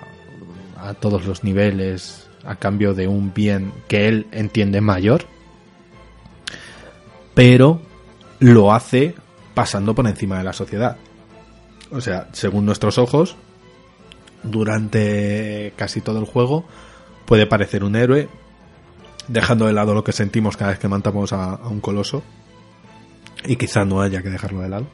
a 0.78 0.94
todos 0.94 1.26
los 1.26 1.44
niveles 1.44 2.30
a 2.46 2.56
cambio 2.56 2.94
de 2.94 3.06
un 3.06 3.34
bien 3.34 3.74
que 3.90 4.08
él 4.08 4.28
entiende 4.32 4.80
mayor. 4.80 5.26
Pero 7.34 7.82
lo 8.40 8.72
hace 8.72 9.14
pasando 9.54 9.94
por 9.94 10.08
encima 10.08 10.38
de 10.38 10.46
la 10.46 10.54
sociedad. 10.54 10.96
O 11.92 12.00
sea, 12.00 12.30
según 12.32 12.66
nuestros 12.66 12.98
ojos, 12.98 13.36
durante 14.42 15.74
casi 15.76 16.00
todo 16.00 16.20
el 16.20 16.26
juego 16.26 16.64
puede 17.26 17.46
parecer 17.46 17.84
un 17.84 17.98
héroe, 17.98 18.30
dejando 19.28 19.66
de 19.66 19.74
lado 19.74 19.94
lo 19.94 20.06
que 20.06 20.14
sentimos 20.14 20.56
cada 20.56 20.72
vez 20.72 20.80
que 20.80 20.88
matamos 20.88 21.34
a, 21.34 21.56
a 21.56 21.68
un 21.68 21.82
coloso. 21.82 22.24
Y 23.44 23.58
quizá 23.58 23.84
no 23.84 24.02
haya 24.02 24.24
que 24.24 24.30
dejarlo 24.30 24.62
de 24.62 24.70
lado. 24.70 24.88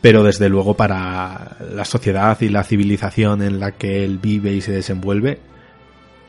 Pero 0.00 0.22
desde 0.22 0.48
luego 0.48 0.74
para 0.74 1.56
la 1.72 1.84
sociedad 1.84 2.40
y 2.40 2.48
la 2.48 2.64
civilización 2.64 3.42
en 3.42 3.58
la 3.58 3.72
que 3.72 4.04
él 4.04 4.18
vive 4.18 4.52
y 4.52 4.60
se 4.60 4.72
desenvuelve, 4.72 5.40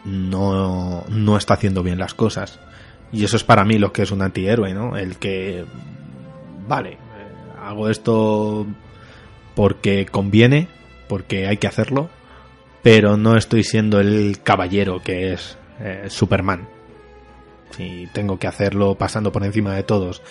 no, 0.05 1.03
no 1.07 1.37
está 1.37 1.53
haciendo 1.55 1.83
bien 1.83 1.99
las 1.99 2.13
cosas. 2.13 2.59
Y 3.11 3.23
eso 3.23 3.37
es 3.37 3.43
para 3.43 3.65
mí 3.65 3.77
lo 3.77 3.91
que 3.91 4.03
es 4.03 4.11
un 4.11 4.21
antihéroe, 4.21 4.73
¿no? 4.73 4.97
El 4.97 5.17
que, 5.17 5.65
vale, 6.67 6.93
eh, 6.93 6.97
hago 7.61 7.89
esto 7.89 8.65
porque 9.55 10.05
conviene, 10.05 10.67
porque 11.07 11.47
hay 11.47 11.57
que 11.57 11.67
hacerlo, 11.67 12.09
pero 12.81 13.17
no 13.17 13.35
estoy 13.35 13.63
siendo 13.63 13.99
el 13.99 14.39
caballero 14.43 15.01
que 15.01 15.33
es 15.33 15.57
eh, 15.79 16.05
Superman. 16.07 16.67
Si 17.71 18.07
tengo 18.13 18.39
que 18.39 18.47
hacerlo 18.47 18.95
pasando 18.95 19.31
por 19.31 19.43
encima 19.43 19.75
de 19.75 19.83
todos, 19.83 20.21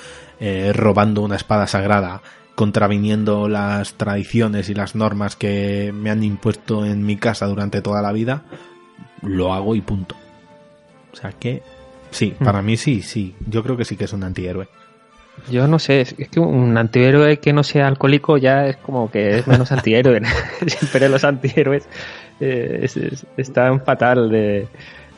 eh, 0.41 0.73
robando 0.73 1.23
una 1.23 1.37
espada 1.37 1.67
sagrada, 1.67 2.23
contraviniendo 2.59 3.49
las 3.49 3.95
tradiciones 3.95 4.69
y 4.69 4.75
las 4.75 4.97
normas 4.97 5.37
que 5.37 5.93
me 5.95 6.11
han 6.11 6.25
impuesto 6.25 6.85
en 6.85 7.07
mi 7.07 7.15
casa 7.17 7.47
durante 7.47 7.83
toda 7.83 8.03
la 8.03 8.11
vida, 8.11 8.43
lo 9.23 9.55
hago 9.55 9.77
y 9.77 9.81
punto. 9.81 10.17
O 11.13 11.17
sea 11.17 11.31
que 11.31 11.63
Sí, 12.11 12.35
para 12.43 12.61
mí 12.61 12.77
sí, 12.77 13.01
sí. 13.03 13.37
Yo 13.47 13.63
creo 13.63 13.77
que 13.77 13.85
sí 13.85 13.95
que 13.97 14.07
es 14.07 14.13
un 14.13 14.25
antihéroe. 14.25 14.67
Yo 15.53 15.69
no 15.69 15.79
sé, 15.79 16.01
es 16.01 16.15
que 16.15 16.41
un 16.41 16.77
antihéroe 16.77 17.37
que 17.39 17.53
no 17.53 17.63
sea 17.63 17.87
alcohólico 17.87 18.39
ya 18.39 18.67
es 18.67 18.77
como 18.79 19.09
que 19.09 19.39
es 19.39 19.47
menos 19.47 19.71
antihéroe. 19.71 20.21
Siempre 20.67 21.09
los 21.15 21.23
antihéroes 21.23 21.87
eh, 22.41 22.81
es- 22.83 23.25
están 23.37 23.85
fatal 23.85 24.31
de, 24.31 24.67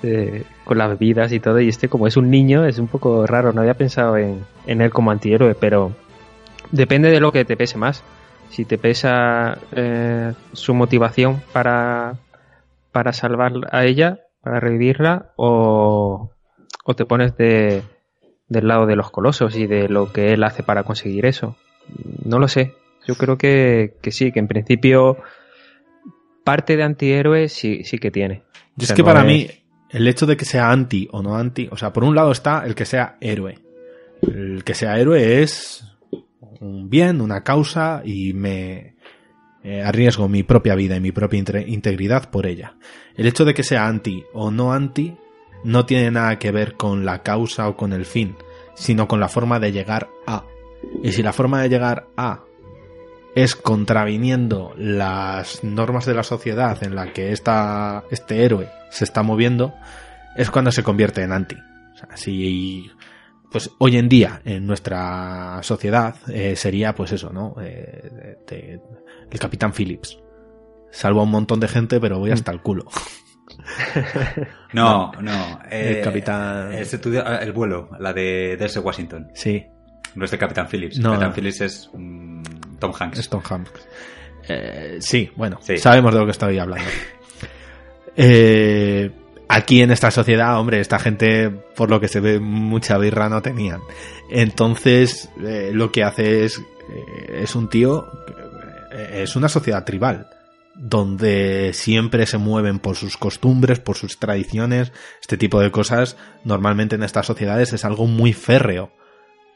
de- 0.03 0.45
con 0.65 0.77
las 0.77 0.91
bebidas 0.91 1.33
y 1.33 1.41
todo. 1.41 1.59
Y 1.59 1.69
este, 1.71 1.89
como 1.89 2.07
es 2.07 2.19
un 2.19 2.29
niño, 2.31 2.67
es 2.67 2.79
un 2.79 2.89
poco 2.89 3.27
raro. 3.27 3.55
No 3.55 3.63
había 3.63 3.75
pensado 3.79 4.19
en, 4.19 4.41
en 4.67 4.83
él 4.83 4.91
como 4.91 5.11
antihéroe, 5.11 5.55
pero 5.55 5.93
depende 6.73 7.11
de 7.11 7.21
lo 7.21 7.33
que 7.33 7.45
te 7.45 7.57
pese 7.57 7.79
más. 7.79 8.03
Si 8.51 8.65
te 8.65 8.79
pesa 8.79 9.59
eh, 9.73 10.33
su 10.53 10.75
motivación 10.75 11.41
para, 11.53 12.15
para 12.93 13.13
salvar 13.13 13.53
a 13.71 13.85
ella, 13.85 14.21
para 14.43 14.59
revivirla, 14.61 15.33
o, 15.37 16.31
o 16.85 16.95
te 16.95 17.05
pones 17.05 17.37
de, 17.37 17.83
del 18.49 18.67
lado 18.69 18.87
de 18.87 18.97
los 18.97 19.11
colosos 19.11 19.55
y 19.57 19.67
de 19.67 19.89
lo 19.89 20.13
que 20.13 20.33
él 20.33 20.43
hace 20.43 20.63
para 20.65 20.83
conseguir 20.83 21.27
eso. 21.27 21.57
No 22.25 22.39
lo 22.39 22.49
sé. 22.49 22.75
Yo 23.07 23.15
creo 23.15 23.39
que, 23.39 23.95
que 24.03 24.11
sí, 24.11 24.33
que 24.33 24.41
en 24.41 24.49
principio 24.49 25.17
parte 26.45 26.77
de 26.77 26.83
antihéroe 26.83 27.49
sí, 27.49 27.85
sí 27.85 27.99
que 27.99 28.11
tiene. 28.11 28.43
Yo 28.77 28.83
O 28.83 28.85
es 28.85 28.93
que 28.93 29.03
no 29.03 29.07
para 29.07 29.21
es- 29.21 29.27
mí, 29.27 29.49
el 29.91 30.07
hecho 30.09 30.27
de 30.27 30.37
que 30.37 30.45
sea 30.45 30.71
anti 30.71 31.09
o 31.13 31.23
no 31.23 31.37
anti, 31.37 31.69
o 31.71 31.77
sea, 31.77 31.93
por 31.93 32.05
un 32.05 32.15
lado 32.15 32.33
está 32.33 32.65
el 32.67 32.75
que 32.75 32.85
sea 32.85 33.17
héroe. 33.21 33.59
El 34.23 34.65
que 34.65 34.75
sea 34.75 34.99
héroe 34.99 35.43
es 35.43 35.85
un 36.41 36.89
bien, 36.89 37.21
una 37.21 37.43
causa 37.43 38.03
y 38.05 38.33
me 38.33 38.97
eh, 39.63 39.83
arriesgo 39.83 40.29
mi 40.29 40.43
propia 40.43 40.75
vida 40.75 40.97
y 40.97 41.01
mi 41.01 41.13
propia 41.13 41.39
integridad 41.67 42.31
por 42.31 42.47
ella. 42.47 42.77
El 43.17 43.27
hecho 43.27 43.45
de 43.45 43.55
que 43.55 43.63
sea 43.63 43.87
anti 43.87 44.25
o 44.33 44.51
no 44.51 44.73
anti 44.73 45.17
no 45.65 45.85
tiene 45.85 46.11
nada 46.11 46.39
que 46.39 46.51
ver 46.51 46.75
con 46.75 47.05
la 47.05 47.23
causa 47.23 47.69
o 47.69 47.77
con 47.77 47.93
el 47.93 48.07
fin, 48.07 48.37
sino 48.75 49.07
con 49.07 49.21
la 49.21 49.29
forma 49.29 49.61
de 49.61 49.73
llegar 49.73 50.09
a. 50.27 50.45
Y 51.03 51.13
si 51.13 51.23
la 51.23 51.33
forma 51.33 51.61
de 51.63 51.69
llegar 51.69 52.07
a 52.17 52.45
es 53.35 53.55
contraviniendo 53.55 54.73
las 54.77 55.63
normas 55.63 56.07
de 56.07 56.15
la 56.15 56.23
sociedad 56.23 56.83
en 56.83 56.95
la 56.95 57.13
que 57.13 57.33
esta, 57.33 58.05
este 58.11 58.45
héroe 58.45 58.69
se 58.91 59.05
está 59.05 59.23
moviendo, 59.23 59.75
es 60.37 60.51
cuando 60.51 60.73
se 60.73 60.83
convierte 60.83 61.23
en 61.23 61.33
anti. 61.33 61.57
O 61.57 61.97
sea, 61.97 62.17
si 62.17 62.91
pues 63.51 63.71
hoy 63.79 63.97
en 63.97 64.09
día 64.09 64.41
en 64.45 64.67
nuestra 64.67 65.61
sociedad 65.63 66.15
eh, 66.29 66.55
sería 66.57 66.95
pues 66.95 67.13
eso, 67.13 67.31
¿no? 67.31 67.55
Eh, 67.61 68.39
el 69.31 69.39
Capitán 69.39 69.73
Phillips. 69.73 70.19
Salvo 70.93 71.21
a 71.21 71.23
un 71.25 71.31
montón 71.31 71.61
de 71.61 71.69
gente, 71.69 72.01
pero 72.01 72.19
voy 72.19 72.31
hasta 72.33 72.51
el 72.53 72.61
culo. 72.63 72.87
No, 74.73 75.11
no. 75.21 75.61
eh, 75.71 75.97
El 75.99 76.05
capitán- 76.05 76.73
es 76.73 76.95
estudio- 76.95 77.25
ah, 77.27 77.37
el 77.43 77.53
vuelo, 77.53 77.91
la 77.99 78.13
de 78.13 78.57
Denzel 78.57 78.83
Washington. 78.83 79.29
Sí, 79.35 79.67
No 80.15 80.25
es 80.25 80.31
de 80.31 80.39
Capitán 80.39 80.69
Phillips. 80.69 80.99
No, 80.99 81.11
Capitán. 81.13 81.33
Phillips 81.35 81.61
es 81.61 81.91
mm, 81.93 82.43
Tom 82.79 82.93
Hanks. 82.99 83.19
Stone 83.19 83.43
Hanks. 83.49 83.71
Eh, 84.49 84.97
sí, 85.01 85.31
bueno, 85.37 85.59
Sí. 85.61 85.77
sabemos 85.79 86.13
de 86.15 86.21
lo 86.21 86.25
que 86.27 86.33
estoy 86.33 86.59
hablando. 86.59 86.89
Eh, 88.17 89.11
aquí 89.51 89.83
en 89.83 89.91
esta 89.91 90.13
sociedad, 90.13 90.59
hombre, 90.61 90.79
esta 90.79 91.01
gente, 91.01 91.51
por 91.51 91.91
lo 91.91 92.01
que 92.01 92.07
se 92.07 92.21
ve, 92.21 92.39
mucha 92.39 92.97
birra 92.99 93.29
no 93.29 93.43
tenían. 93.43 93.81
Entonces, 94.31 95.29
eh, 95.45 95.73
lo 95.75 95.91
que 95.91 96.05
hace 96.05 96.45
es, 96.45 96.59
eh, 96.59 97.41
es 97.43 97.57
un 97.57 97.69
tío, 97.69 98.09
eh, 98.93 99.23
es 99.25 99.35
una 99.35 99.49
sociedad 99.49 99.85
tribal, 99.85 100.29
donde 100.77 101.73
siempre 101.75 102.27
se 102.27 102.39
mueven 102.39 102.79
por 102.79 102.95
sus 102.95 103.17
costumbres, 103.17 103.81
por 103.81 103.97
sus 103.97 104.21
tradiciones, 104.21 104.93
este 105.21 105.37
tipo 105.37 105.61
de 105.61 105.73
cosas, 105.73 106.17
normalmente 106.45 106.95
en 106.95 107.03
estas 107.03 107.27
sociedades 107.27 107.73
es 107.73 107.85
algo 107.85 108.07
muy 108.07 108.33
férreo. 108.33 108.93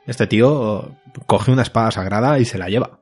Este 0.06 0.26
tío 0.26 0.98
coge 1.26 1.52
una 1.52 1.62
espada 1.62 1.92
sagrada 1.92 2.40
y 2.40 2.44
se 2.44 2.58
la 2.58 2.68
lleva. 2.68 3.00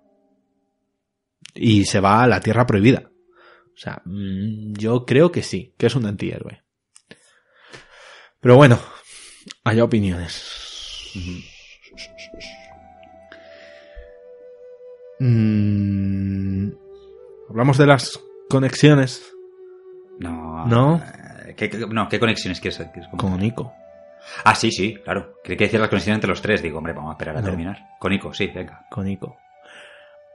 Y 1.54 1.86
se 1.86 2.00
va 2.00 2.22
a 2.22 2.26
la 2.26 2.40
tierra 2.40 2.66
prohibida. 2.66 3.10
O 3.74 3.78
sea, 3.78 4.02
mm, 4.04 4.74
yo 4.74 5.06
creo 5.06 5.32
que 5.32 5.42
sí, 5.42 5.74
que 5.78 5.86
es 5.86 5.96
un 5.96 6.04
antihéroe. 6.04 6.61
Pero 8.42 8.56
bueno, 8.56 8.78
hay 9.64 9.80
opiniones. 9.80 11.12
Mm, 15.32 16.70
Hablamos 17.48 17.78
de 17.78 17.86
las 17.86 18.18
conexiones 18.48 19.22
No. 20.18 20.66
¿No? 20.66 20.96
eh, 21.46 21.54
¿Qué, 21.56 21.68
qué- 21.70 21.78
no, 21.86 22.08
¿qué 22.08 22.18
conexiones 22.18 22.60
quieres? 22.60 22.78
quieres 22.92 23.10
con 23.16 23.38
Nico. 23.38 23.72
Ah, 24.44 24.54
sí, 24.54 24.70
sí, 24.70 24.94
claro. 25.04 25.34
Creí 25.42 25.56
que 25.56 25.64
decías 25.64 25.80
las 25.80 25.88
conexiones 25.90 26.16
entre 26.18 26.30
los 26.30 26.40
tres. 26.40 26.62
Digo, 26.62 26.78
hombre, 26.78 26.92
vamos 26.92 27.10
a 27.10 27.12
esperar 27.14 27.36
a 27.36 27.40
No. 27.40 27.44
terminar. 27.46 27.76
Con 27.98 28.12
Ico, 28.12 28.32
sí, 28.32 28.46
venga. 28.54 28.86
con 28.90 29.08
Ico. 29.08 29.36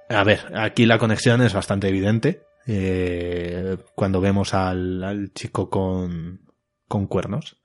A 0.09 0.23
ver, 0.23 0.51
aquí 0.57 0.85
la 0.85 0.99
conexión 0.99 1.41
es 1.41 1.53
bastante 1.53 1.87
evidente. 1.87 2.43
eh, 2.69 3.77
cuando 3.95 4.19
vemos 4.19 4.53
al, 4.53 5.01
al 5.03 5.31
chico 5.33 5.69
con, 5.69 6.41
con 6.89 7.07
cuernos. 7.07 7.61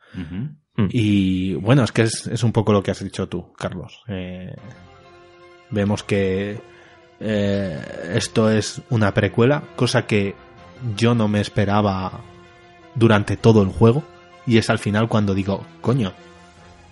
Y 0.90 1.54
bueno, 1.54 1.84
es 1.84 1.92
que 1.92 2.02
es, 2.02 2.26
es 2.26 2.42
un 2.42 2.52
poco 2.52 2.72
lo 2.72 2.82
que 2.82 2.90
has 2.90 3.02
dicho 3.04 3.28
tú, 3.28 3.52
Carlos. 3.54 4.02
Eh, 4.08 4.54
vemos 5.70 6.02
que 6.02 6.58
eh, 7.20 8.10
esto 8.14 8.50
es 8.50 8.80
una 8.90 9.12
precuela, 9.14 9.62
cosa 9.76 10.06
que 10.06 10.34
yo 10.96 11.14
no 11.14 11.28
me 11.28 11.40
esperaba 11.40 12.20
durante 12.94 13.36
todo 13.36 13.62
el 13.62 13.68
juego. 13.68 14.02
Y 14.46 14.56
es 14.58 14.70
al 14.70 14.78
final 14.78 15.08
cuando 15.08 15.34
digo, 15.34 15.64
coño, 15.80 16.12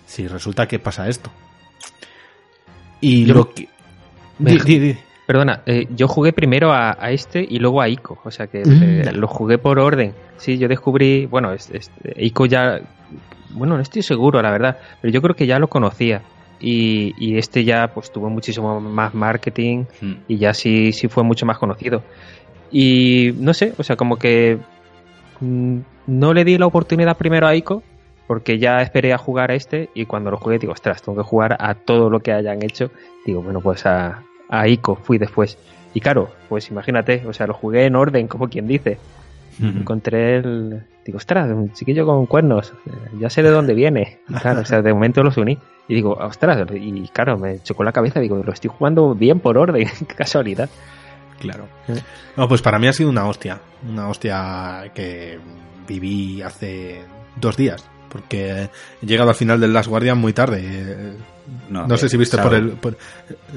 si 0.05 0.27
resulta 0.27 0.67
que 0.67 0.79
pasa 0.79 1.09
esto. 1.09 1.29
Y 3.01 3.25
Yo- 3.25 3.33
lo 3.33 3.49
que... 3.53 3.67
Me- 4.39 4.51
Di- 4.53 4.59
di- 4.59 4.79
di. 4.79 4.97
Perdona, 5.31 5.61
eh, 5.65 5.87
yo 5.95 6.09
jugué 6.09 6.33
primero 6.33 6.73
a, 6.73 6.97
a 6.99 7.11
este 7.11 7.39
y 7.47 7.57
luego 7.59 7.81
a 7.81 7.87
Ico, 7.87 8.19
o 8.21 8.31
sea 8.31 8.47
que 8.47 8.65
Mm. 8.65 8.83
eh, 8.83 9.11
lo 9.13 9.27
jugué 9.29 9.57
por 9.57 9.79
orden. 9.79 10.13
Sí, 10.35 10.57
yo 10.57 10.67
descubrí, 10.67 11.25
bueno, 11.25 11.53
es, 11.53 11.69
es- 11.69 11.89
Ico 12.17 12.45
ya, 12.47 12.81
bueno, 13.51 13.75
no 13.77 13.81
estoy 13.81 14.01
seguro, 14.01 14.41
la 14.41 14.51
verdad, 14.51 14.77
pero 14.99 15.13
yo 15.13 15.21
creo 15.21 15.33
que 15.33 15.47
ya 15.47 15.57
lo 15.57 15.69
conocía. 15.69 16.21
Y, 16.59 17.13
y 17.17 17.37
este 17.37 17.63
ya 17.63 17.87
pues 17.93 18.11
tuvo 18.11 18.29
muchísimo 18.29 18.81
más 18.81 19.13
marketing 19.13 19.85
Mm. 20.01 20.13
y 20.27 20.37
ya 20.37 20.53
sí, 20.53 20.91
sí 20.91 21.07
fue 21.07 21.23
mucho 21.23 21.45
más 21.45 21.57
conocido. 21.57 22.03
Y 22.69 23.31
no 23.37 23.53
sé, 23.53 23.73
o 23.77 23.83
sea, 23.83 23.95
como 23.95 24.17
que 24.17 24.57
mm, 25.39 25.77
no 26.07 26.33
le 26.33 26.43
di 26.43 26.57
la 26.57 26.65
oportunidad 26.65 27.15
primero 27.15 27.47
a 27.47 27.55
Ico, 27.55 27.83
porque 28.27 28.59
ya 28.59 28.81
esperé 28.81 29.13
a 29.13 29.17
jugar 29.17 29.51
a 29.51 29.55
este 29.55 29.87
y 29.95 30.05
cuando 30.07 30.29
lo 30.29 30.35
jugué 30.35 30.59
digo, 30.59 30.73
ostras, 30.73 31.01
tengo 31.01 31.17
que 31.17 31.23
jugar 31.23 31.55
a 31.57 31.73
todo 31.73 32.09
lo 32.09 32.19
que 32.19 32.33
hayan 32.33 32.61
hecho. 32.63 32.91
Digo, 33.25 33.41
bueno, 33.41 33.61
pues 33.61 33.85
a, 33.85 34.23
a 34.51 34.67
Ico 34.67 34.95
fui 34.95 35.17
después. 35.17 35.57
Y 35.93 35.99
claro, 35.99 36.29
pues 36.47 36.69
imagínate, 36.69 37.25
o 37.25 37.33
sea, 37.33 37.47
lo 37.47 37.53
jugué 37.53 37.85
en 37.85 37.95
orden, 37.95 38.27
como 38.27 38.47
quien 38.47 38.67
dice. 38.67 38.99
Encontré 39.59 40.37
el... 40.37 40.83
Digo, 41.05 41.17
ostras, 41.17 41.49
un 41.51 41.71
chiquillo 41.73 42.05
con 42.05 42.25
cuernos, 42.25 42.73
eh, 42.85 42.91
ya 43.19 43.29
sé 43.29 43.43
de 43.43 43.49
dónde 43.49 43.73
viene. 43.73 44.19
Y 44.29 44.33
claro, 44.35 44.61
o 44.61 44.65
sea, 44.65 44.81
de 44.81 44.93
momento 44.93 45.23
los 45.23 45.37
uní. 45.37 45.57
Y 45.87 45.95
digo, 45.95 46.13
ostras, 46.13 46.65
y 46.73 47.07
claro, 47.09 47.37
me 47.37 47.59
chocó 47.61 47.83
la 47.83 47.91
cabeza, 47.91 48.19
digo, 48.19 48.41
lo 48.43 48.53
estoy 48.53 48.71
jugando 48.75 49.13
bien 49.13 49.39
por 49.39 49.57
orden, 49.57 49.87
qué 50.07 50.15
casualidad. 50.15 50.69
Claro. 51.39 51.67
Sí. 51.87 51.93
No, 52.37 52.47
pues 52.47 52.61
para 52.61 52.79
mí 52.79 52.87
ha 52.87 52.93
sido 52.93 53.09
una 53.09 53.27
hostia. 53.27 53.59
Una 53.87 54.09
hostia 54.09 54.91
que 54.93 55.39
viví 55.87 56.41
hace 56.41 57.01
dos 57.35 57.57
días. 57.57 57.85
Porque 58.09 58.69
he 59.01 59.05
llegado 59.05 59.29
al 59.29 59.35
final 59.35 59.59
del 59.59 59.73
Last 59.73 59.89
Guardian 59.89 60.17
muy 60.17 60.33
tarde. 60.33 61.13
No, 61.69 61.87
No 61.87 61.97
sé 61.97 62.07
si 62.09 62.17
viste 62.17 62.37
Shadow. 62.37 62.49
por 62.49 62.57
el. 62.59 62.69
por- 62.71 62.97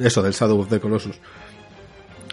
eso, 0.03 0.23
del 0.23 0.33
Shadow 0.33 0.61
of 0.61 0.69
the 0.69 0.81
Colossus. 0.81 1.17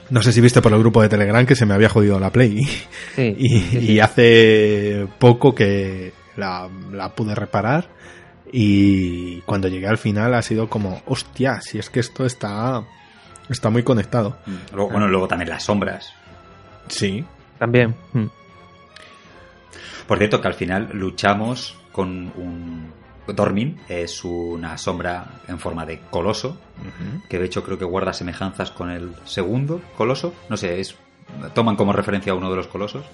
No 0.09 0.22
sé 0.22 0.31
si 0.33 0.41
viste 0.41 0.61
por 0.61 0.73
el 0.73 0.80
grupo 0.80 1.01
de 1.01 1.07
Telegram 1.09 1.45
que 1.45 1.56
se 1.56 1.65
me 1.65 1.73
había 1.73 1.88
jodido 1.90 2.19
la 2.19 2.31
Play. 2.31 2.59
Sí, 3.15 3.35
Y, 3.38 3.49
sí, 3.49 3.67
sí. 3.72 3.91
y 3.93 3.99
hace 3.99 5.07
poco 5.19 5.53
que 5.56 6.14
la, 6.38 6.67
la 6.91 7.14
pude 7.15 7.35
reparar. 7.35 7.90
Y 8.51 9.40
cuando 9.41 9.67
llegué 9.69 9.88
al 9.88 9.98
final 9.98 10.33
ha 10.33 10.41
sido 10.41 10.67
como, 10.69 11.01
hostia, 11.06 11.61
si 11.61 11.80
es 11.80 11.90
que 11.90 11.99
esto 12.01 12.25
está. 12.25 12.83
Está 13.49 13.69
muy 13.69 13.83
conectado. 13.83 14.38
Mm. 14.45 14.75
Luego, 14.75 14.91
bueno, 14.91 15.07
luego 15.07 15.27
también 15.27 15.49
las 15.49 15.64
sombras. 15.64 16.14
Sí. 16.88 17.23
También. 17.59 17.95
mm. 18.14 18.25
Por 20.07 20.17
cierto, 20.17 20.41
que 20.41 20.48
al 20.48 20.53
final 20.53 20.90
luchamos 20.93 21.77
con 21.91 22.31
un... 22.35 22.91
Dormin 23.34 23.80
es 23.90 24.24
una 24.24 24.77
sombra 24.77 25.42
en 25.48 25.60
forma 25.60 25.85
de 25.85 26.00
coloso, 26.10 26.58
que 27.30 27.40
de 27.40 27.45
hecho 27.45 27.64
creo 27.64 27.77
que 27.77 27.85
guarda 27.85 28.14
semejanzas 28.14 28.72
con 28.72 28.90
el 28.90 29.14
segundo 29.26 29.82
coloso. 29.98 30.34
No 30.50 30.58
sé, 30.58 30.80
es 30.80 30.95
toman 31.53 31.76
como 31.76 31.93
referencia 31.93 32.34
a 32.34 32.35
uno 32.35 32.50
de 32.50 32.56
los 32.56 32.68
colosos. 32.68 33.06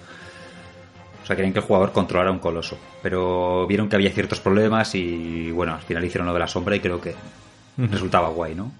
O 1.24 1.26
sea, 1.26 1.36
querían 1.36 1.54
que 1.54 1.60
el 1.60 1.66
jugador 1.66 1.92
controlara 1.92 2.32
un 2.32 2.40
coloso. 2.40 2.78
Pero 3.04 3.68
vieron 3.68 3.90
que 3.90 3.96
había 3.96 4.12
ciertos 4.12 4.40
problemas 4.40 4.96
y 4.96 5.52
bueno, 5.52 5.74
al 5.74 5.82
final 5.82 6.04
hicieron 6.06 6.28
lo 6.28 6.34
de 6.34 6.40
la 6.40 6.48
sombra 6.48 6.76
y 6.76 6.80
creo 6.80 7.02
que 7.02 7.16
resultaba 7.78 8.30
guay, 8.30 8.56
¿no? 8.56 8.72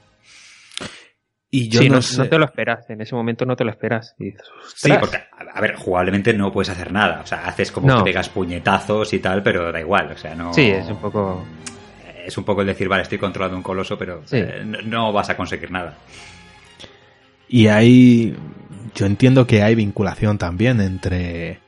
Y 1.58 1.70
yo 1.70 1.82
sí, 1.82 1.90
no, 1.90 1.96
no, 1.96 2.02
sé. 2.02 2.18
no 2.18 2.28
te 2.30 2.38
lo 2.38 2.46
esperas, 2.46 2.90
en 2.90 3.02
ese 3.02 3.16
momento 3.16 3.46
no 3.46 3.56
te 3.56 3.64
lo 3.64 3.72
esperas. 3.72 4.16
Y 4.20 4.26
dices, 4.26 4.44
Sí, 4.76 4.92
porque, 5.00 5.18
a 5.54 5.62
ver, 5.62 5.76
jugablemente 5.76 6.34
no 6.34 6.52
puedes 6.52 6.70
hacer 6.70 6.92
nada. 6.92 7.22
O 7.24 7.26
sea, 7.28 7.46
haces 7.48 7.72
como 7.72 7.88
No. 7.88 7.98
que 7.98 8.04
pegas 8.12 8.30
puñetazos 8.30 9.14
y 9.14 9.20
tal, 9.20 9.42
pero 9.44 9.72
da 9.72 9.80
igual. 9.80 10.12
O 10.12 10.18
sea, 10.18 10.36
no. 10.36 10.54
Sí, 10.54 10.70
es 10.70 10.88
un 10.88 10.98
poco... 10.98 11.46
Es 12.26 12.38
un 12.38 12.44
poco 12.44 12.60
el 12.62 12.68
decir, 12.68 12.90
vale, 12.90 13.04
estoy 13.04 13.18
controlando 13.18 13.56
un 13.56 13.64
coloso, 13.64 13.98
pero 13.98 14.22
Sí. 14.26 14.36
eh, 14.38 14.62
no, 14.66 14.82
no 14.82 15.14
vas 15.14 15.30
a 15.30 15.38
conseguir 15.38 15.72
nada. 15.72 15.96
Y 17.48 17.68
hay. 17.68 18.36
Yo 18.96 19.06
entiendo 19.06 19.48
que 19.48 19.64
hay 19.64 19.76
vinculación 19.76 20.38
también 20.38 20.82
entre 20.82 21.60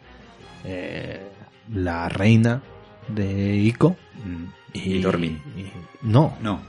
eh, 0.66 1.22
la 1.74 2.10
reina 2.10 2.62
de 3.08 3.56
Ico 3.56 3.96
Mm. 4.26 4.46
Y, 4.74 5.00
Dormin. 5.02 5.42
y- 5.56 5.72
no, 6.02 6.36
No, 6.42 6.62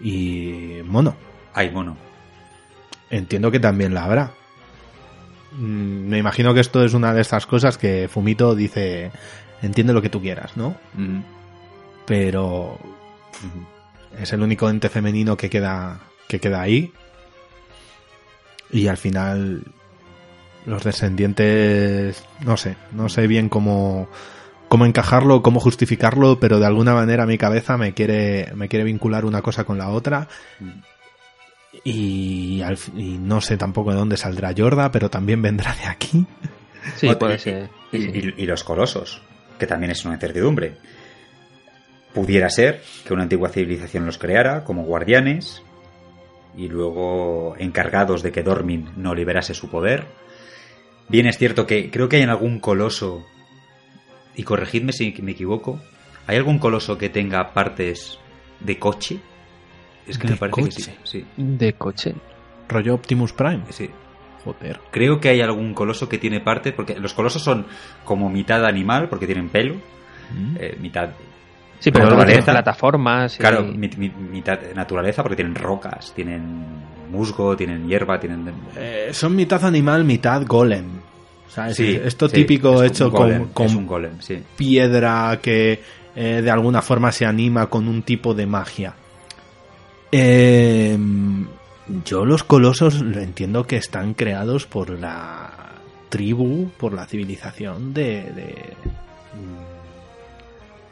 y 0.00 0.80
Mono. 0.84 1.14
hay 1.54 1.70
mono. 1.70 1.96
Entiendo 3.10 3.50
que 3.50 3.60
también 3.60 3.94
la 3.94 4.04
habrá. 4.04 4.32
Mm, 5.52 6.08
Me 6.08 6.18
imagino 6.18 6.54
que 6.54 6.60
esto 6.60 6.84
es 6.84 6.94
una 6.94 7.14
de 7.14 7.20
estas 7.20 7.46
cosas 7.46 7.78
que 7.78 8.08
Fumito 8.08 8.54
dice. 8.54 9.10
Entiende 9.62 9.92
lo 9.92 10.02
que 10.02 10.10
tú 10.10 10.20
quieras, 10.20 10.56
¿no? 10.56 10.76
Mm. 10.94 11.20
Pero 12.06 12.78
es 14.20 14.32
el 14.32 14.42
único 14.42 14.68
ente 14.68 14.88
femenino 14.88 15.36
que 15.36 15.50
queda 15.50 16.00
que 16.28 16.38
queda 16.40 16.60
ahí 16.60 16.92
y 18.70 18.86
al 18.88 18.96
final 18.96 19.62
los 20.66 20.84
descendientes 20.84 22.24
no 22.40 22.56
sé 22.56 22.76
no 22.92 23.08
sé 23.08 23.26
bien 23.26 23.48
cómo 23.48 24.08
cómo 24.68 24.86
encajarlo 24.86 25.42
cómo 25.42 25.60
justificarlo 25.60 26.38
pero 26.40 26.58
de 26.60 26.66
alguna 26.66 26.94
manera 26.94 27.26
mi 27.26 27.38
cabeza 27.38 27.76
me 27.76 27.92
quiere 27.92 28.52
me 28.54 28.68
quiere 28.68 28.84
vincular 28.84 29.24
una 29.24 29.42
cosa 29.42 29.64
con 29.64 29.78
la 29.78 29.88
otra 29.90 30.28
y, 31.82 32.62
al 32.62 32.78
y 32.96 33.18
no 33.18 33.40
sé 33.40 33.56
tampoco 33.56 33.90
de 33.90 33.96
dónde 33.98 34.16
saldrá 34.16 34.52
Yorda 34.52 34.90
pero 34.92 35.10
también 35.10 35.42
vendrá 35.42 35.74
de 35.74 35.84
aquí 35.86 36.26
Sí, 36.96 37.08
puede 37.18 37.36
y- 37.36 37.38
ser. 37.38 37.70
Y 37.92 38.44
los 38.46 38.62
colosos, 38.62 39.22
que 39.58 39.66
también 39.66 39.90
es 39.92 40.04
una 40.04 40.14
incertidumbre. 40.14 40.76
Pudiera 42.12 42.48
ser 42.50 42.82
que 43.06 43.12
una 43.14 43.22
antigua 43.24 43.48
civilización 43.48 44.04
los 44.06 44.18
creara 44.18 44.64
como 44.64 44.84
guardianes 44.84 45.62
y 46.56 46.68
luego 46.68 47.54
encargados 47.58 48.22
de 48.22 48.30
que 48.32 48.42
Dormin 48.42 48.90
no 48.96 49.14
liberase 49.14 49.54
su 49.54 49.68
poder. 49.70 50.04
Bien 51.08 51.26
es 51.26 51.38
cierto 51.38 51.66
que 51.66 51.90
creo 51.90 52.08
que 52.08 52.16
hay 52.16 52.22
en 52.22 52.30
algún 52.30 52.60
coloso, 52.60 53.24
y 54.36 54.42
corregidme 54.44 54.92
si 54.92 55.12
me 55.22 55.32
equivoco, 55.32 55.80
¿hay 56.26 56.36
algún 56.36 56.58
coloso 56.58 56.98
que 56.98 57.08
tenga 57.08 57.52
partes 57.54 58.18
de 58.60 58.78
coche? 58.78 59.18
Es 60.06 60.18
que 60.18 60.26
¿De 60.26 60.34
me 60.34 60.38
parece 60.38 60.62
que 60.68 60.94
sí. 61.04 61.24
De 61.36 61.72
coche. 61.74 62.14
rollo 62.68 62.94
Optimus 62.94 63.32
Prime 63.32 63.62
sí. 63.70 63.88
joder 64.44 64.80
Creo 64.90 65.20
que 65.20 65.28
hay 65.30 65.40
algún 65.40 65.72
coloso 65.74 66.08
que 66.08 66.18
tiene 66.18 66.40
parte, 66.40 66.72
porque 66.72 66.98
los 66.98 67.14
colosos 67.14 67.42
son 67.42 67.66
como 68.04 68.28
mitad 68.28 68.64
animal, 68.66 69.08
porque 69.08 69.26
tienen 69.26 69.48
pelo, 69.48 69.74
Mm. 70.32 70.56
eh, 70.58 70.76
mitad 70.80 71.10
Sí, 71.80 71.90
pero 71.90 72.04
Naturaleza. 72.06 72.52
plataformas. 72.52 73.34
y- 73.36 73.38
Claro, 73.40 73.62
mi- 73.64 73.90
mi- 73.98 74.08
mitad 74.08 74.58
naturaleza 74.74 75.22
porque 75.22 75.36
tienen 75.36 75.54
rocas, 75.54 76.14
tienen 76.14 76.64
musgo, 77.10 77.54
tienen 77.56 77.86
hierba, 77.86 78.18
tienen... 78.18 78.50
Eh, 78.76 79.10
son 79.12 79.36
mitad 79.36 79.62
animal 79.66 80.02
mitad 80.04 80.46
golem 80.46 80.86
¿sabes? 81.48 81.76
Sí, 81.76 82.00
esto 82.02 82.26
sí, 82.28 82.36
típico 82.36 82.82
es 82.82 82.90
hecho 82.92 83.06
un 83.08 83.12
golem, 83.12 83.38
con, 83.48 83.66
Es 83.66 83.72
con 83.72 83.76
un 83.82 83.86
golem, 83.86 84.20
sí. 84.20 84.42
piedra 84.56 85.38
que 85.42 85.82
eh, 86.16 86.40
de 86.42 86.50
alguna 86.50 86.80
forma 86.80 87.12
se 87.12 87.26
anima 87.26 87.66
con 87.66 87.86
un 87.86 88.02
tipo 88.02 88.32
de 88.34 88.46
magia. 88.46 88.94
Eh, 90.16 90.96
yo 92.04 92.24
los 92.24 92.44
colosos 92.44 93.00
lo 93.00 93.20
entiendo 93.20 93.66
que 93.66 93.76
están 93.76 94.14
creados 94.14 94.64
por 94.66 94.90
la 94.90 95.50
tribu, 96.08 96.68
por 96.78 96.92
la 96.92 97.06
civilización 97.06 97.92
de 97.92 98.22
de, 98.32 98.54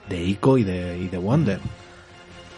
de 0.09 0.25
Ico 0.25 0.59
y 0.59 0.65
de, 0.65 0.99
y 0.99 1.09
de 1.09 1.19
Wonder. 1.19 1.61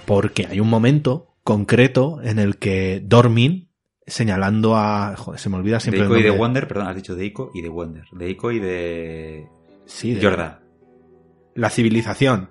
Porque 0.07 0.47
hay 0.47 0.61
un 0.61 0.69
momento 0.69 1.35
concreto 1.43 2.21
en 2.23 2.39
el 2.39 2.57
que 2.57 3.03
Dormin, 3.05 3.69
señalando 4.07 4.77
a... 4.77 5.15
Joder, 5.17 5.39
se 5.41 5.49
me 5.51 5.57
olvida 5.57 5.77
De 5.77 5.81
siempre 5.81 6.01
el 6.03 6.07
Ico 6.07 6.17
y 6.19 6.23
de. 6.23 6.31
Wonder, 6.31 6.67
perdón, 6.69 6.89
has 6.89 6.97
dicho 6.97 7.15
de 7.15 7.27
Ico 7.27 7.51
y 7.55 7.61
de 7.63 7.69
Wonder. 7.69 8.05
De 8.13 8.31
Ico 8.31 8.53
y 8.53 8.59
de... 8.61 9.47
Sí, 9.87 10.15
de- 10.15 10.21
Yorda. 10.21 10.61
La 11.55 11.71
civilización. 11.71 12.51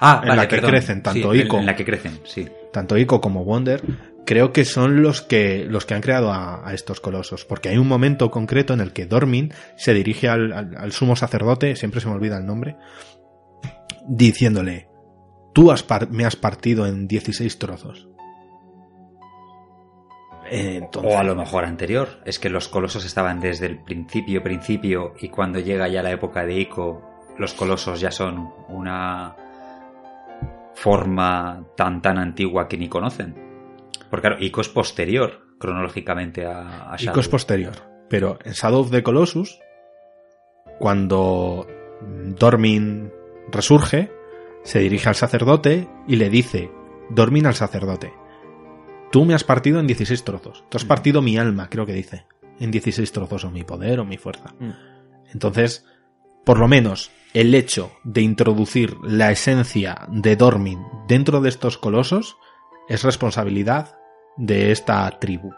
Ah, 0.00 0.20
en 0.22 0.28
vale, 0.30 0.42
la 0.42 0.48
que 0.48 0.56
perdón. 0.56 0.70
crecen 0.70 1.02
tanto 1.02 1.32
Sí, 1.32 1.38
Ico. 1.40 1.58
En 1.58 1.66
la 1.66 1.74
que 1.76 1.84
crecen, 1.84 2.20
sí. 2.24 2.48
Tanto 2.72 2.96
Ico 2.96 3.20
como 3.20 3.44
Wonder, 3.44 3.82
creo 4.24 4.52
que 4.52 4.64
son 4.64 5.02
los 5.02 5.22
que, 5.22 5.64
los 5.64 5.86
que 5.86 5.94
han 5.94 6.00
creado 6.00 6.32
a, 6.32 6.72
estos 6.72 7.00
colosos. 7.00 7.44
Porque 7.44 7.68
hay 7.68 7.78
un 7.78 7.88
momento 7.88 8.30
concreto 8.30 8.74
en 8.74 8.80
el 8.80 8.92
que 8.92 9.06
Dormin 9.06 9.52
se 9.76 9.94
dirige 9.94 10.28
al, 10.28 10.92
sumo 10.92 11.16
sacerdote, 11.16 11.76
siempre 11.76 12.00
se 12.00 12.08
me 12.08 12.14
olvida 12.14 12.38
el 12.38 12.46
nombre, 12.46 12.76
diciéndole, 14.08 14.88
tú 15.52 15.72
me 16.10 16.24
has 16.24 16.36
partido 16.36 16.86
en 16.86 17.06
16 17.06 17.58
trozos. 17.58 18.08
O 21.02 21.16
a 21.16 21.22
lo 21.22 21.34
mejor 21.34 21.64
anterior. 21.64 22.20
Es 22.26 22.38
que 22.38 22.50
los 22.50 22.68
colosos 22.68 23.06
estaban 23.06 23.40
desde 23.40 23.66
el 23.66 23.82
principio, 23.82 24.42
principio, 24.42 25.14
y 25.18 25.30
cuando 25.30 25.58
llega 25.60 25.88
ya 25.88 26.02
la 26.02 26.10
época 26.10 26.44
de 26.44 26.60
Ico, 26.60 27.02
los 27.38 27.54
colosos 27.54 28.00
ya 28.00 28.10
son 28.10 28.52
una 28.68 29.34
forma 30.74 31.64
tan 31.76 32.02
tan 32.02 32.18
antigua 32.18 32.68
que 32.68 32.76
ni 32.78 32.88
conocen. 32.88 33.34
Porque 34.10 34.28
claro, 34.28 34.42
Ico 34.44 34.60
es 34.60 34.68
posterior 34.68 35.40
cronológicamente 35.58 36.44
a, 36.46 36.92
a 36.92 36.96
Shadow. 36.96 37.12
Ico 37.14 37.20
es 37.20 37.28
posterior. 37.28 37.72
Pero 38.08 38.38
en 38.44 38.52
Shadow 38.52 38.80
of 38.80 38.90
the 38.90 39.02
Colossus, 39.02 39.58
cuando 40.78 41.66
Dormin 42.38 43.10
resurge, 43.50 44.10
se 44.64 44.80
dirige 44.80 45.08
al 45.08 45.14
sacerdote 45.14 45.88
y 46.06 46.16
le 46.16 46.30
dice, 46.30 46.70
Dormin 47.10 47.46
al 47.46 47.54
sacerdote, 47.54 48.12
tú 49.10 49.24
me 49.24 49.34
has 49.34 49.44
partido 49.44 49.80
en 49.80 49.86
16 49.86 50.24
trozos. 50.24 50.64
Tú 50.68 50.76
has 50.78 50.84
Mm. 50.84 50.88
partido 50.88 51.22
mi 51.22 51.38
alma, 51.38 51.68
creo 51.68 51.86
que 51.86 51.92
dice, 51.92 52.26
en 52.58 52.70
16 52.70 53.12
trozos, 53.12 53.44
o 53.44 53.50
mi 53.50 53.64
poder 53.64 54.00
o 54.00 54.04
mi 54.04 54.18
fuerza. 54.18 54.54
Mm. 54.58 54.70
Entonces, 55.32 55.86
por 56.44 56.58
lo 56.58 56.68
menos, 56.68 57.10
el 57.34 57.54
hecho 57.54 57.92
de 58.04 58.20
introducir 58.22 58.96
la 59.02 59.30
esencia 59.30 60.06
de 60.08 60.36
Dormin 60.36 60.80
dentro 61.08 61.40
de 61.40 61.48
estos 61.48 61.78
colosos 61.78 62.36
es 62.88 63.02
responsabilidad 63.04 63.96
de 64.36 64.70
esta 64.72 65.08
tribu. 65.18 65.52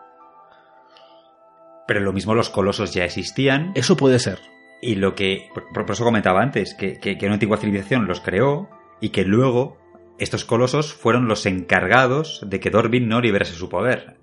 Pero 1.86 2.01
lo 2.01 2.12
mismo 2.12 2.35
los 2.35 2.51
colosos 2.51 2.94
ya 2.94 3.05
existían. 3.05 3.73
Eso 3.75 3.97
puede 3.97 4.19
ser. 4.19 4.39
Y 4.81 4.97
lo 4.97 5.15
que, 5.15 5.49
por, 5.75 5.91
eso 5.91 6.05
comentaba 6.05 6.43
antes, 6.43 6.75
que, 6.75 6.99
que- 6.99 7.19
que 7.19 7.27
una 7.27 7.35
antigua 7.35 7.57
civilización 7.59 8.07
los 8.07 8.20
creó 8.20 8.69
y 9.01 9.11
que 9.11 9.25
luego 9.25 9.78
estos 10.19 10.44
colosos 10.44 10.94
fueron 10.94 11.27
los 11.28 11.44
encargados 11.47 12.41
de 12.47 12.61
que 12.61 12.70
Dormin 12.70 13.09
no 13.09 13.20
liberase 13.20 13.55
su 13.55 13.69
poder. 13.69 14.17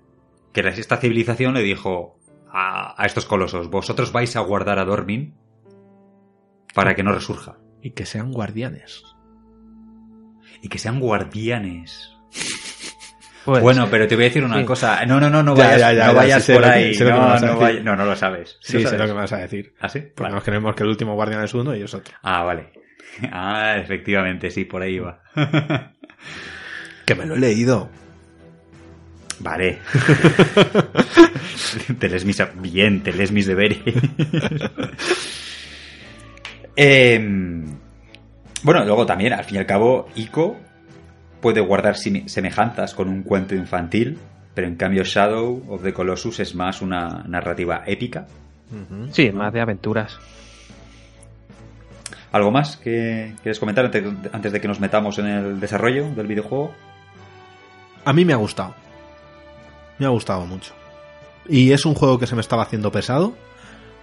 Que 0.52 0.60
esta 0.66 0.96
civilización 0.96 1.54
le 1.54 1.62
dijo 1.62 2.18
a, 2.50 3.00
a 3.00 3.06
estos 3.06 3.26
colosos, 3.26 3.70
vosotros 3.70 4.12
vais 4.12 4.34
a 4.36 4.40
guardar 4.40 4.78
a 4.78 4.84
Dormin 4.84 5.34
para 6.74 6.94
que 6.94 7.02
no 7.02 7.12
resurja. 7.12 7.56
Y 7.82 7.90
que 7.90 8.06
sean 8.06 8.30
guardianes. 8.32 9.02
Y 10.62 10.68
que 10.68 10.78
sean 10.78 11.00
guardianes. 11.00 12.10
Pues, 13.44 13.60
bueno, 13.60 13.88
pero 13.90 14.06
te 14.06 14.14
voy 14.14 14.26
a 14.26 14.28
decir 14.28 14.44
una 14.44 14.60
Sí. 14.60 14.64
cosa. 14.64 15.04
No, 15.04 15.18
no, 15.18 15.28
no, 15.28 15.42
no 15.42 15.56
Ya, 15.56 15.64
vayas, 15.64 15.80
ya, 15.80 15.92
ya, 15.94 16.06
no 16.06 16.12
ya, 16.12 16.16
vayas 16.16 16.44
sí 16.44 16.52
por 16.52 16.64
ahí. 16.64 16.96
que 16.96 17.04
no, 17.82 17.96
no, 17.96 18.04
lo 18.04 18.14
sabes. 18.14 18.56
Sí, 18.60 18.78
¿Lo 18.78 18.88
sé 18.88 18.96
lo 18.96 19.04
que 19.04 19.12
me 19.14 19.18
vas 19.18 19.32
a 19.32 19.38
decir. 19.38 19.74
¿Ah, 19.80 19.88
sí? 19.88 20.00
Vale. 20.16 20.32
nos 20.36 20.44
creemos 20.44 20.76
que 20.76 20.84
el 20.84 20.90
último 20.90 21.14
guardián 21.16 21.42
es 21.42 21.52
uno 21.52 21.74
y 21.74 21.82
es 21.82 21.92
otro. 21.92 22.14
Ah, 22.22 22.44
vale. 22.44 22.70
Ah, 23.32 23.78
efectivamente, 23.78 24.48
sí, 24.52 24.64
por 24.64 24.82
ahí 24.82 25.00
va. 25.00 25.24
Que 27.04 27.16
me 27.16 27.26
lo 27.26 27.34
he 27.34 27.40
leído. 27.40 27.90
Vale. 29.40 29.80
te 31.98 32.08
lees 32.08 32.24
mis... 32.24 32.40
Bien, 32.60 33.02
te 33.02 33.12
lees 33.12 33.32
mis 33.32 33.46
deberes. 33.48 33.80
Em, 36.76 37.64
bueno, 38.62 38.84
luego 38.84 39.06
también, 39.06 39.32
al 39.32 39.44
fin 39.44 39.56
y 39.56 39.58
al 39.58 39.66
cabo, 39.66 40.08
Ico 40.14 40.56
puede 41.40 41.60
guardar 41.60 41.96
semejanzas 41.96 42.94
con 42.94 43.08
un 43.08 43.22
cuento 43.22 43.54
infantil, 43.54 44.18
pero 44.54 44.68
en 44.68 44.76
cambio 44.76 45.02
Shadow 45.02 45.64
of 45.68 45.82
the 45.82 45.92
Colossus 45.92 46.40
es 46.40 46.54
más 46.54 46.80
una 46.80 47.24
narrativa 47.26 47.82
épica. 47.86 48.26
Sí, 49.10 49.30
más 49.32 49.52
de 49.52 49.60
aventuras. 49.60 50.18
¿Algo 52.30 52.50
más 52.50 52.78
que 52.78 53.34
quieres 53.42 53.60
comentar 53.60 53.84
antes, 53.84 54.04
antes 54.32 54.52
de 54.52 54.60
que 54.60 54.68
nos 54.68 54.80
metamos 54.80 55.18
en 55.18 55.26
el 55.26 55.60
desarrollo 55.60 56.10
del 56.14 56.26
videojuego? 56.26 56.72
A 58.06 58.12
mí 58.14 58.24
me 58.24 58.32
ha 58.32 58.36
gustado. 58.36 58.74
Me 59.98 60.06
ha 60.06 60.08
gustado 60.08 60.46
mucho. 60.46 60.72
Y 61.46 61.72
es 61.72 61.84
un 61.84 61.94
juego 61.94 62.18
que 62.18 62.26
se 62.26 62.34
me 62.34 62.40
estaba 62.40 62.62
haciendo 62.62 62.90
pesado. 62.90 63.34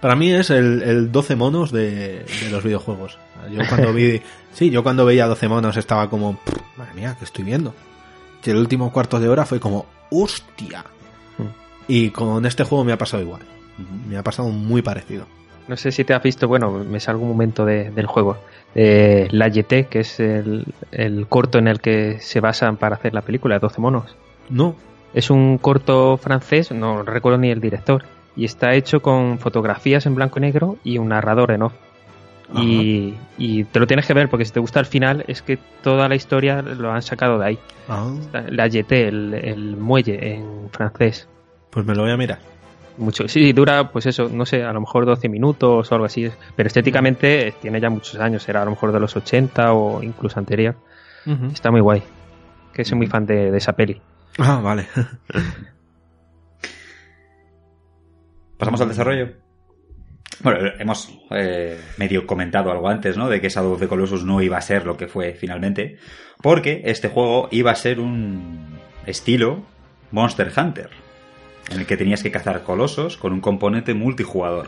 Para 0.00 0.16
mí 0.16 0.32
es 0.32 0.50
el, 0.50 0.82
el 0.82 1.12
12 1.12 1.36
monos 1.36 1.72
de, 1.72 2.24
de 2.24 2.50
los 2.50 2.64
videojuegos. 2.64 3.18
Yo 3.50 3.62
cuando 3.68 3.92
vi. 3.92 4.20
Sí, 4.52 4.68
yo 4.70 4.82
cuando 4.82 5.04
veía 5.06 5.26
12 5.28 5.46
monos 5.48 5.76
estaba 5.76 6.10
como. 6.10 6.36
"Pff, 6.38 6.56
Madre 6.76 6.92
mía, 6.94 7.14
¿qué 7.16 7.24
estoy 7.24 7.44
viendo? 7.44 7.72
Y 8.44 8.50
el 8.50 8.56
último 8.56 8.90
cuarto 8.92 9.20
de 9.20 9.28
hora 9.28 9.46
fue 9.46 9.60
como. 9.60 9.86
¡Hostia! 10.10 10.84
Y 11.86 12.10
con 12.10 12.44
este 12.46 12.64
juego 12.64 12.84
me 12.84 12.92
ha 12.92 12.98
pasado 12.98 13.22
igual. 13.22 13.42
Me 14.08 14.16
ha 14.16 14.24
pasado 14.24 14.48
muy 14.48 14.82
parecido. 14.82 15.26
No 15.68 15.76
sé 15.76 15.92
si 15.92 16.02
te 16.04 16.14
has 16.14 16.22
visto, 16.22 16.48
bueno, 16.48 16.70
me 16.72 16.98
salgo 16.98 17.22
un 17.22 17.28
momento 17.28 17.64
de- 17.64 17.90
del 17.90 18.06
juego. 18.06 18.38
Eh, 18.74 19.28
la 19.30 19.46
YT, 19.48 19.88
que 19.88 20.00
es 20.00 20.18
el, 20.18 20.64
el 20.90 21.26
corto 21.28 21.58
en 21.58 21.68
el 21.68 21.80
que 21.80 22.18
se 22.20 22.40
basan 22.40 22.76
para 22.76 22.96
hacer 22.96 23.14
la 23.14 23.22
película, 23.22 23.58
12 23.60 23.80
monos. 23.80 24.16
No. 24.48 24.74
Es 25.14 25.30
un 25.30 25.58
corto 25.58 26.16
francés, 26.16 26.72
no 26.72 27.02
recuerdo 27.04 27.38
ni 27.38 27.50
el 27.50 27.60
director, 27.60 28.04
y 28.36 28.44
está 28.44 28.74
hecho 28.74 29.00
con 29.02 29.38
fotografías 29.38 30.06
en 30.06 30.14
blanco 30.14 30.38
y 30.38 30.42
negro 30.42 30.76
y 30.84 30.98
un 30.98 31.08
narrador 31.08 31.50
en 31.52 31.62
off. 31.62 31.72
Y, 32.52 33.14
y 33.38 33.62
te 33.62 33.78
lo 33.78 33.86
tienes 33.86 34.06
que 34.06 34.12
ver 34.12 34.28
porque 34.28 34.44
si 34.44 34.50
te 34.50 34.58
gusta 34.58 34.80
el 34.80 34.86
final 34.86 35.24
es 35.28 35.40
que 35.40 35.56
toda 35.82 36.08
la 36.08 36.16
historia 36.16 36.62
lo 36.62 36.90
han 36.92 37.00
sacado 37.02 37.38
de 37.38 37.46
ahí. 37.46 37.58
Ah, 37.88 38.10
La 38.48 38.66
YT, 38.66 38.90
el, 38.90 39.34
el 39.34 39.76
muelle 39.76 40.34
en 40.34 40.68
francés. 40.72 41.28
pues 41.70 41.86
me 41.86 41.94
lo 41.94 42.02
voy 42.02 42.10
a 42.10 42.16
mirar. 42.16 42.40
Mucho. 42.98 43.28
Sí, 43.28 43.52
dura, 43.52 43.92
pues 43.92 44.06
eso, 44.06 44.28
no 44.28 44.44
sé, 44.46 44.64
a 44.64 44.72
lo 44.72 44.80
mejor 44.80 45.06
12 45.06 45.28
minutos 45.28 45.90
o 45.90 45.94
algo 45.94 46.06
así. 46.06 46.28
Pero 46.56 46.66
estéticamente 46.66 47.54
tiene 47.62 47.80
ya 47.80 47.88
muchos 47.88 48.16
años, 48.20 48.46
era 48.48 48.62
a 48.62 48.64
lo 48.64 48.72
mejor 48.72 48.90
de 48.92 48.98
los 48.98 49.14
80 49.16 49.72
o 49.72 50.02
incluso 50.02 50.40
anterior. 50.40 50.74
Está 51.52 51.70
muy 51.70 51.80
guay. 51.80 52.02
Que 52.74 52.84
soy 52.84 52.98
muy 52.98 53.06
fan 53.06 53.26
de, 53.26 53.52
de 53.52 53.58
esa 53.58 53.74
peli. 53.74 54.00
Ah, 54.38 54.60
vale. 54.60 54.88
¿Pasamos 58.60 58.82
al 58.82 58.88
desarrollo? 58.88 59.30
Bueno, 60.42 60.58
hemos 60.78 61.18
eh, 61.30 61.80
medio 61.96 62.26
comentado 62.26 62.70
algo 62.70 62.90
antes, 62.90 63.16
¿no? 63.16 63.30
De 63.30 63.40
que 63.40 63.48
Shadow 63.48 63.72
of 63.72 63.80
the 63.80 63.88
Colossus 63.88 64.22
no 64.22 64.42
iba 64.42 64.58
a 64.58 64.60
ser 64.60 64.84
lo 64.84 64.98
que 64.98 65.08
fue 65.08 65.32
finalmente. 65.32 65.96
Porque 66.42 66.82
este 66.84 67.08
juego 67.08 67.48
iba 67.52 67.70
a 67.70 67.74
ser 67.74 68.00
un 68.00 68.78
estilo 69.06 69.62
Monster 70.10 70.52
Hunter. 70.54 70.90
En 71.70 71.80
el 71.80 71.86
que 71.86 71.96
tenías 71.96 72.22
que 72.22 72.30
cazar 72.30 72.62
colosos 72.62 73.16
con 73.16 73.32
un 73.32 73.40
componente 73.40 73.94
multijugador. 73.94 74.66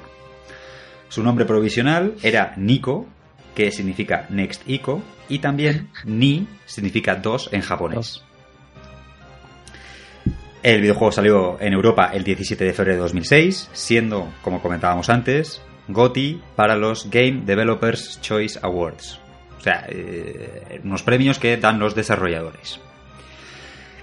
Su 1.10 1.22
nombre 1.22 1.44
provisional 1.44 2.14
era 2.22 2.54
Nico, 2.56 3.06
que 3.54 3.70
significa 3.72 4.24
Next 4.30 4.66
Ico, 4.66 5.02
y 5.28 5.40
también 5.40 5.90
Ni 6.06 6.48
significa 6.64 7.16
dos 7.16 7.50
en 7.52 7.60
japonés. 7.60 8.24
El 10.62 10.80
videojuego 10.80 11.10
salió 11.10 11.60
en 11.60 11.72
Europa 11.72 12.10
el 12.12 12.22
17 12.22 12.64
de 12.64 12.72
febrero 12.72 12.98
de 12.98 13.02
2006, 13.02 13.70
siendo, 13.72 14.32
como 14.42 14.62
comentábamos 14.62 15.10
antes, 15.10 15.60
GOTY 15.88 16.40
para 16.54 16.76
los 16.76 17.10
Game 17.10 17.42
Developers 17.44 18.20
Choice 18.20 18.60
Awards. 18.62 19.18
O 19.58 19.60
sea, 19.60 19.86
eh, 19.88 20.80
unos 20.84 21.02
premios 21.02 21.40
que 21.40 21.56
dan 21.56 21.80
los 21.80 21.96
desarrolladores. 21.96 22.80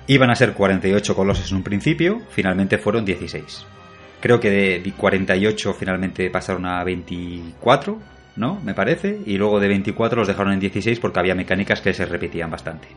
Iban 0.07 0.31
a 0.31 0.35
ser 0.35 0.53
48 0.53 1.15
colosos 1.15 1.49
en 1.49 1.57
un 1.57 1.63
principio, 1.63 2.21
finalmente 2.29 2.77
fueron 2.77 3.05
16. 3.05 3.65
Creo 4.19 4.41
que 4.41 4.49
de 4.49 4.93
48 4.97 5.73
finalmente 5.73 6.29
pasaron 6.29 6.65
a 6.65 6.83
24, 6.83 7.99
¿no? 8.35 8.59
Me 8.65 8.73
parece. 8.73 9.19
Y 9.25 9.37
luego 9.37 9.61
de 9.61 9.69
24 9.69 10.19
los 10.19 10.27
dejaron 10.27 10.51
en 10.51 10.59
16 10.59 10.99
porque 10.99 11.19
había 11.19 11.35
mecánicas 11.35 11.79
que 11.79 11.93
se 11.93 12.05
repetían 12.05 12.51
bastante. 12.51 12.89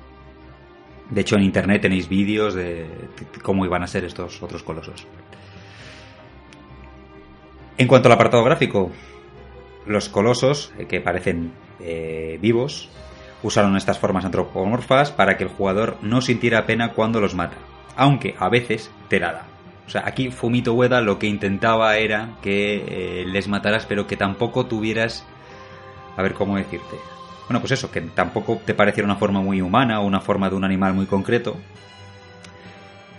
De 1.12 1.20
hecho, 1.20 1.36
en 1.36 1.42
internet 1.42 1.82
tenéis 1.82 2.08
vídeos 2.08 2.54
de 2.54 2.86
cómo 3.42 3.66
iban 3.66 3.82
a 3.82 3.86
ser 3.86 4.04
estos 4.04 4.42
otros 4.42 4.62
colosos. 4.62 5.06
En 7.76 7.86
cuanto 7.86 8.08
al 8.08 8.14
apartado 8.14 8.42
gráfico, 8.42 8.90
los 9.84 10.08
colosos, 10.08 10.72
eh, 10.78 10.86
que 10.86 11.02
parecen 11.02 11.52
eh, 11.80 12.38
vivos, 12.40 12.88
usaron 13.42 13.76
estas 13.76 13.98
formas 13.98 14.24
antropomorfas 14.24 15.10
para 15.10 15.36
que 15.36 15.44
el 15.44 15.50
jugador 15.50 15.98
no 16.00 16.22
sintiera 16.22 16.64
pena 16.64 16.92
cuando 16.94 17.20
los 17.20 17.34
mata, 17.34 17.58
aunque 17.94 18.34
a 18.38 18.48
veces 18.48 18.90
te 19.08 19.20
la 19.20 19.32
da. 19.32 19.46
O 19.86 19.90
sea, 19.90 20.04
aquí 20.06 20.30
Fumito 20.30 20.72
Ueda 20.72 21.02
lo 21.02 21.18
que 21.18 21.26
intentaba 21.26 21.98
era 21.98 22.38
que 22.40 22.84
eh, 22.86 23.24
les 23.26 23.48
mataras, 23.48 23.84
pero 23.84 24.06
que 24.06 24.16
tampoco 24.16 24.64
tuvieras. 24.64 25.26
A 26.16 26.22
ver 26.22 26.32
cómo 26.32 26.56
decirte. 26.56 27.11
Bueno, 27.52 27.60
pues 27.60 27.72
eso, 27.72 27.90
que 27.90 28.00
tampoco 28.00 28.62
te 28.64 28.72
pareciera 28.72 29.04
una 29.06 29.16
forma 29.16 29.42
muy 29.42 29.60
humana 29.60 30.00
o 30.00 30.06
una 30.06 30.22
forma 30.22 30.48
de 30.48 30.56
un 30.56 30.64
animal 30.64 30.94
muy 30.94 31.04
concreto. 31.04 31.54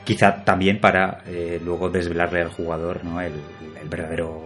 Quizá 0.04 0.44
también 0.44 0.82
para 0.82 1.22
eh, 1.28 1.62
luego 1.64 1.88
desvelarle 1.88 2.42
al 2.42 2.50
jugador 2.50 3.06
¿no? 3.06 3.22
el, 3.22 3.34
el 3.80 3.88
verdadero 3.88 4.42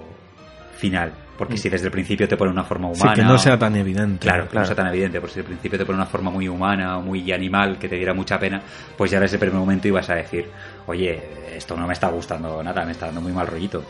final. 0.75 1.13
Porque 1.37 1.55
si 1.55 1.69
desde 1.69 1.85
el 1.85 1.91
principio 1.93 2.27
te 2.27 2.35
pone 2.35 2.51
una 2.51 2.65
forma 2.65 2.89
humana. 2.89 3.15
Sí, 3.15 3.21
que 3.21 3.25
no 3.25 3.37
sea 3.37 3.57
tan 3.57 3.77
evidente. 3.77 4.27
Claro, 4.27 4.49
que 4.49 4.59
no 4.59 4.65
sea 4.65 4.75
tan 4.75 4.87
evidente, 4.87 5.21
porque 5.21 5.35
si 5.35 5.39
al 5.39 5.45
principio 5.45 5.79
te 5.79 5.85
pone 5.85 5.95
una 5.95 6.05
forma 6.05 6.31
muy 6.31 6.49
humana 6.49 6.97
o 6.97 7.01
muy 7.01 7.31
animal 7.31 7.77
que 7.79 7.87
te 7.87 7.95
diera 7.95 8.13
mucha 8.13 8.37
pena, 8.37 8.61
pues 8.97 9.09
ya 9.09 9.21
desde 9.21 9.37
el 9.37 9.39
primer 9.39 9.57
momento 9.57 9.87
ibas 9.87 10.09
a 10.09 10.15
decir, 10.15 10.49
oye, 10.85 11.55
esto 11.55 11.77
no 11.77 11.87
me 11.87 11.93
está 11.93 12.09
gustando 12.09 12.61
nada, 12.61 12.83
me 12.83 12.91
está 12.91 13.05
dando 13.05 13.21
muy 13.21 13.31
mal 13.31 13.47
rollito. 13.47 13.85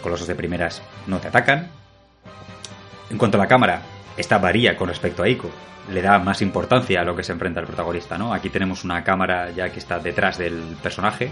Colosos 0.00 0.28
de 0.28 0.36
primeras 0.36 0.80
no 1.08 1.18
te 1.18 1.26
atacan. 1.26 1.75
En 3.10 3.18
cuanto 3.18 3.38
a 3.38 3.40
la 3.40 3.46
cámara, 3.46 3.82
esta 4.16 4.38
varía 4.38 4.76
con 4.76 4.88
respecto 4.88 5.22
a 5.22 5.28
Ico. 5.28 5.50
Le 5.92 6.02
da 6.02 6.18
más 6.18 6.42
importancia 6.42 7.00
a 7.00 7.04
lo 7.04 7.14
que 7.14 7.22
se 7.22 7.32
enfrenta 7.32 7.60
el 7.60 7.66
protagonista, 7.66 8.18
¿no? 8.18 8.34
Aquí 8.34 8.50
tenemos 8.50 8.84
una 8.84 9.04
cámara 9.04 9.50
ya 9.52 9.70
que 9.70 9.78
está 9.78 10.00
detrás 10.00 10.38
del 10.38 10.76
personaje. 10.82 11.30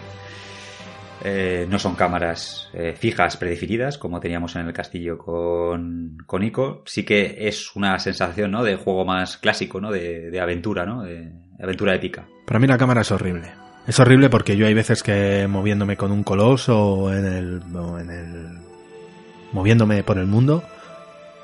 Eh, 1.25 1.67
no 1.69 1.79
son 1.79 1.95
cámaras 1.95 2.69
eh, 2.75 2.95
fijas 2.99 3.39
predefinidas 3.39 3.97
como 3.97 4.21
teníamos 4.21 4.57
en 4.57 4.67
el 4.67 4.73
castillo 4.73 5.19
con, 5.19 6.19
con 6.27 6.43
Ico. 6.43 6.83
Sí 6.87 7.05
que 7.05 7.49
es 7.49 7.75
una 7.75 7.99
sensación 7.99 8.51
¿no? 8.51 8.63
de 8.63 8.77
juego 8.77 9.05
más 9.05 9.39
clásico, 9.39 9.81
¿no? 9.81 9.91
de, 9.91 10.31
de 10.31 10.41
aventura, 10.41 10.85
¿no? 10.85 11.03
de 11.03 11.33
aventura 11.61 11.95
épica. 11.95 12.27
Para 12.45 12.61
mí 12.61 12.67
la 12.67 12.79
cámara 12.79 13.01
es 13.01 13.11
horrible. 13.11 13.53
Es 13.87 13.99
horrible 14.01 14.31
porque 14.31 14.57
yo 14.57 14.67
hay 14.67 14.75
veces 14.75 15.03
que 15.03 15.47
moviéndome 15.49 15.97
con 15.97 16.13
un 16.13 16.23
coloso 16.23 17.13
en 17.13 17.27
el, 17.27 17.63
o 17.77 17.99
en 17.99 18.11
el 18.11 18.59
moviéndome 19.53 20.03
por 20.03 20.19
el 20.19 20.27
mundo, 20.27 20.65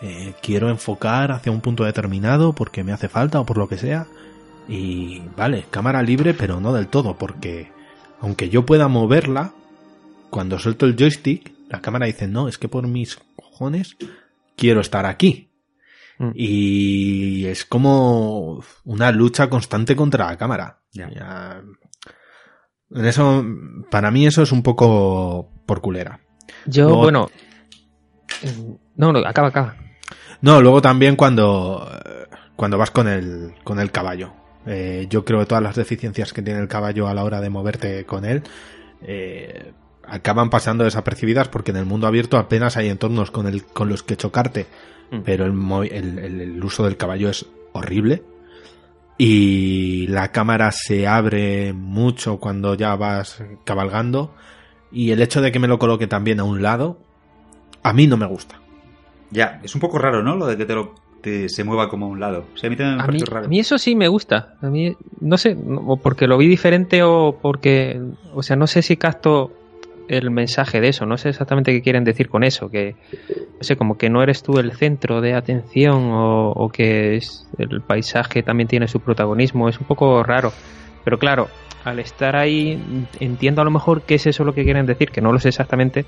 eh, 0.02 0.34
quiero 0.42 0.68
enfocar 0.70 1.32
hacia 1.32 1.52
un 1.52 1.60
punto 1.60 1.84
determinado 1.84 2.52
porque 2.54 2.84
me 2.84 2.92
hace 2.92 3.08
falta 3.08 3.40
o 3.40 3.46
por 3.46 3.58
lo 3.58 3.68
que 3.68 3.76
sea. 3.78 4.06
Y 4.68 5.20
vale, 5.36 5.64
cámara 5.70 6.02
libre, 6.02 6.34
pero 6.34 6.60
no 6.60 6.72
del 6.72 6.88
todo, 6.88 7.16
porque 7.16 7.70
aunque 8.20 8.48
yo 8.48 8.64
pueda 8.66 8.88
moverla, 8.88 9.52
cuando 10.30 10.58
suelto 10.58 10.86
el 10.86 10.96
joystick, 10.96 11.52
la 11.68 11.80
cámara 11.80 12.06
dice, 12.06 12.28
no, 12.28 12.48
es 12.48 12.56
que 12.58 12.68
por 12.68 12.86
mis 12.86 13.18
cojones 13.36 13.96
quiero 14.56 14.80
estar 14.80 15.06
aquí. 15.06 15.50
Mm. 16.18 16.30
Y 16.34 17.46
es 17.46 17.64
como 17.64 18.62
una 18.84 19.10
lucha 19.10 19.48
constante 19.48 19.96
contra 19.96 20.26
la 20.26 20.36
cámara. 20.36 20.80
Ya- 20.92 21.62
En 22.92 23.04
eso, 23.04 23.44
para 23.90 24.10
mí 24.10 24.26
eso 24.26 24.42
es 24.42 24.50
un 24.52 24.62
poco 24.62 25.50
por 25.66 25.80
culera. 25.80 26.20
Yo, 26.66 26.84
Luego- 26.88 27.00
bueno. 27.02 27.28
mm, 28.42 28.72
No, 28.96 29.12
no, 29.12 29.20
acaba, 29.20 29.48
acaba. 29.48 29.76
No, 30.42 30.60
luego 30.62 30.80
también 30.80 31.16
cuando, 31.16 31.86
cuando 32.56 32.78
vas 32.78 32.90
con 32.90 33.08
el, 33.08 33.52
con 33.64 33.78
el 33.80 33.90
caballo. 33.90 34.32
Eh, 34.66 35.06
yo 35.08 35.24
creo 35.24 35.40
que 35.40 35.46
todas 35.46 35.62
las 35.64 35.76
deficiencias 35.76 36.32
que 36.32 36.42
tiene 36.42 36.60
el 36.60 36.68
caballo 36.68 37.08
a 37.08 37.14
la 37.14 37.24
hora 37.24 37.40
de 37.40 37.48
moverte 37.50 38.04
con 38.04 38.24
él 38.26 38.42
eh, 39.02 39.72
acaban 40.06 40.50
pasando 40.50 40.84
desapercibidas 40.84 41.48
porque 41.48 41.70
en 41.70 41.78
el 41.78 41.86
mundo 41.86 42.06
abierto 42.06 42.36
apenas 42.36 42.76
hay 42.76 42.88
entornos 42.88 43.30
con, 43.30 43.46
el, 43.46 43.64
con 43.64 43.88
los 43.88 44.02
que 44.02 44.16
chocarte. 44.16 44.66
Mm. 45.10 45.20
Pero 45.24 45.44
el- 45.46 46.18
el 46.18 46.64
uso 46.64 46.84
del 46.84 46.96
caballo 46.96 47.28
es 47.30 47.46
horrible. 47.72 48.22
Y 49.18 50.06
la 50.06 50.32
cámara 50.32 50.72
se 50.72 51.06
abre 51.06 51.72
mucho 51.74 52.38
cuando 52.38 52.74
ya 52.74 52.94
vas 52.96 53.42
cabalgando. 53.64 54.34
Y 54.90 55.10
el 55.10 55.20
hecho 55.20 55.42
de 55.42 55.52
que 55.52 55.58
me 55.58 55.68
lo 55.68 55.78
coloque 55.78 56.06
también 56.06 56.40
a 56.40 56.44
un 56.44 56.62
lado, 56.62 56.98
a 57.82 57.92
mí 57.92 58.06
no 58.06 58.16
me 58.16 58.26
gusta. 58.26 58.59
Ya, 59.30 59.60
es 59.62 59.74
un 59.74 59.80
poco 59.80 59.98
raro, 59.98 60.22
¿no? 60.22 60.36
Lo 60.36 60.46
de 60.46 60.56
que 60.56 60.64
te 60.66 60.74
lo 60.74 60.94
te- 61.20 61.48
se 61.48 61.64
mueva 61.64 61.88
como 61.88 62.06
a 62.06 62.08
un 62.08 62.18
lado. 62.20 62.46
O 62.54 62.56
sea, 62.56 62.68
a 62.68 62.70
mí 62.70 62.76
también 62.76 62.96
me 62.96 63.02
A 63.02 63.06
mí, 63.06 63.12
parece 63.18 63.24
raro. 63.26 63.46
a 63.46 63.48
mí 63.48 63.60
eso 63.60 63.78
sí 63.78 63.94
me 63.94 64.08
gusta. 64.08 64.54
A 64.62 64.66
mí, 64.68 64.96
no 65.20 65.36
sé, 65.36 65.56
o 65.86 65.96
porque 65.98 66.26
lo 66.26 66.38
vi 66.38 66.48
diferente 66.48 67.02
o 67.02 67.38
porque, 67.40 68.00
o 68.34 68.42
sea, 68.42 68.56
no 68.56 68.66
sé 68.66 68.82
si 68.82 68.96
capto 68.96 69.52
el 70.08 70.30
mensaje 70.30 70.80
de 70.80 70.88
eso. 70.88 71.04
No 71.06 71.18
sé 71.18 71.28
exactamente 71.28 71.72
qué 71.72 71.82
quieren 71.82 72.04
decir 72.04 72.28
con 72.28 72.42
eso. 72.42 72.70
Que, 72.70 72.96
no 73.12 73.62
sé, 73.62 73.76
como 73.76 73.98
que 73.98 74.08
no 74.10 74.22
eres 74.22 74.42
tú 74.42 74.58
el 74.58 74.72
centro 74.72 75.20
de 75.20 75.34
atención 75.34 76.10
o, 76.10 76.50
o 76.52 76.68
que 76.70 77.16
es, 77.16 77.46
el 77.58 77.82
paisaje 77.82 78.42
también 78.42 78.66
tiene 78.66 78.88
su 78.88 79.00
protagonismo. 79.00 79.68
Es 79.68 79.78
un 79.78 79.86
poco 79.86 80.22
raro. 80.22 80.52
Pero 81.04 81.18
claro, 81.18 81.48
al 81.84 81.98
estar 81.98 82.34
ahí, 82.34 82.82
entiendo 83.20 83.60
a 83.62 83.64
lo 83.64 83.70
mejor 83.70 84.02
qué 84.02 84.14
es 84.16 84.26
eso 84.26 84.42
lo 84.44 84.54
que 84.54 84.64
quieren 84.64 84.86
decir, 84.86 85.10
que 85.10 85.20
no 85.20 85.32
lo 85.32 85.38
sé 85.38 85.50
exactamente. 85.50 86.04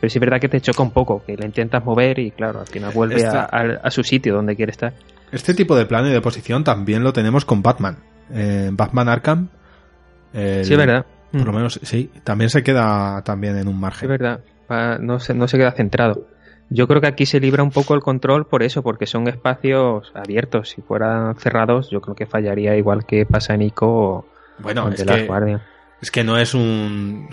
Pero 0.00 0.10
sí 0.10 0.18
es 0.18 0.20
verdad 0.20 0.40
que 0.40 0.48
te 0.48 0.60
choca 0.60 0.82
un 0.82 0.90
poco, 0.90 1.22
que 1.24 1.36
le 1.36 1.46
intentas 1.46 1.84
mover 1.84 2.18
y 2.18 2.30
claro, 2.30 2.60
al 2.60 2.66
final 2.66 2.92
vuelve 2.92 3.24
a, 3.26 3.40
a- 3.50 3.80
a 3.82 3.90
su 3.90 4.02
sitio 4.02 4.34
donde 4.34 4.54
quiere 4.56 4.70
estar. 4.72 4.92
Este 5.32 5.54
tipo 5.54 5.74
de 5.76 5.86
plano 5.86 6.08
y 6.08 6.12
de 6.12 6.20
posición 6.20 6.62
también 6.64 7.02
lo 7.02 7.12
tenemos 7.12 7.44
con 7.44 7.62
Batman. 7.62 7.96
Eh, 8.32 8.70
Batman 8.72 9.08
Arkham. 9.08 9.48
el- 10.32 10.64
Sí, 10.64 10.72
es 10.74 10.78
verdad. 10.78 11.06
Por 11.32 11.44
lo 11.46 11.52
Mm. 11.52 11.56
menos, 11.56 11.80
sí. 11.82 12.10
También 12.24 12.50
se 12.50 12.62
queda 12.62 13.22
también 13.22 13.56
en 13.56 13.68
un 13.68 13.74
Es 13.74 13.80
margen. 13.80 14.08
verdad, 14.08 14.40
va- 14.70 14.98
no 14.98 15.18
se, 15.18 15.34
no 15.34 15.48
se 15.48 15.58
queda 15.58 15.72
centrado. 15.72 16.26
Yo 16.68 16.86
creo 16.88 17.00
que 17.00 17.06
aquí 17.06 17.26
se 17.26 17.38
libra 17.40 17.62
un 17.62 17.70
poco 17.70 17.94
el 17.94 18.00
control 18.00 18.46
por 18.46 18.62
eso, 18.62 18.82
porque 18.82 19.06
son 19.06 19.28
espacios 19.28 20.10
abiertos. 20.14 20.70
Si 20.70 20.82
fueran 20.82 21.36
cerrados, 21.36 21.90
yo 21.90 22.00
creo 22.00 22.14
que 22.16 22.26
fallaría 22.26 22.76
igual 22.76 23.06
que 23.06 23.24
pasa 23.24 23.54
en 23.54 23.62
ICO 23.62 23.86
o, 23.86 24.26
Bueno, 24.58 24.88
es 24.88 25.02
que, 25.04 25.28
es 26.00 26.10
que 26.10 26.24
no 26.24 26.36
es 26.38 26.54
un... 26.54 27.28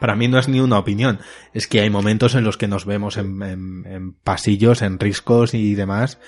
Para 0.00 0.14
mí 0.16 0.28
no 0.28 0.38
es 0.38 0.48
ni 0.48 0.60
una 0.60 0.78
opinión. 0.78 1.20
Es 1.54 1.66
que 1.66 1.80
hay 1.80 1.90
momentos 1.90 2.34
en 2.34 2.44
los 2.44 2.56
que 2.56 2.68
nos 2.68 2.84
vemos 2.84 3.16
en, 3.16 3.42
en- 3.42 3.86
en 3.86 4.12
pasillos, 4.12 4.82
en 4.82 4.98
riscos 4.98 5.54
y 5.54 5.74
demás. 5.74 6.18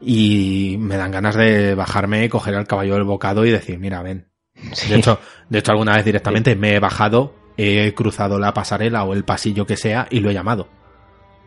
Y 0.00 0.76
me 0.78 0.96
dan 0.96 1.10
ganas 1.10 1.34
de 1.36 1.74
bajarme, 1.74 2.28
coger 2.28 2.54
al 2.54 2.66
caballo 2.66 2.94
del 2.94 3.04
bocado 3.04 3.46
y 3.46 3.50
decir, 3.50 3.78
mira, 3.78 4.02
ven. 4.02 4.28
Sí. 4.72 4.88
De 4.90 4.96
hecho, 4.96 5.18
de 5.48 5.58
hecho 5.58 5.72
alguna 5.72 5.94
vez 5.96 6.04
directamente 6.04 6.54
me 6.56 6.74
he 6.74 6.80
bajado, 6.80 7.34
he 7.56 7.94
cruzado 7.94 8.38
la 8.38 8.52
pasarela 8.52 9.04
o 9.04 9.14
el 9.14 9.24
pasillo 9.24 9.66
que 9.66 9.76
sea 9.78 10.06
y 10.10 10.20
lo 10.20 10.28
he 10.30 10.34
llamado. 10.34 10.68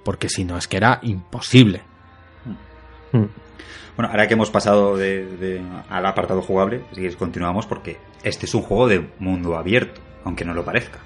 Porque 0.03 0.29
si 0.29 0.45
no, 0.45 0.57
es 0.57 0.67
que 0.67 0.77
era 0.77 0.99
imposible. 1.03 1.81
Mm. 3.11 3.23
Bueno, 3.95 4.11
ahora 4.11 4.27
que 4.27 4.33
hemos 4.33 4.49
pasado 4.49 4.95
de, 4.97 5.25
de- 5.37 5.61
al 5.89 6.05
apartado 6.05 6.41
jugable, 6.41 6.81
si 6.95 7.07
continuamos 7.15 7.65
porque 7.67 7.97
este 8.23 8.45
es 8.45 8.53
un 8.55 8.61
juego 8.61 8.87
de 8.87 9.09
mundo 9.19 9.57
abierto, 9.57 10.01
aunque 10.23 10.45
no 10.45 10.53
lo 10.53 10.63
parezca. 10.65 10.99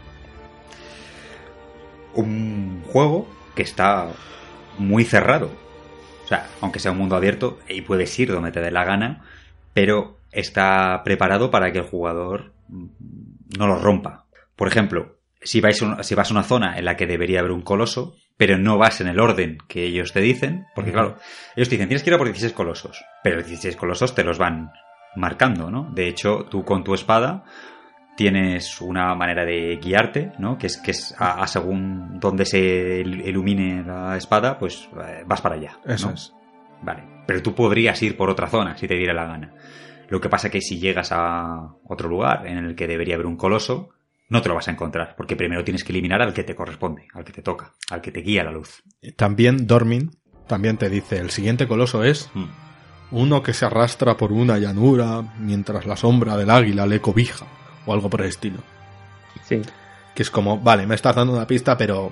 Un 2.13 2.83
juego 2.87 3.27
que 3.55 3.63
está 3.63 4.09
muy 4.77 5.03
cerrado. 5.05 5.51
O 6.23 6.27
sea, 6.27 6.47
aunque 6.61 6.79
sea 6.79 6.91
un 6.91 6.97
mundo 6.99 7.15
abierto 7.15 7.59
y 7.67 7.81
puedes 7.81 8.17
ir 8.19 8.31
donde 8.31 8.51
te 8.51 8.61
dé 8.61 8.71
la 8.71 8.85
gana, 8.85 9.23
pero 9.73 10.17
está 10.31 11.01
preparado 11.03 11.51
para 11.51 11.71
que 11.71 11.79
el 11.79 11.85
jugador 11.85 12.53
no 12.69 13.67
lo 13.67 13.77
rompa. 13.79 14.25
Por 14.55 14.67
ejemplo, 14.67 15.17
si, 15.41 15.61
vais 15.61 15.81
un- 15.81 16.03
si 16.03 16.15
vas 16.15 16.29
a 16.31 16.33
una 16.33 16.43
zona 16.43 16.77
en 16.77 16.85
la 16.85 16.95
que 16.95 17.05
debería 17.07 17.39
haber 17.39 17.51
un 17.51 17.61
coloso, 17.61 18.15
pero 18.37 18.57
no 18.57 18.77
vas 18.77 19.01
en 19.01 19.07
el 19.07 19.19
orden 19.19 19.57
que 19.67 19.83
ellos 19.85 20.13
te 20.13 20.21
dicen, 20.21 20.65
porque 20.73 20.91
claro, 20.91 21.17
ellos 21.55 21.69
te 21.69 21.75
dicen, 21.75 21.89
tienes 21.89 22.03
que 22.03 22.09
ir 22.09 22.13
a 22.15 22.17
por 22.17 22.27
16 22.27 22.53
colosos, 22.53 23.03
pero 23.23 23.37
los 23.37 23.45
16 23.47 23.75
colosos 23.75 24.15
te 24.15 24.23
los 24.23 24.37
van 24.37 24.71
marcando, 25.15 25.69
¿no? 25.69 25.89
De 25.91 26.07
hecho, 26.07 26.45
tú 26.49 26.63
con 26.63 26.83
tu 26.83 26.93
espada 26.95 27.43
tienes 28.15 28.79
una 28.81 29.15
manera 29.15 29.43
de 29.45 29.77
guiarte, 29.81 30.31
¿no? 30.39 30.57
Que 30.57 30.67
es 30.67 30.77
que 30.77 30.91
es 30.91 31.15
a, 31.17 31.41
a 31.41 31.47
según 31.47 32.19
donde 32.19 32.45
se 32.45 33.01
il- 33.03 33.27
ilumine 33.27 33.83
la 33.83 34.15
espada, 34.17 34.57
pues 34.59 34.87
eh, 35.03 35.23
vas 35.25 35.41
para 35.41 35.55
allá. 35.55 35.79
Eso 35.85 36.07
¿no? 36.09 36.13
es. 36.13 36.33
Vale. 36.81 37.03
Pero 37.25 37.41
tú 37.41 37.55
podrías 37.55 38.01
ir 38.03 38.15
por 38.17 38.29
otra 38.29 38.47
zona 38.47 38.77
si 38.77 38.87
te 38.87 38.95
diera 38.95 39.13
la 39.13 39.25
gana. 39.25 39.53
Lo 40.09 40.19
que 40.21 40.29
pasa 40.29 40.49
que 40.51 40.61
si 40.61 40.79
llegas 40.79 41.09
a 41.11 41.69
otro 41.87 42.07
lugar 42.09 42.45
en 42.45 42.57
el 42.57 42.75
que 42.75 42.87
debería 42.87 43.15
haber 43.15 43.25
un 43.25 43.37
coloso, 43.37 43.89
no 44.29 44.41
te 44.41 44.49
lo 44.49 44.55
vas 44.55 44.67
a 44.67 44.71
encontrar, 44.71 45.15
porque 45.15 45.35
primero 45.35 45.63
tienes 45.63 45.83
que 45.83 45.91
eliminar 45.91 46.21
al 46.21 46.33
que 46.33 46.43
te 46.43 46.55
corresponde, 46.55 47.07
al 47.13 47.23
que 47.23 47.31
te 47.33 47.41
toca, 47.41 47.73
al 47.89 48.01
que 48.01 48.11
te 48.11 48.21
guía 48.21 48.43
la 48.43 48.51
luz. 48.51 48.83
También 49.15 49.65
Dormin 49.67 50.11
también 50.47 50.77
te 50.77 50.89
dice, 50.89 51.17
el 51.17 51.29
siguiente 51.29 51.67
coloso 51.67 52.03
es 52.03 52.29
Mm. 52.33 52.45
uno 53.11 53.41
que 53.43 53.53
se 53.53 53.65
arrastra 53.65 54.17
por 54.17 54.31
una 54.33 54.57
llanura 54.59 55.21
mientras 55.39 55.85
la 55.85 55.95
sombra 55.95 56.35
del 56.35 56.49
águila 56.49 56.85
le 56.85 56.99
cobija, 56.99 57.45
o 57.85 57.93
algo 57.93 58.09
por 58.09 58.21
el 58.21 58.27
estilo. 58.27 58.57
Sí. 59.43 59.61
Que 60.15 60.23
es 60.23 60.29
como, 60.29 60.59
vale, 60.59 60.85
me 60.87 60.95
estás 60.95 61.15
dando 61.15 61.33
una 61.33 61.47
pista, 61.47 61.77
pero 61.77 62.11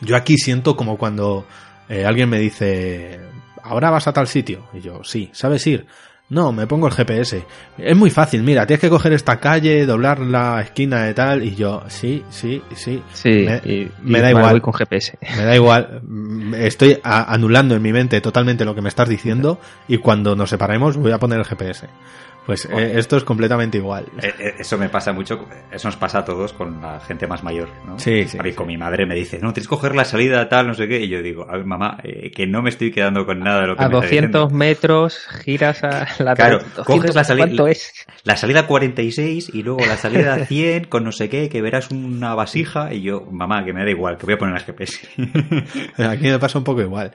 yo 0.00 0.16
aquí 0.16 0.36
siento 0.38 0.76
como 0.76 0.96
cuando 0.98 1.46
eh, 1.88 2.04
alguien 2.04 2.28
me 2.28 2.38
dice, 2.38 3.20
ahora 3.62 3.90
vas 3.90 4.06
a 4.08 4.12
tal 4.12 4.26
sitio. 4.28 4.64
Y 4.74 4.80
yo, 4.80 5.02
sí, 5.04 5.30
¿sabes 5.32 5.66
ir? 5.66 5.86
No, 6.30 6.52
me 6.52 6.66
pongo 6.66 6.86
el 6.88 6.92
GPS. 6.92 7.42
Es 7.78 7.96
muy 7.96 8.10
fácil, 8.10 8.42
mira, 8.42 8.66
tienes 8.66 8.82
que 8.82 8.90
coger 8.90 9.14
esta 9.14 9.40
calle, 9.40 9.86
doblar 9.86 10.18
la 10.20 10.60
esquina 10.60 11.04
de 11.04 11.14
tal. 11.14 11.42
Y 11.42 11.54
yo, 11.54 11.82
sí, 11.88 12.22
sí, 12.28 12.62
sí. 12.74 13.02
Sí, 13.14 13.46
Me- 13.48 13.62
y, 13.64 13.90
me 14.02 14.18
y 14.18 14.22
da 14.22 14.30
igual. 14.30 14.50
voy 14.50 14.60
con 14.60 14.74
GPS. 14.74 15.16
Me 15.38 15.44
da 15.44 15.54
igual, 15.54 16.02
mm, 16.06 16.52
estoy 16.54 17.00
a- 17.02 17.32
anulando 17.32 17.74
en 17.76 17.80
mi 17.80 17.94
mente 17.94 18.20
totalmente 18.20 18.66
lo 18.66 18.74
que 18.74 18.82
me 18.82 18.90
estás 18.90 19.08
diciendo 19.08 19.58
y 19.88 19.96
cuando 19.98 20.36
nos 20.36 20.50
separemos 20.50 20.98
voy 20.98 21.12
a 21.12 21.18
poner 21.18 21.38
el 21.38 21.46
GPS. 21.46 21.88
Pues 22.48 22.64
eh, 22.64 22.92
esto 22.98 23.18
es 23.18 23.24
completamente 23.24 23.76
igual. 23.76 24.06
Eh, 24.22 24.32
eh, 24.38 24.54
Eso 24.58 24.78
me 24.78 24.88
pasa 24.88 25.12
mucho, 25.12 25.46
eso 25.70 25.86
nos 25.86 25.96
pasa 25.96 26.20
a 26.20 26.24
todos 26.24 26.54
con 26.54 26.80
la 26.80 26.98
gente 26.98 27.26
más 27.26 27.42
mayor, 27.44 27.68
¿no? 27.86 27.98
Sí, 27.98 28.26
sí, 28.26 28.38
A 28.38 28.42
mí 28.42 28.50
sí. 28.52 28.56
con 28.56 28.66
mi 28.66 28.78
madre 28.78 29.04
me 29.04 29.14
dice, 29.14 29.38
no, 29.38 29.52
tienes 29.52 29.68
que 29.68 29.74
coger 29.76 29.94
la 29.94 30.06
salida 30.06 30.48
tal, 30.48 30.66
no 30.66 30.72
sé 30.72 30.88
qué, 30.88 30.98
y 30.98 31.08
yo 31.08 31.20
digo, 31.22 31.46
a 31.46 31.52
ver, 31.58 31.66
mamá, 31.66 31.98
eh, 32.02 32.30
que 32.30 32.46
no 32.46 32.62
me 32.62 32.70
estoy 32.70 32.90
quedando 32.90 33.26
con 33.26 33.40
nada 33.40 33.60
de 33.60 33.66
lo 33.66 33.76
que 33.76 33.84
A 33.84 33.88
me 33.90 33.94
está 33.96 34.06
200 34.06 34.30
diciendo". 34.48 34.48
metros, 34.58 35.26
giras 35.44 35.84
a 35.84 36.06
la 36.24 36.34
Claro, 36.34 36.56
200, 36.60 36.86
coges 36.86 37.14
la 37.14 37.24
salida- 37.24 37.46
¿Cuánto 37.48 37.66
es? 37.68 37.92
La 38.24 38.36
salida 38.38 38.66
46 38.66 39.50
y 39.52 39.62
luego 39.62 39.80
la 39.86 39.98
salida 39.98 40.46
100 40.46 40.84
con 40.84 41.04
no 41.04 41.12
sé 41.12 41.28
qué, 41.28 41.50
que 41.50 41.60
verás 41.60 41.90
una 41.90 42.34
vasija 42.34 42.94
y 42.94 43.02
yo, 43.02 43.26
mamá, 43.30 43.62
que 43.66 43.74
me 43.74 43.84
da 43.84 43.90
igual, 43.90 44.16
que 44.16 44.24
voy 44.24 44.36
a 44.36 44.38
poner 44.38 44.54
las 44.54 44.64
GPS. 44.64 45.06
Aquí 45.98 46.24
me 46.28 46.38
pasa 46.38 46.56
un 46.56 46.64
poco 46.64 46.80
igual. 46.80 47.12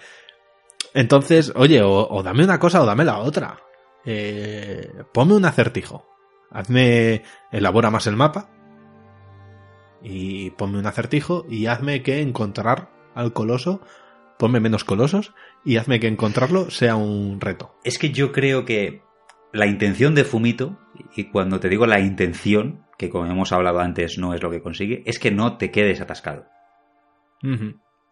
Entonces, 0.94 1.52
oye, 1.56 1.82
o, 1.82 2.08
o 2.08 2.22
dame 2.22 2.44
una 2.44 2.60
cosa 2.60 2.84
o 2.84 2.86
dame 2.86 3.04
la 3.04 3.18
otra. 3.18 3.58
Eh, 4.06 5.04
ponme 5.14 5.36
un 5.36 5.46
acertijo. 5.46 6.06
Hazme, 6.52 7.24
elabora 7.52 7.90
más 7.90 8.08
el 8.08 8.16
mapa. 8.16 8.50
Y 10.02 10.52
ponme 10.52 10.80
un 10.80 10.86
acertijo 10.86 11.46
y 11.50 11.68
hazme 11.68 12.04
que 12.04 12.22
encontrar 12.22 12.92
al 13.16 13.34
coloso, 13.34 13.82
ponme 14.38 14.60
menos 14.60 14.84
colosos 14.84 15.34
y 15.64 15.78
hazme 15.78 16.00
que 16.00 16.08
encontrarlo 16.08 16.70
sea 16.70 16.96
un 16.96 17.40
reto. 17.40 17.76
Es 17.84 17.98
que 17.98 18.12
yo 18.12 18.32
creo 18.32 18.66
que 18.66 19.02
la 19.54 19.68
intención 19.68 20.16
de 20.16 20.26
Fumito, 20.26 20.78
y 21.16 21.26
cuando 21.26 21.60
te 21.60 21.70
digo 21.70 21.86
la 21.86 22.00
intención, 22.00 22.86
que 22.98 23.10
como 23.10 23.28
hemos 23.28 23.52
hablado 23.52 23.80
antes 23.80 24.18
no 24.18 24.34
es 24.34 24.42
lo 24.44 24.50
que 24.52 24.62
consigue, 24.62 25.04
es 25.06 25.20
que 25.20 25.32
no 25.32 25.58
te 25.58 25.72
quedes 25.72 26.02
atascado. 26.02 26.48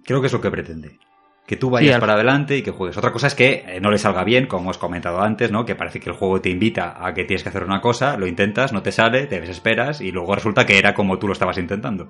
Creo 0.03 0.21
que 0.21 0.27
es 0.27 0.33
lo 0.33 0.41
que 0.41 0.51
pretende. 0.51 0.99
Que 1.47 1.57
tú 1.57 1.69
vayas 1.69 1.95
Sí, 1.95 1.99
para 1.99 2.13
adelante 2.13 2.55
y 2.55 2.61
que 2.61 2.71
juegues. 2.71 2.97
Otra 2.97 3.11
cosa 3.11 3.27
es 3.27 3.35
que 3.35 3.65
eh, 3.67 3.79
no 3.81 3.91
le 3.91 3.97
salga 3.97 4.23
bien, 4.23 4.47
como 4.47 4.63
hemos 4.63 4.77
comentado 4.77 5.21
antes, 5.21 5.51
¿no? 5.51 5.65
Que 5.65 5.75
parece 5.75 5.99
que 5.99 6.09
el 6.09 6.15
juego 6.15 6.39
te 6.39 6.49
invita 6.49 7.05
a 7.05 7.13
que 7.13 7.25
tienes 7.25 7.43
que 7.43 7.49
hacer 7.49 7.63
una 7.63 7.81
cosa, 7.81 8.15
lo 8.17 8.25
intentas, 8.27 8.71
no 8.71 8.81
te 8.83 8.91
sale, 8.91 9.25
te 9.27 9.41
desesperas 9.41 9.99
y 10.01 10.11
luego 10.11 10.33
resulta 10.35 10.65
que 10.65 10.77
era 10.77 10.93
como 10.93 11.17
tú 11.19 11.27
lo 11.27 11.33
estabas 11.33 11.57
intentando. 11.57 12.07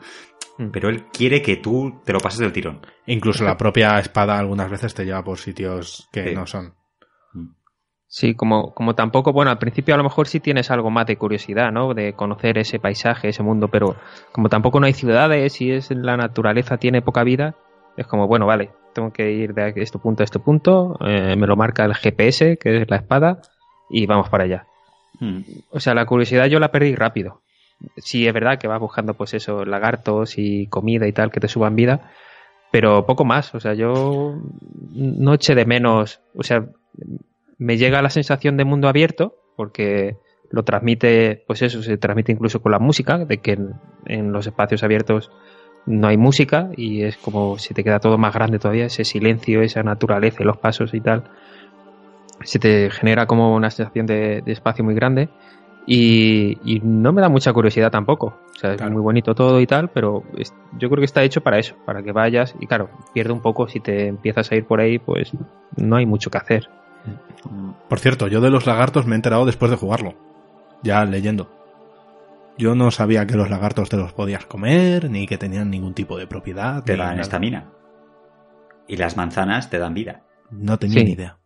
Mm. 0.57 0.67
Pero 0.71 0.89
él 0.89 1.05
quiere 1.11 1.41
que 1.41 1.55
tú 1.55 2.01
te 2.05 2.13
lo 2.13 2.19
pases 2.19 2.39
del 2.39 2.51
tirón. 2.53 2.85
Incluso 3.07 3.43
la 3.43 3.57
propia 3.57 3.97
espada 3.99 4.37
algunas 4.37 4.69
veces 4.69 4.93
te 4.93 5.05
lleva 5.05 5.23
por 5.23 5.39
sitios 5.39 6.07
que 6.11 6.29
Sí. 6.29 6.35
no 6.35 6.45
son. 6.45 6.75
Sí, 8.13 8.35
como, 8.35 8.73
como 8.73 8.93
tampoco, 8.93 9.31
bueno, 9.31 9.51
al 9.51 9.57
principio 9.57 9.93
a 9.95 9.97
lo 9.97 10.03
mejor 10.03 10.27
sí 10.27 10.41
tienes 10.41 10.69
algo 10.69 10.89
más 10.91 11.05
de 11.05 11.15
curiosidad, 11.17 11.71
¿no? 11.71 11.93
De 11.93 12.11
conocer 12.11 12.57
ese 12.57 12.77
paisaje, 12.77 13.29
ese 13.29 13.41
mundo, 13.41 13.69
pero 13.69 13.95
como 14.33 14.49
tampoco 14.49 14.81
no 14.81 14.85
hay 14.85 14.91
ciudades 14.91 15.61
y 15.61 15.71
es 15.71 15.89
la 15.91 16.17
naturaleza 16.17 16.75
tiene 16.75 17.01
poca 17.01 17.23
vida, 17.23 17.55
es 17.95 18.05
como, 18.07 18.27
bueno, 18.27 18.45
vale, 18.45 18.71
tengo 18.93 19.11
que 19.11 19.31
ir 19.31 19.53
de 19.53 19.73
este 19.75 19.99
punto 19.99 20.23
a 20.23 20.25
este 20.25 20.39
punto, 20.39 20.97
eh, 21.05 21.35
me 21.35 21.47
lo 21.47 21.55
marca 21.55 21.85
el 21.85 21.95
GPS, 21.95 22.57
que 22.57 22.81
es 22.81 22.89
la 22.89 22.97
espada, 22.97 23.41
y 23.89 24.05
vamos 24.05 24.29
para 24.29 24.45
allá. 24.45 24.67
Mm. 25.19 25.41
O 25.71 25.79
sea, 25.79 25.93
la 25.93 26.05
curiosidad 26.05 26.47
yo 26.47 26.59
la 26.59 26.71
perdí 26.71 26.95
rápido. 26.95 27.41
Sí, 27.97 28.27
es 28.27 28.33
verdad 28.33 28.59
que 28.59 28.67
vas 28.67 28.79
buscando, 28.79 29.13
pues 29.13 29.33
eso, 29.33 29.65
lagartos 29.65 30.37
y 30.37 30.67
comida 30.67 31.07
y 31.07 31.13
tal 31.13 31.31
que 31.31 31.39
te 31.39 31.47
suban 31.47 31.75
vida, 31.75 32.11
pero 32.71 33.05
poco 33.05 33.25
más. 33.25 33.53
O 33.55 33.59
sea, 33.59 33.73
yo 33.73 34.35
no 34.93 35.33
eché 35.33 35.55
de 35.55 35.65
menos. 35.65 36.21
O 36.35 36.43
sea, 36.43 36.65
me 37.57 37.77
llega 37.77 38.01
la 38.01 38.09
sensación 38.09 38.57
de 38.57 38.65
mundo 38.65 38.87
abierto, 38.87 39.35
porque 39.55 40.17
lo 40.49 40.63
transmite, 40.63 41.43
pues 41.47 41.61
eso, 41.61 41.81
se 41.81 41.97
transmite 41.97 42.31
incluso 42.31 42.61
con 42.61 42.71
la 42.71 42.79
música, 42.79 43.17
de 43.19 43.37
que 43.39 43.53
en, 43.53 43.73
en 44.05 44.31
los 44.31 44.45
espacios 44.47 44.83
abiertos 44.83 45.31
no 45.85 46.07
hay 46.07 46.17
música 46.17 46.69
y 46.77 47.03
es 47.03 47.17
como 47.17 47.57
se 47.57 47.73
te 47.73 47.83
queda 47.83 47.99
todo 47.99 48.17
más 48.17 48.33
grande 48.33 48.59
todavía, 48.59 48.85
ese 48.85 49.03
silencio, 49.03 49.61
esa 49.61 49.83
naturaleza 49.83 50.43
y 50.43 50.45
los 50.45 50.57
pasos 50.57 50.93
y 50.93 51.01
tal. 51.01 51.23
Se 52.43 52.59
te 52.59 52.89
genera 52.89 53.25
como 53.27 53.53
una 53.55 53.69
sensación 53.69 54.05
de, 54.05 54.41
de 54.41 54.51
espacio 54.51 54.83
muy 54.83 54.95
grande 54.95 55.29
y, 55.85 56.57
y 56.63 56.79
no 56.83 57.11
me 57.13 57.21
da 57.21 57.29
mucha 57.29 57.53
curiosidad 57.53 57.91
tampoco. 57.91 58.27
O 58.55 58.59
sea, 58.59 58.75
Claro. 58.75 58.85
es 58.85 58.93
muy 58.93 59.01
bonito 59.01 59.33
todo 59.35 59.59
y 59.59 59.67
tal, 59.67 59.89
pero 59.89 60.23
es- 60.37 60.53
yo 60.77 60.89
creo 60.89 60.99
que 60.99 61.05
está 61.05 61.23
hecho 61.23 61.41
para 61.41 61.57
eso, 61.59 61.75
para 61.85 62.03
que 62.03 62.11
vayas 62.11 62.55
y 62.59 62.67
claro, 62.67 62.89
pierde 63.13 63.33
un 63.33 63.41
poco 63.41 63.67
si 63.67 63.79
te 63.79 64.07
empiezas 64.07 64.51
a 64.51 64.55
ir 64.55 64.65
por 64.65 64.79
ahí, 64.79 64.99
pues 64.99 65.31
no 65.77 65.95
hay 65.95 66.05
mucho 66.05 66.29
que 66.29 66.37
hacer. 66.37 66.69
Por 67.89 67.99
cierto, 67.99 68.27
yo 68.27 68.39
de 68.41 68.51
los 68.51 68.67
lagartos 68.67 69.05
me 69.07 69.13
he 69.13 69.15
enterado 69.15 69.45
después 69.45 69.71
de 69.71 69.77
jugarlo. 69.77 70.13
Ya 70.83 71.03
leyendo. 71.05 71.49
Yo 72.57 72.75
no 72.75 72.91
sabía 72.91 73.25
que 73.25 73.35
los 73.35 73.49
lagartos 73.49 73.89
te 73.89 73.97
los 73.97 74.13
podías 74.13 74.45
comer, 74.45 75.09
ni 75.09 75.25
que 75.27 75.37
tenían 75.37 75.69
ningún 75.71 75.93
tipo 75.93 76.17
de 76.17 76.27
propiedad. 76.27 76.83
Te 76.83 76.95
dan 76.95 77.09
nada. 77.11 77.21
estamina. 77.21 77.71
Y 78.87 78.97
las 78.97 79.17
manzanas 79.17 79.69
te 79.69 79.79
dan 79.79 79.93
vida. 79.93 80.23
No 80.51 80.77
tenía 80.77 80.99
Sí. 80.99 81.05
ni 81.05 81.11
idea. 81.13 81.37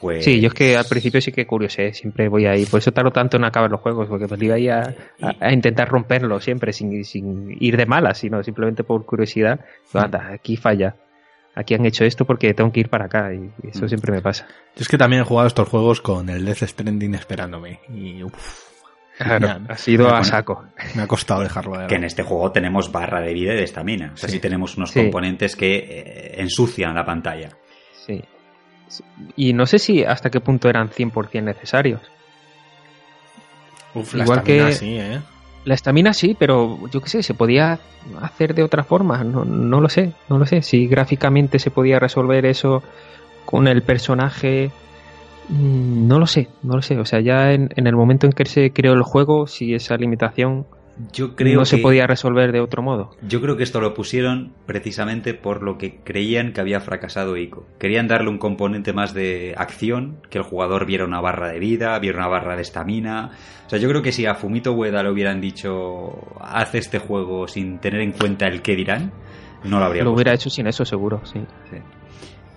Pues... 0.00 0.24
Sí, 0.24 0.40
yo 0.40 0.48
es 0.48 0.54
que 0.54 0.76
al 0.76 0.84
principio 0.86 1.20
sí 1.20 1.32
que 1.32 1.44
curiosé, 1.46 1.92
siempre 1.92 2.28
voy 2.28 2.46
ahí, 2.46 2.64
por 2.66 2.78
eso 2.78 2.92
tardo 2.92 3.10
tanto 3.10 3.36
en 3.36 3.44
acabar 3.44 3.68
los 3.68 3.80
juegos, 3.80 4.06
porque 4.08 4.28
me 4.28 4.44
iba 4.44 4.54
ahí 4.54 4.68
a, 4.68 4.94
a- 5.20 5.34
a 5.40 5.52
intentar 5.52 5.88
romperlo 5.88 6.38
siempre, 6.40 6.72
sin, 6.72 7.04
sin 7.04 7.56
ir 7.60 7.76
de 7.76 7.84
malas, 7.84 8.18
sino 8.18 8.40
simplemente 8.44 8.84
por 8.84 9.04
curiosidad. 9.04 9.58
Digo, 9.92 10.04
anda, 10.04 10.30
aquí 10.32 10.56
falla, 10.56 10.94
aquí 11.56 11.74
han 11.74 11.84
hecho 11.84 12.04
esto 12.04 12.24
porque 12.24 12.54
tengo 12.54 12.70
que 12.70 12.78
ir 12.78 12.88
para 12.90 13.06
acá, 13.06 13.34
y 13.34 13.50
eso 13.68 13.86
Mm. 13.86 13.88
siempre 13.88 14.12
me 14.12 14.22
pasa. 14.22 14.46
Yo 14.76 14.82
es 14.82 14.88
que 14.88 14.98
también 14.98 15.22
he 15.22 15.24
jugado 15.24 15.48
estos 15.48 15.68
juegos 15.68 16.00
con 16.00 16.28
el 16.30 16.44
Death 16.44 16.62
Stranding 16.62 17.16
esperándome. 17.16 17.80
Y 17.92 18.22
uf, 18.22 18.67
Claro, 19.18 19.60
ha 19.68 19.76
sido 19.76 20.06
a 20.06 20.10
Bueno. 20.10 20.24
saco. 20.24 20.64
me 20.94 21.02
ha 21.02 21.06
costado 21.08 21.40
dejarlo 21.42 21.76
de 21.78 21.86
Que 21.88 21.96
en 21.96 22.04
este 22.04 22.22
juego 22.22 22.52
tenemos 22.52 22.92
barra 22.92 23.20
de 23.20 23.34
vida 23.34 23.52
y 23.52 23.56
de 23.56 23.64
estamina. 23.64 24.12
O 24.14 24.16
sea, 24.16 24.28
Sí. 24.28 24.36
sí 24.36 24.40
tenemos 24.40 24.76
unos 24.76 24.90
Sí. 24.92 25.00
componentes 25.00 25.56
que 25.56 25.76
eh, 25.76 26.34
ensucian 26.40 26.94
la 26.94 27.04
pantalla. 27.04 27.48
Sí. 28.06 28.22
Y 29.36 29.52
no 29.52 29.66
sé 29.66 29.78
si 29.78 30.04
hasta 30.04 30.30
qué 30.30 30.40
punto 30.40 30.68
eran 30.68 30.88
100% 30.88 31.44
necesarios. 31.44 32.00
Uf, 33.94 34.14
la 34.14 34.24
Igual 34.24 34.38
estamina 34.38 34.66
que- 34.68 34.72
sí, 34.74 34.98
¿eh? 34.98 35.20
La 35.64 35.74
estamina 35.74 36.12
sí, 36.14 36.36
pero 36.38 36.78
yo 36.90 37.00
qué 37.00 37.08
sé, 37.10 37.22
se 37.22 37.34
podía 37.34 37.78
hacer 38.22 38.54
de 38.54 38.62
otra 38.62 38.84
forma. 38.84 39.22
No, 39.24 39.44
no 39.44 39.80
lo 39.80 39.88
sé, 39.88 40.12
no 40.28 40.38
lo 40.38 40.46
sé. 40.46 40.62
Si 40.62 40.86
gráficamente 40.86 41.58
se 41.58 41.70
podía 41.70 41.98
resolver 41.98 42.46
eso 42.46 42.82
con 43.44 43.66
el 43.68 43.82
personaje, 43.82 44.70
no 45.48 46.18
lo 46.18 46.26
sé, 46.26 46.48
no 46.62 46.76
lo 46.76 46.82
sé. 46.82 46.98
O 46.98 47.04
sea, 47.04 47.20
ya 47.20 47.52
en, 47.52 47.70
en 47.76 47.86
el 47.86 47.96
momento 47.96 48.26
en 48.26 48.32
que 48.32 48.44
se 48.44 48.70
creó 48.72 48.92
el 48.92 49.02
juego, 49.02 49.46
si 49.46 49.74
esa 49.74 49.96
limitación 49.96 50.66
Yo 51.12 51.34
creo 51.36 51.58
no 51.58 51.64
se 51.64 51.78
podía 51.78 52.06
resolver 52.06 52.52
de 52.52 52.60
otro 52.60 52.82
modo. 52.82 53.10
Yo 53.22 53.40
creo 53.40 53.56
que 53.56 53.62
esto 53.62 53.80
lo 53.80 53.94
pusieron 53.94 54.52
precisamente 54.66 55.34
por 55.34 55.62
lo 55.62 55.78
que 55.78 56.00
creían 56.02 56.52
que 56.52 56.60
había 56.60 56.80
fracasado 56.80 57.36
Ico. 57.36 57.66
Querían 57.78 58.08
darle 58.08 58.30
un 58.30 58.38
componente 58.38 58.92
más 58.92 59.14
de 59.14 59.54
acción, 59.56 60.18
que 60.28 60.38
el 60.38 60.44
jugador 60.44 60.86
viera 60.86 61.04
una 61.04 61.20
barra 61.20 61.48
de 61.48 61.58
vida, 61.58 61.98
viera 61.98 62.18
una 62.18 62.28
barra 62.28 62.56
de 62.56 62.62
estamina. 62.62 63.30
O 63.66 63.70
sea, 63.70 63.78
yo 63.78 63.88
creo 63.88 64.02
que 64.02 64.12
si 64.12 64.26
a 64.26 64.34
Fumito 64.34 64.72
Ueda 64.72 65.02
le 65.02 65.10
hubieran 65.10 65.40
dicho 65.40 66.10
haz 66.40 66.74
este 66.74 66.98
juego 66.98 67.48
sin 67.48 67.78
tener 67.78 68.00
en 68.00 68.12
cuenta 68.12 68.46
el 68.46 68.60
qué 68.60 68.76
dirán, 68.76 69.12
no 69.64 69.78
lo 69.78 69.86
habría 69.86 70.04
Lo 70.04 70.12
hubiera 70.12 70.34
hecho 70.34 70.50
sin 70.50 70.66
eso, 70.66 70.84
seguro, 70.84 71.20
sí. 71.24 71.40
Sí. 71.70 71.78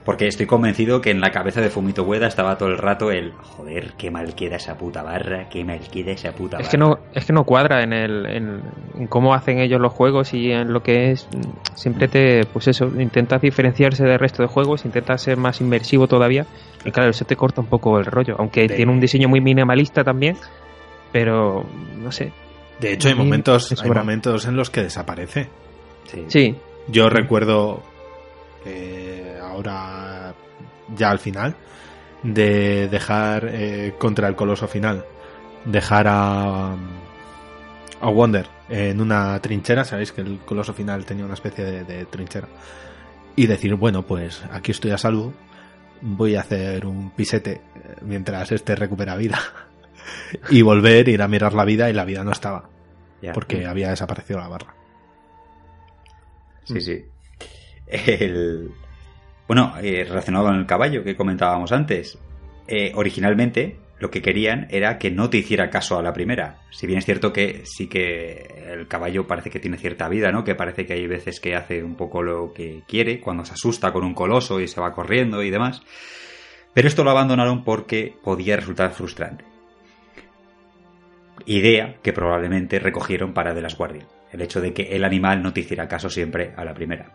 Porque 0.04 0.26
estoy 0.26 0.48
convencido 0.48 1.00
que 1.00 1.12
en 1.12 1.22
la 1.22 1.30
cabeza 1.30 1.62
de 1.62 1.70
Fumito 1.70 2.02
Ueda 2.04 2.26
estaba 2.26 2.58
todo 2.58 2.70
el 2.70 2.80
rato 2.80 3.12
el 3.12 3.34
joder, 3.34 3.94
qué 4.00 4.10
mal 4.10 4.34
queda 4.34 4.56
esa 4.56 4.76
puta 4.76 5.04
barra, 5.04 5.48
qué 5.48 5.64
mal 5.64 5.80
queda 5.92 6.12
esa 6.12 6.32
puta 6.32 6.58
Es 6.58 6.64
barra. 6.64 6.72
que 6.72 6.78
no, 6.80 7.00
es 7.14 7.26
que 7.26 7.34
no 7.34 7.44
cuadra 7.44 7.84
en 7.84 7.94
el, 7.94 8.26
en, 8.26 8.62
en 8.98 9.08
cómo 9.08 9.36
hacen 9.36 9.60
ellos 9.60 9.80
los 9.80 9.94
juegos 9.94 10.34
y 10.34 10.52
en 10.52 10.74
lo 10.74 10.82
que 10.82 11.12
es 11.12 11.28
siempre 11.76 12.08
te, 12.08 12.46
pues 12.52 12.68
eso, 12.68 12.86
intentas 13.00 13.42
diferenciarse 13.42 14.04
del 14.04 14.18
resto 14.18 14.42
de 14.42 14.48
juegos, 14.50 14.86
intentas 14.86 15.22
ser 15.22 15.38
más 15.38 15.62
inmersivo 15.62 16.08
todavía 16.08 16.48
y 16.84 16.90
claro, 16.90 17.12
eso 17.12 17.26
te 17.26 17.36
corta 17.36 17.62
un 17.62 17.68
poco 17.68 18.00
el 18.00 18.06
rollo, 18.06 18.36
aunque 18.40 18.68
De- 18.68 18.76
tiene 18.76 18.92
un 18.92 19.00
diseño 19.00 19.30
muy 19.30 19.40
minimalista 19.40 20.04
también, 20.04 20.36
pero 21.12 21.64
no 21.98 22.12
sé, 22.12 22.32
De 22.80 22.94
hecho, 22.94 23.08
hay 23.10 23.14
momentos, 23.14 23.72
me 23.72 23.84
hay 23.84 23.96
momentos 23.96 24.46
en 24.48 24.56
los 24.56 24.72
que 24.72 24.82
desaparece. 24.82 25.48
Sí. 26.06 26.26
sí, 26.28 26.56
Yo 26.88 27.08
recuerdo 27.08 27.84
eh, 28.66 29.21
ahora 29.70 30.36
ya 30.96 31.10
al 31.10 31.20
final 31.20 31.56
de 32.24 32.88
dejar 32.88 33.50
eh, 33.52 33.94
contra 33.98 34.28
el 34.28 34.36
coloso 34.36 34.68
final. 34.68 35.06
Dejar 35.66 36.08
a 36.08 36.76
a 38.02 38.10
Wonder 38.10 38.48
en 38.68 39.00
una 39.00 39.40
trinchera 39.40 39.86
sabéis 39.86 40.12
que 40.12 40.22
el 40.22 40.40
coloso 40.40 40.74
final 40.74 41.06
tenía 41.06 41.24
una 41.24 41.36
especie 41.36 41.64
de, 41.64 41.84
de 41.84 42.06
trinchera. 42.06 42.48
Y 43.36 43.48
decir 43.48 43.76
bueno 43.76 44.06
pues 44.06 44.44
aquí 44.52 44.72
estoy 44.72 44.92
a 44.92 44.98
salvo 44.98 45.34
voy 46.02 46.36
a 46.36 46.42
hacer 46.42 46.86
un 46.86 47.12
pisete 47.12 47.52
eh, 47.52 47.96
mientras 48.02 48.52
este 48.52 48.76
recupera 48.76 49.16
vida 49.16 49.40
y 50.50 50.64
volver 50.64 51.08
ir 51.10 51.22
a 51.22 51.28
mirar 51.28 51.54
la 51.54 51.64
vida 51.64 51.90
y 51.90 51.94
la 51.94 52.06
vida 52.06 52.24
no 52.24 52.32
estaba 52.32 52.70
porque 53.34 53.68
había 53.68 53.92
desaparecido 53.92 54.40
la 54.40 54.48
barra. 54.48 54.74
Sí, 56.64 56.82
sí. 56.82 57.06
El... 57.86 58.72
Bueno, 59.52 59.74
eh, 59.82 60.06
relacionado 60.08 60.46
con 60.46 60.56
el 60.56 60.66
caballo 60.66 61.04
que 61.04 61.18
comentábamos 61.18 61.74
antes, 61.74 62.18
eh, 62.70 62.94
originalmente 62.96 63.76
lo 64.00 64.10
que 64.10 64.22
querían 64.22 64.68
era 64.70 64.98
que 64.98 65.12
no 65.12 65.30
te 65.30 65.40
hiciera 65.40 65.70
caso 65.70 66.00
a 66.00 66.02
la 66.02 66.14
primera. 66.14 66.62
Si 66.70 66.88
bien 66.88 67.00
es 67.00 67.04
cierto 67.06 67.34
que 67.34 67.64
sí 67.66 67.88
que 67.88 68.64
el 68.72 68.88
caballo 68.88 69.28
parece 69.28 69.50
que 69.50 69.60
tiene 69.60 69.76
cierta 69.76 70.08
vida, 70.08 70.32
¿no? 70.32 70.46
Que 70.46 70.56
parece 70.56 70.86
que 70.86 70.94
hay 70.94 71.06
veces 71.06 71.42
que 71.42 71.58
hace 71.58 71.84
un 71.84 71.96
poco 71.96 72.24
lo 72.24 72.54
que 72.54 72.84
quiere, 72.88 73.20
cuando 73.20 73.44
se 73.44 73.52
asusta 73.52 73.92
con 73.92 74.06
un 74.06 74.14
coloso 74.14 74.62
y 74.62 74.70
se 74.70 74.80
va 74.80 74.94
corriendo 74.94 75.44
y 75.44 75.50
demás. 75.50 75.84
Pero 76.74 76.88
esto 76.88 77.04
lo 77.04 77.12
abandonaron 77.12 77.66
porque 77.66 78.16
podía 78.24 78.56
resultar 78.56 78.92
frustrante. 78.92 79.44
Idea 81.46 81.98
que 82.02 82.14
probablemente 82.14 82.80
recogieron 82.80 83.34
para 83.34 83.54
The 83.54 83.64
Last 83.64 83.78
Guardian. 83.78 84.08
El 84.32 84.44
hecho 84.44 84.62
de 84.62 84.72
que 84.72 84.96
el 84.96 85.04
animal 85.04 85.44
no 85.44 85.52
te 85.52 85.60
hiciera 85.60 85.90
caso 85.90 86.10
siempre 86.10 86.54
a 86.56 86.64
la 86.64 86.74
primera. 86.74 87.12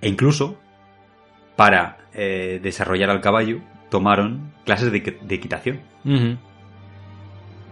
E 0.00 0.08
incluso, 0.08 0.58
para 1.60 1.98
eh, 2.14 2.58
desarrollar 2.62 3.10
al 3.10 3.20
caballo, 3.20 3.58
tomaron 3.90 4.50
clases 4.64 4.90
de, 4.90 5.18
de 5.20 5.34
equitación. 5.34 5.78
Un 6.06 6.38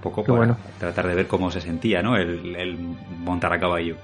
poco 0.02 0.22
Qué 0.24 0.26
para 0.26 0.36
bueno. 0.40 0.56
tratar 0.78 1.06
de 1.06 1.14
ver 1.14 1.26
cómo 1.26 1.50
se 1.50 1.62
sentía, 1.62 2.02
¿no? 2.02 2.18
El, 2.18 2.54
el 2.54 2.76
montar 2.76 3.50
a 3.54 3.58
caballo. 3.58 3.96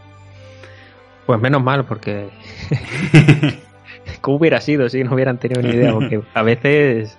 pues 1.26 1.38
menos 1.38 1.62
mal 1.62 1.84
porque 1.84 2.30
¿cómo 4.22 4.38
hubiera 4.38 4.62
sido 4.62 4.88
si 4.88 5.04
no 5.04 5.12
hubieran 5.14 5.36
tenido 5.36 5.60
ni 5.60 5.68
idea? 5.68 5.92
Porque 5.92 6.22
a 6.32 6.42
veces 6.42 7.18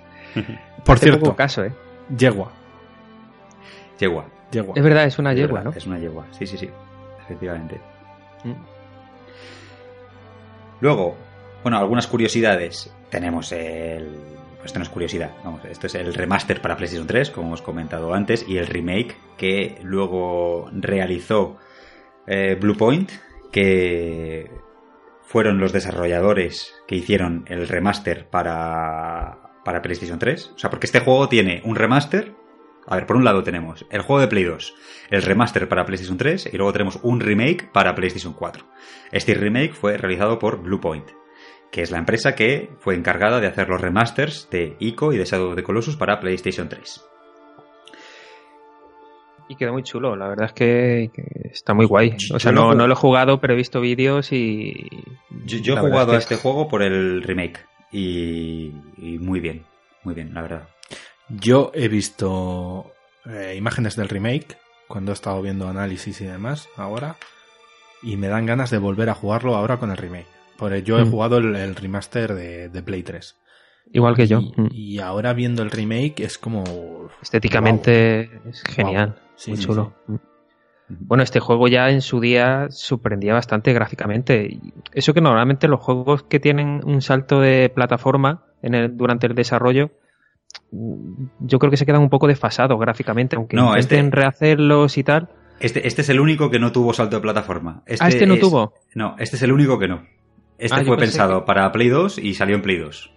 por 0.84 0.98
cierto 0.98 1.20
poco 1.20 1.36
caso, 1.36 1.64
¿eh? 1.64 1.72
yegua 2.18 2.50
Yegua. 4.00 4.24
yegua 4.50 4.74
Es 4.76 4.82
verdad, 4.82 5.04
es 5.04 5.20
una 5.20 5.30
Es 5.34 5.38
yegua, 5.38 5.60
verdad, 5.60 5.70
¿no? 5.70 5.78
Es 5.78 5.86
una 5.86 6.00
yegua, 6.00 6.26
sí, 6.32 6.48
sí, 6.48 6.58
sí. 6.58 6.68
Efectivamente. 7.22 7.80
Mm. 8.42 8.54
Luego, 10.80 11.16
bueno, 11.66 11.78
algunas 11.78 12.06
curiosidades. 12.06 12.94
Tenemos 13.10 13.50
el. 13.50 14.08
Esto 14.64 14.78
no 14.78 14.84
es 14.84 14.88
curiosidad, 14.88 15.32
vamos, 15.42 15.64
esto 15.64 15.88
es 15.88 15.96
el 15.96 16.14
remaster 16.14 16.62
para 16.62 16.76
PlayStation 16.76 17.08
3, 17.08 17.32
como 17.32 17.48
hemos 17.48 17.60
comentado 17.60 18.14
antes, 18.14 18.44
y 18.48 18.58
el 18.58 18.68
remake 18.68 19.16
que 19.36 19.76
luego 19.82 20.70
realizó 20.72 21.56
eh, 22.28 22.56
Bluepoint, 22.60 23.10
que 23.50 24.48
fueron 25.22 25.58
los 25.58 25.72
desarrolladores 25.72 26.72
que 26.86 26.94
hicieron 26.94 27.44
el 27.48 27.66
remaster 27.66 28.28
para, 28.28 29.50
para 29.64 29.82
PlayStation 29.82 30.20
3. 30.20 30.52
O 30.54 30.58
sea, 30.60 30.70
porque 30.70 30.86
este 30.86 31.00
juego 31.00 31.28
tiene 31.28 31.62
un 31.64 31.74
remaster. 31.74 32.32
A 32.86 32.94
ver, 32.94 33.06
por 33.06 33.16
un 33.16 33.24
lado 33.24 33.42
tenemos 33.42 33.86
el 33.90 34.02
juego 34.02 34.20
de 34.20 34.28
Play 34.28 34.44
2, 34.44 34.74
el 35.10 35.22
remaster 35.22 35.68
para 35.68 35.84
PlayStation 35.84 36.16
3 36.16 36.50
y 36.52 36.56
luego 36.58 36.72
tenemos 36.72 37.00
un 37.02 37.18
remake 37.18 37.72
para 37.72 37.96
PlayStation 37.96 38.34
4. 38.34 38.64
Este 39.10 39.34
remake 39.34 39.72
fue 39.72 39.96
realizado 39.96 40.38
por 40.38 40.62
Bluepoint, 40.62 41.10
que 41.70 41.82
es 41.82 41.90
la 41.90 41.98
empresa 41.98 42.34
que 42.34 42.70
fue 42.80 42.94
encargada 42.94 43.40
de 43.40 43.46
hacer 43.48 43.68
los 43.68 43.80
remasters 43.80 44.48
de 44.50 44.76
Ico 44.78 45.12
y 45.12 45.18
de 45.18 45.24
Shadow 45.24 45.50
of 45.50 45.56
the 45.56 45.62
Colossus 45.62 45.96
para 45.96 46.20
PlayStation 46.20 46.68
3. 46.68 47.04
Y 49.48 49.54
queda 49.54 49.70
muy 49.70 49.84
chulo, 49.84 50.16
la 50.16 50.26
verdad 50.28 50.46
es 50.46 50.52
que, 50.52 51.10
está 51.52 51.72
muy 51.72 51.86
guay. 51.86 52.16
O 52.34 52.38
sea, 52.40 52.50
Yo 52.50 52.52
no 52.52 52.74
no, 52.74 52.86
lo 52.88 52.94
he 52.94 52.96
jugado, 52.96 53.40
pero 53.40 53.52
he 53.52 53.56
visto 53.56 53.80
vídeos 53.80 54.32
y... 54.32 54.88
Yo, 55.44 55.58
yo 55.58 55.74
he 55.74 55.78
jugado 55.80 56.12
a 56.12 56.18
es 56.18 56.26
que- 56.26 56.34
este 56.34 56.42
juego 56.42 56.66
por 56.66 56.82
el 56.82 57.22
remake 57.22 57.64
y, 57.92 58.72
y 58.96 59.18
muy 59.20 59.38
bien, 59.38 59.64
muy 60.02 60.14
bien, 60.14 60.34
la 60.34 60.42
verdad. 60.42 60.68
Yo 61.28 61.70
he 61.74 61.86
visto 61.88 62.92
eh, 63.24 63.54
imágenes 63.56 63.94
del 63.94 64.08
remake 64.08 64.56
cuando 64.88 65.12
he 65.12 65.14
estado 65.14 65.40
viendo 65.42 65.68
análisis 65.68 66.20
y 66.20 66.24
demás 66.24 66.68
ahora 66.76 67.16
y 68.02 68.16
me 68.16 68.28
dan 68.28 68.46
ganas 68.46 68.70
de 68.70 68.78
volver 68.78 69.10
a 69.10 69.14
jugarlo 69.14 69.54
ahora 69.54 69.76
con 69.78 69.90
el 69.92 69.96
remake. 69.96 70.26
Porque 70.58 70.82
yo 70.82 70.98
he 70.98 71.04
Mm. 71.04 71.10
jugado 71.10 71.38
el, 71.38 71.54
el 71.56 71.74
remaster 71.76 72.34
de, 72.34 72.68
de 72.68 72.82
Play 72.82 73.02
3. 73.02 73.36
Igual 73.92 74.16
que 74.16 74.26
yo. 74.26 74.40
Y, 74.40 74.52
Mm. 74.60 74.68
y 74.72 74.98
ahora 74.98 75.32
viendo 75.32 75.62
el 75.62 75.70
remake 75.70 76.20
es 76.20 76.38
como... 76.38 76.64
Estéticamente 77.22 78.30
es 78.48 78.62
genial, 78.62 79.10
Wow. 79.10 79.18
Sí, 79.36 79.50
muy 79.50 79.58
sí, 79.58 79.64
chulo. 79.66 79.94
Mm. 80.06 80.14
Bueno, 80.88 81.22
este 81.24 81.40
juego 81.40 81.66
ya 81.68 81.90
en 81.90 82.00
su 82.00 82.20
día 82.20 82.66
sorprendía 82.70 83.34
bastante 83.34 83.72
gráficamente. 83.72 84.58
Eso 84.92 85.12
que 85.14 85.20
normalmente 85.20 85.66
los 85.68 85.80
juegos 85.80 86.22
que 86.22 86.38
tienen 86.40 86.80
un 86.84 87.02
salto 87.02 87.40
de 87.40 87.68
plataforma 87.74 88.44
en 88.62 88.74
el, 88.74 88.96
durante 88.96 89.26
el 89.26 89.34
desarrollo, 89.34 89.90
yo 90.70 91.58
creo 91.58 91.70
que 91.70 91.76
se 91.76 91.86
quedan 91.86 92.02
un 92.02 92.08
poco 92.10 92.26
desfasados 92.28 92.78
gráficamente, 92.78 93.36
aunque 93.36 93.56
No, 93.56 93.68
intenten 93.76 94.06
este- 94.06 94.16
rehacerlos 94.16 94.96
y 94.98 95.04
tal. 95.04 95.28
Este, 95.58 95.86
este 95.86 96.02
es 96.02 96.08
el 96.10 96.20
único 96.20 96.50
que 96.50 96.58
no 96.58 96.70
tuvo 96.70 96.92
salto 96.92 97.16
de 97.16 97.22
plataforma. 97.22 97.82
ah, 98.00 98.08
este 98.08 98.26
no 98.26 98.34
es- 98.34 98.40
tuvo. 98.40 98.74
No, 98.94 99.16
este 99.18 99.36
es 99.36 99.42
el 99.42 99.52
único 99.52 99.78
que 99.78 99.88
no. 99.88 100.06
Este 100.58 100.80
Ah, 100.80 100.84
fue 100.84 100.96
pensado 100.96 101.40
que- 101.40 101.46
para 101.46 101.70
Play 101.72 101.88
2 101.88 102.18
y 102.18 102.34
salió 102.34 102.56
en 102.56 102.62
Play 102.62 102.78
2. 102.78 103.12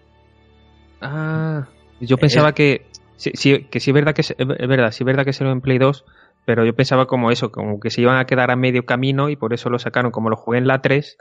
Ah, 1.02 1.68
yo 2.02 2.18
pensaba 2.18 2.50
Eh, 2.50 2.54
que 2.54 2.86
sí, 3.16 3.32
sí, 3.34 3.68
que 3.70 3.80
sí 3.80 3.92
es 3.92 3.94
verdad 3.96 4.14
que 4.14 4.22
es 4.22 4.36
verdad, 4.38 4.92
sí 4.92 5.04
es 5.04 5.06
verdad 5.06 5.26
que 5.26 5.44
lo 5.44 5.52
en 5.52 5.62
Play 5.62 5.78
2, 5.78 6.06
pero 6.46 6.66
yo 6.66 6.76
pensaba 6.76 7.06
como 7.06 7.32
eso, 7.32 7.52
como 7.52 7.80
que 7.80 7.90
se 7.90 8.02
iban 8.02 8.18
a 8.18 8.26
quedar 8.26 8.52
a 8.52 8.56
medio 8.56 8.86
camino 8.86 9.30
y 9.30 9.36
por 9.36 9.54
eso 9.54 9.70
lo 9.70 9.80
sacaron. 9.80 10.12
Como 10.12 10.30
lo 10.30 10.36
jugué 10.36 10.58
en 10.58 10.68
la 10.68 10.82
3, 10.82 11.18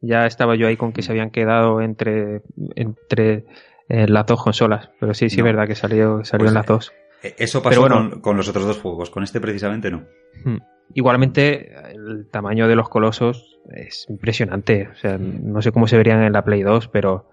ya 0.00 0.26
estaba 0.26 0.56
yo 0.56 0.66
ahí 0.66 0.76
con 0.76 0.92
que 0.92 1.02
se 1.02 1.12
habían 1.12 1.30
quedado 1.30 1.80
entre 1.80 2.42
entre 2.74 3.44
eh, 3.88 4.06
las 4.08 4.26
dos 4.26 4.42
consolas. 4.42 4.90
Pero 5.00 5.14
sí, 5.14 5.30
sí 5.30 5.36
No. 5.38 5.46
es 5.46 5.52
verdad 5.52 5.66
que 5.68 5.74
salió 5.76 6.24
salió 6.24 6.44
Pues, 6.44 6.50
en 6.50 6.54
las 6.54 6.66
dos. 6.66 6.92
Eh, 7.22 7.34
Eso 7.38 7.62
pasó 7.62 7.80
bueno. 7.80 8.10
con, 8.10 8.20
con 8.20 8.36
los 8.36 8.48
otros 8.48 8.66
dos 8.66 8.78
juegos. 8.78 9.10
Con 9.10 9.22
este 9.22 9.40
precisamente 9.40 9.90
no. 9.90 10.04
Hmm. 10.44 10.58
Igualmente, 10.92 11.72
el 11.92 12.28
tamaño 12.30 12.68
de 12.68 12.76
los 12.76 12.88
colosos 12.88 13.55
es 13.74 14.06
impresionante. 14.08 14.88
O 14.92 14.96
sea, 14.96 15.18
no 15.18 15.62
sé 15.62 15.72
cómo 15.72 15.86
se 15.86 15.96
verían 15.96 16.22
en 16.22 16.32
la 16.32 16.44
Play 16.44 16.62
2, 16.62 16.88
pero 16.88 17.30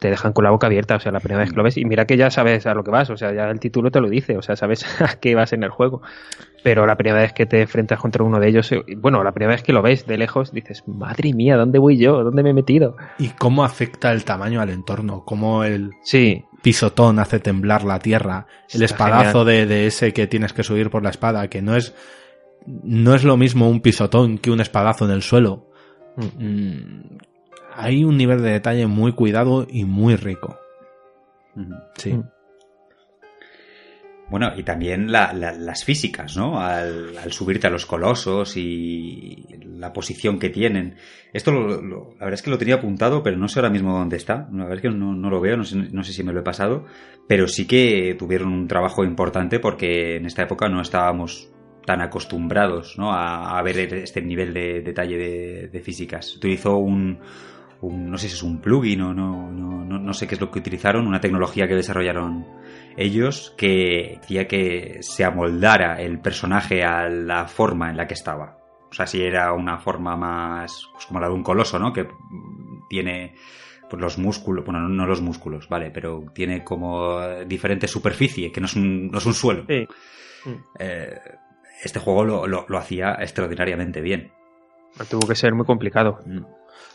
te 0.00 0.08
dejan 0.08 0.32
con 0.32 0.44
la 0.44 0.50
boca 0.50 0.66
abierta, 0.66 0.96
o 0.96 1.00
sea, 1.00 1.12
la 1.12 1.20
primera 1.20 1.40
vez 1.42 1.50
que 1.50 1.56
lo 1.56 1.62
ves, 1.62 1.76
y 1.76 1.84
mira 1.84 2.06
que 2.06 2.16
ya 2.16 2.30
sabes 2.30 2.66
a 2.66 2.72
lo 2.72 2.82
que 2.82 2.90
vas, 2.90 3.10
o 3.10 3.18
sea, 3.18 3.34
ya 3.34 3.50
el 3.50 3.60
título 3.60 3.90
te 3.90 4.00
lo 4.00 4.08
dice, 4.08 4.38
o 4.38 4.42
sea, 4.42 4.56
sabes 4.56 4.84
a 5.02 5.20
qué 5.20 5.34
vas 5.34 5.52
en 5.52 5.62
el 5.62 5.70
juego. 5.70 6.00
Pero 6.62 6.86
la 6.86 6.96
primera 6.96 7.20
vez 7.20 7.32
que 7.34 7.44
te 7.46 7.60
enfrentas 7.62 7.98
contra 7.98 8.24
uno 8.24 8.40
de 8.40 8.48
ellos, 8.48 8.72
eh, 8.72 8.82
bueno, 8.96 9.22
la 9.22 9.32
primera 9.32 9.52
vez 9.54 9.62
que 9.62 9.72
lo 9.74 9.82
ves 9.82 10.06
de 10.06 10.16
lejos, 10.16 10.52
dices, 10.52 10.84
madre 10.86 11.32
mía, 11.34 11.56
¿dónde 11.56 11.78
voy 11.78 11.98
yo? 11.98 12.24
¿Dónde 12.24 12.42
me 12.42 12.50
he 12.50 12.54
metido? 12.54 12.96
¿Y 13.18 13.28
cómo 13.28 13.62
afecta 13.62 14.10
el 14.12 14.24
tamaño 14.24 14.60
al 14.62 14.70
entorno? 14.70 15.22
¿Cómo 15.24 15.64
el 15.64 15.90
Sí, 16.02 16.44
pisotón 16.62 17.18
hace 17.18 17.38
temblar 17.38 17.84
la 17.84 17.98
tierra? 17.98 18.46
El 18.70 18.82
Está 18.82 19.04
espadazo 19.04 19.44
de, 19.44 19.66
de 19.66 19.86
ese 19.86 20.12
que 20.14 20.26
tienes 20.26 20.54
que 20.54 20.62
subir 20.62 20.88
por 20.90 21.02
la 21.02 21.10
espada, 21.10 21.48
que 21.48 21.60
no 21.62 21.76
es, 21.76 21.94
no 22.66 23.14
es 23.14 23.24
lo 23.24 23.36
mismo 23.36 23.68
un 23.68 23.80
pisotón 23.80 24.38
que 24.38 24.50
un 24.50 24.60
espadazo 24.60 25.04
en 25.06 25.10
el 25.12 25.22
suelo. 25.22 25.70
Mm, 26.38 27.16
hay 27.74 28.04
un 28.04 28.16
nivel 28.16 28.42
de 28.42 28.50
detalle 28.50 28.86
muy 28.86 29.12
cuidado 29.12 29.66
y 29.68 29.84
muy 29.84 30.16
rico. 30.16 30.58
Sí. 31.96 32.12
Mm. 32.14 32.24
Bueno, 34.28 34.52
y 34.56 34.62
también 34.62 35.10
la- 35.10 35.32
la- 35.32 35.50
las 35.52 35.82
físicas, 35.84 36.36
¿no? 36.36 36.60
Al, 36.60 37.18
al 37.18 37.32
subirte 37.32 37.66
a 37.66 37.70
los 37.70 37.84
colosos 37.84 38.56
y 38.56 39.44
la 39.76 39.92
posición 39.92 40.38
que 40.38 40.50
tienen. 40.50 40.94
Esto, 41.32 41.50
lo- 41.50 41.82
lo- 41.82 42.10
la 42.16 42.26
verdad 42.26 42.34
es 42.34 42.42
que 42.42 42.50
lo 42.50 42.58
tenía 42.58 42.76
apuntado, 42.76 43.24
pero 43.24 43.36
no 43.36 43.48
sé 43.48 43.58
ahora 43.58 43.70
mismo 43.70 43.92
dónde 43.98 44.16
está. 44.16 44.48
La 44.52 44.64
verdad 44.64 44.76
es 44.76 44.82
que 44.82 44.90
no, 44.90 45.14
no 45.16 45.30
lo 45.30 45.40
veo, 45.40 45.56
no 45.56 45.64
sé, 45.64 45.74
no 45.90 46.04
sé 46.04 46.12
si 46.12 46.22
me 46.22 46.32
lo 46.32 46.40
he 46.40 46.44
pasado. 46.44 46.84
Pero 47.26 47.48
sí 47.48 47.66
que 47.66 48.14
tuvieron 48.16 48.52
un 48.52 48.68
trabajo 48.68 49.02
importante 49.02 49.58
porque 49.58 50.16
en 50.18 50.26
esta 50.26 50.42
época 50.44 50.68
no 50.68 50.80
estábamos 50.80 51.50
tan 51.84 52.00
acostumbrados 52.00 52.98
¿no? 52.98 53.12
a, 53.12 53.58
a 53.58 53.62
ver 53.62 53.78
este 53.94 54.22
nivel 54.22 54.52
de 54.54 54.80
detalle 54.82 55.16
de, 55.16 55.68
de 55.68 55.80
físicas. 55.80 56.36
Utilizó 56.36 56.76
un, 56.76 57.18
un- 57.80 58.10
no 58.10 58.18
sé 58.18 58.28
si 58.28 58.34
es 58.34 58.42
un 58.42 58.60
plugin 58.60 59.00
o 59.02 59.14
no, 59.14 59.50
no, 59.50 59.84
no, 59.84 59.98
no 59.98 60.12
sé 60.14 60.26
qué 60.26 60.34
es 60.34 60.40
lo 60.40 60.50
que 60.50 60.58
utilizaron, 60.58 61.06
una 61.06 61.20
tecnología 61.20 61.66
que 61.66 61.74
desarrollaron 61.74 62.46
ellos 62.96 63.54
que 63.56 64.18
hacía 64.22 64.46
que 64.46 64.98
se 65.02 65.24
amoldara 65.24 66.00
el 66.02 66.20
personaje 66.20 66.84
a 66.84 67.08
la 67.08 67.46
forma 67.46 67.90
en 67.90 67.96
la 67.96 68.06
que 68.06 68.14
estaba. 68.14 68.58
O 68.90 68.92
sea, 68.92 69.06
si 69.06 69.22
era 69.22 69.52
una 69.52 69.78
forma 69.78 70.16
más 70.16 70.88
pues 70.92 71.06
como 71.06 71.20
la 71.20 71.28
de 71.28 71.34
un 71.34 71.42
coloso, 71.44 71.78
¿no? 71.78 71.92
Que 71.92 72.08
tiene 72.88 73.34
pues 73.88 74.00
los 74.02 74.18
músculos, 74.18 74.64
bueno, 74.64 74.80
no, 74.80 74.88
no 74.88 75.06
los 75.06 75.20
músculos, 75.20 75.68
vale, 75.68 75.90
pero 75.90 76.24
tiene 76.34 76.62
como 76.62 77.20
diferente 77.46 77.88
superficie, 77.88 78.52
que 78.52 78.60
no 78.60 78.66
es 78.66 78.76
un, 78.76 79.10
no 79.10 79.18
es 79.18 79.26
un 79.26 79.34
suelo. 79.34 79.64
sí. 79.66 79.86
Eh, 80.78 81.14
este 81.82 81.98
juego 82.00 82.24
lo, 82.24 82.46
lo- 82.46 82.66
lo 82.68 82.78
hacía 82.78 83.14
extraordinariamente 83.20 84.00
bien. 84.00 84.32
Tuvo 85.08 85.26
que 85.26 85.34
ser 85.36 85.54
muy 85.54 85.64
complicado. 85.66 86.18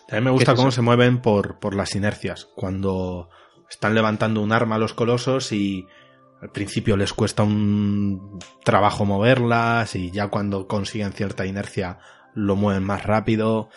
También 0.07 0.23
me 0.25 0.29
gusta 0.31 0.51
¿Qué 0.51 0.55
es 0.55 0.59
cómo 0.59 0.71
se 0.71 0.81
mueven 0.81 1.19
por, 1.21 1.59
por 1.59 1.75
las 1.75 1.95
inercias. 1.95 2.45
Cuando 2.55 3.29
están 3.69 3.95
levantando 3.95 4.41
un 4.41 4.51
arma 4.51 4.75
a 4.75 4.79
los 4.79 4.93
colosos 4.93 5.51
y 5.51 5.87
al 6.41 6.51
principio 6.51 6.97
les 6.97 7.13
cuesta 7.13 7.43
un 7.43 8.37
trabajo 8.63 9.05
moverlas 9.05 9.95
y 9.95 10.11
ya 10.11 10.27
cuando 10.27 10.67
consiguen 10.67 11.13
cierta 11.13 11.45
inercia 11.45 11.97
lo 12.35 12.55
mueven 12.55 12.83
más 12.83 13.03
rápido. 13.05 13.69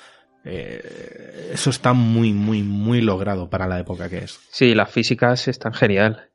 Eh, 0.45 1.51
eso 1.53 1.71
está 1.71 1.93
muy, 1.93 2.33
muy, 2.33 2.63
muy 2.63 3.01
logrado 3.01 3.49
para 3.49 3.67
la 3.69 3.79
época 3.79 4.09
que 4.09 4.19
es. 4.19 4.41
Sí, 4.51 4.75
las 4.75 4.91
físicas 4.91 5.47
están 5.49 5.73
genial. 5.73 6.31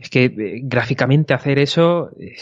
Es 0.00 0.10
que 0.10 0.24
eh, 0.24 0.60
gráficamente 0.62 1.34
hacer 1.34 1.58
eso, 1.58 2.10
eh, 2.18 2.36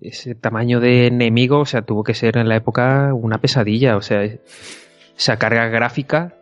ese 0.00 0.34
tamaño 0.34 0.80
de 0.80 1.06
enemigo, 1.06 1.60
o 1.60 1.66
sea, 1.66 1.82
tuvo 1.82 2.04
que 2.04 2.14
ser 2.14 2.38
en 2.38 2.48
la 2.48 2.56
época 2.56 3.12
una 3.14 3.38
pesadilla. 3.38 3.96
O 3.96 4.02
sea, 4.02 4.22
esa 5.16 5.36
carga 5.38 5.68
gráfica 5.68 6.34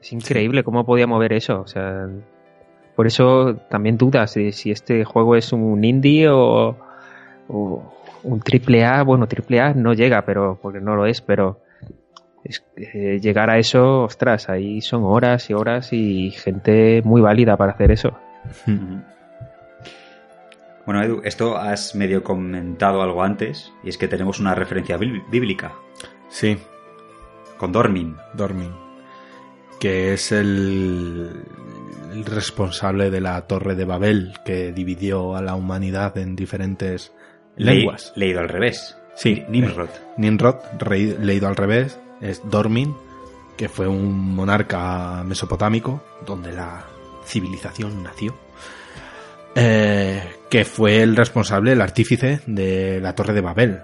es 0.00 0.12
increíble 0.12 0.64
cómo 0.64 0.84
podía 0.84 1.06
mover 1.06 1.32
eso. 1.32 1.60
O 1.60 1.66
sea, 1.66 2.08
por 2.96 3.06
eso 3.06 3.56
también 3.70 3.96
dudas 3.96 4.34
de 4.34 4.52
si 4.52 4.70
este 4.70 5.04
juego 5.04 5.36
es 5.36 5.52
un 5.52 5.84
indie 5.84 6.28
o, 6.28 6.76
o 7.48 7.94
un 8.22 8.40
triple 8.40 8.84
A. 8.84 9.02
Bueno, 9.02 9.26
triple 9.26 9.60
A 9.60 9.74
no 9.74 9.92
llega, 9.92 10.24
pero 10.24 10.58
porque 10.60 10.80
no 10.80 10.96
lo 10.96 11.06
es, 11.06 11.20
pero 11.20 11.60
es, 12.44 12.64
eh, 12.76 13.18
llegar 13.20 13.50
a 13.50 13.58
eso, 13.58 14.02
ostras, 14.02 14.48
ahí 14.48 14.80
son 14.80 15.04
horas 15.04 15.48
y 15.50 15.54
horas 15.54 15.92
y 15.92 16.30
gente 16.30 17.02
muy 17.04 17.20
válida 17.20 17.56
para 17.56 17.72
hacer 17.72 17.90
eso. 17.90 18.16
Bueno, 20.86 21.02
Edu, 21.02 21.20
esto 21.24 21.56
has 21.56 21.94
medio 21.94 22.22
comentado 22.22 23.02
algo 23.02 23.22
antes, 23.22 23.72
y 23.82 23.88
es 23.88 23.96
que 23.98 24.08
tenemos 24.08 24.38
una 24.40 24.54
referencia 24.54 24.98
bí- 24.98 25.24
bíblica 25.30 25.72
Sí, 26.28 26.58
con 27.58 27.72
Dormin. 27.72 28.16
Dormin. 28.34 28.72
Que 29.80 30.12
es 30.14 30.32
el, 30.32 31.44
el 32.12 32.24
responsable 32.24 33.10
de 33.10 33.20
la 33.20 33.40
Torre 33.46 33.74
de 33.74 33.84
Babel 33.84 34.34
que 34.44 34.72
dividió 34.72 35.36
a 35.36 35.42
la 35.42 35.54
humanidad 35.54 36.16
en 36.18 36.36
diferentes 36.36 37.12
Le- 37.56 37.74
lenguas. 37.74 38.12
leído 38.16 38.40
al 38.40 38.48
revés. 38.48 38.96
Sí, 39.16 39.44
Nimrod. 39.48 39.90
Nimrod, 40.16 40.56
rey- 40.78 41.16
leído 41.20 41.46
al 41.48 41.56
revés, 41.56 42.00
es 42.20 42.42
Dormin, 42.50 42.94
que 43.56 43.68
fue 43.68 43.86
un 43.86 44.34
monarca 44.34 45.22
mesopotámico, 45.24 46.02
donde 46.26 46.52
la 46.52 46.84
civilización 47.24 48.02
nació, 48.02 48.34
eh, 49.54 50.22
que 50.50 50.64
fue 50.64 51.02
el 51.02 51.16
responsable, 51.16 51.72
el 51.72 51.80
artífice 51.80 52.40
de 52.46 53.00
la 53.00 53.14
Torre 53.14 53.34
de 53.34 53.40
Babel. 53.40 53.80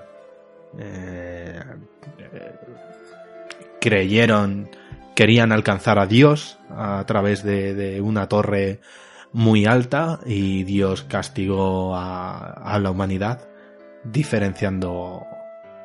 Eh, 0.79 1.61
creyeron, 3.81 4.71
querían 5.15 5.53
alcanzar 5.53 5.99
a 5.99 6.07
Dios 6.07 6.59
a 6.71 7.05
través 7.07 7.43
de, 7.43 8.01
una 8.01 8.29
torre 8.29 8.81
muy 9.33 9.67
alta 9.67 10.21
y 10.27 10.65
Dios 10.65 11.03
castigó 11.05 11.95
a, 11.97 12.53
a 12.53 12.79
la 12.79 12.91
humanidad 12.91 13.49
diferenciando, 14.05 15.25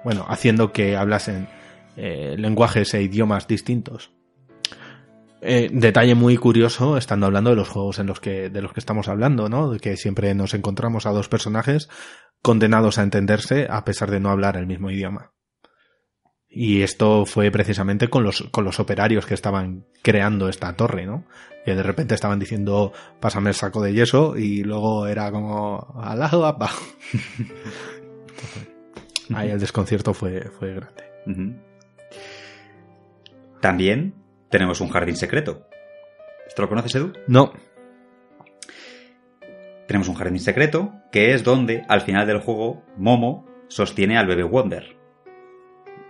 bueno, 0.03 0.25
haciendo 0.27 0.71
que 0.71 0.95
hablasen 0.95 1.47
eh, 1.97 2.35
lenguajes 2.37 2.93
e 2.93 3.01
idiomas 3.01 3.47
distintos. 3.47 4.11
Eh, 5.47 5.69
detalle 5.71 6.15
muy 6.15 6.37
curioso, 6.37 6.97
estando 6.97 7.27
hablando 7.27 7.51
de 7.51 7.55
los 7.55 7.69
juegos 7.69 7.99
en 7.99 8.07
los 8.07 8.19
que, 8.19 8.49
de 8.49 8.63
los 8.63 8.73
que 8.73 8.79
estamos 8.79 9.07
hablando, 9.07 9.47
¿no? 9.47 9.69
De 9.69 9.79
que 9.79 9.95
siempre 9.95 10.33
nos 10.33 10.55
encontramos 10.55 11.05
a 11.05 11.11
dos 11.11 11.29
personajes 11.29 11.87
condenados 12.41 12.97
a 12.97 13.03
entenderse 13.03 13.67
a 13.69 13.85
pesar 13.85 14.09
de 14.09 14.19
no 14.19 14.31
hablar 14.31 14.57
el 14.57 14.65
mismo 14.65 14.89
idioma. 14.89 15.33
Y 16.49 16.81
esto 16.81 17.27
fue 17.27 17.51
precisamente 17.51 18.07
con 18.07 18.23
los, 18.23 18.41
con 18.49 18.63
los 18.63 18.79
operarios 18.79 19.27
que 19.27 19.35
estaban 19.35 19.85
creando 20.01 20.49
esta 20.49 20.75
torre, 20.75 21.05
¿no? 21.05 21.25
Que 21.63 21.75
de 21.75 21.83
repente 21.83 22.15
estaban 22.15 22.39
diciendo, 22.39 22.91
pásame 23.19 23.49
el 23.49 23.55
saco 23.55 23.83
de 23.83 23.93
yeso, 23.93 24.37
y 24.37 24.63
luego 24.63 25.05
era 25.05 25.29
como, 25.31 25.93
Allahu 26.01 26.43
Akbar. 26.45 26.71
Ahí 29.35 29.51
el 29.51 29.59
desconcierto 29.59 30.15
fue, 30.15 30.49
fue 30.57 30.73
grande. 30.73 31.03
También 33.61 34.24
tenemos 34.49 34.81
un 34.81 34.89
jardín 34.89 35.15
secreto. 35.15 35.67
¿Esto 36.47 36.61
lo 36.61 36.69
conoces, 36.69 36.95
Edu? 36.95 37.13
No, 37.27 37.53
Tenemos 39.87 40.07
un 40.07 40.15
jardín 40.15 40.39
secreto 40.39 40.93
que 41.11 41.33
es 41.33 41.43
donde, 41.43 41.83
al 41.87 42.01
final 42.01 42.27
del 42.27 42.39
juego, 42.39 42.83
Momo 42.97 43.45
sostiene 43.67 44.17
al 44.17 44.27
bebé 44.27 44.43
Wonder. 44.43 44.97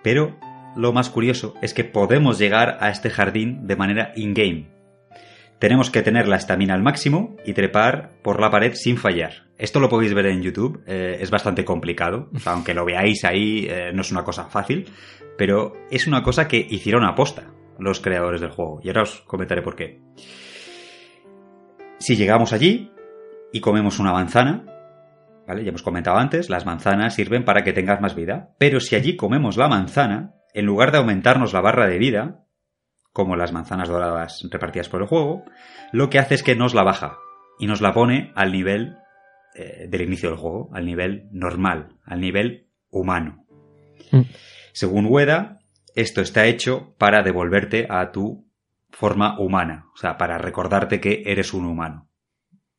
Pero 0.02 0.38
lo 0.76 0.94
más 0.94 1.10
curioso 1.10 1.56
es 1.62 1.74
que 1.74 1.84
podemos 1.84 2.40
llegar 2.40 2.78
a 2.80 2.90
este 2.90 3.10
jardín 3.10 3.68
de 3.68 3.76
manera 3.76 4.14
in-game. 4.16 4.68
Tenemos 5.60 5.90
que 5.90 6.02
tener 6.02 6.28
la 6.28 6.36
estamina 6.36 6.74
al 6.74 6.84
máximo 6.84 7.38
y 7.46 7.54
trepar 7.54 8.12
por 8.22 8.42
la 8.42 8.52
pared 8.52 8.74
sin 8.74 8.98
fallar. 8.98 9.46
Esto 9.58 9.80
lo 9.80 9.90
podéis 9.90 10.14
ver 10.14 10.26
en 10.28 10.42
YouTube, 10.42 10.84
eh, 10.86 11.18
es 11.22 11.32
bastante 11.32 11.64
complicado, 11.64 12.30
o 12.36 12.40
sea, 12.40 12.54
aunque 12.54 12.74
lo 12.74 12.84
veáis 12.84 13.24
ahí, 13.24 13.66
eh, 13.70 13.92
no 13.94 14.02
es 14.02 14.12
una 14.12 14.26
cosa 14.26 14.46
fácil, 14.46 14.90
pero 15.38 15.74
es 15.90 16.08
una 16.08 16.24
cosa 16.24 16.48
que 16.50 16.58
hicieron 16.58 17.06
a 17.06 17.16
posta 17.16 17.54
los 17.80 18.00
creadores 18.00 18.42
del 18.42 18.52
juego, 18.52 18.80
y 18.84 18.88
ahora 18.88 19.04
os 19.04 19.22
comentaré 19.22 19.62
por 19.62 19.76
qué. 19.76 20.02
Si 21.98 22.16
llegamos 22.16 22.54
allí 22.54 22.92
y 23.52 23.62
comemos 23.62 24.00
una 24.00 24.12
manzana, 24.12 24.66
¿vale? 25.48 25.64
Ya 25.64 25.70
hemos 25.70 25.84
comentado 25.84 26.18
antes, 26.18 26.50
las 26.50 26.66
manzanas 26.66 27.16
sirven 27.16 27.45
para 27.45 27.64
que 27.64 27.74
tengas 27.74 28.02
más 28.02 28.16
vida, 28.16 28.56
pero 28.58 28.80
si 28.80 28.95
allí 28.95 29.16
comemos 29.16 29.58
la 29.58 29.68
manzana, 29.68 30.34
en 30.54 30.66
lugar 30.66 30.92
de 30.92 31.00
aumentarnos 31.00 31.54
la 31.54 31.62
barra 31.62 31.88
de 31.88 31.98
vida, 31.98 32.45
como 33.12 33.36
las 33.36 33.54
manzanas 33.54 33.88
doradas 33.88 34.45
repartidas 34.52 34.90
por 34.90 35.02
el 35.02 35.08
juego, 35.08 35.44
lo 35.92 36.10
que 36.10 36.20
hace 36.20 36.36
es 36.36 36.44
que 36.44 36.56
nos 36.56 36.74
la 36.74 36.84
baja 36.84 37.18
y 37.60 37.68
nos 37.68 37.82
la 37.82 37.94
pone 37.94 38.34
al 38.36 38.52
nivel 38.52 38.98
eh, 39.54 39.88
del 39.88 40.02
inicio 40.02 40.30
del 40.30 40.38
juego, 40.38 40.70
al 40.74 40.86
nivel 40.86 41.30
normal, 41.32 41.95
al 42.04 42.20
nivel 42.20 42.68
humano. 42.90 43.45
Mm. 44.12 44.22
Según 44.74 45.06
Ueda, 45.06 45.60
esto 45.96 46.22
está 46.22 46.46
hecho 46.46 46.94
para 46.98 47.24
devolverte 47.24 47.88
a 47.90 48.12
tu 48.12 48.46
forma 48.92 49.40
humana, 49.40 49.88
o 49.94 49.98
sea, 49.98 50.18
para 50.18 50.38
recordarte 50.38 51.00
que 51.00 51.24
eres 51.26 51.54
un 51.54 51.66
humano. 51.66 52.08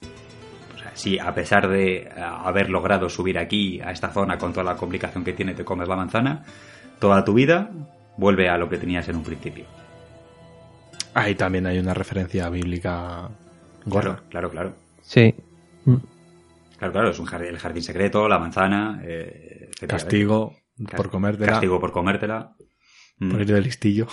O 0.03 0.79
sea, 0.79 0.93
si 0.95 1.19
a 1.19 1.35
pesar 1.35 1.69
de 1.69 1.97
eh, 2.03 2.11
haber 2.17 2.71
logrado 2.71 3.09
subir 3.09 3.39
aquí 3.39 3.81
a 3.81 3.91
esta 3.91 4.11
zona 4.11 4.39
con 4.39 4.53
toda 4.53 4.65
la 4.65 4.77
complicación 4.77 5.25
que 5.25 5.33
tiene, 5.33 5.55
te 5.55 5.65
comes 5.65 5.89
la 5.89 5.97
manzana, 5.97 6.45
toda 6.99 7.25
tu 7.25 7.35
vida 7.35 7.71
vuelve 8.17 8.49
a 8.49 8.57
lo 8.57 8.69
que 8.69 8.79
tenías 8.79 9.09
en 9.09 9.17
un 9.17 9.25
principio. 9.25 9.65
ahí 11.15 11.35
también 11.35 11.67
hay 11.67 11.79
una 11.79 11.93
referencia 11.95 12.49
bíblica 12.49 13.29
Gorra. 13.85 14.21
Claro, 14.31 14.51
claro. 14.51 14.75
Sí. 15.03 15.35
Claro, 16.79 16.93
claro, 16.93 17.11
es 17.11 17.19
un 17.19 17.27
jardín, 17.27 17.49
el 17.51 17.59
jardín 17.59 17.83
secreto, 17.83 18.29
la 18.29 18.39
manzana, 18.39 19.01
eh, 19.05 19.69
etcétera. 19.71 19.99
Castigo 19.99 20.55
Ca- 20.89 20.97
por 20.97 21.11
comértela. 21.11 21.53
Castigo 21.53 21.81
por 21.81 21.93
comértela. 21.93 22.55
Mm. 23.19 23.37
De 23.37 23.61
listillo. 23.61 24.07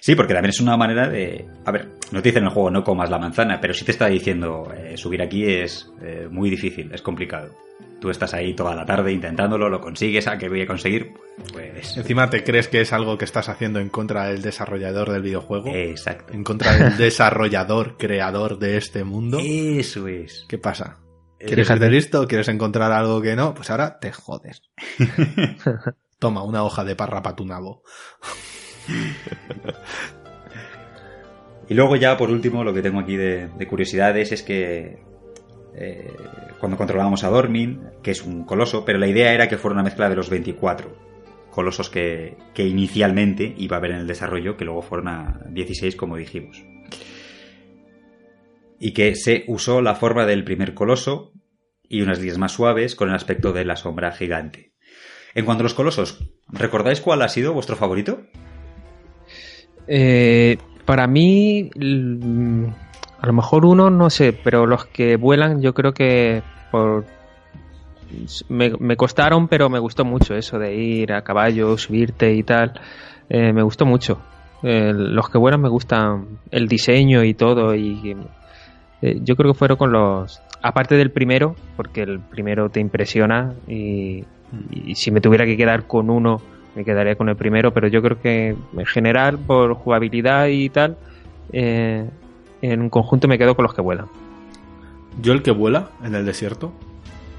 Sí, 0.00 0.14
porque 0.14 0.32
también 0.32 0.50
es 0.50 0.60
una 0.60 0.76
manera 0.78 1.08
de... 1.08 1.46
A 1.66 1.70
ver, 1.70 1.88
no 2.10 2.22
te 2.22 2.30
dice 2.30 2.38
en 2.38 2.46
el 2.46 2.50
juego 2.50 2.70
no 2.70 2.82
comas 2.82 3.10
la 3.10 3.18
manzana, 3.18 3.60
pero 3.60 3.74
sí 3.74 3.84
te 3.84 3.92
está 3.92 4.06
diciendo 4.06 4.72
eh, 4.74 4.96
subir 4.96 5.22
aquí 5.22 5.44
es 5.44 5.90
eh, 6.02 6.26
muy 6.30 6.48
difícil, 6.48 6.90
es 6.92 7.02
complicado. 7.02 7.54
Tú 8.00 8.08
estás 8.08 8.32
ahí 8.32 8.54
toda 8.54 8.74
la 8.74 8.86
tarde 8.86 9.12
intentándolo, 9.12 9.68
lo 9.68 9.78
consigues, 9.78 10.26
¿a 10.26 10.38
qué 10.38 10.48
voy 10.48 10.62
a 10.62 10.66
conseguir? 10.66 11.12
Pues... 11.52 11.98
Encima 11.98 12.30
te 12.30 12.42
crees 12.42 12.68
que 12.68 12.80
es 12.80 12.94
algo 12.94 13.18
que 13.18 13.26
estás 13.26 13.50
haciendo 13.50 13.78
en 13.78 13.90
contra 13.90 14.28
del 14.28 14.40
desarrollador 14.40 15.10
del 15.10 15.20
videojuego. 15.20 15.68
Exacto. 15.74 16.32
En 16.32 16.44
contra 16.44 16.76
del 16.76 16.96
desarrollador, 16.96 17.98
creador 17.98 18.58
de 18.58 18.78
este 18.78 19.04
mundo. 19.04 19.38
Eso 19.42 20.08
es. 20.08 20.46
¿Qué 20.48 20.56
pasa? 20.56 20.98
Eh, 21.40 21.46
¿Quieres 21.46 21.68
ser 21.68 21.78
de 21.78 21.90
listo? 21.90 22.28
¿Quieres 22.28 22.48
encontrar 22.48 22.92
algo 22.92 23.22
que 23.22 23.34
no? 23.34 23.54
Pues 23.54 23.70
ahora 23.70 23.98
te 23.98 24.12
jodes. 24.12 24.62
Toma 26.18 26.44
una 26.44 26.62
hoja 26.62 26.84
de 26.84 26.94
parra 26.94 27.22
para 27.22 27.34
tu 27.34 27.46
nabo. 27.46 27.82
Y 31.68 31.74
luego 31.74 31.96
ya, 31.96 32.16
por 32.16 32.30
último, 32.30 32.62
lo 32.62 32.74
que 32.74 32.82
tengo 32.82 33.00
aquí 33.00 33.16
de, 33.16 33.48
de 33.48 33.66
curiosidades 33.66 34.32
es 34.32 34.42
que 34.42 35.02
eh, 35.74 36.12
cuando 36.58 36.76
controlábamos 36.76 37.24
a 37.24 37.30
Dormin, 37.30 37.80
que 38.02 38.10
es 38.10 38.22
un 38.22 38.44
coloso, 38.44 38.84
pero 38.84 38.98
la 38.98 39.06
idea 39.06 39.32
era 39.32 39.48
que 39.48 39.56
fuera 39.56 39.74
una 39.74 39.84
mezcla 39.84 40.08
de 40.08 40.16
los 40.16 40.28
24 40.28 41.10
colosos 41.50 41.88
que, 41.88 42.36
que 42.54 42.66
inicialmente 42.66 43.54
iba 43.56 43.76
a 43.76 43.78
haber 43.78 43.92
en 43.92 43.98
el 43.98 44.06
desarrollo, 44.06 44.56
que 44.56 44.64
luego 44.64 44.82
fueron 44.82 45.08
a 45.08 45.40
16, 45.48 45.96
como 45.96 46.16
dijimos. 46.16 46.62
Y 48.80 48.92
que 48.92 49.14
se 49.14 49.44
usó 49.46 49.80
la 49.82 49.94
forma 49.94 50.26
del 50.26 50.42
primer 50.42 50.74
coloso 50.74 51.32
y 51.88 52.02
unas 52.02 52.18
líneas 52.18 52.38
más 52.38 52.52
suaves 52.52 52.96
con 52.96 53.10
el 53.10 53.14
aspecto 53.14 53.52
de 53.52 53.64
la 53.64 53.76
sombra 53.76 54.10
gigante. 54.10 54.72
En 55.34 55.44
cuanto 55.44 55.60
a 55.62 55.64
los 55.64 55.74
colosos, 55.74 56.24
¿recordáis 56.48 57.00
cuál 57.00 57.22
ha 57.22 57.28
sido 57.28 57.52
vuestro 57.52 57.76
favorito? 57.76 58.22
Eh, 59.86 60.56
para 60.84 61.06
mí, 61.06 61.70
l- 61.74 62.72
a 63.20 63.26
lo 63.26 63.32
mejor 63.32 63.64
uno, 63.64 63.90
no 63.90 64.08
sé, 64.10 64.32
pero 64.32 64.66
los 64.66 64.86
que 64.86 65.16
vuelan 65.16 65.60
yo 65.60 65.74
creo 65.74 65.92
que 65.92 66.42
por... 66.70 67.04
Me, 68.48 68.72
me 68.80 68.96
costaron, 68.96 69.46
pero 69.46 69.68
me 69.68 69.78
gustó 69.78 70.04
mucho 70.04 70.34
eso 70.34 70.58
de 70.58 70.74
ir 70.74 71.12
a 71.12 71.22
caballo, 71.22 71.76
subirte 71.78 72.32
y 72.34 72.42
tal. 72.42 72.80
Eh, 73.28 73.52
me 73.52 73.62
gustó 73.62 73.86
mucho. 73.86 74.20
Eh, 74.64 74.92
los 74.94 75.28
que 75.30 75.38
vuelan 75.38 75.60
me 75.60 75.68
gustan 75.68 76.40
el 76.50 76.66
diseño 76.66 77.22
y 77.22 77.34
todo. 77.34 77.72
Y 77.76 78.16
eh, 79.02 79.18
yo 79.22 79.36
creo 79.36 79.52
que 79.52 79.58
fueron 79.58 79.76
con 79.76 79.92
los. 79.92 80.40
Aparte 80.62 80.96
del 80.96 81.10
primero, 81.10 81.56
porque 81.76 82.02
el 82.02 82.20
primero 82.20 82.68
te 82.68 82.80
impresiona. 82.80 83.54
Y, 83.66 84.24
y 84.70 84.94
si 84.94 85.10
me 85.10 85.20
tuviera 85.20 85.44
que 85.46 85.56
quedar 85.56 85.86
con 85.86 86.10
uno, 86.10 86.40
me 86.74 86.84
quedaría 86.84 87.14
con 87.16 87.28
el 87.28 87.36
primero. 87.36 87.72
Pero 87.72 87.88
yo 87.88 88.02
creo 88.02 88.20
que 88.20 88.48
en 88.76 88.86
general, 88.86 89.38
por 89.38 89.74
jugabilidad 89.74 90.48
y 90.48 90.68
tal, 90.68 90.96
eh, 91.52 92.08
en 92.62 92.80
un 92.82 92.90
conjunto 92.90 93.26
me 93.28 93.38
quedo 93.38 93.54
con 93.56 93.62
los 93.62 93.74
que 93.74 93.80
vuelan. 93.80 94.06
Yo 95.20 95.32
el 95.32 95.42
que 95.42 95.50
vuela 95.50 95.90
en 96.04 96.14
el 96.14 96.24
desierto. 96.26 96.72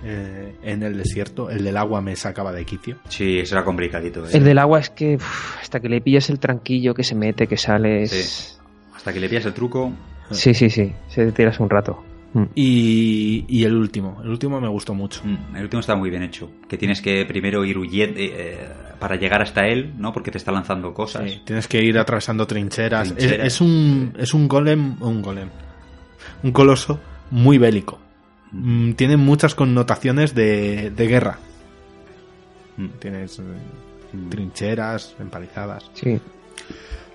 eh, 0.04 0.56
en 0.64 0.82
el 0.82 0.98
desierto, 0.98 1.52
el 1.52 1.64
del 1.64 1.78
agua 1.78 2.02
me 2.02 2.16
sacaba 2.16 2.52
de 2.52 2.66
quicio. 2.66 2.96
Sí, 3.08 3.38
eso 3.38 3.56
era 3.56 3.64
complicadito. 3.64 4.26
¿eh? 4.26 4.30
El 4.34 4.44
del 4.44 4.58
agua 4.58 4.80
es 4.80 4.90
que 4.90 5.18
uf, 5.18 5.58
hasta 5.62 5.80
que 5.80 5.90
le 5.90 6.02
pillas 6.02 6.30
el 6.32 6.40
tranquillo 6.40 6.96
que 6.96 7.04
se 7.04 7.14
mete, 7.14 7.46
que 7.46 7.56
sale. 7.58 8.08
Sí. 8.08 8.56
Hasta 8.96 9.14
que 9.14 9.20
le 9.20 9.30
pillas 9.30 9.46
el 9.46 9.54
truco. 9.54 9.92
Sí, 10.30 10.54
sí, 10.54 10.70
sí. 10.70 10.94
Se 11.10 11.26
te 11.26 11.32
tiras 11.32 11.60
un 11.60 11.70
rato. 11.70 12.04
Mm. 12.34 12.44
Y, 12.56 13.46
y 13.50 13.64
el 13.66 13.76
último, 13.76 14.22
el 14.24 14.30
último 14.30 14.62
me 14.62 14.70
gustó 14.70 14.94
mucho. 14.94 15.22
mm, 15.26 15.56
El 15.58 15.64
último 15.64 15.80
está 15.82 15.96
muy 15.96 16.10
bien 16.10 16.24
hecho. 16.24 16.50
Que 16.70 16.78
tienes 16.78 17.02
que 17.02 17.26
primero 17.26 17.66
ir 17.66 17.78
huyendo 17.78 18.20
eh, 18.20 18.70
para 19.00 19.16
llegar 19.18 19.42
hasta 19.42 19.68
él, 19.68 19.94
¿no? 19.98 20.14
Porque 20.14 20.32
te 20.32 20.38
está 20.38 20.52
lanzando 20.52 20.94
cosas. 20.94 21.30
Sí, 21.30 21.42
tienes 21.46 21.68
que 21.68 21.84
ir 21.84 21.98
atravesando 21.98 22.48
trincheras. 22.48 23.10
Es- 23.10 23.16
Trincheras. 23.18 23.48
Es, 23.48 23.60
un, 23.62 24.14
es 24.18 24.34
un 24.34 24.48
golem, 24.48 24.96
un 25.02 25.22
golem, 25.22 25.50
un 26.44 26.52
coloso 26.52 27.00
muy 27.32 27.58
bélico. 27.58 28.00
Mm, 28.54 28.92
tiene 28.94 29.18
muchas 29.18 29.54
connotaciones 29.56 30.34
de, 30.36 30.92
de 30.92 31.08
guerra. 31.08 31.40
Mm. 32.78 32.88
Tienes 33.00 33.40
eh, 33.40 33.44
Mm. 34.14 34.30
trincheras, 34.30 35.16
empalizadas. 35.22 35.90
Sí. 35.94 36.20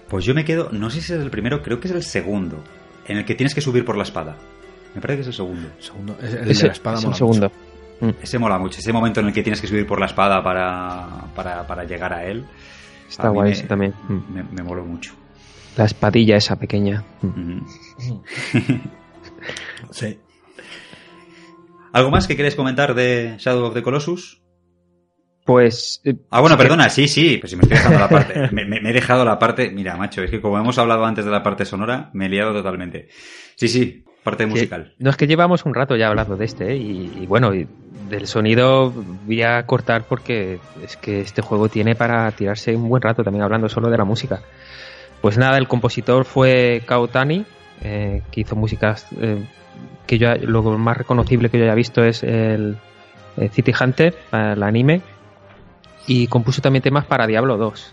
Pues 0.09 0.25
yo 0.25 0.35
me 0.35 0.47
quedo, 0.47 0.71
no 0.73 0.89
sé 0.89 1.03
si 1.03 1.13
es 1.13 1.21
el 1.21 1.29
primero, 1.31 1.63
creo 1.63 1.79
que 1.79 1.89
es 1.89 1.95
el 1.95 2.03
segundo, 2.03 2.63
en 3.09 3.19
el 3.19 3.25
que 3.25 3.35
tienes 3.35 3.55
que 3.55 3.61
subir 3.61 3.85
por 3.85 3.97
la 3.97 4.03
espada. 4.05 4.37
Me 4.95 5.01
parece 5.01 5.17
que 5.19 5.21
es 5.23 5.27
el 5.29 5.33
segundo. 5.35 5.69
Segundo, 5.79 6.17
es- 6.23 6.35
el 6.35 6.51
Ese- 6.51 6.63
de 6.63 6.67
la 6.69 6.73
espada 6.73 6.97
es 6.99 7.03
mola 7.05 7.13
un 7.13 7.17
segundo. 7.19 7.53
Ese 8.23 8.39
mola 8.39 8.59
mucho, 8.59 8.79
ese 8.79 8.93
momento 8.93 9.21
en 9.21 9.27
el 9.27 9.33
que 9.33 9.43
tienes 9.43 9.61
que 9.61 9.67
subir 9.67 9.87
por 9.87 9.99
la 10.01 10.07
espada 10.07 10.43
para, 10.43 11.25
para, 11.35 11.67
para 11.67 11.85
llegar 11.85 12.13
a 12.13 12.25
él. 12.25 12.45
Está 13.09 13.29
a 13.29 13.31
guay 13.31 13.49
me- 13.49 13.53
ese 13.55 13.67
también. 13.67 13.95
Mm. 14.09 14.35
Me, 14.35 14.43
me 14.43 14.63
moló 14.63 14.85
mucho. 14.85 15.13
La 15.77 15.85
espadilla 15.85 16.37
esa 16.37 16.57
pequeña. 16.57 17.05
Mm. 17.23 17.61
Sí. 19.91 20.19
¿Algo 21.93 22.11
más 22.11 22.27
que 22.27 22.37
queréis 22.37 22.55
comentar 22.57 22.95
de 22.95 23.37
Shadow 23.39 23.67
of 23.67 23.75
the 23.75 23.83
Colossus? 23.83 24.43
Pues. 25.47 26.01
eh, 26.05 26.15
Ah, 26.31 26.41
bueno, 26.41 26.59
perdona, 26.59 26.89
sí, 26.91 27.09
sí, 27.09 27.39
pues 27.39 27.51
si 27.51 27.57
me 27.57 27.63
estoy 27.63 27.79
dejando 27.79 27.99
la 28.01 28.09
parte. 28.09 28.49
Me, 28.53 28.65
me- 28.67 28.81
me 28.81 28.91
he 28.91 28.93
dejado 28.93 29.25
la 29.25 29.39
parte. 29.39 29.71
Mira, 29.71 29.97
macho, 29.97 30.23
es 30.23 30.31
que 30.31 30.41
como 30.43 30.59
hemos 30.59 30.77
hablado 30.79 31.05
antes 31.07 31.25
de 31.25 31.31
la 31.31 31.43
parte 31.43 31.65
sonora, 31.65 32.11
me 32.13 32.27
he 32.27 32.29
liado 32.29 32.53
totalmente. 32.53 33.09
Sí, 33.55 33.69
sí, 33.69 34.05
parte 34.25 34.45
que- 34.45 34.51
musical. 34.51 34.93
No 34.99 35.09
es 35.11 35.17
que 35.17 35.27
llevamos 35.27 35.65
un 35.65 35.73
rato 35.73 35.97
ya 35.97 36.09
hablando 36.09 36.37
de 36.37 36.45
este, 36.45 36.73
¿eh? 36.73 36.77
y, 36.77 37.13
y 37.23 37.27
bueno, 37.27 37.55
y 37.55 37.67
del 38.11 38.27
sonido 38.27 38.93
voy 39.25 39.43
a 39.43 39.65
cortar 39.67 40.03
porque 40.09 40.59
es 40.85 40.97
que 40.97 41.21
este 41.21 41.43
juego 41.43 41.69
tiene 41.69 41.95
para 41.95 42.31
tirarse 42.33 42.75
un 42.77 42.89
buen 42.89 43.03
rato 43.03 43.23
también 43.25 43.43
hablando 43.45 43.69
solo 43.69 43.89
de 43.89 43.97
la 43.99 44.05
música. 44.05 44.41
Pues 45.21 45.39
nada, 45.39 45.59
el 45.59 45.67
compositor 45.69 46.25
fue 46.25 46.83
Kao 46.87 47.09
Tani, 47.09 47.45
eh, 47.83 48.23
que 48.31 48.41
hizo 48.43 48.55
músicas 48.57 49.07
eh, 49.21 49.45
que 50.07 50.19
yo 50.19 50.35
lo 50.43 50.63
más 50.77 50.97
reconocible 50.97 51.49
que 51.49 51.59
yo 51.59 51.65
haya 51.65 51.75
visto 51.75 52.05
es 52.05 52.23
el, 52.23 52.77
City 53.53 53.73
Hunter, 53.81 54.15
el 54.33 54.63
anime, 54.63 55.03
y 56.07 56.27
compuso 56.29 56.61
también 56.61 56.83
temas 56.83 57.05
para 57.05 57.27
Diablo 57.27 57.57
2. 57.57 57.93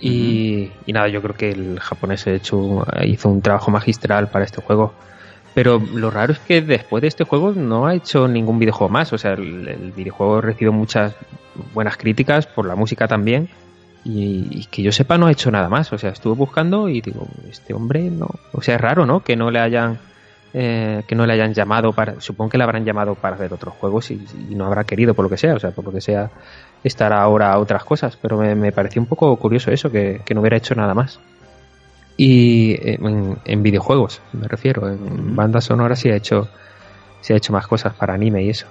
Y, 0.00 0.70
y 0.86 0.92
nada, 0.92 1.08
yo 1.08 1.20
creo 1.20 1.34
que 1.34 1.50
el 1.50 1.78
japonés 1.78 2.26
ha 2.26 2.32
hecho, 2.32 2.86
hizo 3.04 3.28
un 3.28 3.42
trabajo 3.42 3.70
magistral 3.70 4.28
para 4.28 4.44
este 4.44 4.62
juego. 4.62 4.94
Pero 5.52 5.82
lo 5.94 6.10
raro 6.10 6.32
es 6.32 6.38
que 6.38 6.62
después 6.62 7.02
de 7.02 7.08
este 7.08 7.24
juego 7.24 7.52
no 7.52 7.86
ha 7.86 7.94
hecho 7.94 8.28
ningún 8.28 8.58
videojuego 8.58 8.90
más. 8.90 9.12
O 9.12 9.18
sea, 9.18 9.32
el, 9.32 9.68
el 9.68 9.92
videojuego 9.92 10.40
recibió 10.40 10.72
muchas 10.72 11.14
buenas 11.74 11.96
críticas 11.96 12.46
por 12.46 12.66
la 12.66 12.76
música 12.76 13.08
también. 13.08 13.48
Y, 14.04 14.46
y 14.50 14.66
que 14.70 14.82
yo 14.82 14.92
sepa 14.92 15.18
no 15.18 15.26
ha 15.26 15.32
hecho 15.32 15.50
nada 15.50 15.68
más. 15.68 15.92
O 15.92 15.98
sea, 15.98 16.10
estuve 16.10 16.34
buscando 16.34 16.88
y 16.88 17.00
digo, 17.00 17.26
este 17.50 17.74
hombre 17.74 18.10
no. 18.10 18.28
O 18.52 18.62
sea, 18.62 18.76
es 18.76 18.80
raro, 18.80 19.04
¿no? 19.04 19.20
Que 19.20 19.36
no 19.36 19.50
le 19.50 19.58
hayan 19.58 19.98
eh, 20.52 21.02
que 21.06 21.14
no 21.14 21.26
le 21.26 21.32
hayan 21.32 21.54
llamado 21.54 21.92
para. 21.92 22.20
Supongo 22.20 22.50
que 22.50 22.58
le 22.58 22.64
habrán 22.64 22.84
llamado 22.84 23.14
para 23.14 23.36
hacer 23.36 23.52
otros 23.52 23.74
juegos 23.74 24.10
y, 24.10 24.24
y 24.48 24.54
no 24.54 24.66
habrá 24.66 24.84
querido 24.84 25.14
por 25.14 25.24
lo 25.24 25.28
que 25.28 25.36
sea. 25.36 25.54
O 25.54 25.60
sea, 25.60 25.70
por 25.70 25.84
lo 25.84 25.92
que 25.92 26.00
sea 26.00 26.30
estará 26.82 27.22
ahora 27.22 27.52
a 27.52 27.58
otras 27.58 27.84
cosas. 27.84 28.16
Pero 28.16 28.38
me, 28.38 28.54
me 28.54 28.72
pareció 28.72 29.00
un 29.00 29.06
poco 29.06 29.34
curioso 29.36 29.70
eso, 29.70 29.90
que, 29.90 30.22
que 30.24 30.34
no 30.34 30.40
hubiera 30.40 30.56
hecho 30.56 30.74
nada 30.74 30.94
más. 30.94 31.20
Y 32.16 32.72
eh, 32.72 32.98
en, 33.00 33.38
en 33.44 33.62
videojuegos, 33.62 34.20
me 34.32 34.48
refiero. 34.48 34.88
En 34.88 35.36
bandas 35.36 35.64
sonoras 35.64 36.00
sí 36.00 36.10
ha 36.10 36.16
hecho, 36.16 36.48
sí 37.20 37.32
ha 37.32 37.36
hecho 37.36 37.52
más 37.52 37.66
cosas 37.66 37.94
para 37.94 38.14
anime 38.14 38.42
y 38.42 38.50
eso. 38.50 38.66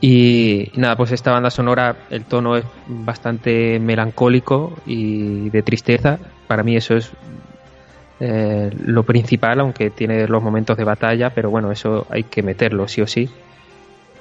Y, 0.00 0.70
y 0.74 0.78
nada, 0.80 0.96
pues 0.96 1.12
esta 1.12 1.32
banda 1.32 1.50
sonora, 1.50 1.96
el 2.10 2.24
tono 2.24 2.56
es 2.56 2.64
bastante 2.86 3.78
melancólico 3.80 4.74
y 4.84 5.48
de 5.48 5.62
tristeza. 5.62 6.18
Para 6.46 6.62
mí 6.62 6.76
eso 6.76 6.94
es 6.94 7.10
eh, 8.20 8.70
lo 8.84 9.02
principal, 9.02 9.60
aunque 9.60 9.90
tiene 9.90 10.26
los 10.28 10.42
momentos 10.42 10.76
de 10.76 10.84
batalla, 10.84 11.30
pero 11.30 11.50
bueno, 11.50 11.72
eso 11.72 12.06
hay 12.10 12.24
que 12.24 12.42
meterlo 12.42 12.86
sí 12.88 13.00
o 13.00 13.06
sí. 13.06 13.28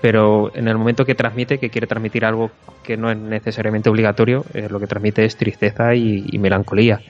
Pero 0.02 0.52
en 0.56 0.68
el 0.68 0.78
momento 0.78 1.06
que 1.06 1.16
transmite, 1.16 1.60
que 1.60 1.70
quiere 1.70 1.88
transmitir 1.88 2.26
algo 2.26 2.52
que 2.84 2.98
no 2.98 3.10
es 3.10 3.18
necesariamente 3.18 3.90
obligatorio, 3.90 4.44
eh, 4.54 4.68
lo 4.70 4.80
que 4.80 4.88
transmite 4.88 5.24
es 5.24 5.38
tristeza 5.38 5.96
y, 5.96 6.38
melancolía. 6.40 7.02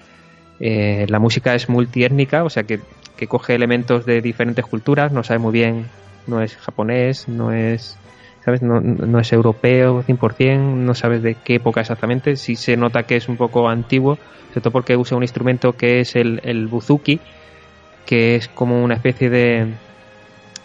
Eh, 0.59 1.05
la 1.09 1.19
música 1.19 1.55
es 1.55 1.69
multiétnica, 1.69 2.43
o 2.43 2.49
sea 2.49 2.63
que, 2.63 2.79
que 3.17 3.27
coge 3.27 3.55
elementos 3.55 4.05
de 4.05 4.21
diferentes 4.21 4.65
culturas, 4.65 5.11
no 5.11 5.23
sabe 5.23 5.39
muy 5.39 5.51
bien, 5.51 5.87
no 6.27 6.41
es 6.41 6.55
japonés, 6.55 7.27
no 7.27 7.51
es, 7.51 7.97
¿sabes? 8.43 8.61
No, 8.61 8.81
no 8.81 9.19
es 9.19 9.31
europeo 9.31 10.03
100%, 10.03 10.75
no 10.75 10.93
sabes 10.93 11.23
de 11.23 11.35
qué 11.35 11.55
época 11.55 11.81
exactamente, 11.81 12.35
sí 12.35 12.55
se 12.55 12.75
nota 12.77 13.03
que 13.03 13.15
es 13.15 13.29
un 13.29 13.37
poco 13.37 13.69
antiguo, 13.69 14.17
sobre 14.49 14.61
todo 14.61 14.71
porque 14.71 14.97
usa 14.97 15.17
un 15.17 15.23
instrumento 15.23 15.73
que 15.73 15.99
es 15.99 16.15
el, 16.15 16.41
el 16.43 16.67
buzuki, 16.67 17.19
que 18.05 18.35
es 18.35 18.47
como 18.49 18.83
una 18.83 18.95
especie 18.95 19.29
de, 19.29 19.73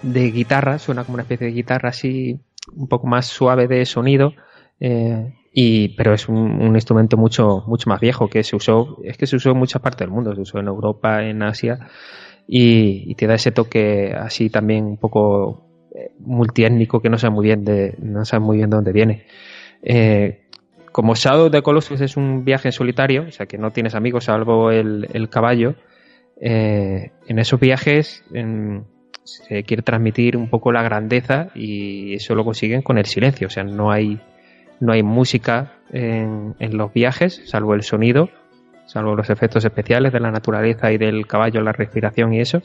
de 0.02 0.30
guitarra, 0.30 0.78
suena 0.78 1.04
como 1.04 1.14
una 1.14 1.22
especie 1.22 1.46
de 1.46 1.52
guitarra 1.52 1.90
así 1.90 2.40
un 2.74 2.88
poco 2.88 3.06
más 3.06 3.26
suave 3.26 3.68
de 3.68 3.84
sonido. 3.86 4.32
eh, 4.80 5.34
Y, 5.52 5.96
pero 5.96 6.14
es 6.14 6.28
un, 6.28 6.74
instrumento 6.74 7.16
mucho, 7.16 7.64
mucho 7.66 7.88
más 7.90 8.00
viejo 8.00 8.28
que 8.28 8.42
se 8.44 8.54
usó, 8.56 8.98
es 9.02 9.16
que 9.16 9.26
se 9.26 9.36
usó 9.36 9.50
en 9.50 9.58
muchas 9.58 9.82
partes 9.82 10.00
del 10.00 10.10
mundo, 10.10 10.34
se 10.34 10.42
usó 10.42 10.58
en 10.58 10.68
Europa, 10.68 11.24
en 11.24 11.42
Asia, 11.42 11.78
y, 12.46 13.10
y 13.10 13.14
te 13.14 13.26
da 13.26 13.34
ese 13.34 13.50
toque 13.52 14.14
así 14.14 14.50
también 14.50 14.84
un 14.84 14.98
poco 14.98 15.67
multiétnico 16.18 17.00
que 17.00 17.08
no 17.08 17.18
sabe 17.18 17.34
muy 17.34 17.46
bien 17.46 17.64
de, 17.64 17.94
no 17.98 18.24
sabe 18.24 18.44
muy 18.44 18.56
bien 18.58 18.70
de 18.70 18.76
dónde 18.76 18.92
viene. 18.92 19.24
Eh, 19.82 20.42
como 20.92 21.14
Shadow 21.14 21.50
the 21.50 21.62
Colossus 21.62 22.00
es 22.00 22.16
un 22.16 22.44
viaje 22.44 22.68
en 22.68 22.72
solitario, 22.72 23.26
o 23.28 23.30
sea 23.30 23.46
que 23.46 23.58
no 23.58 23.70
tienes 23.70 23.94
amigos 23.94 24.24
salvo 24.24 24.70
el, 24.70 25.08
el 25.12 25.28
caballo, 25.28 25.74
eh, 26.40 27.10
en 27.26 27.38
esos 27.38 27.60
viajes 27.60 28.24
se 29.24 29.62
quiere 29.64 29.82
transmitir 29.82 30.36
un 30.36 30.48
poco 30.48 30.72
la 30.72 30.82
grandeza 30.82 31.50
y 31.54 32.14
eso 32.14 32.34
lo 32.34 32.44
consiguen 32.44 32.82
con 32.82 32.98
el 32.98 33.04
silencio, 33.06 33.48
o 33.48 33.50
sea, 33.50 33.64
no 33.64 33.90
hay, 33.90 34.20
no 34.80 34.92
hay 34.92 35.02
música 35.02 35.74
en, 35.92 36.54
en 36.58 36.76
los 36.76 36.92
viajes, 36.92 37.42
salvo 37.44 37.74
el 37.74 37.82
sonido, 37.82 38.30
salvo 38.86 39.14
los 39.14 39.28
efectos 39.30 39.64
especiales 39.64 40.12
de 40.12 40.20
la 40.20 40.30
naturaleza 40.30 40.90
y 40.92 40.98
del 40.98 41.26
caballo, 41.26 41.60
la 41.60 41.72
respiración 41.72 42.32
y 42.32 42.40
eso. 42.40 42.62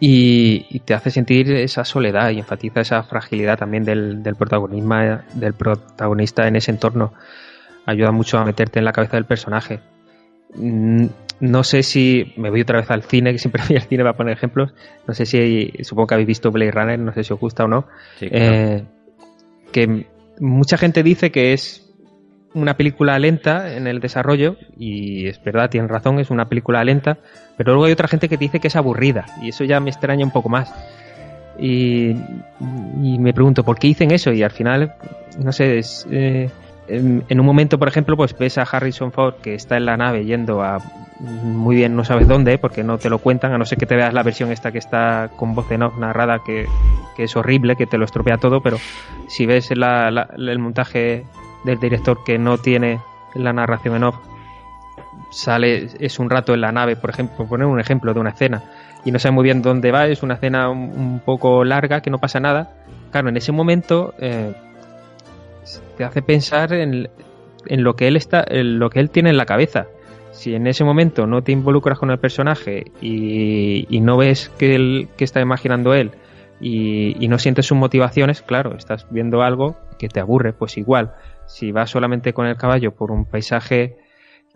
Y, 0.00 0.66
y, 0.70 0.80
te 0.80 0.94
hace 0.94 1.10
sentir 1.10 1.50
esa 1.52 1.84
soledad 1.84 2.30
y 2.30 2.38
enfatiza 2.38 2.80
esa 2.80 3.02
fragilidad 3.02 3.58
también 3.58 3.82
del, 3.82 4.22
del, 4.22 4.36
protagonismo, 4.36 4.94
del 5.34 5.54
protagonista 5.54 6.46
en 6.46 6.54
ese 6.54 6.70
entorno. 6.70 7.12
Ayuda 7.84 8.12
mucho 8.12 8.38
a 8.38 8.44
meterte 8.44 8.78
en 8.78 8.84
la 8.84 8.92
cabeza 8.92 9.16
del 9.16 9.24
personaje. 9.24 9.80
No 10.54 11.64
sé 11.64 11.82
si. 11.82 12.32
Me 12.36 12.50
voy 12.50 12.60
otra 12.60 12.78
vez 12.78 12.90
al 12.90 13.02
cine, 13.02 13.32
que 13.32 13.38
siempre 13.38 13.62
voy 13.68 13.76
al 13.76 13.82
cine 13.82 14.02
para 14.04 14.16
poner 14.16 14.34
ejemplos. 14.34 14.72
No 15.06 15.14
sé 15.14 15.26
si. 15.26 15.72
Supongo 15.82 16.08
que 16.08 16.14
habéis 16.14 16.28
visto 16.28 16.50
Blade 16.50 16.70
Runner, 16.70 16.98
no 16.98 17.12
sé 17.12 17.24
si 17.24 17.32
os 17.32 17.40
gusta 17.40 17.64
o 17.64 17.68
no. 17.68 17.86
Sí, 18.18 18.28
claro. 18.28 18.54
eh, 18.54 18.84
que 19.72 20.06
mucha 20.40 20.76
gente 20.78 21.02
dice 21.02 21.30
que 21.30 21.52
es 21.52 21.87
una 22.54 22.76
película 22.76 23.18
lenta 23.18 23.74
en 23.74 23.86
el 23.86 24.00
desarrollo, 24.00 24.56
y 24.76 25.26
es 25.26 25.42
verdad, 25.42 25.70
tienen 25.70 25.88
razón, 25.88 26.18
es 26.18 26.30
una 26.30 26.48
película 26.48 26.82
lenta, 26.84 27.18
pero 27.56 27.72
luego 27.72 27.86
hay 27.86 27.92
otra 27.92 28.08
gente 28.08 28.28
que 28.28 28.36
dice 28.36 28.60
que 28.60 28.68
es 28.68 28.76
aburrida, 28.76 29.26
y 29.42 29.50
eso 29.50 29.64
ya 29.64 29.80
me 29.80 29.90
extraña 29.90 30.24
un 30.24 30.32
poco 30.32 30.48
más. 30.48 30.72
Y, 31.58 32.10
y 33.02 33.18
me 33.18 33.32
pregunto, 33.32 33.64
¿por 33.64 33.78
qué 33.78 33.88
dicen 33.88 34.12
eso? 34.12 34.32
Y 34.32 34.42
al 34.42 34.52
final, 34.52 34.94
no 35.42 35.50
sé, 35.50 35.78
es, 35.78 36.06
eh, 36.10 36.48
en, 36.88 37.40
un 37.40 37.46
momento, 37.46 37.78
por 37.78 37.88
ejemplo, 37.88 38.16
pues 38.16 38.36
ves 38.36 38.58
a 38.58 38.62
Harrison 38.62 39.12
Ford 39.12 39.34
que 39.42 39.54
está 39.54 39.76
en 39.76 39.86
la 39.86 39.96
nave 39.96 40.24
yendo 40.24 40.62
a 40.62 40.78
muy 41.20 41.74
bien, 41.74 41.96
no 41.96 42.04
sabes 42.04 42.28
dónde, 42.28 42.58
porque 42.58 42.84
no 42.84 42.96
te 42.98 43.10
lo 43.10 43.18
cuentan, 43.18 43.52
a 43.52 43.58
no 43.58 43.64
ser 43.64 43.76
que 43.76 43.86
te 43.86 43.96
veas 43.96 44.14
la 44.14 44.22
versión 44.22 44.52
esta 44.52 44.70
que 44.70 44.78
está 44.78 45.30
con 45.36 45.54
voz 45.54 45.70
en 45.72 45.82
off 45.82 45.98
narrada, 45.98 46.40
que, 46.46 46.66
que 47.16 47.24
es 47.24 47.36
horrible, 47.36 47.74
que 47.74 47.86
te 47.86 47.98
lo 47.98 48.04
estropea 48.04 48.38
todo, 48.38 48.60
pero 48.60 48.78
si 49.26 49.44
ves 49.44 49.76
la, 49.76 50.28
el 50.36 50.58
montaje 50.60 51.24
del 51.64 51.78
director 51.78 52.22
que 52.24 52.38
no 52.38 52.58
tiene 52.58 53.00
la 53.34 53.52
narración 53.52 53.96
en 53.96 54.04
off, 54.04 54.16
sale, 55.30 55.88
es 55.98 56.18
un 56.18 56.30
rato 56.30 56.54
en 56.54 56.60
la 56.60 56.72
nave, 56.72 56.96
por 56.96 57.10
ejemplo, 57.10 57.46
poner 57.46 57.66
un 57.66 57.80
ejemplo 57.80 58.14
de 58.14 58.20
una 58.20 58.30
escena, 58.30 58.62
y 59.04 59.12
no 59.12 59.18
sabe 59.18 59.34
muy 59.34 59.44
bien 59.44 59.62
dónde 59.62 59.92
va, 59.92 60.06
es 60.06 60.22
una 60.22 60.34
escena 60.34 60.68
un, 60.70 61.20
poco 61.24 61.64
larga, 61.64 62.00
que 62.00 62.10
no 62.10 62.18
pasa 62.18 62.40
nada. 62.40 62.74
Claro, 63.10 63.28
en 63.28 63.36
ese 63.36 63.52
momento 63.52 64.14
eh, 64.18 64.52
te 65.96 66.04
hace 66.04 66.20
pensar 66.22 66.72
en, 66.72 67.08
en, 67.66 67.82
lo 67.84 67.94
que 67.94 68.08
él 68.08 68.16
está, 68.16 68.44
en 68.46 68.78
lo 68.78 68.90
que 68.90 69.00
él 69.00 69.10
tiene 69.10 69.30
en 69.30 69.36
la 69.36 69.46
cabeza. 69.46 69.86
Si 70.32 70.54
en 70.54 70.66
ese 70.66 70.84
momento 70.84 71.26
no 71.26 71.42
te 71.42 71.52
involucras 71.52 71.98
con 71.98 72.10
el 72.10 72.18
personaje 72.18 72.92
y, 73.00 73.86
no 74.00 74.16
ves 74.16 74.50
que, 74.58 74.74
él, 74.74 75.08
que 75.16 75.24
está 75.24 75.40
imaginando 75.40 75.94
él 75.94 76.12
y 76.60 77.26
no 77.28 77.38
sientes 77.38 77.66
sus 77.66 77.78
motivaciones, 77.78 78.42
claro, 78.42 78.76
estás 78.76 79.06
viendo 79.10 79.42
algo 79.42 79.76
que 79.98 80.08
te 80.08 80.20
aburre, 80.20 80.52
pues 80.52 80.76
igual 80.76 81.14
si 81.48 81.72
vas 81.72 81.90
solamente 81.90 82.32
con 82.32 82.46
el 82.46 82.56
caballo 82.56 82.92
por 82.92 83.10
un 83.10 83.24
paisaje 83.24 83.96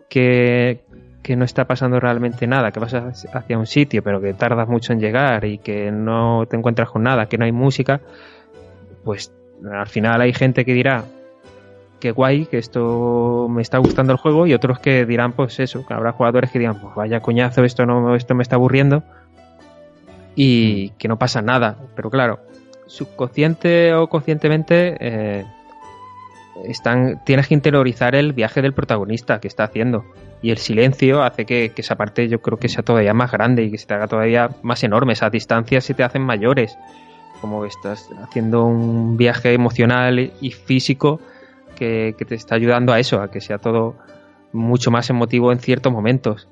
que, 0.09 0.83
que, 1.23 1.35
no 1.35 1.43
está 1.43 1.65
pasando 1.65 1.99
realmente 1.99 2.47
nada, 2.47 2.71
que 2.71 2.79
vas 2.79 2.93
hacia 2.93 3.57
un 3.57 3.65
sitio 3.65 4.03
pero 4.03 4.21
que 4.21 4.33
tardas 4.33 4.69
mucho 4.69 4.93
en 4.93 4.99
llegar 4.99 5.43
y 5.43 5.57
que 5.57 5.91
no 5.91 6.45
te 6.47 6.55
encuentras 6.55 6.89
con 6.89 7.03
nada, 7.03 7.25
que 7.25 7.37
no 7.37 7.45
hay 7.45 7.51
música, 7.51 7.99
pues 9.03 9.33
al 9.69 9.87
final 9.87 10.21
hay 10.21 10.33
gente 10.33 10.63
que 10.63 10.73
dirá 10.73 11.03
que 11.99 12.11
guay, 12.11 12.45
que 12.45 12.57
esto 12.57 13.47
me 13.49 13.61
está 13.61 13.79
gustando 13.79 14.11
el 14.11 14.19
juego 14.19 14.45
y 14.45 14.53
otros 14.53 14.77
que 14.79 15.05
dirán 15.05 15.31
pues 15.31 15.59
eso, 15.59 15.85
que 15.85 15.93
habrá 15.93 16.11
jugadores 16.11 16.51
que 16.51 16.59
digan 16.59 16.79
pues 16.79 16.93
vaya 16.95 17.21
coñazo, 17.21 17.63
esto 17.63 17.85
no 17.85 18.15
esto 18.15 18.35
me 18.35 18.43
está 18.43 18.57
aburriendo 18.57 19.03
y 20.35 20.89
que 20.91 21.07
no 21.07 21.17
pasa 21.17 21.41
nada, 21.41 21.77
pero 21.95 22.09
claro, 22.09 22.39
subconsciente 22.85 23.93
o 23.93 24.07
conscientemente 24.07 24.97
eh, 24.99 25.45
están, 26.63 27.21
tienes 27.25 27.47
que 27.47 27.53
interiorizar 27.53 28.15
el 28.15 28.33
viaje 28.33 28.61
del 28.61 28.73
protagonista 28.73 29.39
que 29.39 29.47
está 29.47 29.63
haciendo. 29.63 30.05
Y 30.41 30.51
el 30.51 30.57
silencio 30.57 31.23
hace 31.23 31.45
que, 31.45 31.71
esa 31.75 31.95
parte 31.95 32.27
yo 32.27 32.41
creo 32.41 32.57
que 32.57 32.69
sea 32.69 32.83
todavía 32.83 33.13
más 33.13 33.31
grande 33.31 33.63
y 33.63 33.71
que 33.71 33.77
se 33.77 33.87
te 33.87 33.93
haga 33.93 34.07
todavía 34.07 34.49
más 34.61 34.83
enorme. 34.83 35.13
Esas 35.13 35.31
distancias 35.31 35.85
se 35.85 35.93
te 35.93 36.03
hacen 36.03 36.21
mayores. 36.21 36.77
Como 37.41 37.65
estás 37.65 38.09
haciendo 38.21 38.65
un 38.65 39.17
viaje 39.17 39.53
emocional 39.53 40.31
y 40.41 40.51
físico 40.51 41.19
que, 41.75 42.15
te 42.27 42.35
está 42.35 42.55
ayudando 42.55 42.93
a 42.93 42.99
eso, 42.99 43.21
a 43.21 43.31
que 43.31 43.41
sea 43.41 43.57
todo 43.57 43.95
mucho 44.51 44.91
más 44.91 45.09
emotivo 45.09 45.51
en 45.51 45.59
ciertos 45.59 45.91
momentos. 45.91 46.47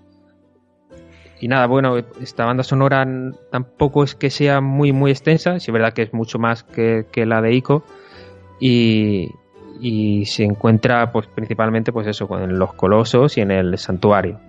Y 1.39 1.47
nada, 1.47 1.65
bueno, 1.67 1.97
esta 1.97 2.45
banda 2.45 2.63
sonora 2.63 3.05
tampoco 3.51 4.03
es 4.03 4.15
que 4.15 4.29
sea 4.29 4.61
muy, 4.61 4.91
muy 4.91 5.11
extensa. 5.11 5.59
Si 5.59 5.71
es 5.71 5.73
verdad 5.73 5.93
que 5.93 6.03
es 6.03 6.13
mucho 6.13 6.39
más 6.39 6.63
que 6.63 7.05
la 7.25 7.41
de 7.41 7.53
Ico. 7.53 7.83
Y, 8.59 9.31
y 9.81 10.25
se 10.25 10.43
encuentra 10.43 11.11
pues 11.11 11.27
principalmente 11.27 11.91
pues 11.91 12.07
eso 12.07 12.29
en 12.39 12.59
los 12.59 12.73
colosos 12.73 13.37
y 13.37 13.41
en 13.41 13.51
el 13.51 13.77
santuario. 13.77 14.39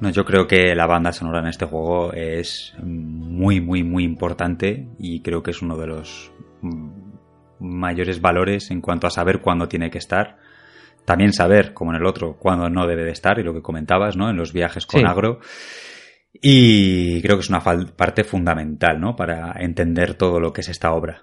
No 0.00 0.10
yo 0.10 0.24
creo 0.24 0.48
que 0.48 0.74
la 0.74 0.86
banda 0.86 1.12
sonora 1.12 1.38
en 1.38 1.46
este 1.46 1.66
juego 1.66 2.12
es 2.12 2.74
muy 2.82 3.60
muy 3.60 3.84
muy 3.84 4.02
importante 4.02 4.88
y 4.98 5.22
creo 5.22 5.42
que 5.42 5.52
es 5.52 5.62
uno 5.62 5.76
de 5.76 5.86
los 5.86 6.32
mayores 7.60 8.20
valores 8.20 8.70
en 8.72 8.80
cuanto 8.80 9.06
a 9.06 9.10
saber 9.10 9.40
cuándo 9.40 9.68
tiene 9.68 9.90
que 9.90 9.98
estar. 9.98 10.38
También 11.04 11.32
saber 11.32 11.72
como 11.72 11.92
en 11.92 11.98
el 11.98 12.06
otro 12.06 12.36
cuándo 12.36 12.68
no 12.68 12.86
debe 12.86 13.04
de 13.04 13.12
estar 13.12 13.38
y 13.38 13.44
lo 13.44 13.54
que 13.54 13.62
comentabas 13.62 14.16
no 14.16 14.28
en 14.30 14.36
los 14.36 14.52
viajes 14.52 14.84
con 14.84 15.00
sí. 15.00 15.06
agro. 15.06 15.38
Y 16.32 17.22
creo 17.22 17.36
que 17.36 17.42
es 17.42 17.50
una 17.50 17.62
parte 17.62 18.24
fundamental 18.24 19.00
no 19.00 19.14
para 19.14 19.52
entender 19.60 20.14
todo 20.14 20.40
lo 20.40 20.52
que 20.52 20.62
es 20.62 20.68
esta 20.68 20.92
obra 20.92 21.22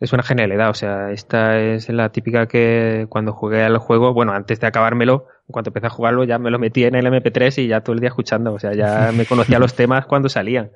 es 0.00 0.12
una 0.14 0.22
genialidad. 0.22 0.70
O 0.70 0.74
sea, 0.74 1.12
esta 1.12 1.60
es 1.60 1.88
la 1.90 2.10
típica 2.10 2.46
que 2.48 3.06
cuando 3.10 3.32
jugué 3.32 3.62
al 3.62 3.76
juego, 3.78 4.14
bueno, 4.14 4.32
antes 4.32 4.58
de 4.58 4.66
acabármelo, 4.66 5.26
cuando 5.46 5.68
empecé 5.68 5.86
a 5.86 5.90
jugarlo, 5.90 6.24
ya 6.24 6.38
me 6.38 6.50
lo 6.50 6.58
metí 6.58 6.84
en 6.84 6.94
el 6.94 7.06
MP3 7.06 7.62
y 7.62 7.68
ya 7.68 7.82
todo 7.82 7.92
el 7.94 8.00
día 8.00 8.08
escuchando. 8.08 8.54
O 8.54 8.58
sea, 8.58 8.72
ya 8.72 9.12
me 9.16 9.26
conocía 9.26 9.58
los 9.58 9.74
temas 9.74 10.06
cuando 10.06 10.28
salían. 10.28 10.72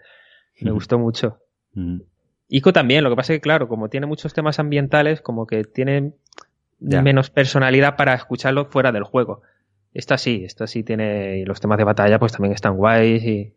Me 0.60 0.70
gustó 0.70 0.98
mucho. 0.98 1.40
Ico 2.48 2.72
también, 2.72 3.02
lo 3.02 3.10
que 3.10 3.16
pasa 3.16 3.32
es 3.32 3.38
que, 3.38 3.42
claro, 3.42 3.66
como 3.66 3.88
tiene 3.88 4.06
muchos 4.06 4.34
temas 4.34 4.58
ambientales, 4.58 5.20
como 5.20 5.46
que 5.46 5.64
tiene 5.64 6.12
ya. 6.78 7.02
menos 7.02 7.30
personalidad 7.30 7.96
para 7.96 8.14
escucharlo 8.14 8.66
fuera 8.66 8.92
del 8.92 9.02
juego. 9.04 9.42
Esta 9.94 10.18
sí, 10.18 10.42
esta 10.44 10.66
sí 10.66 10.82
tiene. 10.84 11.38
Y 11.38 11.44
los 11.44 11.60
temas 11.60 11.78
de 11.78 11.84
batalla, 11.84 12.18
pues 12.18 12.32
también 12.32 12.52
están 12.52 12.76
guays 12.76 13.24
y, 13.24 13.54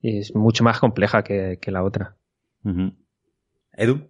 y 0.00 0.18
es 0.18 0.34
mucho 0.34 0.64
más 0.64 0.80
compleja 0.80 1.22
que, 1.22 1.58
que 1.60 1.70
la 1.70 1.82
otra. 1.84 2.16
Uh 2.64 2.70
-huh. 2.70 2.94
Edu. 3.74 4.08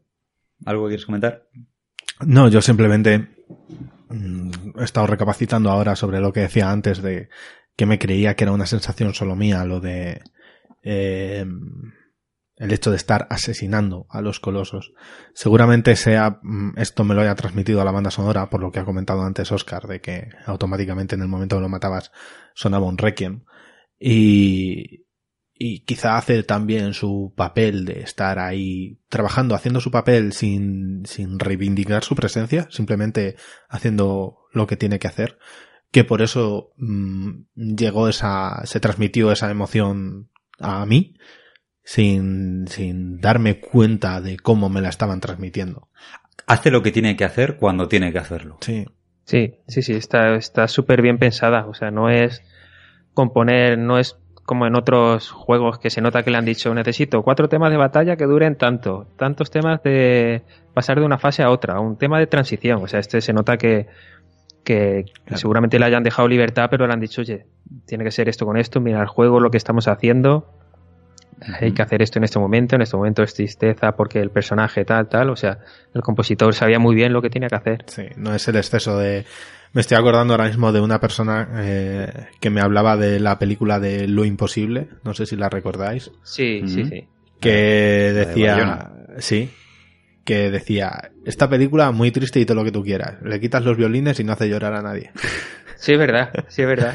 ¿Algo 0.64 0.86
quieres 0.86 1.06
comentar? 1.06 1.48
No, 2.26 2.48
yo 2.48 2.60
simplemente 2.60 3.28
mmm, 4.08 4.50
he 4.78 4.84
estado 4.84 5.06
recapacitando 5.06 5.70
ahora 5.70 5.97
sobre 5.97 6.20
lo 6.20 6.32
que 6.32 6.40
decía 6.40 6.70
antes 6.70 7.02
de 7.02 7.28
que 7.76 7.86
me 7.86 7.98
creía 7.98 8.34
que 8.34 8.44
era 8.44 8.52
una 8.52 8.66
sensación 8.66 9.14
solo 9.14 9.36
mía, 9.36 9.64
lo 9.64 9.80
de 9.80 10.20
eh, 10.82 11.47
el 12.60 12.72
hecho 12.72 12.90
de 12.90 12.97
estar 12.97 13.26
asesinando 13.30 14.06
a 14.10 14.20
los 14.20 14.39
colosos. 14.39 14.92
Seguramente 15.32 15.97
sea 15.97 16.40
mm, 16.42 16.72
esto 16.76 17.05
me 17.05 17.14
lo 17.14 17.22
haya 17.22 17.34
transmitido 17.34 17.80
a 17.80 17.84
la 17.84 17.90
banda 17.90 18.10
sonora, 18.10 18.50
por 18.50 18.60
lo 18.60 18.70
que 18.70 18.80
ha 18.80 18.84
comentado 18.84 19.22
antes 19.22 19.50
Oscar, 19.50 19.86
de 19.86 20.00
que 20.00 20.28
automáticamente 20.44 21.14
en 21.14 21.22
el 21.22 21.28
momento 21.28 21.56
que 21.56 21.62
lo 21.62 21.68
matabas 21.70 22.12
sonaba 22.55 22.86
un 22.86 22.98
requiem. 22.98 23.44
Y, 23.98 25.06
y 25.62 25.80
quizá 25.80 26.16
hace 26.16 26.42
también 26.42 26.94
su 26.94 27.34
papel 27.36 27.84
de 27.84 28.00
estar 28.00 28.39
ahí 28.39 28.98
trabajando, 29.10 29.55
haciendo 29.55 29.82
su 29.82 29.90
papel 29.90 30.32
sin, 30.32 31.05
sin 31.05 31.39
reivindicar 31.39 32.02
su 32.02 32.14
presencia, 32.14 32.66
simplemente 32.70 33.36
haciendo 33.68 34.39
lo 34.55 34.66
que 34.66 34.78
tiene 34.78 34.98
que 34.98 35.06
hacer, 35.06 35.39
que 35.90 36.02
por 36.02 36.22
eso 36.22 36.72
mmm, 36.78 37.42
llegó 37.55 38.08
esa, 38.08 38.62
se 38.64 38.80
transmitió 38.80 39.32
esa 39.32 39.50
emoción 39.50 40.30
a 40.58 40.86
mí, 40.86 41.18
sin, 41.84 42.66
sin 42.66 43.20
darme 43.20 43.60
cuenta 43.60 44.22
de 44.22 44.39
cómo 44.39 44.70
me 44.70 44.80
la 44.80 44.89
estaban 44.89 45.20
transmitiendo. 45.20 45.90
Hace 46.47 46.70
lo 46.70 46.82
que 46.82 46.90
tiene 46.90 47.16
que 47.16 47.24
hacer 47.24 47.58
cuando 47.58 47.86
tiene 47.86 48.12
que 48.12 48.18
hacerlo. 48.18 48.56
Sí. 48.62 48.86
Sí, 49.24 49.58
sí, 49.68 49.82
sí, 49.82 49.92
está 49.92 50.68
súper 50.68 51.02
bien 51.02 51.18
pensada, 51.18 51.66
o 51.66 51.74
sea, 51.74 51.90
no 51.90 52.08
es 52.08 52.42
componer, 53.12 53.76
no 53.76 53.98
es 53.98 54.16
como 54.50 54.66
en 54.66 54.74
otros 54.74 55.30
juegos 55.30 55.78
que 55.78 55.90
se 55.90 56.00
nota 56.00 56.24
que 56.24 56.32
le 56.32 56.36
han 56.36 56.44
dicho 56.44 56.74
necesito 56.74 57.22
cuatro 57.22 57.48
temas 57.48 57.70
de 57.70 57.76
batalla 57.76 58.16
que 58.16 58.24
duren 58.24 58.56
tanto, 58.56 59.06
tantos 59.16 59.48
temas 59.48 59.80
de 59.84 60.42
pasar 60.74 60.98
de 60.98 61.06
una 61.06 61.18
fase 61.18 61.44
a 61.44 61.50
otra, 61.50 61.78
un 61.78 61.96
tema 61.96 62.18
de 62.18 62.26
transición. 62.26 62.82
O 62.82 62.88
sea, 62.88 62.98
este 62.98 63.20
se 63.20 63.32
nota 63.32 63.56
que, 63.56 63.86
que 64.64 65.04
seguramente 65.36 65.78
le 65.78 65.84
hayan 65.84 66.02
dejado 66.02 66.26
libertad, 66.26 66.66
pero 66.68 66.88
le 66.88 66.92
han 66.92 66.98
dicho, 66.98 67.20
oye, 67.20 67.46
tiene 67.86 68.02
que 68.02 68.10
ser 68.10 68.28
esto 68.28 68.44
con 68.44 68.56
esto, 68.56 68.80
mira 68.80 69.00
el 69.00 69.06
juego, 69.06 69.38
lo 69.38 69.52
que 69.52 69.56
estamos 69.56 69.86
haciendo, 69.86 70.48
hay 71.60 71.70
que 71.70 71.82
hacer 71.82 72.02
esto 72.02 72.18
en 72.18 72.24
este 72.24 72.40
momento, 72.40 72.74
en 72.74 72.82
este 72.82 72.96
momento 72.96 73.22
es 73.22 73.32
tristeza 73.32 73.92
porque 73.92 74.18
el 74.18 74.30
personaje 74.30 74.84
tal, 74.84 75.08
tal, 75.08 75.30
o 75.30 75.36
sea, 75.36 75.58
el 75.94 76.02
compositor 76.02 76.54
sabía 76.54 76.80
muy 76.80 76.96
bien 76.96 77.12
lo 77.12 77.22
que 77.22 77.30
tenía 77.30 77.48
que 77.48 77.54
hacer. 77.54 77.84
Sí, 77.86 78.02
no 78.16 78.34
es 78.34 78.48
el 78.48 78.56
exceso 78.56 78.98
de... 78.98 79.26
Me 79.73 79.81
estoy 79.81 79.97
acordando 79.97 80.34
ahora 80.34 80.47
mismo 80.47 80.73
de 80.73 80.81
una 80.81 81.00
persona 81.00 81.49
eh, 81.58 82.26
que 82.40 82.50
me 82.50 82.60
hablaba 82.60 82.97
de 82.97 83.20
la 83.20 83.39
película 83.39 83.78
de 83.78 84.08
Lo 84.08 84.24
Imposible, 84.24 84.89
no 85.05 85.15
sé 85.15 85.26
si 85.26 85.36
la 85.36 85.49
recordáis. 85.49 86.10
Sí, 86.23 86.62
sí, 86.66 86.84
sí. 86.86 87.07
Que 87.40 88.12
decía... 88.12 88.90
Sí, 89.18 89.50
que 90.24 90.50
decía, 90.50 91.10
esta 91.24 91.49
película 91.49 91.90
muy 91.92 92.10
triste 92.10 92.40
y 92.40 92.47
todo 92.47 92.57
lo 92.57 92.65
que 92.65 92.73
tú 92.73 92.82
quieras. 92.82 93.20
Le 93.23 93.40
quitas 93.40 93.65
los 93.65 93.76
violines 93.76 94.18
y 94.20 94.24
no 94.24 94.32
hace 94.32 94.49
llorar 94.49 94.74
a 94.74 94.82
nadie. 94.82 95.10
Sí, 95.76 95.92
es 95.92 95.99
verdad, 95.99 96.31
sí, 96.49 96.60
es 96.60 96.68
verdad. 96.68 96.94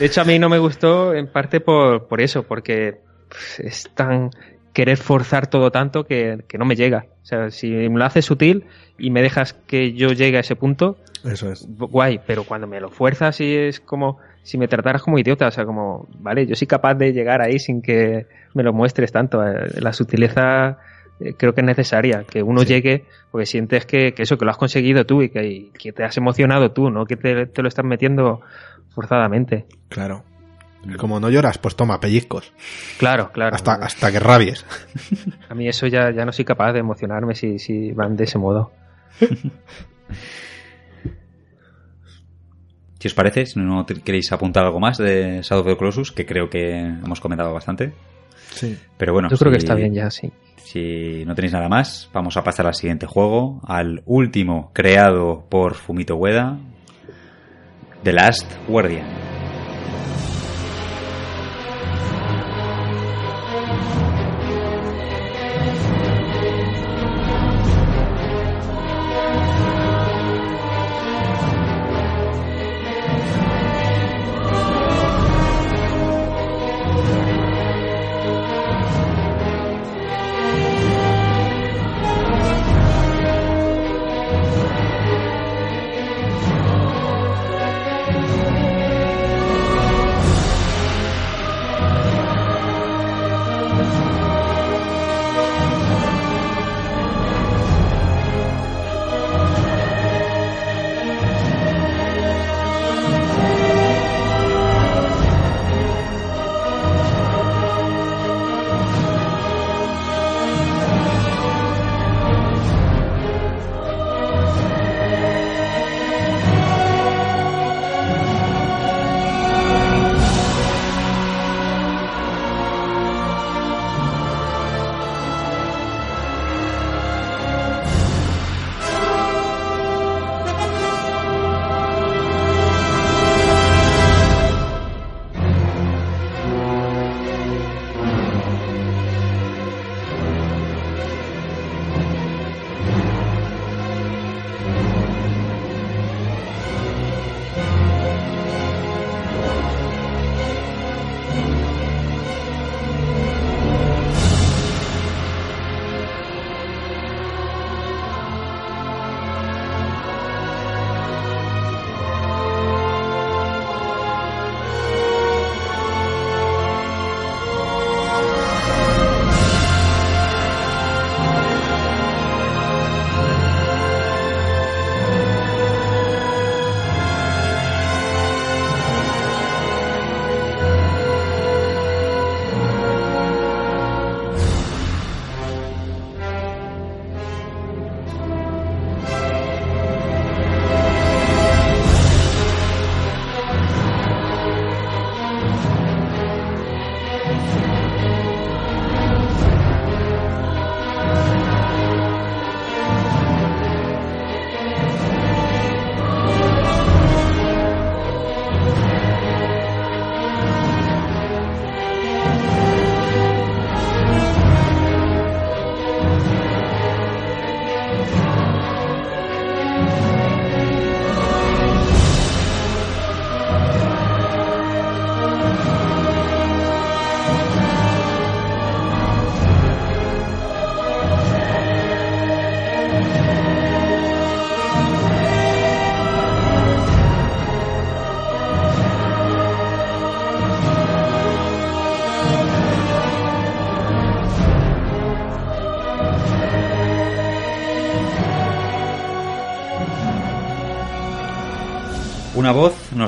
De 0.00 0.06
hecho, 0.06 0.22
a 0.22 0.24
mí 0.24 0.40
no 0.40 0.48
me 0.48 0.58
gustó 0.58 1.14
en 1.14 1.28
parte 1.28 1.60
por, 1.60 2.08
por 2.08 2.20
eso, 2.20 2.42
porque 2.42 2.98
es 3.58 3.88
tan 3.94 4.30
querer 4.72 4.96
forzar 4.96 5.48
todo 5.48 5.70
tanto 5.70 6.04
que, 6.04 6.44
no 6.58 6.64
me 6.64 6.76
llega. 6.76 7.06
O 7.22 7.26
sea, 7.26 7.50
si 7.50 7.70
me 7.70 7.98
lo 7.98 8.04
haces 8.04 8.24
sutil 8.24 8.64
y 8.98 9.10
me 9.10 9.22
dejas 9.22 9.52
que 9.52 9.92
yo 9.92 10.08
llegue 10.08 10.36
a 10.36 10.40
ese 10.40 10.56
punto, 10.56 10.98
eso 11.24 11.50
es. 11.50 11.66
Guay, 11.68 12.20
pero 12.26 12.44
cuando 12.44 12.66
me 12.66 12.80
lo 12.80 12.90
fuerzas 12.90 13.40
y 13.40 13.54
es 13.54 13.80
como 13.80 14.18
si 14.42 14.58
me 14.58 14.68
trataras 14.68 15.02
como 15.02 15.18
idiota, 15.18 15.48
o 15.48 15.50
sea, 15.50 15.64
como, 15.64 16.08
vale, 16.18 16.46
yo 16.46 16.54
soy 16.54 16.66
capaz 16.66 16.94
de 16.94 17.12
llegar 17.12 17.42
ahí 17.42 17.58
sin 17.58 17.82
que 17.82 18.26
me 18.54 18.62
lo 18.62 18.72
muestres 18.72 19.12
tanto. 19.12 19.46
Eh, 19.46 19.80
la 19.80 19.92
sutileza 19.92 20.78
eh, 21.20 21.34
creo 21.36 21.54
que 21.54 21.60
es 21.60 21.66
necesaria, 21.66 22.24
que 22.24 22.42
uno 22.42 22.62
llegue 22.62 23.04
porque 23.30 23.46
sientes 23.46 23.84
que, 23.86 24.14
eso, 24.16 24.38
que 24.38 24.44
lo 24.44 24.50
has 24.50 24.56
conseguido 24.56 25.04
tú 25.04 25.22
y 25.22 25.30
que, 25.30 25.70
que 25.78 25.92
te 25.92 26.04
has 26.04 26.16
emocionado 26.16 26.72
tú, 26.72 26.90
no 26.90 27.04
que 27.04 27.16
te, 27.16 27.46
te 27.46 27.62
lo 27.62 27.68
estás 27.68 27.84
metiendo 27.84 28.40
forzadamente. 28.94 29.66
Claro. 29.88 30.24
Como 30.96 31.18
no 31.18 31.28
lloras, 31.28 31.58
pues 31.58 31.74
toma 31.74 32.00
pellizcos. 32.00 32.52
Claro, 32.98 33.30
claro. 33.32 33.54
Hasta, 33.54 33.74
hasta 33.74 34.12
que 34.12 34.20
rabies. 34.20 34.64
A 35.48 35.54
mí 35.54 35.68
eso 35.68 35.86
ya, 35.88 36.10
ya 36.12 36.24
no 36.24 36.32
soy 36.32 36.44
capaz 36.44 36.72
de 36.72 36.78
emocionarme 36.78 37.34
si, 37.34 37.58
si 37.58 37.92
van 37.92 38.16
de 38.16 38.24
ese 38.24 38.38
modo. 38.38 38.72
Si 42.98 43.06
os 43.06 43.14
parece, 43.14 43.46
si 43.46 43.60
no 43.60 43.86
queréis 43.86 44.32
apuntar 44.32 44.64
algo 44.64 44.80
más 44.80 44.98
de 44.98 45.40
Shadow 45.42 45.62
of 45.62 45.68
the 45.68 45.76
Colossus, 45.76 46.10
que 46.10 46.26
creo 46.26 46.50
que 46.50 46.78
hemos 46.78 47.20
comentado 47.20 47.52
bastante. 47.52 47.92
Sí. 48.50 48.76
Pero 48.96 49.12
bueno. 49.12 49.28
Yo 49.30 49.36
creo 49.36 49.52
que 49.52 49.58
está 49.58 49.74
bien 49.74 49.94
ya, 49.94 50.10
sí. 50.10 50.32
Si 50.56 51.24
no 51.24 51.34
tenéis 51.34 51.52
nada 51.52 51.68
más, 51.68 52.10
vamos 52.12 52.36
a 52.36 52.42
pasar 52.42 52.66
al 52.66 52.74
siguiente 52.74 53.06
juego, 53.06 53.60
al 53.66 54.02
último 54.04 54.70
creado 54.74 55.46
por 55.48 55.74
Fumito 55.74 56.16
Ueda, 56.16 56.58
The 58.02 58.12
Last 58.12 58.52
Guardian. 58.66 59.06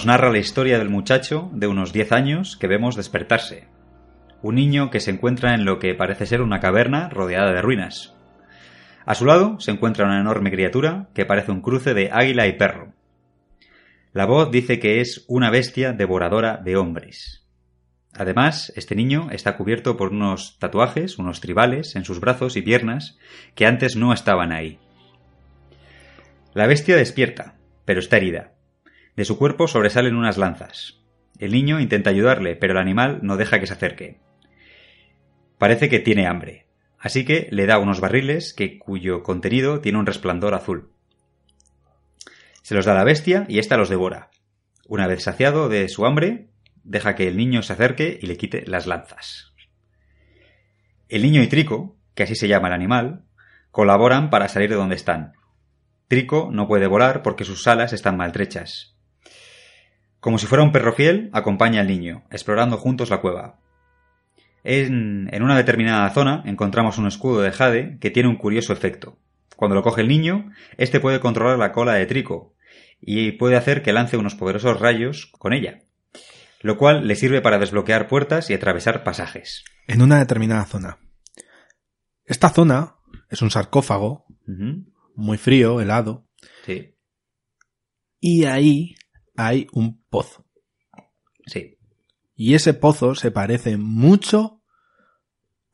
Nos 0.01 0.07
narra 0.07 0.33
la 0.33 0.39
historia 0.39 0.79
del 0.79 0.89
muchacho 0.89 1.51
de 1.53 1.67
unos 1.67 1.93
10 1.93 2.12
años 2.12 2.57
que 2.57 2.67
vemos 2.67 2.97
despertarse. 2.97 3.69
Un 4.41 4.55
niño 4.55 4.89
que 4.89 4.99
se 4.99 5.11
encuentra 5.11 5.55
en 5.55 5.67
lo 5.67 5.79
que 5.79 5.95
parece 5.95 6.25
ser 6.25 6.41
una 6.41 6.59
caverna 6.59 7.11
rodeada 7.11 7.53
de 7.53 7.61
ruinas. 7.61 8.15
A 9.05 9.15
su 9.15 9.27
lado 9.27 9.61
se 9.61 9.73
encuentra 9.73 10.07
una 10.07 10.19
enorme 10.19 10.51
criatura 10.51 11.11
que 11.12 11.27
parece 11.27 11.53
un 11.53 11.61
cruce 11.61 11.93
de 11.93 12.09
águila 12.11 12.47
y 12.47 12.55
perro. 12.55 12.95
La 14.15 14.25
voz 14.25 14.51
dice 14.51 14.79
que 14.79 15.03
es 15.03 15.27
una 15.29 15.51
bestia 15.51 15.93
devoradora 15.93 16.57
de 16.57 16.79
hombres. 16.79 17.47
Además, 18.15 18.73
este 18.77 18.95
niño 18.95 19.29
está 19.31 19.59
cubierto 19.59 19.99
por 19.99 20.12
unos 20.12 20.59
tatuajes, 20.59 21.19
unos 21.19 21.43
tribales, 21.43 21.95
en 21.95 22.07
sus 22.07 22.20
brazos 22.20 22.57
y 22.57 22.62
piernas 22.62 23.19
que 23.55 23.67
antes 23.67 23.97
no 23.97 24.15
estaban 24.15 24.51
ahí. 24.51 24.79
La 26.55 26.67
bestia 26.67 26.97
despierta, 26.97 27.57
pero 27.85 28.01
está 28.01 28.17
herida. 28.17 28.55
De 29.20 29.26
su 29.26 29.36
cuerpo 29.36 29.68
sobresalen 29.68 30.16
unas 30.16 30.39
lanzas. 30.39 30.99
El 31.39 31.52
niño 31.52 31.78
intenta 31.78 32.08
ayudarle, 32.08 32.57
pero 32.57 32.73
el 32.73 32.78
animal 32.78 33.18
no 33.20 33.36
deja 33.36 33.60
que 33.60 33.66
se 33.66 33.74
acerque. 33.74 34.18
Parece 35.58 35.90
que 35.90 35.99
tiene 35.99 36.26
hambre, 36.26 36.68
así 36.99 37.26
que 37.26 37.47
le 37.50 37.66
da 37.66 37.78
unos 37.78 38.00
barriles 38.00 38.55
que 38.55 38.78
cuyo 38.78 39.23
contenido 39.23 39.82
tiene 39.82 39.99
un 39.99 40.07
resplandor 40.07 40.55
azul. 40.55 40.94
Se 42.62 42.74
los 42.74 42.86
da 42.86 42.92
a 42.92 42.94
la 42.94 43.05
bestia 43.05 43.44
y 43.47 43.58
ésta 43.58 43.76
los 43.76 43.90
devora. 43.90 44.31
Una 44.86 45.07
vez 45.07 45.23
saciado 45.23 45.68
de 45.68 45.90
su 45.90 46.07
hambre, 46.07 46.49
deja 46.82 47.15
que 47.15 47.28
el 47.28 47.36
niño 47.36 47.60
se 47.62 47.74
acerque 47.74 48.18
y 48.23 48.26
le 48.26 48.39
quite 48.39 48.65
las 48.66 48.86
lanzas. 48.86 49.52
El 51.10 51.20
niño 51.20 51.42
y 51.42 51.47
Trico, 51.47 51.99
que 52.15 52.23
así 52.23 52.36
se 52.36 52.49
llama 52.49 52.68
el 52.68 52.74
animal, 52.74 53.26
colaboran 53.70 54.31
para 54.31 54.49
salir 54.49 54.70
de 54.70 54.76
donde 54.76 54.97
están. 54.97 55.34
Trico 56.08 56.49
no 56.50 56.66
puede 56.66 56.86
volar 56.86 57.20
porque 57.20 57.44
sus 57.44 57.66
alas 57.66 57.92
están 57.92 58.16
maltrechas. 58.16 58.97
Como 60.20 60.39
si 60.39 60.47
fuera 60.47 60.62
un 60.62 60.73
perro 60.73 60.92
fiel, 60.92 61.31
acompaña 61.32 61.81
al 61.81 61.86
niño, 61.86 62.24
explorando 62.31 62.76
juntos 62.76 63.10
la 63.10 63.20
cueva. 63.20 63.58
En, 64.62 65.28
en, 65.32 65.42
una 65.42 65.57
determinada 65.57 66.08
zona 66.10 66.42
encontramos 66.44 66.99
un 66.99 67.07
escudo 67.07 67.40
de 67.40 67.50
jade 67.50 67.99
que 67.99 68.10
tiene 68.10 68.28
un 68.28 68.36
curioso 68.36 68.73
efecto. 68.73 69.18
Cuando 69.57 69.74
lo 69.74 69.82
coge 69.82 70.02
el 70.02 70.08
niño, 70.08 70.52
este 70.76 71.00
puede 71.00 71.20
controlar 71.20 71.58
la 71.58 71.73
cola 71.73 71.94
de 71.94 72.07
Trico 72.07 72.55
y 73.00 73.32
puede 73.32 73.57
hacer 73.57 73.82
que 73.82 73.92
lance 73.92 74.18
unos 74.18 74.34
poderosos 74.34 74.78
rayos 74.78 75.32
con 75.39 75.55
ella, 75.55 75.81
lo 76.60 76.76
cual 76.76 77.07
le 77.07 77.16
sirve 77.16 77.40
para 77.40 77.58
desbloquear 77.58 78.07
puertas 78.07 78.50
y 78.50 78.55
atravesar 78.55 79.02
pasajes. 79.02 79.65
En 79.86 80.02
una 80.02 80.18
determinada 80.18 80.66
zona. 80.66 80.99
Esta 82.26 82.50
zona 82.50 82.97
es 83.31 83.40
un 83.40 83.50
sarcófago, 83.50 84.26
muy 85.15 85.39
frío, 85.39 85.81
helado, 85.81 86.26
Sí, 86.65 86.94
y 88.20 88.44
ahí 88.44 88.94
hay 89.47 89.67
un 89.73 90.02
pozo. 90.09 90.44
sí. 91.47 91.77
Y 92.36 92.55
ese 92.55 92.73
pozo 92.73 93.15
se 93.15 93.31
parece 93.31 93.77
mucho 93.77 94.62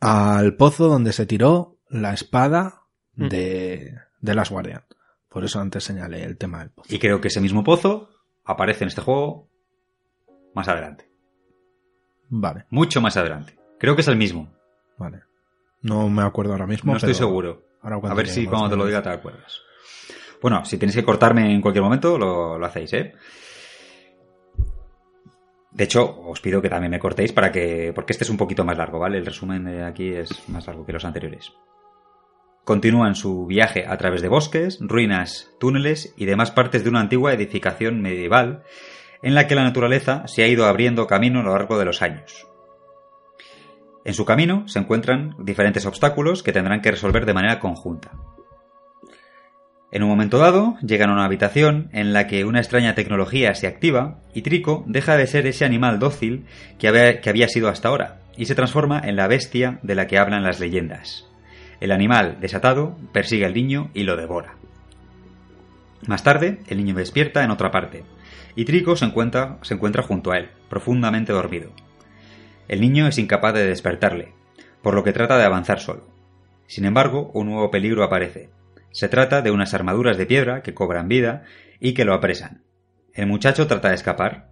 al 0.01 0.57
pozo 0.57 0.89
donde 0.89 1.13
se 1.13 1.25
tiró 1.25 1.79
la 1.89 2.13
espada 2.13 2.83
de, 3.15 3.95
de 4.21 4.35
Last 4.35 4.51
Guardian. 4.51 4.85
Por 5.29 5.45
eso 5.45 5.61
antes 5.61 5.85
señalé 5.85 6.25
el 6.25 6.37
tema 6.37 6.59
del 6.61 6.71
pozo. 6.71 6.93
Y 6.93 6.99
creo 6.99 7.21
que 7.21 7.29
ese 7.29 7.41
mismo 7.41 7.63
pozo 7.63 8.09
aparece 8.45 8.83
en 8.83 8.89
este 8.89 9.01
juego 9.01 9.49
más 10.55 10.67
adelante. 10.67 11.09
Vale, 12.29 12.67
Mucho 12.71 13.01
más 13.01 13.17
adelante. 13.17 13.57
Creo 13.79 13.95
que 13.95 14.01
es 14.01 14.09
el 14.09 14.17
mismo. 14.17 14.53
vale. 14.99 15.23
No 15.83 16.09
me 16.09 16.23
acuerdo 16.23 16.51
ahora 16.53 16.67
mismo. 16.67 16.91
No 16.91 16.97
estoy 16.99 17.15
seguro. 17.15 17.63
ahora 17.81 18.11
A 18.11 18.15
ver 18.15 18.27
si 18.27 18.45
cuando 18.47 18.71
te 18.71 18.77
lo 18.77 18.87
diga 18.87 19.03
te 19.03 19.11
acuerdas. 19.11 19.61
Bueno, 20.43 20.65
si 20.65 20.79
tenéis 20.79 20.97
que 20.97 21.05
cortarme 21.05 21.55
en 21.55 21.61
cualquier 21.61 21.85
momento, 21.85 22.19
lo, 22.19 22.59
lo 22.59 22.67
hacéis, 22.67 22.93
¿eh? 22.95 23.15
De 25.77 25.85
hecho, 25.85 26.23
os 26.23 26.41
pido 26.41 26.63
que 26.63 26.71
también 26.71 26.91
me 26.91 26.99
cortéis 26.99 27.33
para 27.33 27.53
que. 27.53 27.93
porque 27.95 28.15
este 28.15 28.25
es 28.25 28.31
un 28.31 28.39
poquito 28.39 28.65
más 28.65 28.79
largo, 28.79 28.99
¿vale? 28.99 29.19
El 29.19 29.27
resumen 29.27 29.65
de 29.65 29.85
aquí 29.85 30.09
es 30.09 30.49
más 30.49 30.67
largo 30.67 30.87
que 30.87 30.95
los 30.95 31.05
anteriores. 31.05 31.53
Continúan 32.65 33.15
su 33.15 33.45
viaje 33.45 33.85
a 33.87 33.99
través 33.99 34.23
de 34.23 34.29
bosques, 34.29 34.79
ruinas, 34.81 35.51
túneles 35.61 36.15
y 36.17 36.25
demás 36.25 36.51
partes 36.51 36.83
de 36.83 36.89
una 36.89 37.01
antigua 37.01 37.35
edificación 37.35 38.01
medieval 38.01 38.63
en 39.21 39.35
la 39.35 39.47
que 39.47 39.55
la 39.55 39.65
naturaleza 39.65 40.27
se 40.27 40.43
ha 40.43 40.49
ido 40.49 40.65
abriendo 40.65 41.07
camino 41.07 41.41
a 41.41 41.43
lo 41.43 41.53
largo 41.53 41.79
de 41.79 41.85
los 41.85 42.01
años. 42.01 42.47
En 44.07 44.15
su 44.15 44.25
camino 44.25 44.67
se 44.69 44.79
encuentran 44.79 45.35
diferentes 45.41 45.85
obstáculos 45.85 46.43
que 46.43 46.53
tendrán 46.53 46.81
que 46.81 46.91
resolver 46.91 47.27
de 47.27 47.35
manera 47.35 47.61
conjunta. 47.61 48.13
En 49.93 50.03
un 50.03 50.09
momento 50.09 50.39
dado, 50.39 50.77
llegan 50.81 51.11
a 51.11 51.13
una 51.13 51.25
habitación 51.25 51.89
en 51.93 52.13
la 52.13 52.27
que 52.27 52.45
una 52.45 52.59
extraña 52.59 52.97
tecnología 52.97 53.55
se 53.55 53.69
activa 53.69 54.19
y 54.35 54.43
Trico 54.43 54.85
deja 54.87 55.17
de 55.17 55.29
ser 55.29 55.47
ese 55.47 55.65
animal 55.65 56.01
dócil 56.01 56.45
que 56.79 56.89
había, 56.89 57.49
sido 57.49 57.69
hasta 57.69 57.89
ahora 57.89 58.19
y 58.37 58.47
se 58.47 58.57
transforma 58.57 59.01
en 59.05 59.17
la 59.17 59.29
bestia 59.29 59.79
de 59.83 59.95
la 59.95 60.09
que 60.09 60.19
hablan 60.19 60.43
las 60.43 60.59
leyendas. 60.59 61.27
El 61.81 61.93
animal, 61.93 62.39
desatado, 62.41 62.97
persigue 63.13 63.47
al 63.47 63.55
niño 63.55 63.91
y 63.95 64.03
lo 64.03 64.17
devora. 64.17 64.57
Más 66.07 66.23
tarde, 66.23 66.59
el 66.67 66.79
niño 66.79 66.95
despierta 66.95 67.45
en 67.45 67.51
otra 67.51 67.71
parte 67.71 68.03
y 68.57 68.65
Trico 68.65 68.97
se 68.97 69.05
encuentra 69.05 70.03
junto 70.03 70.33
a 70.33 70.39
él, 70.39 70.51
profundamente 70.69 71.33
dormido. 71.33 71.71
El 72.67 72.81
niño 72.81 73.07
es 73.07 73.19
incapaz 73.19 73.55
de 73.55 73.67
despertarle, 73.67 74.33
por 74.83 74.95
lo 74.95 75.05
que 75.05 75.13
trata 75.13 75.39
de 75.39 75.45
avanzar 75.45 75.79
solo. 75.79 76.09
Sin 76.67 76.85
embargo, 76.85 77.31
un 77.35 77.47
nuevo 77.47 77.71
peligro 77.71 78.03
aparece. 78.03 78.51
Se 78.97 79.11
trata 79.11 79.43
de 79.43 79.51
unas 79.51 79.75
armaduras 79.75 80.17
de 80.17 80.25
piedra 80.25 80.63
que 80.63 80.73
cobran 80.73 81.07
vida 81.07 81.43
y 81.81 81.93
que 81.93 82.07
lo 82.07 82.15
apresan. 82.15 82.63
El 83.13 83.27
muchacho 83.27 83.67
trata 83.67 83.91
de 83.91 83.95
escapar. 83.95 84.49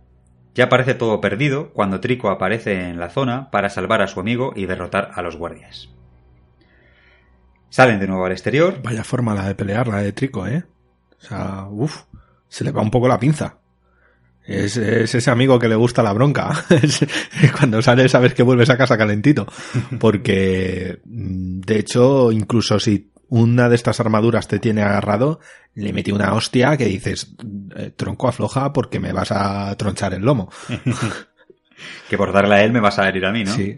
Ya 0.55 0.69
parece 0.69 0.93
todo 0.93 1.19
perdido 1.23 1.73
cuando 1.73 1.99
Trico 2.01 2.29
aparece 2.29 2.91
en 2.91 3.01
la 3.01 3.09
zona 3.09 3.51
para 3.51 3.71
salvar 3.71 4.03
a 4.03 4.07
su 4.07 4.21
amigo 4.21 4.53
y 4.55 4.67
derrotar 4.67 5.13
a 5.15 5.23
los 5.23 5.37
guardias. 5.39 5.89
Salen 7.71 7.99
de 8.01 8.07
nuevo 8.07 8.27
al 8.27 8.33
exterior. 8.33 8.83
Vaya 8.83 9.03
forma 9.03 9.35
la 9.35 9.49
de 9.49 9.55
pelear, 9.55 9.89
la 9.89 10.03
de 10.03 10.13
Trico, 10.13 10.47
¿eh? 10.47 10.63
O 11.23 11.25
sea, 11.25 11.65
uff, 11.71 12.03
se 12.47 12.65
le 12.65 12.71
va 12.71 12.83
un 12.83 12.91
poco 12.91 13.09
la 13.09 13.19
pinza. 13.19 13.57
Es, 14.47 14.77
es 14.77 15.15
ese 15.15 15.31
amigo 15.31 15.59
que 15.59 15.69
le 15.71 15.75
gusta 15.75 16.03
la 16.03 16.13
bronca. 16.13 16.53
Es- 16.69 17.07
Cuando 17.59 17.81
sales 17.81 18.13
sabes 18.13 18.35
que 18.35 18.43
vuelves 18.43 18.69
a 18.69 18.77
casa 18.77 18.99
calentito. 18.99 19.47
Porque, 19.99 21.01
mm, 21.07 21.61
de 21.61 21.79
hecho, 21.79 22.31
incluso 22.31 22.79
si 22.79 23.11
una 23.29 23.69
de 23.69 23.77
estas 23.77 24.01
armaduras 24.01 24.49
te 24.49 24.59
tiene 24.59 24.83
agarrado, 24.83 25.41
le 25.75 25.93
metí 25.93 26.13
una 26.13 26.35
hostia 26.35 26.77
que 26.77 26.87
dices, 26.87 27.35
eh, 27.77 27.93
tronco 27.97 28.29
afloja 28.29 28.73
porque 28.73 29.01
me 29.01 29.13
vas 29.13 29.31
a 29.33 29.75
tronchar 29.77 30.15
el 30.15 30.23
lomo. 30.23 30.51
Que 32.09 32.17
por 32.17 32.33
darle 32.33 32.55
a 32.55 32.63
él 32.65 32.73
me 32.73 32.81
vas 32.81 32.99
a 32.99 33.09
herir 33.09 33.27
a 33.27 33.33
mí, 33.33 33.45
¿no? 33.45 33.53
Sí. 33.53 33.77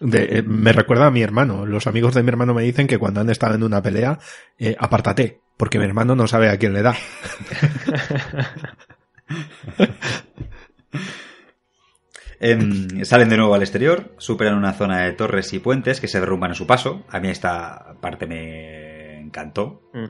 De- 0.00 0.38
eh, 0.38 0.42
me 0.42 0.72
recuerda 0.72 1.06
a 1.06 1.10
mi 1.10 1.22
hermano. 1.22 1.66
Los 1.66 1.86
amigos 1.88 2.14
de 2.14 2.22
mi 2.22 2.28
hermano 2.28 2.54
me 2.54 2.62
dicen 2.62 2.86
que 2.86 2.98
cuando 2.98 3.20
han 3.20 3.28
estado 3.30 3.56
en 3.56 3.64
una 3.64 3.82
pelea, 3.82 4.18
eh, 4.58 4.76
apártate, 4.78 5.40
porque 5.56 5.78
mi 5.78 5.84
hermano 5.86 6.14
no 6.14 6.28
sabe 6.28 6.48
a 6.50 6.56
quién 6.56 6.72
le 6.72 6.82
da. 6.82 6.96
Salen 12.40 13.28
de 13.28 13.36
nuevo 13.36 13.54
al 13.54 13.62
exterior, 13.62 14.12
superan 14.18 14.56
una 14.56 14.72
zona 14.72 15.02
de 15.04 15.12
torres 15.12 15.52
y 15.52 15.58
puentes 15.58 16.00
que 16.00 16.08
se 16.08 16.20
derrumban 16.20 16.52
a 16.52 16.54
su 16.54 16.66
paso. 16.66 17.04
A 17.08 17.18
mí 17.20 17.28
esta 17.28 17.94
parte 18.00 18.26
me 18.26 19.20
encantó. 19.20 19.82
Mm. 19.92 20.04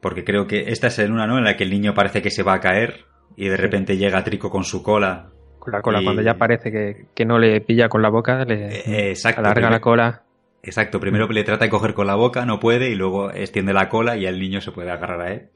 Porque 0.00 0.24
creo 0.24 0.46
que 0.46 0.70
esta 0.70 0.86
es 0.86 0.98
en 1.00 1.12
una, 1.12 1.26
¿no? 1.26 1.38
En 1.38 1.44
la 1.44 1.56
que 1.56 1.64
el 1.64 1.70
niño 1.70 1.92
parece 1.94 2.22
que 2.22 2.30
se 2.30 2.42
va 2.42 2.54
a 2.54 2.60
caer 2.60 3.04
y 3.36 3.48
de 3.48 3.56
repente 3.56 3.96
llega 3.96 4.24
Trico 4.24 4.50
con 4.50 4.64
su 4.64 4.82
cola. 4.82 5.30
Con 5.58 5.72
la 5.72 5.82
cola, 5.82 6.00
Y- 6.00 6.04
cuando 6.04 6.22
ya 6.22 6.34
parece 6.34 6.70
que, 6.70 7.06
que 7.14 7.24
no 7.24 7.38
le 7.38 7.60
pilla 7.60 7.88
con 7.88 8.00
la 8.00 8.08
boca, 8.08 8.44
le 8.44 8.68
Eh, 8.68 9.10
exacto. 9.10 9.40
alarga 9.40 9.54
Primero- 9.54 9.72
la 9.74 9.80
cola. 9.80 10.22
Exacto, 10.62 10.98
primero 11.00 11.28
le 11.28 11.44
trata 11.44 11.64
de 11.66 11.70
coger 11.70 11.94
con 11.94 12.06
la 12.06 12.14
boca, 12.16 12.44
no 12.46 12.58
puede, 12.58 12.90
y 12.90 12.94
luego 12.94 13.30
extiende 13.30 13.72
la 13.72 13.88
cola 13.88 14.16
y 14.16 14.26
el 14.26 14.40
niño 14.40 14.60
se 14.60 14.72
puede 14.72 14.90
agarrar 14.90 15.20
a 15.20 15.32
él. 15.32 15.48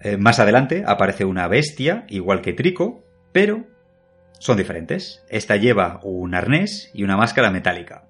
Eh, 0.00 0.16
más 0.16 0.38
adelante 0.38 0.84
aparece 0.86 1.24
una 1.24 1.48
bestia, 1.48 2.04
igual 2.08 2.40
que 2.40 2.52
Trico, 2.52 3.04
pero 3.32 3.66
son 4.38 4.56
diferentes. 4.56 5.22
Esta 5.28 5.56
lleva 5.56 6.00
un 6.02 6.34
arnés 6.34 6.90
y 6.94 7.04
una 7.04 7.16
máscara 7.16 7.50
metálica. 7.50 8.04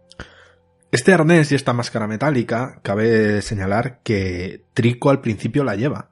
Este 0.90 1.12
arnés 1.12 1.52
y 1.52 1.54
esta 1.54 1.74
máscara 1.74 2.06
metálica, 2.06 2.80
cabe 2.82 3.42
señalar 3.42 4.00
que 4.02 4.64
Trico 4.72 5.10
al 5.10 5.20
principio 5.20 5.62
la 5.64 5.76
lleva. 5.76 6.10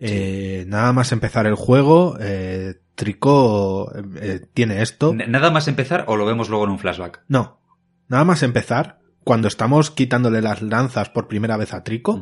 Eh, 0.00 0.64
nada 0.66 0.92
más 0.92 1.12
empezar 1.12 1.46
el 1.46 1.54
juego, 1.54 2.16
eh, 2.20 2.80
Trico 2.96 3.92
eh, 4.16 4.40
tiene 4.54 4.82
esto. 4.82 5.14
Nada 5.14 5.50
más 5.50 5.68
empezar 5.68 6.04
o 6.08 6.16
lo 6.16 6.26
vemos 6.26 6.48
luego 6.48 6.64
en 6.64 6.70
un 6.70 6.78
flashback. 6.78 7.22
No, 7.28 7.60
nada 8.08 8.24
más 8.24 8.42
empezar, 8.42 8.98
cuando 9.24 9.46
estamos 9.46 9.90
quitándole 9.90 10.42
las 10.42 10.62
lanzas 10.62 11.10
por 11.10 11.28
primera 11.28 11.56
vez 11.56 11.72
a 11.72 11.84
Trico. 11.84 12.20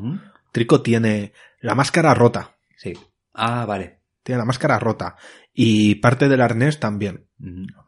Trico 0.52 0.82
tiene 0.82 1.32
la 1.60 1.74
máscara 1.74 2.12
rota. 2.14 2.58
Sí. 2.76 2.92
Ah, 3.32 3.64
vale. 3.64 4.00
Tiene 4.22 4.40
la 4.40 4.44
máscara 4.44 4.78
rota. 4.78 5.16
Y 5.60 5.96
parte 5.96 6.28
del 6.28 6.40
arnés 6.40 6.78
también. 6.78 7.26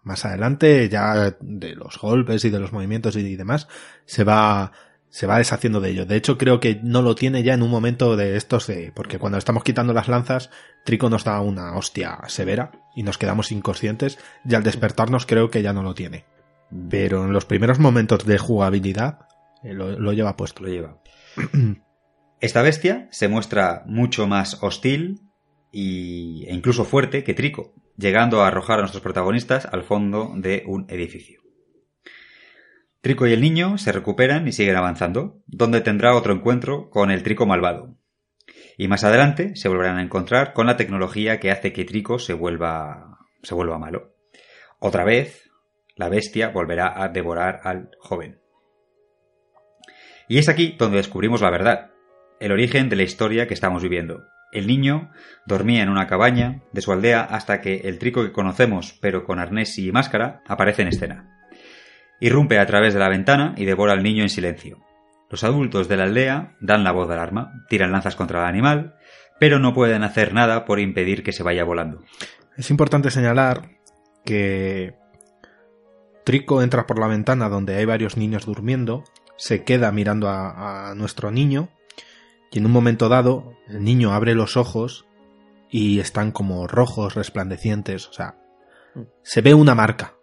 Más 0.02 0.24
adelante, 0.24 0.89
ya 0.89 1.36
de 1.40 1.76
los 1.76 2.00
golpes 2.00 2.44
y 2.44 2.50
de 2.50 2.58
los 2.58 2.73
movimientos 2.73 3.15
y 3.15 3.36
demás, 3.36 3.68
se 4.07 4.24
va 4.24 4.73
se 5.08 5.28
va 5.28 5.39
deshaciendo 5.39 5.81
de 5.81 5.90
ello. 5.90 6.05
De 6.05 6.16
hecho, 6.16 6.36
creo 6.36 6.58
que 6.58 6.81
no 6.82 7.00
lo 7.00 7.15
tiene 7.15 7.44
ya 7.44 7.55
en 7.55 7.62
un 7.62 7.70
momento 7.70 8.16
de 8.16 8.36
estos 8.36 8.66
de. 8.66 8.90
Porque 8.92 9.20
cuando 9.20 9.39
estamos 9.39 9.62
quitando 9.62 9.92
las 9.92 10.08
lanzas, 10.08 10.50
Trico 10.84 11.08
nos 11.10 11.23
da 11.23 11.40
una 11.42 11.76
hostia 11.76 12.18
severa 12.26 12.73
y 12.97 13.05
nos 13.05 13.18
quedamos 13.18 13.52
inconscientes. 13.52 14.18
Y 14.44 14.57
al 14.57 14.65
despertarnos, 14.65 15.24
creo 15.24 15.49
que 15.49 15.62
ya 15.62 15.73
no 15.73 15.84
lo 15.84 15.94
tiene. 15.94 16.24
Pero 16.89 17.24
en 17.24 17.32
los 17.32 17.44
primeros 17.44 17.78
momentos 17.78 18.26
de 18.26 18.39
jugabilidad, 18.39 19.28
eh, 19.62 19.74
lo, 19.74 19.97
lo 19.97 20.12
lleva 20.12 20.36
puesto. 20.36 20.65
Lo 20.65 20.70
lleva. 20.70 20.97
Esta 22.40 22.62
bestia 22.62 23.07
se 23.12 23.28
muestra 23.28 23.84
mucho 23.86 24.26
más 24.26 24.58
hostil 24.60 25.30
y, 25.73 26.44
e 26.47 26.55
incluso 26.55 26.84
fuerte 26.84 27.24
que 27.24 27.34
Trico, 27.34 27.74
llegando 27.97 28.42
a 28.42 28.49
arrojar 28.49 28.78
a 28.78 28.82
nuestros 28.82 29.02
protagonistas 29.02 29.66
al 29.66 29.84
fondo 29.84 30.32
de 30.36 30.65
un 30.66 30.86
edificio. 30.89 31.40
Trico 33.00 33.26
y 33.26 33.32
el 33.32 33.40
niño 33.40 33.78
se 33.78 33.92
recuperan 33.92 34.47
y 34.47 34.52
siguen 34.52 34.76
avanzando, 34.76 35.42
donde 35.47 35.81
tendrá 35.81 36.15
otro 36.15 36.34
encuentro 36.34 36.90
con 36.90 37.10
el 37.10 37.23
Trico 37.23 37.47
malvado. 37.47 37.97
Y 38.76 38.89
más 38.89 39.05
adelante 39.05 39.57
se 39.57 39.68
volverán 39.68 39.99
a 39.99 40.02
encontrar 40.02 40.52
con 40.52 40.66
la 40.66 40.76
tecnología 40.76 41.40
que 41.40 41.50
hace 41.50 41.73
que 41.73 41.84
Trico 41.84 42.18
se 42.18 42.34
vuelva, 42.34 43.18
se 43.42 43.55
vuelva 43.55 43.78
malo. 43.78 44.15
Otra 44.78 45.05
vez, 45.05 45.50
la 45.97 46.08
bestia 46.08 46.49
volverá 46.49 47.02
a 47.02 47.08
devorar 47.08 47.60
al 47.65 47.90
joven. 47.99 48.40
Y 50.28 50.39
es 50.39 50.49
aquí 50.49 50.76
donde 50.78 50.99
descubrimos 50.99 51.40
la 51.40 51.50
verdad, 51.50 51.90
el 52.39 52.52
origen 52.52 52.89
de 52.89 52.97
la 52.97 53.02
historia 53.02 53.47
que 53.47 53.55
estamos 53.55 53.82
viviendo. 53.82 54.23
El 54.52 54.66
niño 54.66 55.10
dormía 55.46 55.82
en 55.82 55.88
una 55.88 56.06
cabaña 56.06 56.62
de 56.72 56.80
su 56.80 56.92
aldea 56.92 57.22
hasta 57.22 57.60
que 57.60 57.82
el 57.84 57.98
trico 57.98 58.22
que 58.22 58.32
conocemos, 58.32 58.98
pero 59.00 59.24
con 59.24 59.38
arnés 59.38 59.78
y 59.78 59.92
máscara, 59.92 60.42
aparece 60.46 60.82
en 60.82 60.88
escena. 60.88 61.48
Irrumpe 62.20 62.58
a 62.58 62.66
través 62.66 62.92
de 62.94 63.00
la 63.00 63.08
ventana 63.08 63.54
y 63.56 63.64
devora 63.64 63.92
al 63.92 64.02
niño 64.02 64.22
en 64.22 64.28
silencio. 64.28 64.78
Los 65.30 65.44
adultos 65.44 65.88
de 65.88 65.96
la 65.96 66.04
aldea 66.04 66.56
dan 66.60 66.82
la 66.82 66.92
voz 66.92 67.08
de 67.08 67.14
alarma, 67.14 67.64
tiran 67.68 67.92
lanzas 67.92 68.16
contra 68.16 68.40
el 68.40 68.46
animal, 68.46 68.96
pero 69.38 69.58
no 69.58 69.72
pueden 69.72 70.02
hacer 70.02 70.34
nada 70.34 70.64
por 70.64 70.80
impedir 70.80 71.22
que 71.22 71.32
se 71.32 71.44
vaya 71.44 71.64
volando. 71.64 72.02
Es 72.56 72.70
importante 72.70 73.10
señalar 73.10 73.70
que 74.24 74.94
Trico 76.24 76.62
entra 76.62 76.86
por 76.86 76.98
la 76.98 77.06
ventana 77.06 77.48
donde 77.48 77.76
hay 77.76 77.84
varios 77.84 78.16
niños 78.16 78.44
durmiendo, 78.44 79.04
se 79.36 79.64
queda 79.64 79.92
mirando 79.92 80.28
a, 80.28 80.90
a 80.90 80.94
nuestro 80.94 81.30
niño 81.30 81.70
y 82.50 82.58
en 82.58 82.66
un 82.66 82.72
momento 82.72 83.08
dado 83.08 83.54
el 83.68 83.84
niño 83.84 84.12
abre 84.12 84.34
los 84.34 84.56
ojos 84.56 85.06
y 85.70 86.00
están 86.00 86.32
como 86.32 86.66
rojos, 86.66 87.14
resplandecientes, 87.14 88.08
o 88.08 88.12
sea, 88.12 88.36
se 89.22 89.40
ve 89.40 89.54
una 89.54 89.74
marca. 89.74 90.16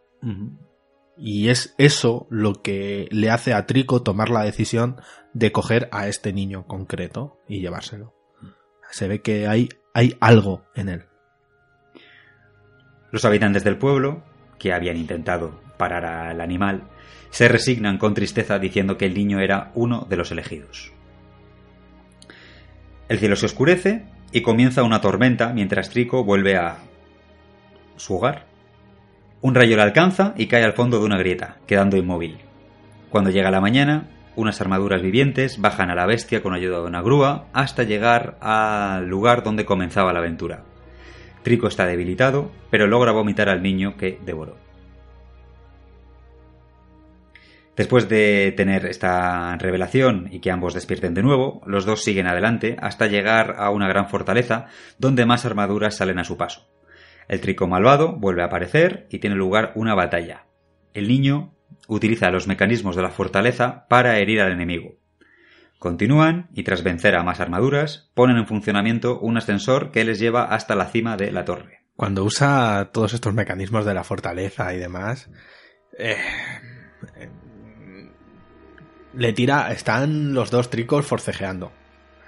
Y 1.17 1.49
es 1.49 1.73
eso 1.77 2.27
lo 2.30 2.61
que 2.61 3.07
le 3.11 3.31
hace 3.31 3.53
a 3.53 3.65
Trico 3.65 4.03
tomar 4.03 4.30
la 4.30 4.43
decisión 4.43 4.97
de 5.33 5.51
coger 5.51 5.88
a 5.91 6.07
este 6.07 6.33
niño 6.33 6.67
concreto 6.67 7.39
y 7.47 7.61
llevárselo. 7.61 8.14
Se 8.91 9.07
ve 9.07 9.22
que 9.22 9.47
hay, 9.47 9.69
hay 9.93 10.17
algo 10.19 10.65
en 10.75 10.89
él. 10.89 11.06
Los 13.11 13.23
habitantes 13.23 13.64
del 13.64 13.77
pueblo, 13.77 14.23
que 14.59 14.73
habían 14.73 14.97
intentado 14.97 15.61
parar 15.77 16.06
al 16.06 16.41
animal, 16.41 16.89
se 17.30 17.47
resignan 17.47 17.97
con 17.97 18.14
tristeza 18.14 18.59
diciendo 18.59 18.97
que 18.97 19.06
el 19.06 19.14
niño 19.14 19.39
era 19.39 19.72
uno 19.75 20.06
de 20.09 20.17
los 20.17 20.31
elegidos. 20.31 20.91
El 23.10 23.19
cielo 23.19 23.36
se 23.36 23.45
oscurece 23.45 24.03
y 24.32 24.42
comienza 24.42 24.84
una 24.84 25.00
tormenta 25.00 25.53
mientras 25.53 25.90
Trico 25.90 26.24
vuelve 26.24 26.58
a 26.58 26.77
su 27.95 28.16
hogar. 28.16 28.45
Un 29.42 29.56
rayo 29.56 29.77
le 29.77 29.82
alcanza 29.82 30.34
y 30.36 30.48
cae 30.48 30.64
al 30.64 30.74
fondo 30.74 31.00
de 31.00 31.06
una 31.06 31.18
grieta, 31.18 31.58
quedando 31.68 31.95
inmóvil. 31.95 32.40
Cuando 33.10 33.30
llega 33.30 33.52
la 33.52 33.61
mañana, 33.61 34.08
unas 34.36 34.60
armaduras 34.60 35.02
vivientes 35.02 35.61
bajan 35.61 35.90
a 35.90 35.95
la 35.95 36.06
bestia 36.06 36.44
con 36.44 36.53
ayuda 36.53 36.82
de 36.82 36.88
una 36.88 37.02
grúa 37.02 37.45
hasta 37.53 37.84
llegar 37.84 38.38
al 38.42 39.08
lugar 39.08 39.44
donde 39.44 39.66
comenzaba 39.66 40.11
la 40.11 40.19
aventura. 40.19 40.64
Trico 41.44 41.68
está 41.68 41.86
debilitado, 41.86 42.52
pero 42.69 42.88
logra 42.88 43.14
vomitar 43.14 43.48
al 43.48 43.64
niño 43.64 43.95
que 43.95 44.19
devoró. 44.26 44.66
Después 47.77 48.09
de 48.09 48.56
tener 48.57 48.88
esta 48.88 49.56
revelación 49.57 50.30
y 50.31 50.39
que 50.39 50.49
ambos 50.49 50.73
despierten 50.73 51.14
de 51.14 51.22
nuevo, 51.22 51.61
los 51.67 51.85
dos 51.85 52.03
siguen 52.03 52.25
adelante 52.25 52.75
hasta 52.81 53.06
llegar 53.06 53.56
a 53.59 53.69
una 53.69 53.88
gran 53.88 54.09
fortaleza 54.09 54.65
donde 54.97 55.27
más 55.27 55.45
armaduras 55.45 55.95
salen 55.95 56.17
a 56.17 56.23
su 56.23 56.38
paso. 56.38 56.67
El 57.27 57.39
trico 57.39 57.67
malvado 57.67 58.14
vuelve 58.14 58.41
a 58.41 58.45
aparecer 58.45 59.06
y 59.11 59.19
tiene 59.19 59.35
lugar 59.35 59.73
una 59.75 59.93
batalla. 59.93 60.47
El 60.95 61.07
niño 61.07 61.53
utiliza 61.88 62.31
los 62.31 62.47
mecanismos 62.47 62.95
de 62.95 63.03
la 63.03 63.11
fortaleza 63.11 63.85
para 63.89 64.17
herir 64.17 64.41
al 64.41 64.53
enemigo. 64.53 64.95
Continúan 65.77 66.49
y 66.56 66.64
tras 66.64 66.81
vencer 66.81 67.15
a 67.15 67.22
más 67.22 67.39
armaduras, 67.39 68.09
ponen 68.15 68.38
en 68.38 68.47
funcionamiento 68.47 69.19
un 69.19 69.38
ascensor 69.38 69.91
que 69.91 70.03
les 70.03 70.17
lleva 70.17 70.45
hasta 70.45 70.73
la 70.73 70.88
cima 70.88 71.15
de 71.15 71.31
la 71.31 71.45
torre. 71.45 71.83
Cuando 71.95 72.23
usa 72.23 72.89
todos 72.91 73.14
estos 73.14 73.35
mecanismos 73.35 73.85
de 73.85 73.93
la 73.93 74.03
fortaleza 74.03 74.73
y 74.73 74.80
demás, 74.80 75.30
eh, 75.99 76.17
le 79.14 79.34
tira, 79.34 79.72
están 79.72 80.34
los 80.34 80.52
dos 80.52 80.69
tricos 80.69 81.06
forcejeando, 81.06 81.72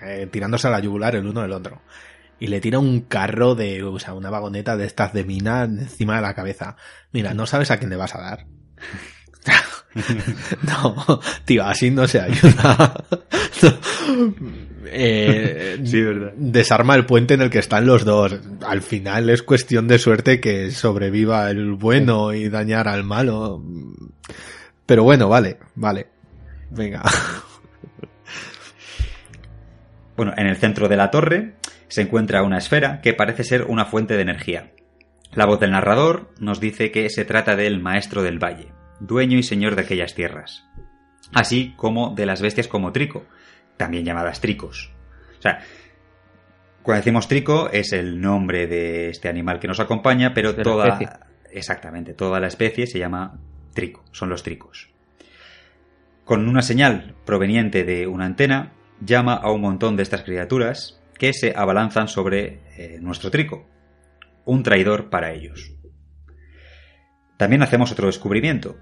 eh, 0.02 0.28
tirándose 0.32 0.68
a 0.68 0.72
la 0.72 0.80
yugular 0.80 1.16
el 1.16 1.28
uno 1.28 1.42
del 1.42 1.54
otro. 1.54 1.82
Y 2.40 2.48
le 2.48 2.62
tira 2.62 2.80
un 2.80 3.02
carro 3.02 3.56
de, 3.56 3.84
o 3.84 4.00
sea, 4.00 4.14
una 4.14 4.30
vagoneta 4.30 4.78
de 4.78 4.86
estas 4.86 5.14
de 5.14 5.26
mina 5.26 5.64
encima 5.64 6.16
de 6.16 6.22
la 6.22 6.34
cabeza. 6.34 6.78
Mira, 7.12 7.34
no 7.34 7.46
sabes 7.46 7.70
a 7.70 7.78
quién 7.78 7.90
le 7.90 7.98
vas 7.98 8.16
a 8.16 8.22
dar. 8.22 8.46
no, 10.62 11.20
tío, 11.46 11.66
así 11.66 11.92
no 11.92 12.08
se 12.08 12.22
ayuda. 12.22 12.94
eh, 14.86 15.80
Sí, 15.84 16.02
verdad. 16.02 16.34
Desarma 16.36 16.96
el 16.96 17.06
puente 17.06 17.34
en 17.34 17.42
el 17.42 17.50
que 17.50 17.60
están 17.60 17.86
los 17.86 18.06
dos. 18.06 18.40
Al 18.66 18.82
final 18.82 19.30
es 19.30 19.44
cuestión 19.44 19.88
de 19.88 20.00
suerte 20.00 20.40
que 20.40 20.72
sobreviva 20.72 21.50
el 21.50 21.74
bueno 21.74 22.34
y 22.34 22.50
dañar 22.50 22.88
al 22.88 23.04
malo. 23.04 23.64
Pero 24.86 25.04
bueno, 25.04 25.30
vale, 25.30 25.58
vale. 25.76 26.08
Venga. 26.72 27.04
Bueno, 30.20 30.34
en 30.36 30.48
el 30.48 30.58
centro 30.58 30.90
de 30.90 30.98
la 30.98 31.12
torre 31.12 31.54
se 31.88 32.02
encuentra 32.02 32.44
una 32.44 32.58
esfera 32.58 33.00
que 33.00 33.14
parece 33.14 33.46
ser 33.46 33.64
una 33.64 33.86
fuente 33.86 34.16
de 34.18 34.22
energía. 34.22 34.74
La 35.32 35.46
voz 35.46 35.62
del 35.62 35.72
narrador 35.72 36.30
nos 36.42 36.60
dice 36.60 36.92
que 36.92 37.10
se 37.10 37.24
trata 37.24 37.56
del 37.56 37.80
maestro 37.80 38.22
del 38.22 38.38
valle, 38.38 38.74
dueño 39.00 39.38
y 39.38 39.44
señor 39.44 39.76
de 39.76 39.84
aquellas 39.84 40.16
tierras, 40.16 40.66
así 41.34 41.74
como 41.78 42.14
de 42.16 42.26
las 42.26 42.42
bestias 42.42 42.68
como 42.68 42.92
Trico, 42.92 43.28
también 43.78 44.04
llamadas 44.04 44.42
Tricos. 44.42 44.92
O 45.38 45.42
sea, 45.42 45.60
cuando 46.84 47.00
decimos 47.00 47.30
Trico 47.30 47.70
es 47.72 47.94
el 47.94 48.20
nombre 48.20 48.68
de 48.68 49.08
este 49.12 49.30
animal 49.30 49.58
que 49.62 49.70
nos 49.70 49.80
acompaña, 49.80 50.34
pero 50.34 50.52
De 50.52 50.64
toda 50.64 51.00
exactamente 51.50 52.14
toda 52.14 52.42
la 52.42 52.48
especie 52.48 52.88
se 52.88 53.00
llama 53.00 53.40
Trico, 53.74 54.04
son 54.12 54.28
los 54.28 54.44
Tricos. 54.44 54.90
Con 56.30 56.48
una 56.48 56.62
señal 56.62 57.16
proveniente 57.26 57.84
de 57.84 58.06
una 58.06 58.28
antena, 58.28 58.74
llama 59.02 59.34
a 59.34 59.52
un 59.52 59.62
montón 59.62 59.96
de 59.96 60.04
estas 60.04 60.22
criaturas 60.22 61.02
que 61.18 61.34
se 61.34 61.54
abalanzan 61.56 62.08
sobre 62.08 62.62
eh, 62.78 63.00
nuestro 63.02 63.32
trico. 63.32 63.68
Un 64.46 64.62
traidor 64.62 65.10
para 65.10 65.34
ellos. 65.34 65.74
También 67.36 67.64
hacemos 67.64 67.92
otro 67.92 68.06
descubrimiento. 68.06 68.78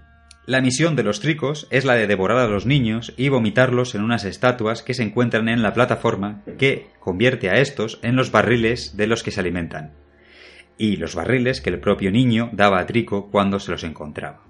La 0.46 0.60
misión 0.60 0.98
de 0.98 1.04
los 1.04 1.22
tricos 1.22 1.70
es 1.72 1.86
la 1.86 1.94
de 1.94 2.06
devorar 2.06 2.40
a 2.40 2.50
los 2.50 2.66
niños 2.66 3.14
y 3.16 3.30
vomitarlos 3.30 3.96
en 3.96 4.04
unas 4.04 4.26
estatuas 4.26 4.84
que 4.84 4.94
se 4.94 5.04
encuentran 5.04 5.48
en 5.48 5.64
la 5.64 5.72
plataforma 5.72 6.44
que 6.58 6.88
convierte 7.00 7.50
a 7.50 7.62
estos 7.62 8.02
en 8.04 8.18
los 8.18 8.30
barriles 8.30 8.98
de 8.98 9.08
los 9.08 9.24
que 9.24 9.32
se 9.32 9.40
alimentan. 9.40 9.94
Y 10.78 10.98
los 10.98 11.16
barriles 11.16 11.62
que 11.62 11.70
el 11.70 11.80
propio 11.80 12.12
niño 12.12 12.50
daba 12.52 12.82
a 12.82 12.86
Trico 12.86 13.32
cuando 13.32 13.62
se 13.62 13.72
los 13.72 13.86
encontraba. 13.86 14.44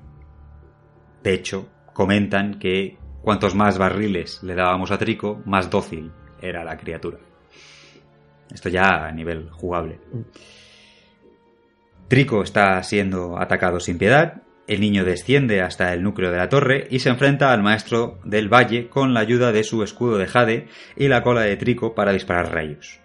De 1.21 1.35
hecho, 1.35 1.69
comentan 1.97 2.59
que 2.59 2.95
cuantos 3.23 3.55
más 3.55 3.79
barriles 3.79 4.43
le 4.43 4.53
dábamos 4.53 4.91
a 4.91 4.99
Trico, 4.99 5.41
más 5.45 5.71
dócil 5.71 6.11
era 6.39 6.63
la 6.63 6.77
criatura. 6.77 7.17
Esto 8.53 8.69
ya 8.69 9.07
a 9.07 9.11
nivel 9.11 9.49
jugable. 9.49 9.99
Trico 12.07 12.43
está 12.43 12.83
siendo 12.83 13.39
atacado 13.39 13.79
sin 13.79 13.97
piedad, 13.97 14.43
el 14.67 14.79
niño 14.79 15.05
desciende 15.05 15.63
hasta 15.63 15.91
el 15.91 16.03
núcleo 16.03 16.29
de 16.29 16.37
la 16.37 16.49
torre 16.49 16.87
y 16.91 16.99
se 16.99 17.09
enfrenta 17.09 17.51
al 17.51 17.63
maestro 17.63 18.19
del 18.23 18.47
valle 18.47 18.89
con 18.89 19.15
la 19.15 19.21
ayuda 19.21 19.51
de 19.51 19.63
su 19.63 19.81
escudo 19.81 20.19
de 20.19 20.27
jade 20.27 20.67
y 20.95 21.07
la 21.07 21.23
cola 21.23 21.41
de 21.41 21.57
Trico 21.57 21.95
para 21.95 22.13
disparar 22.13 22.53
rayos. 22.53 22.99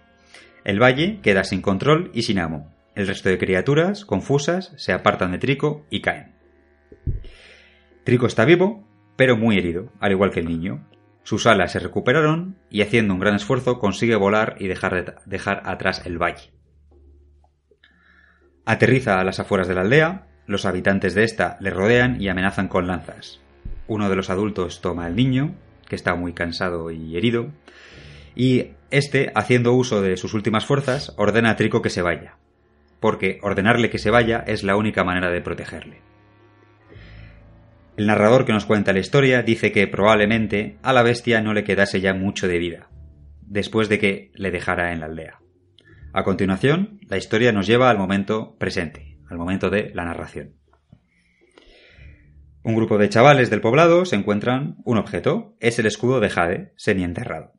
El 0.65 0.83
valle 0.83 1.19
queda 1.23 1.45
sin 1.45 1.63
control 1.63 2.11
y 2.13 2.25
sin 2.25 2.39
amo. 2.39 2.71
El 2.95 3.07
resto 3.07 3.31
de 3.31 3.39
criaturas, 3.39 4.05
confusas, 4.05 4.75
se 4.77 4.93
apartan 4.93 5.33
de 5.33 5.39
Trico 5.39 5.87
y 5.89 6.03
caen. 6.03 6.32
Trico 8.05 8.27
está 8.27 8.45
vivo, 8.45 8.85
pero 9.17 9.37
muy 9.37 9.59
herido, 9.59 9.93
al 10.01 10.13
igual 10.13 10.31
que 10.31 10.41
el 10.41 10.47
niño. 10.47 10.85
Sus 11.23 11.47
alas 11.47 11.73
se 11.73 11.79
recuperaron 11.79 12.57
y 12.69 12.83
haciendo 12.83 13.15
un 13.15 13.21
gran 13.21 13.37
esfuerzo 13.37 13.79
consigue 13.79 14.17
volar 14.17 14.57
y 14.59 14.67
dejar, 14.67 15.23
dejar 15.25 15.63
atrás 15.65 16.03
el 16.05 16.21
valle. 16.21 16.53
Aterriza 18.65 19.21
a 19.21 19.25
las 19.25 19.39
afueras 19.39 19.69
de 19.69 19.75
la 19.75 19.83
aldea, 19.83 20.27
los 20.47 20.67
habitantes 20.67 21.15
de 21.15 21.23
esta 21.23 21.57
le 21.61 21.71
rodean 21.71 22.21
y 22.21 22.29
amenazan 22.29 22.69
con 22.69 22.89
lanzas. 22.89 23.41
Uno 23.87 24.09
de 24.09 24.17
los 24.17 24.31
adultos 24.31 24.81
toma 24.81 25.07
al 25.07 25.15
niño, 25.15 25.55
que 25.89 25.95
está 25.95 26.15
muy 26.17 26.33
cansado 26.33 26.91
y 26.91 27.17
herido, 27.17 27.51
y 28.35 28.73
este, 28.91 29.31
haciendo 29.35 29.75
uso 29.75 30.03
de 30.03 30.17
sus 30.17 30.35
últimas 30.35 30.67
fuerzas, 30.67 31.15
ordena 31.17 31.51
a 31.51 31.57
Trico 31.57 31.83
que 31.83 31.91
se 31.91 32.03
vaya, 32.03 32.37
porque 32.99 33.39
ordenarle 33.43 33.91
que 33.91 33.99
se 33.99 34.11
vaya 34.11 34.43
es 34.47 34.65
la 34.65 34.77
única 34.77 35.05
manera 35.05 35.31
de 35.31 35.41
protegerle. 35.41 36.12
El 37.97 38.07
narrador 38.07 38.47
que 38.47 38.53
nos 38.53 38.65
cuenta 38.65 38.93
la 38.93 39.01
historia 39.01 39.43
dice 39.43 39.71
que 39.71 39.87
probablemente 39.87 40.79
a 40.83 40.93
la 40.93 41.03
bestia 41.03 41.43
no 41.43 41.53
le 41.53 41.65
quedase 41.65 42.01
ya 42.01 42.15
mucho 42.15 42.49
de 42.49 42.59
vida, 42.59 42.89
después 43.43 43.89
de 43.89 43.99
que 43.99 44.31
le 44.35 44.51
dejara 44.51 44.93
en 44.93 45.01
la 45.01 45.07
aldea. 45.07 45.41
A 46.15 46.25
continuación, 46.25 47.01
la 47.09 47.19
historia 47.19 47.53
nos 47.53 47.67
lleva 47.67 47.91
al 47.91 47.99
momento 47.99 48.57
presente, 48.59 49.19
al 49.29 49.37
momento 49.37 49.69
de 49.69 49.91
la 49.95 50.05
narración. 50.05 50.57
Un 52.65 52.77
grupo 52.77 52.97
de 52.97 53.09
chavales 53.09 53.51
del 53.51 53.61
poblado 53.61 54.05
se 54.05 54.17
encuentran 54.17 54.77
un 54.85 54.97
objeto, 54.97 55.57
es 55.61 55.79
el 55.79 55.87
escudo 55.87 56.21
de 56.21 56.31
Jade, 56.31 56.73
semi-enterrado. 56.77 57.53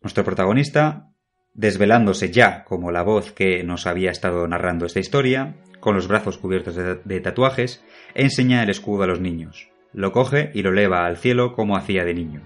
Nuestro 0.00 0.24
protagonista, 0.24 1.08
desvelándose 1.54 2.30
ya 2.30 2.64
como 2.64 2.90
la 2.90 3.02
voz 3.02 3.32
que 3.32 3.64
nos 3.64 3.86
había 3.86 4.10
estado 4.10 4.46
narrando 4.46 4.86
esta 4.86 5.00
historia, 5.00 5.56
con 5.80 5.96
los 5.96 6.06
brazos 6.06 6.38
cubiertos 6.38 6.76
de, 6.76 7.20
tatuajes, 7.20 7.82
enseña 8.14 8.62
el 8.62 8.70
escudo 8.70 9.04
a 9.04 9.06
los 9.06 9.20
niños. 9.20 9.68
Lo 9.92 10.12
coge 10.12 10.50
y 10.54 10.62
lo 10.62 10.70
eleva 10.70 11.06
al 11.06 11.16
cielo 11.16 11.52
como 11.52 11.76
hacía 11.76 12.04
de 12.04 12.14
niño. 12.14 12.40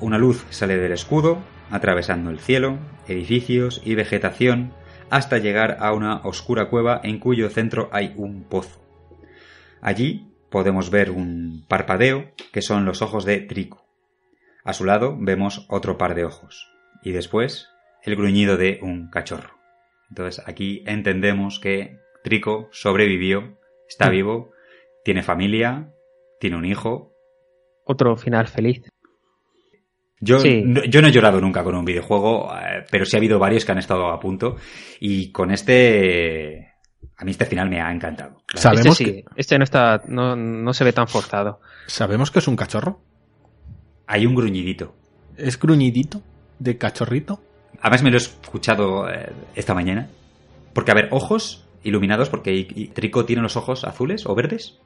Una 0.00 0.18
luz 0.18 0.44
sale 0.50 0.76
del 0.76 0.92
escudo, 0.92 1.38
atravesando 1.70 2.30
el 2.30 2.38
cielo, 2.38 2.78
edificios 3.08 3.80
y 3.84 3.94
vegetación, 3.94 4.72
hasta 5.10 5.38
llegar 5.38 5.78
a 5.80 5.92
una 5.92 6.16
oscura 6.24 6.68
cueva 6.68 7.00
en 7.02 7.18
cuyo 7.18 7.48
centro 7.48 7.88
hay 7.92 8.12
un 8.16 8.44
pozo. 8.44 8.80
Allí 9.80 10.32
podemos 10.50 10.90
ver 10.90 11.10
un 11.10 11.64
parpadeo 11.68 12.32
que 12.52 12.62
son 12.62 12.84
los 12.84 13.02
ojos 13.02 13.24
de 13.24 13.40
Trico. 13.40 13.86
A 14.64 14.72
su 14.72 14.84
lado 14.84 15.16
vemos 15.18 15.66
otro 15.68 15.96
par 15.96 16.14
de 16.14 16.24
ojos 16.24 16.70
y 17.02 17.12
después 17.12 17.68
el 18.02 18.16
gruñido 18.16 18.56
de 18.56 18.78
un 18.82 19.10
cachorro. 19.10 19.54
Entonces 20.08 20.42
aquí 20.46 20.82
entendemos 20.86 21.60
que 21.60 22.00
Trico 22.22 22.68
sobrevivió, 22.72 23.58
está 23.88 24.08
vivo, 24.08 24.50
tiene 25.04 25.22
familia, 25.22 25.92
tiene 26.40 26.56
un 26.56 26.64
hijo. 26.64 27.12
Otro 27.84 28.16
final 28.16 28.48
feliz. 28.48 28.82
Yo, 30.20 30.38
Sí. 30.40 30.62
no, 30.64 30.82
yo 30.84 31.02
no 31.02 31.08
he 31.08 31.12
llorado 31.12 31.40
nunca 31.40 31.62
con 31.62 31.74
un 31.74 31.84
videojuego, 31.84 32.50
eh, 32.56 32.84
pero 32.90 33.04
sí 33.04 33.16
ha 33.16 33.18
habido 33.18 33.38
varios 33.38 33.64
que 33.64 33.72
han 33.72 33.78
estado 33.78 34.06
a 34.08 34.18
punto. 34.18 34.56
Y 34.98 35.30
con 35.30 35.50
este. 35.50 36.72
A 37.18 37.24
mí 37.24 37.30
este 37.30 37.46
final 37.46 37.68
me 37.70 37.80
ha 37.80 37.90
encantado. 37.92 38.42
La 38.54 38.60
Sabemos 38.60 39.00
este 39.00 39.04
sí, 39.04 39.24
este 39.36 39.58
no 39.58 39.64
está, 39.64 40.02
no, 40.06 40.34
no 40.36 40.72
se 40.74 40.84
ve 40.84 40.92
tan 40.92 41.06
forzado. 41.08 41.60
¿Sabemos 41.86 42.30
que 42.30 42.40
es 42.40 42.48
un 42.48 42.56
cachorro? 42.56 43.00
Hay 44.06 44.26
un 44.26 44.34
gruñidito. 44.34 44.94
¿Es 45.36 45.58
gruñidito? 45.58 46.22
¿De 46.58 46.76
cachorrito? 46.78 47.40
Además 47.80 48.02
me 48.02 48.10
lo 48.10 48.16
he 48.16 48.18
escuchado 48.18 49.08
eh, 49.10 49.32
esta 49.54 49.74
mañana. 49.74 50.08
Porque, 50.74 50.90
a 50.90 50.94
ver, 50.94 51.08
ojos 51.10 51.65
iluminados, 51.86 52.28
porque 52.28 52.90
Trico 52.92 53.24
tiene 53.24 53.42
los 53.42 53.56
ojos 53.56 53.84
azules 53.84 54.26
o 54.26 54.34
verdes. 54.34 54.78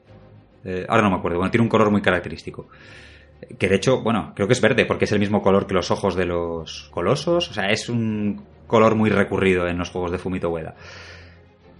Eh, 0.64 0.84
ahora 0.88 1.02
no 1.02 1.10
me 1.10 1.16
acuerdo. 1.16 1.38
Bueno, 1.38 1.50
tiene 1.50 1.62
un 1.62 1.68
color 1.68 1.90
muy 1.90 2.02
característico. 2.02 2.68
Que 3.58 3.68
de 3.68 3.76
hecho, 3.76 4.02
bueno, 4.02 4.32
creo 4.34 4.46
que 4.46 4.52
es 4.52 4.60
verde, 4.60 4.84
porque 4.84 5.06
es 5.06 5.12
el 5.12 5.18
mismo 5.18 5.42
color 5.42 5.66
que 5.66 5.74
los 5.74 5.90
ojos 5.90 6.14
de 6.14 6.26
los 6.26 6.90
colosos. 6.90 7.50
O 7.50 7.54
sea, 7.54 7.70
es 7.70 7.88
un 7.88 8.42
color 8.66 8.94
muy 8.94 9.10
recurrido 9.10 9.66
en 9.66 9.78
los 9.78 9.90
juegos 9.90 10.12
de 10.12 10.18
Fumito 10.18 10.50
Ueda. 10.50 10.74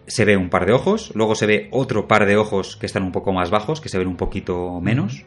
Se 0.07 0.24
ve 0.24 0.36
un 0.36 0.49
par 0.49 0.66
de 0.66 0.73
ojos, 0.73 1.12
luego 1.15 1.34
se 1.34 1.47
ve 1.47 1.68
otro 1.70 2.08
par 2.08 2.26
de 2.26 2.36
ojos 2.36 2.76
que 2.76 2.86
están 2.86 3.02
un 3.02 3.12
poco 3.12 3.32
más 3.32 3.50
bajos, 3.50 3.81
que 3.81 3.89
se 3.89 3.99
ven 3.99 4.08
un 4.08 4.16
poquito 4.16 4.81
menos. 4.81 5.24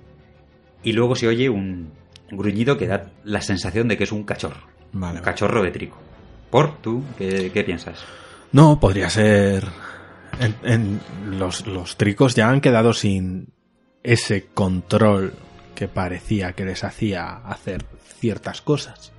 Y 0.83 0.91
luego 0.91 1.15
se 1.15 1.27
oye 1.27 1.49
un 1.49 1.91
gruñido 2.31 2.77
que 2.77 2.87
da 2.87 3.11
la 3.23 3.41
sensación 3.41 3.87
de 3.87 3.95
que 3.95 4.03
es 4.03 4.11
un 4.11 4.23
cachorro. 4.23 4.67
Vale, 4.91 5.19
Un 5.19 5.23
cachorro 5.23 5.63
de 5.63 5.71
trico. 5.71 5.97
¿Por 6.49 6.77
tú? 6.81 7.03
¿Qué, 7.17 7.51
qué 7.53 7.63
piensas? 7.63 8.03
No, 8.53 8.79
podría 8.79 9.09
ser. 9.09 9.65
En, 10.39 10.55
en- 10.63 11.01
los, 11.39 11.67
los 11.67 11.97
tricos 11.97 12.33
ya 12.35 12.49
han 12.49 12.61
quedado 12.61 12.93
sin 12.93 13.49
ese 14.03 14.45
control 14.53 15.33
que 15.75 15.87
parecía 15.87 16.53
que 16.53 16.65
les 16.65 16.83
hacía 16.83 17.37
hacer 17.45 17.83
ciertas 18.19 18.61
cosas. 18.61 19.11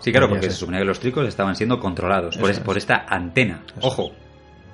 Sí, 0.00 0.10
claro, 0.10 0.28
porque 0.28 0.42
ser. 0.44 0.52
se 0.52 0.58
suponía 0.58 0.80
que 0.80 0.86
los 0.86 1.00
tricos 1.00 1.26
estaban 1.26 1.54
siendo 1.56 1.78
controlados 1.80 2.36
por, 2.36 2.50
es- 2.50 2.60
por 2.60 2.76
es. 2.76 2.82
esta 2.84 3.06
antena. 3.08 3.62
Eso 3.78 3.86
Ojo, 3.86 4.12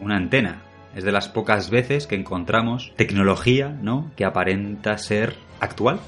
una 0.01 0.17
antena. 0.17 0.63
Es 0.97 1.05
de 1.05 1.13
las 1.13 1.29
pocas 1.29 1.69
veces 1.71 2.07
que 2.07 2.15
encontramos 2.17 2.93
tecnología, 2.97 3.69
¿no? 3.69 4.11
Que 4.17 4.25
aparenta 4.25 4.97
ser 4.99 5.35
actual. 5.61 6.01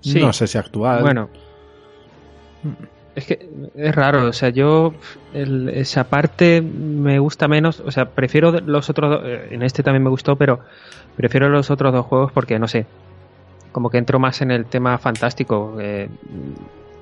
Sí. 0.00 0.18
No 0.20 0.32
sé 0.32 0.46
si 0.46 0.56
actual. 0.56 1.02
Bueno. 1.02 1.28
Es 3.16 3.26
que 3.26 3.48
es 3.74 3.94
raro, 3.94 4.26
o 4.28 4.32
sea, 4.32 4.50
yo 4.50 4.92
el- 5.34 5.70
esa 5.70 6.04
parte 6.04 6.60
me 6.62 7.18
gusta 7.18 7.48
menos, 7.48 7.80
o 7.80 7.90
sea, 7.90 8.10
prefiero 8.10 8.52
los 8.52 8.90
otros 8.90 9.10
dos, 9.10 9.22
eh, 9.24 9.48
en 9.50 9.62
este 9.62 9.82
también 9.82 10.04
me 10.04 10.10
gustó, 10.10 10.36
pero 10.36 10.60
prefiero 11.16 11.48
los 11.48 11.70
otros 11.70 11.92
dos 11.94 12.04
juegos 12.06 12.30
porque, 12.32 12.58
no 12.58 12.68
sé, 12.68 12.84
como 13.72 13.88
que 13.90 13.98
entro 13.98 14.18
más 14.18 14.42
en 14.42 14.50
el 14.50 14.66
tema 14.66 14.98
fantástico. 14.98 15.76
eh, 15.80 16.08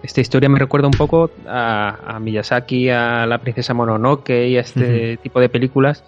esta 0.04 0.20
historia 0.20 0.48
me 0.48 0.58
recuerda 0.58 0.86
un 0.86 0.92
poco 0.96 1.30
a, 1.48 1.96
a 2.16 2.20
Miyazaki, 2.20 2.90
a 2.90 3.26
la 3.26 3.38
princesa 3.38 3.74
Mononoke 3.74 4.46
y 4.48 4.56
a 4.56 4.60
este 4.60 5.16
tipo 5.22 5.40
de 5.40 5.48
películas. 5.48 6.04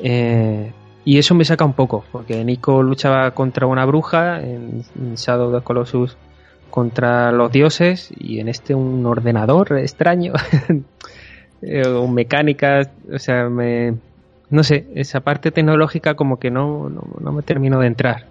Eh, 0.00 0.70
y 1.04 1.18
eso 1.18 1.34
me 1.34 1.44
saca 1.44 1.64
un 1.64 1.72
poco, 1.72 2.04
porque 2.12 2.44
Nico 2.44 2.82
luchaba 2.82 3.30
contra 3.30 3.66
una 3.66 3.84
bruja 3.86 4.40
en, 4.42 4.82
en 5.00 5.14
Shadow 5.14 5.48
of 5.48 5.60
the 5.60 5.64
Colossus 5.64 6.16
contra 6.76 7.32
los 7.32 7.50
dioses 7.50 8.12
y 8.18 8.38
en 8.38 8.48
este 8.48 8.74
un 8.74 9.06
ordenador 9.06 9.78
extraño 9.78 10.34
Eh, 11.62 11.88
o 11.88 12.06
mecánica, 12.06 12.82
o 13.10 13.18
sea, 13.18 13.48
me 13.48 13.94
no 14.50 14.62
sé, 14.62 14.86
esa 14.94 15.20
parte 15.20 15.50
tecnológica 15.50 16.14
como 16.14 16.38
que 16.38 16.50
no, 16.50 16.90
no, 16.90 17.02
no 17.18 17.32
me 17.32 17.42
termino 17.42 17.80
de 17.80 17.86
entrar. 17.86 18.26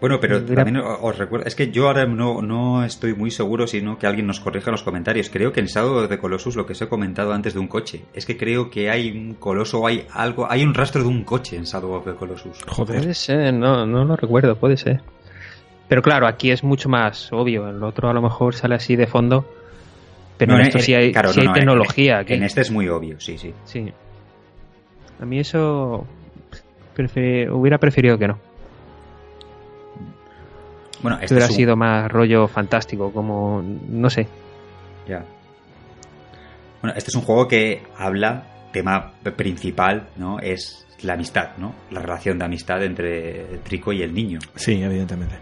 Bueno, 0.00 0.18
pero 0.20 0.44
también 0.44 0.76
os 0.78 1.18
recuerdo, 1.18 1.44
es 1.46 1.56
que 1.56 1.72
yo 1.72 1.88
ahora 1.88 2.06
no, 2.06 2.40
no 2.40 2.84
estoy 2.84 3.14
muy 3.14 3.32
seguro, 3.32 3.66
sino 3.66 3.98
que 3.98 4.06
alguien 4.06 4.28
nos 4.28 4.38
corrija 4.38 4.70
en 4.70 4.72
los 4.72 4.84
comentarios. 4.84 5.28
Creo 5.28 5.52
que 5.52 5.58
en 5.58 5.66
Shadow 5.66 6.04
of 6.04 6.08
the 6.08 6.18
Colossus 6.18 6.54
lo 6.54 6.66
que 6.66 6.72
os 6.72 6.82
he 6.82 6.88
comentado 6.88 7.32
antes 7.32 7.52
de 7.52 7.60
un 7.60 7.66
coche, 7.66 8.04
es 8.14 8.24
que 8.24 8.36
creo 8.36 8.70
que 8.70 8.90
hay 8.90 9.10
un 9.10 9.34
coloso, 9.34 9.80
o 9.80 9.86
hay 9.88 10.06
algo, 10.12 10.50
hay 10.50 10.62
un 10.62 10.72
rastro 10.72 11.02
de 11.02 11.08
un 11.08 11.24
coche 11.24 11.56
en 11.56 11.64
Shadow 11.64 11.94
of 11.94 12.04
the 12.04 12.14
Colossus. 12.14 12.62
Joder. 12.68 13.00
Puede 13.00 13.14
ser, 13.14 13.52
no, 13.52 13.86
no 13.86 14.04
lo 14.04 14.14
recuerdo, 14.14 14.54
puede 14.54 14.76
ser. 14.76 15.02
Pero 15.88 16.00
claro, 16.02 16.26
aquí 16.26 16.50
es 16.50 16.64
mucho 16.64 16.88
más 16.88 17.32
obvio. 17.32 17.68
El 17.68 17.82
otro 17.82 18.08
a 18.08 18.14
lo 18.14 18.22
mejor 18.22 18.54
sale 18.54 18.74
así 18.76 18.96
de 18.96 19.06
fondo. 19.06 19.44
Pero 20.38 20.52
No, 20.52 20.58
en 20.58 20.62
en- 20.62 20.66
esto 20.68 20.78
sí 20.80 20.94
en- 20.94 21.00
hay, 21.00 21.12
claro, 21.12 21.32
sí 21.32 21.36
no, 21.36 21.42
hay 21.42 21.46
no, 21.46 21.52
en- 21.52 21.60
tecnología. 21.60 22.18
aquí. 22.18 22.34
En 22.34 22.42
este 22.42 22.62
es 22.62 22.70
muy 22.70 22.88
obvio, 22.88 23.20
sí, 23.20 23.36
sí. 23.38 23.52
Sí. 23.64 23.92
A 25.20 25.24
mí 25.24 25.38
eso 25.38 26.06
prefe- 26.96 27.48
hubiera 27.52 27.78
preferido 27.78 28.18
que 28.18 28.28
no. 28.28 28.38
Bueno, 31.02 31.18
este 31.20 31.34
hubiera 31.34 31.46
es 31.46 31.50
un- 31.50 31.56
sido 31.56 31.76
más 31.76 32.10
rollo 32.10 32.46
fantástico, 32.48 33.12
como 33.12 33.62
no 33.88 34.08
sé. 34.08 34.26
Ya. 35.08 35.24
Bueno, 36.80 36.96
este 36.96 37.10
es 37.10 37.14
un 37.16 37.22
juego 37.22 37.48
que 37.48 37.82
habla, 37.96 38.44
tema 38.72 39.12
principal, 39.36 40.08
¿no? 40.16 40.38
Es 40.38 40.86
la 41.02 41.14
amistad, 41.14 41.56
¿no? 41.58 41.74
La 41.90 42.00
relación 42.00 42.38
de 42.38 42.44
amistad 42.44 42.82
entre 42.84 43.58
Trico 43.64 43.92
y 43.92 44.02
el 44.02 44.14
niño. 44.14 44.38
Sí, 44.54 44.80
evidentemente. 44.82 45.36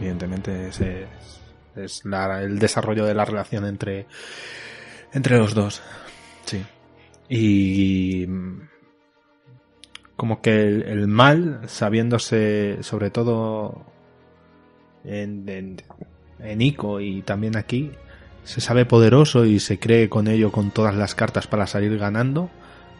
Evidentemente 0.00 0.68
es, 0.68 0.80
es- 0.80 1.40
es 1.76 2.04
la- 2.04 2.42
el 2.42 2.58
desarrollo 2.58 3.04
de 3.04 3.14
la 3.14 3.24
relación 3.24 3.64
entre, 3.66 4.06
entre 5.12 5.38
los 5.38 5.54
dos. 5.54 5.82
Sí. 6.44 6.62
Y 7.28 8.26
como 10.16 10.40
que 10.40 10.62
el, 10.62 11.08
mal, 11.08 11.62
sabiéndose 11.66 12.78
sobre 12.82 13.10
todo 13.10 13.84
en, 15.04 15.76
en 16.38 16.60
Ico 16.60 17.00
y 17.00 17.22
también 17.22 17.56
aquí, 17.56 17.90
se 18.44 18.60
sabe 18.60 18.84
poderoso 18.86 19.44
y 19.44 19.58
se 19.58 19.78
cree 19.78 20.08
con 20.08 20.28
ello 20.28 20.52
con 20.52 20.70
todas 20.70 20.94
las 20.94 21.14
cartas 21.14 21.46
para 21.46 21.66
salir 21.66 21.98
ganando, 21.98 22.50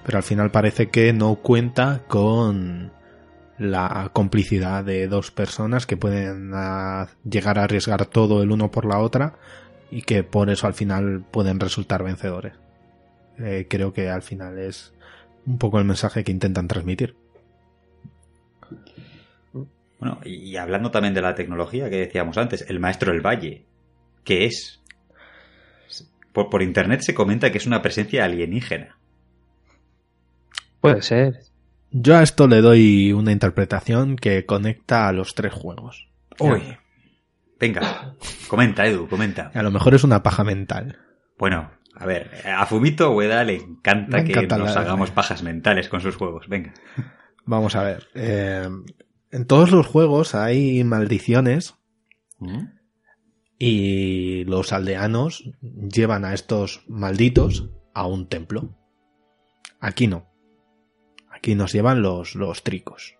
pero 0.04 0.18
al 0.18 0.24
final 0.24 0.50
parece 0.50 0.88
que 0.88 1.12
no 1.12 1.36
cuenta 1.36 2.02
con 2.08 2.92
la 3.58 4.10
complicidad 4.12 4.84
de 4.84 5.06
dos 5.06 5.30
personas 5.30 5.86
que 5.86 5.96
pueden 5.96 6.50
ah, 6.54 7.08
llegar 7.28 7.58
a 7.58 7.64
arriesgar 7.64 8.06
todo 8.06 8.42
el 8.42 8.50
uno 8.50 8.70
por 8.70 8.84
la 8.84 8.98
otra 8.98 9.34
y 9.90 10.02
que 10.02 10.24
por 10.24 10.50
eso 10.50 10.66
al 10.66 10.74
final 10.74 11.24
pueden 11.30 11.60
resultar 11.60 12.02
vencedores. 12.02 12.54
Eh, 13.38 13.66
creo 13.68 13.92
que 13.92 14.10
al 14.10 14.22
final 14.22 14.58
es 14.58 14.92
un 15.46 15.58
poco 15.58 15.78
el 15.78 15.84
mensaje 15.84 16.24
que 16.24 16.32
intentan 16.32 16.68
transmitir. 16.68 17.16
Bueno, 19.98 20.20
y, 20.24 20.34
y 20.34 20.56
hablando 20.56 20.90
también 20.90 21.14
de 21.14 21.22
la 21.22 21.34
tecnología 21.34 21.88
que 21.88 21.96
decíamos 21.96 22.36
antes, 22.38 22.64
el 22.68 22.80
maestro 22.80 23.12
del 23.12 23.24
valle, 23.24 23.64
¿qué 24.24 24.46
es? 24.46 24.80
Por, 26.32 26.50
por 26.50 26.62
internet 26.62 27.02
se 27.02 27.14
comenta 27.14 27.52
que 27.52 27.58
es 27.58 27.66
una 27.66 27.82
presencia 27.82 28.24
alienígena. 28.24 28.98
Puede 30.80 31.02
ser. 31.02 31.53
Yo 31.96 32.16
a 32.16 32.22
esto 32.24 32.48
le 32.48 32.60
doy 32.60 33.12
una 33.12 33.30
interpretación 33.30 34.16
que 34.16 34.44
conecta 34.46 35.06
a 35.06 35.12
los 35.12 35.34
tres 35.36 35.52
juegos. 35.52 36.08
Uy, 36.40 36.60
Venga, 37.60 38.16
comenta, 38.48 38.84
Edu, 38.84 39.08
comenta. 39.08 39.52
a 39.54 39.62
lo 39.62 39.70
mejor 39.70 39.94
es 39.94 40.02
una 40.02 40.22
paja 40.24 40.42
mental. 40.42 40.98
Bueno, 41.38 41.70
a 41.94 42.04
ver, 42.04 42.30
a 42.44 42.66
Fumito 42.66 43.12
Ueda 43.12 43.44
le 43.44 43.54
encanta 43.56 44.24
que 44.24 44.46
nos 44.46 44.76
hagamos 44.76 45.12
pajas 45.12 45.44
mentales 45.44 45.88
con 45.88 46.00
sus 46.00 46.16
juegos. 46.16 46.48
Venga. 46.48 46.74
Vamos 47.46 47.76
a 47.76 47.84
ver. 47.84 48.08
eh, 48.14 48.68
en 49.30 49.46
todos 49.46 49.70
los 49.70 49.86
juegos 49.86 50.34
hay 50.34 50.82
maldiciones 50.82 51.76
y 53.58 54.44
los 54.44 54.72
aldeanos 54.72 55.44
llevan 55.62 56.24
a 56.24 56.34
estos 56.34 56.82
malditos 56.88 57.70
a 57.94 58.06
un 58.06 58.28
templo. 58.28 58.76
Aquí 59.80 60.08
no. 60.08 60.33
Aquí 61.44 61.54
nos 61.54 61.74
llevan 61.74 62.00
los, 62.00 62.36
los 62.36 62.62
tricos. 62.62 63.16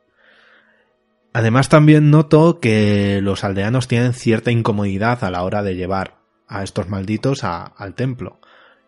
Además 1.34 1.68
también 1.68 2.10
noto 2.10 2.58
que 2.58 3.20
los 3.20 3.44
aldeanos 3.44 3.86
tienen 3.86 4.14
cierta 4.14 4.50
incomodidad 4.50 5.22
a 5.24 5.30
la 5.30 5.44
hora 5.44 5.62
de 5.62 5.76
llevar 5.76 6.16
a 6.48 6.62
estos 6.62 6.88
malditos 6.88 7.44
al 7.44 7.94
templo. 7.94 8.40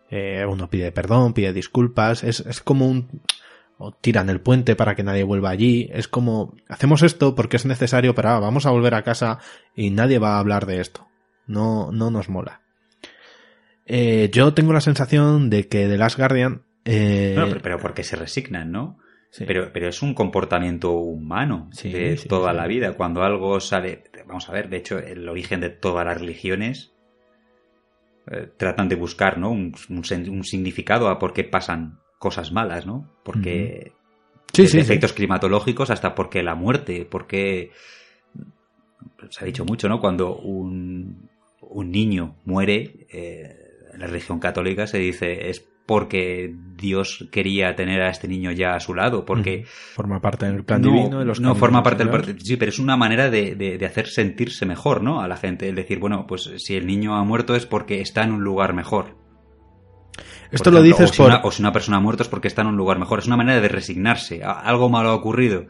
Eh, 0.09 0.43
uno 0.49 0.71
pide 0.71 0.91
perdón, 0.91 1.33
pide 1.33 1.53
disculpas, 1.53 2.23
es, 2.23 2.39
es 2.39 2.61
como 2.61 2.87
un... 2.87 3.21
tiran 4.01 4.31
el 4.31 4.41
puente 4.41 4.75
para 4.75 4.95
que 4.95 5.03
nadie 5.03 5.23
vuelva 5.23 5.51
allí, 5.51 5.87
es 5.93 6.07
como... 6.07 6.55
hacemos 6.67 7.03
esto 7.03 7.35
porque 7.35 7.57
es 7.57 7.67
necesario, 7.67 8.15
pero 8.15 8.41
vamos 8.41 8.65
a 8.65 8.71
volver 8.71 8.95
a 8.95 9.03
casa 9.03 9.37
y 9.75 9.91
nadie 9.91 10.17
va 10.17 10.37
a 10.37 10.39
hablar 10.39 10.65
de 10.65 10.81
esto. 10.81 11.07
No, 11.45 11.91
no 11.91 12.09
nos 12.09 12.27
mola. 12.27 12.61
Eh, 13.85 14.31
yo 14.33 14.55
tengo 14.55 14.73
la 14.73 14.81
sensación 14.81 15.51
de 15.51 15.67
que 15.67 15.87
The 15.87 15.97
Last 15.99 16.17
Guardian... 16.17 16.63
eh, 16.85 17.59
pero 17.61 17.77
porque 17.77 18.03
se 18.03 18.15
resignan, 18.15 18.71
¿no? 18.71 18.97
Sí. 19.37 19.45
Pero, 19.45 19.71
pero 19.71 19.87
es 19.87 20.01
un 20.01 20.13
comportamiento 20.13 20.91
humano 20.91 21.69
Sí, 21.71 21.91
de 21.91 22.17
sí, 22.17 22.27
toda 22.27 22.53
la 22.53 22.67
vida. 22.67 22.93
Cuando 22.93 23.23
algo 23.23 23.59
sale, 23.59 24.03
vamos 24.25 24.49
a 24.49 24.53
ver, 24.53 24.69
de 24.69 24.77
hecho, 24.77 24.97
el 24.97 25.27
origen 25.29 25.61
de 25.61 25.69
todas 25.69 26.05
las 26.05 26.19
religiones 26.19 26.93
eh, 28.31 28.49
tratan 28.57 28.89
de 28.89 28.95
buscar, 28.95 29.37
¿no? 29.37 29.51
Un, 29.51 29.73
un 29.89 30.43
significado 30.43 31.09
a 31.09 31.19
por 31.19 31.33
qué 31.33 31.43
pasan 31.43 31.99
cosas 32.17 32.51
malas, 32.51 32.85
¿no? 32.85 33.09
Porque 33.23 33.93
efectos 34.53 35.13
climatológicos 35.13 35.89
hasta 35.89 36.15
porque 36.15 36.41
la 36.41 36.55
muerte, 36.55 37.07
porque 37.09 37.71
se 39.29 39.43
ha 39.43 39.45
dicho 39.45 39.65
mucho, 39.65 39.87
¿no? 39.87 39.99
Cuando 39.99 40.35
un, 40.35 41.29
un 41.61 41.91
niño 41.91 42.35
muere 42.45 43.07
eh, 43.11 43.55
en 43.93 43.99
la 43.99 44.07
religión 44.07 44.39
católica 44.39 44.87
se 44.87 44.97
dice 44.99 45.49
es 45.49 45.67
porque 45.87 46.53
Dios 46.75 47.27
quería 47.31 47.75
tener 47.75 48.01
a 48.01 48.09
este 48.09 48.27
niño 48.27 48.51
ya 48.51 48.75
a 48.75 48.79
su 48.79 48.93
lado, 48.93 49.25
porque 49.25 49.63
Forma 49.95 50.19
parte 50.21 50.45
del 50.45 50.63
plan 50.63 50.81
no, 50.81 50.91
divino. 50.91 51.19
de 51.19 51.25
los 51.25 51.39
no 51.39 51.55
forma 51.55 51.81
parte 51.81 52.03
del 52.03 52.11
parte- 52.11 52.35
sí, 52.39 52.57
pero 52.57 52.69
es 52.69 52.77
una 52.77 52.95
manera 52.97 53.31
de, 53.31 53.55
de- 53.55 53.77
de 53.79 53.85
hacer 53.87 54.07
sentirse 54.07 54.65
mejor, 54.67 55.01
¿no? 55.01 55.21
A 55.21 55.27
la 55.27 55.37
gente, 55.37 55.67
el 55.69 55.75
decir, 55.75 55.97
bueno, 55.97 56.27
pues 56.27 56.51
si 56.57 56.75
el 56.75 56.85
niño 56.85 57.15
ha 57.15 57.23
muerto 57.23 57.55
es 57.55 57.65
porque 57.65 58.01
está 58.01 58.23
en 58.23 58.33
un 58.33 58.43
lugar 58.43 58.73
mejor. 58.73 59.15
Esto 60.51 60.65
Por 60.65 60.73
lo 60.73 60.79
ejemplo, 60.79 60.97
dices 61.05 61.09
o 61.09 61.13
si 61.13 61.17
por... 61.17 61.27
una, 61.31 61.41
o 61.43 61.51
si 61.51 61.61
una 61.61 61.71
persona 61.73 61.97
ha 61.97 61.99
muerto 62.01 62.23
es 62.23 62.29
porque 62.29 62.47
está 62.47 62.61
en 62.61 62.67
un 62.69 62.77
lugar 62.77 62.99
mejor. 62.99 63.19
Es 63.19 63.27
una 63.27 63.35
manera 63.37 63.59
de 63.59 63.67
resignarse. 63.67 64.41
Algo 64.43 64.89
malo 64.89 65.09
ha 65.09 65.15
ocurrido. 65.15 65.65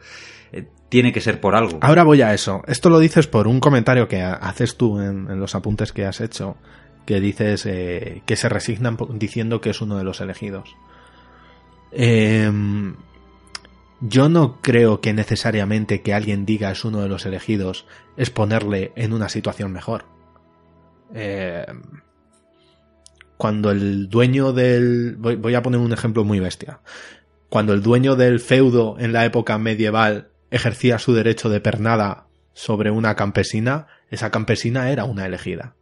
Eh, 0.52 0.66
tiene 0.88 1.12
que 1.12 1.20
ser 1.20 1.40
por 1.40 1.54
algo. 1.56 1.78
Ahora 1.82 2.04
voy 2.04 2.22
a 2.22 2.32
eso. 2.32 2.62
Esto 2.66 2.88
lo 2.88 2.98
dices 2.98 3.26
por 3.26 3.48
un 3.48 3.60
comentario 3.60 4.06
que 4.08 4.20
ha- 4.22 4.34
haces 4.34 4.76
tú 4.76 5.00
en, 5.00 5.30
en 5.30 5.40
los 5.40 5.54
apuntes 5.54 5.92
que 5.92 6.04
has 6.06 6.20
hecho, 6.20 6.56
que 7.08 7.22
dices 7.22 7.64
eh, 7.64 8.20
que 8.26 8.36
se 8.36 8.50
resignan 8.50 8.98
diciendo 9.14 9.62
que 9.62 9.70
es 9.70 9.80
uno 9.80 9.96
de 9.96 10.04
los 10.04 10.20
elegidos. 10.20 10.76
Em, 11.90 12.96
yo 14.02 14.28
no 14.28 14.60
creo 14.60 15.00
que 15.00 15.14
necesariamente 15.14 16.02
que 16.02 16.12
alguien 16.12 16.44
diga 16.44 16.70
es 16.70 16.84
uno 16.84 17.00
de 17.00 17.08
los 17.08 17.24
elegidos 17.24 17.86
es 18.18 18.28
ponerle 18.28 18.92
en 18.94 19.14
una 19.14 19.30
situación 19.30 19.72
mejor. 19.72 20.04
Em, 21.14 21.80
cuando 23.38 23.70
el 23.70 24.10
dueño 24.10 24.52
del... 24.52 25.16
Voy 25.16 25.54
a 25.54 25.62
poner 25.62 25.80
un 25.80 25.94
ejemplo 25.94 26.24
muy 26.24 26.40
bestia. 26.40 26.80
Cuando 27.48 27.72
el 27.72 27.80
dueño 27.80 28.16
del 28.16 28.38
feudo 28.38 28.96
en 28.98 29.14
la 29.14 29.24
época 29.24 29.56
medieval 29.56 30.28
ejercía 30.50 30.98
su 30.98 31.14
derecho 31.14 31.48
de 31.48 31.62
pernada 31.62 32.26
sobre 32.52 32.90
una 32.90 33.16
campesina, 33.16 33.86
esa 34.10 34.30
campesina 34.30 34.90
era 34.90 35.04
una 35.04 35.24
elegida. 35.24 35.77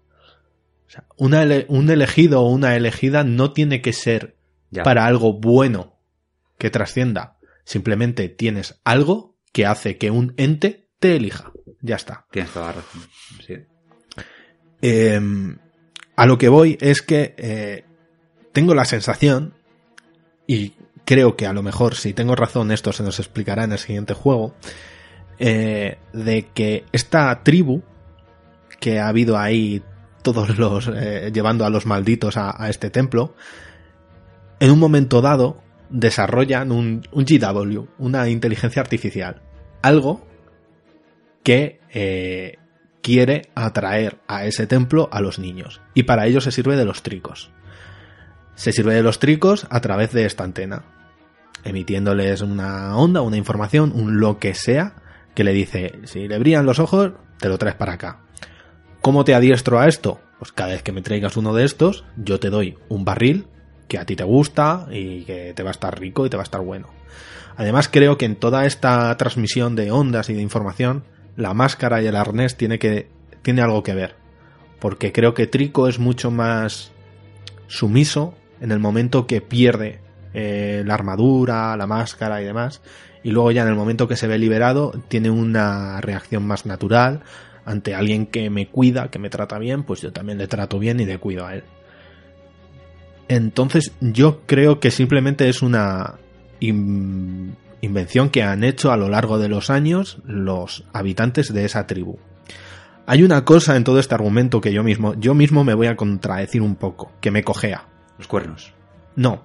O 0.87 0.91
sea, 0.91 1.05
una 1.17 1.43
ele- 1.43 1.67
un 1.69 1.91
elegido 1.91 2.43
o 2.43 2.51
una 2.51 2.77
elegida 2.77 3.25
no 3.25 3.53
tiene 3.53 3.81
que 3.83 3.93
ser 3.93 4.37
Ya. 4.71 4.83
para 4.83 5.07
algo 5.07 5.35
bueno 5.35 5.99
que 6.59 6.71
trascienda. 6.71 7.39
Simplemente 7.65 8.29
tienes 8.29 8.81
algo 8.85 9.37
que 9.53 9.67
hace 9.67 9.99
que 9.99 10.11
un 10.11 10.35
ente 10.37 10.89
te 11.01 11.17
elija. 11.17 11.53
Ya 11.81 11.97
está. 11.97 12.27
Tienes 12.31 12.53
toda 12.53 12.67
la 12.67 12.73
razón. 12.75 13.03
Sí. 13.47 13.55
Eh, 14.83 15.21
a 16.17 16.27
lo 16.27 16.39
que 16.39 16.49
voy 16.49 16.79
es 16.81 17.03
que 17.03 17.35
eh, 17.37 17.85
tengo 18.53 18.75
la 18.75 18.85
sensación, 18.85 19.55
y 20.47 20.73
creo 21.05 21.37
que 21.37 21.47
a 21.47 21.53
lo 21.53 21.63
mejor 21.63 21.95
si 21.95 22.13
tengo 22.15 22.35
razón 22.37 22.71
esto 22.71 22.93
se 22.93 23.03
nos 23.03 23.19
explicará 23.19 23.65
en 23.65 23.73
el 23.73 23.79
siguiente 23.79 24.15
juego, 24.15 24.55
eh, 25.39 25.99
de 26.13 26.47
que 26.55 26.85
esta 26.93 27.43
tribu 27.43 27.83
que 28.81 28.99
ha 29.01 29.09
habido 29.09 29.37
ahí 29.39 29.83
todos 30.27 30.59
los 30.59 30.91
eh, 30.93 31.31
llevando 31.33 31.65
a 31.65 31.71
los 31.71 31.87
malditos 31.87 32.37
a, 32.37 32.69
este 32.69 32.91
templo, 32.91 33.37
en 34.59 34.73
un 34.73 34.81
momento 34.81 35.21
dado 35.21 35.63
desarrollan 35.89 36.73
un, 36.73 37.07
un 37.13 37.25
GW, 37.25 37.85
una 37.99 38.29
inteligencia 38.29 38.83
artificial, 38.83 39.41
algo 39.83 40.27
que 41.45 41.79
eh, 41.95 42.59
quiere 43.03 43.43
atraer 43.55 44.19
a 44.27 44.47
ese 44.47 44.67
templo 44.67 45.09
a 45.13 45.21
los 45.21 45.39
niños. 45.39 45.81
Y 45.95 46.03
para 46.03 46.27
ello 46.27 46.41
se 46.41 46.51
sirve 46.51 46.75
de 46.75 46.85
los 46.85 47.05
tricos. 47.05 47.53
Se 48.57 48.73
sirve 48.73 48.95
de 48.95 49.05
los 49.05 49.21
tricos 49.21 49.69
a 49.71 49.81
través 49.81 50.11
de 50.11 50.25
esta 50.25 50.43
antena, 50.43 50.83
emitiéndoles 51.63 52.41
una 52.41 52.97
onda, 52.97 53.21
una 53.21 53.37
información, 53.37 53.93
un 53.95 54.19
lo 54.19 54.41
que 54.41 54.55
sea, 54.55 54.97
que 55.37 55.45
le 55.45 55.53
dice, 55.53 56.01
si 56.03 56.27
le 56.27 56.41
brillan 56.41 56.67
los 56.67 56.81
ojos, 56.81 57.13
te 57.39 57.49
lo 57.49 57.59
traes 57.59 57.77
para 57.77 57.93
acá. 57.93 58.27
¿Cómo 59.07 59.23
te 59.23 59.37
adiestro 59.37 59.79
a 59.79 59.87
esto? 59.87 60.19
Pues 60.41 60.51
cada 60.51 60.71
vez 60.71 60.83
que 60.83 60.91
me 60.91 61.01
traigas 61.01 61.37
uno 61.37 61.55
de 61.55 61.65
estos, 61.65 62.05
yo 62.17 62.41
te 62.41 62.51
doy 62.51 62.77
un 62.89 63.05
barril 63.05 63.47
que 63.87 63.99
a 63.99 64.05
ti 64.05 64.17
te 64.17 64.25
gusta 64.25 64.89
y 64.91 65.23
que 65.23 65.53
te 65.55 65.63
va 65.63 65.71
a 65.71 65.79
estar 65.79 65.97
rico 65.97 66.27
y 66.27 66.29
te 66.29 66.37
va 66.37 66.43
a 66.43 66.51
estar 66.51 66.61
bueno. 66.61 66.89
Además 67.57 67.89
creo 67.89 68.19
que 68.19 68.25
en 68.25 68.35
toda 68.35 68.67
esta 68.67 69.17
transmisión 69.17 69.77
de 69.77 69.93
ondas 69.93 70.29
y 70.29 70.35
de 70.35 70.43
información, 70.43 71.05
la 71.37 71.55
máscara 71.55 72.03
y 72.03 72.09
el 72.09 72.17
arnés 72.17 72.57
tiene 72.57 72.81
que 72.81 73.09
tiene 73.43 73.63
algo 73.63 73.85
que 73.85 73.95
ver, 73.95 74.17
porque 74.81 75.13
creo 75.13 75.35
que 75.35 75.47
Trico 75.47 75.87
es 75.87 76.01
mucho 76.01 76.33
más 76.33 76.91
sumiso 77.69 78.35
en 78.61 78.73
el 78.73 78.81
momento 78.81 79.29
que 79.29 79.41
pierde 79.41 80.01
eh, 80.35 80.83
la 80.85 80.95
armadura, 80.95 81.77
la 81.77 81.87
máscara 81.87 82.43
y 82.43 82.45
demás, 82.45 82.83
y 83.23 83.31
luego 83.31 83.53
ya 83.53 83.63
en 83.63 83.69
el 83.69 83.77
momento 83.77 84.09
que 84.09 84.17
se 84.17 84.27
ve 84.27 84.37
liberado 84.37 84.91
tiene 85.07 85.31
una 85.31 86.01
reacción 86.01 86.45
más 86.45 86.67
natural 86.67 87.23
ante 87.67 87.95
alguien 87.95 88.25
que 88.27 88.49
me 88.49 88.69
cuida, 88.69 89.11
que 89.11 89.19
me 89.19 89.29
trata 89.29 89.59
bien, 89.59 89.83
pues 89.83 90.01
yo 90.01 90.13
también 90.13 90.39
le 90.39 90.47
trato 90.49 90.79
bien 90.79 90.99
y 91.01 91.05
le 91.05 91.19
cuido 91.19 91.45
a 91.45 91.55
él. 91.57 91.65
Entonces 93.29 93.93
yo 94.01 94.43
creo 94.47 94.79
que 94.81 94.91
simplemente 94.91 95.49
es 95.49 95.61
una 95.63 96.15
in- 96.61 97.57
invención 97.81 98.31
que 98.31 98.43
han 98.43 98.63
hecho 98.65 98.93
a 98.93 98.97
lo 98.97 99.09
largo 99.09 99.39
de 99.39 99.49
los 99.49 99.69
años 99.69 100.19
los 100.25 100.85
habitantes 100.93 101.53
de 101.53 101.65
esa 101.65 101.87
tribu. 101.87 102.19
Hay 103.07 103.23
una 103.23 103.45
cosa 103.45 103.77
en 103.77 103.85
todo 103.85 103.99
este 103.99 104.15
argumento 104.15 104.61
que 104.61 104.73
yo 104.73 104.83
mismo, 104.83 105.15
yo 105.15 105.35
mismo 105.35 105.65
me 105.65 105.75
voy 105.75 105.87
a 105.89 105.97
contradecir 105.97 106.63
un 106.63 106.77
poco, 106.77 107.13
que 107.21 107.31
me 107.31 107.45
cojea. 107.45 107.87
Los 108.19 108.27
cuernos. 108.29 108.73
No. 109.17 109.43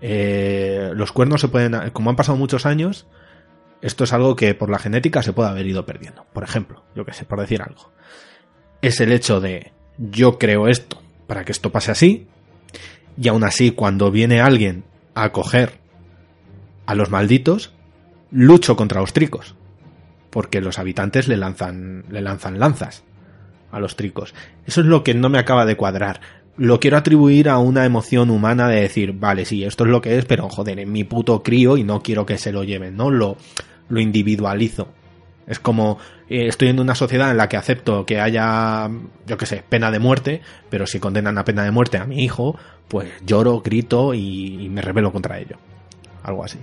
Eh, 0.00 0.90
los 0.94 1.12
cuernos 1.12 1.40
se 1.40 1.48
pueden, 1.48 1.74
como 1.92 2.10
han 2.10 2.16
pasado 2.16 2.36
muchos 2.38 2.66
años, 2.66 3.06
esto 3.82 4.04
es 4.04 4.12
algo 4.12 4.36
que 4.36 4.54
por 4.54 4.70
la 4.70 4.78
genética 4.78 5.22
se 5.22 5.32
puede 5.32 5.50
haber 5.50 5.66
ido 5.66 5.86
perdiendo. 5.86 6.24
Por 6.32 6.44
ejemplo, 6.44 6.84
yo 6.94 7.04
que 7.04 7.12
sé, 7.12 7.24
por 7.24 7.40
decir 7.40 7.62
algo. 7.62 7.92
Es 8.82 9.00
el 9.00 9.12
hecho 9.12 9.40
de 9.40 9.72
yo 9.98 10.38
creo 10.38 10.68
esto 10.68 11.02
para 11.26 11.44
que 11.44 11.52
esto 11.52 11.72
pase 11.72 11.90
así, 11.90 12.28
y 13.20 13.28
aún 13.28 13.44
así 13.44 13.70
cuando 13.70 14.10
viene 14.10 14.40
alguien 14.40 14.84
a 15.14 15.32
coger 15.32 15.78
a 16.84 16.94
los 16.94 17.10
malditos, 17.10 17.72
lucho 18.30 18.76
contra 18.76 19.00
los 19.00 19.12
tricos. 19.12 19.54
Porque 20.30 20.60
los 20.60 20.78
habitantes 20.78 21.28
le 21.28 21.36
lanzan, 21.36 22.04
le 22.10 22.20
lanzan 22.20 22.58
lanzas 22.58 23.04
a 23.72 23.80
los 23.80 23.96
tricos. 23.96 24.34
Eso 24.66 24.80
es 24.82 24.86
lo 24.86 25.02
que 25.02 25.14
no 25.14 25.28
me 25.28 25.38
acaba 25.38 25.64
de 25.64 25.76
cuadrar. 25.76 26.20
Lo 26.58 26.80
quiero 26.80 26.96
atribuir 26.96 27.48
a 27.50 27.58
una 27.58 27.84
emoción 27.84 28.30
humana 28.30 28.68
de 28.68 28.80
decir, 28.80 29.12
vale, 29.12 29.44
sí, 29.44 29.64
esto 29.64 29.84
es 29.84 29.90
lo 29.90 30.00
que 30.00 30.16
es, 30.16 30.24
pero 30.24 30.48
joder, 30.48 30.78
en 30.78 30.90
mi 30.90 31.04
puto 31.04 31.42
crío 31.42 31.76
y 31.76 31.84
no 31.84 32.02
quiero 32.02 32.24
que 32.24 32.38
se 32.38 32.50
lo 32.52 32.64
lleven, 32.64 32.96
¿no? 32.96 33.10
Lo, 33.10 33.36
lo 33.90 34.00
individualizo. 34.00 34.88
Es 35.46 35.60
como, 35.60 35.98
eh, 36.30 36.46
estoy 36.48 36.68
en 36.68 36.80
una 36.80 36.94
sociedad 36.94 37.30
en 37.30 37.36
la 37.36 37.48
que 37.48 37.58
acepto 37.58 38.06
que 38.06 38.20
haya, 38.20 38.90
yo 39.26 39.36
qué 39.36 39.46
sé, 39.46 39.62
pena 39.68 39.90
de 39.90 39.98
muerte, 39.98 40.40
pero 40.70 40.86
si 40.86 40.98
condenan 40.98 41.36
a 41.38 41.44
pena 41.44 41.62
de 41.62 41.70
muerte 41.72 41.98
a 41.98 42.06
mi 42.06 42.24
hijo, 42.24 42.56
pues 42.88 43.10
lloro, 43.24 43.60
grito 43.60 44.14
y, 44.14 44.68
me 44.70 44.80
rebelo 44.80 45.12
contra 45.12 45.38
ello. 45.38 45.56
Algo 46.22 46.42
así. 46.42 46.58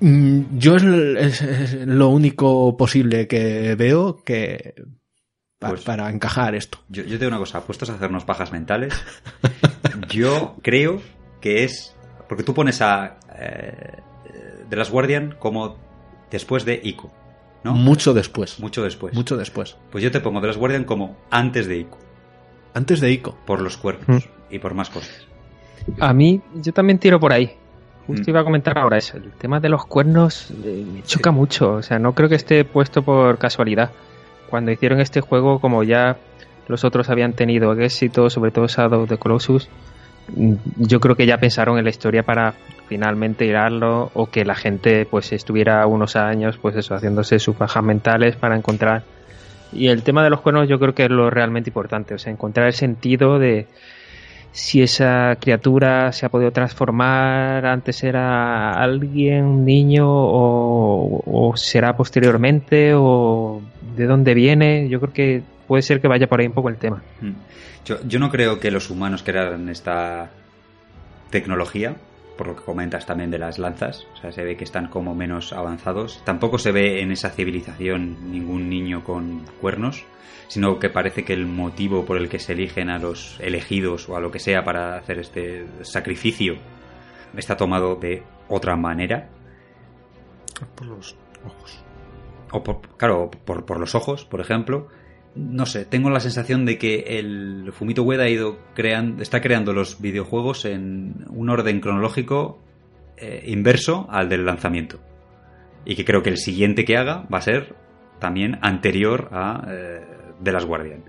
Mm, 0.00 0.58
Yo 0.58 0.76
es, 0.76 0.82
es- 0.84 1.42
es 1.42 1.86
lo 1.86 2.08
único 2.08 2.76
posible 2.76 3.26
que 3.28 3.74
veo 3.76 4.22
que 4.24 4.74
Pues- 5.70 5.82
para 5.82 6.08
encajar 6.10 6.54
esto. 6.54 6.78
Yo, 6.88 7.02
yo 7.02 7.10
te 7.10 7.18
digo 7.18 7.28
una 7.28 7.38
cosa, 7.38 7.60
puestos 7.62 7.90
a 7.90 7.94
hacernos 7.94 8.24
pajas 8.24 8.52
mentales, 8.52 8.94
yo 10.08 10.56
creo 10.62 11.00
que 11.40 11.64
es... 11.64 11.94
Porque 12.28 12.42
tú 12.42 12.54
pones 12.54 12.80
a 12.80 13.16
eh, 13.38 13.98
The 14.68 14.76
Last 14.76 14.90
Guardian 14.90 15.36
como 15.38 15.76
después 16.30 16.64
de 16.64 16.80
Ico, 16.82 17.12
¿no? 17.64 17.74
Mucho 17.74 18.14
después. 18.14 18.58
Mucho 18.60 18.82
después. 18.82 19.14
Mucho 19.14 19.36
después. 19.36 19.76
Pues 19.90 20.02
yo 20.02 20.10
te 20.10 20.20
pongo 20.20 20.40
The 20.40 20.46
Last 20.48 20.58
Guardian 20.58 20.84
como 20.84 21.16
antes 21.30 21.66
de 21.66 21.78
Ico, 21.78 21.98
Antes 22.72 23.00
de 23.00 23.10
Ico. 23.12 23.36
por 23.46 23.60
los 23.60 23.76
cuernos 23.76 24.28
y 24.50 24.58
por 24.58 24.74
más 24.74 24.88
cosas. 24.90 25.26
A 26.00 26.14
mí, 26.14 26.40
yo 26.54 26.72
también 26.72 26.98
tiro 26.98 27.20
por 27.20 27.32
ahí. 27.32 27.54
Justo 28.06 28.22
Mm. 28.26 28.30
iba 28.30 28.40
a 28.40 28.44
comentar 28.44 28.78
ahora 28.78 28.96
eso. 28.98 29.16
El 29.18 29.32
tema 29.32 29.60
de 29.60 29.68
los 29.68 29.84
cuernos 29.86 30.50
eh, 30.64 30.84
me 30.92 31.02
choca 31.02 31.30
mucho. 31.30 31.74
O 31.74 31.82
sea, 31.82 31.98
no 31.98 32.14
creo 32.14 32.28
que 32.28 32.34
esté 32.36 32.64
puesto 32.64 33.02
por 33.02 33.38
casualidad. 33.38 33.90
Cuando 34.54 34.70
hicieron 34.70 35.00
este 35.00 35.20
juego, 35.20 35.58
como 35.58 35.82
ya 35.82 36.16
los 36.68 36.84
otros 36.84 37.10
habían 37.10 37.32
tenido 37.32 37.72
éxito, 37.72 38.30
sobre 38.30 38.52
todo 38.52 38.68
Shadow 38.68 39.02
of 39.02 39.08
the 39.08 39.18
Colossus, 39.18 39.68
mm, 40.28 40.54
yo 40.76 41.00
creo 41.00 41.16
que 41.16 41.26
ya 41.26 41.38
pensaron 41.38 41.76
en 41.76 41.82
la 41.82 41.90
historia 41.90 42.22
para 42.22 42.54
finalmente 42.86 43.46
tirarlo 43.46 44.12
o 44.14 44.30
que 44.30 44.44
la 44.44 44.54
gente 44.54 45.06
pues 45.06 45.32
estuviera 45.32 45.84
unos 45.88 46.14
años 46.14 46.56
pues 46.62 46.76
eso 46.76 46.94
haciéndose 46.94 47.40
sus 47.40 47.58
bajas 47.58 47.82
mentales 47.82 48.36
para 48.36 48.56
encontrar. 48.56 49.02
Y 49.72 49.88
el 49.88 50.04
tema 50.04 50.22
de 50.22 50.30
los 50.30 50.40
cuernos 50.40 50.68
yo 50.68 50.78
creo 50.78 50.94
que 50.94 51.06
es 51.06 51.10
lo 51.10 51.30
realmente 51.30 51.70
importante 51.70 52.14
o 52.14 52.18
sea 52.18 52.32
encontrar 52.32 52.68
el 52.68 52.74
sentido 52.74 53.40
de 53.40 53.66
si 54.54 54.82
esa 54.82 55.36
criatura 55.40 56.12
se 56.12 56.24
ha 56.24 56.28
podido 56.28 56.52
transformar, 56.52 57.66
antes 57.66 58.04
era 58.04 58.70
alguien, 58.72 59.44
un 59.44 59.64
niño, 59.64 60.06
o, 60.06 61.52
será 61.56 61.96
posteriormente, 61.96 62.92
o 62.94 63.60
de 63.96 64.06
dónde 64.06 64.32
viene. 64.32 64.88
Yo 64.88 65.00
creo 65.00 65.12
que 65.12 65.42
puede 65.66 65.82
ser 65.82 66.00
que 66.00 66.06
vaya 66.06 66.28
por 66.28 66.38
ahí 66.38 66.46
un 66.46 66.52
poco 66.52 66.68
el 66.68 66.76
tema. 66.76 67.02
Mm. 67.20 67.32
Yo, 67.84 67.98
yo 68.06 68.20
no 68.20 68.30
creo 68.30 68.60
que 68.60 68.70
los 68.70 68.90
humanos 68.90 69.24
crearan 69.24 69.68
esta 69.68 70.30
tecnología, 71.30 71.96
por 72.36 72.48
lo 72.48 72.56
que 72.56 72.62
comentas 72.62 73.06
también 73.06 73.30
de 73.30 73.38
las 73.38 73.58
lanzas. 73.58 74.06
O 74.14 74.16
sea, 74.16 74.32
se 74.32 74.44
ve 74.44 74.56
que 74.56 74.64
están 74.64 74.88
como 74.88 75.14
menos 75.14 75.52
avanzados. 75.52 76.22
Tampoco 76.24 76.58
se 76.58 76.72
ve 76.72 77.00
en 77.00 77.12
esa 77.12 77.30
civilización 77.30 78.30
ningún 78.30 78.68
niño 78.68 79.04
con 79.04 79.44
cuernos, 79.60 80.04
sino 80.48 80.78
que 80.78 80.90
parece 80.90 81.24
que 81.24 81.32
el 81.32 81.46
motivo 81.46 82.04
por 82.04 82.16
el 82.16 82.28
que 82.28 82.38
se 82.38 82.52
eligen 82.52 82.90
a 82.90 82.98
los 82.98 83.38
elegidos 83.40 84.08
o 84.08 84.16
a 84.16 84.20
lo 84.20 84.30
que 84.30 84.38
sea 84.38 84.64
para 84.64 84.96
hacer 84.96 85.18
este 85.18 85.66
sacrificio 85.82 86.56
está 87.36 87.56
tomado 87.56 87.96
de 87.96 88.22
otra 88.48 88.76
manera. 88.76 89.28
Por 90.74 90.86
los 90.86 91.16
ojos. 91.44 91.84
O 92.52 92.62
por, 92.62 92.80
claro, 92.96 93.30
por, 93.44 93.64
por 93.64 93.80
los 93.80 93.94
ojos, 93.94 94.24
por 94.24 94.40
ejemplo. 94.40 94.88
No 95.36 95.66
sé, 95.66 95.84
tengo 95.84 96.10
la 96.10 96.20
sensación 96.20 96.64
de 96.64 96.78
que 96.78 97.18
el 97.18 97.72
Fumito 97.72 98.02
Ueda 98.04 98.24
ha 98.24 98.28
ido 98.28 98.58
creando, 98.74 99.20
está 99.22 99.40
creando 99.40 99.72
los 99.72 100.00
videojuegos 100.00 100.64
en 100.64 101.24
un 101.28 101.50
orden 101.50 101.80
cronológico 101.80 102.62
eh, 103.16 103.42
inverso 103.48 104.06
al 104.10 104.28
del 104.28 104.44
lanzamiento. 104.44 105.00
Y 105.84 105.96
que 105.96 106.04
creo 106.04 106.22
que 106.22 106.30
el 106.30 106.38
siguiente 106.38 106.84
que 106.84 106.96
haga 106.96 107.26
va 107.32 107.38
a 107.38 107.42
ser 107.42 107.74
también 108.20 108.58
anterior 108.62 109.28
a 109.32 109.66
eh, 109.68 110.00
The 110.42 110.52
Last 110.52 110.66
Guardian. 110.66 111.02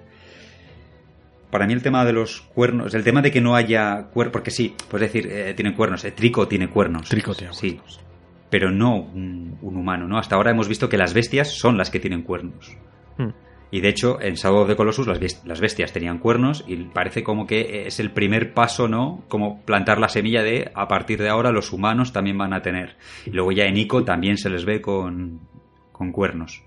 Para 1.51 1.67
mí 1.67 1.73
el 1.73 1.81
tema 1.83 2.03
de 2.03 2.11
los 2.13 2.41
cuernos, 2.41 2.93
el 2.95 3.03
tema 3.03 3.21
de 3.21 3.31
que 3.31 3.39
no 3.41 3.55
haya 3.55 4.07
cuernos, 4.11 4.33
porque 4.33 4.51
sí, 4.51 4.75
puedes 4.89 5.13
decir, 5.13 5.31
eh, 5.31 5.53
tienen 5.53 5.73
cuernos, 5.75 6.03
eh, 6.03 6.11
Trico 6.11 6.47
tiene 6.47 6.67
cuernos. 6.67 7.07
Trico 7.07 7.33
tiene 7.35 7.53
Sí, 7.53 7.73
cuernos. 7.73 8.01
pero 8.49 8.71
no 8.71 8.97
un, 8.97 9.57
un 9.61 9.77
humano, 9.77 10.07
¿no? 10.07 10.17
Hasta 10.17 10.35
ahora 10.35 10.51
hemos 10.51 10.67
visto 10.67 10.89
que 10.89 10.97
las 10.97 11.13
bestias 11.13 11.51
son 11.57 11.77
las 11.77 11.89
que 11.91 11.99
tienen 11.99 12.23
cuernos. 12.23 12.75
Hmm. 13.17 13.29
Y 13.75 13.81
de 13.81 13.89
hecho, 13.89 14.21
en 14.21 14.35
Shadow 14.35 14.59
of 14.61 14.69
the 14.69 14.75
Colossus 14.77 15.05
las, 15.05 15.19
bes- 15.19 15.43
las 15.43 15.59
bestias 15.59 15.91
tenían 15.91 16.19
cuernos 16.19 16.63
y 16.65 16.77
parece 16.77 17.23
como 17.23 17.45
que 17.45 17.87
es 17.87 17.99
el 17.99 18.11
primer 18.11 18.53
paso, 18.53 18.87
¿no? 18.87 19.25
Como 19.27 19.61
plantar 19.65 19.99
la 19.99 20.07
semilla 20.07 20.43
de 20.43 20.71
a 20.73 20.87
partir 20.87 21.19
de 21.21 21.27
ahora 21.27 21.51
los 21.51 21.73
humanos 21.73 22.13
también 22.13 22.37
van 22.37 22.53
a 22.53 22.61
tener. 22.61 22.95
Y 23.25 23.31
luego 23.31 23.51
ya 23.51 23.65
en 23.65 23.75
Ico 23.75 24.05
también 24.05 24.37
se 24.37 24.49
les 24.49 24.63
ve 24.63 24.79
con, 24.79 25.41
con 25.91 26.13
cuernos. 26.13 26.63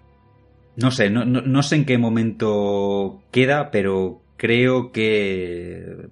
No 0.77 0.91
sé, 0.91 1.09
no, 1.09 1.25
no, 1.25 1.41
no 1.41 1.63
sé 1.63 1.77
en 1.77 1.87
qué 1.87 1.97
momento 1.97 3.23
queda, 3.31 3.71
pero 3.71 4.21
creo 4.37 4.93
que 4.93 6.09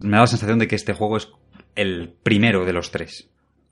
me 0.00 0.12
da 0.16 0.20
la 0.20 0.26
sensación 0.28 0.58
de 0.58 0.66
que 0.66 0.76
este 0.76 0.94
juego 0.94 1.18
es 1.18 1.28
el 1.74 2.14
primero 2.22 2.64
de 2.64 2.72
los 2.72 2.90
tres. 2.90 3.28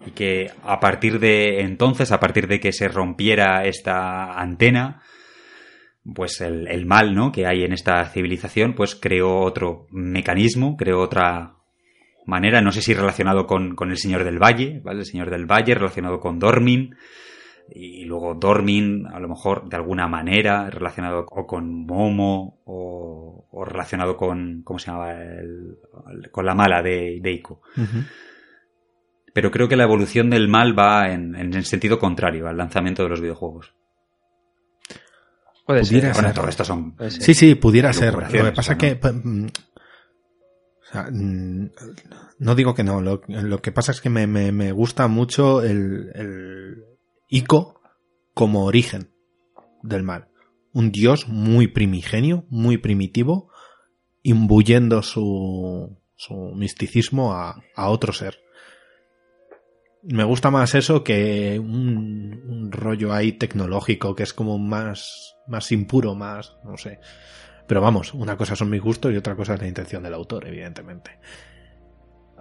Y 0.07 0.11
que 0.11 0.51
a 0.63 0.79
partir 0.79 1.21
de 1.21 1.63
entonces, 1.63 2.13
a 2.13 2.21
partir 2.21 2.49
de 2.49 2.61
que 2.61 2.73
se 2.73 2.87
rompiera 2.89 3.65
esta 3.65 4.35
antena, 4.39 5.01
pues 6.15 6.41
el, 6.41 6.69
el 6.69 6.87
mal 6.87 7.15
¿no? 7.15 7.33
que 7.33 7.47
hay 7.47 7.65
en 7.65 7.73
esta 7.73 8.05
civilización, 8.07 8.75
pues 8.75 8.95
creó 8.95 9.41
otro 9.41 9.87
mecanismo, 9.91 10.77
creó 10.77 11.01
otra 11.01 11.55
manera, 12.27 12.61
no 12.61 12.73
sé 12.73 12.83
si 12.83 12.95
relacionado 12.95 13.47
con, 13.47 13.75
con 13.75 13.91
el 13.91 13.99
Señor 13.99 14.25
del 14.25 14.39
Valle, 14.43 14.81
¿vale? 14.85 15.01
El 15.01 15.07
Señor 15.07 15.31
del 15.31 15.47
Valle, 15.47 15.75
relacionado 15.75 16.19
con 16.21 16.39
Dormin, 16.39 16.95
y 17.73 18.05
luego 18.05 18.35
Dormin, 18.35 19.07
a 19.13 19.19
lo 19.21 19.29
mejor 19.29 19.69
de 19.69 19.77
alguna 19.77 20.07
manera, 20.09 20.69
relacionado 20.71 21.25
o 21.29 21.47
con 21.47 21.87
Momo, 21.87 22.61
o, 22.65 23.47
o 23.51 23.65
relacionado 23.65 24.17
con, 24.17 24.63
¿cómo 24.65 24.79
se 24.79 24.91
llama? 24.91 25.13
El- 25.13 25.77
el- 26.13 26.31
con 26.31 26.47
la 26.47 26.55
mala 26.55 26.83
de, 26.83 27.19
de 27.21 27.33
Ico. 27.33 27.61
Pero 29.33 29.51
creo 29.51 29.69
que 29.69 29.77
la 29.77 29.85
evolución 29.85 30.31
del 30.31 30.49
mal 30.49 30.77
va 30.79 31.13
en, 31.13 31.35
en 31.37 31.55
el 31.55 31.65
sentido 31.65 31.99
contrario 31.99 32.49
al 32.49 32.57
lanzamiento 32.57 33.03
de 33.03 33.09
los 33.11 33.21
videojuegos. 33.21 33.75
Puede 35.67 35.81
Pudiera 35.83 36.07
ser. 36.09 36.15
ser. 36.15 36.23
Bueno, 36.23 36.35
todo 36.35 36.49
esto 36.49 36.65
son. 36.65 36.97
Sí, 37.09 37.35
sí, 37.35 37.55
pudiera 37.57 37.93
ser. 37.93 38.15
Lo 38.15 38.29
que 38.29 38.53
pasa 38.53 38.61
o 38.61 38.63
sea, 38.63 38.79
que... 38.79 38.95
mm, 38.95 39.47
o 39.47 40.93
sea, 40.93 41.09
mm, 41.11 41.71
no 42.39 42.55
digo 42.55 42.75
que 42.75 42.85
no, 42.85 43.01
lo, 43.01 43.21
lo 43.27 43.61
que 43.61 43.73
pasa 43.73 43.91
es 43.93 44.01
que 44.01 44.09
me, 44.11 44.27
me- 44.29 44.53
me 44.53 44.71
gusta 44.73 45.09
mucho 45.09 45.63
el, 45.63 46.11
el 46.15 46.85
Ico 47.29 47.81
como 48.33 48.65
origen 48.65 49.11
del 49.83 50.05
mal. 50.05 50.29
Un 50.73 50.93
dios 50.93 51.27
muy 51.27 51.67
primigenio, 51.69 52.45
muy 52.49 52.79
primitivo, 52.79 53.51
imbuyendo 54.23 55.03
su, 55.03 55.99
su 56.15 56.35
misticismo 56.55 57.33
a, 57.33 57.63
a 57.75 57.89
otro 57.89 58.13
ser. 58.13 58.39
Me 60.03 60.23
gusta 60.23 60.51
más 60.53 60.75
eso 60.77 61.03
que 61.03 61.59
un, 61.59 62.43
un 62.47 62.71
rollo 62.71 63.13
ahí 63.13 63.33
tecnológico 63.33 64.15
que 64.15 64.23
es 64.23 64.33
como 64.33 64.59
más, 64.59 65.35
más 65.47 65.71
impuro, 65.73 66.15
más, 66.15 66.57
no 66.65 66.77
sé. 66.77 66.99
Pero 67.67 67.81
vamos, 67.81 68.15
una 68.15 68.37
cosa 68.37 68.55
son 68.55 68.71
mis 68.71 68.81
gustos 68.81 69.13
y 69.13 69.17
otra 69.17 69.35
cosa 69.35 69.55
es 69.55 69.61
la 69.61 69.67
intención 69.67 70.03
del 70.03 70.15
autor, 70.15 70.47
evidentemente. 70.47 71.19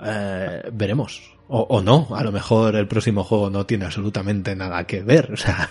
Eh, 0.04 0.70
veremos. 0.72 1.34
O, 1.48 1.62
o 1.62 1.82
no, 1.82 2.08
a 2.16 2.24
lo 2.24 2.32
mejor 2.32 2.76
el 2.76 2.88
próximo 2.88 3.24
juego 3.24 3.50
no 3.50 3.66
tiene 3.66 3.86
absolutamente 3.86 4.56
nada 4.56 4.86
que 4.86 5.02
ver. 5.02 5.32
O 5.34 5.38
sea, 5.38 5.70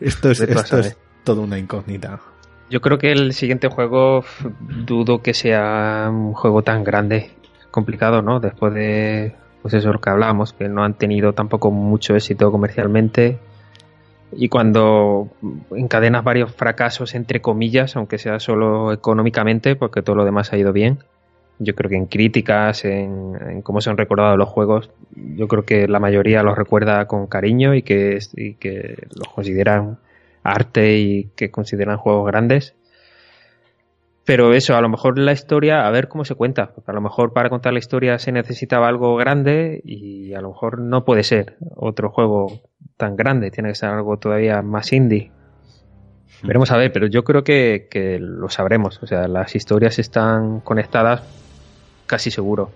esto 0.00 0.30
es, 0.30 0.40
esto 0.40 0.78
es 0.78 0.96
toda 1.24 1.42
una 1.42 1.58
incógnita. 1.58 2.20
Yo 2.70 2.80
creo 2.80 2.98
que 2.98 3.12
el 3.12 3.32
siguiente 3.32 3.68
juego 3.68 4.24
dudo 4.86 5.22
que 5.22 5.32
sea 5.32 6.08
un 6.10 6.34
juego 6.34 6.62
tan 6.62 6.84
grande, 6.84 7.30
complicado, 7.70 8.20
¿no? 8.20 8.40
Después 8.40 8.74
de 8.74 9.34
pues 9.62 9.74
eso 9.74 9.92
lo 9.92 10.00
que 10.00 10.10
hablábamos, 10.10 10.52
que 10.52 10.68
no 10.68 10.84
han 10.84 10.94
tenido 10.94 11.32
tampoco 11.32 11.70
mucho 11.70 12.14
éxito 12.14 12.50
comercialmente. 12.50 13.38
Y 14.32 14.48
cuando 14.48 15.28
encadenas 15.70 16.24
varios 16.24 16.54
fracasos, 16.54 17.14
entre 17.14 17.40
comillas, 17.40 17.96
aunque 17.96 18.18
sea 18.18 18.40
solo 18.40 18.92
económicamente, 18.92 19.76
porque 19.76 20.02
todo 20.02 20.16
lo 20.16 20.24
demás 20.24 20.52
ha 20.52 20.58
ido 20.58 20.72
bien, 20.72 20.98
yo 21.58 21.74
creo 21.74 21.90
que 21.90 21.96
en 21.96 22.06
críticas, 22.06 22.84
en, 22.84 23.62
cómo 23.62 23.80
se 23.80 23.90
han 23.90 23.96
recordado 23.96 24.36
los 24.36 24.48
juegos, 24.48 24.90
yo 25.14 25.48
creo 25.48 25.64
que 25.64 25.88
la 25.88 25.98
mayoría 25.98 26.42
los 26.42 26.56
recuerda 26.56 27.06
con 27.06 27.26
cariño 27.26 27.74
y 27.74 27.82
que 27.82 28.18
los 29.14 29.28
consideran 29.34 29.98
arte 30.42 30.98
y 30.98 31.24
que 31.36 31.50
consideran 31.50 31.98
juegos 31.98 32.26
grandes. 32.26 32.74
Pero 34.28 34.52
eso, 34.52 34.76
a 34.76 34.82
lo 34.82 34.90
mejor 34.90 35.18
la 35.18 35.32
historia, 35.32 35.86
a 35.86 35.90
ver 35.90 36.06
cómo 36.06 36.22
se 36.22 36.34
cuenta. 36.34 36.74
Porque 36.74 36.90
a 36.90 36.94
lo 36.94 37.00
mejor 37.00 37.32
para 37.32 37.48
contar 37.48 37.72
la 37.72 37.78
historia 37.78 38.18
se 38.18 38.30
necesitaba 38.30 38.86
algo 38.86 39.16
grande 39.16 39.80
y 39.86 40.34
a 40.34 40.42
lo 40.42 40.50
mejor 40.50 40.82
no 40.82 41.06
puede 41.06 41.22
ser 41.22 41.56
otro 41.74 42.10
juego 42.10 42.60
tan 42.98 43.16
grande. 43.16 43.50
Tiene 43.50 43.70
que 43.70 43.74
ser 43.74 43.88
algo 43.88 44.18
todavía 44.18 44.60
más 44.60 44.92
indie. 44.92 45.32
Veremos 46.42 46.70
a 46.72 46.76
ver, 46.76 46.92
pero 46.92 47.06
yo 47.06 47.24
creo 47.24 47.42
que, 47.42 47.88
que 47.90 48.18
lo 48.20 48.50
sabremos. 48.50 49.02
O 49.02 49.06
sea, 49.06 49.28
las 49.28 49.56
historias 49.56 49.98
están 49.98 50.60
conectadas 50.60 51.22
casi 52.04 52.30
seguro. 52.30 52.70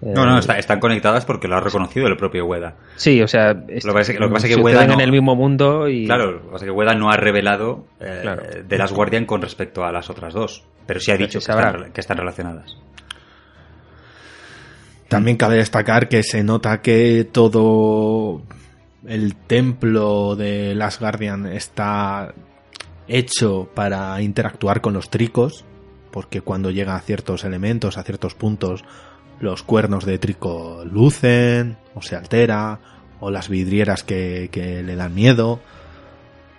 No, 0.00 0.24
no, 0.26 0.36
Eh, 0.36 0.40
está- 0.40 0.58
están 0.58 0.78
conectadas 0.78 1.24
porque 1.24 1.48
lo 1.48 1.56
ha 1.56 1.60
reconocido 1.60 2.06
el 2.06 2.16
propio 2.16 2.46
Ueda. 2.46 2.76
Sí, 2.96 3.20
o 3.20 3.26
sea, 3.26 3.52
Lo 3.54 3.66
que 3.66 3.80
pasa 3.82 4.00
es 4.00 4.08
que- 4.10 4.18
lo 4.20 4.28
que 4.28 4.32
pasa 4.34 4.46
es 4.46 4.50
que 4.50 4.54
se 4.58 4.60
Ueda 4.64 4.78
quedan 4.78 4.90
en 4.92 4.98
no- 4.98 5.04
el 5.04 5.10
mismo 5.12 5.34
mundo 5.34 5.88
y 5.88 6.06
Claro, 6.06 6.30
lo 6.32 6.38
que 6.42 6.46
pasa 6.52 6.64
es 6.64 6.70
que 6.70 6.70
Ueda 6.70 6.94
no 6.94 7.10
ha 7.10 7.16
revelado 7.16 7.84
eh, 8.00 8.20
Claro. 8.22 8.42
de 8.64 8.78
las 8.78 8.92
Guardian 8.92 9.26
con 9.26 9.42
respecto 9.42 9.84
a 9.84 9.90
las 9.90 10.08
otras 10.08 10.32
dos, 10.34 10.64
pero 10.86 11.00
sí 11.00 11.10
ha 11.10 11.16
dicho 11.16 11.40
que 11.40 11.50
están, 11.50 11.92
que 11.92 12.00
están 12.00 12.16
relacionadas. 12.16 12.76
También 15.08 15.36
cabe 15.38 15.56
destacar 15.56 16.08
que 16.08 16.22
se 16.22 16.44
nota 16.44 16.82
que 16.82 17.26
todo 17.30 18.42
el 19.06 19.36
templo 19.36 20.36
de 20.36 20.74
Last 20.74 21.00
Guardian 21.00 21.46
está 21.46 22.34
hecho 23.06 23.70
para 23.74 24.20
interactuar 24.20 24.82
con 24.82 24.92
los 24.92 25.08
tricos, 25.08 25.64
porque 26.10 26.42
cuando 26.42 26.70
llega 26.70 26.94
a 26.94 27.00
ciertos 27.00 27.44
elementos, 27.44 27.96
a 27.96 28.02
ciertos 28.02 28.34
puntos, 28.34 28.84
los 29.40 29.62
cuernos 29.62 30.04
de 30.04 30.18
trico 30.18 30.84
lucen, 30.84 31.76
o 31.94 32.02
se 32.02 32.16
altera, 32.16 32.78
o 33.20 33.30
las 33.30 33.48
vidrieras 33.48 34.04
que, 34.04 34.48
que 34.50 34.82
le 34.82 34.96
dan 34.96 35.14
miedo. 35.14 35.60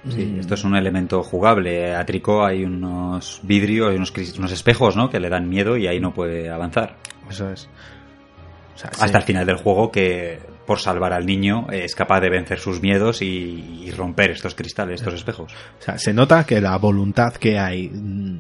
Sí, 0.08 0.26
Mm, 0.26 0.40
esto 0.40 0.54
es 0.54 0.64
un 0.64 0.76
elemento 0.76 1.24
jugable. 1.24 1.94
A 1.94 2.06
Trico 2.06 2.46
hay 2.46 2.64
unos 2.64 3.42
vidrios, 3.44 3.90
hay 3.90 3.98
unos, 3.98 4.14
unos 4.38 4.52
espejos, 4.52 4.96
¿no? 4.96 5.10
Que 5.10 5.20
le 5.20 5.30
dan 5.30 5.50
miedo 5.50 5.76
y 5.76 5.88
ahí 5.88 6.00
no 6.00 6.14
puede 6.14 6.50
avanzar. 6.50 6.96
Eso 7.30 7.52
es. 7.52 7.68
O 8.76 8.78
sea, 8.78 8.92
Hasta 8.98 9.18
el 9.18 9.24
final 9.26 9.46
del 9.46 9.58
juego 9.58 9.92
que, 9.92 10.40
por 10.66 10.80
salvar 10.80 11.12
al 11.12 11.26
niño, 11.26 11.68
es 11.70 11.96
capaz 11.96 12.22
de 12.22 12.30
vencer 12.30 12.60
sus 12.60 12.82
miedos 12.82 13.22
y, 13.22 13.84
y 13.86 13.92
romper 13.92 14.32
estos 14.32 14.56
cristales, 14.56 15.02
estos 15.02 15.16
espejos. 15.16 15.52
O 15.52 15.84
sea, 15.84 15.98
se 15.98 16.14
nota 16.14 16.46
que 16.46 16.62
la 16.62 16.78
voluntad 16.78 17.34
que 17.34 17.60
hay 17.60 17.90
mm, 17.90 18.40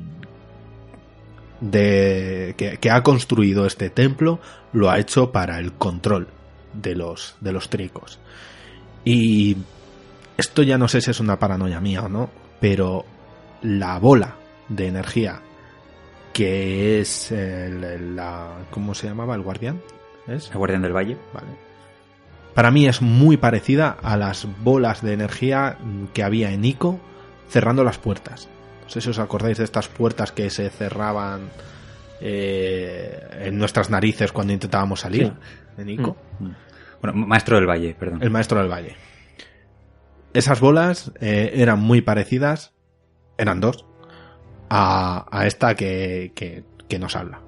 de 1.62 2.56
que, 2.58 2.78
que 2.78 2.92
ha 2.92 3.04
construido 3.04 3.66
este 3.66 3.90
templo 3.90 4.40
lo 4.74 4.90
ha 4.90 5.00
hecho 5.00 5.32
para 5.32 5.60
el 5.60 5.74
control 5.74 6.28
de 6.74 6.96
los 6.96 7.36
de 7.42 7.52
los 7.52 7.70
tricos. 7.70 8.20
Y 9.04 9.58
esto 10.38 10.64
ya 10.64 10.78
no 10.78 10.88
sé 10.88 11.02
si 11.02 11.12
es 11.12 11.20
una 11.20 11.40
paranoia 11.40 11.80
mía 11.82 12.04
o 12.04 12.10
no, 12.10 12.30
pero 12.60 13.06
la 13.62 13.98
bola 14.00 14.36
de 14.70 14.88
energía 14.88 15.42
que 16.34 17.00
es 17.02 17.32
el- 17.32 18.16
la 18.16 18.50
¿cómo 18.72 18.94
se 18.94 19.08
llamaba 19.08 19.36
el 19.36 19.42
guardián? 19.42 19.82
¿Es? 20.28 20.50
El 20.52 20.58
Guardián 20.58 20.84
del 20.84 20.96
Valle. 20.96 21.18
Vale. 21.34 21.48
Para 22.54 22.72
mí 22.72 22.88
es 22.88 23.02
muy 23.02 23.38
parecida 23.38 23.98
a 24.02 24.16
las 24.16 24.48
bolas 24.64 25.02
de 25.02 25.14
energía 25.14 25.78
que 26.14 26.24
había 26.24 26.52
en 26.52 26.66
Ico 26.66 27.00
cerrando 27.50 27.84
las 27.84 27.98
puertas. 27.98 28.48
No 28.90 28.94
sé 28.94 29.02
si 29.02 29.10
os 29.12 29.20
acordáis 29.20 29.60
de 29.60 29.66
estas 29.66 29.88
puertas 29.88 30.32
que 30.32 30.50
se 30.50 30.68
cerraban 30.72 31.52
eh, 32.22 33.22
en 33.42 33.56
nuestras 33.60 33.92
narices 33.92 34.32
cuando 34.32 34.52
intentábamos 34.52 35.02
salir 35.02 35.32
en 35.78 35.90
Ico. 35.90 36.18
Bueno, 37.00 37.28
Maestro 37.28 37.58
del 37.58 37.70
Valle, 37.70 37.94
perdón. 37.94 38.24
El 38.24 38.32
maestro 38.32 38.58
del 38.58 38.68
valle. 38.68 38.96
Esas 40.34 40.60
bolas 40.60 41.12
eh, 41.22 41.52
eran 41.54 41.80
muy 41.80 42.02
parecidas, 42.02 42.74
eran 43.38 43.60
dos, 43.62 43.86
a, 44.72 45.28
a 45.30 45.46
esta 45.46 45.76
que, 45.76 46.32
que, 46.34 46.64
que 46.88 46.98
nos 46.98 47.16
habla. 47.16 47.44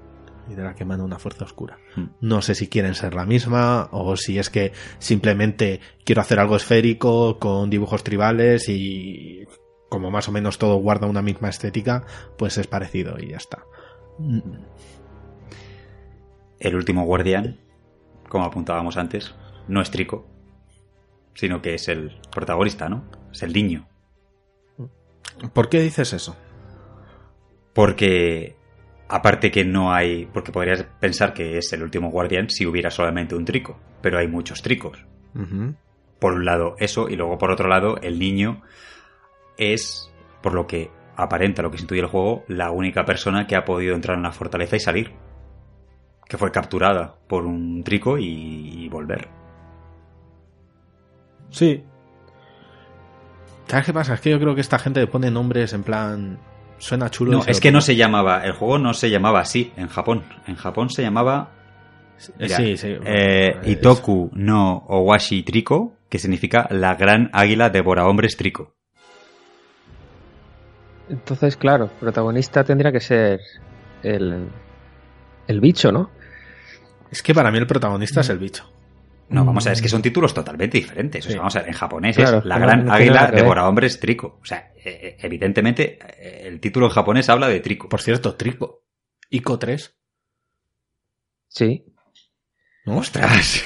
Y 0.48 0.54
de 0.54 0.62
la 0.62 0.76
que 0.76 0.84
emana 0.84 1.04
una 1.04 1.18
fuerza 1.18 1.46
oscura. 1.46 1.80
Mm. 1.96 2.06
No 2.22 2.44
sé 2.44 2.54
si 2.54 2.68
quieren 2.68 2.94
ser 2.94 3.16
la 3.16 3.26
misma 3.26 3.90
o 3.92 4.16
si 4.16 4.38
es 4.38 4.52
que 4.52 4.74
simplemente 5.00 5.80
quiero 6.06 6.22
hacer 6.22 6.40
algo 6.40 6.56
esférico 6.56 7.40
con 7.40 7.72
dibujos 7.72 8.04
tribales 8.04 8.70
y 8.70 9.48
como 9.92 10.10
más 10.10 10.30
o 10.30 10.32
menos 10.32 10.58
todo 10.58 10.78
guarda 10.78 11.06
una 11.06 11.22
misma 11.22 11.50
estética, 11.50 12.06
pues 12.38 12.58
es 12.58 12.66
parecido 12.66 13.20
y 13.20 13.32
ya 13.32 13.36
está. 13.36 13.66
El 16.60 16.76
último 16.78 17.04
guardián, 17.04 17.60
como 18.30 18.46
apuntábamos 18.46 18.96
antes, 18.96 19.36
no 19.68 19.82
es 19.82 19.92
Trico, 19.92 20.26
sino 21.34 21.62
que 21.62 21.74
es 21.74 21.90
el 21.90 22.22
protagonista, 22.32 22.88
¿no? 22.88 23.04
Es 23.34 23.44
el 23.44 23.52
niño. 23.52 23.86
¿Por 25.52 25.68
qué 25.68 25.82
dices 25.82 26.14
eso? 26.14 26.38
Porque, 27.74 28.56
aparte 29.10 29.52
que 29.52 29.66
no 29.66 29.92
hay. 29.92 30.26
Porque 30.26 30.54
podrías 30.54 30.84
pensar 31.02 31.34
que 31.34 31.58
es 31.58 31.74
el 31.74 31.84
último 31.84 32.12
guardián 32.12 32.50
si 32.50 32.66
hubiera 32.66 32.92
solamente 32.92 33.36
un 33.36 33.44
Trico, 33.44 33.78
pero 34.02 34.20
hay 34.20 34.30
muchos 34.30 34.62
Tricos. 34.62 35.06
Por 36.18 36.34
un 36.34 36.46
lado, 36.46 36.76
eso, 36.80 37.10
y 37.10 37.18
luego 37.18 37.38
por 37.38 37.52
otro 37.52 37.68
lado, 37.68 37.98
el 37.98 38.20
niño 38.20 38.62
es, 39.58 40.12
por 40.42 40.54
lo 40.54 40.68
que 40.68 40.92
aparenta, 41.16 41.62
lo 41.62 41.70
que 41.72 41.78
se 41.78 41.84
intuye 41.84 42.02
el 42.02 42.08
juego, 42.08 42.44
la 42.48 42.72
única 42.72 43.06
persona 43.06 43.46
que 43.48 43.56
ha 43.56 43.66
podido 43.66 43.96
entrar 43.96 44.18
en 44.18 44.24
la 44.24 44.32
fortaleza 44.32 44.76
y 44.76 44.80
salir. 44.80 45.14
Que 46.28 46.38
fue 46.38 46.52
capturada 46.52 47.16
por 47.28 47.46
un 47.46 47.84
Trico 47.84 48.18
y, 48.18 48.26
y 48.86 48.90
volver. 48.90 49.28
Sí. 51.50 51.84
¿Sabes 53.68 53.86
qué 53.86 53.94
pasa? 53.94 54.14
Es 54.16 54.22
que 54.22 54.30
yo 54.32 54.40
creo 54.40 54.56
que 54.56 54.62
esta 54.62 54.80
gente 54.80 55.00
le 55.02 55.08
pone 55.08 55.30
nombres 55.32 55.74
en 55.74 55.84
plan. 55.84 56.40
Suena 56.78 57.10
chulo. 57.10 57.32
No, 57.34 57.44
es 57.46 57.60
que 57.60 57.72
no 57.72 57.80
se 57.82 57.96
llamaba, 57.96 58.44
el 58.44 58.54
juego 58.54 58.80
no 58.80 58.94
se 58.94 59.10
llamaba 59.10 59.40
así 59.42 59.72
en 59.78 59.88
Japón. 59.88 60.24
En 60.48 60.56
Japón 60.56 60.90
se 60.90 61.04
llamaba 61.04 61.52
Mira, 62.40 62.58
sí, 62.58 62.76
sí. 62.78 62.88
eh, 63.06 63.56
Es- 63.62 63.68
Itoku 63.68 64.32
no 64.34 64.78
Owashi 64.88 65.44
Triko, 65.44 65.94
que 66.10 66.18
significa 66.18 66.68
la 66.72 66.96
gran 66.96 67.30
águila 67.34 67.70
devora 67.70 68.08
hombres 68.08 68.36
Trico. 68.36 68.74
Entonces, 71.12 71.58
claro, 71.58 71.90
protagonista 72.00 72.64
tendría 72.64 72.92
que 72.92 73.00
ser 73.02 73.40
el, 74.02 74.48
el 75.48 75.60
bicho, 75.60 75.92
¿no? 75.92 76.10
Es 77.12 77.22
que 77.22 77.34
para 77.34 77.52
mí 77.52 77.58
el 77.58 77.68
protagonista 77.68 78.22
es 78.22 78.30
el 78.30 78.40
bicho. 78.40 78.72
No, 79.30 79.46
vamos 79.46 79.66
a 79.66 79.70
ver, 79.70 79.76
es 79.76 79.82
que 79.82 79.90
son 79.90 80.02
títulos 80.02 80.34
totalmente 80.34 80.78
diferentes. 80.78 81.26
O 81.26 81.28
sea, 81.28 81.34
Sí. 81.34 81.38
vamos 81.38 81.56
a 81.56 81.60
ver, 81.60 81.68
en 81.70 81.74
japonés 81.76 82.16
Claro, 82.18 82.38
es 82.40 82.46
la 82.46 82.60
gran 82.60 82.86
no 82.86 82.94
águila 82.94 83.32
devora 83.32 83.68
hombres 83.68 84.00
Trico. 84.00 84.40
O 84.42 84.46
sea, 84.46 84.72
eh, 84.76 84.84
eh, 84.86 85.18
evidentemente 85.22 86.00
eh, 86.18 86.48
el 86.48 86.60
título 86.60 86.88
en 86.88 86.92
japonés 86.94 87.30
habla 87.30 87.48
de 87.48 87.60
Trico. 87.62 87.88
Por 87.90 88.02
cierto, 88.02 88.36
Trico. 88.36 88.84
Ico 89.30 89.58
3. 89.60 89.96
Sí. 91.48 91.86
¿no? 92.86 92.98
¡Ostras! 92.98 93.64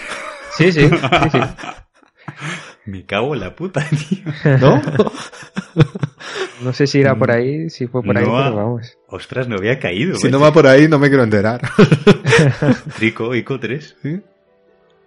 Sí, 0.58 0.72
sí, 0.72 0.88
sí, 0.90 0.98
sí. 1.32 1.40
Me 2.86 3.04
cago 3.06 3.34
en 3.34 3.40
la 3.40 3.56
puta, 3.56 3.84
tío. 3.90 4.58
¿No? 4.60 4.82
No 6.62 6.74
sé 6.74 6.88
si 6.88 7.00
irá 7.00 7.16
por 7.16 7.32
ahí, 7.32 7.70
si 7.70 7.88
fue 7.88 8.02
por 8.02 8.18
ahí, 8.18 8.26
No, 8.26 8.32
pero 8.38 8.56
vamos. 8.56 8.98
Ostras, 9.08 9.48
no 9.48 9.56
había 9.58 9.78
caído. 9.80 10.16
si 10.18 10.30
no 10.30 10.40
va 10.40 10.54
por 10.54 10.68
ahí, 10.68 10.88
no 10.88 11.00
me 11.00 11.10
quiero 11.10 11.24
enterar. 11.24 11.62
Trico, 12.98 13.36
Ico 13.36 13.60
3. 13.60 13.98
¿Sí? 14.02 14.22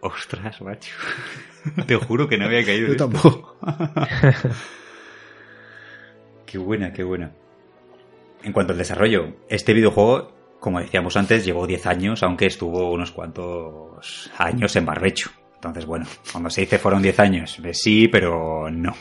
Ostras, 0.01 0.61
macho. 0.61 0.95
Te 1.87 1.97
juro 1.97 2.29
que 2.29 2.39
no 2.39 2.45
había 2.47 2.65
caído. 2.65 2.87
Yo 2.89 2.93
esto. 2.93 3.09
tampoco. 3.09 3.57
Qué 6.47 6.59
buena, 6.59 6.93
qué 6.93 7.03
buena. 7.03 7.31
En 8.43 8.53
cuanto 8.53 8.73
al 8.73 8.79
desarrollo, 8.79 9.35
este 9.51 9.75
videojuego, 9.75 10.33
como 10.61 10.81
decíamos 10.81 11.17
antes, 11.17 11.45
llevó 11.45 11.67
10 11.67 11.87
años, 11.87 12.23
aunque 12.23 12.47
estuvo 12.47 12.91
unos 12.91 13.13
cuantos 13.13 14.31
años 14.39 14.75
en 14.77 14.87
barbecho. 14.87 15.31
Entonces, 15.57 15.85
bueno, 15.85 16.07
cuando 16.33 16.49
se 16.51 16.63
dice 16.63 16.79
fueron 16.79 17.03
10 17.03 17.21
años, 17.21 17.59
pues 17.61 17.79
sí, 17.83 18.09
pero 18.09 18.71
no. 18.71 18.95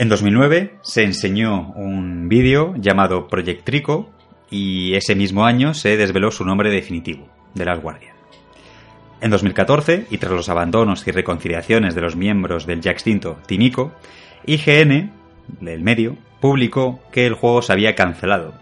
En 0.00 0.08
2009 0.08 0.76
se 0.82 1.02
enseñó 1.02 1.72
un 1.72 2.28
vídeo 2.28 2.72
llamado 2.76 3.26
Project 3.26 3.64
Trico 3.64 4.08
y 4.48 4.94
ese 4.94 5.16
mismo 5.16 5.44
año 5.44 5.74
se 5.74 5.96
desveló 5.96 6.30
su 6.30 6.44
nombre 6.44 6.70
definitivo, 6.70 7.26
The 7.56 7.64
Last 7.64 7.82
Guardian. 7.82 8.14
En 9.20 9.32
2014, 9.32 10.06
y 10.08 10.18
tras 10.18 10.30
los 10.30 10.48
abandonos 10.48 11.04
y 11.08 11.10
reconciliaciones 11.10 11.96
de 11.96 12.00
los 12.00 12.14
miembros 12.14 12.64
del 12.64 12.80
ya 12.80 12.92
extinto 12.92 13.38
Timico, 13.48 13.90
IGN, 14.46 15.10
del 15.60 15.82
medio, 15.82 16.16
publicó 16.40 17.00
que 17.10 17.26
el 17.26 17.34
juego 17.34 17.60
se 17.60 17.72
había 17.72 17.96
cancelado. 17.96 18.54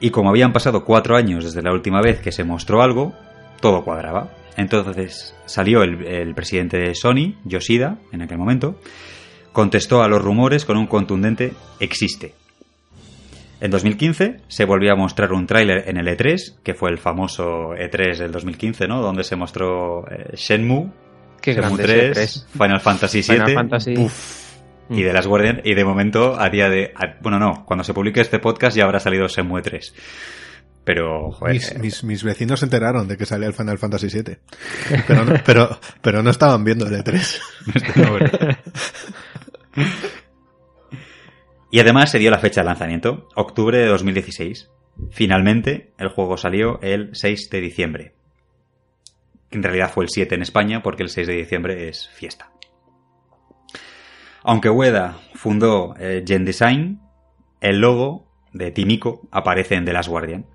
Y 0.00 0.08
como 0.08 0.30
habían 0.30 0.54
pasado 0.54 0.86
cuatro 0.86 1.16
años 1.16 1.44
desde 1.44 1.60
la 1.60 1.72
última 1.74 2.00
vez 2.00 2.20
que 2.20 2.32
se 2.32 2.44
mostró 2.44 2.80
algo, 2.80 3.12
todo 3.60 3.84
cuadraba. 3.84 4.30
Entonces 4.56 5.36
salió 5.44 5.82
el, 5.82 6.02
el 6.06 6.34
presidente 6.34 6.78
de 6.78 6.94
Sony, 6.94 7.34
Yoshida, 7.44 7.98
en 8.10 8.22
aquel 8.22 8.38
momento, 8.38 8.80
contestó 9.56 10.02
a 10.02 10.08
los 10.08 10.20
rumores 10.22 10.66
con 10.66 10.76
un 10.76 10.86
contundente 10.86 11.54
existe. 11.80 12.34
En 13.58 13.70
2015 13.70 14.42
se 14.48 14.64
volvió 14.66 14.92
a 14.92 14.96
mostrar 14.96 15.32
un 15.32 15.46
tráiler 15.46 15.88
en 15.88 15.96
el 15.96 16.06
E3, 16.08 16.58
que 16.62 16.74
fue 16.74 16.90
el 16.90 16.98
famoso 16.98 17.70
E3 17.70 18.18
del 18.18 18.30
2015, 18.32 18.86
¿no? 18.86 19.00
Donde 19.00 19.24
se 19.24 19.34
mostró 19.34 20.06
eh, 20.10 20.32
Shenmue, 20.36 20.90
Qué 21.40 21.54
Shenmue 21.54 21.78
grande 21.78 21.82
3, 21.84 22.02
ese 22.02 22.12
3. 22.12 22.46
Final 22.52 22.80
Fantasy 22.82 23.18
VII 23.22 23.24
Final 23.38 23.54
Fantasy. 23.54 23.94
y 24.90 25.02
de 25.02 25.12
las 25.14 25.26
Guardian 25.26 25.62
y 25.64 25.72
de 25.74 25.84
momento 25.86 26.38
a 26.38 26.50
día 26.50 26.68
de 26.68 26.92
a- 26.94 27.16
bueno 27.22 27.38
no 27.38 27.64
cuando 27.64 27.82
se 27.82 27.94
publique 27.94 28.20
este 28.20 28.38
podcast 28.40 28.76
ya 28.76 28.84
habrá 28.84 29.00
salido 29.00 29.26
Shenmue 29.26 29.62
3 29.62 29.94
pero 30.84 31.32
joder 31.32 31.54
Mis, 31.54 31.72
eh, 31.72 31.78
mis, 31.80 32.04
mis 32.04 32.22
vecinos 32.22 32.60
se 32.60 32.66
enteraron 32.66 33.08
de 33.08 33.16
que 33.16 33.24
salía 33.26 33.48
el 33.48 33.54
Final 33.54 33.76
Fantasy 33.78 34.06
VII. 34.06 34.36
Pero 35.08 35.24
no, 35.24 35.34
pero, 35.44 35.80
pero 36.00 36.22
no 36.22 36.30
estaban 36.30 36.62
viendo 36.62 36.86
el 36.86 36.94
E 36.94 36.98
E3. 37.02 37.40
no, 37.96 38.10
bueno. 38.12 38.30
y 41.70 41.80
además 41.80 42.10
se 42.10 42.18
dio 42.18 42.30
la 42.30 42.38
fecha 42.38 42.60
de 42.62 42.66
lanzamiento 42.66 43.28
octubre 43.34 43.78
de 43.78 43.86
2016 43.86 44.70
finalmente 45.10 45.92
el 45.98 46.08
juego 46.08 46.36
salió 46.36 46.80
el 46.82 47.10
6 47.14 47.50
de 47.50 47.60
diciembre. 47.60 48.14
En 49.50 49.62
realidad 49.62 49.90
fue 49.92 50.04
el 50.04 50.10
7 50.10 50.34
en 50.34 50.42
España 50.42 50.82
porque 50.82 51.02
el 51.02 51.08
6 51.08 51.26
de 51.26 51.34
diciembre 51.34 51.88
es 51.88 52.08
fiesta. 52.08 52.50
Aunque 54.42 54.70
Ueda 54.70 55.18
fundó 55.34 55.94
Gen 55.98 56.44
Design 56.44 57.00
el 57.60 57.78
logo 57.80 58.26
de 58.52 58.70
Timiko 58.70 59.28
aparece 59.30 59.74
en 59.74 59.84
The 59.84 59.92
Last 59.92 60.08
Guardian. 60.08 60.46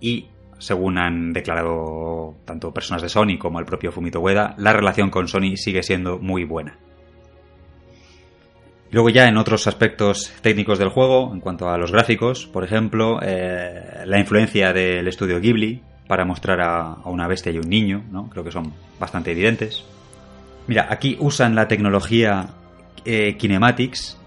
Y 0.00 0.28
según 0.58 0.98
han 0.98 1.32
declarado 1.32 2.36
tanto 2.44 2.72
personas 2.72 3.02
de 3.02 3.08
Sony 3.08 3.38
como 3.38 3.60
el 3.60 3.66
propio 3.66 3.92
Fumito 3.92 4.20
Ueda, 4.20 4.54
la 4.58 4.72
relación 4.72 5.10
con 5.10 5.28
Sony 5.28 5.56
sigue 5.56 5.82
siendo 5.82 6.18
muy 6.18 6.44
buena. 6.44 6.78
Luego 8.90 9.10
ya 9.10 9.26
en 9.26 9.36
otros 9.36 9.66
aspectos 9.66 10.32
técnicos 10.40 10.78
del 10.78 10.88
juego, 10.88 11.30
en 11.32 11.40
cuanto 11.40 11.68
a 11.68 11.76
los 11.76 11.92
gráficos, 11.92 12.46
por 12.46 12.64
ejemplo, 12.64 13.18
eh, 13.22 14.02
la 14.06 14.18
influencia 14.18 14.72
del 14.72 15.06
estudio 15.08 15.40
Ghibli 15.40 15.82
para 16.06 16.24
mostrar 16.24 16.60
a, 16.62 16.96
una 17.04 17.28
bestia 17.28 17.52
y 17.52 17.58
un 17.58 17.68
niño, 17.68 18.04
¿no? 18.10 18.30
Creo 18.30 18.42
que 18.42 18.50
son 18.50 18.72
bastante 18.98 19.32
evidentes. 19.32 19.84
Mira, 20.66 20.86
aquí 20.90 21.16
usan 21.20 21.54
la 21.54 21.68
tecnología 21.68 22.48
eh, 23.04 23.36
Kinematics. 23.36 24.18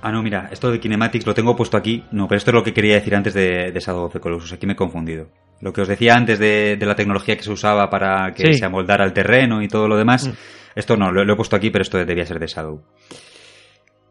Ah, 0.00 0.12
no, 0.12 0.22
mira, 0.22 0.48
esto 0.52 0.70
de 0.70 0.78
Kinematics 0.78 1.26
lo 1.26 1.34
tengo 1.34 1.56
puesto 1.56 1.76
aquí. 1.76 2.04
No, 2.12 2.28
pero 2.28 2.38
esto 2.38 2.50
es 2.50 2.54
lo 2.54 2.62
que 2.62 2.72
quería 2.72 2.94
decir 2.94 3.16
antes 3.16 3.34
de, 3.34 3.72
de 3.72 3.80
Shadow 3.80 4.04
of 4.04 4.12
the 4.12 4.20
Colossus. 4.20 4.52
Aquí 4.52 4.66
me 4.66 4.74
he 4.74 4.76
confundido. 4.76 5.26
Lo 5.60 5.72
que 5.72 5.80
os 5.80 5.88
decía 5.88 6.14
antes 6.14 6.38
de, 6.38 6.78
la 6.80 6.94
tecnología 6.94 7.36
que 7.36 7.42
se 7.42 7.50
usaba 7.50 7.88
para 7.88 8.32
que 8.32 8.52
se 8.52 8.64
amoldara 8.64 9.04
el 9.04 9.12
terreno 9.12 9.62
y 9.62 9.68
todo 9.68 9.88
lo 9.88 9.96
demás. 9.96 10.28
Mm. 10.28 10.32
Esto 10.76 10.96
no, 10.96 11.10
lo, 11.10 11.24
lo, 11.24 11.32
he 11.32 11.36
puesto 11.36 11.56
aquí, 11.56 11.70
pero 11.70 11.82
esto 11.82 11.98
debía 11.98 12.26
ser 12.26 12.38
de 12.38 12.46
Shadow. 12.46 12.82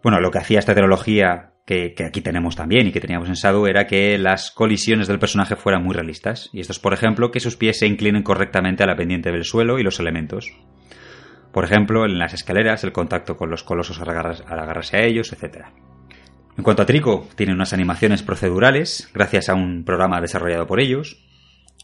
Bueno, 0.06 0.20
lo 0.20 0.30
que 0.30 0.38
hacía 0.38 0.60
esta 0.60 0.76
tecnología 0.76 1.54
que, 1.66 1.96
aquí 2.08 2.22
tenemos 2.22 2.56
también 2.56 2.86
y 2.86 2.92
que 2.92 3.02
teníamos 3.02 3.28
en 3.28 3.68
era 3.68 3.88
que 3.88 4.20
las 4.20 4.52
colisiones 4.52 5.08
del 5.08 5.18
personaje 5.18 5.56
fueran 5.56 5.84
muy 5.84 5.96
realistas. 5.96 6.52
Y 6.54 6.60
esto 6.60 6.74
es, 6.74 6.78
por 6.78 6.94
ejemplo, 6.94 7.32
que 7.32 7.40
sus 7.40 7.58
pies 7.58 7.80
se 7.80 7.88
inclinen 7.88 8.22
correctamente 8.22 8.84
a 8.84 8.86
la 8.86 8.96
pendiente 8.96 9.32
del 9.32 9.44
suelo 9.44 9.80
y 9.80 9.84
los 9.84 10.00
elementos. 10.00 10.54
Por 11.52 11.64
ejemplo, 11.66 12.06
en 12.06 12.20
las 12.20 12.36
escaleras, 12.36 12.84
el 12.84 12.92
contacto 12.92 13.36
con 13.36 13.50
los 13.50 13.64
colosos 13.64 14.00
al 14.00 14.10
agarrarse 14.10 14.98
a 14.98 15.06
ellos, 15.06 15.34
etc. 15.34 15.70
En 16.56 16.64
cuanto 16.64 16.84
a 16.84 16.86
Trico, 16.86 17.28
tiene 17.36 17.54
unas 17.54 17.74
animaciones 17.74 18.22
procedurales, 18.22 19.10
gracias 19.12 19.50
a 19.50 19.56
un 19.56 19.86
programa 19.86 20.22
desarrollado 20.22 20.68
por 20.68 20.80
ellos. 20.80 21.26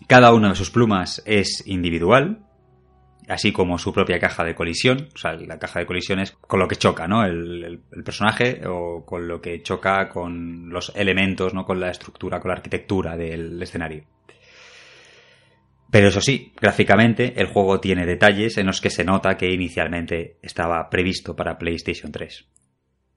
Cada 0.06 0.32
una 0.32 0.50
de 0.50 0.56
sus 0.56 0.69
plumas 0.69 1.24
es 1.25 1.66
individual, 1.66 2.45
así 3.32 3.51
como 3.51 3.77
su 3.77 3.93
propia 3.93 4.19
caja 4.19 4.43
de 4.43 4.56
colisión. 4.56 5.08
O 5.16 5.18
sea, 5.18 5.34
la 5.34 5.58
caja 5.58 5.80
de 5.80 5.85
colisión 5.85 6.19
es 6.19 6.32
con 6.32 6.60
lo 6.60 6.68
que 6.68 6.76
choca, 6.76 7.08
¿no? 7.08 7.26
El, 7.26 7.80
personaje 8.03 8.61
o 8.68 9.06
con 9.06 9.27
lo 9.27 9.42
que 9.42 9.61
choca 9.61 10.10
con 10.10 10.69
los 10.69 10.92
elementos, 10.95 11.53
¿no? 11.53 11.66
Con 11.66 11.80
la 11.80 11.90
estructura, 11.90 12.40
con 12.40 12.50
la 12.50 12.56
arquitectura 12.56 13.16
del 13.16 13.61
escenario. 13.61 14.03
Pero 15.90 16.08
eso 16.08 16.22
sí, 16.22 16.53
gráficamente 16.60 17.34
el 17.38 17.48
juego 17.48 17.80
tiene 17.80 18.06
detalles 18.06 18.58
en 18.58 18.68
los 18.68 18.80
que 18.80 18.90
se 18.90 19.03
nota 19.03 19.35
que 19.35 19.51
inicialmente 19.51 20.38
estaba 20.42 20.90
previsto 20.90 21.35
para 21.35 21.58
PlayStation 21.58 22.11
3. 22.11 22.48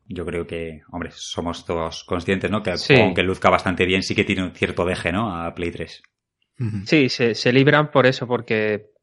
Yo 0.06 0.26
creo 0.26 0.46
que, 0.46 0.82
hombre, 0.90 1.10
somos 1.12 1.64
todos 1.64 2.04
conscientes, 2.04 2.50
¿no? 2.50 2.62
Que 2.62 2.74
aunque 3.00 3.22
luzca 3.22 3.48
bastante 3.48 3.86
bien, 3.86 4.02
sí 4.02 4.14
que 4.14 4.24
tiene 4.24 4.44
un 4.44 4.54
cierto 4.54 4.84
deje, 4.84 5.12
¿no? 5.12 5.34
A 5.34 5.54
Play 5.54 5.70
3. 5.70 6.02
Sí, 6.84 7.08
se, 7.08 7.34
se 7.34 7.52
libran 7.52 7.90
por 7.90 8.06
eso, 8.06 8.26
porque 8.26 8.93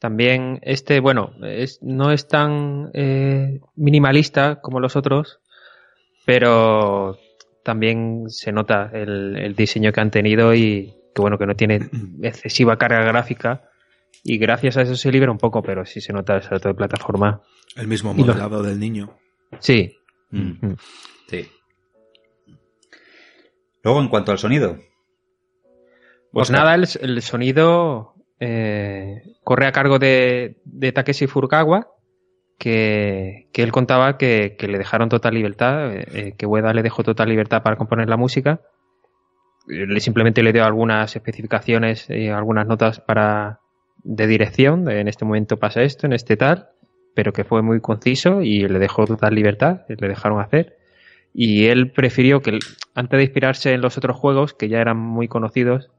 también 0.00 0.60
este, 0.62 0.98
bueno, 0.98 1.34
no 1.82 2.10
es 2.10 2.26
tan 2.26 2.90
eh, 2.94 3.60
minimalista 3.76 4.60
como 4.62 4.80
los 4.80 4.96
otros, 4.96 5.40
pero 6.24 7.18
también 7.62 8.24
se 8.28 8.50
nota 8.50 8.90
el, 8.94 9.54
diseño 9.54 9.92
que 9.92 10.00
han 10.00 10.10
tenido 10.10 10.54
y 10.54 10.94
que 11.14 11.20
bueno, 11.20 11.36
que 11.36 11.46
no 11.46 11.54
tiene 11.54 11.90
excesiva 12.22 12.78
carga 12.78 13.04
gráfica 13.04 13.68
y 14.24 14.38
gracias 14.38 14.78
a 14.78 14.82
eso 14.82 14.96
se 14.96 15.12
libera 15.12 15.32
un 15.32 15.38
poco, 15.38 15.62
pero 15.62 15.84
sí 15.84 16.00
se 16.00 16.14
nota 16.14 16.36
el 16.36 16.42
salto 16.42 16.68
de 16.68 16.74
plataforma. 16.74 17.42
El 17.76 17.86
mismo 17.86 18.14
modelado 18.14 18.62
del 18.62 18.80
niño. 18.80 19.18
Sí. 19.58 19.98
Mm. 20.30 20.66
Mm. 20.66 20.76
Sí. 21.28 21.48
Luego, 23.82 24.00
en 24.00 24.08
cuanto 24.08 24.32
al 24.32 24.38
sonido. 24.38 24.78
Pues 26.32 26.50
nada, 26.50 26.74
el, 26.74 26.88
el, 27.00 27.22
sonido 27.22 28.14
eh, 28.40 29.22
corre 29.44 29.66
a 29.66 29.72
cargo 29.72 29.98
de, 29.98 30.56
Takeshi 30.94 31.26
Furukawa, 31.26 31.88
que, 32.58 33.48
él 33.52 33.72
contaba 33.72 34.16
que, 34.16 34.56
le 34.58 34.78
dejaron 34.78 35.10
total 35.10 35.34
libertad, 35.34 35.94
eh, 35.94 36.06
eh, 36.12 36.34
que 36.36 36.46
Ueda 36.46 36.72
le 36.72 36.82
dejó 36.82 37.02
total 37.02 37.28
libertad 37.28 37.62
para 37.62 37.76
componer 37.76 38.08
la 38.08 38.16
música. 38.16 38.60
Le 39.66 40.00
simplemente 40.00 40.42
le 40.42 40.52
dio 40.52 40.64
algunas 40.64 41.14
especificaciones 41.14 42.08
y 42.08 42.28
algunas 42.28 42.66
notas 42.66 43.00
para 43.00 43.60
de 44.02 44.26
dirección, 44.26 44.90
en 44.90 45.08
este 45.08 45.26
momento 45.26 45.58
pasa 45.58 45.82
esto, 45.82 46.06
en 46.06 46.14
este 46.14 46.38
tal, 46.38 46.70
pero 47.14 47.34
que 47.34 47.44
fue 47.44 47.60
muy 47.60 47.80
conciso 47.80 48.40
y 48.40 48.66
le 48.66 48.78
dejó 48.78 49.04
total 49.04 49.34
libertad, 49.34 49.82
le 49.88 50.08
dejaron 50.08 50.40
hacer. 50.40 50.78
Y 51.34 51.66
él 51.66 51.92
prefirió 51.92 52.40
que, 52.40 52.58
antes 52.94 53.18
de 53.18 53.24
inspirarse 53.24 53.74
en 53.74 53.82
los 53.82 53.98
otros 53.98 54.16
juegos, 54.16 54.54
que 54.54 54.70
ya 54.70 54.78
eran 54.80 54.96
muy 54.96 55.28
conocidos, 55.28 55.90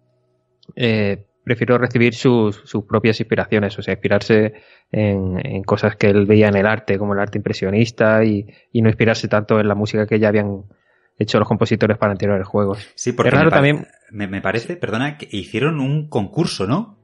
eh, 0.76 1.26
prefiero 1.44 1.78
recibir 1.78 2.14
sus, 2.14 2.56
sus, 2.66 2.86
propias 2.86 3.20
inspiraciones, 3.20 3.78
o 3.78 3.82
sea, 3.82 3.94
inspirarse 3.94 4.54
en, 4.92 5.64
cosas 5.64 5.96
que 5.96 6.08
él 6.08 6.26
veía 6.26 6.48
en 6.48 6.56
el 6.56 6.66
arte, 6.66 6.98
como 6.98 7.14
el 7.14 7.20
arte 7.20 7.38
impresionista, 7.38 8.24
y, 8.24 8.46
no 8.74 8.90
inspirarse 8.90 9.28
tanto 9.28 9.60
en 9.60 9.68
la 9.68 9.76
música 9.76 10.06
que 10.06 10.20
ya 10.20 10.30
habían 10.30 10.64
hecho 11.18 11.40
los 11.40 11.48
compositores 11.48 11.98
para 11.98 12.12
anteriores 12.12 12.48
juegos. 12.48 12.88
Sí, 12.96 13.14
porque 13.14 13.32
me, 13.32 13.50
también... 13.50 13.88
me, 14.12 14.42
parece, 14.42 14.76
perdona, 14.76 15.18
que 15.18 15.28
hicieron 15.32 15.80
un 15.80 16.10
concurso, 16.10 16.68
¿no? 16.68 16.98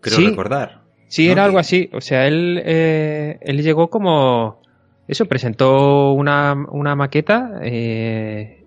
Creo 0.00 0.30
recordar. 0.30 0.82
Sí, 1.08 1.30
era 1.30 1.44
algo 1.44 1.58
así. 1.58 1.90
O 1.92 2.00
sea, 2.00 2.26
él, 2.26 2.60
eh, 2.64 3.38
él 3.42 3.62
llegó 3.62 3.88
como... 3.88 4.62
Eso, 5.08 5.24
presentó 5.24 6.12
una, 6.12 6.54
una 6.70 6.94
maqueta 6.94 7.60
eh, 7.62 8.57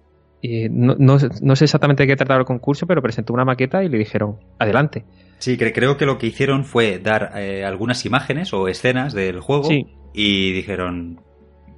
no, 0.69 0.95
no, 0.97 1.55
sé 1.55 1.65
exactamente 1.65 2.03
de 2.03 2.07
qué 2.07 2.15
trataba 2.15 2.39
el 2.39 2.45
concurso, 2.45 2.87
pero 2.87 3.01
presentó 3.01 3.33
una 3.33 3.45
maqueta 3.45 3.83
y 3.83 3.89
le 3.89 3.97
dijeron, 3.97 4.37
adelante. 4.57 5.05
Sí, 5.39 5.57
creo 5.57 5.97
que 5.97 6.05
lo 6.05 6.17
que 6.17 6.27
hicieron 6.27 6.65
fue 6.65 6.99
dar 6.99 7.31
eh, 7.35 7.65
algunas 7.65 8.05
imágenes 8.05 8.53
o 8.53 8.67
escenas 8.67 9.13
del 9.13 9.39
juego 9.39 9.69
y 10.13 10.51
dijeron 10.51 11.21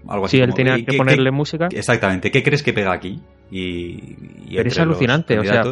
algo 0.07 0.25
así. 0.25 0.37
Sí, 0.37 0.43
él 0.43 0.53
tenía 0.53 0.83
que 0.83 0.97
ponerle 0.97 1.31
música. 1.31 1.67
Exactamente, 1.71 2.31
¿qué 2.31 2.43
crees 2.43 2.63
que 2.63 2.73
pega 2.73 2.93
aquí? 2.93 3.21
Y, 3.51 4.15
pero 4.55 4.67
es 4.67 4.79
alucinante, 4.79 5.39
o 5.39 5.43
sea, 5.43 5.63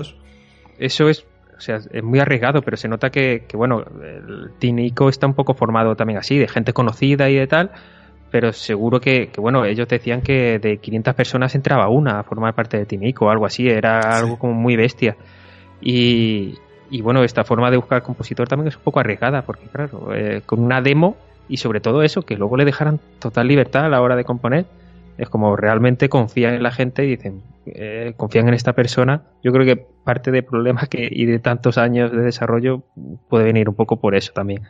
eso 0.78 1.10
es, 1.10 1.26
o 1.58 1.60
sea, 1.60 1.78
es 1.78 2.04
muy 2.04 2.20
arriesgado, 2.20 2.62
pero 2.62 2.78
se 2.78 2.88
nota 2.88 3.10
que, 3.10 3.46
que 3.48 3.58
bueno, 3.58 3.84
el 4.04 4.52
Tinico 4.60 5.10
está 5.10 5.28
un 5.28 5.34
poco 5.34 5.54
formado 5.54 5.96
también 5.96 6.20
así, 6.20 6.38
de 6.38 6.48
gente 6.48 6.74
conocida 6.74 7.30
y 7.30 7.36
de 7.36 7.48
tal 7.48 7.72
pero 8.32 8.54
seguro 8.54 9.00
que, 9.02 9.30
bueno, 9.38 9.66
ellos 9.66 9.88
decían 9.88 10.22
que 10.22 10.58
de 10.58 10.78
500 10.78 11.14
personas 11.14 11.54
entraba 11.54 11.90
una 11.90 12.20
a 12.20 12.24
formar 12.24 12.56
parte 12.56 12.78
de 12.78 12.86
Timico 12.86 13.26
o 13.26 13.30
algo 13.30 13.46
así, 13.46 13.68
era 13.68 14.00
algo 14.00 14.40
como 14.40 14.54
muy 14.54 14.78
bestia. 14.78 15.18
Y, 15.82 16.56
y, 16.90 17.02
bueno, 17.02 17.24
esta 17.24 17.44
forma 17.44 17.70
de 17.70 17.78
buscar 17.78 18.02
compositor 18.02 18.48
también 18.48 18.70
es 18.70 18.78
un 18.78 18.84
poco 18.84 19.02
arriesgada, 19.02 19.42
porque 19.42 19.66
claro, 19.68 20.14
eh, 20.16 20.42
con 20.46 20.64
una 20.64 20.82
demo 20.82 21.18
y 21.50 21.58
sobre 21.58 21.82
todo 21.82 22.04
eso, 22.04 22.22
que 22.22 22.38
luego 22.38 22.56
le 22.56 22.64
dejaran 22.64 23.00
total 23.20 23.48
libertad 23.48 23.86
a 23.86 23.90
la 23.90 24.02
hora 24.02 24.16
de 24.16 24.24
componer, 24.24 24.66
es 25.18 25.28
como 25.28 25.58
realmente 25.58 26.08
confían 26.08 26.54
en 26.54 26.64
la 26.64 26.72
gente 26.72 27.04
y 27.04 27.10
dicen, 27.10 27.42
eh, 27.66 28.14
confían 28.16 28.48
en 28.48 28.54
esta 28.54 28.72
persona. 28.74 29.24
Yo 29.44 29.52
creo 29.52 29.66
que 29.66 29.86
parte 30.06 30.32
del 30.32 30.46
problema 30.46 30.88
que, 30.90 31.10
y 31.12 31.26
de 31.26 31.40
tantos 31.40 31.78
años 31.78 32.12
de 32.12 32.22
desarrollo 32.22 32.84
puede 33.30 33.44
venir 33.44 33.68
un 33.68 33.76
poco 33.76 34.00
por 34.00 34.16
eso 34.16 34.32
también 34.34 34.64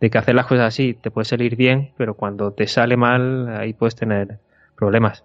de 0.00 0.10
que 0.10 0.18
hacer 0.18 0.34
las 0.34 0.46
cosas 0.46 0.66
así 0.66 0.94
te 0.94 1.10
puede 1.10 1.24
salir 1.24 1.56
bien, 1.56 1.92
pero 1.96 2.14
cuando 2.14 2.52
te 2.52 2.66
sale 2.66 2.96
mal, 2.96 3.48
ahí 3.48 3.72
puedes 3.72 3.96
tener 3.96 4.38
problemas. 4.76 5.24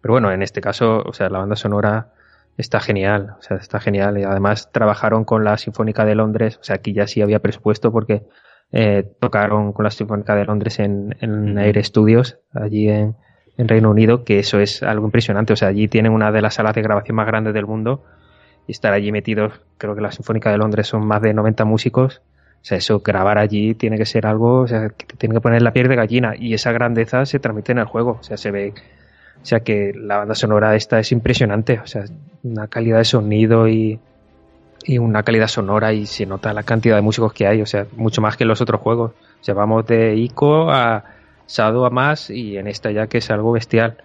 Pero 0.00 0.14
bueno, 0.14 0.30
en 0.32 0.42
este 0.42 0.60
caso, 0.60 1.02
o 1.04 1.12
sea, 1.12 1.28
la 1.28 1.38
banda 1.38 1.56
sonora 1.56 2.12
está 2.56 2.80
genial, 2.80 3.34
o 3.38 3.42
sea, 3.42 3.56
está 3.56 3.80
genial. 3.80 4.18
Y 4.18 4.24
además 4.24 4.70
trabajaron 4.72 5.24
con 5.24 5.44
la 5.44 5.56
Sinfónica 5.58 6.04
de 6.04 6.14
Londres, 6.14 6.58
o 6.60 6.64
sea, 6.64 6.76
aquí 6.76 6.92
ya 6.92 7.06
sí 7.06 7.22
había 7.22 7.40
presupuesto 7.40 7.90
porque 7.92 8.22
eh, 8.72 9.04
tocaron 9.20 9.72
con 9.72 9.84
la 9.84 9.90
Sinfónica 9.90 10.34
de 10.34 10.44
Londres 10.44 10.78
en, 10.78 11.16
en 11.20 11.58
Air 11.58 11.84
Studios, 11.84 12.38
allí 12.52 12.88
en, 12.88 13.16
en 13.56 13.68
Reino 13.68 13.90
Unido, 13.90 14.24
que 14.24 14.38
eso 14.38 14.60
es 14.60 14.82
algo 14.82 15.06
impresionante. 15.06 15.52
O 15.52 15.56
sea, 15.56 15.68
allí 15.68 15.88
tienen 15.88 16.12
una 16.12 16.32
de 16.32 16.42
las 16.42 16.54
salas 16.54 16.74
de 16.74 16.82
grabación 16.82 17.16
más 17.16 17.26
grandes 17.26 17.54
del 17.54 17.66
mundo 17.66 18.04
y 18.66 18.72
estar 18.72 18.92
allí 18.92 19.10
metidos, 19.10 19.60
creo 19.78 19.94
que 19.94 20.00
la 20.00 20.12
Sinfónica 20.12 20.50
de 20.50 20.58
Londres 20.58 20.86
son 20.86 21.06
más 21.06 21.20
de 21.20 21.34
90 21.34 21.64
músicos 21.64 22.22
o 22.62 22.64
sea, 22.64 22.78
eso, 22.78 23.00
grabar 23.00 23.38
allí 23.38 23.74
tiene 23.74 23.98
que 23.98 24.06
ser 24.06 24.24
algo, 24.24 24.60
o 24.60 24.68
sea, 24.68 24.88
que 24.90 25.04
te 25.04 25.16
tiene 25.16 25.34
que 25.34 25.40
poner 25.40 25.62
la 25.62 25.72
piel 25.72 25.88
de 25.88 25.96
gallina 25.96 26.34
y 26.38 26.54
esa 26.54 26.70
grandeza 26.70 27.26
se 27.26 27.40
transmite 27.40 27.72
en 27.72 27.78
el 27.78 27.86
juego. 27.86 28.18
O 28.20 28.22
sea, 28.22 28.36
se 28.36 28.52
ve, 28.52 28.72
o 29.42 29.44
sea, 29.44 29.60
que 29.60 29.92
la 29.92 30.18
banda 30.18 30.36
sonora 30.36 30.76
esta 30.76 31.00
es 31.00 31.10
impresionante. 31.10 31.80
O 31.80 31.86
sea, 31.88 32.04
una 32.44 32.68
calidad 32.68 32.98
de 32.98 33.04
sonido 33.04 33.66
y, 33.66 33.98
y 34.84 34.98
una 34.98 35.24
calidad 35.24 35.48
sonora 35.48 35.92
y 35.92 36.06
se 36.06 36.24
nota 36.24 36.52
la 36.52 36.62
cantidad 36.62 36.94
de 36.94 37.02
músicos 37.02 37.32
que 37.32 37.48
hay. 37.48 37.60
O 37.62 37.66
sea, 37.66 37.88
mucho 37.96 38.20
más 38.20 38.36
que 38.36 38.44
en 38.44 38.48
los 38.48 38.60
otros 38.60 38.80
juegos. 38.80 39.10
O 39.10 39.44
sea, 39.44 39.54
vamos 39.54 39.84
de 39.86 40.14
ICO 40.14 40.70
a 40.70 41.02
Shadow 41.48 41.84
a 41.84 41.90
más 41.90 42.30
y 42.30 42.58
en 42.58 42.68
esta 42.68 42.92
ya 42.92 43.08
que 43.08 43.18
es 43.18 43.28
algo 43.32 43.50
bestial 43.50 43.96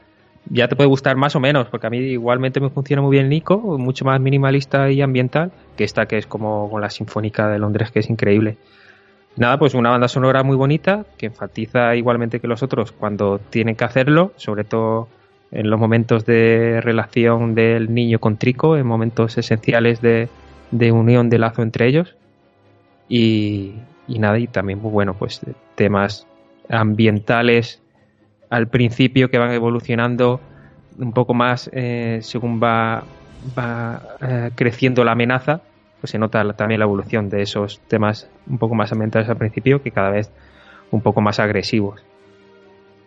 ya 0.49 0.67
te 0.67 0.75
puede 0.75 0.87
gustar 0.89 1.15
más 1.15 1.35
o 1.35 1.39
menos, 1.39 1.67
porque 1.67 1.87
a 1.87 1.89
mí 1.89 1.97
igualmente 1.97 2.59
me 2.59 2.69
funciona 2.69 3.01
muy 3.01 3.11
bien 3.11 3.29
Nico, 3.29 3.57
mucho 3.77 4.05
más 4.05 4.19
minimalista 4.19 4.89
y 4.89 5.01
ambiental, 5.01 5.51
que 5.75 5.83
esta 5.83 6.05
que 6.05 6.17
es 6.17 6.27
como 6.27 6.69
con 6.69 6.81
la 6.81 6.89
Sinfónica 6.89 7.47
de 7.49 7.59
Londres, 7.59 7.91
que 7.91 7.99
es 7.99 8.09
increíble. 8.09 8.57
Nada, 9.35 9.59
pues 9.59 9.73
una 9.75 9.91
banda 9.91 10.07
sonora 10.07 10.43
muy 10.43 10.55
bonita, 10.55 11.05
que 11.17 11.27
enfatiza 11.27 11.95
igualmente 11.95 12.39
que 12.39 12.47
los 12.47 12.63
otros 12.63 12.91
cuando 12.91 13.39
tienen 13.49 13.75
que 13.75 13.83
hacerlo, 13.83 14.33
sobre 14.35 14.63
todo 14.63 15.07
en 15.51 15.69
los 15.69 15.79
momentos 15.79 16.25
de 16.25 16.81
relación 16.81 17.53
del 17.53 17.93
niño 17.93 18.19
con 18.19 18.37
Trico, 18.37 18.77
en 18.77 18.87
momentos 18.87 19.37
esenciales 19.37 20.01
de, 20.01 20.27
de 20.71 20.91
unión 20.91 21.29
de 21.29 21.39
lazo 21.39 21.61
entre 21.61 21.87
ellos. 21.87 22.15
Y, 23.07 23.75
y 24.07 24.19
nada, 24.19 24.39
y 24.39 24.47
también, 24.47 24.79
pues 24.79 24.91
bueno, 24.91 25.13
pues 25.13 25.41
temas 25.75 26.27
ambientales 26.69 27.81
al 28.49 28.67
principio 28.67 29.29
que 29.29 29.37
van 29.37 29.51
evolucionando 29.51 30.39
un 30.97 31.13
poco 31.13 31.33
más 31.33 31.69
eh, 31.73 32.19
según 32.21 32.61
va, 32.61 33.03
va 33.57 34.01
eh, 34.21 34.51
creciendo 34.55 35.03
la 35.03 35.11
amenaza, 35.11 35.61
pues 35.99 36.11
se 36.11 36.19
nota 36.19 36.43
también 36.53 36.79
la 36.79 36.85
evolución 36.85 37.29
de 37.29 37.41
esos 37.41 37.79
temas 37.87 38.29
un 38.47 38.57
poco 38.57 38.75
más 38.75 38.91
ambientales 38.91 39.29
al 39.29 39.37
principio 39.37 39.81
que 39.81 39.91
cada 39.91 40.09
vez 40.09 40.31
un 40.91 41.01
poco 41.01 41.21
más 41.21 41.39
agresivos. 41.39 42.01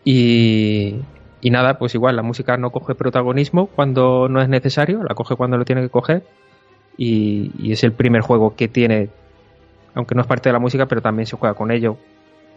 Y, 0.04 1.00
nada, 1.42 1.78
pues 1.78 1.94
igual 1.94 2.16
la 2.16 2.22
música 2.22 2.56
no 2.56 2.70
coge 2.70 2.94
protagonismo 2.94 3.66
cuando 3.66 4.28
no 4.28 4.40
es 4.40 4.48
necesario, 4.48 5.02
la 5.02 5.14
coge 5.14 5.36
cuando 5.36 5.58
lo 5.58 5.64
tiene 5.64 5.82
que 5.82 5.88
coger. 5.88 6.22
Y, 6.96 7.72
es 7.72 7.84
el 7.84 7.92
primer 7.92 8.22
juego 8.22 8.54
que 8.56 8.68
tiene, 8.68 9.08
aunque 9.94 10.14
no 10.14 10.22
es 10.22 10.26
parte 10.26 10.48
de 10.48 10.52
la 10.52 10.58
música, 10.58 10.86
pero 10.86 11.00
también 11.00 11.26
se 11.26 11.36
juega 11.36 11.54
con 11.54 11.70
ello, 11.70 11.96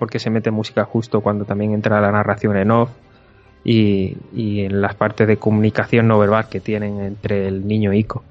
porque 0.03 0.19
se 0.19 0.29
mete 0.29 0.51
música 0.51 0.83
justo 0.83 1.21
cuando 1.21 1.45
también 1.45 1.71
entra 1.71 2.01
la 2.01 2.11
narración 2.11 2.57
en 2.57 2.71
off 2.71 2.89
y, 3.63 4.17
y 4.35 4.65
en 4.65 4.81
las 4.81 4.95
partes 4.95 5.25
de 5.25 5.37
comunicación 5.37 6.09
no 6.09 6.19
verbal 6.19 6.49
que 6.49 6.59
tienen 6.59 6.99
entre 6.99 7.47
el 7.47 7.65
niño 7.65 7.93
e 7.93 7.99
Ico 7.99 8.21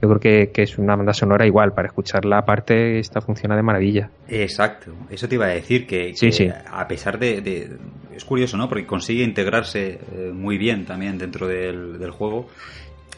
yo 0.00 0.08
creo 0.08 0.20
que, 0.20 0.52
que, 0.52 0.62
es 0.62 0.78
una 0.78 0.94
banda 0.96 1.12
sonora 1.12 1.44
igual, 1.44 1.72
para 1.72 1.86
escucharla 1.86 2.38
aparte 2.38 2.98
esta 2.98 3.20
funciona 3.20 3.54
de 3.54 3.62
maravilla. 3.62 4.10
Exacto, 4.28 4.92
eso 5.08 5.28
te 5.28 5.36
iba 5.36 5.46
a 5.46 5.50
decir, 5.50 5.86
que, 5.86 6.12
sí, 6.14 6.26
que 6.26 6.32
sí. 6.32 6.48
a 6.48 6.88
pesar 6.88 7.20
de, 7.20 7.40
de, 7.40 7.76
Es 8.12 8.24
curioso, 8.24 8.56
¿no? 8.56 8.68
Porque 8.68 8.84
consigue 8.84 9.22
integrarse 9.22 10.00
eh, 10.12 10.32
muy 10.34 10.58
bien 10.58 10.86
también 10.86 11.18
dentro 11.18 11.46
del, 11.46 12.00
del, 12.00 12.10
juego. 12.10 12.48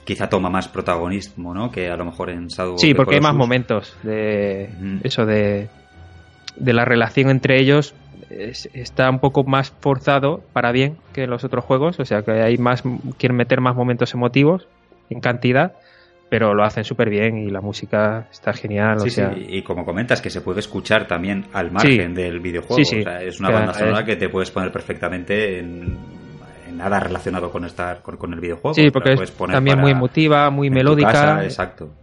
Quizá 0.04 0.28
toma 0.28 0.50
más 0.50 0.68
protagonismo, 0.68 1.54
¿no? 1.54 1.70
Que 1.70 1.88
a 1.88 1.96
lo 1.96 2.04
mejor 2.04 2.28
en 2.28 2.48
Shadow 2.48 2.76
Sí, 2.76 2.92
porque 2.92 3.14
hay 3.14 3.22
más 3.22 3.34
momentos 3.34 3.96
de 4.02 4.68
eso 5.02 5.24
de, 5.24 5.70
de 6.56 6.72
la 6.72 6.84
relación 6.84 7.30
entre 7.30 7.60
ellos. 7.60 7.94
Es, 8.30 8.68
está 8.72 9.10
un 9.10 9.20
poco 9.20 9.44
más 9.44 9.70
forzado 9.80 10.42
para 10.52 10.72
bien 10.72 10.96
que 11.12 11.24
en 11.24 11.30
los 11.30 11.44
otros 11.44 11.64
juegos, 11.64 12.00
o 12.00 12.04
sea 12.04 12.22
que 12.22 12.32
hay 12.32 12.56
más 12.56 12.82
quieren 13.18 13.36
meter 13.36 13.60
más 13.60 13.76
momentos 13.76 14.14
emotivos 14.14 14.66
en 15.10 15.20
cantidad 15.20 15.74
pero 16.34 16.52
lo 16.52 16.64
hacen 16.64 16.82
súper 16.82 17.10
bien 17.10 17.38
y 17.38 17.48
la 17.48 17.60
música 17.60 18.26
está 18.28 18.52
genial. 18.52 18.98
Sí, 18.98 19.06
o 19.08 19.10
sea... 19.10 19.34
sí, 19.34 19.46
y 19.48 19.62
como 19.62 19.84
comentas, 19.84 20.20
que 20.20 20.30
se 20.30 20.40
puede 20.40 20.58
escuchar 20.58 21.06
también 21.06 21.44
al 21.52 21.70
margen 21.70 22.16
sí. 22.16 22.22
del 22.22 22.40
videojuego. 22.40 22.76
Sí, 22.76 22.84
sí. 22.84 23.00
O 23.00 23.02
sea, 23.04 23.22
es 23.22 23.38
una 23.38 23.50
banda 23.50 23.72
sonora 23.72 24.04
que 24.04 24.16
te 24.16 24.28
puedes 24.28 24.50
poner 24.50 24.72
perfectamente 24.72 25.60
en, 25.60 25.96
en 26.66 26.76
nada 26.76 26.98
relacionado 26.98 27.52
con 27.52 27.64
estar 27.64 28.02
con, 28.02 28.16
con, 28.16 28.32
el 28.32 28.40
videojuego. 28.40 28.74
Sí, 28.74 28.90
porque 28.90 29.12
es 29.12 29.32
también 29.32 29.78
muy 29.78 29.92
emotiva, 29.92 30.50
muy 30.50 30.70
melódica. 30.70 31.12
Casa, 31.12 31.44
exacto. 31.44 31.94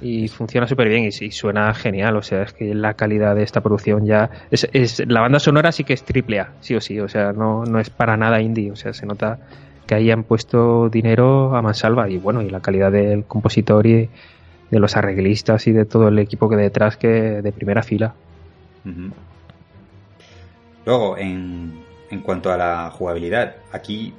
Y 0.00 0.28
funciona 0.28 0.66
súper 0.66 0.88
bien 0.88 1.04
y, 1.04 1.24
y, 1.24 1.30
suena 1.30 1.74
genial. 1.74 2.16
O 2.16 2.22
sea, 2.22 2.42
es 2.42 2.52
que 2.52 2.74
la 2.74 2.94
calidad 2.94 3.34
de 3.34 3.42
esta 3.42 3.60
producción 3.60 4.06
ya. 4.06 4.30
Es, 4.50 4.68
es, 4.72 5.02
la 5.06 5.20
banda 5.20 5.38
sonora 5.38 5.72
sí 5.72 5.84
que 5.84 5.92
es 5.92 6.04
triple 6.04 6.40
A, 6.40 6.52
sí 6.60 6.74
o 6.74 6.80
sí. 6.80 6.98
O 7.00 7.08
sea, 7.08 7.32
no, 7.32 7.64
no 7.64 7.78
es 7.80 7.90
para 7.90 8.16
nada 8.16 8.40
indie. 8.40 8.70
O 8.70 8.76
sea, 8.76 8.92
se 8.92 9.06
nota 9.06 9.38
que 9.86 9.94
hayan 9.94 10.22
puesto 10.22 10.88
dinero 10.88 11.56
a 11.56 11.62
mansalva 11.62 12.08
y 12.08 12.16
bueno, 12.16 12.42
y 12.42 12.48
la 12.48 12.60
calidad 12.60 12.92
del 12.92 13.24
compositor 13.24 13.86
y 13.86 14.08
de 14.70 14.78
los 14.78 14.96
arreglistas 14.96 15.66
y 15.66 15.72
de 15.72 15.84
todo 15.84 16.08
el 16.08 16.18
equipo 16.20 16.48
que 16.48 16.56
detrás 16.56 16.96
que 16.96 17.08
de 17.08 17.52
primera 17.52 17.82
fila. 17.82 18.14
Luego, 20.86 21.18
en, 21.18 21.82
en, 22.08 22.20
cuanto 22.20 22.52
a 22.52 22.56
la 22.56 22.90
jugabilidad, 22.90 23.56
aquí 23.72 24.14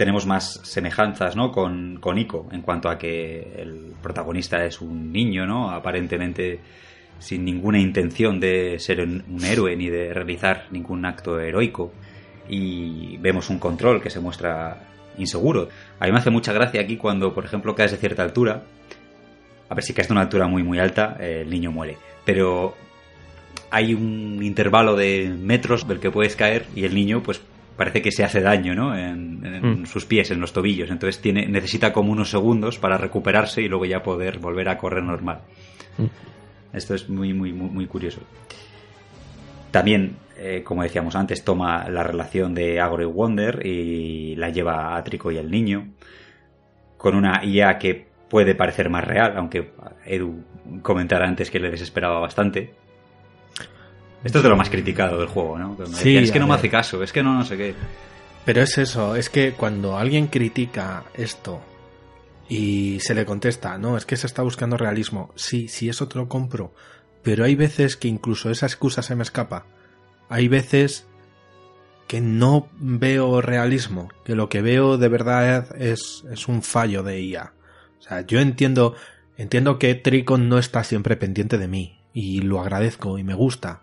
tenemos 0.00 0.24
más 0.24 0.60
semejanzas 0.62 1.36
¿no? 1.36 1.52
con, 1.52 1.98
con 2.00 2.16
Ico, 2.16 2.48
en 2.52 2.62
cuanto 2.62 2.88
a 2.88 2.96
que 2.96 3.52
el 3.58 3.92
protagonista 4.02 4.64
es 4.64 4.80
un 4.80 5.12
niño, 5.12 5.44
¿no? 5.44 5.70
aparentemente 5.72 6.58
sin 7.18 7.44
ninguna 7.44 7.78
intención 7.78 8.40
de 8.40 8.78
ser 8.78 9.02
un, 9.02 9.44
héroe 9.44 9.76
ni 9.76 9.90
de 9.90 10.14
realizar 10.14 10.68
ningún 10.70 11.04
acto 11.04 11.38
heroico. 11.38 11.92
Y 12.48 13.18
vemos 13.18 13.50
un 13.50 13.58
control 13.58 14.00
que 14.00 14.08
se 14.08 14.20
muestra 14.20 14.88
inseguro. 15.18 15.68
A 15.98 16.06
mí 16.06 16.12
me 16.12 16.18
hace 16.18 16.30
mucha 16.30 16.54
gracia 16.54 16.80
aquí 16.80 16.96
cuando, 16.96 17.34
por 17.34 17.44
ejemplo, 17.44 17.74
caes 17.74 17.90
de 17.90 17.98
cierta 17.98 18.22
altura. 18.22 18.62
A 19.68 19.74
ver 19.74 19.84
si 19.84 19.92
caes 19.92 20.08
de 20.08 20.14
una 20.14 20.22
altura 20.22 20.46
muy 20.46 20.62
muy 20.62 20.78
alta, 20.78 21.18
el 21.20 21.50
niño 21.50 21.72
muere. 21.72 21.98
Pero 22.24 22.74
hay 23.70 23.92
un 23.92 24.42
intervalo 24.42 24.96
de 24.96 25.30
metros 25.38 25.86
del 25.86 26.00
que 26.00 26.10
puedes 26.10 26.36
caer 26.36 26.64
y 26.74 26.84
el 26.84 26.94
niño, 26.94 27.22
pues 27.22 27.42
parece 27.80 28.02
que 28.02 28.12
se 28.12 28.24
hace 28.24 28.42
daño, 28.42 28.74
¿no? 28.74 28.94
En, 28.94 29.40
en 29.42 29.80
mm. 29.80 29.86
sus 29.86 30.04
pies, 30.04 30.30
en 30.30 30.38
los 30.38 30.52
tobillos. 30.52 30.90
Entonces 30.90 31.22
tiene, 31.22 31.46
necesita 31.46 31.94
como 31.94 32.12
unos 32.12 32.28
segundos 32.28 32.78
para 32.78 32.98
recuperarse 32.98 33.62
y 33.62 33.68
luego 33.68 33.86
ya 33.86 34.02
poder 34.02 34.38
volver 34.38 34.68
a 34.68 34.76
correr 34.76 35.02
normal. 35.02 35.40
Mm. 35.96 36.76
Esto 36.76 36.94
es 36.94 37.08
muy, 37.08 37.32
muy, 37.32 37.54
muy, 37.54 37.70
muy 37.70 37.86
curioso. 37.86 38.20
También 39.70 40.16
eh, 40.36 40.62
como 40.62 40.82
decíamos 40.82 41.16
antes, 41.16 41.42
toma 41.42 41.88
la 41.88 42.02
relación 42.02 42.54
de 42.54 42.80
Agro 42.80 43.02
y 43.02 43.06
Wonder 43.06 43.64
y 43.64 44.36
la 44.36 44.50
lleva 44.50 44.94
a 44.94 45.02
Trico 45.02 45.30
y 45.30 45.38
el 45.38 45.50
niño, 45.50 45.88
con 46.98 47.14
una 47.14 47.42
IA 47.42 47.78
que 47.78 48.08
puede 48.28 48.54
parecer 48.54 48.90
más 48.90 49.04
real, 49.04 49.38
aunque 49.38 49.70
Edu 50.04 50.44
comentara 50.82 51.26
antes 51.26 51.50
que 51.50 51.60
le 51.60 51.70
desesperaba 51.70 52.20
bastante. 52.20 52.74
Esto 54.22 54.38
es 54.38 54.44
de 54.44 54.50
lo 54.50 54.56
más 54.56 54.70
criticado 54.70 55.18
del 55.18 55.28
juego, 55.28 55.58
¿no? 55.58 55.76
Sí, 55.86 56.16
es 56.16 56.30
que 56.30 56.38
no 56.38 56.46
me 56.46 56.54
hace 56.54 56.68
caso, 56.68 57.02
es 57.02 57.12
que 57.12 57.22
no, 57.22 57.34
no 57.34 57.44
sé 57.44 57.56
qué. 57.56 57.74
Pero 58.44 58.62
es 58.62 58.76
eso, 58.78 59.16
es 59.16 59.30
que 59.30 59.52
cuando 59.52 59.96
alguien 59.96 60.26
critica 60.26 61.04
esto 61.14 61.60
y 62.48 62.98
se 63.00 63.14
le 63.14 63.24
contesta, 63.24 63.78
no, 63.78 63.96
es 63.96 64.04
que 64.04 64.16
se 64.16 64.26
está 64.26 64.42
buscando 64.42 64.76
realismo, 64.76 65.32
sí, 65.36 65.68
sí, 65.68 65.88
eso 65.88 66.08
te 66.08 66.18
lo 66.18 66.28
compro, 66.28 66.74
pero 67.22 67.44
hay 67.44 67.54
veces 67.54 67.96
que 67.96 68.08
incluso 68.08 68.50
esa 68.50 68.66
excusa 68.66 69.02
se 69.02 69.14
me 69.14 69.22
escapa 69.22 69.66
hay 70.30 70.46
veces 70.48 71.06
que 72.06 72.20
no 72.20 72.68
veo 72.78 73.40
realismo, 73.40 74.08
que 74.24 74.34
lo 74.34 74.48
que 74.48 74.62
veo 74.62 74.96
de 74.96 75.08
verdad 75.08 75.76
es, 75.76 76.24
es 76.30 76.48
un 76.48 76.62
fallo 76.62 77.02
de 77.02 77.20
IA. 77.20 77.52
O 77.98 78.02
sea, 78.02 78.20
yo 78.22 78.40
entiendo, 78.40 78.94
entiendo 79.36 79.78
que 79.78 79.94
Tricon 79.94 80.48
no 80.48 80.58
está 80.58 80.82
siempre 80.84 81.16
pendiente 81.16 81.58
de 81.58 81.68
mí, 81.68 82.00
y 82.14 82.40
lo 82.42 82.60
agradezco 82.60 83.18
y 83.18 83.24
me 83.24 83.34
gusta, 83.34 83.82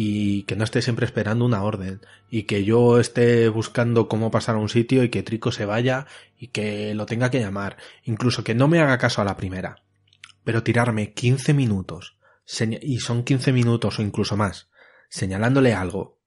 y 0.00 0.44
que 0.44 0.54
no 0.54 0.62
esté 0.62 0.80
siempre 0.80 1.06
esperando 1.06 1.44
una 1.44 1.64
orden, 1.64 2.00
y 2.30 2.44
que 2.44 2.62
yo 2.62 3.00
esté 3.00 3.48
buscando 3.48 4.06
cómo 4.06 4.30
pasar 4.30 4.54
a 4.54 4.58
un 4.58 4.68
sitio 4.68 5.02
y 5.02 5.08
que 5.08 5.24
Trico 5.24 5.50
se 5.50 5.64
vaya 5.64 6.06
y 6.38 6.48
que 6.48 6.94
lo 6.94 7.04
tenga 7.04 7.32
que 7.32 7.40
llamar, 7.40 7.78
incluso 8.04 8.44
que 8.44 8.54
no 8.54 8.68
me 8.68 8.78
haga 8.78 8.96
caso 8.98 9.22
a 9.22 9.24
la 9.24 9.36
primera. 9.36 9.82
Pero 10.44 10.62
tirarme 10.62 11.14
15 11.14 11.52
minutos, 11.52 12.16
y 12.80 13.00
son 13.00 13.24
15 13.24 13.52
minutos 13.52 13.98
o 13.98 14.02
incluso 14.02 14.36
más, 14.36 14.68
señalándole 15.08 15.74
algo 15.74 16.20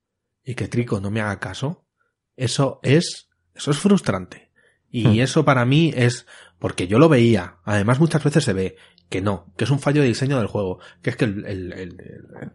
y 0.43 0.55
que 0.55 0.67
Trico 0.67 0.99
no 0.99 1.09
me 1.09 1.21
haga 1.21 1.39
caso, 1.39 1.85
eso 2.35 2.81
es, 2.83 3.29
eso 3.55 3.71
es 3.71 3.77
frustrante. 3.77 4.49
Y 4.89 5.07
hmm. 5.07 5.19
eso 5.21 5.45
para 5.45 5.63
mí 5.63 5.93
es 5.95 6.25
porque 6.59 6.87
yo 6.87 6.99
lo 6.99 7.07
veía. 7.07 7.59
Además, 7.63 8.01
muchas 8.01 8.21
veces 8.21 8.43
se 8.43 8.51
ve 8.51 8.75
que 9.07 9.21
no, 9.21 9.53
que 9.55 9.63
es 9.63 9.69
un 9.69 9.79
fallo 9.79 10.01
de 10.01 10.09
diseño 10.09 10.39
del 10.39 10.47
juego. 10.47 10.79
Que 11.01 11.11
es 11.11 11.15
que 11.15 11.23
el, 11.23 11.45
el, 11.45 11.71
el, 11.71 12.01
el 12.01 12.51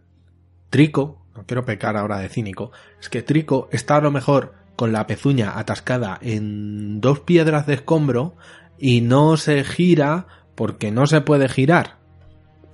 Trico, 0.71 1.23
no 1.35 1.45
quiero 1.47 1.65
pecar 1.65 1.97
ahora 1.97 2.19
de 2.19 2.29
cínico, 2.29 2.73
es 3.01 3.09
que 3.09 3.23
Trico 3.23 3.69
está 3.73 3.97
a 3.97 4.01
lo 4.01 4.11
mejor 4.11 4.55
con 4.77 4.93
la 4.93 5.07
pezuña 5.07 5.59
atascada 5.59 6.19
en 6.21 7.01
dos 7.01 7.21
piedras 7.21 7.67
de 7.67 7.75
escombro 7.75 8.35
y 8.79 9.01
no 9.01 9.37
se 9.37 9.65
gira 9.65 10.27
porque 10.55 10.91
no 10.91 11.07
se 11.07 11.21
puede 11.21 11.49
girar 11.49 11.97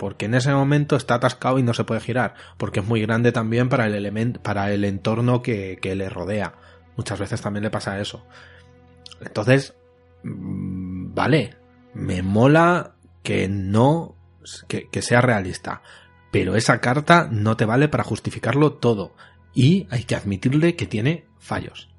porque 0.02 0.24
en 0.24 0.34
ese 0.34 0.52
momento 0.52 0.96
está 0.96 1.14
atascado 1.14 1.60
y 1.60 1.62
no 1.62 1.74
se 1.74 1.84
puede 1.84 2.00
girar, 2.00 2.34
porque 2.56 2.80
es 2.80 2.86
muy 2.86 3.00
grande 3.00 3.30
también 3.30 3.68
para 3.68 3.86
el 3.86 3.94
elemento, 3.94 4.42
para 4.42 4.72
el 4.72 4.84
entorno 4.84 5.42
que, 5.42 5.78
que, 5.80 5.94
le 5.94 6.08
rodea. 6.08 6.54
Muchas 6.96 7.20
veces 7.20 7.40
también 7.40 7.62
le 7.62 7.70
pasa 7.70 8.00
eso. 8.00 8.26
Entonces, 9.20 9.76
mmm, 10.24 11.14
vale, 11.14 11.54
me 11.94 12.20
mola 12.20 12.96
que 13.22 13.46
no, 13.46 14.16
que 14.66 15.02
sea 15.02 15.20
realista, 15.20 15.82
pero 16.32 16.56
esa 16.56 16.80
carta 16.80 17.28
no 17.30 17.56
te 17.56 17.66
vale 17.66 17.86
para 17.86 18.02
justificarlo 18.02 18.72
todo 18.72 19.12
y 19.54 19.86
hay 19.90 20.02
que 20.04 20.16
admitirle 20.16 20.74
que 20.74 20.86
tiene 20.86 21.26
fallos. 21.38 21.90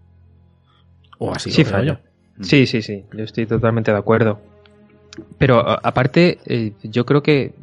O 1.20 1.34
así. 1.34 1.52
Sí, 1.52 1.64
fallo. 1.64 2.00
Sí, 2.42 2.66
sí, 2.66 2.82
sí, 2.82 3.06
yo 3.14 3.24
estoy 3.24 3.46
totalmente 3.46 3.92
de 3.92 3.98
acuerdo. 3.98 4.42
Pero 5.38 5.60
aparte, 5.60 6.40
eh, 6.48 6.74
yo 6.82 7.06
creo 7.06 7.22
que, 7.22 7.54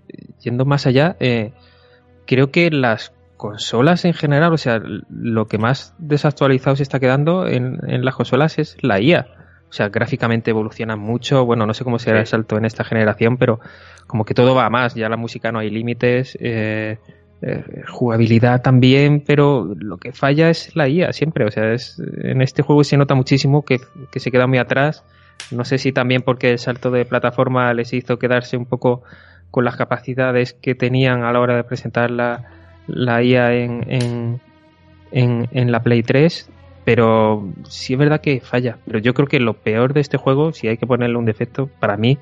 yendo 0.41 0.65
más 0.65 0.87
allá, 0.87 1.17
eh, 1.19 1.53
creo 2.25 2.53
que 2.53 2.71
las 2.71 3.13
consolas 3.37 4.05
en 4.05 4.15
general, 4.15 4.53
o 4.53 4.59
sea, 4.59 4.81
lo 5.11 5.49
que 5.49 5.59
más 5.59 5.95
desactualizado 5.99 6.77
se 6.77 6.85
está 6.85 7.01
quedando 7.01 7.49
en, 7.49 7.81
en 7.89 8.05
las 8.05 8.15
consolas 8.15 8.61
es 8.61 8.77
la 8.81 9.01
IA. 9.01 9.40
O 9.71 9.73
sea, 9.73 9.89
gráficamente 9.89 10.51
evoluciona 10.51 10.97
mucho. 10.97 11.45
Bueno, 11.47 11.65
no 11.65 11.75
sé 11.75 11.85
cómo 11.85 12.01
será 12.01 12.19
el 12.21 12.27
salto 12.27 12.59
en 12.59 12.65
esta 12.65 12.83
generación, 12.83 13.37
pero 13.39 13.61
como 14.09 14.25
que 14.25 14.35
todo 14.35 14.55
va 14.55 14.67
a 14.67 14.71
más. 14.71 14.97
Ya 14.97 15.09
la 15.09 15.17
música 15.17 15.53
no 15.53 15.61
hay 15.61 15.71
límites. 15.71 16.37
Eh, 16.41 16.99
eh, 17.43 17.65
jugabilidad 17.89 18.61
también, 18.61 19.23
pero 19.25 19.73
lo 19.75 19.97
que 19.97 20.13
falla 20.13 20.51
es 20.51 20.75
la 20.75 20.89
IA 20.89 21.13
siempre. 21.13 21.45
O 21.45 21.51
sea, 21.53 21.73
es, 21.73 22.03
en 22.23 22.43
este 22.43 22.63
juego 22.63 22.83
se 22.83 22.97
nota 22.97 23.15
muchísimo 23.15 23.65
que, 23.65 23.79
que 24.11 24.19
se 24.19 24.33
queda 24.33 24.49
muy 24.49 24.59
atrás. 24.59 25.05
No 25.53 25.65
sé 25.65 25.79
si 25.79 25.93
también 25.93 26.23
porque 26.23 26.51
el 26.51 26.59
salto 26.59 26.91
de 26.91 27.05
plataforma 27.05 27.73
les 27.73 27.93
hizo 27.93 28.19
quedarse 28.19 28.57
un 28.57 28.67
poco 28.67 29.03
con 29.51 29.65
las 29.65 29.77
capacidades 29.77 30.53
que 30.53 30.75
tenían 30.75 31.23
a 31.23 31.33
la 31.33 31.41
hora 31.41 31.57
de 31.57 31.65
presentar 31.65 32.11
la, 32.11 32.45
la 32.87 33.23
IA 33.23 33.55
en, 33.55 33.85
en, 33.89 34.41
en, 35.13 35.49
en 35.53 35.73
la 35.73 35.81
Play 35.81 36.03
3, 36.03 36.51
pero 36.85 37.49
sí 37.69 37.93
es 37.95 37.99
verdad 37.99 38.21
que 38.21 38.41
falla. 38.41 38.79
Pero 38.87 38.99
yo 38.99 39.15
creo 39.15 39.29
que 39.29 39.39
lo 39.41 39.55
peor 39.55 39.93
de 39.95 40.01
este 40.01 40.17
juego, 40.17 40.53
si 40.53 40.69
hay 40.69 40.77
que 40.77 40.87
ponerle 40.87 41.17
un 41.17 41.25
defecto, 41.25 41.69
para 41.81 41.97
mí, 41.97 42.19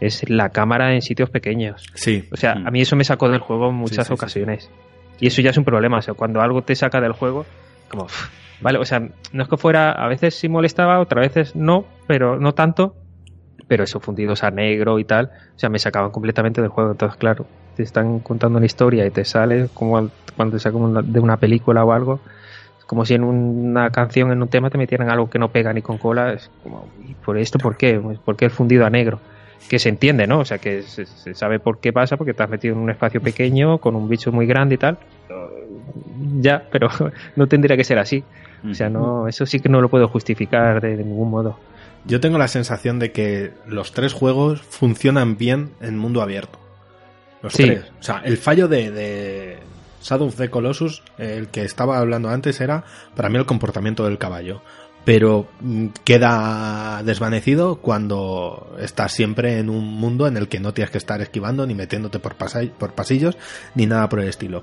es 0.00 0.28
la 0.28 0.50
cámara 0.50 0.94
en 0.94 1.02
sitios 1.02 1.30
pequeños. 1.30 1.84
Sí. 1.94 2.24
O 2.32 2.36
sea, 2.36 2.54
Mm. 2.56 2.66
a 2.66 2.70
mí 2.70 2.80
eso 2.80 2.96
me 2.96 3.04
sacó 3.04 3.28
del 3.28 3.40
juego 3.40 3.68
en 3.70 3.74
muchas 3.76 3.98
Sí, 3.98 4.02
sí, 4.02 4.06
sí. 4.08 4.14
ocasiones. 4.14 4.70
Y 5.20 5.28
eso 5.28 5.40
ya 5.42 5.50
es 5.50 5.56
un 5.56 5.64
problema. 5.64 5.98
O 5.98 6.02
sea, 6.02 6.14
cuando 6.14 6.40
algo 6.40 6.62
te 6.62 6.74
saca 6.74 7.00
del 7.00 7.12
juego, 7.12 7.46
como, 7.88 8.06
vale, 8.60 8.78
o 8.78 8.84
sea, 8.84 9.00
no 9.32 9.42
es 9.42 9.48
que 9.48 9.56
fuera, 9.56 9.92
a 9.92 10.08
veces 10.08 10.34
sí 10.34 10.48
molestaba, 10.48 10.98
otras 11.00 11.28
veces 11.28 11.54
no, 11.56 11.84
pero 12.06 12.38
no 12.38 12.52
tanto. 12.54 12.96
Pero 13.68 13.84
esos 13.84 14.02
fundidos 14.02 14.42
a 14.42 14.50
negro 14.50 14.98
y 14.98 15.04
tal, 15.04 15.26
o 15.56 15.58
sea, 15.58 15.68
me 15.70 15.78
sacaban 15.78 16.10
completamente 16.10 16.60
del 16.60 16.70
juego. 16.70 16.90
Entonces, 16.92 17.16
claro, 17.16 17.46
te 17.76 17.84
están 17.84 18.18
contando 18.18 18.56
una 18.58 18.66
historia 18.66 19.06
y 19.06 19.10
te 19.10 19.24
sale 19.24 19.68
como 19.72 19.96
al- 19.98 20.10
cuando 20.36 20.56
te 20.56 20.62
sacan 20.62 21.12
de 21.12 21.20
una 21.20 21.36
película 21.36 21.84
o 21.84 21.92
algo. 21.92 22.20
Como 22.86 23.04
si 23.04 23.14
en 23.14 23.24
una 23.24 23.90
canción, 23.90 24.32
en 24.32 24.42
un 24.42 24.48
tema, 24.48 24.68
te 24.70 24.78
metieran 24.78 25.08
algo 25.10 25.30
que 25.30 25.38
no 25.38 25.50
pega 25.50 25.72
ni 25.72 25.82
con 25.82 25.98
cola. 25.98 26.32
Es 26.32 26.50
como, 26.62 26.88
¿y 27.08 27.14
por 27.14 27.38
esto 27.38 27.58
por 27.58 27.76
qué? 27.76 27.98
Pues, 27.98 28.18
¿Por 28.18 28.36
qué 28.36 28.46
el 28.46 28.50
fundido 28.50 28.84
a 28.86 28.90
negro? 28.90 29.20
que 29.68 29.78
se 29.78 29.88
entiende, 29.88 30.26
¿no? 30.26 30.40
O 30.40 30.44
sea, 30.44 30.58
que 30.58 30.82
se, 30.82 31.06
se 31.06 31.34
sabe 31.34 31.60
por 31.60 31.78
qué 31.78 31.92
pasa, 31.92 32.16
porque 32.16 32.34
te 32.34 32.42
has 32.42 32.50
metido 32.50 32.74
en 32.74 32.80
un 32.80 32.90
espacio 32.90 33.20
pequeño, 33.20 33.78
con 33.78 33.94
un 33.94 34.08
bicho 34.08 34.32
muy 34.32 34.44
grande 34.44 34.74
y 34.74 34.78
tal. 34.78 34.98
Ya, 36.40 36.64
pero 36.70 36.88
no 37.36 37.46
tendría 37.46 37.76
que 37.76 37.84
ser 37.84 37.98
así. 37.98 38.24
O 38.68 38.74
sea, 38.74 38.88
no, 38.88 39.26
eso 39.28 39.44
sí 39.46 39.60
que 39.60 39.68
no 39.68 39.80
lo 39.80 39.88
puedo 39.88 40.08
justificar 40.08 40.80
de, 40.80 40.96
de 40.96 41.04
ningún 41.04 41.30
modo. 41.30 41.58
Yo 42.04 42.20
tengo 42.20 42.38
la 42.38 42.48
sensación 42.48 42.98
de 42.98 43.12
que 43.12 43.52
los 43.66 43.92
tres 43.92 44.12
juegos 44.12 44.60
funcionan 44.62 45.36
bien 45.36 45.70
en 45.80 45.96
mundo 45.98 46.22
abierto. 46.22 46.58
Los 47.42 47.52
Sí. 47.52 47.64
tres. 47.64 47.84
O 48.00 48.02
sea, 48.02 48.20
el 48.24 48.36
fallo 48.38 48.66
de, 48.68 48.90
de 48.90 49.58
Shadow 50.02 50.26
of 50.28 50.36
the 50.36 50.50
Colossus, 50.50 51.02
el 51.18 51.48
que 51.48 51.62
estaba 51.62 51.98
hablando 51.98 52.28
antes, 52.28 52.60
era 52.60 52.84
para 53.14 53.28
mí 53.28 53.38
el 53.38 53.46
comportamiento 53.46 54.04
del 54.04 54.18
caballo. 54.18 54.62
Pero 55.04 55.48
mm, 55.60 55.86
queda 56.04 57.02
desvanecido 57.04 57.76
cuando 57.76 58.76
estás 58.78 59.12
siempre 59.12 59.58
en 59.58 59.68
un 59.68 59.84
mundo 59.84 60.26
en 60.28 60.36
el 60.36 60.48
que 60.48 60.60
no 60.60 60.72
tienes 60.74 60.90
que 60.90 60.98
estar 60.98 61.20
esquivando 61.20 61.66
ni 61.66 61.74
metiéndote 61.74 62.18
por, 62.20 62.36
por 62.36 62.92
pasillos 62.94 63.36
ni 63.74 63.86
nada 63.86 64.08
por 64.08 64.20
el 64.20 64.28
estilo. 64.28 64.62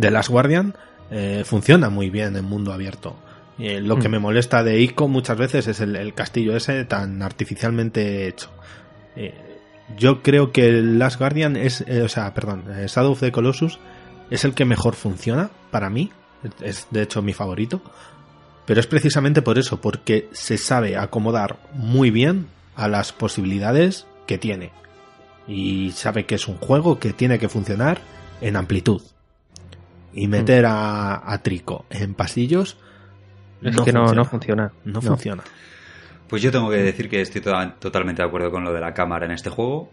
The 0.00 0.10
Last 0.10 0.30
Guardian 0.30 0.74
eh, 1.10 1.42
funciona 1.44 1.90
muy 1.90 2.08
bien 2.10 2.36
en 2.36 2.44
mundo 2.44 2.72
abierto. 2.72 3.16
Eh, 3.58 3.80
lo 3.80 3.98
que 3.98 4.08
Mm. 4.08 4.12
me 4.12 4.18
molesta 4.18 4.62
de 4.62 4.80
Ico 4.80 5.08
muchas 5.08 5.36
veces 5.38 5.66
es 5.66 5.80
el, 5.80 5.96
el 5.96 6.14
castillo 6.14 6.56
ese 6.56 6.84
tan 6.84 7.22
artificialmente 7.22 8.28
hecho. 8.28 8.50
Eh, 9.14 9.34
yo 9.96 10.22
creo 10.22 10.52
que 10.52 10.66
el 10.68 10.98
Last 10.98 11.18
Guardian 11.18 11.56
es, 11.56 11.82
eh, 11.86 12.02
o 12.02 12.08
sea, 12.08 12.34
perdón, 12.34 12.64
eh, 12.76 12.86
Shadow 12.88 13.12
of 13.12 13.20
the 13.20 13.30
Colossus 13.32 13.78
es 14.30 14.44
el 14.44 14.54
que 14.54 14.64
mejor 14.64 14.94
funciona 14.94 15.50
para 15.70 15.90
mí. 15.90 16.10
Es 16.60 16.86
de 16.90 17.02
hecho 17.02 17.22
mi 17.22 17.32
favorito. 17.32 17.80
Pero 18.66 18.80
es 18.80 18.86
precisamente 18.86 19.42
por 19.42 19.58
eso, 19.58 19.80
porque 19.80 20.28
se 20.32 20.58
sabe 20.58 20.96
acomodar 20.96 21.56
muy 21.72 22.10
bien 22.10 22.46
a 22.74 22.88
las 22.88 23.12
posibilidades 23.12 24.06
que 24.26 24.38
tiene. 24.38 24.72
Y 25.46 25.92
sabe 25.92 26.26
que 26.26 26.34
es 26.34 26.48
un 26.48 26.56
juego 26.58 26.98
que 26.98 27.12
tiene 27.12 27.38
que 27.38 27.48
funcionar 27.48 28.00
en 28.40 28.56
amplitud. 28.56 29.00
Y 30.12 30.26
meter 30.28 30.66
a, 30.66 31.30
a 31.32 31.42
Trico 31.42 31.84
en 31.90 32.14
pasillos 32.14 32.76
Es 33.62 33.76
que 33.82 33.92
no, 33.92 34.12
no 34.14 34.24
funciona. 34.24 34.72
no 34.84 35.00
funciona. 35.02 35.42
Pues 36.28 36.42
yo 36.42 36.50
tengo 36.50 36.68
que 36.70 36.78
decir 36.78 37.08
que 37.08 37.20
estoy 37.20 37.40
to- 37.42 37.72
totalmente 37.78 38.22
de 38.22 38.26
acuerdo 38.28 38.50
con 38.50 38.64
lo 38.64 38.72
de 38.72 38.80
la 38.80 38.92
cámara 38.94 39.26
en 39.26 39.32
este 39.32 39.50
juego, 39.50 39.90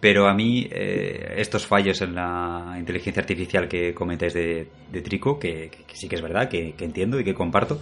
pero 0.00 0.26
a 0.28 0.34
mí 0.34 0.68
eh, 0.70 1.34
estos 1.38 1.66
fallos 1.66 2.00
en 2.02 2.14
la 2.14 2.76
inteligencia 2.78 3.20
artificial 3.20 3.68
que 3.68 3.94
comentáis 3.94 4.34
de, 4.34 4.68
de 4.92 5.00
Trico, 5.02 5.38
que, 5.38 5.70
que- 5.86 5.96
sí 5.96 6.08
que 6.08 6.16
es 6.16 6.22
verdad, 6.22 6.48
que, 6.48 6.72
que 6.72 6.84
entiendo 6.84 7.18
y 7.18 7.24
que 7.24 7.34
comparto, 7.34 7.80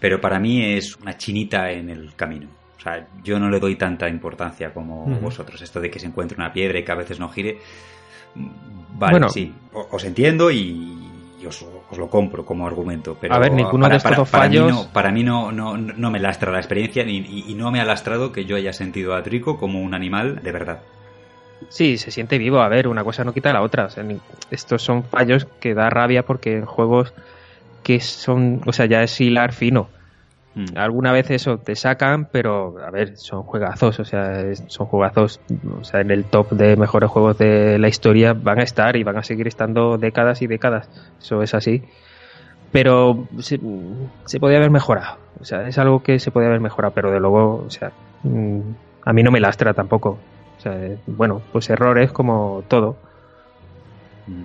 pero 0.00 0.20
para 0.20 0.38
mí 0.40 0.64
es 0.74 0.96
una 0.96 1.16
chinita 1.16 1.70
en 1.70 1.90
el 1.90 2.14
camino. 2.16 2.48
O 2.78 2.82
sea, 2.82 3.06
yo 3.22 3.38
no 3.38 3.50
le 3.50 3.60
doy 3.60 3.76
tanta 3.76 4.08
importancia 4.08 4.72
como 4.72 5.04
vosotros. 5.20 5.60
Esto 5.60 5.80
de 5.80 5.90
que 5.90 5.98
se 5.98 6.06
encuentre 6.06 6.36
una 6.36 6.50
piedra 6.52 6.78
y 6.78 6.82
que 6.84 6.92
a 6.92 6.94
veces 6.94 7.20
no 7.20 7.28
gire. 7.28 7.58
mm, 8.34 8.48
Vale, 8.98 9.12
Bueno. 9.12 9.28
sí, 9.28 9.52
os 9.72 10.04
entiendo 10.04 10.50
y, 10.50 10.96
y 11.40 11.46
os, 11.46 11.64
os 11.90 11.98
lo 11.98 12.08
compro 12.08 12.44
como 12.44 12.66
argumento. 12.66 13.16
Pero 13.20 13.34
A 13.34 13.38
ver, 13.38 13.52
ninguno 13.52 13.88
de 13.88 13.96
estos 13.96 14.10
para 14.10 14.24
fallos- 14.48 14.70
no- 14.86 14.92
para 14.92 15.10
mí 15.12 15.22
no, 15.22 15.52
no, 15.52 15.76
no 15.76 16.10
me 16.10 16.18
lastra 16.18 16.50
la 16.50 16.58
experiencia 16.58 17.04
ni- 17.04 17.18
y, 17.18 17.44
y 17.48 17.54
no 17.54 17.70
me 17.70 17.80
ha 17.80 17.84
lastrado 17.84 18.32
que 18.32 18.44
yo 18.46 18.56
haya 18.56 18.72
sentido 18.72 19.14
a 19.14 19.22
Trico 19.22 19.58
como 19.58 19.80
un 19.82 19.94
animal 19.94 20.42
de 20.42 20.52
verdad. 20.52 20.80
Sí, 21.68 21.98
se 21.98 22.10
siente 22.10 22.38
vivo. 22.38 22.60
A 22.60 22.68
ver, 22.68 22.88
una 22.88 23.04
cosa 23.04 23.24
no 23.24 23.32
quita 23.32 23.52
la 23.52 23.62
otra. 23.62 23.86
O 23.86 23.90
sea, 23.90 24.02
ni- 24.02 24.20
estos 24.50 24.82
son 24.82 25.04
fallos 25.04 25.46
que 25.60 25.74
da 25.74 25.90
rabia 25.90 26.24
porque 26.24 26.56
en 26.56 26.64
juegos 26.66 27.12
que 27.82 28.00
son, 28.00 28.60
o 28.66 28.72
sea, 28.72 28.86
ya 28.86 29.02
es 29.02 29.20
hilar 29.20 29.52
fino. 29.52 29.88
Mm. 30.54 30.76
Alguna 30.76 31.12
vez 31.12 31.30
eso 31.30 31.58
te 31.58 31.76
sacan, 31.76 32.28
pero 32.32 32.74
a 32.84 32.90
ver, 32.90 33.16
son 33.16 33.42
juegazos, 33.44 34.00
o 34.00 34.04
sea, 34.04 34.42
son 34.66 34.86
juegazos, 34.86 35.40
o 35.80 35.84
sea, 35.84 36.00
en 36.00 36.10
el 36.10 36.24
top 36.24 36.50
de 36.50 36.76
mejores 36.76 37.08
juegos 37.08 37.38
de 37.38 37.78
la 37.78 37.88
historia 37.88 38.32
van 38.32 38.58
a 38.58 38.64
estar 38.64 38.96
y 38.96 39.04
van 39.04 39.16
a 39.16 39.22
seguir 39.22 39.46
estando 39.46 39.96
décadas 39.96 40.42
y 40.42 40.46
décadas. 40.48 40.88
Eso 41.20 41.42
es 41.42 41.54
así. 41.54 41.82
Pero 42.72 43.26
se, 43.40 43.58
se 44.26 44.40
podía 44.40 44.58
haber 44.58 44.70
mejorado. 44.70 45.18
O 45.40 45.44
sea, 45.44 45.66
es 45.66 45.78
algo 45.78 46.02
que 46.02 46.18
se 46.18 46.30
podía 46.30 46.48
haber 46.48 46.60
mejorado, 46.60 46.94
pero 46.94 47.10
de 47.10 47.18
luego, 47.18 47.64
o 47.66 47.70
sea, 47.70 47.92
mm, 48.22 48.60
a 49.04 49.12
mí 49.12 49.22
no 49.22 49.30
me 49.30 49.40
lastra 49.40 49.74
tampoco. 49.74 50.18
O 50.60 50.62
sea, 50.62 50.74
eh, 50.74 50.98
bueno, 51.06 51.40
pues 51.52 51.70
errores 51.70 52.12
como 52.12 52.62
todo. 52.68 52.94
Mm. 54.26 54.44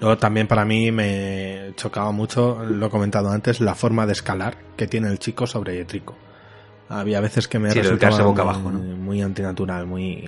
Luego 0.00 0.18
también 0.18 0.48
para 0.48 0.64
mí 0.64 0.90
me 0.90 1.74
chocaba 1.76 2.10
mucho, 2.10 2.64
lo 2.64 2.86
he 2.86 2.90
comentado 2.90 3.30
antes, 3.30 3.60
la 3.60 3.76
forma 3.76 4.04
de 4.04 4.14
escalar 4.14 4.56
que 4.76 4.88
tiene 4.88 5.08
el 5.08 5.20
chico 5.20 5.46
sobre 5.46 5.84
Trico. 5.84 6.16
Había 6.88 7.20
veces 7.20 7.46
que 7.46 7.60
me 7.60 7.70
Sí, 7.70 7.76
de 7.76 7.82
resultaba 7.84 8.24
boca 8.24 8.42
muy, 8.42 8.52
abajo, 8.52 8.70
¿no? 8.72 8.80
muy 8.80 9.22
antinatural, 9.22 9.86
muy... 9.86 10.22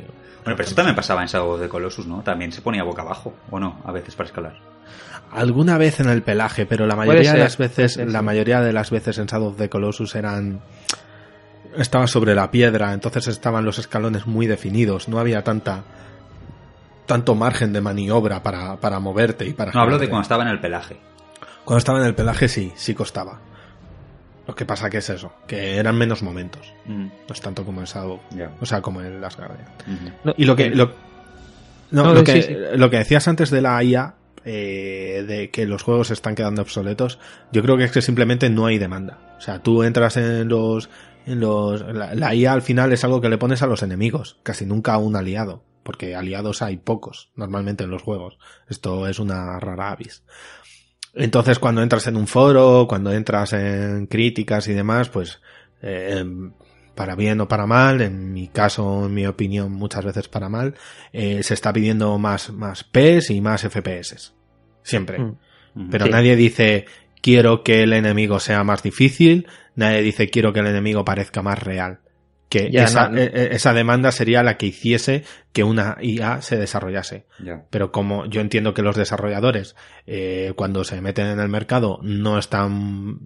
Bueno, 0.44 0.56
pero 0.56 0.62
eso 0.62 0.76
también 0.76 0.94
pasaba 0.94 1.22
en 1.22 1.26
Shadow 1.26 1.54
of 1.54 1.60
the 1.60 1.68
Colossus, 1.68 2.06
¿no? 2.06 2.22
También 2.22 2.52
se 2.52 2.62
ponía 2.62 2.84
boca 2.84 3.02
abajo, 3.02 3.34
¿o 3.50 3.58
no? 3.58 3.80
A 3.84 3.90
veces 3.90 4.14
para 4.14 4.28
escalar. 4.28 4.54
Alguna 5.32 5.76
vez 5.76 5.98
en 5.98 6.08
el 6.08 6.22
pelaje, 6.22 6.66
pero 6.66 6.86
la 6.86 6.94
mayoría 6.94 7.32
ser, 7.32 7.38
de 7.38 7.44
las 7.44 7.58
veces, 7.58 7.96
la 7.96 8.22
mayoría 8.22 8.60
de 8.60 8.72
las 8.72 8.92
veces 8.92 9.18
en 9.18 9.26
Shadow 9.26 9.48
of 9.48 9.56
the 9.56 9.68
Colossus 9.68 10.14
eran 10.14 10.60
estaba 11.76 12.06
sobre 12.06 12.34
la 12.34 12.50
piedra, 12.50 12.92
entonces 12.92 13.26
estaban 13.28 13.64
los 13.64 13.78
escalones 13.78 14.26
muy 14.26 14.46
definidos, 14.46 15.08
no 15.08 15.18
había 15.18 15.42
tanta 15.42 15.82
tanto 17.06 17.34
margen 17.34 17.72
de 17.72 17.80
maniobra 17.82 18.42
para, 18.42 18.76
para 18.76 18.98
moverte 18.98 19.46
y 19.46 19.52
para 19.52 19.72
No, 19.72 19.80
hablo 19.82 19.98
de 19.98 20.08
cuando 20.08 20.22
estaba 20.22 20.42
en 20.42 20.48
el 20.48 20.60
pelaje. 20.60 20.96
Cuando 21.64 21.78
estaba 21.78 21.98
en 22.00 22.06
el 22.06 22.14
pelaje 22.14 22.48
sí, 22.48 22.72
sí 22.76 22.94
costaba. 22.94 23.40
Lo 24.46 24.54
que 24.54 24.64
pasa 24.66 24.88
que 24.90 24.98
es 24.98 25.08
eso, 25.10 25.32
que 25.46 25.76
eran 25.76 25.96
menos 25.96 26.22
momentos, 26.22 26.72
Mm, 26.86 27.04
no 27.06 27.32
es 27.34 27.40
tanto 27.40 27.64
como 27.64 27.80
en 27.80 27.86
Shadow, 27.86 28.20
ya. 28.30 28.50
o 28.60 28.66
sea, 28.66 28.80
como 28.82 29.00
en 29.02 29.20
Last 29.20 29.38
Guardian. 29.38 29.66
No, 30.22 30.34
Y 30.36 30.44
lo 30.44 30.54
que, 30.56 30.68
lo, 30.70 30.92
no, 31.90 32.04
No, 32.04 32.14
lo, 32.14 32.24
que 32.24 32.42
sí. 32.42 32.54
lo 32.76 32.90
que 32.90 32.98
decías 32.98 33.26
antes 33.28 33.50
de 33.50 33.62
la 33.62 33.82
IA, 33.82 34.14
eh, 34.44 35.24
de 35.26 35.48
que 35.50 35.64
los 35.66 35.82
juegos 35.82 36.08
se 36.08 36.12
están 36.14 36.34
quedando 36.34 36.60
obsoletos, 36.60 37.18
yo 37.52 37.62
creo 37.62 37.78
que 37.78 37.84
es 37.84 37.92
que 37.92 38.02
simplemente 38.02 38.50
no 38.50 38.66
hay 38.66 38.76
demanda. 38.78 39.18
O 39.38 39.40
sea, 39.40 39.60
tú 39.60 39.82
entras 39.82 40.18
en 40.18 40.48
los, 40.48 40.90
en 41.26 41.40
los, 41.40 41.80
la, 41.82 42.14
la 42.14 42.34
IA 42.34 42.52
al 42.52 42.62
final 42.62 42.92
es 42.92 43.04
algo 43.04 43.20
que 43.20 43.28
le 43.28 43.38
pones 43.38 43.62
a 43.62 43.66
los 43.66 43.82
enemigos, 43.82 44.38
casi 44.42 44.66
nunca 44.66 44.94
a 44.94 44.98
un 44.98 45.16
aliado, 45.16 45.64
porque 45.82 46.14
aliados 46.14 46.62
hay 46.62 46.76
pocos 46.76 47.30
normalmente 47.36 47.84
en 47.84 47.90
los 47.90 48.02
juegos. 48.02 48.38
Esto 48.68 49.06
es 49.08 49.18
una 49.18 49.58
rara 49.60 49.90
avis. 49.90 50.22
Entonces, 51.14 51.58
cuando 51.58 51.82
entras 51.82 52.06
en 52.08 52.16
un 52.16 52.26
foro, 52.26 52.86
cuando 52.88 53.12
entras 53.12 53.52
en 53.52 54.06
críticas 54.06 54.66
y 54.68 54.72
demás, 54.72 55.08
pues, 55.08 55.40
eh, 55.80 56.24
para 56.96 57.14
bien 57.14 57.40
o 57.40 57.48
para 57.48 57.66
mal, 57.66 58.00
en 58.00 58.32
mi 58.32 58.48
caso, 58.48 59.06
en 59.06 59.14
mi 59.14 59.26
opinión, 59.26 59.72
muchas 59.72 60.04
veces 60.04 60.28
para 60.28 60.48
mal, 60.48 60.74
eh, 61.12 61.42
se 61.42 61.54
está 61.54 61.72
pidiendo 61.72 62.18
más, 62.18 62.50
más 62.50 62.82
PES 62.84 63.30
y 63.30 63.40
más 63.40 63.62
FPS. 63.64 64.32
Siempre. 64.82 65.18
Mm. 65.18 65.90
Pero 65.90 66.06
Sí. 66.06 66.10
nadie 66.12 66.36
dice, 66.36 66.86
quiero 67.24 67.62
que 67.62 67.82
el 67.82 67.94
enemigo 67.94 68.38
sea 68.38 68.64
más 68.64 68.82
difícil, 68.82 69.46
nadie 69.76 70.02
dice, 70.02 70.28
quiero 70.28 70.52
que 70.52 70.60
el 70.60 70.66
enemigo 70.66 71.06
parezca 71.06 71.40
más 71.40 71.58
real. 71.58 72.00
Que 72.50 72.70
Ya, 72.70 72.84
esa, 72.84 73.08
no, 73.08 73.14
no. 73.14 73.18
eh, 73.22 73.30
eh, 73.32 73.48
esa 73.52 73.72
demanda 73.72 74.12
sería 74.12 74.42
la 74.42 74.58
que 74.58 74.66
hiciese 74.66 75.24
que 75.54 75.64
una 75.64 75.96
IA 76.02 76.42
se 76.42 76.58
desarrollase. 76.58 77.24
Ya. 77.42 77.64
Pero 77.70 77.90
como 77.92 78.26
yo 78.26 78.42
entiendo 78.42 78.74
que 78.74 78.82
los 78.82 78.94
desarrolladores, 78.94 79.74
eh, 80.06 80.52
cuando 80.54 80.84
se 80.84 81.00
meten 81.00 81.28
en 81.28 81.40
el 81.40 81.48
mercado, 81.48 81.98
no 82.02 82.38
están 82.38 83.18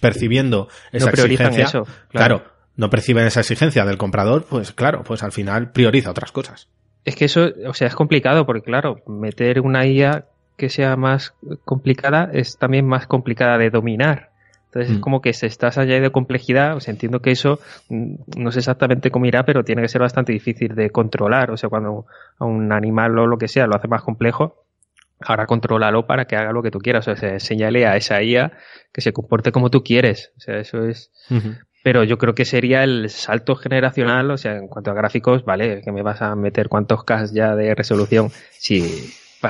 percibiendo 0.00 0.68
esa 0.92 1.06
no 1.06 1.12
priorizan 1.12 1.46
exigencia. 1.46 1.80
eso. 1.80 1.92
Claro. 2.10 2.44
no 2.76 2.90
perciben 2.90 3.26
esa 3.26 3.40
exigencia 3.40 3.86
del 3.86 3.96
comprador, 3.96 4.44
pues 4.44 4.72
claro, 4.72 5.02
pues 5.04 5.22
al 5.22 5.32
final 5.32 5.72
prioriza 5.72 6.10
otras 6.10 6.32
cosas. 6.32 6.68
Es 7.06 7.16
que 7.16 7.24
eso, 7.24 7.48
o 7.66 7.72
sea, 7.72 7.88
es 7.88 7.94
complicado 7.94 8.44
porque, 8.44 8.60
claro, 8.62 8.96
meter 9.06 9.60
una 9.60 9.86
IA 9.86 10.26
que 10.58 10.68
sea 10.68 10.96
más 10.96 11.34
complicada 11.64 12.28
es 12.34 12.58
también 12.58 12.86
más 12.86 13.06
complicada 13.06 13.56
de 13.56 13.70
dominar. 13.70 14.30
Entonces 14.66 14.90
es 14.92 14.98
Mm. 14.98 15.00
como 15.00 15.20
que 15.22 15.32
se 15.32 15.46
estás 15.46 15.78
allá 15.78 15.98
de 15.98 16.10
complejidad, 16.10 16.76
o 16.76 16.80
sea, 16.80 16.92
entiendo 16.92 17.20
que 17.22 17.30
eso 17.30 17.58
mm, 17.88 18.16
no 18.36 18.50
sé 18.52 18.58
exactamente 18.58 19.10
cómo 19.10 19.24
irá, 19.24 19.44
pero 19.44 19.64
tiene 19.64 19.80
que 19.80 19.88
ser 19.88 20.02
bastante 20.02 20.32
difícil 20.32 20.74
de 20.74 20.90
controlar, 20.90 21.50
o 21.50 21.56
sea, 21.56 21.70
cuando 21.70 22.04
a 22.38 22.44
un 22.44 22.70
animal 22.72 23.18
o 23.18 23.26
lo 23.26 23.38
que 23.38 23.48
sea 23.48 23.66
lo 23.66 23.76
hace 23.76 23.88
más 23.88 24.02
complejo, 24.02 24.66
ahora 25.20 25.46
contrólalo 25.46 26.06
para 26.06 26.26
que 26.26 26.36
haga 26.36 26.52
lo 26.52 26.62
que 26.62 26.70
tú 26.70 26.78
quieras, 26.80 27.08
o 27.08 27.16
sea, 27.16 27.40
señale 27.40 27.86
a 27.86 27.96
esa 27.96 28.22
IA 28.22 28.52
que 28.92 29.00
se 29.00 29.12
comporte 29.12 29.52
como 29.52 29.70
tú 29.70 29.82
quieres, 29.82 30.32
o 30.36 30.40
sea, 30.40 30.58
eso 30.58 30.84
es 30.84 31.10
pero 31.82 32.04
yo 32.04 32.18
creo 32.18 32.34
que 32.34 32.44
sería 32.44 32.82
el 32.82 33.08
salto 33.08 33.54
generacional, 33.56 34.30
o 34.30 34.36
sea, 34.36 34.56
en 34.56 34.68
cuanto 34.68 34.90
a 34.90 34.94
gráficos, 34.94 35.44
vale, 35.44 35.80
que 35.82 35.92
me 35.92 36.02
vas 36.02 36.20
a 36.20 36.34
meter 36.34 36.68
cuántos 36.68 37.04
K 37.04 37.24
ya 37.32 37.54
de 37.54 37.74
resolución, 37.74 38.28
pa- 38.28 38.34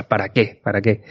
¿para 0.09 0.29
qué? 0.31 0.61
¿Para 0.63 0.81
qué? 0.81 1.03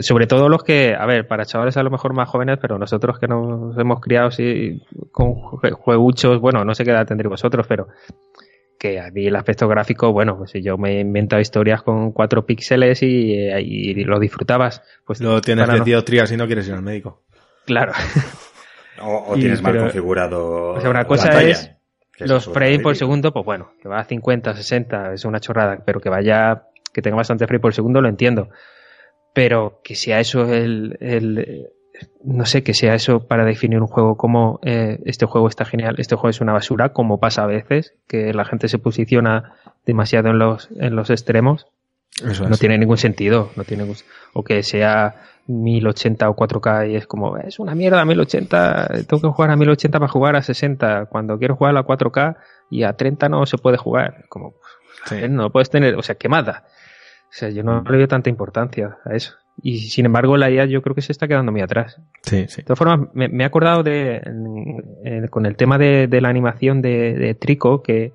Sobre 0.00 0.26
todo 0.26 0.48
los 0.48 0.64
que, 0.64 0.94
a 0.98 1.04
ver, 1.06 1.26
para 1.28 1.44
chavales 1.44 1.76
a 1.76 1.82
lo 1.82 1.90
mejor 1.90 2.14
más 2.14 2.28
jóvenes, 2.28 2.58
pero 2.60 2.78
nosotros 2.78 3.18
que 3.18 3.28
nos 3.28 3.76
hemos 3.78 4.00
criado 4.00 4.30
sí, 4.30 4.82
con 5.10 5.34
jue- 5.34 5.72
jueguchos, 5.72 6.40
bueno, 6.40 6.64
no 6.64 6.74
sé 6.74 6.84
qué 6.84 6.90
edad 6.90 7.06
tendréis 7.06 7.30
vosotros, 7.30 7.66
pero 7.68 7.88
que 8.78 8.98
a 8.98 9.10
mí 9.10 9.26
el 9.26 9.36
aspecto 9.36 9.68
gráfico, 9.68 10.12
bueno, 10.12 10.36
pues 10.38 10.50
si 10.52 10.62
yo 10.62 10.76
me 10.78 10.96
he 10.96 11.00
inventado 11.00 11.40
historias 11.40 11.82
con 11.82 12.12
cuatro 12.12 12.44
píxeles 12.46 13.02
y, 13.02 13.34
eh, 13.34 13.60
y 13.60 14.02
lo 14.04 14.18
disfrutabas, 14.18 14.82
pues 15.06 15.20
Lo 15.20 15.40
tienes 15.40 15.68
no- 15.68 15.84
dioptrías 15.84 16.32
y 16.32 16.36
no 16.36 16.46
quieres 16.46 16.66
ir 16.68 16.74
al 16.74 16.82
médico. 16.82 17.22
Claro. 17.66 17.92
O, 19.00 19.32
o 19.32 19.36
Y- 19.36 19.40
tienes 19.40 19.62
mal 19.62 19.72
pero- 19.72 19.84
configurado. 19.84 20.72
O 20.74 20.80
sea, 20.80 20.90
una 20.90 21.04
cosa 21.04 21.28
pantalla, 21.28 21.50
es 21.50 21.70
los 22.18 22.46
frames 22.48 22.80
por 22.80 22.96
segundo, 22.96 23.32
pues 23.32 23.44
bueno, 23.44 23.72
que 23.80 23.88
va 23.88 23.98
a 24.00 24.04
50, 24.04 24.54
60, 24.54 25.12
es 25.14 25.24
una 25.24 25.40
chorrada, 25.40 25.82
pero 25.84 26.00
que 26.00 26.08
vaya, 26.08 26.64
que 26.92 27.02
tenga 27.02 27.16
bastante 27.16 27.46
frame 27.46 27.60
por 27.60 27.74
segundo, 27.74 28.00
lo 28.00 28.08
entiendo. 28.08 28.48
Pero 29.34 29.80
que 29.82 29.94
sea 29.94 30.20
eso 30.20 30.52
el, 30.52 30.96
el 31.00 31.68
no 32.24 32.46
sé, 32.46 32.62
que 32.62 32.74
sea 32.74 32.94
eso 32.94 33.26
para 33.26 33.44
definir 33.44 33.80
un 33.80 33.86
juego 33.86 34.16
como 34.16 34.60
eh, 34.62 34.98
este 35.04 35.26
juego 35.26 35.48
está 35.48 35.64
genial, 35.64 35.96
este 35.98 36.16
juego 36.16 36.30
es 36.30 36.40
una 36.40 36.52
basura, 36.52 36.90
como 36.90 37.18
pasa 37.20 37.44
a 37.44 37.46
veces, 37.46 37.94
que 38.06 38.32
la 38.32 38.44
gente 38.44 38.68
se 38.68 38.78
posiciona 38.78 39.54
demasiado 39.86 40.28
en 40.30 40.38
los, 40.38 40.68
en 40.78 40.96
los 40.96 41.10
extremos, 41.10 41.66
Eso 42.24 42.48
no 42.48 42.56
tiene 42.56 42.78
ningún 42.78 42.98
sentido, 42.98 43.50
no 43.56 43.64
tiene 43.64 43.86
o 44.32 44.44
que 44.44 44.62
sea 44.62 45.14
1080 45.46 46.28
o 46.28 46.36
4K 46.36 46.90
y 46.90 46.96
es 46.96 47.06
como, 47.06 47.36
es 47.38 47.58
una 47.58 47.74
mierda 47.74 48.04
1080, 48.04 48.88
tengo 49.08 49.20
que 49.20 49.28
jugar 49.28 49.50
a 49.50 49.56
1080 49.56 49.98
para 49.98 50.10
jugar 50.10 50.36
a 50.36 50.42
60, 50.42 51.06
cuando 51.06 51.38
quiero 51.38 51.56
jugar 51.56 51.76
a 51.76 51.84
4K 51.84 52.36
y 52.70 52.84
a 52.84 52.92
30 52.94 53.28
no 53.28 53.46
se 53.46 53.58
puede 53.58 53.76
jugar, 53.76 54.24
como, 54.28 54.54
Sí. 55.06 55.16
no 55.28 55.50
puedes 55.50 55.68
tener, 55.68 55.96
o 55.96 56.02
sea, 56.02 56.14
quemada. 56.14 56.64
O 57.32 57.34
sea, 57.34 57.48
yo 57.48 57.62
no 57.62 57.82
le 57.82 57.96
doy 57.98 58.06
tanta 58.06 58.28
importancia 58.30 58.98
a 59.04 59.14
eso. 59.14 59.34
Y 59.62 59.78
sin 59.78 60.06
embargo, 60.06 60.36
la 60.36 60.50
IA 60.50 60.66
yo 60.66 60.82
creo 60.82 60.94
que 60.94 61.00
se 61.02 61.12
está 61.12 61.28
quedando 61.28 61.50
muy 61.52 61.60
atrás. 61.62 62.00
Sí, 62.22 62.46
sí. 62.48 62.58
De 62.58 62.62
todas 62.64 62.78
formas, 62.78 63.08
me, 63.14 63.28
me 63.28 63.44
he 63.44 63.46
acordado 63.46 63.82
de, 63.82 64.16
en- 64.16 64.84
en- 65.04 65.28
con 65.28 65.46
el 65.46 65.56
tema 65.56 65.78
de, 65.78 66.06
de 66.08 66.20
la 66.20 66.28
animación 66.28 66.82
de, 66.82 67.14
de 67.14 67.34
Trico, 67.34 67.82
que, 67.82 68.12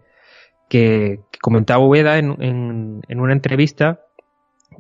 que, 0.69 1.19
que 1.31 1.39
comentaba 1.39 1.85
Ueda 1.85 2.17
en 2.17 3.01
una 3.09 3.33
entrevista 3.33 4.01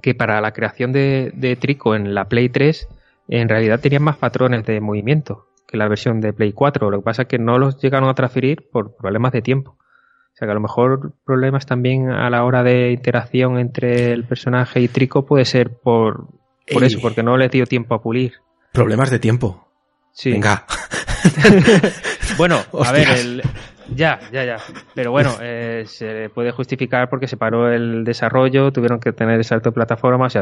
que 0.01 0.13
para 0.13 0.39
la 0.41 0.51
creación 0.51 0.91
de, 0.91 1.31
de 1.35 1.55
Trico 1.55 1.95
en 1.95 2.13
la 2.13 2.25
Play 2.29 2.49
3, 2.49 2.87
en 3.29 3.49
realidad 3.49 3.79
tenían 3.79 4.03
más 4.03 4.17
patrones 4.17 4.65
de 4.65 4.79
movimiento 4.81 5.47
que 5.67 5.77
la 5.77 5.87
versión 5.87 6.21
de 6.21 6.31
Play 6.33 6.53
4. 6.53 6.89
Lo 6.91 6.99
que 6.99 7.03
pasa 7.03 7.23
es 7.23 7.27
que 7.27 7.39
no 7.39 7.57
los 7.59 7.81
llegaron 7.81 8.07
a 8.09 8.13
transferir 8.13 8.69
por 8.71 8.95
problemas 8.95 9.31
de 9.31 9.41
tiempo. 9.41 9.77
O 10.37 10.39
sea 10.39 10.47
que 10.47 10.51
a 10.51 10.53
lo 10.53 10.61
mejor 10.61 11.13
problemas 11.25 11.65
también 11.65 12.11
a 12.11 12.29
la 12.29 12.43
hora 12.43 12.61
de 12.61 12.91
interacción 12.91 13.57
entre 13.57 14.11
el 14.13 14.23
personaje 14.23 14.79
y 14.79 14.87
Trico 14.87 15.25
puede 15.25 15.45
ser 15.45 15.71
por, 15.71 16.27
por 16.71 16.83
Ey. 16.83 16.87
eso, 16.89 16.99
porque 17.01 17.23
no 17.23 17.37
les 17.37 17.49
dio 17.49 17.65
tiempo 17.65 17.95
a 17.95 18.01
pulir. 18.03 18.33
Problemas 18.71 19.09
de 19.09 19.17
tiempo. 19.17 19.67
Sí. 20.11 20.31
Venga. 20.31 20.63
Bueno, 22.37 22.57
a 22.85 22.91
ver, 22.91 23.07
el- 23.09 23.41
ya, 23.95 24.19
ya, 24.31 24.43
ya. 24.45 24.57
Pero 24.93 25.11
bueno, 25.11 25.31
eh, 25.41 25.83
se 25.87 26.29
puede 26.29 26.51
justificar 26.51 27.09
porque 27.09 27.27
se 27.27 27.37
paró 27.37 27.71
el 27.71 28.03
desarrollo, 28.03 28.71
tuvieron 28.71 28.99
que 28.99 29.13
tener 29.13 29.35
el 29.35 29.43
salto 29.43 29.69
de 29.69 29.73
plataforma, 29.73 30.25
o 30.25 30.29
sea, 30.29 30.41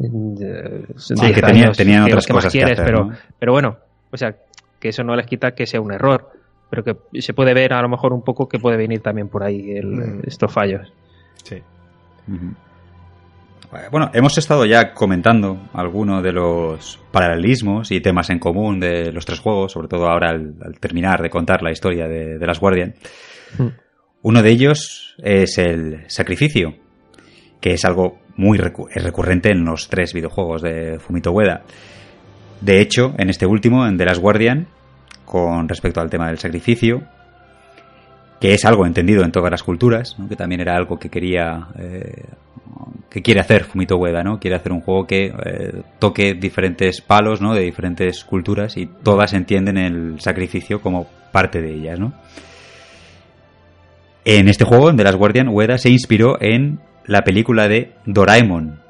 eh, 0.00 0.86
Sí, 0.96 1.14
10 1.14 1.34
que 1.34 1.40
tenían- 1.42 1.64
años, 1.64 1.76
tenían 1.76 2.04
¿qué- 2.06 2.12
otras 2.12 2.28
más 2.30 2.36
cosas 2.36 2.52
que 2.52 2.58
quieres? 2.60 2.78
hacer, 2.78 2.86
pero, 2.86 3.04
¿no? 3.06 3.16
pero 3.38 3.52
bueno, 3.52 3.76
o 4.10 4.16
sea, 4.16 4.34
que 4.78 4.88
eso 4.88 5.02
no 5.04 5.14
les 5.16 5.26
quita 5.26 5.54
que 5.54 5.66
sea 5.66 5.80
un 5.80 5.92
error, 5.92 6.30
pero 6.74 6.82
que 7.12 7.20
se 7.22 7.32
puede 7.34 7.54
ver 7.54 7.72
a 7.72 7.80
lo 7.82 7.88
mejor 7.88 8.12
un 8.12 8.22
poco 8.22 8.48
que 8.48 8.58
puede 8.58 8.76
venir 8.76 9.00
también 9.00 9.28
por 9.28 9.44
ahí 9.44 9.70
el- 9.76 9.86
Mm. 9.86 10.20
estos 10.26 10.52
fallos. 10.52 10.92
Sí. 11.44 11.56
Bueno, 13.90 14.10
hemos 14.14 14.38
estado 14.38 14.64
ya 14.66 14.92
comentando 14.94 15.58
algunos 15.72 16.22
de 16.22 16.32
los 16.32 17.00
paralelismos 17.10 17.90
y 17.90 18.00
temas 18.00 18.30
en 18.30 18.38
común 18.38 18.78
de 18.78 19.10
los 19.12 19.24
tres 19.26 19.40
juegos, 19.40 19.72
sobre 19.72 19.88
todo 19.88 20.08
ahora 20.08 20.30
al, 20.30 20.54
al 20.64 20.78
terminar 20.78 21.20
de 21.22 21.28
contar 21.30 21.62
la 21.62 21.72
historia 21.72 22.06
de, 22.06 22.38
de 22.38 22.46
las 22.46 22.60
Guardian. 22.60 22.94
Mm. 23.58 23.66
Uno 24.22 24.42
de 24.42 24.50
ellos 24.50 25.16
es 25.18 25.58
el 25.58 26.04
sacrificio, 26.08 26.74
que 27.60 27.72
es 27.74 27.84
algo 27.84 28.18
muy 28.36 28.58
recu- 28.58 28.88
recurrente 28.94 29.50
en 29.50 29.64
los 29.64 29.88
tres 29.88 30.12
videojuegos 30.14 30.62
de 30.62 30.98
Fumito 31.00 31.32
Ueda. 31.32 31.62
De 32.60 32.80
hecho, 32.80 33.12
en 33.18 33.28
este 33.28 33.44
último, 33.46 33.86
en 33.86 33.96
The 33.98 34.04
Last 34.06 34.20
Guardian, 34.20 34.68
con 35.24 35.68
respecto 35.68 36.00
al 36.00 36.10
tema 36.10 36.28
del 36.28 36.38
sacrificio, 36.38 37.02
que 38.40 38.54
es 38.54 38.64
algo 38.64 38.86
entendido 38.86 39.24
en 39.24 39.32
todas 39.32 39.50
las 39.50 39.62
culturas, 39.62 40.18
¿no? 40.18 40.28
que 40.28 40.36
también 40.36 40.60
era 40.60 40.76
algo 40.76 40.98
que 40.98 41.08
quería 41.08 41.68
eh, 41.78 42.24
que 43.14 43.22
quiere 43.22 43.40
hacer 43.40 43.64
Fumito 43.64 43.96
Ueda, 43.96 44.24
¿no? 44.24 44.40
Quiere 44.40 44.56
hacer 44.56 44.72
un 44.72 44.80
juego 44.80 45.06
que 45.06 45.26
eh, 45.26 45.82
toque 46.00 46.34
diferentes 46.34 47.00
palos, 47.00 47.40
¿no? 47.40 47.54
De 47.54 47.62
diferentes 47.62 48.24
culturas 48.24 48.76
y 48.76 48.86
todas 48.86 49.34
entienden 49.34 49.78
el 49.78 50.20
sacrificio 50.20 50.80
como 50.80 51.06
parte 51.30 51.62
de 51.62 51.74
ellas, 51.74 52.00
¿no? 52.00 52.12
En 54.24 54.48
este 54.48 54.64
juego, 54.64 54.90
en 54.90 54.96
The 54.96 55.04
Last 55.04 55.18
Guardian, 55.18 55.48
Ueda 55.48 55.78
se 55.78 55.90
inspiró 55.90 56.40
en 56.40 56.80
la 57.06 57.22
película 57.22 57.68
de 57.68 57.92
Doraemon, 58.04 58.80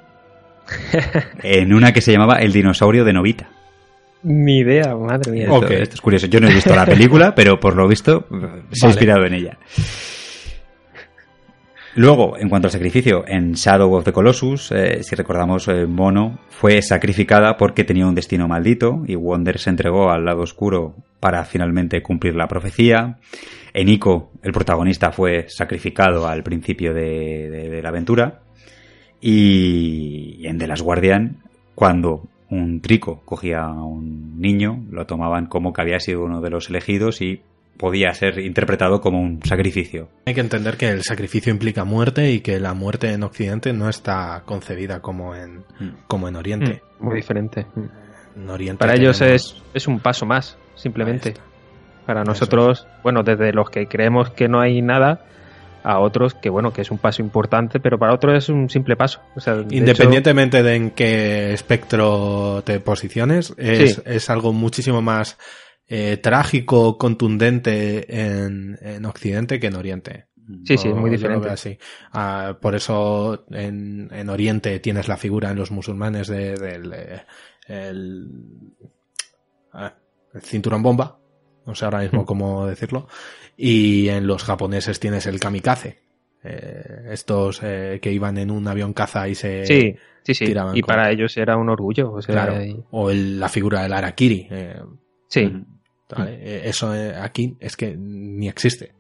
en 1.43 1.75
una 1.75 1.93
que 1.93 2.01
se 2.01 2.13
llamaba 2.13 2.37
El 2.37 2.53
dinosaurio 2.53 3.05
de 3.05 3.13
Novita. 3.13 3.51
Ni 4.25 4.59
idea, 4.59 4.95
madre 4.97 5.31
mía. 5.33 5.43
Esto, 5.45 5.55
Ok. 5.57 5.71
esto 5.71 5.95
es 5.95 6.01
curioso. 6.01 6.27
Yo 6.27 6.41
no 6.41 6.49
he 6.49 6.55
visto 6.55 6.75
la 6.75 6.87
película, 6.87 7.35
pero 7.35 7.61
por 7.61 7.77
lo 7.77 7.87
visto 7.87 8.27
se 8.31 8.37
ha 8.37 8.41
Vale. 8.41 8.63
inspirado 8.93 9.25
en 9.27 9.35
ella. 9.35 9.59
Luego, 11.97 12.37
en 12.37 12.49
cuanto 12.49 12.67
al 12.67 12.73
sacrificio, 12.73 13.25
en 13.29 13.53
Shadow 13.53 13.93
of 13.95 14.05
the 14.05 14.13
Colossus, 14.13 14.73
eh, 14.73 15.05
si 15.05 15.15
recordamos, 15.15 15.69
eh, 15.69 15.87
Mono 15.87 16.41
fue 16.49 16.83
sacrificada 16.83 17.57
porque 17.57 17.85
tenía 17.85 18.07
un 18.09 18.17
destino 18.17 18.49
maldito 18.49 19.05
y 19.07 19.15
Wonder 19.15 19.61
se 19.61 19.71
entregó 19.71 20.11
al 20.11 20.25
lado 20.25 20.41
oscuro 20.43 20.97
para 21.21 21.45
finalmente 21.45 22.03
cumplir 22.03 22.35
la 22.35 22.49
profecía. 22.49 23.19
En 23.73 23.89
Ico, 23.89 24.33
el 24.43 24.53
protagonista 24.53 25.13
fue 25.13 25.47
sacrificado 25.49 26.27
al 26.27 26.43
principio 26.43 26.93
de, 26.95 27.49
de- 27.49 27.69
de 27.71 27.83
la 27.83 27.91
aventura. 27.91 28.41
Y 29.21 30.45
en 30.47 30.59
The 30.59 30.67
Last 30.67 30.83
Guardian, 30.83 31.37
cuando 31.77 32.25
un 32.55 32.81
trico 32.81 33.23
cogía 33.25 33.63
a 33.65 33.73
un 33.83 34.41
niño, 34.41 34.83
lo 34.91 35.07
tomaban 35.07 35.47
como 35.47 35.73
que 35.73 35.83
había 35.83 36.01
sido 36.01 36.25
uno 36.25 36.41
de 36.41 36.51
los 36.51 36.69
elegidos 36.71 37.21
y 37.21 37.41
podía 37.77 38.13
ser 38.15 38.39
interpretado 38.39 39.01
como 39.01 39.21
un 39.21 39.41
sacrificio. 39.45 40.09
Hay 40.27 40.35
que 40.35 40.41
entender 40.41 40.77
que 40.77 40.89
el 40.89 41.03
sacrificio 41.03 41.53
implica 41.53 41.85
muerte 41.85 42.31
y 42.31 42.41
que 42.41 42.61
la 42.61 42.73
muerte 42.75 43.13
en 43.13 43.23
Occidente 43.25 43.73
no 43.73 43.89
está 43.89 44.43
concebida 44.47 45.01
como 45.01 45.35
en, 45.35 45.65
como 46.07 46.29
en 46.29 46.37
Oriente. 46.37 46.83
Mm, 47.01 47.05
Muy 47.05 47.17
diferente. 47.17 47.67
En 48.37 48.49
Oriente 48.49 48.79
Para 48.79 48.95
ellos 48.95 49.19
tenemos- 49.19 49.55
es, 49.57 49.63
es 49.75 49.89
un 49.89 49.99
paso 50.01 50.25
más, 50.25 50.57
simplemente. 50.77 51.35
Para 52.07 52.23
nosotros, 52.23 52.87
bueno, 53.03 53.23
desde 53.25 53.53
los 53.53 53.71
que 53.71 53.87
creemos 53.87 54.31
que 54.31 54.47
no 54.49 54.61
hay 54.61 54.81
nada, 54.83 55.25
a 55.85 56.01
otros 56.01 56.35
que, 56.35 56.49
bueno, 56.51 56.73
que 56.73 56.81
es 56.83 56.91
un 56.91 56.99
paso 56.99 57.23
importante, 57.23 57.79
pero 57.79 57.99
para 57.99 58.13
otros 58.15 58.37
es 58.37 58.49
un 58.49 58.69
simple 58.71 58.97
paso. 58.97 59.21
O 59.37 59.41
sea, 59.41 59.55
de 59.57 59.77
Independientemente 59.77 60.63
de 60.63 60.75
en 60.75 60.91
qué 60.91 61.53
espectro 61.53 62.63
te 62.65 62.81
posiciones, 62.81 63.55
es, 63.57 63.95
Sí. 63.97 64.03
es 64.07 64.31
algo 64.31 64.53
muchísimo 64.53 65.03
más 65.03 65.39
eh, 65.87 66.17
trágico, 66.17 66.97
contundente 66.97 68.07
en, 68.09 68.79
en 68.81 69.05
Occidente 69.05 69.61
que 69.61 69.67
en 69.67 69.77
Oriente. 69.77 70.27
Sí, 70.65 70.77
sí, 70.79 70.89
Yo- 70.89 70.97
muy 70.97 71.11
diferente. 71.11 71.49
así. 71.51 71.79
Ah, 72.13 72.57
por 72.61 72.75
eso 72.75 73.45
en, 73.51 74.09
en 74.13 74.29
Oriente 74.31 74.79
tienes 74.81 75.09
la 75.09 75.17
figura 75.19 75.51
en 75.51 75.57
los 75.59 75.71
musulmanes 75.71 76.29
de- 76.29 76.55
del 76.57 76.93
eh, 76.95 77.23
el, 77.67 78.27
ah, 79.73 79.95
el 80.33 80.41
cinturón 80.43 80.83
bomba, 80.83 81.19
no 81.67 81.75
sé 81.75 81.85
ahora 81.85 82.01
mismo 82.01 82.23
Mm. 82.23 82.27
cómo 82.27 82.67
decirlo, 82.67 83.07
y 83.57 84.09
en 84.09 84.27
los 84.27 84.43
japoneses 84.45 84.99
tienes 85.01 85.27
el 85.27 85.41
kamikaze. 85.41 85.99
Eh, 86.43 87.07
estos 87.13 87.61
eh, 87.63 87.99
que 88.03 88.13
iban 88.13 88.37
en 88.37 88.51
un 88.51 88.69
avión 88.69 88.93
caza 88.93 89.27
y 89.29 89.35
se 89.35 89.65
Sí, 89.65 89.97
sí, 90.23 90.35
sí. 90.35 90.45
tiraban 90.45 90.77
Y 90.77 90.83
con- 90.83 90.89
para 90.89 91.11
ellos 91.11 91.35
era 91.39 91.57
un 91.57 91.71
orgullo. 91.71 92.13
O 92.13 92.21
sea, 92.21 92.35
claro 92.35 92.63
y- 92.63 92.85
o 92.91 93.11
el- 93.11 93.41
la 93.41 93.49
figura 93.49 93.83
del 93.83 93.93
harakiri 93.95 94.49
eh, 94.51 94.77
sí, 95.29 95.51
¿vale? 96.15 96.69
Eso 96.69 96.95
eh, 96.95 97.15
aquí 97.17 97.57
es 97.61 97.77
que 97.77 97.97
ni 97.97 98.49
existe 98.49 98.93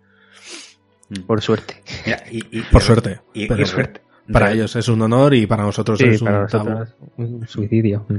por 1.26 1.42
suerte. 1.42 1.82
Mira, 2.06 2.22
y- 2.30 2.58
y- 2.58 2.62
por 2.62 2.80
suerte 2.82 3.20
y- 3.34 3.46
pero 3.46 3.62
y- 3.62 3.66
suerte 3.66 4.00
para 4.32 4.50
ellos 4.52 4.74
es 4.76 4.88
un 4.88 5.02
honor 5.02 5.34
y 5.34 5.46
para 5.46 5.64
nosotros 5.64 5.98
Sí, 5.98 6.06
es 6.06 6.22
un 6.22 6.28
para 6.28 6.46
tabú. 6.46 6.70
nosotros 6.70 6.94
un 7.18 7.46
suicidio. 7.46 8.06
Mm. 8.08 8.18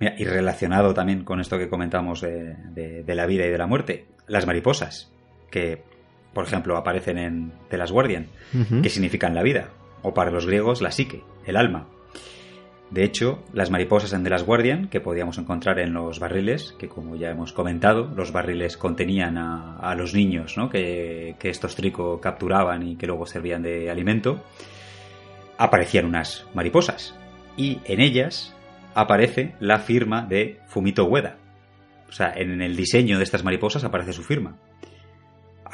Mira, 0.00 0.14
y 0.18 0.24
relacionado 0.26 0.92
también 0.92 1.24
con 1.24 1.40
esto 1.40 1.56
que 1.56 1.68
comentamos 1.70 2.20
de, 2.20 2.56
de- 2.74 3.04
de 3.04 3.14
la 3.14 3.24
vida 3.24 3.46
y 3.46 3.50
de 3.50 3.56
la 3.56 3.66
muerte, 3.66 4.06
las 4.26 4.46
mariposas, 4.46 5.10
que 5.50 5.82
por 6.32 6.44
ejemplo 6.44 6.76
aparecen 6.76 7.18
en 7.18 7.52
The 7.70 7.78
Last 7.78 7.92
Guardian, 7.92 8.26
que 8.82 8.90
significan 8.90 9.34
la 9.34 9.42
vida, 9.42 9.70
o 10.02 10.12
para 10.12 10.30
los 10.30 10.46
griegos 10.46 10.82
la 10.82 10.90
psique, 10.90 11.22
el 11.46 11.56
alma. 11.56 11.86
De 12.90 13.02
hecho, 13.02 13.42
las 13.52 13.70
mariposas 13.70 14.12
en 14.12 14.22
The 14.22 14.30
Last 14.30 14.46
Guardian, 14.46 14.88
que 14.88 15.00
podíamos 15.00 15.38
encontrar 15.38 15.78
en 15.78 15.94
los 15.94 16.20
barriles, 16.20 16.74
que 16.78 16.88
como 16.88 17.16
ya 17.16 17.30
hemos 17.30 17.52
comentado, 17.52 18.12
los 18.14 18.30
barriles 18.30 18.76
contenían 18.76 19.38
a, 19.38 19.78
a 19.78 19.94
los 19.94 20.14
niños 20.14 20.56
¿no? 20.56 20.68
que, 20.68 21.34
que 21.38 21.50
estos 21.50 21.74
trico 21.74 22.20
capturaban 22.20 22.86
y 22.86 22.96
que 22.96 23.06
luego 23.06 23.26
servían 23.26 23.62
de 23.62 23.90
alimento, 23.90 24.44
aparecían 25.56 26.04
unas 26.04 26.46
mariposas. 26.54 27.16
Y 27.56 27.80
en 27.84 28.00
ellas 28.00 28.54
aparece 28.94 29.54
la 29.60 29.78
firma 29.78 30.22
de 30.22 30.60
Fumito 30.66 31.04
Ueda. 31.06 31.36
O 32.08 32.12
sea, 32.12 32.32
en 32.36 32.62
el 32.62 32.76
diseño 32.76 33.18
de 33.18 33.24
estas 33.24 33.42
mariposas 33.42 33.82
aparece 33.82 34.12
su 34.12 34.22
firma. 34.22 34.56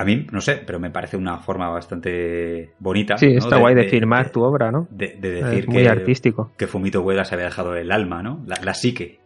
A 0.00 0.04
mí, 0.06 0.26
no 0.32 0.40
sé, 0.40 0.62
pero 0.64 0.80
me 0.80 0.90
parece 0.90 1.18
una 1.18 1.40
forma 1.40 1.68
bastante 1.68 2.70
bonita. 2.78 3.18
Sí, 3.18 3.26
¿no? 3.34 3.38
está 3.38 3.58
guay 3.58 3.74
de, 3.74 3.84
firmar 3.90 4.30
tu 4.30 4.40
obra, 4.42 4.70
¿no? 4.72 4.88
De, 4.90 5.18
de 5.20 5.30
decir 5.42 5.58
Es 5.58 5.68
muy 5.68 5.82
que, 5.82 5.88
artístico. 5.90 6.52
que 6.56 6.66
Fumito 6.66 7.02
Ueda 7.02 7.22
se 7.26 7.34
había 7.34 7.44
dejado 7.44 7.76
el 7.76 7.92
alma, 7.92 8.22
¿no? 8.22 8.42
La, 8.46 8.56
la 8.64 8.72
psique 8.72 9.20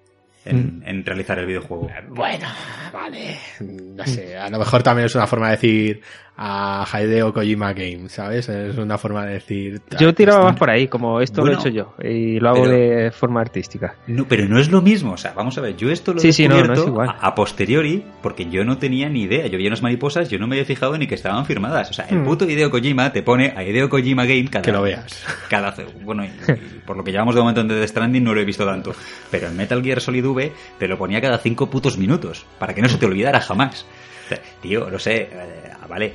en, 0.45 0.83
en 0.85 1.05
realizar 1.05 1.39
el 1.39 1.47
videojuego. 1.47 1.89
Bueno, 2.09 2.49
vale. 2.93 3.37
No 3.61 4.05
sé, 4.05 4.37
a 4.37 4.51
lo 4.51 4.59
mejor 4.59 4.83
también 4.83 5.07
es 5.07 5.15
una 5.15 5.29
forma 5.29 5.47
de 5.47 5.53
decir 5.53 6.01
a 6.37 6.85
Hideo 6.93 7.33
Kojima 7.33 7.73
Game, 7.75 8.09
¿sabes? 8.09 8.49
Es 8.49 8.77
una 8.77 8.99
forma 8.99 9.25
de 9.25 9.35
decir. 9.35 9.81
Yo 10.01 10.13
tiraba 10.15 10.45
más 10.45 10.57
por 10.57 10.69
ahí, 10.69 10.89
como 10.89 11.21
esto 11.21 11.43
Bueno, 11.43 11.59
lo 11.59 11.59
he 11.59 11.69
hecho 11.69 11.75
yo, 11.77 11.95
y 12.03 12.41
lo 12.41 12.49
hago 12.49 12.63
pero- 12.65 12.73
de 12.77 13.11
forma 13.13 13.41
artística. 13.41 13.95
No, 14.09 14.27
pero 14.27 14.49
no 14.49 14.59
es 14.59 14.69
lo 14.71 14.83
mismo, 14.83 15.13
o 15.13 15.17
sea, 15.17 15.33
vamos 15.33 15.57
a 15.59 15.61
ver, 15.61 15.77
yo 15.77 15.91
esto 15.91 16.13
lo 16.13 16.19
he 16.19 16.23
Sí, 16.23 16.33
sí, 16.33 16.49
no, 16.49 16.57
no 16.57 16.63
es 16.63 16.69
descubierto 16.71 16.91
igual. 16.91 17.09
a, 17.21 17.27
a 17.29 17.35
posteriori 17.37 18.05
porque 18.21 18.47
yo 18.51 18.65
no 18.65 18.79
tenía 18.79 19.09
ni 19.09 19.23
idea, 19.23 19.47
yo 19.47 19.59
vi 19.59 19.67
unas 19.69 19.83
mariposas, 19.83 20.29
yo 20.29 20.39
no 20.41 20.49
me 20.49 20.57
había 20.57 20.65
fijado 20.67 20.99
ni 20.99 21.07
que 21.07 21.15
estaban 21.15 21.47
firmadas, 21.47 21.91
o 21.91 21.93
sea, 21.93 22.07
el 22.07 22.19
Hmm. 22.19 22.25
puto 22.25 22.49
Hideo 22.51 22.71
Kojima 22.71 23.13
te 23.13 23.23
pone 23.23 23.53
a 23.57 23.63
Hideo 23.63 23.89
Kojima 23.89 24.25
Game 24.25 24.49
cada 24.51 24.63
Que 24.63 24.73
lo 24.73 24.83
veas. 24.83 25.25
cada 25.49 25.73
bueno, 26.03 26.25
y- 26.25 26.29
y 26.29 26.81
por 26.85 26.97
lo 26.97 27.05
que 27.05 27.13
llevamos 27.13 27.37
de 27.37 27.41
momento 27.43 27.61
en 27.61 27.69
Death 27.69 27.89
Stranding 27.91 28.25
no 28.25 28.35
lo 28.35 28.41
he 28.41 28.45
visto 28.45 28.65
tanto, 28.67 28.93
pero 29.31 29.47
en 29.47 29.57
Metal 29.57 29.81
Gear 29.83 30.01
Solid 30.01 30.25
V 30.27 30.53
te 30.81 30.89
lo 30.89 30.99
ponía 30.99 31.21
cada 31.21 31.39
cinco 31.39 31.71
putos 31.71 31.97
minutos 31.97 32.45
para 32.59 32.75
que 32.75 32.83
no 32.83 32.89
se 32.89 32.99
te 32.99 33.07
olvidara 33.07 33.41
jamás. 33.41 33.87
O 34.25 34.29
sea, 34.29 34.41
tío, 34.63 34.89
no 34.91 34.99
sé, 34.99 35.29
eh, 35.31 35.71
vale. 35.87 36.15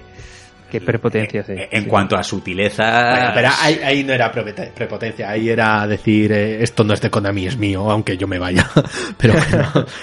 Qué 0.70 0.82
prepotencia, 0.82 1.44
sí. 1.44 1.54
Eh, 1.54 1.70
En 1.72 1.84
Sí. 1.84 1.90
cuanto 1.90 2.16
a 2.18 2.24
sutileza, 2.24 3.12
Bueno, 3.12 3.32
pero 3.34 3.50
ahí, 3.62 3.80
ahí 3.84 4.04
no 4.04 4.14
era 4.14 4.32
prepotencia, 4.32 5.30
ahí 5.30 5.50
era 5.50 5.88
decir 5.88 6.32
eh, 6.32 6.64
esto 6.64 6.84
no 6.84 6.94
es 6.94 7.02
de 7.02 7.10
Konami, 7.10 7.48
es 7.48 7.58
mío, 7.58 7.90
aunque 7.90 8.18
yo 8.18 8.28
me 8.28 8.38
vaya. 8.40 8.70
Pero 9.18 9.34
bueno. 9.34 9.86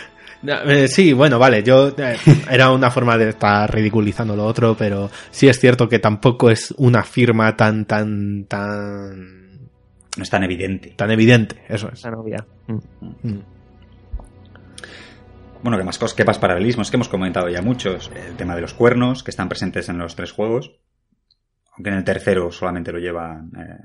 No, 0.43 0.53
eh, 0.71 0.87
sí, 0.87 1.15
bueno, 1.15 1.39
vale, 1.39 1.63
yo 1.63 1.89
eh, 1.97 2.15
era 2.51 2.71
una 2.71 2.91
forma 2.91 3.17
de 3.17 3.31
estar 3.31 3.75
ridiculizando 3.75 4.37
lo 4.37 4.45
otro, 4.45 4.77
pero 4.79 5.11
sí 5.31 5.49
es 5.49 5.59
cierto 5.59 5.89
que 5.89 5.99
tampoco 5.99 6.51
es 6.51 6.73
una 6.77 7.03
firma 7.03 7.57
tan, 7.57 7.87
tan, 7.87 8.45
tan, 8.45 9.61
no 10.17 10.23
es 10.23 10.31
tan 10.31 10.45
evidente. 10.45 10.91
tan 10.95 11.11
evidente, 11.11 11.57
eso 11.69 11.89
es. 11.89 11.99
Esa 12.01 12.11
novia. 12.11 12.45
Mm. 12.69 13.29
Mm. 13.29 13.43
Bueno, 15.67 15.79
que 15.79 15.85
más 15.85 15.99
cosas, 15.99 16.15
que 16.15 16.25
más 16.25 16.39
paralelismos 16.39 16.93
que 16.93 16.97
hemos 16.97 17.09
comentado 17.09 17.49
ya 17.49 17.61
muchos. 17.61 18.09
El 18.15 18.37
tema 18.37 18.55
de 18.55 18.61
los 18.61 18.73
cuernos, 18.73 19.25
que 19.25 19.33
están 19.33 19.49
presentes 19.49 19.89
en 19.89 19.99
los 19.99 20.15
tres 20.15 20.31
juegos. 20.31 20.77
Aunque 21.73 21.91
en 21.91 21.97
el 21.97 22.05
tercero 22.05 22.53
solamente 22.53 22.93
lo 22.93 23.01
llevan 23.01 23.51
eh, 23.59 23.77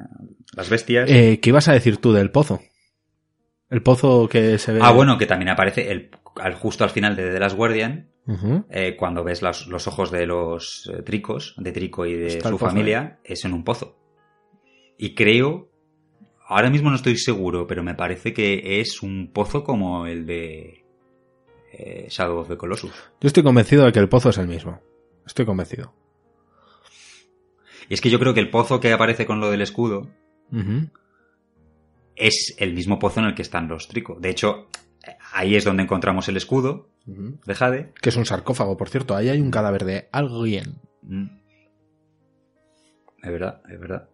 las 0.56 0.70
bestias. 0.70 1.10
Eh, 1.10 1.40
¿Qué 1.42 1.50
ibas 1.50 1.70
a 1.70 1.74
decir 1.74 1.98
tú 1.98 2.14
del 2.14 2.30
pozo? 2.30 2.62
El 3.72 3.82
pozo 3.82 4.30
que 4.30 4.60
se 4.60 4.74
ve. 4.74 4.80
ah, 4.84 4.92
bueno, 4.92 5.18
que 5.18 5.26
también 5.26 5.50
aparece 5.50 5.92
el, 5.92 6.12
al, 6.36 6.54
justo 6.54 6.84
al 6.84 6.92
final 6.92 7.16
de 7.16 7.32
The 7.32 7.40
Last 7.40 7.56
Guardian, 7.56 8.12
eh, 8.70 8.96
cuando 8.96 9.24
ves 9.24 9.42
los, 9.42 9.66
los 9.66 9.88
ojos 9.88 10.12
de 10.12 10.28
los 10.28 10.88
tricos, 11.04 11.56
de 11.58 11.72
Trico 11.72 12.06
y 12.06 12.14
de 12.14 12.28
Está 12.28 12.50
su 12.50 12.60
familia, 12.60 13.18
es 13.24 13.44
en 13.44 13.54
un 13.54 13.64
pozo. 13.64 13.98
Y 15.00 15.16
creo, 15.16 15.72
ahora 16.46 16.70
mismo 16.70 16.92
no 16.92 16.96
estoy 16.96 17.18
seguro, 17.18 17.66
pero 17.66 17.82
me 17.82 17.96
parece 17.96 18.34
que 18.34 18.82
es 18.82 19.02
un 19.02 19.32
pozo 19.34 19.64
como 19.64 20.06
el 20.06 20.28
de 20.28 20.81
eh, 21.72 22.08
Shadow 22.10 22.40
of 22.40 22.48
the 22.48 22.58
Colossus. 22.58 22.92
Yo 23.20 23.28
estoy 23.28 23.44
convencido 23.44 23.86
de 23.86 23.92
que 23.92 24.00
el 24.00 24.10
pozo 24.10 24.30
es 24.30 24.38
el 24.38 24.48
mismo. 24.48 24.82
Estoy 25.26 25.46
convencido. 25.46 25.94
Y 27.90 27.94
es 27.94 28.02
que 28.02 28.10
yo 28.10 28.20
creo 28.20 28.34
que 28.34 28.40
el 28.40 28.50
pozo 28.50 28.80
que 28.80 28.94
aparece 28.94 29.26
con 29.26 29.40
lo 29.40 29.50
del 29.52 29.62
escudo 29.62 30.10
es 32.16 32.56
el 32.58 32.74
mismo 32.74 33.00
pozo 33.00 33.20
en 33.20 33.28
el 33.28 33.36
que 33.36 33.42
están 33.42 33.68
los 33.68 33.88
Trico. 33.88 34.18
De 34.20 34.30
hecho, 34.30 34.68
ahí 35.34 35.56
es 35.56 35.64
donde 35.66 35.84
encontramos 35.84 36.28
el 36.30 36.38
escudo 36.38 36.90
Ujú. 37.08 37.40
de 37.46 37.56
Jade. 37.56 37.94
Que 38.02 38.10
es 38.10 38.16
un 38.16 38.26
sarcófago, 38.26 38.78
por 38.78 38.90
cierto. 38.90 39.16
Ahí 39.16 39.30
hay 39.30 39.42
un 39.42 39.52
cadáver 39.52 39.86
de 39.86 40.10
alguien. 40.12 40.80
Mm. 41.02 41.26
Es 43.24 43.32
verdad, 43.32 43.62
es 43.70 43.80
verdad. 43.80 44.10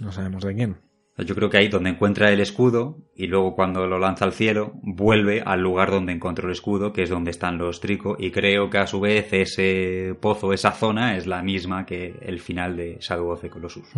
No 0.00 0.12
sabemos 0.12 0.44
de 0.44 0.54
quién. 0.54 0.76
Yo 1.18 1.34
creo 1.34 1.48
que 1.48 1.56
ahí 1.56 1.68
donde 1.68 1.90
encuentra 1.90 2.30
el 2.30 2.40
escudo 2.40 2.98
y 3.14 3.26
luego 3.26 3.54
cuando 3.54 3.86
lo 3.86 3.98
lanza 3.98 4.26
al 4.26 4.32
cielo 4.32 4.72
vuelve 4.82 5.42
al 5.44 5.62
lugar 5.62 5.90
donde 5.90 6.12
encontró 6.12 6.46
el 6.46 6.52
escudo, 6.52 6.92
que 6.92 7.02
es 7.02 7.10
donde 7.10 7.30
están 7.30 7.56
los 7.56 7.80
Trico, 7.80 8.16
y 8.18 8.30
creo 8.30 8.68
que 8.68 8.78
a 8.78 8.86
su 8.86 9.00
vez 9.00 9.32
ese 9.32 10.14
pozo, 10.20 10.52
esa 10.52 10.72
zona 10.72 11.16
es 11.16 11.26
la 11.26 11.42
misma 11.42 11.86
que 11.86 12.14
el 12.20 12.38
final 12.40 12.76
de 12.76 12.98
Shadow 13.00 13.30
of 13.30 13.40
the 13.40 13.48
Colossus. 13.48 13.88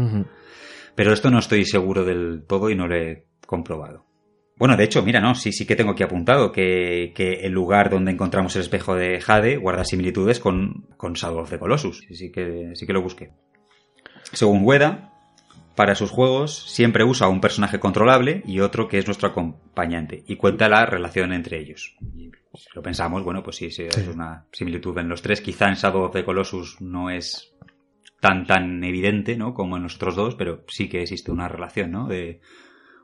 Pero 0.94 1.12
esto 1.12 1.30
no 1.30 1.40
estoy 1.40 1.64
seguro 1.64 2.04
del 2.04 2.44
todo 2.46 2.70
y 2.70 2.76
no 2.76 2.86
lo 2.86 2.94
he 2.94 3.24
comprobado. 3.46 4.04
Bueno, 4.56 4.76
de 4.76 4.84
hecho, 4.84 5.02
mira, 5.02 5.20
no, 5.20 5.34
sí, 5.34 5.52
sí 5.52 5.66
que 5.66 5.76
tengo 5.76 5.92
aquí 5.92 6.02
apuntado 6.02 6.50
que, 6.50 7.12
que 7.14 7.46
el 7.46 7.52
lugar 7.52 7.90
donde 7.90 8.10
encontramos 8.10 8.54
el 8.56 8.62
espejo 8.62 8.94
de 8.94 9.20
Jade 9.20 9.56
guarda 9.56 9.84
similitudes 9.84 10.40
con, 10.40 10.86
con 10.96 11.12
Shadow 11.12 11.40
of 11.40 11.50
the 11.50 11.58
Colossus. 11.58 11.98
Sí, 12.06 12.14
sí 12.14 12.32
que, 12.32 12.70
sí 12.74 12.86
que 12.86 12.92
lo 12.92 13.02
busqué. 13.02 13.30
Según 14.32 14.64
Ueda, 14.64 15.17
para 15.78 15.94
sus 15.94 16.10
juegos 16.10 16.64
siempre 16.72 17.04
usa 17.04 17.28
un 17.28 17.40
personaje 17.40 17.78
controlable 17.78 18.42
y 18.44 18.58
otro 18.58 18.88
que 18.88 18.98
es 18.98 19.06
nuestro 19.06 19.28
acompañante 19.28 20.24
y 20.26 20.34
cuenta 20.34 20.68
la 20.68 20.84
relación 20.84 21.32
entre 21.32 21.60
ellos. 21.60 21.94
Y 22.16 22.32
si 22.58 22.66
lo 22.74 22.82
pensamos, 22.82 23.22
bueno, 23.22 23.44
pues 23.44 23.54
sí, 23.54 23.70
sí, 23.70 23.84
es 23.84 24.08
una 24.12 24.44
similitud 24.50 24.98
en 24.98 25.08
los 25.08 25.22
tres. 25.22 25.40
Quizá 25.40 25.68
en 25.68 25.74
Shadow 25.76 26.02
of 26.02 26.12
the 26.12 26.24
Colossus 26.24 26.80
no 26.80 27.10
es 27.10 27.54
tan 28.18 28.44
tan 28.44 28.82
evidente, 28.82 29.36
¿no? 29.36 29.54
Como 29.54 29.76
en 29.76 29.84
los 29.84 29.94
otros 29.94 30.16
dos, 30.16 30.34
pero 30.34 30.64
sí 30.66 30.88
que 30.88 31.02
existe 31.02 31.30
una 31.30 31.46
relación, 31.46 31.92
¿no? 31.92 32.08
De 32.08 32.40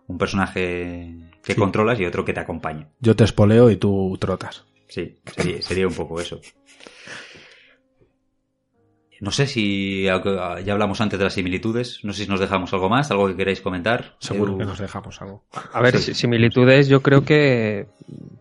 un 0.09 0.19
personaje 0.19 1.15
que 1.45 1.53
Sí. 1.55 1.61
controlas 1.61 2.01
y 2.01 2.07
otro 2.07 2.25
que 2.25 2.33
te 2.33 2.41
acompaña. 2.41 2.89
Yo 2.99 3.15
te 3.15 3.23
espoleo 3.23 3.71
y 3.71 3.77
tú 3.77 4.19
trotas. 4.21 4.65
Sí, 4.89 5.15
sería, 5.37 5.63
sería 5.63 5.87
un 5.87 5.95
poco 5.95 6.21
eso. 6.21 6.41
No 9.25 9.31
sé 9.31 9.47
si 9.47 10.03
ya 10.03 10.21
hablamos 10.73 11.01
antes 11.01 11.19
de 11.19 11.25
las 11.25 11.33
similitudes, 11.33 12.01
no 12.03 12.13
sé 12.13 12.25
si 12.25 12.31
nos 12.31 12.41
dejamos 12.41 12.71
algo 12.75 12.91
más, 12.91 13.11
algo 13.11 13.27
que 13.27 13.35
queráis 13.37 13.63
comentar. 13.63 14.17
Seguro 14.19 14.51
Edu. 14.53 14.59
que 14.59 14.65
nos 14.67 14.79
dejamos 14.79 15.23
algo. 15.23 15.43
A 15.73 15.81
ver, 15.81 15.97
Sí. 15.97 16.13
similitudes 16.13 16.89
yo 16.89 17.01
creo 17.01 17.25
que 17.25 17.87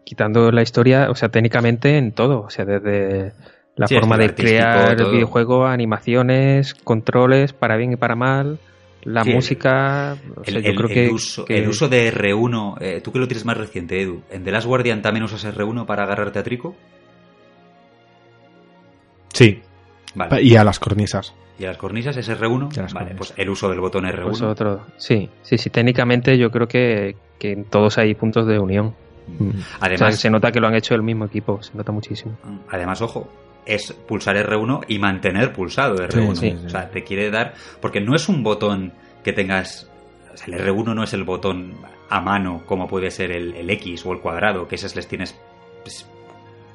quitando 0.04 0.52
la 0.52 0.62
historia, 0.62 1.10
o 1.10 1.16
sea, 1.16 1.30
técnicamente 1.30 1.98
en 1.98 2.12
todo, 2.12 2.42
o 2.42 2.50
sea, 2.50 2.66
desde 2.66 3.32
la 3.78 3.88
Sí, 3.88 3.96
forma 3.96 4.18
de 4.18 4.36
crear 4.36 4.98
todo. 4.98 5.12
videojuego, 5.12 5.66
animaciones, 5.68 6.74
controles, 6.74 7.54
para 7.54 7.78
bien 7.78 7.94
y 7.94 7.96
para 7.96 8.16
mal, 8.16 8.60
la 9.04 9.24
Sí, 9.24 9.30
el- 9.30 9.36
música, 9.36 10.18
o 10.36 10.44
sea, 10.44 10.58
El, 10.58 10.64
yo 10.64 10.70
el- 10.72 10.76
creo 10.76 10.90
el 10.90 10.94
que, 10.94 11.10
uso, 11.10 11.46
que- 11.46 11.58
el 11.60 11.70
uso 11.70 11.88
de 11.88 12.08
R1, 12.10 12.76
eh, 12.82 13.00
tú 13.02 13.14
que 13.14 13.20
lo 13.20 13.28
tienes 13.30 13.46
más 13.46 13.56
reciente, 13.58 14.02
Edu, 14.02 14.22
¿en 14.30 14.44
The 14.44 14.52
Last 14.52 14.68
Guardian 14.68 15.02
también 15.02 15.24
usas 15.24 15.46
R1 15.46 15.86
para 15.86 16.04
agarrarte 16.04 16.40
a 16.40 16.44
Trico? 16.44 16.76
Sí. 19.34 19.62
Vale. 20.16 20.42
Y 20.44 20.56
a 20.56 20.64
las 20.64 20.80
cornisas. 20.80 21.34
¿Y 21.60 21.66
a 21.66 21.70
las 21.70 21.78
cornisas 21.78 22.16
es 22.18 22.30
R1? 22.30 22.76
Y 22.76 22.80
a 22.80 22.84
las 22.84 22.94
Vale, 22.94 23.08
cornisas. 23.08 23.18
pues 23.18 23.34
el 23.38 23.50
uso 23.50 23.70
del 23.70 23.80
botón 23.80 24.06
R1. 24.06 24.24
pues 24.24 24.42
otro, 24.42 24.86
sí, 24.98 25.30
sí, 25.42 25.58
sí, 25.58 25.70
técnicamente 25.70 26.38
yo 26.38 26.50
creo 26.52 26.68
que, 26.68 27.16
que 27.40 27.52
en 27.52 27.66
todos 27.66 27.98
hay 27.98 28.14
puntos 28.16 28.46
de 28.48 28.60
unión. 28.60 28.88
O 29.40 29.52
sea, 29.54 29.78
Además, 29.80 30.20
se 30.20 30.30
nota 30.30 30.52
que 30.52 30.60
lo 30.60 30.68
han 30.68 30.76
hecho 30.76 30.96
el 30.96 31.02
mismo 31.04 31.26
equipo, 31.26 31.62
se 31.64 31.76
nota 31.78 31.92
muchísimo. 31.92 32.38
Además, 32.70 33.02
ojo, 33.02 33.30
es 33.66 33.94
pulsar 33.94 34.36
R1 34.36 34.86
y 34.90 35.00
mantener 35.00 35.54
pulsado 35.54 35.96
R1. 35.96 36.36
Sí, 36.36 36.50
sí, 36.52 36.58
sí. 36.60 36.66
O 36.66 36.70
sea, 36.70 36.90
te 36.90 37.04
quiere 37.04 37.32
dar. 37.32 37.54
Porque 37.80 38.02
no 38.02 38.16
es 38.16 38.28
un 38.28 38.44
botón 38.44 38.92
que 39.24 39.32
tengas. 39.32 39.90
o 40.34 40.38
sea, 40.38 40.54
el 40.54 40.62
R1 40.62 40.94
no 40.94 41.04
es 41.04 41.14
el 41.14 41.24
botón 41.24 41.74
a 42.10 42.20
mano 42.20 42.64
como 42.66 42.88
puede 42.88 43.10
ser 43.12 43.32
el, 43.32 43.56
el 43.56 43.70
X 43.70 44.06
o 44.06 44.12
el 44.12 44.20
cuadrado, 44.20 44.68
que 44.68 44.76
esas 44.76 44.96
les 44.96 45.08
tienes. 45.08 45.36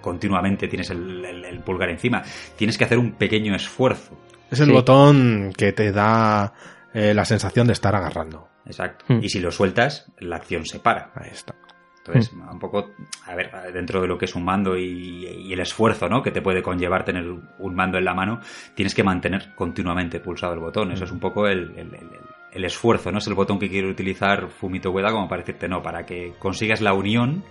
Continuamente 0.08 0.68
tienes 0.68 0.90
el, 0.90 1.24
el- 1.24 1.44
el 1.44 1.60
pulgar 1.60 1.90
encima. 1.90 2.22
Tienes 2.56 2.76
que 2.78 2.84
hacer 2.84 2.98
un 2.98 3.12
pequeño 3.12 3.54
esfuerzo. 3.54 4.18
Es 4.50 4.60
el 4.60 4.66
Sí. 4.66 4.72
botón 4.72 5.52
que 5.56 5.72
te 5.72 5.92
da 5.92 6.52
eh, 6.94 7.12
la 7.14 7.24
sensación 7.24 7.66
de 7.66 7.74
estar 7.74 7.94
agarrando. 7.94 8.48
Exacto. 8.64 9.04
Hmm. 9.08 9.20
Y 9.22 9.28
si 9.28 9.40
lo 9.40 9.50
sueltas, 9.50 10.10
la 10.18 10.36
acción 10.36 10.64
se 10.66 10.78
para. 10.80 11.12
Ahí 11.14 11.30
está. 11.32 11.54
Entonces, 11.98 12.32
un 12.32 12.58
poco, 12.58 12.92
a 13.26 13.34
ver, 13.34 13.50
dentro 13.74 14.00
de 14.00 14.08
lo 14.08 14.16
que 14.16 14.24
es 14.24 14.34
un 14.34 14.42
mando 14.42 14.78
y, 14.78 15.26
y 15.26 15.52
el 15.52 15.60
esfuerzo, 15.60 16.08
¿no? 16.08 16.22
Que 16.22 16.30
te 16.30 16.40
puede 16.40 16.62
conllevar 16.62 17.04
tener 17.04 17.24
un 17.28 17.74
mando 17.74 17.98
en 17.98 18.04
la 18.06 18.14
mano, 18.14 18.40
tienes 18.74 18.94
que 18.94 19.02
mantener 19.04 19.54
continuamente 19.54 20.18
pulsado 20.18 20.54
el 20.54 20.60
botón. 20.60 20.90
Eso 20.92 21.04
es 21.04 21.10
un 21.12 21.20
poco 21.20 21.46
el, 21.46 21.70
el- 21.76 21.94
el- 21.94 22.10
el 22.50 22.64
esfuerzo, 22.64 23.12
no 23.12 23.18
es 23.18 23.26
el 23.26 23.34
botón 23.34 23.58
que 23.58 23.68
quiere 23.68 23.90
utilizar 23.90 24.48
Fumito 24.48 24.90
Ueda 24.90 25.10
como 25.12 25.28
para 25.28 25.42
decirte 25.42 25.68
no, 25.68 25.82
para 25.82 26.06
que 26.06 26.32
consigas 26.38 26.80
la 26.80 26.94
unión 26.94 27.44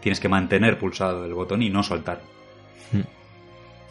tienes 0.00 0.20
que 0.20 0.28
mantener 0.28 0.78
pulsado 0.78 1.24
el 1.24 1.34
botón 1.34 1.62
y 1.62 1.70
no 1.70 1.82
soltar. 1.82 2.20
Mm. 2.92 3.00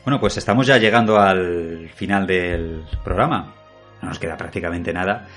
Bueno, 0.03 0.19
pues 0.19 0.38
estamos 0.38 0.68
ya 0.68 0.77
llegando 0.77 1.19
al 1.19 1.90
final 1.95 2.26
del 2.26 2.84
programa. 3.03 3.53
No 4.02 4.10
nos 4.10 4.19
queda 4.19 4.38
prácticamente 4.38 4.94
nada. 4.94 5.27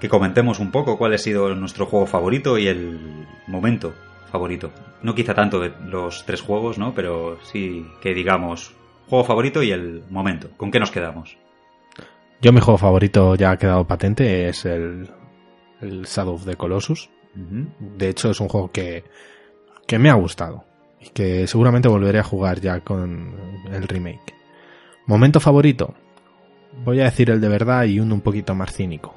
Que 0.00 0.08
comentemos 0.08 0.58
un 0.58 0.70
poco 0.70 0.98
cuál 0.98 1.14
ha 1.14 1.18
sido 1.18 1.54
nuestro 1.54 1.86
juego 1.86 2.06
favorito 2.06 2.58
y 2.58 2.68
el 2.68 3.26
momento 3.46 3.94
favorito. 4.30 4.70
No 5.02 5.14
quizá 5.14 5.34
tanto 5.34 5.60
de 5.60 5.72
los 5.86 6.24
tres 6.26 6.40
juegos, 6.40 6.78
¿no? 6.78 6.94
Pero 6.94 7.38
sí 7.42 7.86
que 8.00 8.14
digamos 8.14 8.74
juego 9.08 9.24
favorito 9.24 9.62
y 9.62 9.72
el 9.72 10.04
momento. 10.08 10.50
¿Con 10.56 10.70
qué 10.70 10.78
nos 10.78 10.90
quedamos? 10.90 11.36
Yo 12.40 12.52
mi 12.52 12.60
juego 12.60 12.78
favorito 12.78 13.34
ya 13.34 13.50
ha 13.50 13.58
quedado 13.58 13.86
patente, 13.86 14.48
es 14.48 14.64
el, 14.64 15.10
el 15.80 16.02
Shadow 16.04 16.34
of 16.34 16.44
the 16.44 16.56
Colossus. 16.56 17.10
De 17.34 18.08
hecho 18.08 18.30
es 18.30 18.40
un 18.40 18.48
juego 18.48 18.70
que, 18.72 19.04
que 19.90 19.98
me 19.98 20.08
ha 20.08 20.14
gustado 20.14 20.64
y 21.00 21.08
que 21.08 21.48
seguramente 21.48 21.88
volveré 21.88 22.20
a 22.20 22.22
jugar 22.22 22.60
ya 22.60 22.78
con 22.78 23.34
el 23.72 23.88
remake. 23.88 24.36
Momento 25.04 25.40
favorito, 25.40 25.94
voy 26.84 27.00
a 27.00 27.06
decir 27.06 27.28
el 27.28 27.40
de 27.40 27.48
verdad 27.48 27.82
y 27.86 27.98
uno 27.98 28.14
un 28.14 28.20
poquito 28.20 28.54
más 28.54 28.72
cínico. 28.72 29.16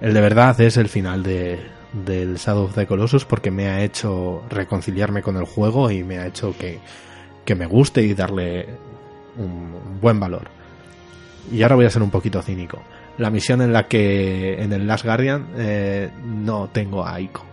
El 0.00 0.14
de 0.14 0.22
verdad 0.22 0.58
es 0.62 0.78
el 0.78 0.88
final 0.88 1.22
de, 1.22 1.58
del 1.92 2.36
Shadow 2.36 2.64
of 2.64 2.74
the 2.74 2.86
Colossus 2.86 3.26
porque 3.26 3.50
me 3.50 3.68
ha 3.68 3.84
hecho 3.84 4.42
reconciliarme 4.48 5.20
con 5.20 5.36
el 5.36 5.44
juego 5.44 5.90
y 5.90 6.02
me 6.02 6.16
ha 6.16 6.26
hecho 6.26 6.56
que, 6.56 6.78
que 7.44 7.54
me 7.54 7.66
guste 7.66 8.00
y 8.00 8.14
darle 8.14 8.68
un, 9.36 10.00
buen 10.00 10.18
valor. 10.18 10.48
Y 11.52 11.62
ahora 11.62 11.74
voy 11.74 11.84
a 11.84 11.90
ser 11.90 12.02
un 12.02 12.10
poquito 12.10 12.40
cínico. 12.40 12.82
La 13.18 13.28
misión 13.28 13.60
en 13.60 13.74
la 13.74 13.86
que 13.86 14.62
en 14.62 14.72
el 14.72 14.86
Last 14.86 15.04
Guardian 15.04 15.48
eh, 15.58 16.08
no 16.24 16.70
tengo 16.72 17.04
a 17.04 17.16
Aiko 17.16 17.44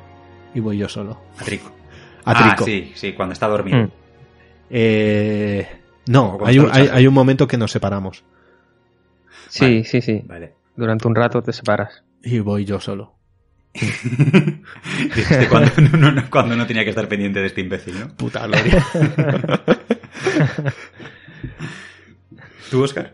y 0.56 0.61
voy 0.61 0.77
yo 0.77 0.88
solo. 0.88 1.19
A 2.26 2.34
Trico. 2.34 2.50
A 2.50 2.53
Ah, 2.53 2.58
sí, 2.66 2.92
sí, 2.95 3.14
cuando 3.14 3.34
está 3.34 3.48
dormido. 3.48 3.77
Mm. 3.80 3.92
Eh, 4.69 5.68
no, 6.08 6.38
hay 6.45 6.60
un, 6.60 6.69
hay, 6.72 7.06
un 7.08 7.14
momento 7.14 7.48
que 7.48 7.58
nos 7.58 7.72
separamos 7.72 8.24
Sí, 9.50 9.61
Vale. 9.66 9.84
sí, 9.84 10.02
sí. 10.02 10.22
Vale. 10.26 10.53
Durante 10.76 11.08
un 11.08 11.16
rato 11.16 11.42
te 11.43 11.53
separas. 11.53 12.03
y 12.24 12.40
voy 12.40 12.66
yo 12.66 12.80
solo. 12.80 13.14
Dijiste 13.74 15.48
cuando, 15.50 15.72
no, 15.98 16.11
no, 16.11 16.30
cuando 16.30 16.56
no 16.56 16.66
tenía 16.68 16.84
que 16.84 16.90
estar 16.92 17.08
pendiente 17.08 17.40
de 17.40 17.48
este 17.48 17.61
imbécil, 17.61 18.00
¿no? 18.00 18.08
Puta 18.10 18.45
gloria. 18.48 18.84
¿Tú, 22.69 22.84
Oscar? 22.84 23.14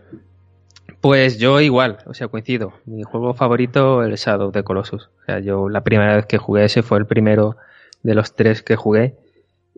Pues 1.01 1.37
yo 1.39 1.59
igual, 1.61 1.99
o 2.05 2.13
sea, 2.13 2.27
coincido. 2.27 2.73
Mi 2.85 3.03
juego 3.03 3.33
favorito, 3.33 4.03
el 4.03 4.15
Shadow 4.15 4.47
of 4.49 4.53
the 4.53 4.63
Colossus. 4.63 5.09
O 5.21 5.25
sea, 5.25 5.39
yo 5.39 5.69
la 5.69 5.81
primera 5.83 6.15
vez 6.15 6.25
que 6.25 6.37
jugué 6.37 6.65
ese 6.65 6.83
fue 6.83 6.97
el 6.99 7.05
primero 7.05 7.55
de 8.03 8.13
los 8.15 8.35
tres 8.35 8.61
que 8.63 8.75
jugué. 8.75 9.15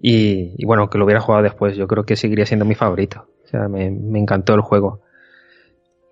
Y, 0.02 0.54
y 0.58 0.66
bueno, 0.66 0.90
que 0.90 0.98
lo 0.98 1.06
hubiera 1.06 1.22
jugado 1.22 1.44
después, 1.44 1.76
yo 1.78 1.88
creo 1.88 2.06
que 2.06 2.16
seguiría 2.16 2.46
siendo 2.46 2.66
mi 2.66 2.76
favorito. 2.76 3.28
O 3.44 3.48
sea, 3.48 3.68
me, 3.68 3.90
me 3.92 4.20
encantó 4.20 4.54
el 4.56 4.62
juego. 4.62 5.02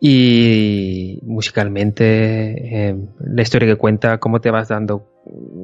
Y 0.02 1.20
musicalmente, 1.24 2.88
eh, 2.90 2.96
la 3.20 3.42
historia 3.42 3.68
que 3.68 3.76
cuenta, 3.76 4.18
cómo 4.20 4.40
te 4.40 4.50
vas 4.50 4.70
dando, 4.70 5.06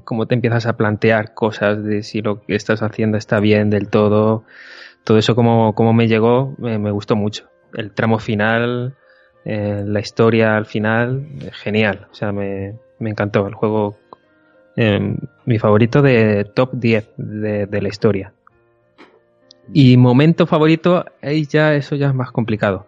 cómo 0.03 0.25
te 0.25 0.35
empiezas 0.35 0.65
a 0.65 0.75
plantear 0.75 1.33
cosas 1.33 1.81
de 1.83 2.03
si 2.03 2.21
lo 2.21 2.41
que 2.41 2.55
estás 2.55 2.81
haciendo 2.81 3.17
está 3.17 3.39
bien 3.39 3.69
del 3.69 3.87
todo. 3.87 4.43
Todo 5.05 5.17
eso 5.17 5.35
como, 5.35 5.73
como 5.73 5.93
me 5.93 6.07
llegó, 6.07 6.53
me- 6.57 6.91
gustó 6.91 7.15
mucho. 7.15 7.49
El 7.73 7.91
tramo 7.93 8.19
final, 8.19 8.95
eh, 9.45 9.83
la 9.85 9.99
historia 10.01 10.57
al 10.57 10.65
final, 10.65 11.27
eh, 11.41 11.51
genial. 11.53 12.07
O 12.11 12.15
sea, 12.15 12.33
me, 12.33 12.73
me 12.99 13.09
encantó 13.11 13.47
el 13.47 13.53
juego. 13.53 13.97
Eh, 14.75 15.15
mi 15.45 15.59
favorito 15.59 16.01
de 16.01 16.45
top 16.53 16.71
10 16.73 17.09
de, 17.17 17.65
de 17.65 17.81
la 17.81 17.87
historia. 17.87 18.33
Y 19.73 19.97
momento 19.97 20.45
favorito, 20.45 21.05
ahí 21.21 21.45
ya 21.45 21.73
eso 21.73 21.95
ya 21.95 22.07
es 22.07 22.13
más 22.13 22.31
complicado. 22.31 22.87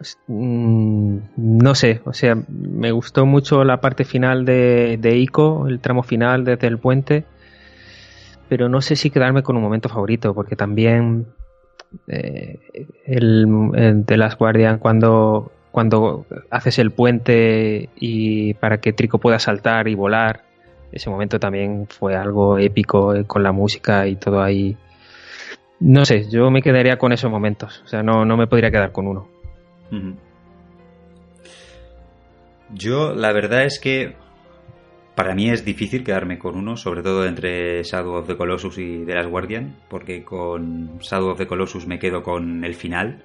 Pues, 0.00 0.18
mm, 0.28 1.18
no 1.36 1.74
sé, 1.74 2.00
o 2.06 2.14
sea, 2.14 2.34
me 2.48 2.90
gustó 2.90 3.26
mucho 3.26 3.64
la 3.64 3.82
parte 3.82 4.04
final 4.04 4.46
de, 4.46 4.96
de 4.98 5.18
Ico, 5.18 5.68
el 5.68 5.78
tramo 5.80 6.02
final 6.02 6.42
desde 6.44 6.68
el 6.68 6.78
puente, 6.78 7.24
pero 8.48 8.70
no 8.70 8.80
sé 8.80 8.96
si 8.96 9.10
quedarme 9.10 9.42
con 9.42 9.56
un 9.56 9.62
momento 9.62 9.90
favorito, 9.90 10.34
porque 10.34 10.56
también 10.56 11.26
eh, 12.08 12.58
el, 13.04 13.46
el 13.74 14.06
de 14.06 14.16
Last 14.16 14.38
Guardian 14.38 14.78
cuando, 14.78 15.52
cuando 15.70 16.24
haces 16.50 16.78
el 16.78 16.92
puente 16.92 17.90
y 17.94 18.54
para 18.54 18.80
que 18.80 18.94
Trico 18.94 19.18
pueda 19.18 19.38
saltar 19.38 19.86
y 19.86 19.94
volar, 19.94 20.44
ese 20.92 21.10
momento 21.10 21.38
también 21.38 21.86
fue 21.88 22.14
algo 22.14 22.58
épico 22.58 23.14
eh, 23.14 23.24
con 23.24 23.42
la 23.42 23.52
música 23.52 24.06
y 24.06 24.16
todo 24.16 24.42
ahí. 24.42 24.76
No 25.80 26.04
sé, 26.04 26.28
yo 26.28 26.50
me 26.50 26.62
quedaría 26.62 26.98
con 26.98 27.12
esos 27.12 27.30
momentos, 27.30 27.82
o 27.84 27.88
sea, 27.88 28.02
no, 28.02 28.24
no 28.24 28.36
me 28.36 28.46
podría 28.46 28.70
quedar 28.70 28.92
con 28.92 29.06
uno. 29.06 29.28
Yo, 32.72 33.14
la 33.14 33.32
verdad 33.32 33.64
es 33.64 33.80
que 33.80 34.14
para 35.14 35.34
mí 35.34 35.50
es 35.50 35.64
difícil 35.64 36.04
quedarme 36.04 36.38
con 36.38 36.56
uno, 36.56 36.76
sobre 36.76 37.02
todo 37.02 37.26
entre 37.26 37.82
Shadow 37.82 38.14
of 38.14 38.26
the 38.26 38.36
Colossus 38.36 38.78
y 38.78 39.04
The 39.04 39.14
Last 39.14 39.28
Guardian, 39.28 39.76
porque 39.88 40.24
con 40.24 40.98
Shadow 40.98 41.30
of 41.30 41.38
the 41.38 41.46
Colossus 41.46 41.86
me 41.86 41.98
quedo 41.98 42.22
con 42.22 42.64
el 42.64 42.74
final, 42.74 43.22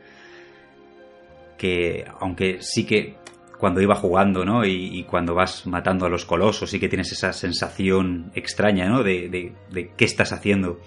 que 1.58 2.06
aunque 2.20 2.58
sí 2.62 2.86
que 2.86 3.16
cuando 3.60 3.82
iba 3.82 3.96
jugando, 3.96 4.46
¿no? 4.46 4.66
Y, 4.66 5.00
y 5.00 5.04
cuando 5.04 5.34
vas 5.36 5.66
matando 5.68 6.06
a 6.06 6.10
los 6.10 6.26
colosos, 6.26 6.70
sí 6.70 6.80
que 6.80 6.90
tienes 6.90 7.12
esa 7.12 7.34
sensación 7.34 8.32
extraña, 8.36 8.88
¿no? 8.88 9.04
De, 9.04 9.30
de- 9.30 9.54
de 9.72 9.92
qué 9.96 10.06
estás 10.06 10.32
haciendo. 10.34 10.80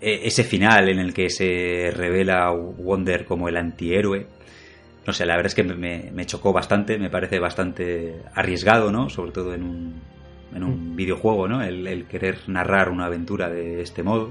E- 0.00 0.20
ese 0.26 0.44
final 0.44 0.88
en 0.88 0.98
el 0.98 1.12
que 1.14 1.28
se 1.30 1.90
revela 1.94 2.50
Wonder 2.52 3.24
como 3.24 3.48
el 3.48 3.56
antihéroe, 3.56 4.26
no 5.06 5.12
sé, 5.12 5.24
la 5.26 5.36
verdad 5.36 5.46
es 5.46 5.54
que 5.54 5.64
me, 5.64 6.10
me 6.12 6.26
chocó 6.26 6.52
bastante, 6.52 6.98
me 6.98 7.08
parece 7.10 7.38
bastante 7.38 8.22
arriesgado, 8.34 8.92
¿no? 8.92 9.08
Sobre 9.08 9.32
todo 9.32 9.54
en 9.54 9.62
un, 9.62 9.94
en 10.54 10.62
un 10.62 10.96
videojuego, 10.96 11.48
¿no? 11.48 11.62
El, 11.62 11.86
el 11.86 12.04
querer 12.06 12.38
narrar 12.46 12.90
una 12.90 13.06
aventura 13.06 13.48
de 13.48 13.80
este 13.82 14.02
modo. 14.02 14.30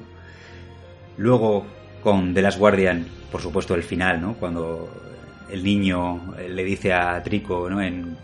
Luego, 1.18 1.66
con 2.04 2.34
The 2.34 2.42
Last 2.44 2.60
Guardian, 2.60 3.08
por 3.32 3.42
supuesto, 3.42 3.74
el 3.76 3.84
final, 3.84 4.22
¿no? 4.22 4.36
Cuando 4.36 4.88
el 5.52 5.64
niño 5.64 6.36
eh, 6.38 6.50
le 6.50 6.64
dice 6.64 6.94
a 6.94 7.22
Trico, 7.24 7.70
¿no? 7.70 7.82
En, 7.82 8.16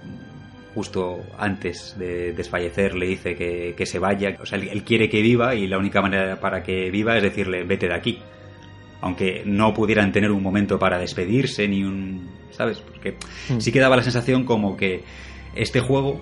justo 0.74 1.20
antes 1.38 1.96
de 2.00 2.34
desfallecer 2.34 2.96
le 2.96 3.06
dice 3.08 3.36
que, 3.36 3.76
que 3.78 3.86
se 3.86 4.00
vaya. 4.00 4.38
O 4.42 4.46
sea, 4.46 4.58
él, 4.58 4.70
él 4.70 4.84
quiere 4.84 5.08
que 5.10 5.22
viva 5.22 5.54
y 5.54 5.68
la 5.68 5.78
única 5.78 6.02
manera 6.02 6.40
para 6.40 6.64
que 6.64 6.90
viva 6.90 7.16
es 7.18 7.24
decirle, 7.24 7.64
vete 7.64 7.88
de 7.88 7.94
aquí 7.96 8.20
aunque 9.02 9.44
no 9.46 9.74
pudieran 9.74 10.14
tener 10.14 10.32
un 10.32 10.42
momento 10.42 10.80
para 10.80 10.98
despedirse 10.98 11.68
ni 11.68 11.84
un 11.84 12.30
sabes 12.52 12.78
porque 12.80 13.16
Mm. 13.50 13.60
sí 13.60 13.70
que 13.72 13.82
daba 13.82 13.98
la 13.98 14.02
sensación 14.02 14.46
como 14.46 14.78
que 14.78 15.04
este 15.56 15.82
juego 15.82 16.22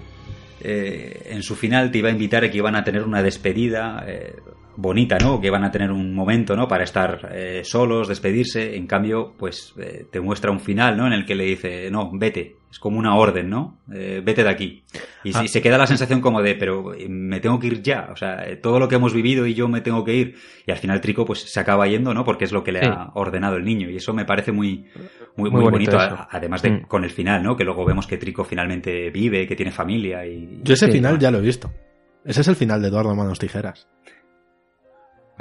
eh, 0.62 1.28
en 1.30 1.44
su 1.44 1.56
final 1.56 1.92
te 1.92 2.00
iba 2.00 2.10
a 2.10 2.12
invitar 2.12 2.44
a 2.44 2.50
que 2.50 2.58
iban 2.58 2.76
a 2.76 2.84
tener 2.84 3.04
una 3.04 3.22
despedida 3.22 4.04
eh, 4.08 4.34
bonita 4.82 5.18
no 5.18 5.40
que 5.40 5.48
iban 5.48 5.64
a 5.64 5.72
tener 5.72 5.92
un 5.92 6.14
momento 6.14 6.56
no 6.56 6.68
para 6.68 6.84
estar 6.84 7.30
eh, 7.34 7.61
solos 7.64 8.08
despedirse. 8.08 8.76
En 8.76 8.88
cambio 8.88 9.34
pues 9.38 9.74
eh, 9.80 10.06
te 10.11 10.19
muestra 10.19 10.51
un 10.51 10.60
final 10.60 10.98
no 10.98 11.08
en 11.08 11.14
el 11.14 11.26
que 11.26 11.35
le 11.35 11.45
dice 11.45 11.90
no 11.92 12.10
vete 12.14 12.56
es 12.72 12.80
como 12.80 12.98
una 12.98 13.16
orden 13.16 13.50
no 13.50 13.80
Eh, 13.93 14.22
vete 14.24 14.43
de 14.43 14.50
aquí 14.50 14.84
y 15.26 15.32
Ah. 15.35 15.42
si- 15.42 15.50
se 15.50 15.61
queda 15.61 15.77
la 15.77 15.85
sensación 15.88 16.22
como 16.22 16.42
de 16.42 16.56
pero 16.56 16.93
me 17.10 17.40
tengo 17.42 17.60
que 17.60 17.68
ir 17.68 17.82
ya 17.82 18.10
o 18.11 18.16
sea 18.16 18.43
todo 18.61 18.80
lo 18.80 18.88
que 18.88 18.95
hemos 18.95 19.14
vivido 19.14 19.45
y 19.45 19.53
yo 19.53 19.68
me 19.68 19.82
tengo 19.82 20.03
que 20.03 20.16
ir. 20.16 20.35
Y 20.66 20.72
al 20.72 20.77
final 20.77 21.00
Trico 21.01 21.26
pues 21.26 21.40
se 21.42 21.60
acaba 21.60 21.85
yendo 21.88 22.14
no 22.14 22.24
porque 22.24 22.45
es 22.45 22.51
lo 22.51 22.64
que 22.64 22.72
le 22.72 22.80
Sí. 22.80 22.85
ha 22.90 23.11
ordenado 23.16 23.58
el 23.58 23.66
niño. 23.66 23.90
Y 23.90 23.98
eso 23.98 24.14
me 24.14 24.26
parece 24.26 24.51
muy 24.51 24.85
muy, 25.38 25.50
Muy 25.50 25.61
muy 25.61 25.72
bonito 25.72 25.98
además 26.00 26.61
de 26.61 26.72
Mm. 26.72 26.82
con 26.88 27.03
el 27.03 27.10
final 27.10 27.43
no 27.43 27.56
que 27.56 27.64
luego 27.64 27.85
vemos 27.85 28.08
que 28.08 28.18
Trico 28.18 28.43
finalmente 28.43 29.10
vive 29.11 29.48
que 29.48 29.56
tiene 29.56 29.72
familia 29.72 30.26
y 30.26 30.60
Yo 30.64 30.74
ese 30.74 30.88
Sí. 30.88 30.92
final 30.93 31.19
ya 31.19 31.30
lo 31.32 31.38
he 31.40 31.42
visto. 31.42 31.72
Ese 32.24 32.42
es 32.42 32.48
el 32.48 32.56
final 32.56 32.82
de 32.82 32.88
Eduardo 32.90 33.16
Manos 33.16 33.40
Tijeras. 33.40 33.88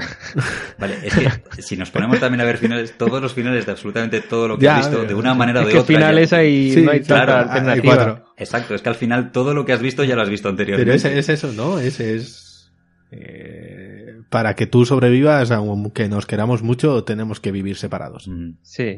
vale 0.79 0.99
es 1.03 1.15
que 1.15 1.63
si 1.63 1.77
nos 1.77 1.91
ponemos 1.91 2.19
también 2.21 2.41
a 2.41 2.45
ver 2.45 2.57
finales 2.59 2.97
todos 2.97 3.21
los 3.23 3.33
finales 3.35 3.67
de 3.67 3.73
absolutamente 3.73 4.21
todo 4.21 4.49
lo 4.49 4.59
que 4.59 4.65
Ya, 4.65 4.79
has 4.79 4.89
visto 4.91 5.05
de 5.05 5.15
una 5.15 5.35
manera 5.35 5.61
o 5.61 5.63
Es 5.63 5.67
de 5.69 5.73
que 5.75 5.79
otra 5.79 5.95
finales 5.97 6.31
ya- 6.31 6.37
ahí 6.39 6.73
Sí, 6.73 6.83
no 6.83 6.91
hay 6.91 7.01
claro, 7.01 7.33
tanta 7.33 7.53
hay 7.53 7.59
alternativa. 7.61 7.95
cuatro. 7.97 8.35
exacto 8.37 8.75
es 8.75 8.83
que 8.83 8.89
al 8.89 8.95
final 8.95 9.33
todo 9.33 9.55
lo 9.55 9.65
que 9.65 9.73
has 9.73 9.81
visto 9.83 10.05
ya 10.05 10.17
lo 10.17 10.23
has 10.23 10.31
visto 10.31 10.49
anteriormente 10.49 10.85
Pero 10.85 10.97
ese 10.97 11.19
es 11.19 11.29
eso, 11.29 11.53
¿no? 11.53 11.79
Ese 11.79 12.17
es... 12.17 12.71
eh, 13.11 13.97
para 14.31 14.55
que 14.55 14.67
tú 14.67 14.85
sobrevivas, 14.87 15.51
aunque 15.51 16.09
nos 16.09 16.25
queramos 16.27 16.63
mucho, 16.63 17.03
tenemos 17.03 17.41
que 17.41 17.51
vivir 17.51 17.77
separados. 17.77 18.29
Mm. 18.29 18.51
Sí. 18.63 18.97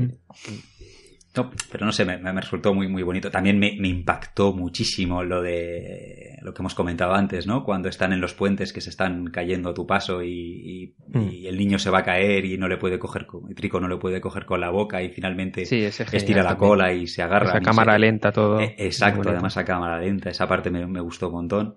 No, 1.34 1.50
pero 1.70 1.86
no 1.86 1.92
sé, 1.92 2.04
me, 2.04 2.18
me 2.18 2.40
resultó 2.40 2.74
muy, 2.74 2.88
muy 2.88 3.02
bonito. 3.02 3.30
También 3.30 3.58
me, 3.58 3.74
me, 3.80 3.88
impactó 3.88 4.52
muchísimo 4.52 5.22
lo 5.22 5.40
de 5.40 6.36
lo 6.42 6.52
que 6.52 6.60
hemos 6.60 6.74
comentado 6.74 7.14
antes, 7.14 7.46
¿no? 7.46 7.64
Cuando 7.64 7.88
están 7.88 8.12
en 8.12 8.20
los 8.20 8.34
puentes 8.34 8.70
que 8.72 8.82
se 8.82 8.90
están 8.90 9.28
cayendo 9.28 9.70
a 9.70 9.74
tu 9.74 9.86
paso 9.86 10.22
y, 10.22 10.28
y, 10.30 10.94
mm. 11.08 11.28
y 11.30 11.46
el 11.46 11.56
niño 11.56 11.78
se 11.78 11.88
va 11.88 12.00
a 12.00 12.02
caer 12.02 12.44
y 12.44 12.58
no 12.58 12.68
le 12.68 12.76
puede 12.76 12.98
coger, 12.98 13.26
y 13.48 13.54
Trico 13.54 13.80
no 13.80 13.88
le 13.88 13.96
puede 13.96 14.20
coger 14.20 14.44
con 14.44 14.60
la 14.60 14.68
boca 14.68 15.02
y 15.02 15.08
finalmente 15.08 15.64
sí, 15.64 15.82
estira 15.84 16.42
la 16.42 16.50
también. 16.50 16.68
cola 16.68 16.92
y 16.92 17.06
se 17.06 17.22
agarra. 17.22 17.48
Esa 17.48 17.60
cámara 17.60 17.94
sé. 17.94 17.98
lenta 18.00 18.30
todo. 18.30 18.60
Eh, 18.60 18.74
exacto, 18.76 19.30
además 19.30 19.56
a 19.56 19.64
cámara 19.64 19.98
lenta. 19.98 20.28
Esa 20.28 20.46
parte 20.46 20.70
me, 20.70 20.86
me 20.86 21.00
gustó 21.00 21.28
un 21.28 21.34
montón. 21.34 21.76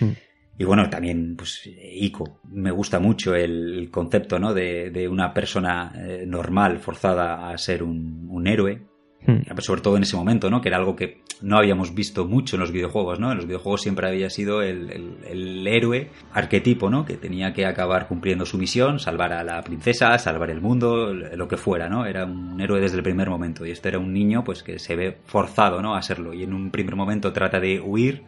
Mm. 0.00 0.10
Y 0.60 0.64
bueno, 0.64 0.90
también, 0.90 1.36
pues, 1.36 1.70
Ico. 1.92 2.40
Me 2.50 2.72
gusta 2.72 2.98
mucho 2.98 3.32
el 3.36 3.88
concepto, 3.92 4.40
¿no? 4.40 4.52
De, 4.52 4.90
de 4.90 5.06
una 5.06 5.32
persona 5.32 5.92
eh, 5.94 6.24
normal 6.26 6.80
forzada 6.80 7.48
a 7.50 7.56
ser 7.58 7.84
un, 7.84 8.26
un 8.28 8.46
héroe. 8.48 8.87
Hmm. 9.26 9.40
Sobre 9.58 9.80
todo 9.80 9.96
en 9.96 10.04
ese 10.04 10.16
momento, 10.16 10.48
¿no? 10.48 10.60
Que 10.60 10.68
era 10.68 10.78
algo 10.78 10.94
que 10.94 11.22
no 11.42 11.58
habíamos 11.58 11.94
visto 11.94 12.24
mucho 12.24 12.56
en 12.56 12.60
los 12.60 12.70
videojuegos, 12.70 13.18
¿no? 13.18 13.30
En 13.30 13.36
los 13.36 13.46
videojuegos 13.46 13.82
siempre 13.82 14.08
había 14.08 14.30
sido 14.30 14.62
el, 14.62 15.20
el, 15.26 15.66
héroe 15.66 16.10
arquetipo, 16.32 16.88
¿no? 16.88 17.04
Que 17.04 17.16
tenía 17.16 17.52
que 17.52 17.66
acabar 17.66 18.06
cumpliendo 18.06 18.46
su 18.46 18.58
misión, 18.58 18.98
salvar 19.00 19.32
a 19.32 19.42
la 19.42 19.62
princesa, 19.62 20.16
salvar 20.18 20.50
el 20.50 20.60
mundo, 20.60 21.12
lo 21.12 21.48
que 21.48 21.56
fuera, 21.56 21.88
¿no? 21.88 22.06
Era 22.06 22.24
un 22.24 22.60
héroe 22.60 22.80
desde 22.80 22.96
el 22.96 23.02
primer 23.02 23.28
momento. 23.28 23.66
Y 23.66 23.72
este 23.72 23.88
era 23.88 23.98
un 23.98 24.12
niño, 24.12 24.44
pues, 24.44 24.62
que 24.62 24.78
se 24.78 24.96
ve 24.96 25.18
forzado, 25.26 25.82
¿no? 25.82 25.94
A 25.94 26.02
serlo. 26.02 26.32
Y 26.32 26.44
en 26.44 26.54
un 26.54 26.70
primer 26.70 26.94
momento 26.94 27.32
trata 27.32 27.58
de 27.60 27.80
huir 27.80 28.22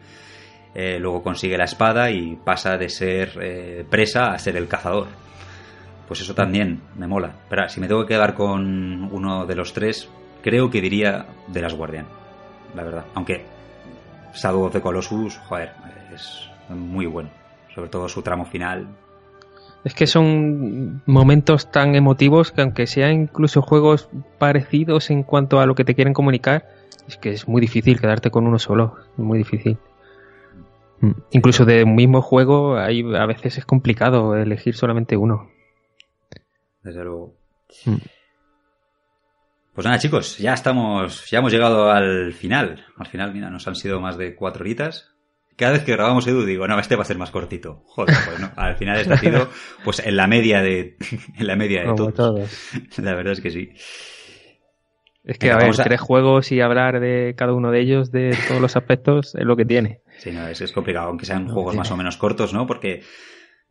eh, 0.73 0.99
luego 0.99 1.21
consigue 1.21 1.57
la 1.57 1.65
espada 1.65 2.11
y 2.11 2.37
pasa 2.37 2.77
de 2.77 2.87
ser 2.89 3.37
eh, 3.41 3.85
presa 3.89 4.31
a 4.31 4.39
ser 4.39 4.55
el 4.55 4.67
cazador. 4.67 5.07
Pues 6.07 6.21
eso 6.21 6.33
también 6.33 6.81
me 6.97 7.07
mola. 7.07 7.33
Pero 7.49 7.67
si 7.69 7.79
me 7.79 7.87
tengo 7.87 8.01
que 8.03 8.13
quedar 8.13 8.33
con 8.33 9.09
uno 9.11 9.45
de 9.45 9.55
los 9.55 9.73
tres, 9.73 10.09
creo 10.41 10.69
que 10.69 10.81
diría 10.81 11.25
de 11.47 11.61
las 11.61 11.73
Guardian, 11.73 12.05
la 12.75 12.83
verdad. 12.83 13.05
Aunque 13.13 13.43
Shadow 14.33 14.63
of 14.63 14.73
the 14.73 14.81
Colossus, 14.81 15.37
joder, 15.37 15.71
es 16.13 16.49
muy 16.69 17.05
bueno. 17.05 17.29
Sobre 17.73 17.89
todo 17.89 18.09
su 18.09 18.21
tramo 18.21 18.45
final. 18.45 18.87
Es 19.83 19.95
que 19.95 20.05
son 20.05 21.01
momentos 21.05 21.71
tan 21.71 21.95
emotivos 21.95 22.51
que 22.51 22.61
aunque 22.61 22.85
sean 22.85 23.13
incluso 23.13 23.61
juegos 23.61 24.09
parecidos 24.37 25.09
en 25.09 25.23
cuanto 25.23 25.59
a 25.59 25.65
lo 25.65 25.73
que 25.73 25.85
te 25.85 25.95
quieren 25.95 26.13
comunicar, 26.13 26.67
es 27.07 27.17
que 27.17 27.31
es 27.31 27.47
muy 27.47 27.61
difícil 27.61 27.99
quedarte 27.99 28.29
con 28.29 28.45
uno 28.45 28.59
solo. 28.59 28.95
Muy 29.17 29.37
difícil. 29.37 29.77
Incluso 31.31 31.65
de 31.65 31.83
un 31.83 31.95
mismo 31.95 32.21
juego, 32.21 32.77
hay, 32.77 33.03
a 33.15 33.25
veces 33.25 33.57
es 33.57 33.65
complicado 33.65 34.35
elegir 34.35 34.75
solamente 34.75 35.17
uno. 35.17 35.49
Desde 36.83 37.03
luego. 37.03 37.33
Mm. 37.85 37.95
Pues 39.81 39.87
nada, 39.87 39.97
chicos, 39.97 40.37
ya 40.37 40.53
estamos, 40.53 41.27
ya 41.31 41.39
hemos 41.39 41.51
llegado 41.51 41.89
al 41.89 42.33
final. 42.33 42.85
Al 42.97 43.07
final, 43.07 43.33
mira, 43.33 43.49
nos 43.49 43.67
han 43.67 43.73
sido 43.73 43.99
más 43.99 44.15
de 44.15 44.35
cuatro 44.35 44.61
horitas. 44.61 45.09
Cada 45.57 45.71
vez 45.71 45.83
que 45.83 45.93
grabamos 45.93 46.27
Edu 46.27 46.45
digo, 46.45 46.67
no, 46.67 46.77
este 46.77 46.95
va 46.95 47.01
a 47.01 47.05
ser 47.05 47.17
más 47.17 47.31
cortito. 47.31 47.81
Joder, 47.87 48.15
pues 48.23 48.39
no. 48.39 48.51
Al 48.57 48.75
final 48.75 48.99
este 48.99 49.13
ha 49.15 49.17
sido, 49.17 49.49
pues 49.83 49.97
en 50.05 50.17
la 50.17 50.27
media 50.27 50.61
de, 50.61 50.97
en 51.35 51.47
la 51.47 51.55
media 51.55 51.81
de 51.81 51.95
todos. 51.95 52.13
todos. 52.13 52.69
La 52.99 53.15
verdad 53.15 53.33
es 53.33 53.41
que 53.41 53.49
sí. 53.49 53.71
Es 55.23 55.39
que, 55.39 55.47
Venga, 55.47 55.61
a 55.61 55.65
ver, 55.65 55.81
a... 55.81 55.83
tres 55.83 55.99
juegos 55.99 56.51
y 56.51 56.61
hablar 56.61 56.99
de 56.99 57.33
cada 57.35 57.53
uno 57.53 57.71
de 57.71 57.81
ellos, 57.81 58.11
de 58.11 58.37
todos 58.47 58.61
los 58.61 58.75
aspectos, 58.75 59.33
es 59.33 59.45
lo 59.45 59.55
que 59.55 59.65
tiene. 59.65 60.01
Sí, 60.19 60.29
no, 60.29 60.47
es, 60.47 60.61
es 60.61 60.71
complicado, 60.73 61.07
aunque 61.07 61.25
sean 61.25 61.47
no, 61.47 61.53
juegos 61.53 61.75
más 61.75 61.89
o 61.89 61.97
menos 61.97 62.17
cortos, 62.17 62.53
¿no? 62.53 62.67
Porque 62.67 63.01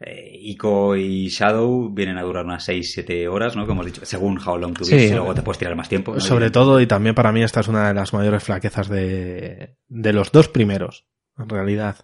eh, 0.00 0.30
Ico 0.32 0.96
y 0.96 1.28
Shadow 1.28 1.90
vienen 1.92 2.16
a 2.16 2.22
durar 2.22 2.44
unas 2.44 2.66
6-7 2.66 3.28
horas, 3.28 3.54
¿no? 3.54 3.66
Como 3.66 3.82
hemos 3.82 3.92
dicho, 3.92 4.04
según 4.04 4.38
How 4.38 4.56
Long 4.56 4.74
to 4.74 4.84
Beat, 4.84 5.00
sí. 5.00 5.06
y 5.06 5.10
luego 5.10 5.34
te 5.34 5.42
puedes 5.42 5.58
tirar 5.58 5.76
más 5.76 5.88
tiempo. 5.88 6.14
¿no? 6.14 6.20
Sobre 6.20 6.46
y... 6.46 6.50
todo, 6.50 6.80
y 6.80 6.86
también 6.86 7.14
para 7.14 7.32
mí 7.32 7.42
esta 7.42 7.60
es 7.60 7.68
una 7.68 7.88
de 7.88 7.94
las 7.94 8.14
mayores 8.14 8.42
flaquezas 8.42 8.88
de, 8.88 9.76
de 9.88 10.12
los 10.12 10.32
dos 10.32 10.48
primeros, 10.48 11.06
en 11.38 11.48
realidad. 11.48 11.96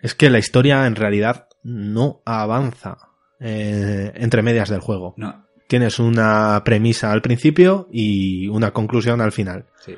Es 0.00 0.14
que 0.14 0.30
la 0.30 0.38
historia, 0.38 0.86
en 0.86 0.96
realidad, 0.96 1.48
no 1.62 2.22
avanza 2.24 2.98
eh, 3.40 4.12
entre 4.14 4.42
medias 4.42 4.70
del 4.70 4.80
juego. 4.80 5.14
No, 5.16 5.46
tienes 5.68 5.98
una 5.98 6.62
premisa 6.64 7.12
al 7.12 7.22
principio 7.22 7.88
y 7.92 8.48
una 8.48 8.72
conclusión 8.72 9.20
al 9.20 9.32
final. 9.32 9.66
Sí. 9.80 9.94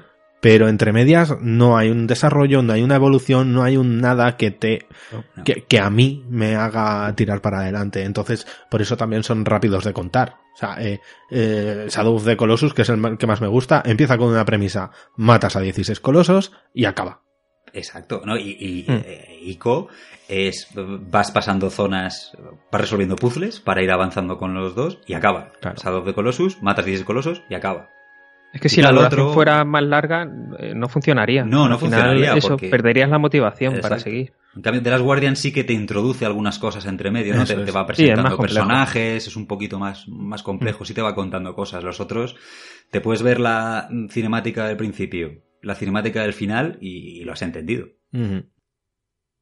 Pero 0.47 0.69
entre 0.69 0.93
medias 0.93 1.41
no 1.41 1.77
hay 1.77 1.91
un 1.91 2.07
desarrollo, 2.07 2.63
no 2.63 2.73
hay 2.73 2.85
una 2.85 2.95
evolución, 2.95 3.53
no 3.53 3.65
hay 3.65 3.77
un 3.77 4.01
nada 4.01 4.37
que 4.37 4.53
te 4.53 4.87
no, 5.11 5.25
no. 5.35 5.43
Que, 5.43 5.65
que, 5.65 5.81
a 5.81 5.91
mí 5.91 6.25
me 6.29 6.55
haga 6.55 7.13
tirar 7.17 7.41
para 7.41 7.63
adelante. 7.63 8.05
Entonces, 8.05 8.47
por 8.71 8.81
eso 8.81 8.97
también 8.97 9.25
son 9.25 9.45
rápidos 9.45 9.83
de 9.83 9.93
contar. 9.93 10.37
O 10.55 10.57
sea, 10.57 10.77
eh, 10.81 11.01
eh, 11.33 11.89
Shadow 11.91 12.15
of 12.15 12.25
the 12.25 12.37
Colossus, 12.37 12.75
que 12.75 12.83
es 12.83 12.89
el 12.91 13.19
que 13.19 13.27
más 13.27 13.41
me 13.41 13.49
gusta, 13.49 13.83
empieza 13.85 14.17
con 14.17 14.29
una 14.29 14.45
premisa, 14.45 14.93
matas 15.17 15.57
a 15.57 15.61
16 15.61 15.99
colosos 15.99 16.53
y 16.73 16.85
acaba. 16.85 17.23
Exacto, 17.73 18.23
¿no? 18.25 18.37
Y, 18.37 18.57
y 18.57 18.85
mm. 18.87 19.03
eh, 19.05 19.39
Ico 19.43 19.89
es 20.29 20.69
vas 20.77 21.33
pasando 21.33 21.71
zonas, 21.71 22.37
vas 22.71 22.81
resolviendo 22.81 23.17
puzzles 23.17 23.59
para 23.59 23.83
ir 23.83 23.91
avanzando 23.91 24.39
con 24.39 24.55
los 24.55 24.77
dos 24.77 25.01
y 25.09 25.15
acaba. 25.15 25.51
Claro. 25.61 25.77
Shadow 25.77 25.99
of 26.03 26.07
the 26.07 26.15
Colossus, 26.15 26.63
matas 26.63 26.85
16 26.85 27.05
colosos 27.05 27.43
y 27.51 27.57
acaba. 27.57 27.96
Es 28.57 28.63
que 28.63 28.71
si 28.71 28.81
la 28.81 28.91
duración 28.91 29.21
otro... 29.21 29.35
fuera 29.35 29.67
más 29.67 29.83
larga, 29.83 30.27
eh, 30.59 30.73
no 30.75 30.89
funcionaría. 30.89 31.45
No, 31.45 31.69
no 31.69 31.75
Al 31.75 31.79
funcionaría. 31.79 32.33
Eso, 32.33 32.49
porque... 32.49 32.71
perderías 32.71 33.11
la 33.11 33.19
motivación 33.19 33.75
Exacto. 33.75 33.89
para 33.89 34.01
seguir. 34.01 34.33
En 34.55 34.63
cambio, 34.63 34.83
The 34.83 34.89
Last 34.89 35.03
Guardian 35.03 35.37
sí 35.37 35.53
que 35.53 35.63
te 35.63 35.75
introduce 35.75 36.25
algunas 36.25 36.59
cosas 36.59 36.87
entre 36.87 37.11
medio, 37.11 37.35
¿no? 37.35 37.45
Te, 37.45 37.55
te, 37.55 37.71
va 37.71 37.87
presentando 37.87 38.31
sí, 38.31 38.41
personajes, 38.41 39.27
es 39.27 39.37
un 39.37 39.47
poquito 39.47 39.79
más, 39.79 40.09
más 40.09 40.43
complejo, 40.43 40.85
mm. 40.85 40.87
sí 40.87 40.95
te 40.95 41.03
va 41.03 41.15
contando 41.15 41.55
cosas. 41.55 41.85
Los 41.85 42.01
otros, 42.01 42.35
te 42.91 43.03
puedes 43.03 43.21
ver 43.23 43.41
la 43.41 43.91
cinemática 44.09 44.67
del 44.67 44.79
principio, 44.79 45.43
la 45.61 45.75
cinemática 45.75 46.23
del 46.23 46.33
final 46.33 46.79
y, 46.81 47.21
y 47.21 47.25
lo 47.25 47.35
has 47.35 47.43
entendido. 47.43 47.89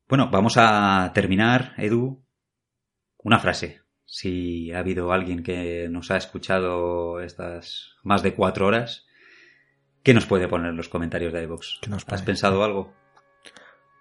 Bueno, 0.09 0.29
vamos 0.33 0.55
a 0.57 1.13
terminar, 1.15 1.75
Edu, 1.79 2.27
una 3.19 3.39
frase. 3.39 3.84
Si 4.07 4.73
ha 4.73 4.79
habido 4.79 5.13
alguien 5.13 5.43
que 5.43 5.89
nos 5.91 6.11
ha 6.11 6.17
escuchado 6.17 7.21
estas 7.21 7.97
más 8.03 8.23
de 8.23 8.35
cuatro 8.35 8.67
horas, 8.67 9.07
¿qué 10.03 10.15
nos 10.15 10.27
puede 10.27 10.49
poner 10.49 10.71
en 10.71 10.77
los 10.77 10.89
comentarios 10.89 11.33
de 11.33 11.43
iVoox? 11.43 11.81
¿Has 12.09 12.23
pensado 12.23 12.63
algo? 12.63 12.95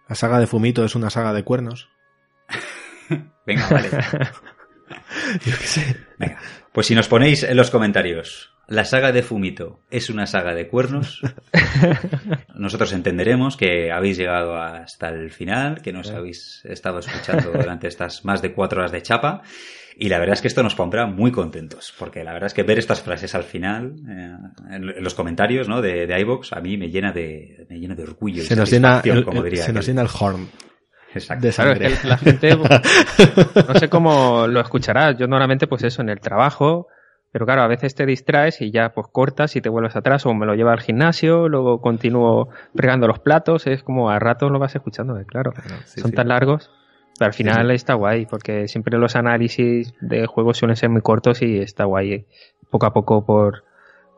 La 0.08 0.16
saga 0.16 0.40
de 0.40 0.48
Fumito 0.48 0.84
es 0.84 0.96
una 0.96 1.10
saga 1.10 1.34
de 1.34 1.44
cuernos. 1.44 1.90
Venga, 3.46 3.68
vale. 3.70 3.90
Yo 5.46 5.58
qué 5.58 5.68
sé. 5.68 5.98
Venga, 6.20 6.40
pues 6.72 6.88
si 6.88 6.96
nos 6.96 7.08
ponéis 7.08 7.44
en 7.44 7.58
los 7.58 7.72
comentarios 7.72 8.54
la 8.68 8.86
saga 8.86 9.12
de 9.12 9.24
Fumito 9.24 9.82
es 9.92 10.10
una 10.10 10.26
saga 10.26 10.54
de 10.54 10.68
cuernos, 10.68 11.22
nosotros 12.56 12.94
entenderemos 12.94 13.58
que 13.58 13.92
habéis 13.92 14.18
llegado 14.18 14.56
hasta 14.56 15.10
el 15.10 15.32
final, 15.32 15.82
que 15.82 15.92
nos 15.92 16.10
habéis 16.12 16.64
estado 16.64 17.00
escuchando 17.00 17.52
durante 17.52 17.88
estas 17.88 18.24
más 18.24 18.42
de 18.42 18.54
cuatro 18.54 18.80
horas 18.80 18.92
de 18.94 19.02
chapa. 19.02 19.42
Y 19.98 20.10
la 20.10 20.20
verdad 20.20 20.34
es 20.34 20.42
que 20.42 20.48
esto 20.48 20.64
nos 20.64 20.76
pondrá 20.76 21.06
muy 21.06 21.32
contentos, 21.32 21.94
porque 21.98 22.24
la 22.24 22.34
verdad 22.34 22.48
es 22.48 22.54
que 22.54 22.64
ver 22.64 22.80
estas 22.80 23.02
frases 23.02 23.36
al 23.36 23.44
final, 23.44 23.96
eh, 24.10 24.38
en, 24.72 25.04
los 25.04 25.14
comentarios 25.14 25.68
¿no? 25.68 25.82
de, 25.82 26.08
de 26.08 26.20
iVox, 26.22 26.54
a 26.54 26.62
mí 26.62 26.78
me 26.78 26.90
llena 26.90 27.12
de, 27.12 27.66
me 27.70 27.80
llena 27.80 27.96
de 27.96 28.04
orgullo. 28.04 28.44
Se, 28.44 28.54
y 28.54 28.58
nos, 28.58 28.72
llena 28.72 29.02
el, 29.04 29.24
como 29.24 29.44
diría 29.44 29.64
se 29.64 29.74
nos 29.74 29.86
llena 29.86 30.02
el 30.02 30.10
horn. 30.20 30.50
Exacto. 31.14 31.46
De 31.46 31.54
claro, 31.54 31.72
es 31.74 32.00
que 32.00 32.08
la 32.08 32.18
gente, 32.18 32.58
no 33.68 33.76
sé 33.76 33.88
cómo 33.88 34.48
lo 34.48 34.60
escuchará. 34.62 35.12
Yo 35.12 35.28
normalmente, 35.28 35.68
pues 35.68 35.84
eso, 35.84 36.02
en 36.02 36.10
el 36.10 36.20
trabajo, 36.20 36.88
pero 37.34 37.46
claro, 37.46 37.64
a 37.64 37.68
veces 37.68 37.96
te 37.96 38.06
distraes 38.06 38.62
y 38.62 38.72
ya 38.72 38.90
pues 38.94 39.08
cortas 39.12 39.56
y 39.56 39.62
te 39.62 39.68
vuelves 39.70 39.96
atrás 39.96 40.26
o 40.26 40.34
me 40.34 40.46
lo 40.46 40.54
lleva 40.54 40.72
al 40.72 40.82
gimnasio, 40.82 41.50
luego 41.50 41.82
continúo 41.82 42.50
fregando 42.76 43.08
los 43.08 43.20
platos, 43.20 43.68
es 43.68 43.84
como 43.84 44.10
a 44.12 44.20
ratos 44.20 44.52
lo 44.52 44.60
vas 44.60 44.76
escuchando, 44.76 45.20
eh, 45.20 45.26
claro, 45.26 45.52
sí, 45.86 46.02
son 46.02 46.12
sí. 46.12 46.16
tan 46.16 46.28
largos. 46.28 46.70
Pero 47.18 47.28
al 47.28 47.34
final 47.34 47.68
sí. 47.70 47.76
está 47.76 47.94
guay, 47.94 48.26
porque 48.26 48.68
siempre 48.68 48.98
los 48.98 49.16
análisis 49.16 49.94
de 50.02 50.26
juegos 50.26 50.58
suelen 50.58 50.76
ser 50.76 50.90
muy 50.90 51.02
cortos 51.02 51.42
y 51.42 51.60
está 51.60 51.86
guay 51.86 52.14
eh, 52.14 52.26
poco 52.70 52.86
a 52.86 52.94
poco 52.94 53.26
por 53.26 53.64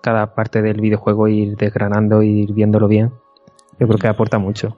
cada 0.01 0.33
parte 0.35 0.61
del 0.61 0.79
videojuego 0.79 1.27
ir 1.27 1.57
desgranando, 1.57 2.21
ir 2.21 2.53
viéndolo 2.53 2.87
bien. 2.87 3.11
Yo 3.79 3.87
creo 3.87 3.99
que 3.99 4.07
aporta 4.07 4.37
mucho. 4.37 4.77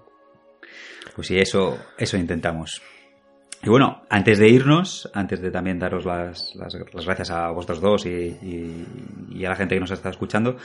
Pues 1.16 1.28
sí, 1.28 1.38
eso, 1.38 1.78
eso 1.98 2.18
intentamos. 2.18 2.82
Y 3.64 3.70
bueno, 3.70 4.04
antes 4.10 4.38
de 4.38 4.50
irnos, 4.50 5.10
antes 5.14 5.42
de 5.42 5.52
también 5.52 5.80
daros 5.80 6.06
las, 6.06 6.56
las, 6.56 6.76
las 6.94 7.06
gracias 7.06 7.32
a 7.32 7.50
vosotros 7.50 7.82
dos 7.82 8.06
y, 8.06 8.10
y, 8.10 8.88
y, 9.32 9.46
a 9.46 9.50
la 9.50 9.56
gente 9.56 9.76
que 9.76 9.82
nos 9.82 9.92
está 9.92 10.10
escuchando, 10.10 10.58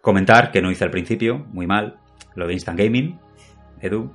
comentar 0.00 0.50
que 0.50 0.62
no 0.62 0.70
hice 0.70 0.84
al 0.84 0.90
principio, 0.90 1.38
muy 1.52 1.66
mal, 1.66 1.98
lo 2.34 2.46
de 2.46 2.54
Instant 2.54 2.78
Gaming, 2.78 3.18
Edu. 3.80 4.10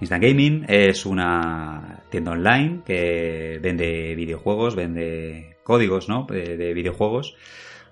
Instant 0.00 0.22
Gaming 0.22 0.64
es 0.68 1.06
una 1.06 2.04
tienda 2.10 2.32
online 2.32 2.82
que 2.86 3.58
vende 3.60 4.14
videojuegos, 4.14 4.76
vende 4.76 5.56
códigos 5.64 6.08
¿no? 6.08 6.26
de, 6.30 6.56
de 6.56 6.72
videojuegos 6.72 7.36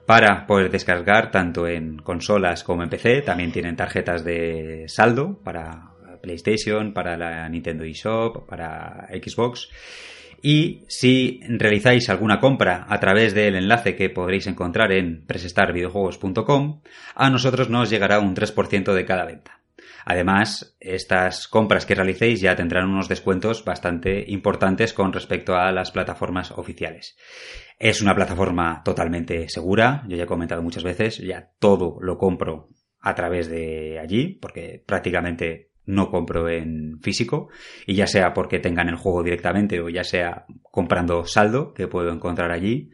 para 0.06 0.46
poder 0.46 0.70
descargar 0.70 1.30
tanto 1.32 1.66
en 1.66 1.98
consolas 1.98 2.62
como 2.62 2.84
en 2.84 2.90
PC. 2.90 3.22
También 3.22 3.50
tienen 3.50 3.76
tarjetas 3.76 4.24
de 4.24 4.84
saldo 4.86 5.40
para 5.42 5.96
PlayStation, 6.22 6.92
para 6.92 7.16
la 7.16 7.48
Nintendo 7.48 7.84
eShop, 7.84 8.48
para 8.48 9.08
Xbox. 9.10 9.68
Y 10.42 10.84
si 10.86 11.40
realizáis 11.48 12.08
alguna 12.08 12.38
compra 12.38 12.86
a 12.88 13.00
través 13.00 13.34
del 13.34 13.56
enlace 13.56 13.96
que 13.96 14.10
podréis 14.10 14.46
encontrar 14.46 14.92
en 14.92 15.24
presestarvideojuegos.com, 15.26 16.82
a 17.14 17.30
nosotros 17.30 17.68
nos 17.68 17.90
llegará 17.90 18.20
un 18.20 18.34
3% 18.34 18.92
de 18.92 19.04
cada 19.04 19.24
venta. 19.24 19.60
Además, 20.08 20.76
estas 20.78 21.48
compras 21.48 21.84
que 21.84 21.96
realicéis 21.96 22.40
ya 22.40 22.54
tendrán 22.54 22.88
unos 22.88 23.08
descuentos 23.08 23.64
bastante 23.64 24.24
importantes 24.28 24.92
con 24.92 25.12
respecto 25.12 25.56
a 25.56 25.72
las 25.72 25.90
plataformas 25.90 26.52
oficiales. 26.52 27.16
Es 27.76 28.00
una 28.00 28.14
plataforma 28.14 28.82
totalmente 28.84 29.48
segura, 29.48 30.04
yo 30.06 30.16
ya 30.16 30.22
he 30.22 30.28
comentado 30.28 30.62
muchas 30.62 30.84
veces, 30.84 31.18
ya 31.18 31.50
todo 31.58 31.98
lo 32.00 32.18
compro 32.18 32.68
a 33.00 33.16
través 33.16 33.48
de 33.48 33.98
allí, 33.98 34.38
porque 34.40 34.80
prácticamente 34.86 35.72
no 35.86 36.08
compro 36.08 36.48
en 36.48 37.00
físico, 37.02 37.48
y 37.84 37.96
ya 37.96 38.06
sea 38.06 38.32
porque 38.32 38.60
tengan 38.60 38.88
el 38.88 38.94
juego 38.94 39.24
directamente 39.24 39.80
o 39.80 39.88
ya 39.88 40.04
sea 40.04 40.46
comprando 40.62 41.24
saldo 41.24 41.74
que 41.74 41.88
puedo 41.88 42.12
encontrar 42.12 42.52
allí, 42.52 42.90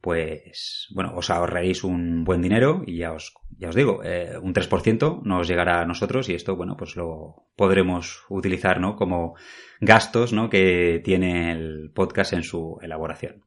pues 0.00 0.88
bueno, 0.94 1.12
os 1.14 1.30
ahorraréis 1.30 1.84
un 1.84 2.24
buen 2.24 2.42
dinero 2.42 2.82
y 2.84 2.98
ya 2.98 3.12
os, 3.12 3.34
ya 3.58 3.70
os 3.70 3.74
digo, 3.74 4.02
eh, 4.04 4.36
un 4.40 4.52
3% 4.52 5.22
nos 5.22 5.48
llegará 5.48 5.80
a 5.80 5.86
nosotros 5.86 6.28
y 6.28 6.34
esto, 6.34 6.56
bueno, 6.56 6.76
pues 6.76 6.96
lo 6.96 7.46
podremos 7.56 8.24
utilizar, 8.28 8.80
¿no? 8.80 8.96
Como 8.96 9.34
gastos, 9.80 10.32
¿no? 10.32 10.50
Que 10.50 11.00
tiene 11.02 11.52
el 11.52 11.90
podcast 11.94 12.32
en 12.34 12.42
su 12.42 12.78
elaboración. 12.82 13.44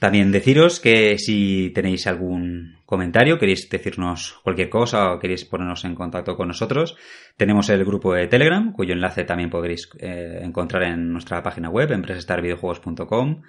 También 0.00 0.30
deciros 0.30 0.78
que 0.78 1.16
si 1.18 1.70
tenéis 1.74 2.06
algún 2.06 2.80
comentario, 2.84 3.38
queréis 3.38 3.68
decirnos 3.70 4.38
cualquier 4.42 4.68
cosa 4.68 5.12
o 5.12 5.18
queréis 5.18 5.44
ponernos 5.44 5.84
en 5.84 5.94
contacto 5.94 6.36
con 6.36 6.48
nosotros, 6.48 6.96
tenemos 7.36 7.70
el 7.70 7.84
grupo 7.84 8.12
de 8.12 8.26
Telegram, 8.26 8.72
cuyo 8.72 8.92
enlace 8.92 9.24
también 9.24 9.48
podréis 9.48 9.88
eh, 9.98 10.40
encontrar 10.42 10.82
en 10.82 11.12
nuestra 11.12 11.42
página 11.42 11.70
web, 11.70 11.92
empresastarvideojuegos.com, 11.92 13.42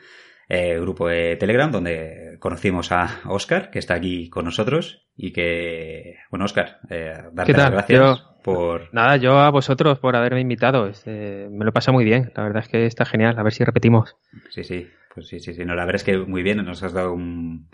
eh, 0.49 0.79
grupo 0.79 1.07
de 1.07 1.35
Telegram, 1.35 1.71
donde 1.71 2.37
conocimos 2.39 2.91
a 2.91 3.21
Oscar, 3.25 3.69
que 3.69 3.79
está 3.79 3.95
aquí 3.95 4.29
con 4.29 4.45
nosotros, 4.45 5.07
y 5.15 5.33
que, 5.33 6.15
bueno, 6.29 6.45
Oscar, 6.45 6.79
eh, 6.89 7.13
darte 7.33 7.53
las 7.53 7.71
gracias 7.71 8.23
por... 8.43 8.93
Nada, 8.93 9.17
yo 9.17 9.39
a 9.39 9.49
vosotros 9.49 9.99
por 9.99 10.15
haberme 10.15 10.41
invitado, 10.41 10.87
este, 10.87 11.49
me 11.49 11.65
lo 11.65 11.73
pasa 11.73 11.91
muy 11.91 12.05
bien, 12.05 12.31
la 12.35 12.43
verdad 12.43 12.63
es 12.63 12.69
que 12.69 12.85
está 12.85 13.05
genial, 13.05 13.37
a 13.37 13.43
ver 13.43 13.53
si 13.53 13.63
repetimos. 13.63 14.15
Sí, 14.49 14.63
sí, 14.63 14.87
pues 15.13 15.27
sí, 15.27 15.39
sí, 15.39 15.53
sí, 15.53 15.65
no, 15.65 15.75
la 15.75 15.85
verdad 15.85 16.01
es 16.01 16.03
que 16.03 16.17
muy 16.17 16.43
bien, 16.43 16.63
nos 16.63 16.83
has 16.83 16.93
dado 16.93 17.13
un, 17.13 17.69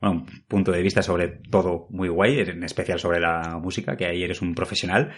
bueno, 0.00 0.16
un 0.16 0.26
punto 0.48 0.72
de 0.72 0.82
vista 0.82 1.02
sobre 1.02 1.28
todo 1.28 1.86
muy 1.90 2.08
guay, 2.08 2.40
en 2.40 2.64
especial 2.64 2.98
sobre 2.98 3.20
la 3.20 3.58
música, 3.62 3.96
que 3.96 4.06
ahí 4.06 4.22
eres 4.22 4.42
un 4.42 4.54
profesional. 4.54 5.12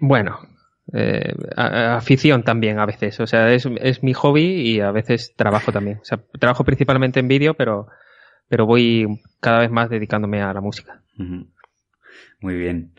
Bueno, 0.00 0.38
eh, 0.92 1.34
afición 1.56 2.42
también 2.42 2.78
a 2.78 2.86
veces. 2.86 3.20
O 3.20 3.26
sea, 3.26 3.52
es, 3.52 3.66
es, 3.80 4.02
mi 4.02 4.14
hobby 4.14 4.60
y 4.60 4.80
a 4.80 4.90
veces 4.90 5.34
trabajo 5.36 5.72
también. 5.72 5.98
O 5.98 6.04
sea, 6.04 6.18
trabajo 6.38 6.64
principalmente 6.64 7.20
en 7.20 7.28
vídeo, 7.28 7.54
pero, 7.54 7.88
pero 8.48 8.66
voy 8.66 9.06
cada 9.40 9.60
vez 9.60 9.70
más 9.70 9.90
dedicándome 9.90 10.42
a 10.42 10.52
la 10.52 10.60
música. 10.60 11.02
Muy 12.40 12.54
bien. 12.54 12.94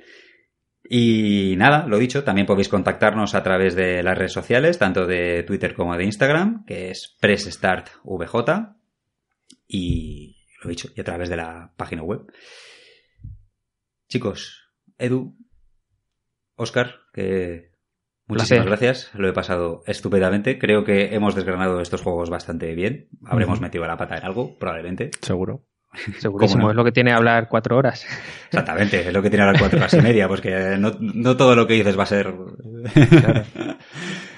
Y 0.92 1.56
nada, 1.58 1.86
lo 1.88 2.00
dicho, 2.00 2.24
también 2.24 2.48
podéis 2.48 2.70
contactarnos 2.70 3.36
a 3.36 3.44
través 3.44 3.76
de 3.76 4.02
las 4.02 4.18
redes 4.18 4.34
sociales, 4.34 4.80
tanto 4.80 5.06
de 5.06 5.44
Twitter 5.44 5.76
como 5.76 5.96
de 5.96 6.06
Instagram, 6.06 6.66
que 6.66 6.90
es 6.90 7.16
PressStartVJ. 7.20 8.76
Y 9.68 10.38
lo 10.64 10.70
dicho, 10.70 10.90
y 10.96 11.02
a 11.02 11.04
través 11.04 11.30
de 11.30 11.38
la 11.38 11.74
página 11.78 12.02
web. 12.02 12.22
Chicos, 14.08 14.72
Edu, 14.98 15.38
Oscar, 16.56 16.96
que 17.14 17.69
muchísimas 18.30 18.66
gracias. 18.66 19.12
Lo 19.14 19.28
he 19.28 19.34
pasado 19.34 19.84
estupendamente. 19.86 20.58
Creo 20.58 20.84
que 20.84 21.14
hemos 21.14 21.36
desgranado 21.36 21.82
estos 21.82 22.02
juegos 22.02 22.30
bastante 22.30 22.74
bien. 22.76 23.10
Habremos 23.26 23.60
metido 23.60 23.86
la 23.86 23.98
pata 23.98 24.18
en 24.18 24.26
algo, 24.26 24.58
probablemente. 24.58 25.12
Seguro. 25.22 25.66
Segurísimo, 26.20 26.64
no? 26.64 26.70
es 26.70 26.76
lo 26.76 26.84
que 26.84 26.92
tiene 26.92 27.12
hablar 27.12 27.48
cuatro 27.50 27.78
horas. 27.78 28.06
Exactamente, 28.46 29.08
es 29.08 29.14
lo 29.14 29.22
que 29.22 29.30
tiene 29.30 29.44
hablar 29.44 29.60
cuatro 29.60 29.80
horas 29.80 29.94
y 29.94 30.02
media, 30.02 30.28
porque 30.28 30.78
no, 30.78 30.92
no 31.00 31.36
todo 31.36 31.56
lo 31.56 31.66
que 31.66 31.74
dices 31.74 31.98
va 31.98 32.04
a 32.04 32.08
ser. 32.08 32.34
Claro. 33.10 33.44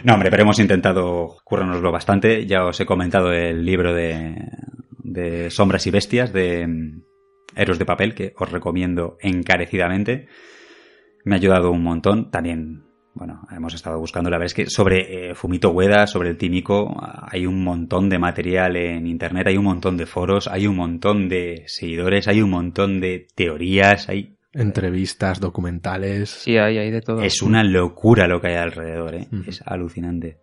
no, 0.03 0.13
hombre, 0.13 0.31
pero 0.31 0.43
hemos 0.43 0.59
intentado 0.59 1.37
currárnoslo 1.43 1.91
bastante. 1.91 2.45
Ya 2.45 2.65
os 2.65 2.79
he 2.79 2.85
comentado 2.85 3.33
el 3.33 3.65
libro 3.65 3.93
de, 3.93 4.35
de 5.03 5.49
Sombras 5.49 5.85
y 5.87 5.91
Bestias 5.91 6.31
de 6.31 6.67
Héroes 7.55 7.79
de 7.79 7.85
Papel, 7.85 8.15
que 8.15 8.33
os 8.37 8.49
recomiendo 8.49 9.17
encarecidamente. 9.19 10.27
Me 11.25 11.35
ha 11.35 11.37
ayudado 11.37 11.71
un 11.71 11.83
montón. 11.83 12.31
También 12.31 12.90
bueno, 13.13 13.45
hemos 13.51 13.73
estado 13.73 13.99
buscando, 13.99 14.29
la 14.29 14.37
verdad 14.37 14.47
es 14.47 14.53
que 14.53 14.69
sobre 14.69 15.31
eh, 15.31 15.35
Fumito 15.35 15.71
Ueda, 15.71 16.07
sobre 16.07 16.29
el 16.29 16.37
Tímico, 16.37 16.95
hay 17.01 17.45
un 17.45 17.63
montón 17.63 18.09
de 18.09 18.17
material 18.17 18.77
en 18.77 19.05
internet, 19.05 19.47
hay 19.47 19.57
un 19.57 19.65
montón 19.65 19.97
de 19.97 20.05
foros, 20.05 20.47
hay 20.47 20.65
un 20.65 20.77
montón 20.77 21.27
de 21.27 21.63
seguidores, 21.67 22.27
hay 22.27 22.41
un 22.41 22.49
montón 22.49 23.01
de 23.01 23.27
teorías, 23.35 24.07
hay 24.07 24.37
entrevistas, 24.53 25.39
documentales. 25.39 26.29
Sí, 26.29 26.57
hay, 26.57 26.77
hay 26.77 26.91
de 26.91 27.01
todo. 27.01 27.21
Es 27.21 27.41
una 27.41 27.63
locura 27.63 28.27
lo 28.27 28.39
que 28.39 28.47
hay 28.47 28.55
alrededor, 28.55 29.15
¿eh? 29.15 29.27
es 29.45 29.61
alucinante. 29.65 30.39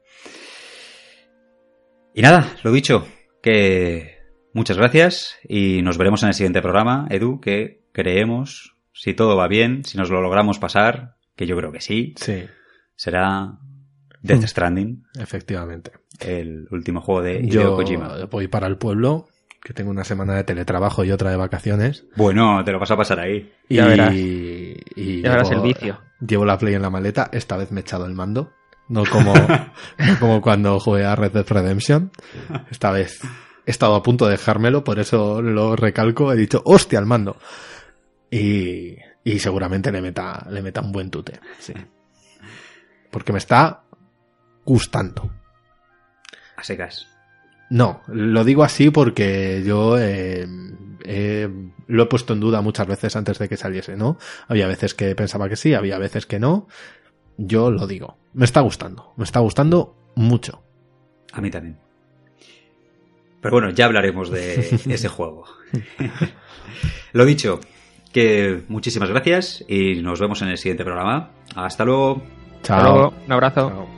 Y 2.14 2.20
nada, 2.20 2.54
lo 2.62 2.72
dicho, 2.72 3.06
que 3.42 4.18
muchas 4.52 4.76
gracias 4.76 5.38
y 5.48 5.80
nos 5.82 5.96
veremos 5.96 6.22
en 6.22 6.28
el 6.28 6.34
siguiente 6.34 6.60
programa, 6.60 7.06
Edu, 7.10 7.40
que 7.40 7.80
creemos, 7.92 8.76
si 8.92 9.14
todo 9.14 9.36
va 9.36 9.48
bien, 9.48 9.84
si 9.84 9.96
nos 9.96 10.10
lo 10.10 10.20
logramos 10.20 10.58
pasar, 10.58 11.16
que 11.34 11.46
yo 11.46 11.56
creo 11.56 11.72
que 11.72 11.80
sí. 11.80 12.14
Sí 12.16 12.46
será 12.98 13.56
Death 14.22 14.42
Stranding. 14.46 15.04
Efectivamente. 15.18 15.92
El 16.18 16.66
último 16.72 17.00
juego 17.00 17.22
de 17.22 17.34
Hideo 17.38 17.62
Yo 17.62 17.76
Kojima. 17.76 18.24
voy 18.30 18.48
para 18.48 18.66
el 18.66 18.76
pueblo, 18.76 19.28
que 19.62 19.72
tengo 19.72 19.90
una 19.90 20.02
semana 20.02 20.34
de 20.34 20.42
teletrabajo 20.44 21.04
y 21.04 21.12
otra 21.12 21.30
de 21.30 21.36
vacaciones. 21.36 22.04
Bueno, 22.16 22.64
te 22.64 22.72
lo 22.72 22.80
vas 22.80 22.90
a 22.90 22.96
pasar 22.96 23.20
ahí. 23.20 23.52
Y, 23.68 23.76
Ya 23.76 23.86
verás. 23.86 24.12
y 24.14 25.22
Ya 25.22 25.30
verás 25.30 25.48
llevo- 25.50 25.62
el 25.64 25.68
vicio. 25.74 26.00
Llevo 26.26 26.44
la 26.44 26.58
Play 26.58 26.74
en 26.74 26.82
la 26.82 26.90
maleta, 26.90 27.30
esta 27.32 27.56
vez 27.56 27.70
me 27.70 27.80
he 27.80 27.82
echado 27.82 28.04
el 28.06 28.14
mando. 28.14 28.50
No 28.88 29.04
como, 29.04 29.32
no 29.98 30.18
como 30.18 30.40
cuando 30.40 30.80
jugué 30.80 31.04
a 31.04 31.14
Red 31.14 31.32
Dead 31.32 31.46
Redemption. 31.48 32.10
Esta 32.70 32.90
vez 32.90 33.20
he 33.66 33.70
estado 33.70 33.94
a 33.94 34.02
punto 34.02 34.24
de 34.24 34.32
dejármelo, 34.32 34.82
por 34.82 34.98
eso 34.98 35.40
lo 35.40 35.76
recalco. 35.76 36.32
He 36.32 36.36
dicho, 36.36 36.60
hostia, 36.64 36.98
el 36.98 37.06
mando. 37.06 37.36
Y, 38.30 38.96
y 39.24 39.38
seguramente 39.38 39.92
le 39.92 40.00
meta, 40.00 40.44
le 40.50 40.62
meta 40.62 40.80
un 40.80 40.90
buen 40.92 41.10
tute. 41.10 41.38
Sí. 41.58 41.74
Porque 43.10 43.32
me 43.32 43.38
está 43.38 43.82
gustando. 44.64 45.30
A 46.56 46.62
secas. 46.62 47.06
No, 47.70 48.02
lo 48.06 48.44
digo 48.44 48.64
así 48.64 48.90
porque 48.90 49.62
yo 49.64 49.98
eh, 49.98 50.46
eh, 51.04 51.48
lo 51.86 52.02
he 52.02 52.06
puesto 52.06 52.32
en 52.32 52.40
duda 52.40 52.62
muchas 52.62 52.86
veces 52.86 53.14
antes 53.14 53.38
de 53.38 53.48
que 53.48 53.56
saliese, 53.56 53.96
¿no? 53.96 54.18
Había 54.46 54.66
veces 54.66 54.94
que 54.94 55.14
pensaba 55.14 55.48
que 55.48 55.56
sí, 55.56 55.74
había 55.74 55.98
veces 55.98 56.26
que 56.26 56.38
no. 56.38 56.66
Yo 57.36 57.70
lo 57.70 57.86
digo. 57.86 58.16
Me 58.32 58.44
está 58.44 58.60
gustando. 58.60 59.12
Me 59.16 59.24
está 59.24 59.40
gustando 59.40 59.96
mucho. 60.14 60.62
A 61.32 61.40
mí 61.40 61.50
también. 61.50 61.78
Pero 63.40 63.52
bueno, 63.52 63.70
ya 63.70 63.84
hablaremos 63.84 64.30
de 64.30 64.80
ese 64.88 65.08
juego. 65.08 65.44
Lo 67.12 67.24
dicho, 67.24 67.60
que 68.12 68.62
muchísimas 68.68 69.10
gracias 69.10 69.64
y 69.68 70.02
nos 70.02 70.20
vemos 70.20 70.42
en 70.42 70.48
el 70.48 70.58
siguiente 70.58 70.84
programa. 70.84 71.30
Hasta 71.54 71.84
luego. 71.84 72.22
Chao. 72.62 72.76
Hasta 72.76 72.90
luego, 72.92 73.14
un 73.26 73.32
abrazo. 73.32 73.68
Chao. 73.70 73.97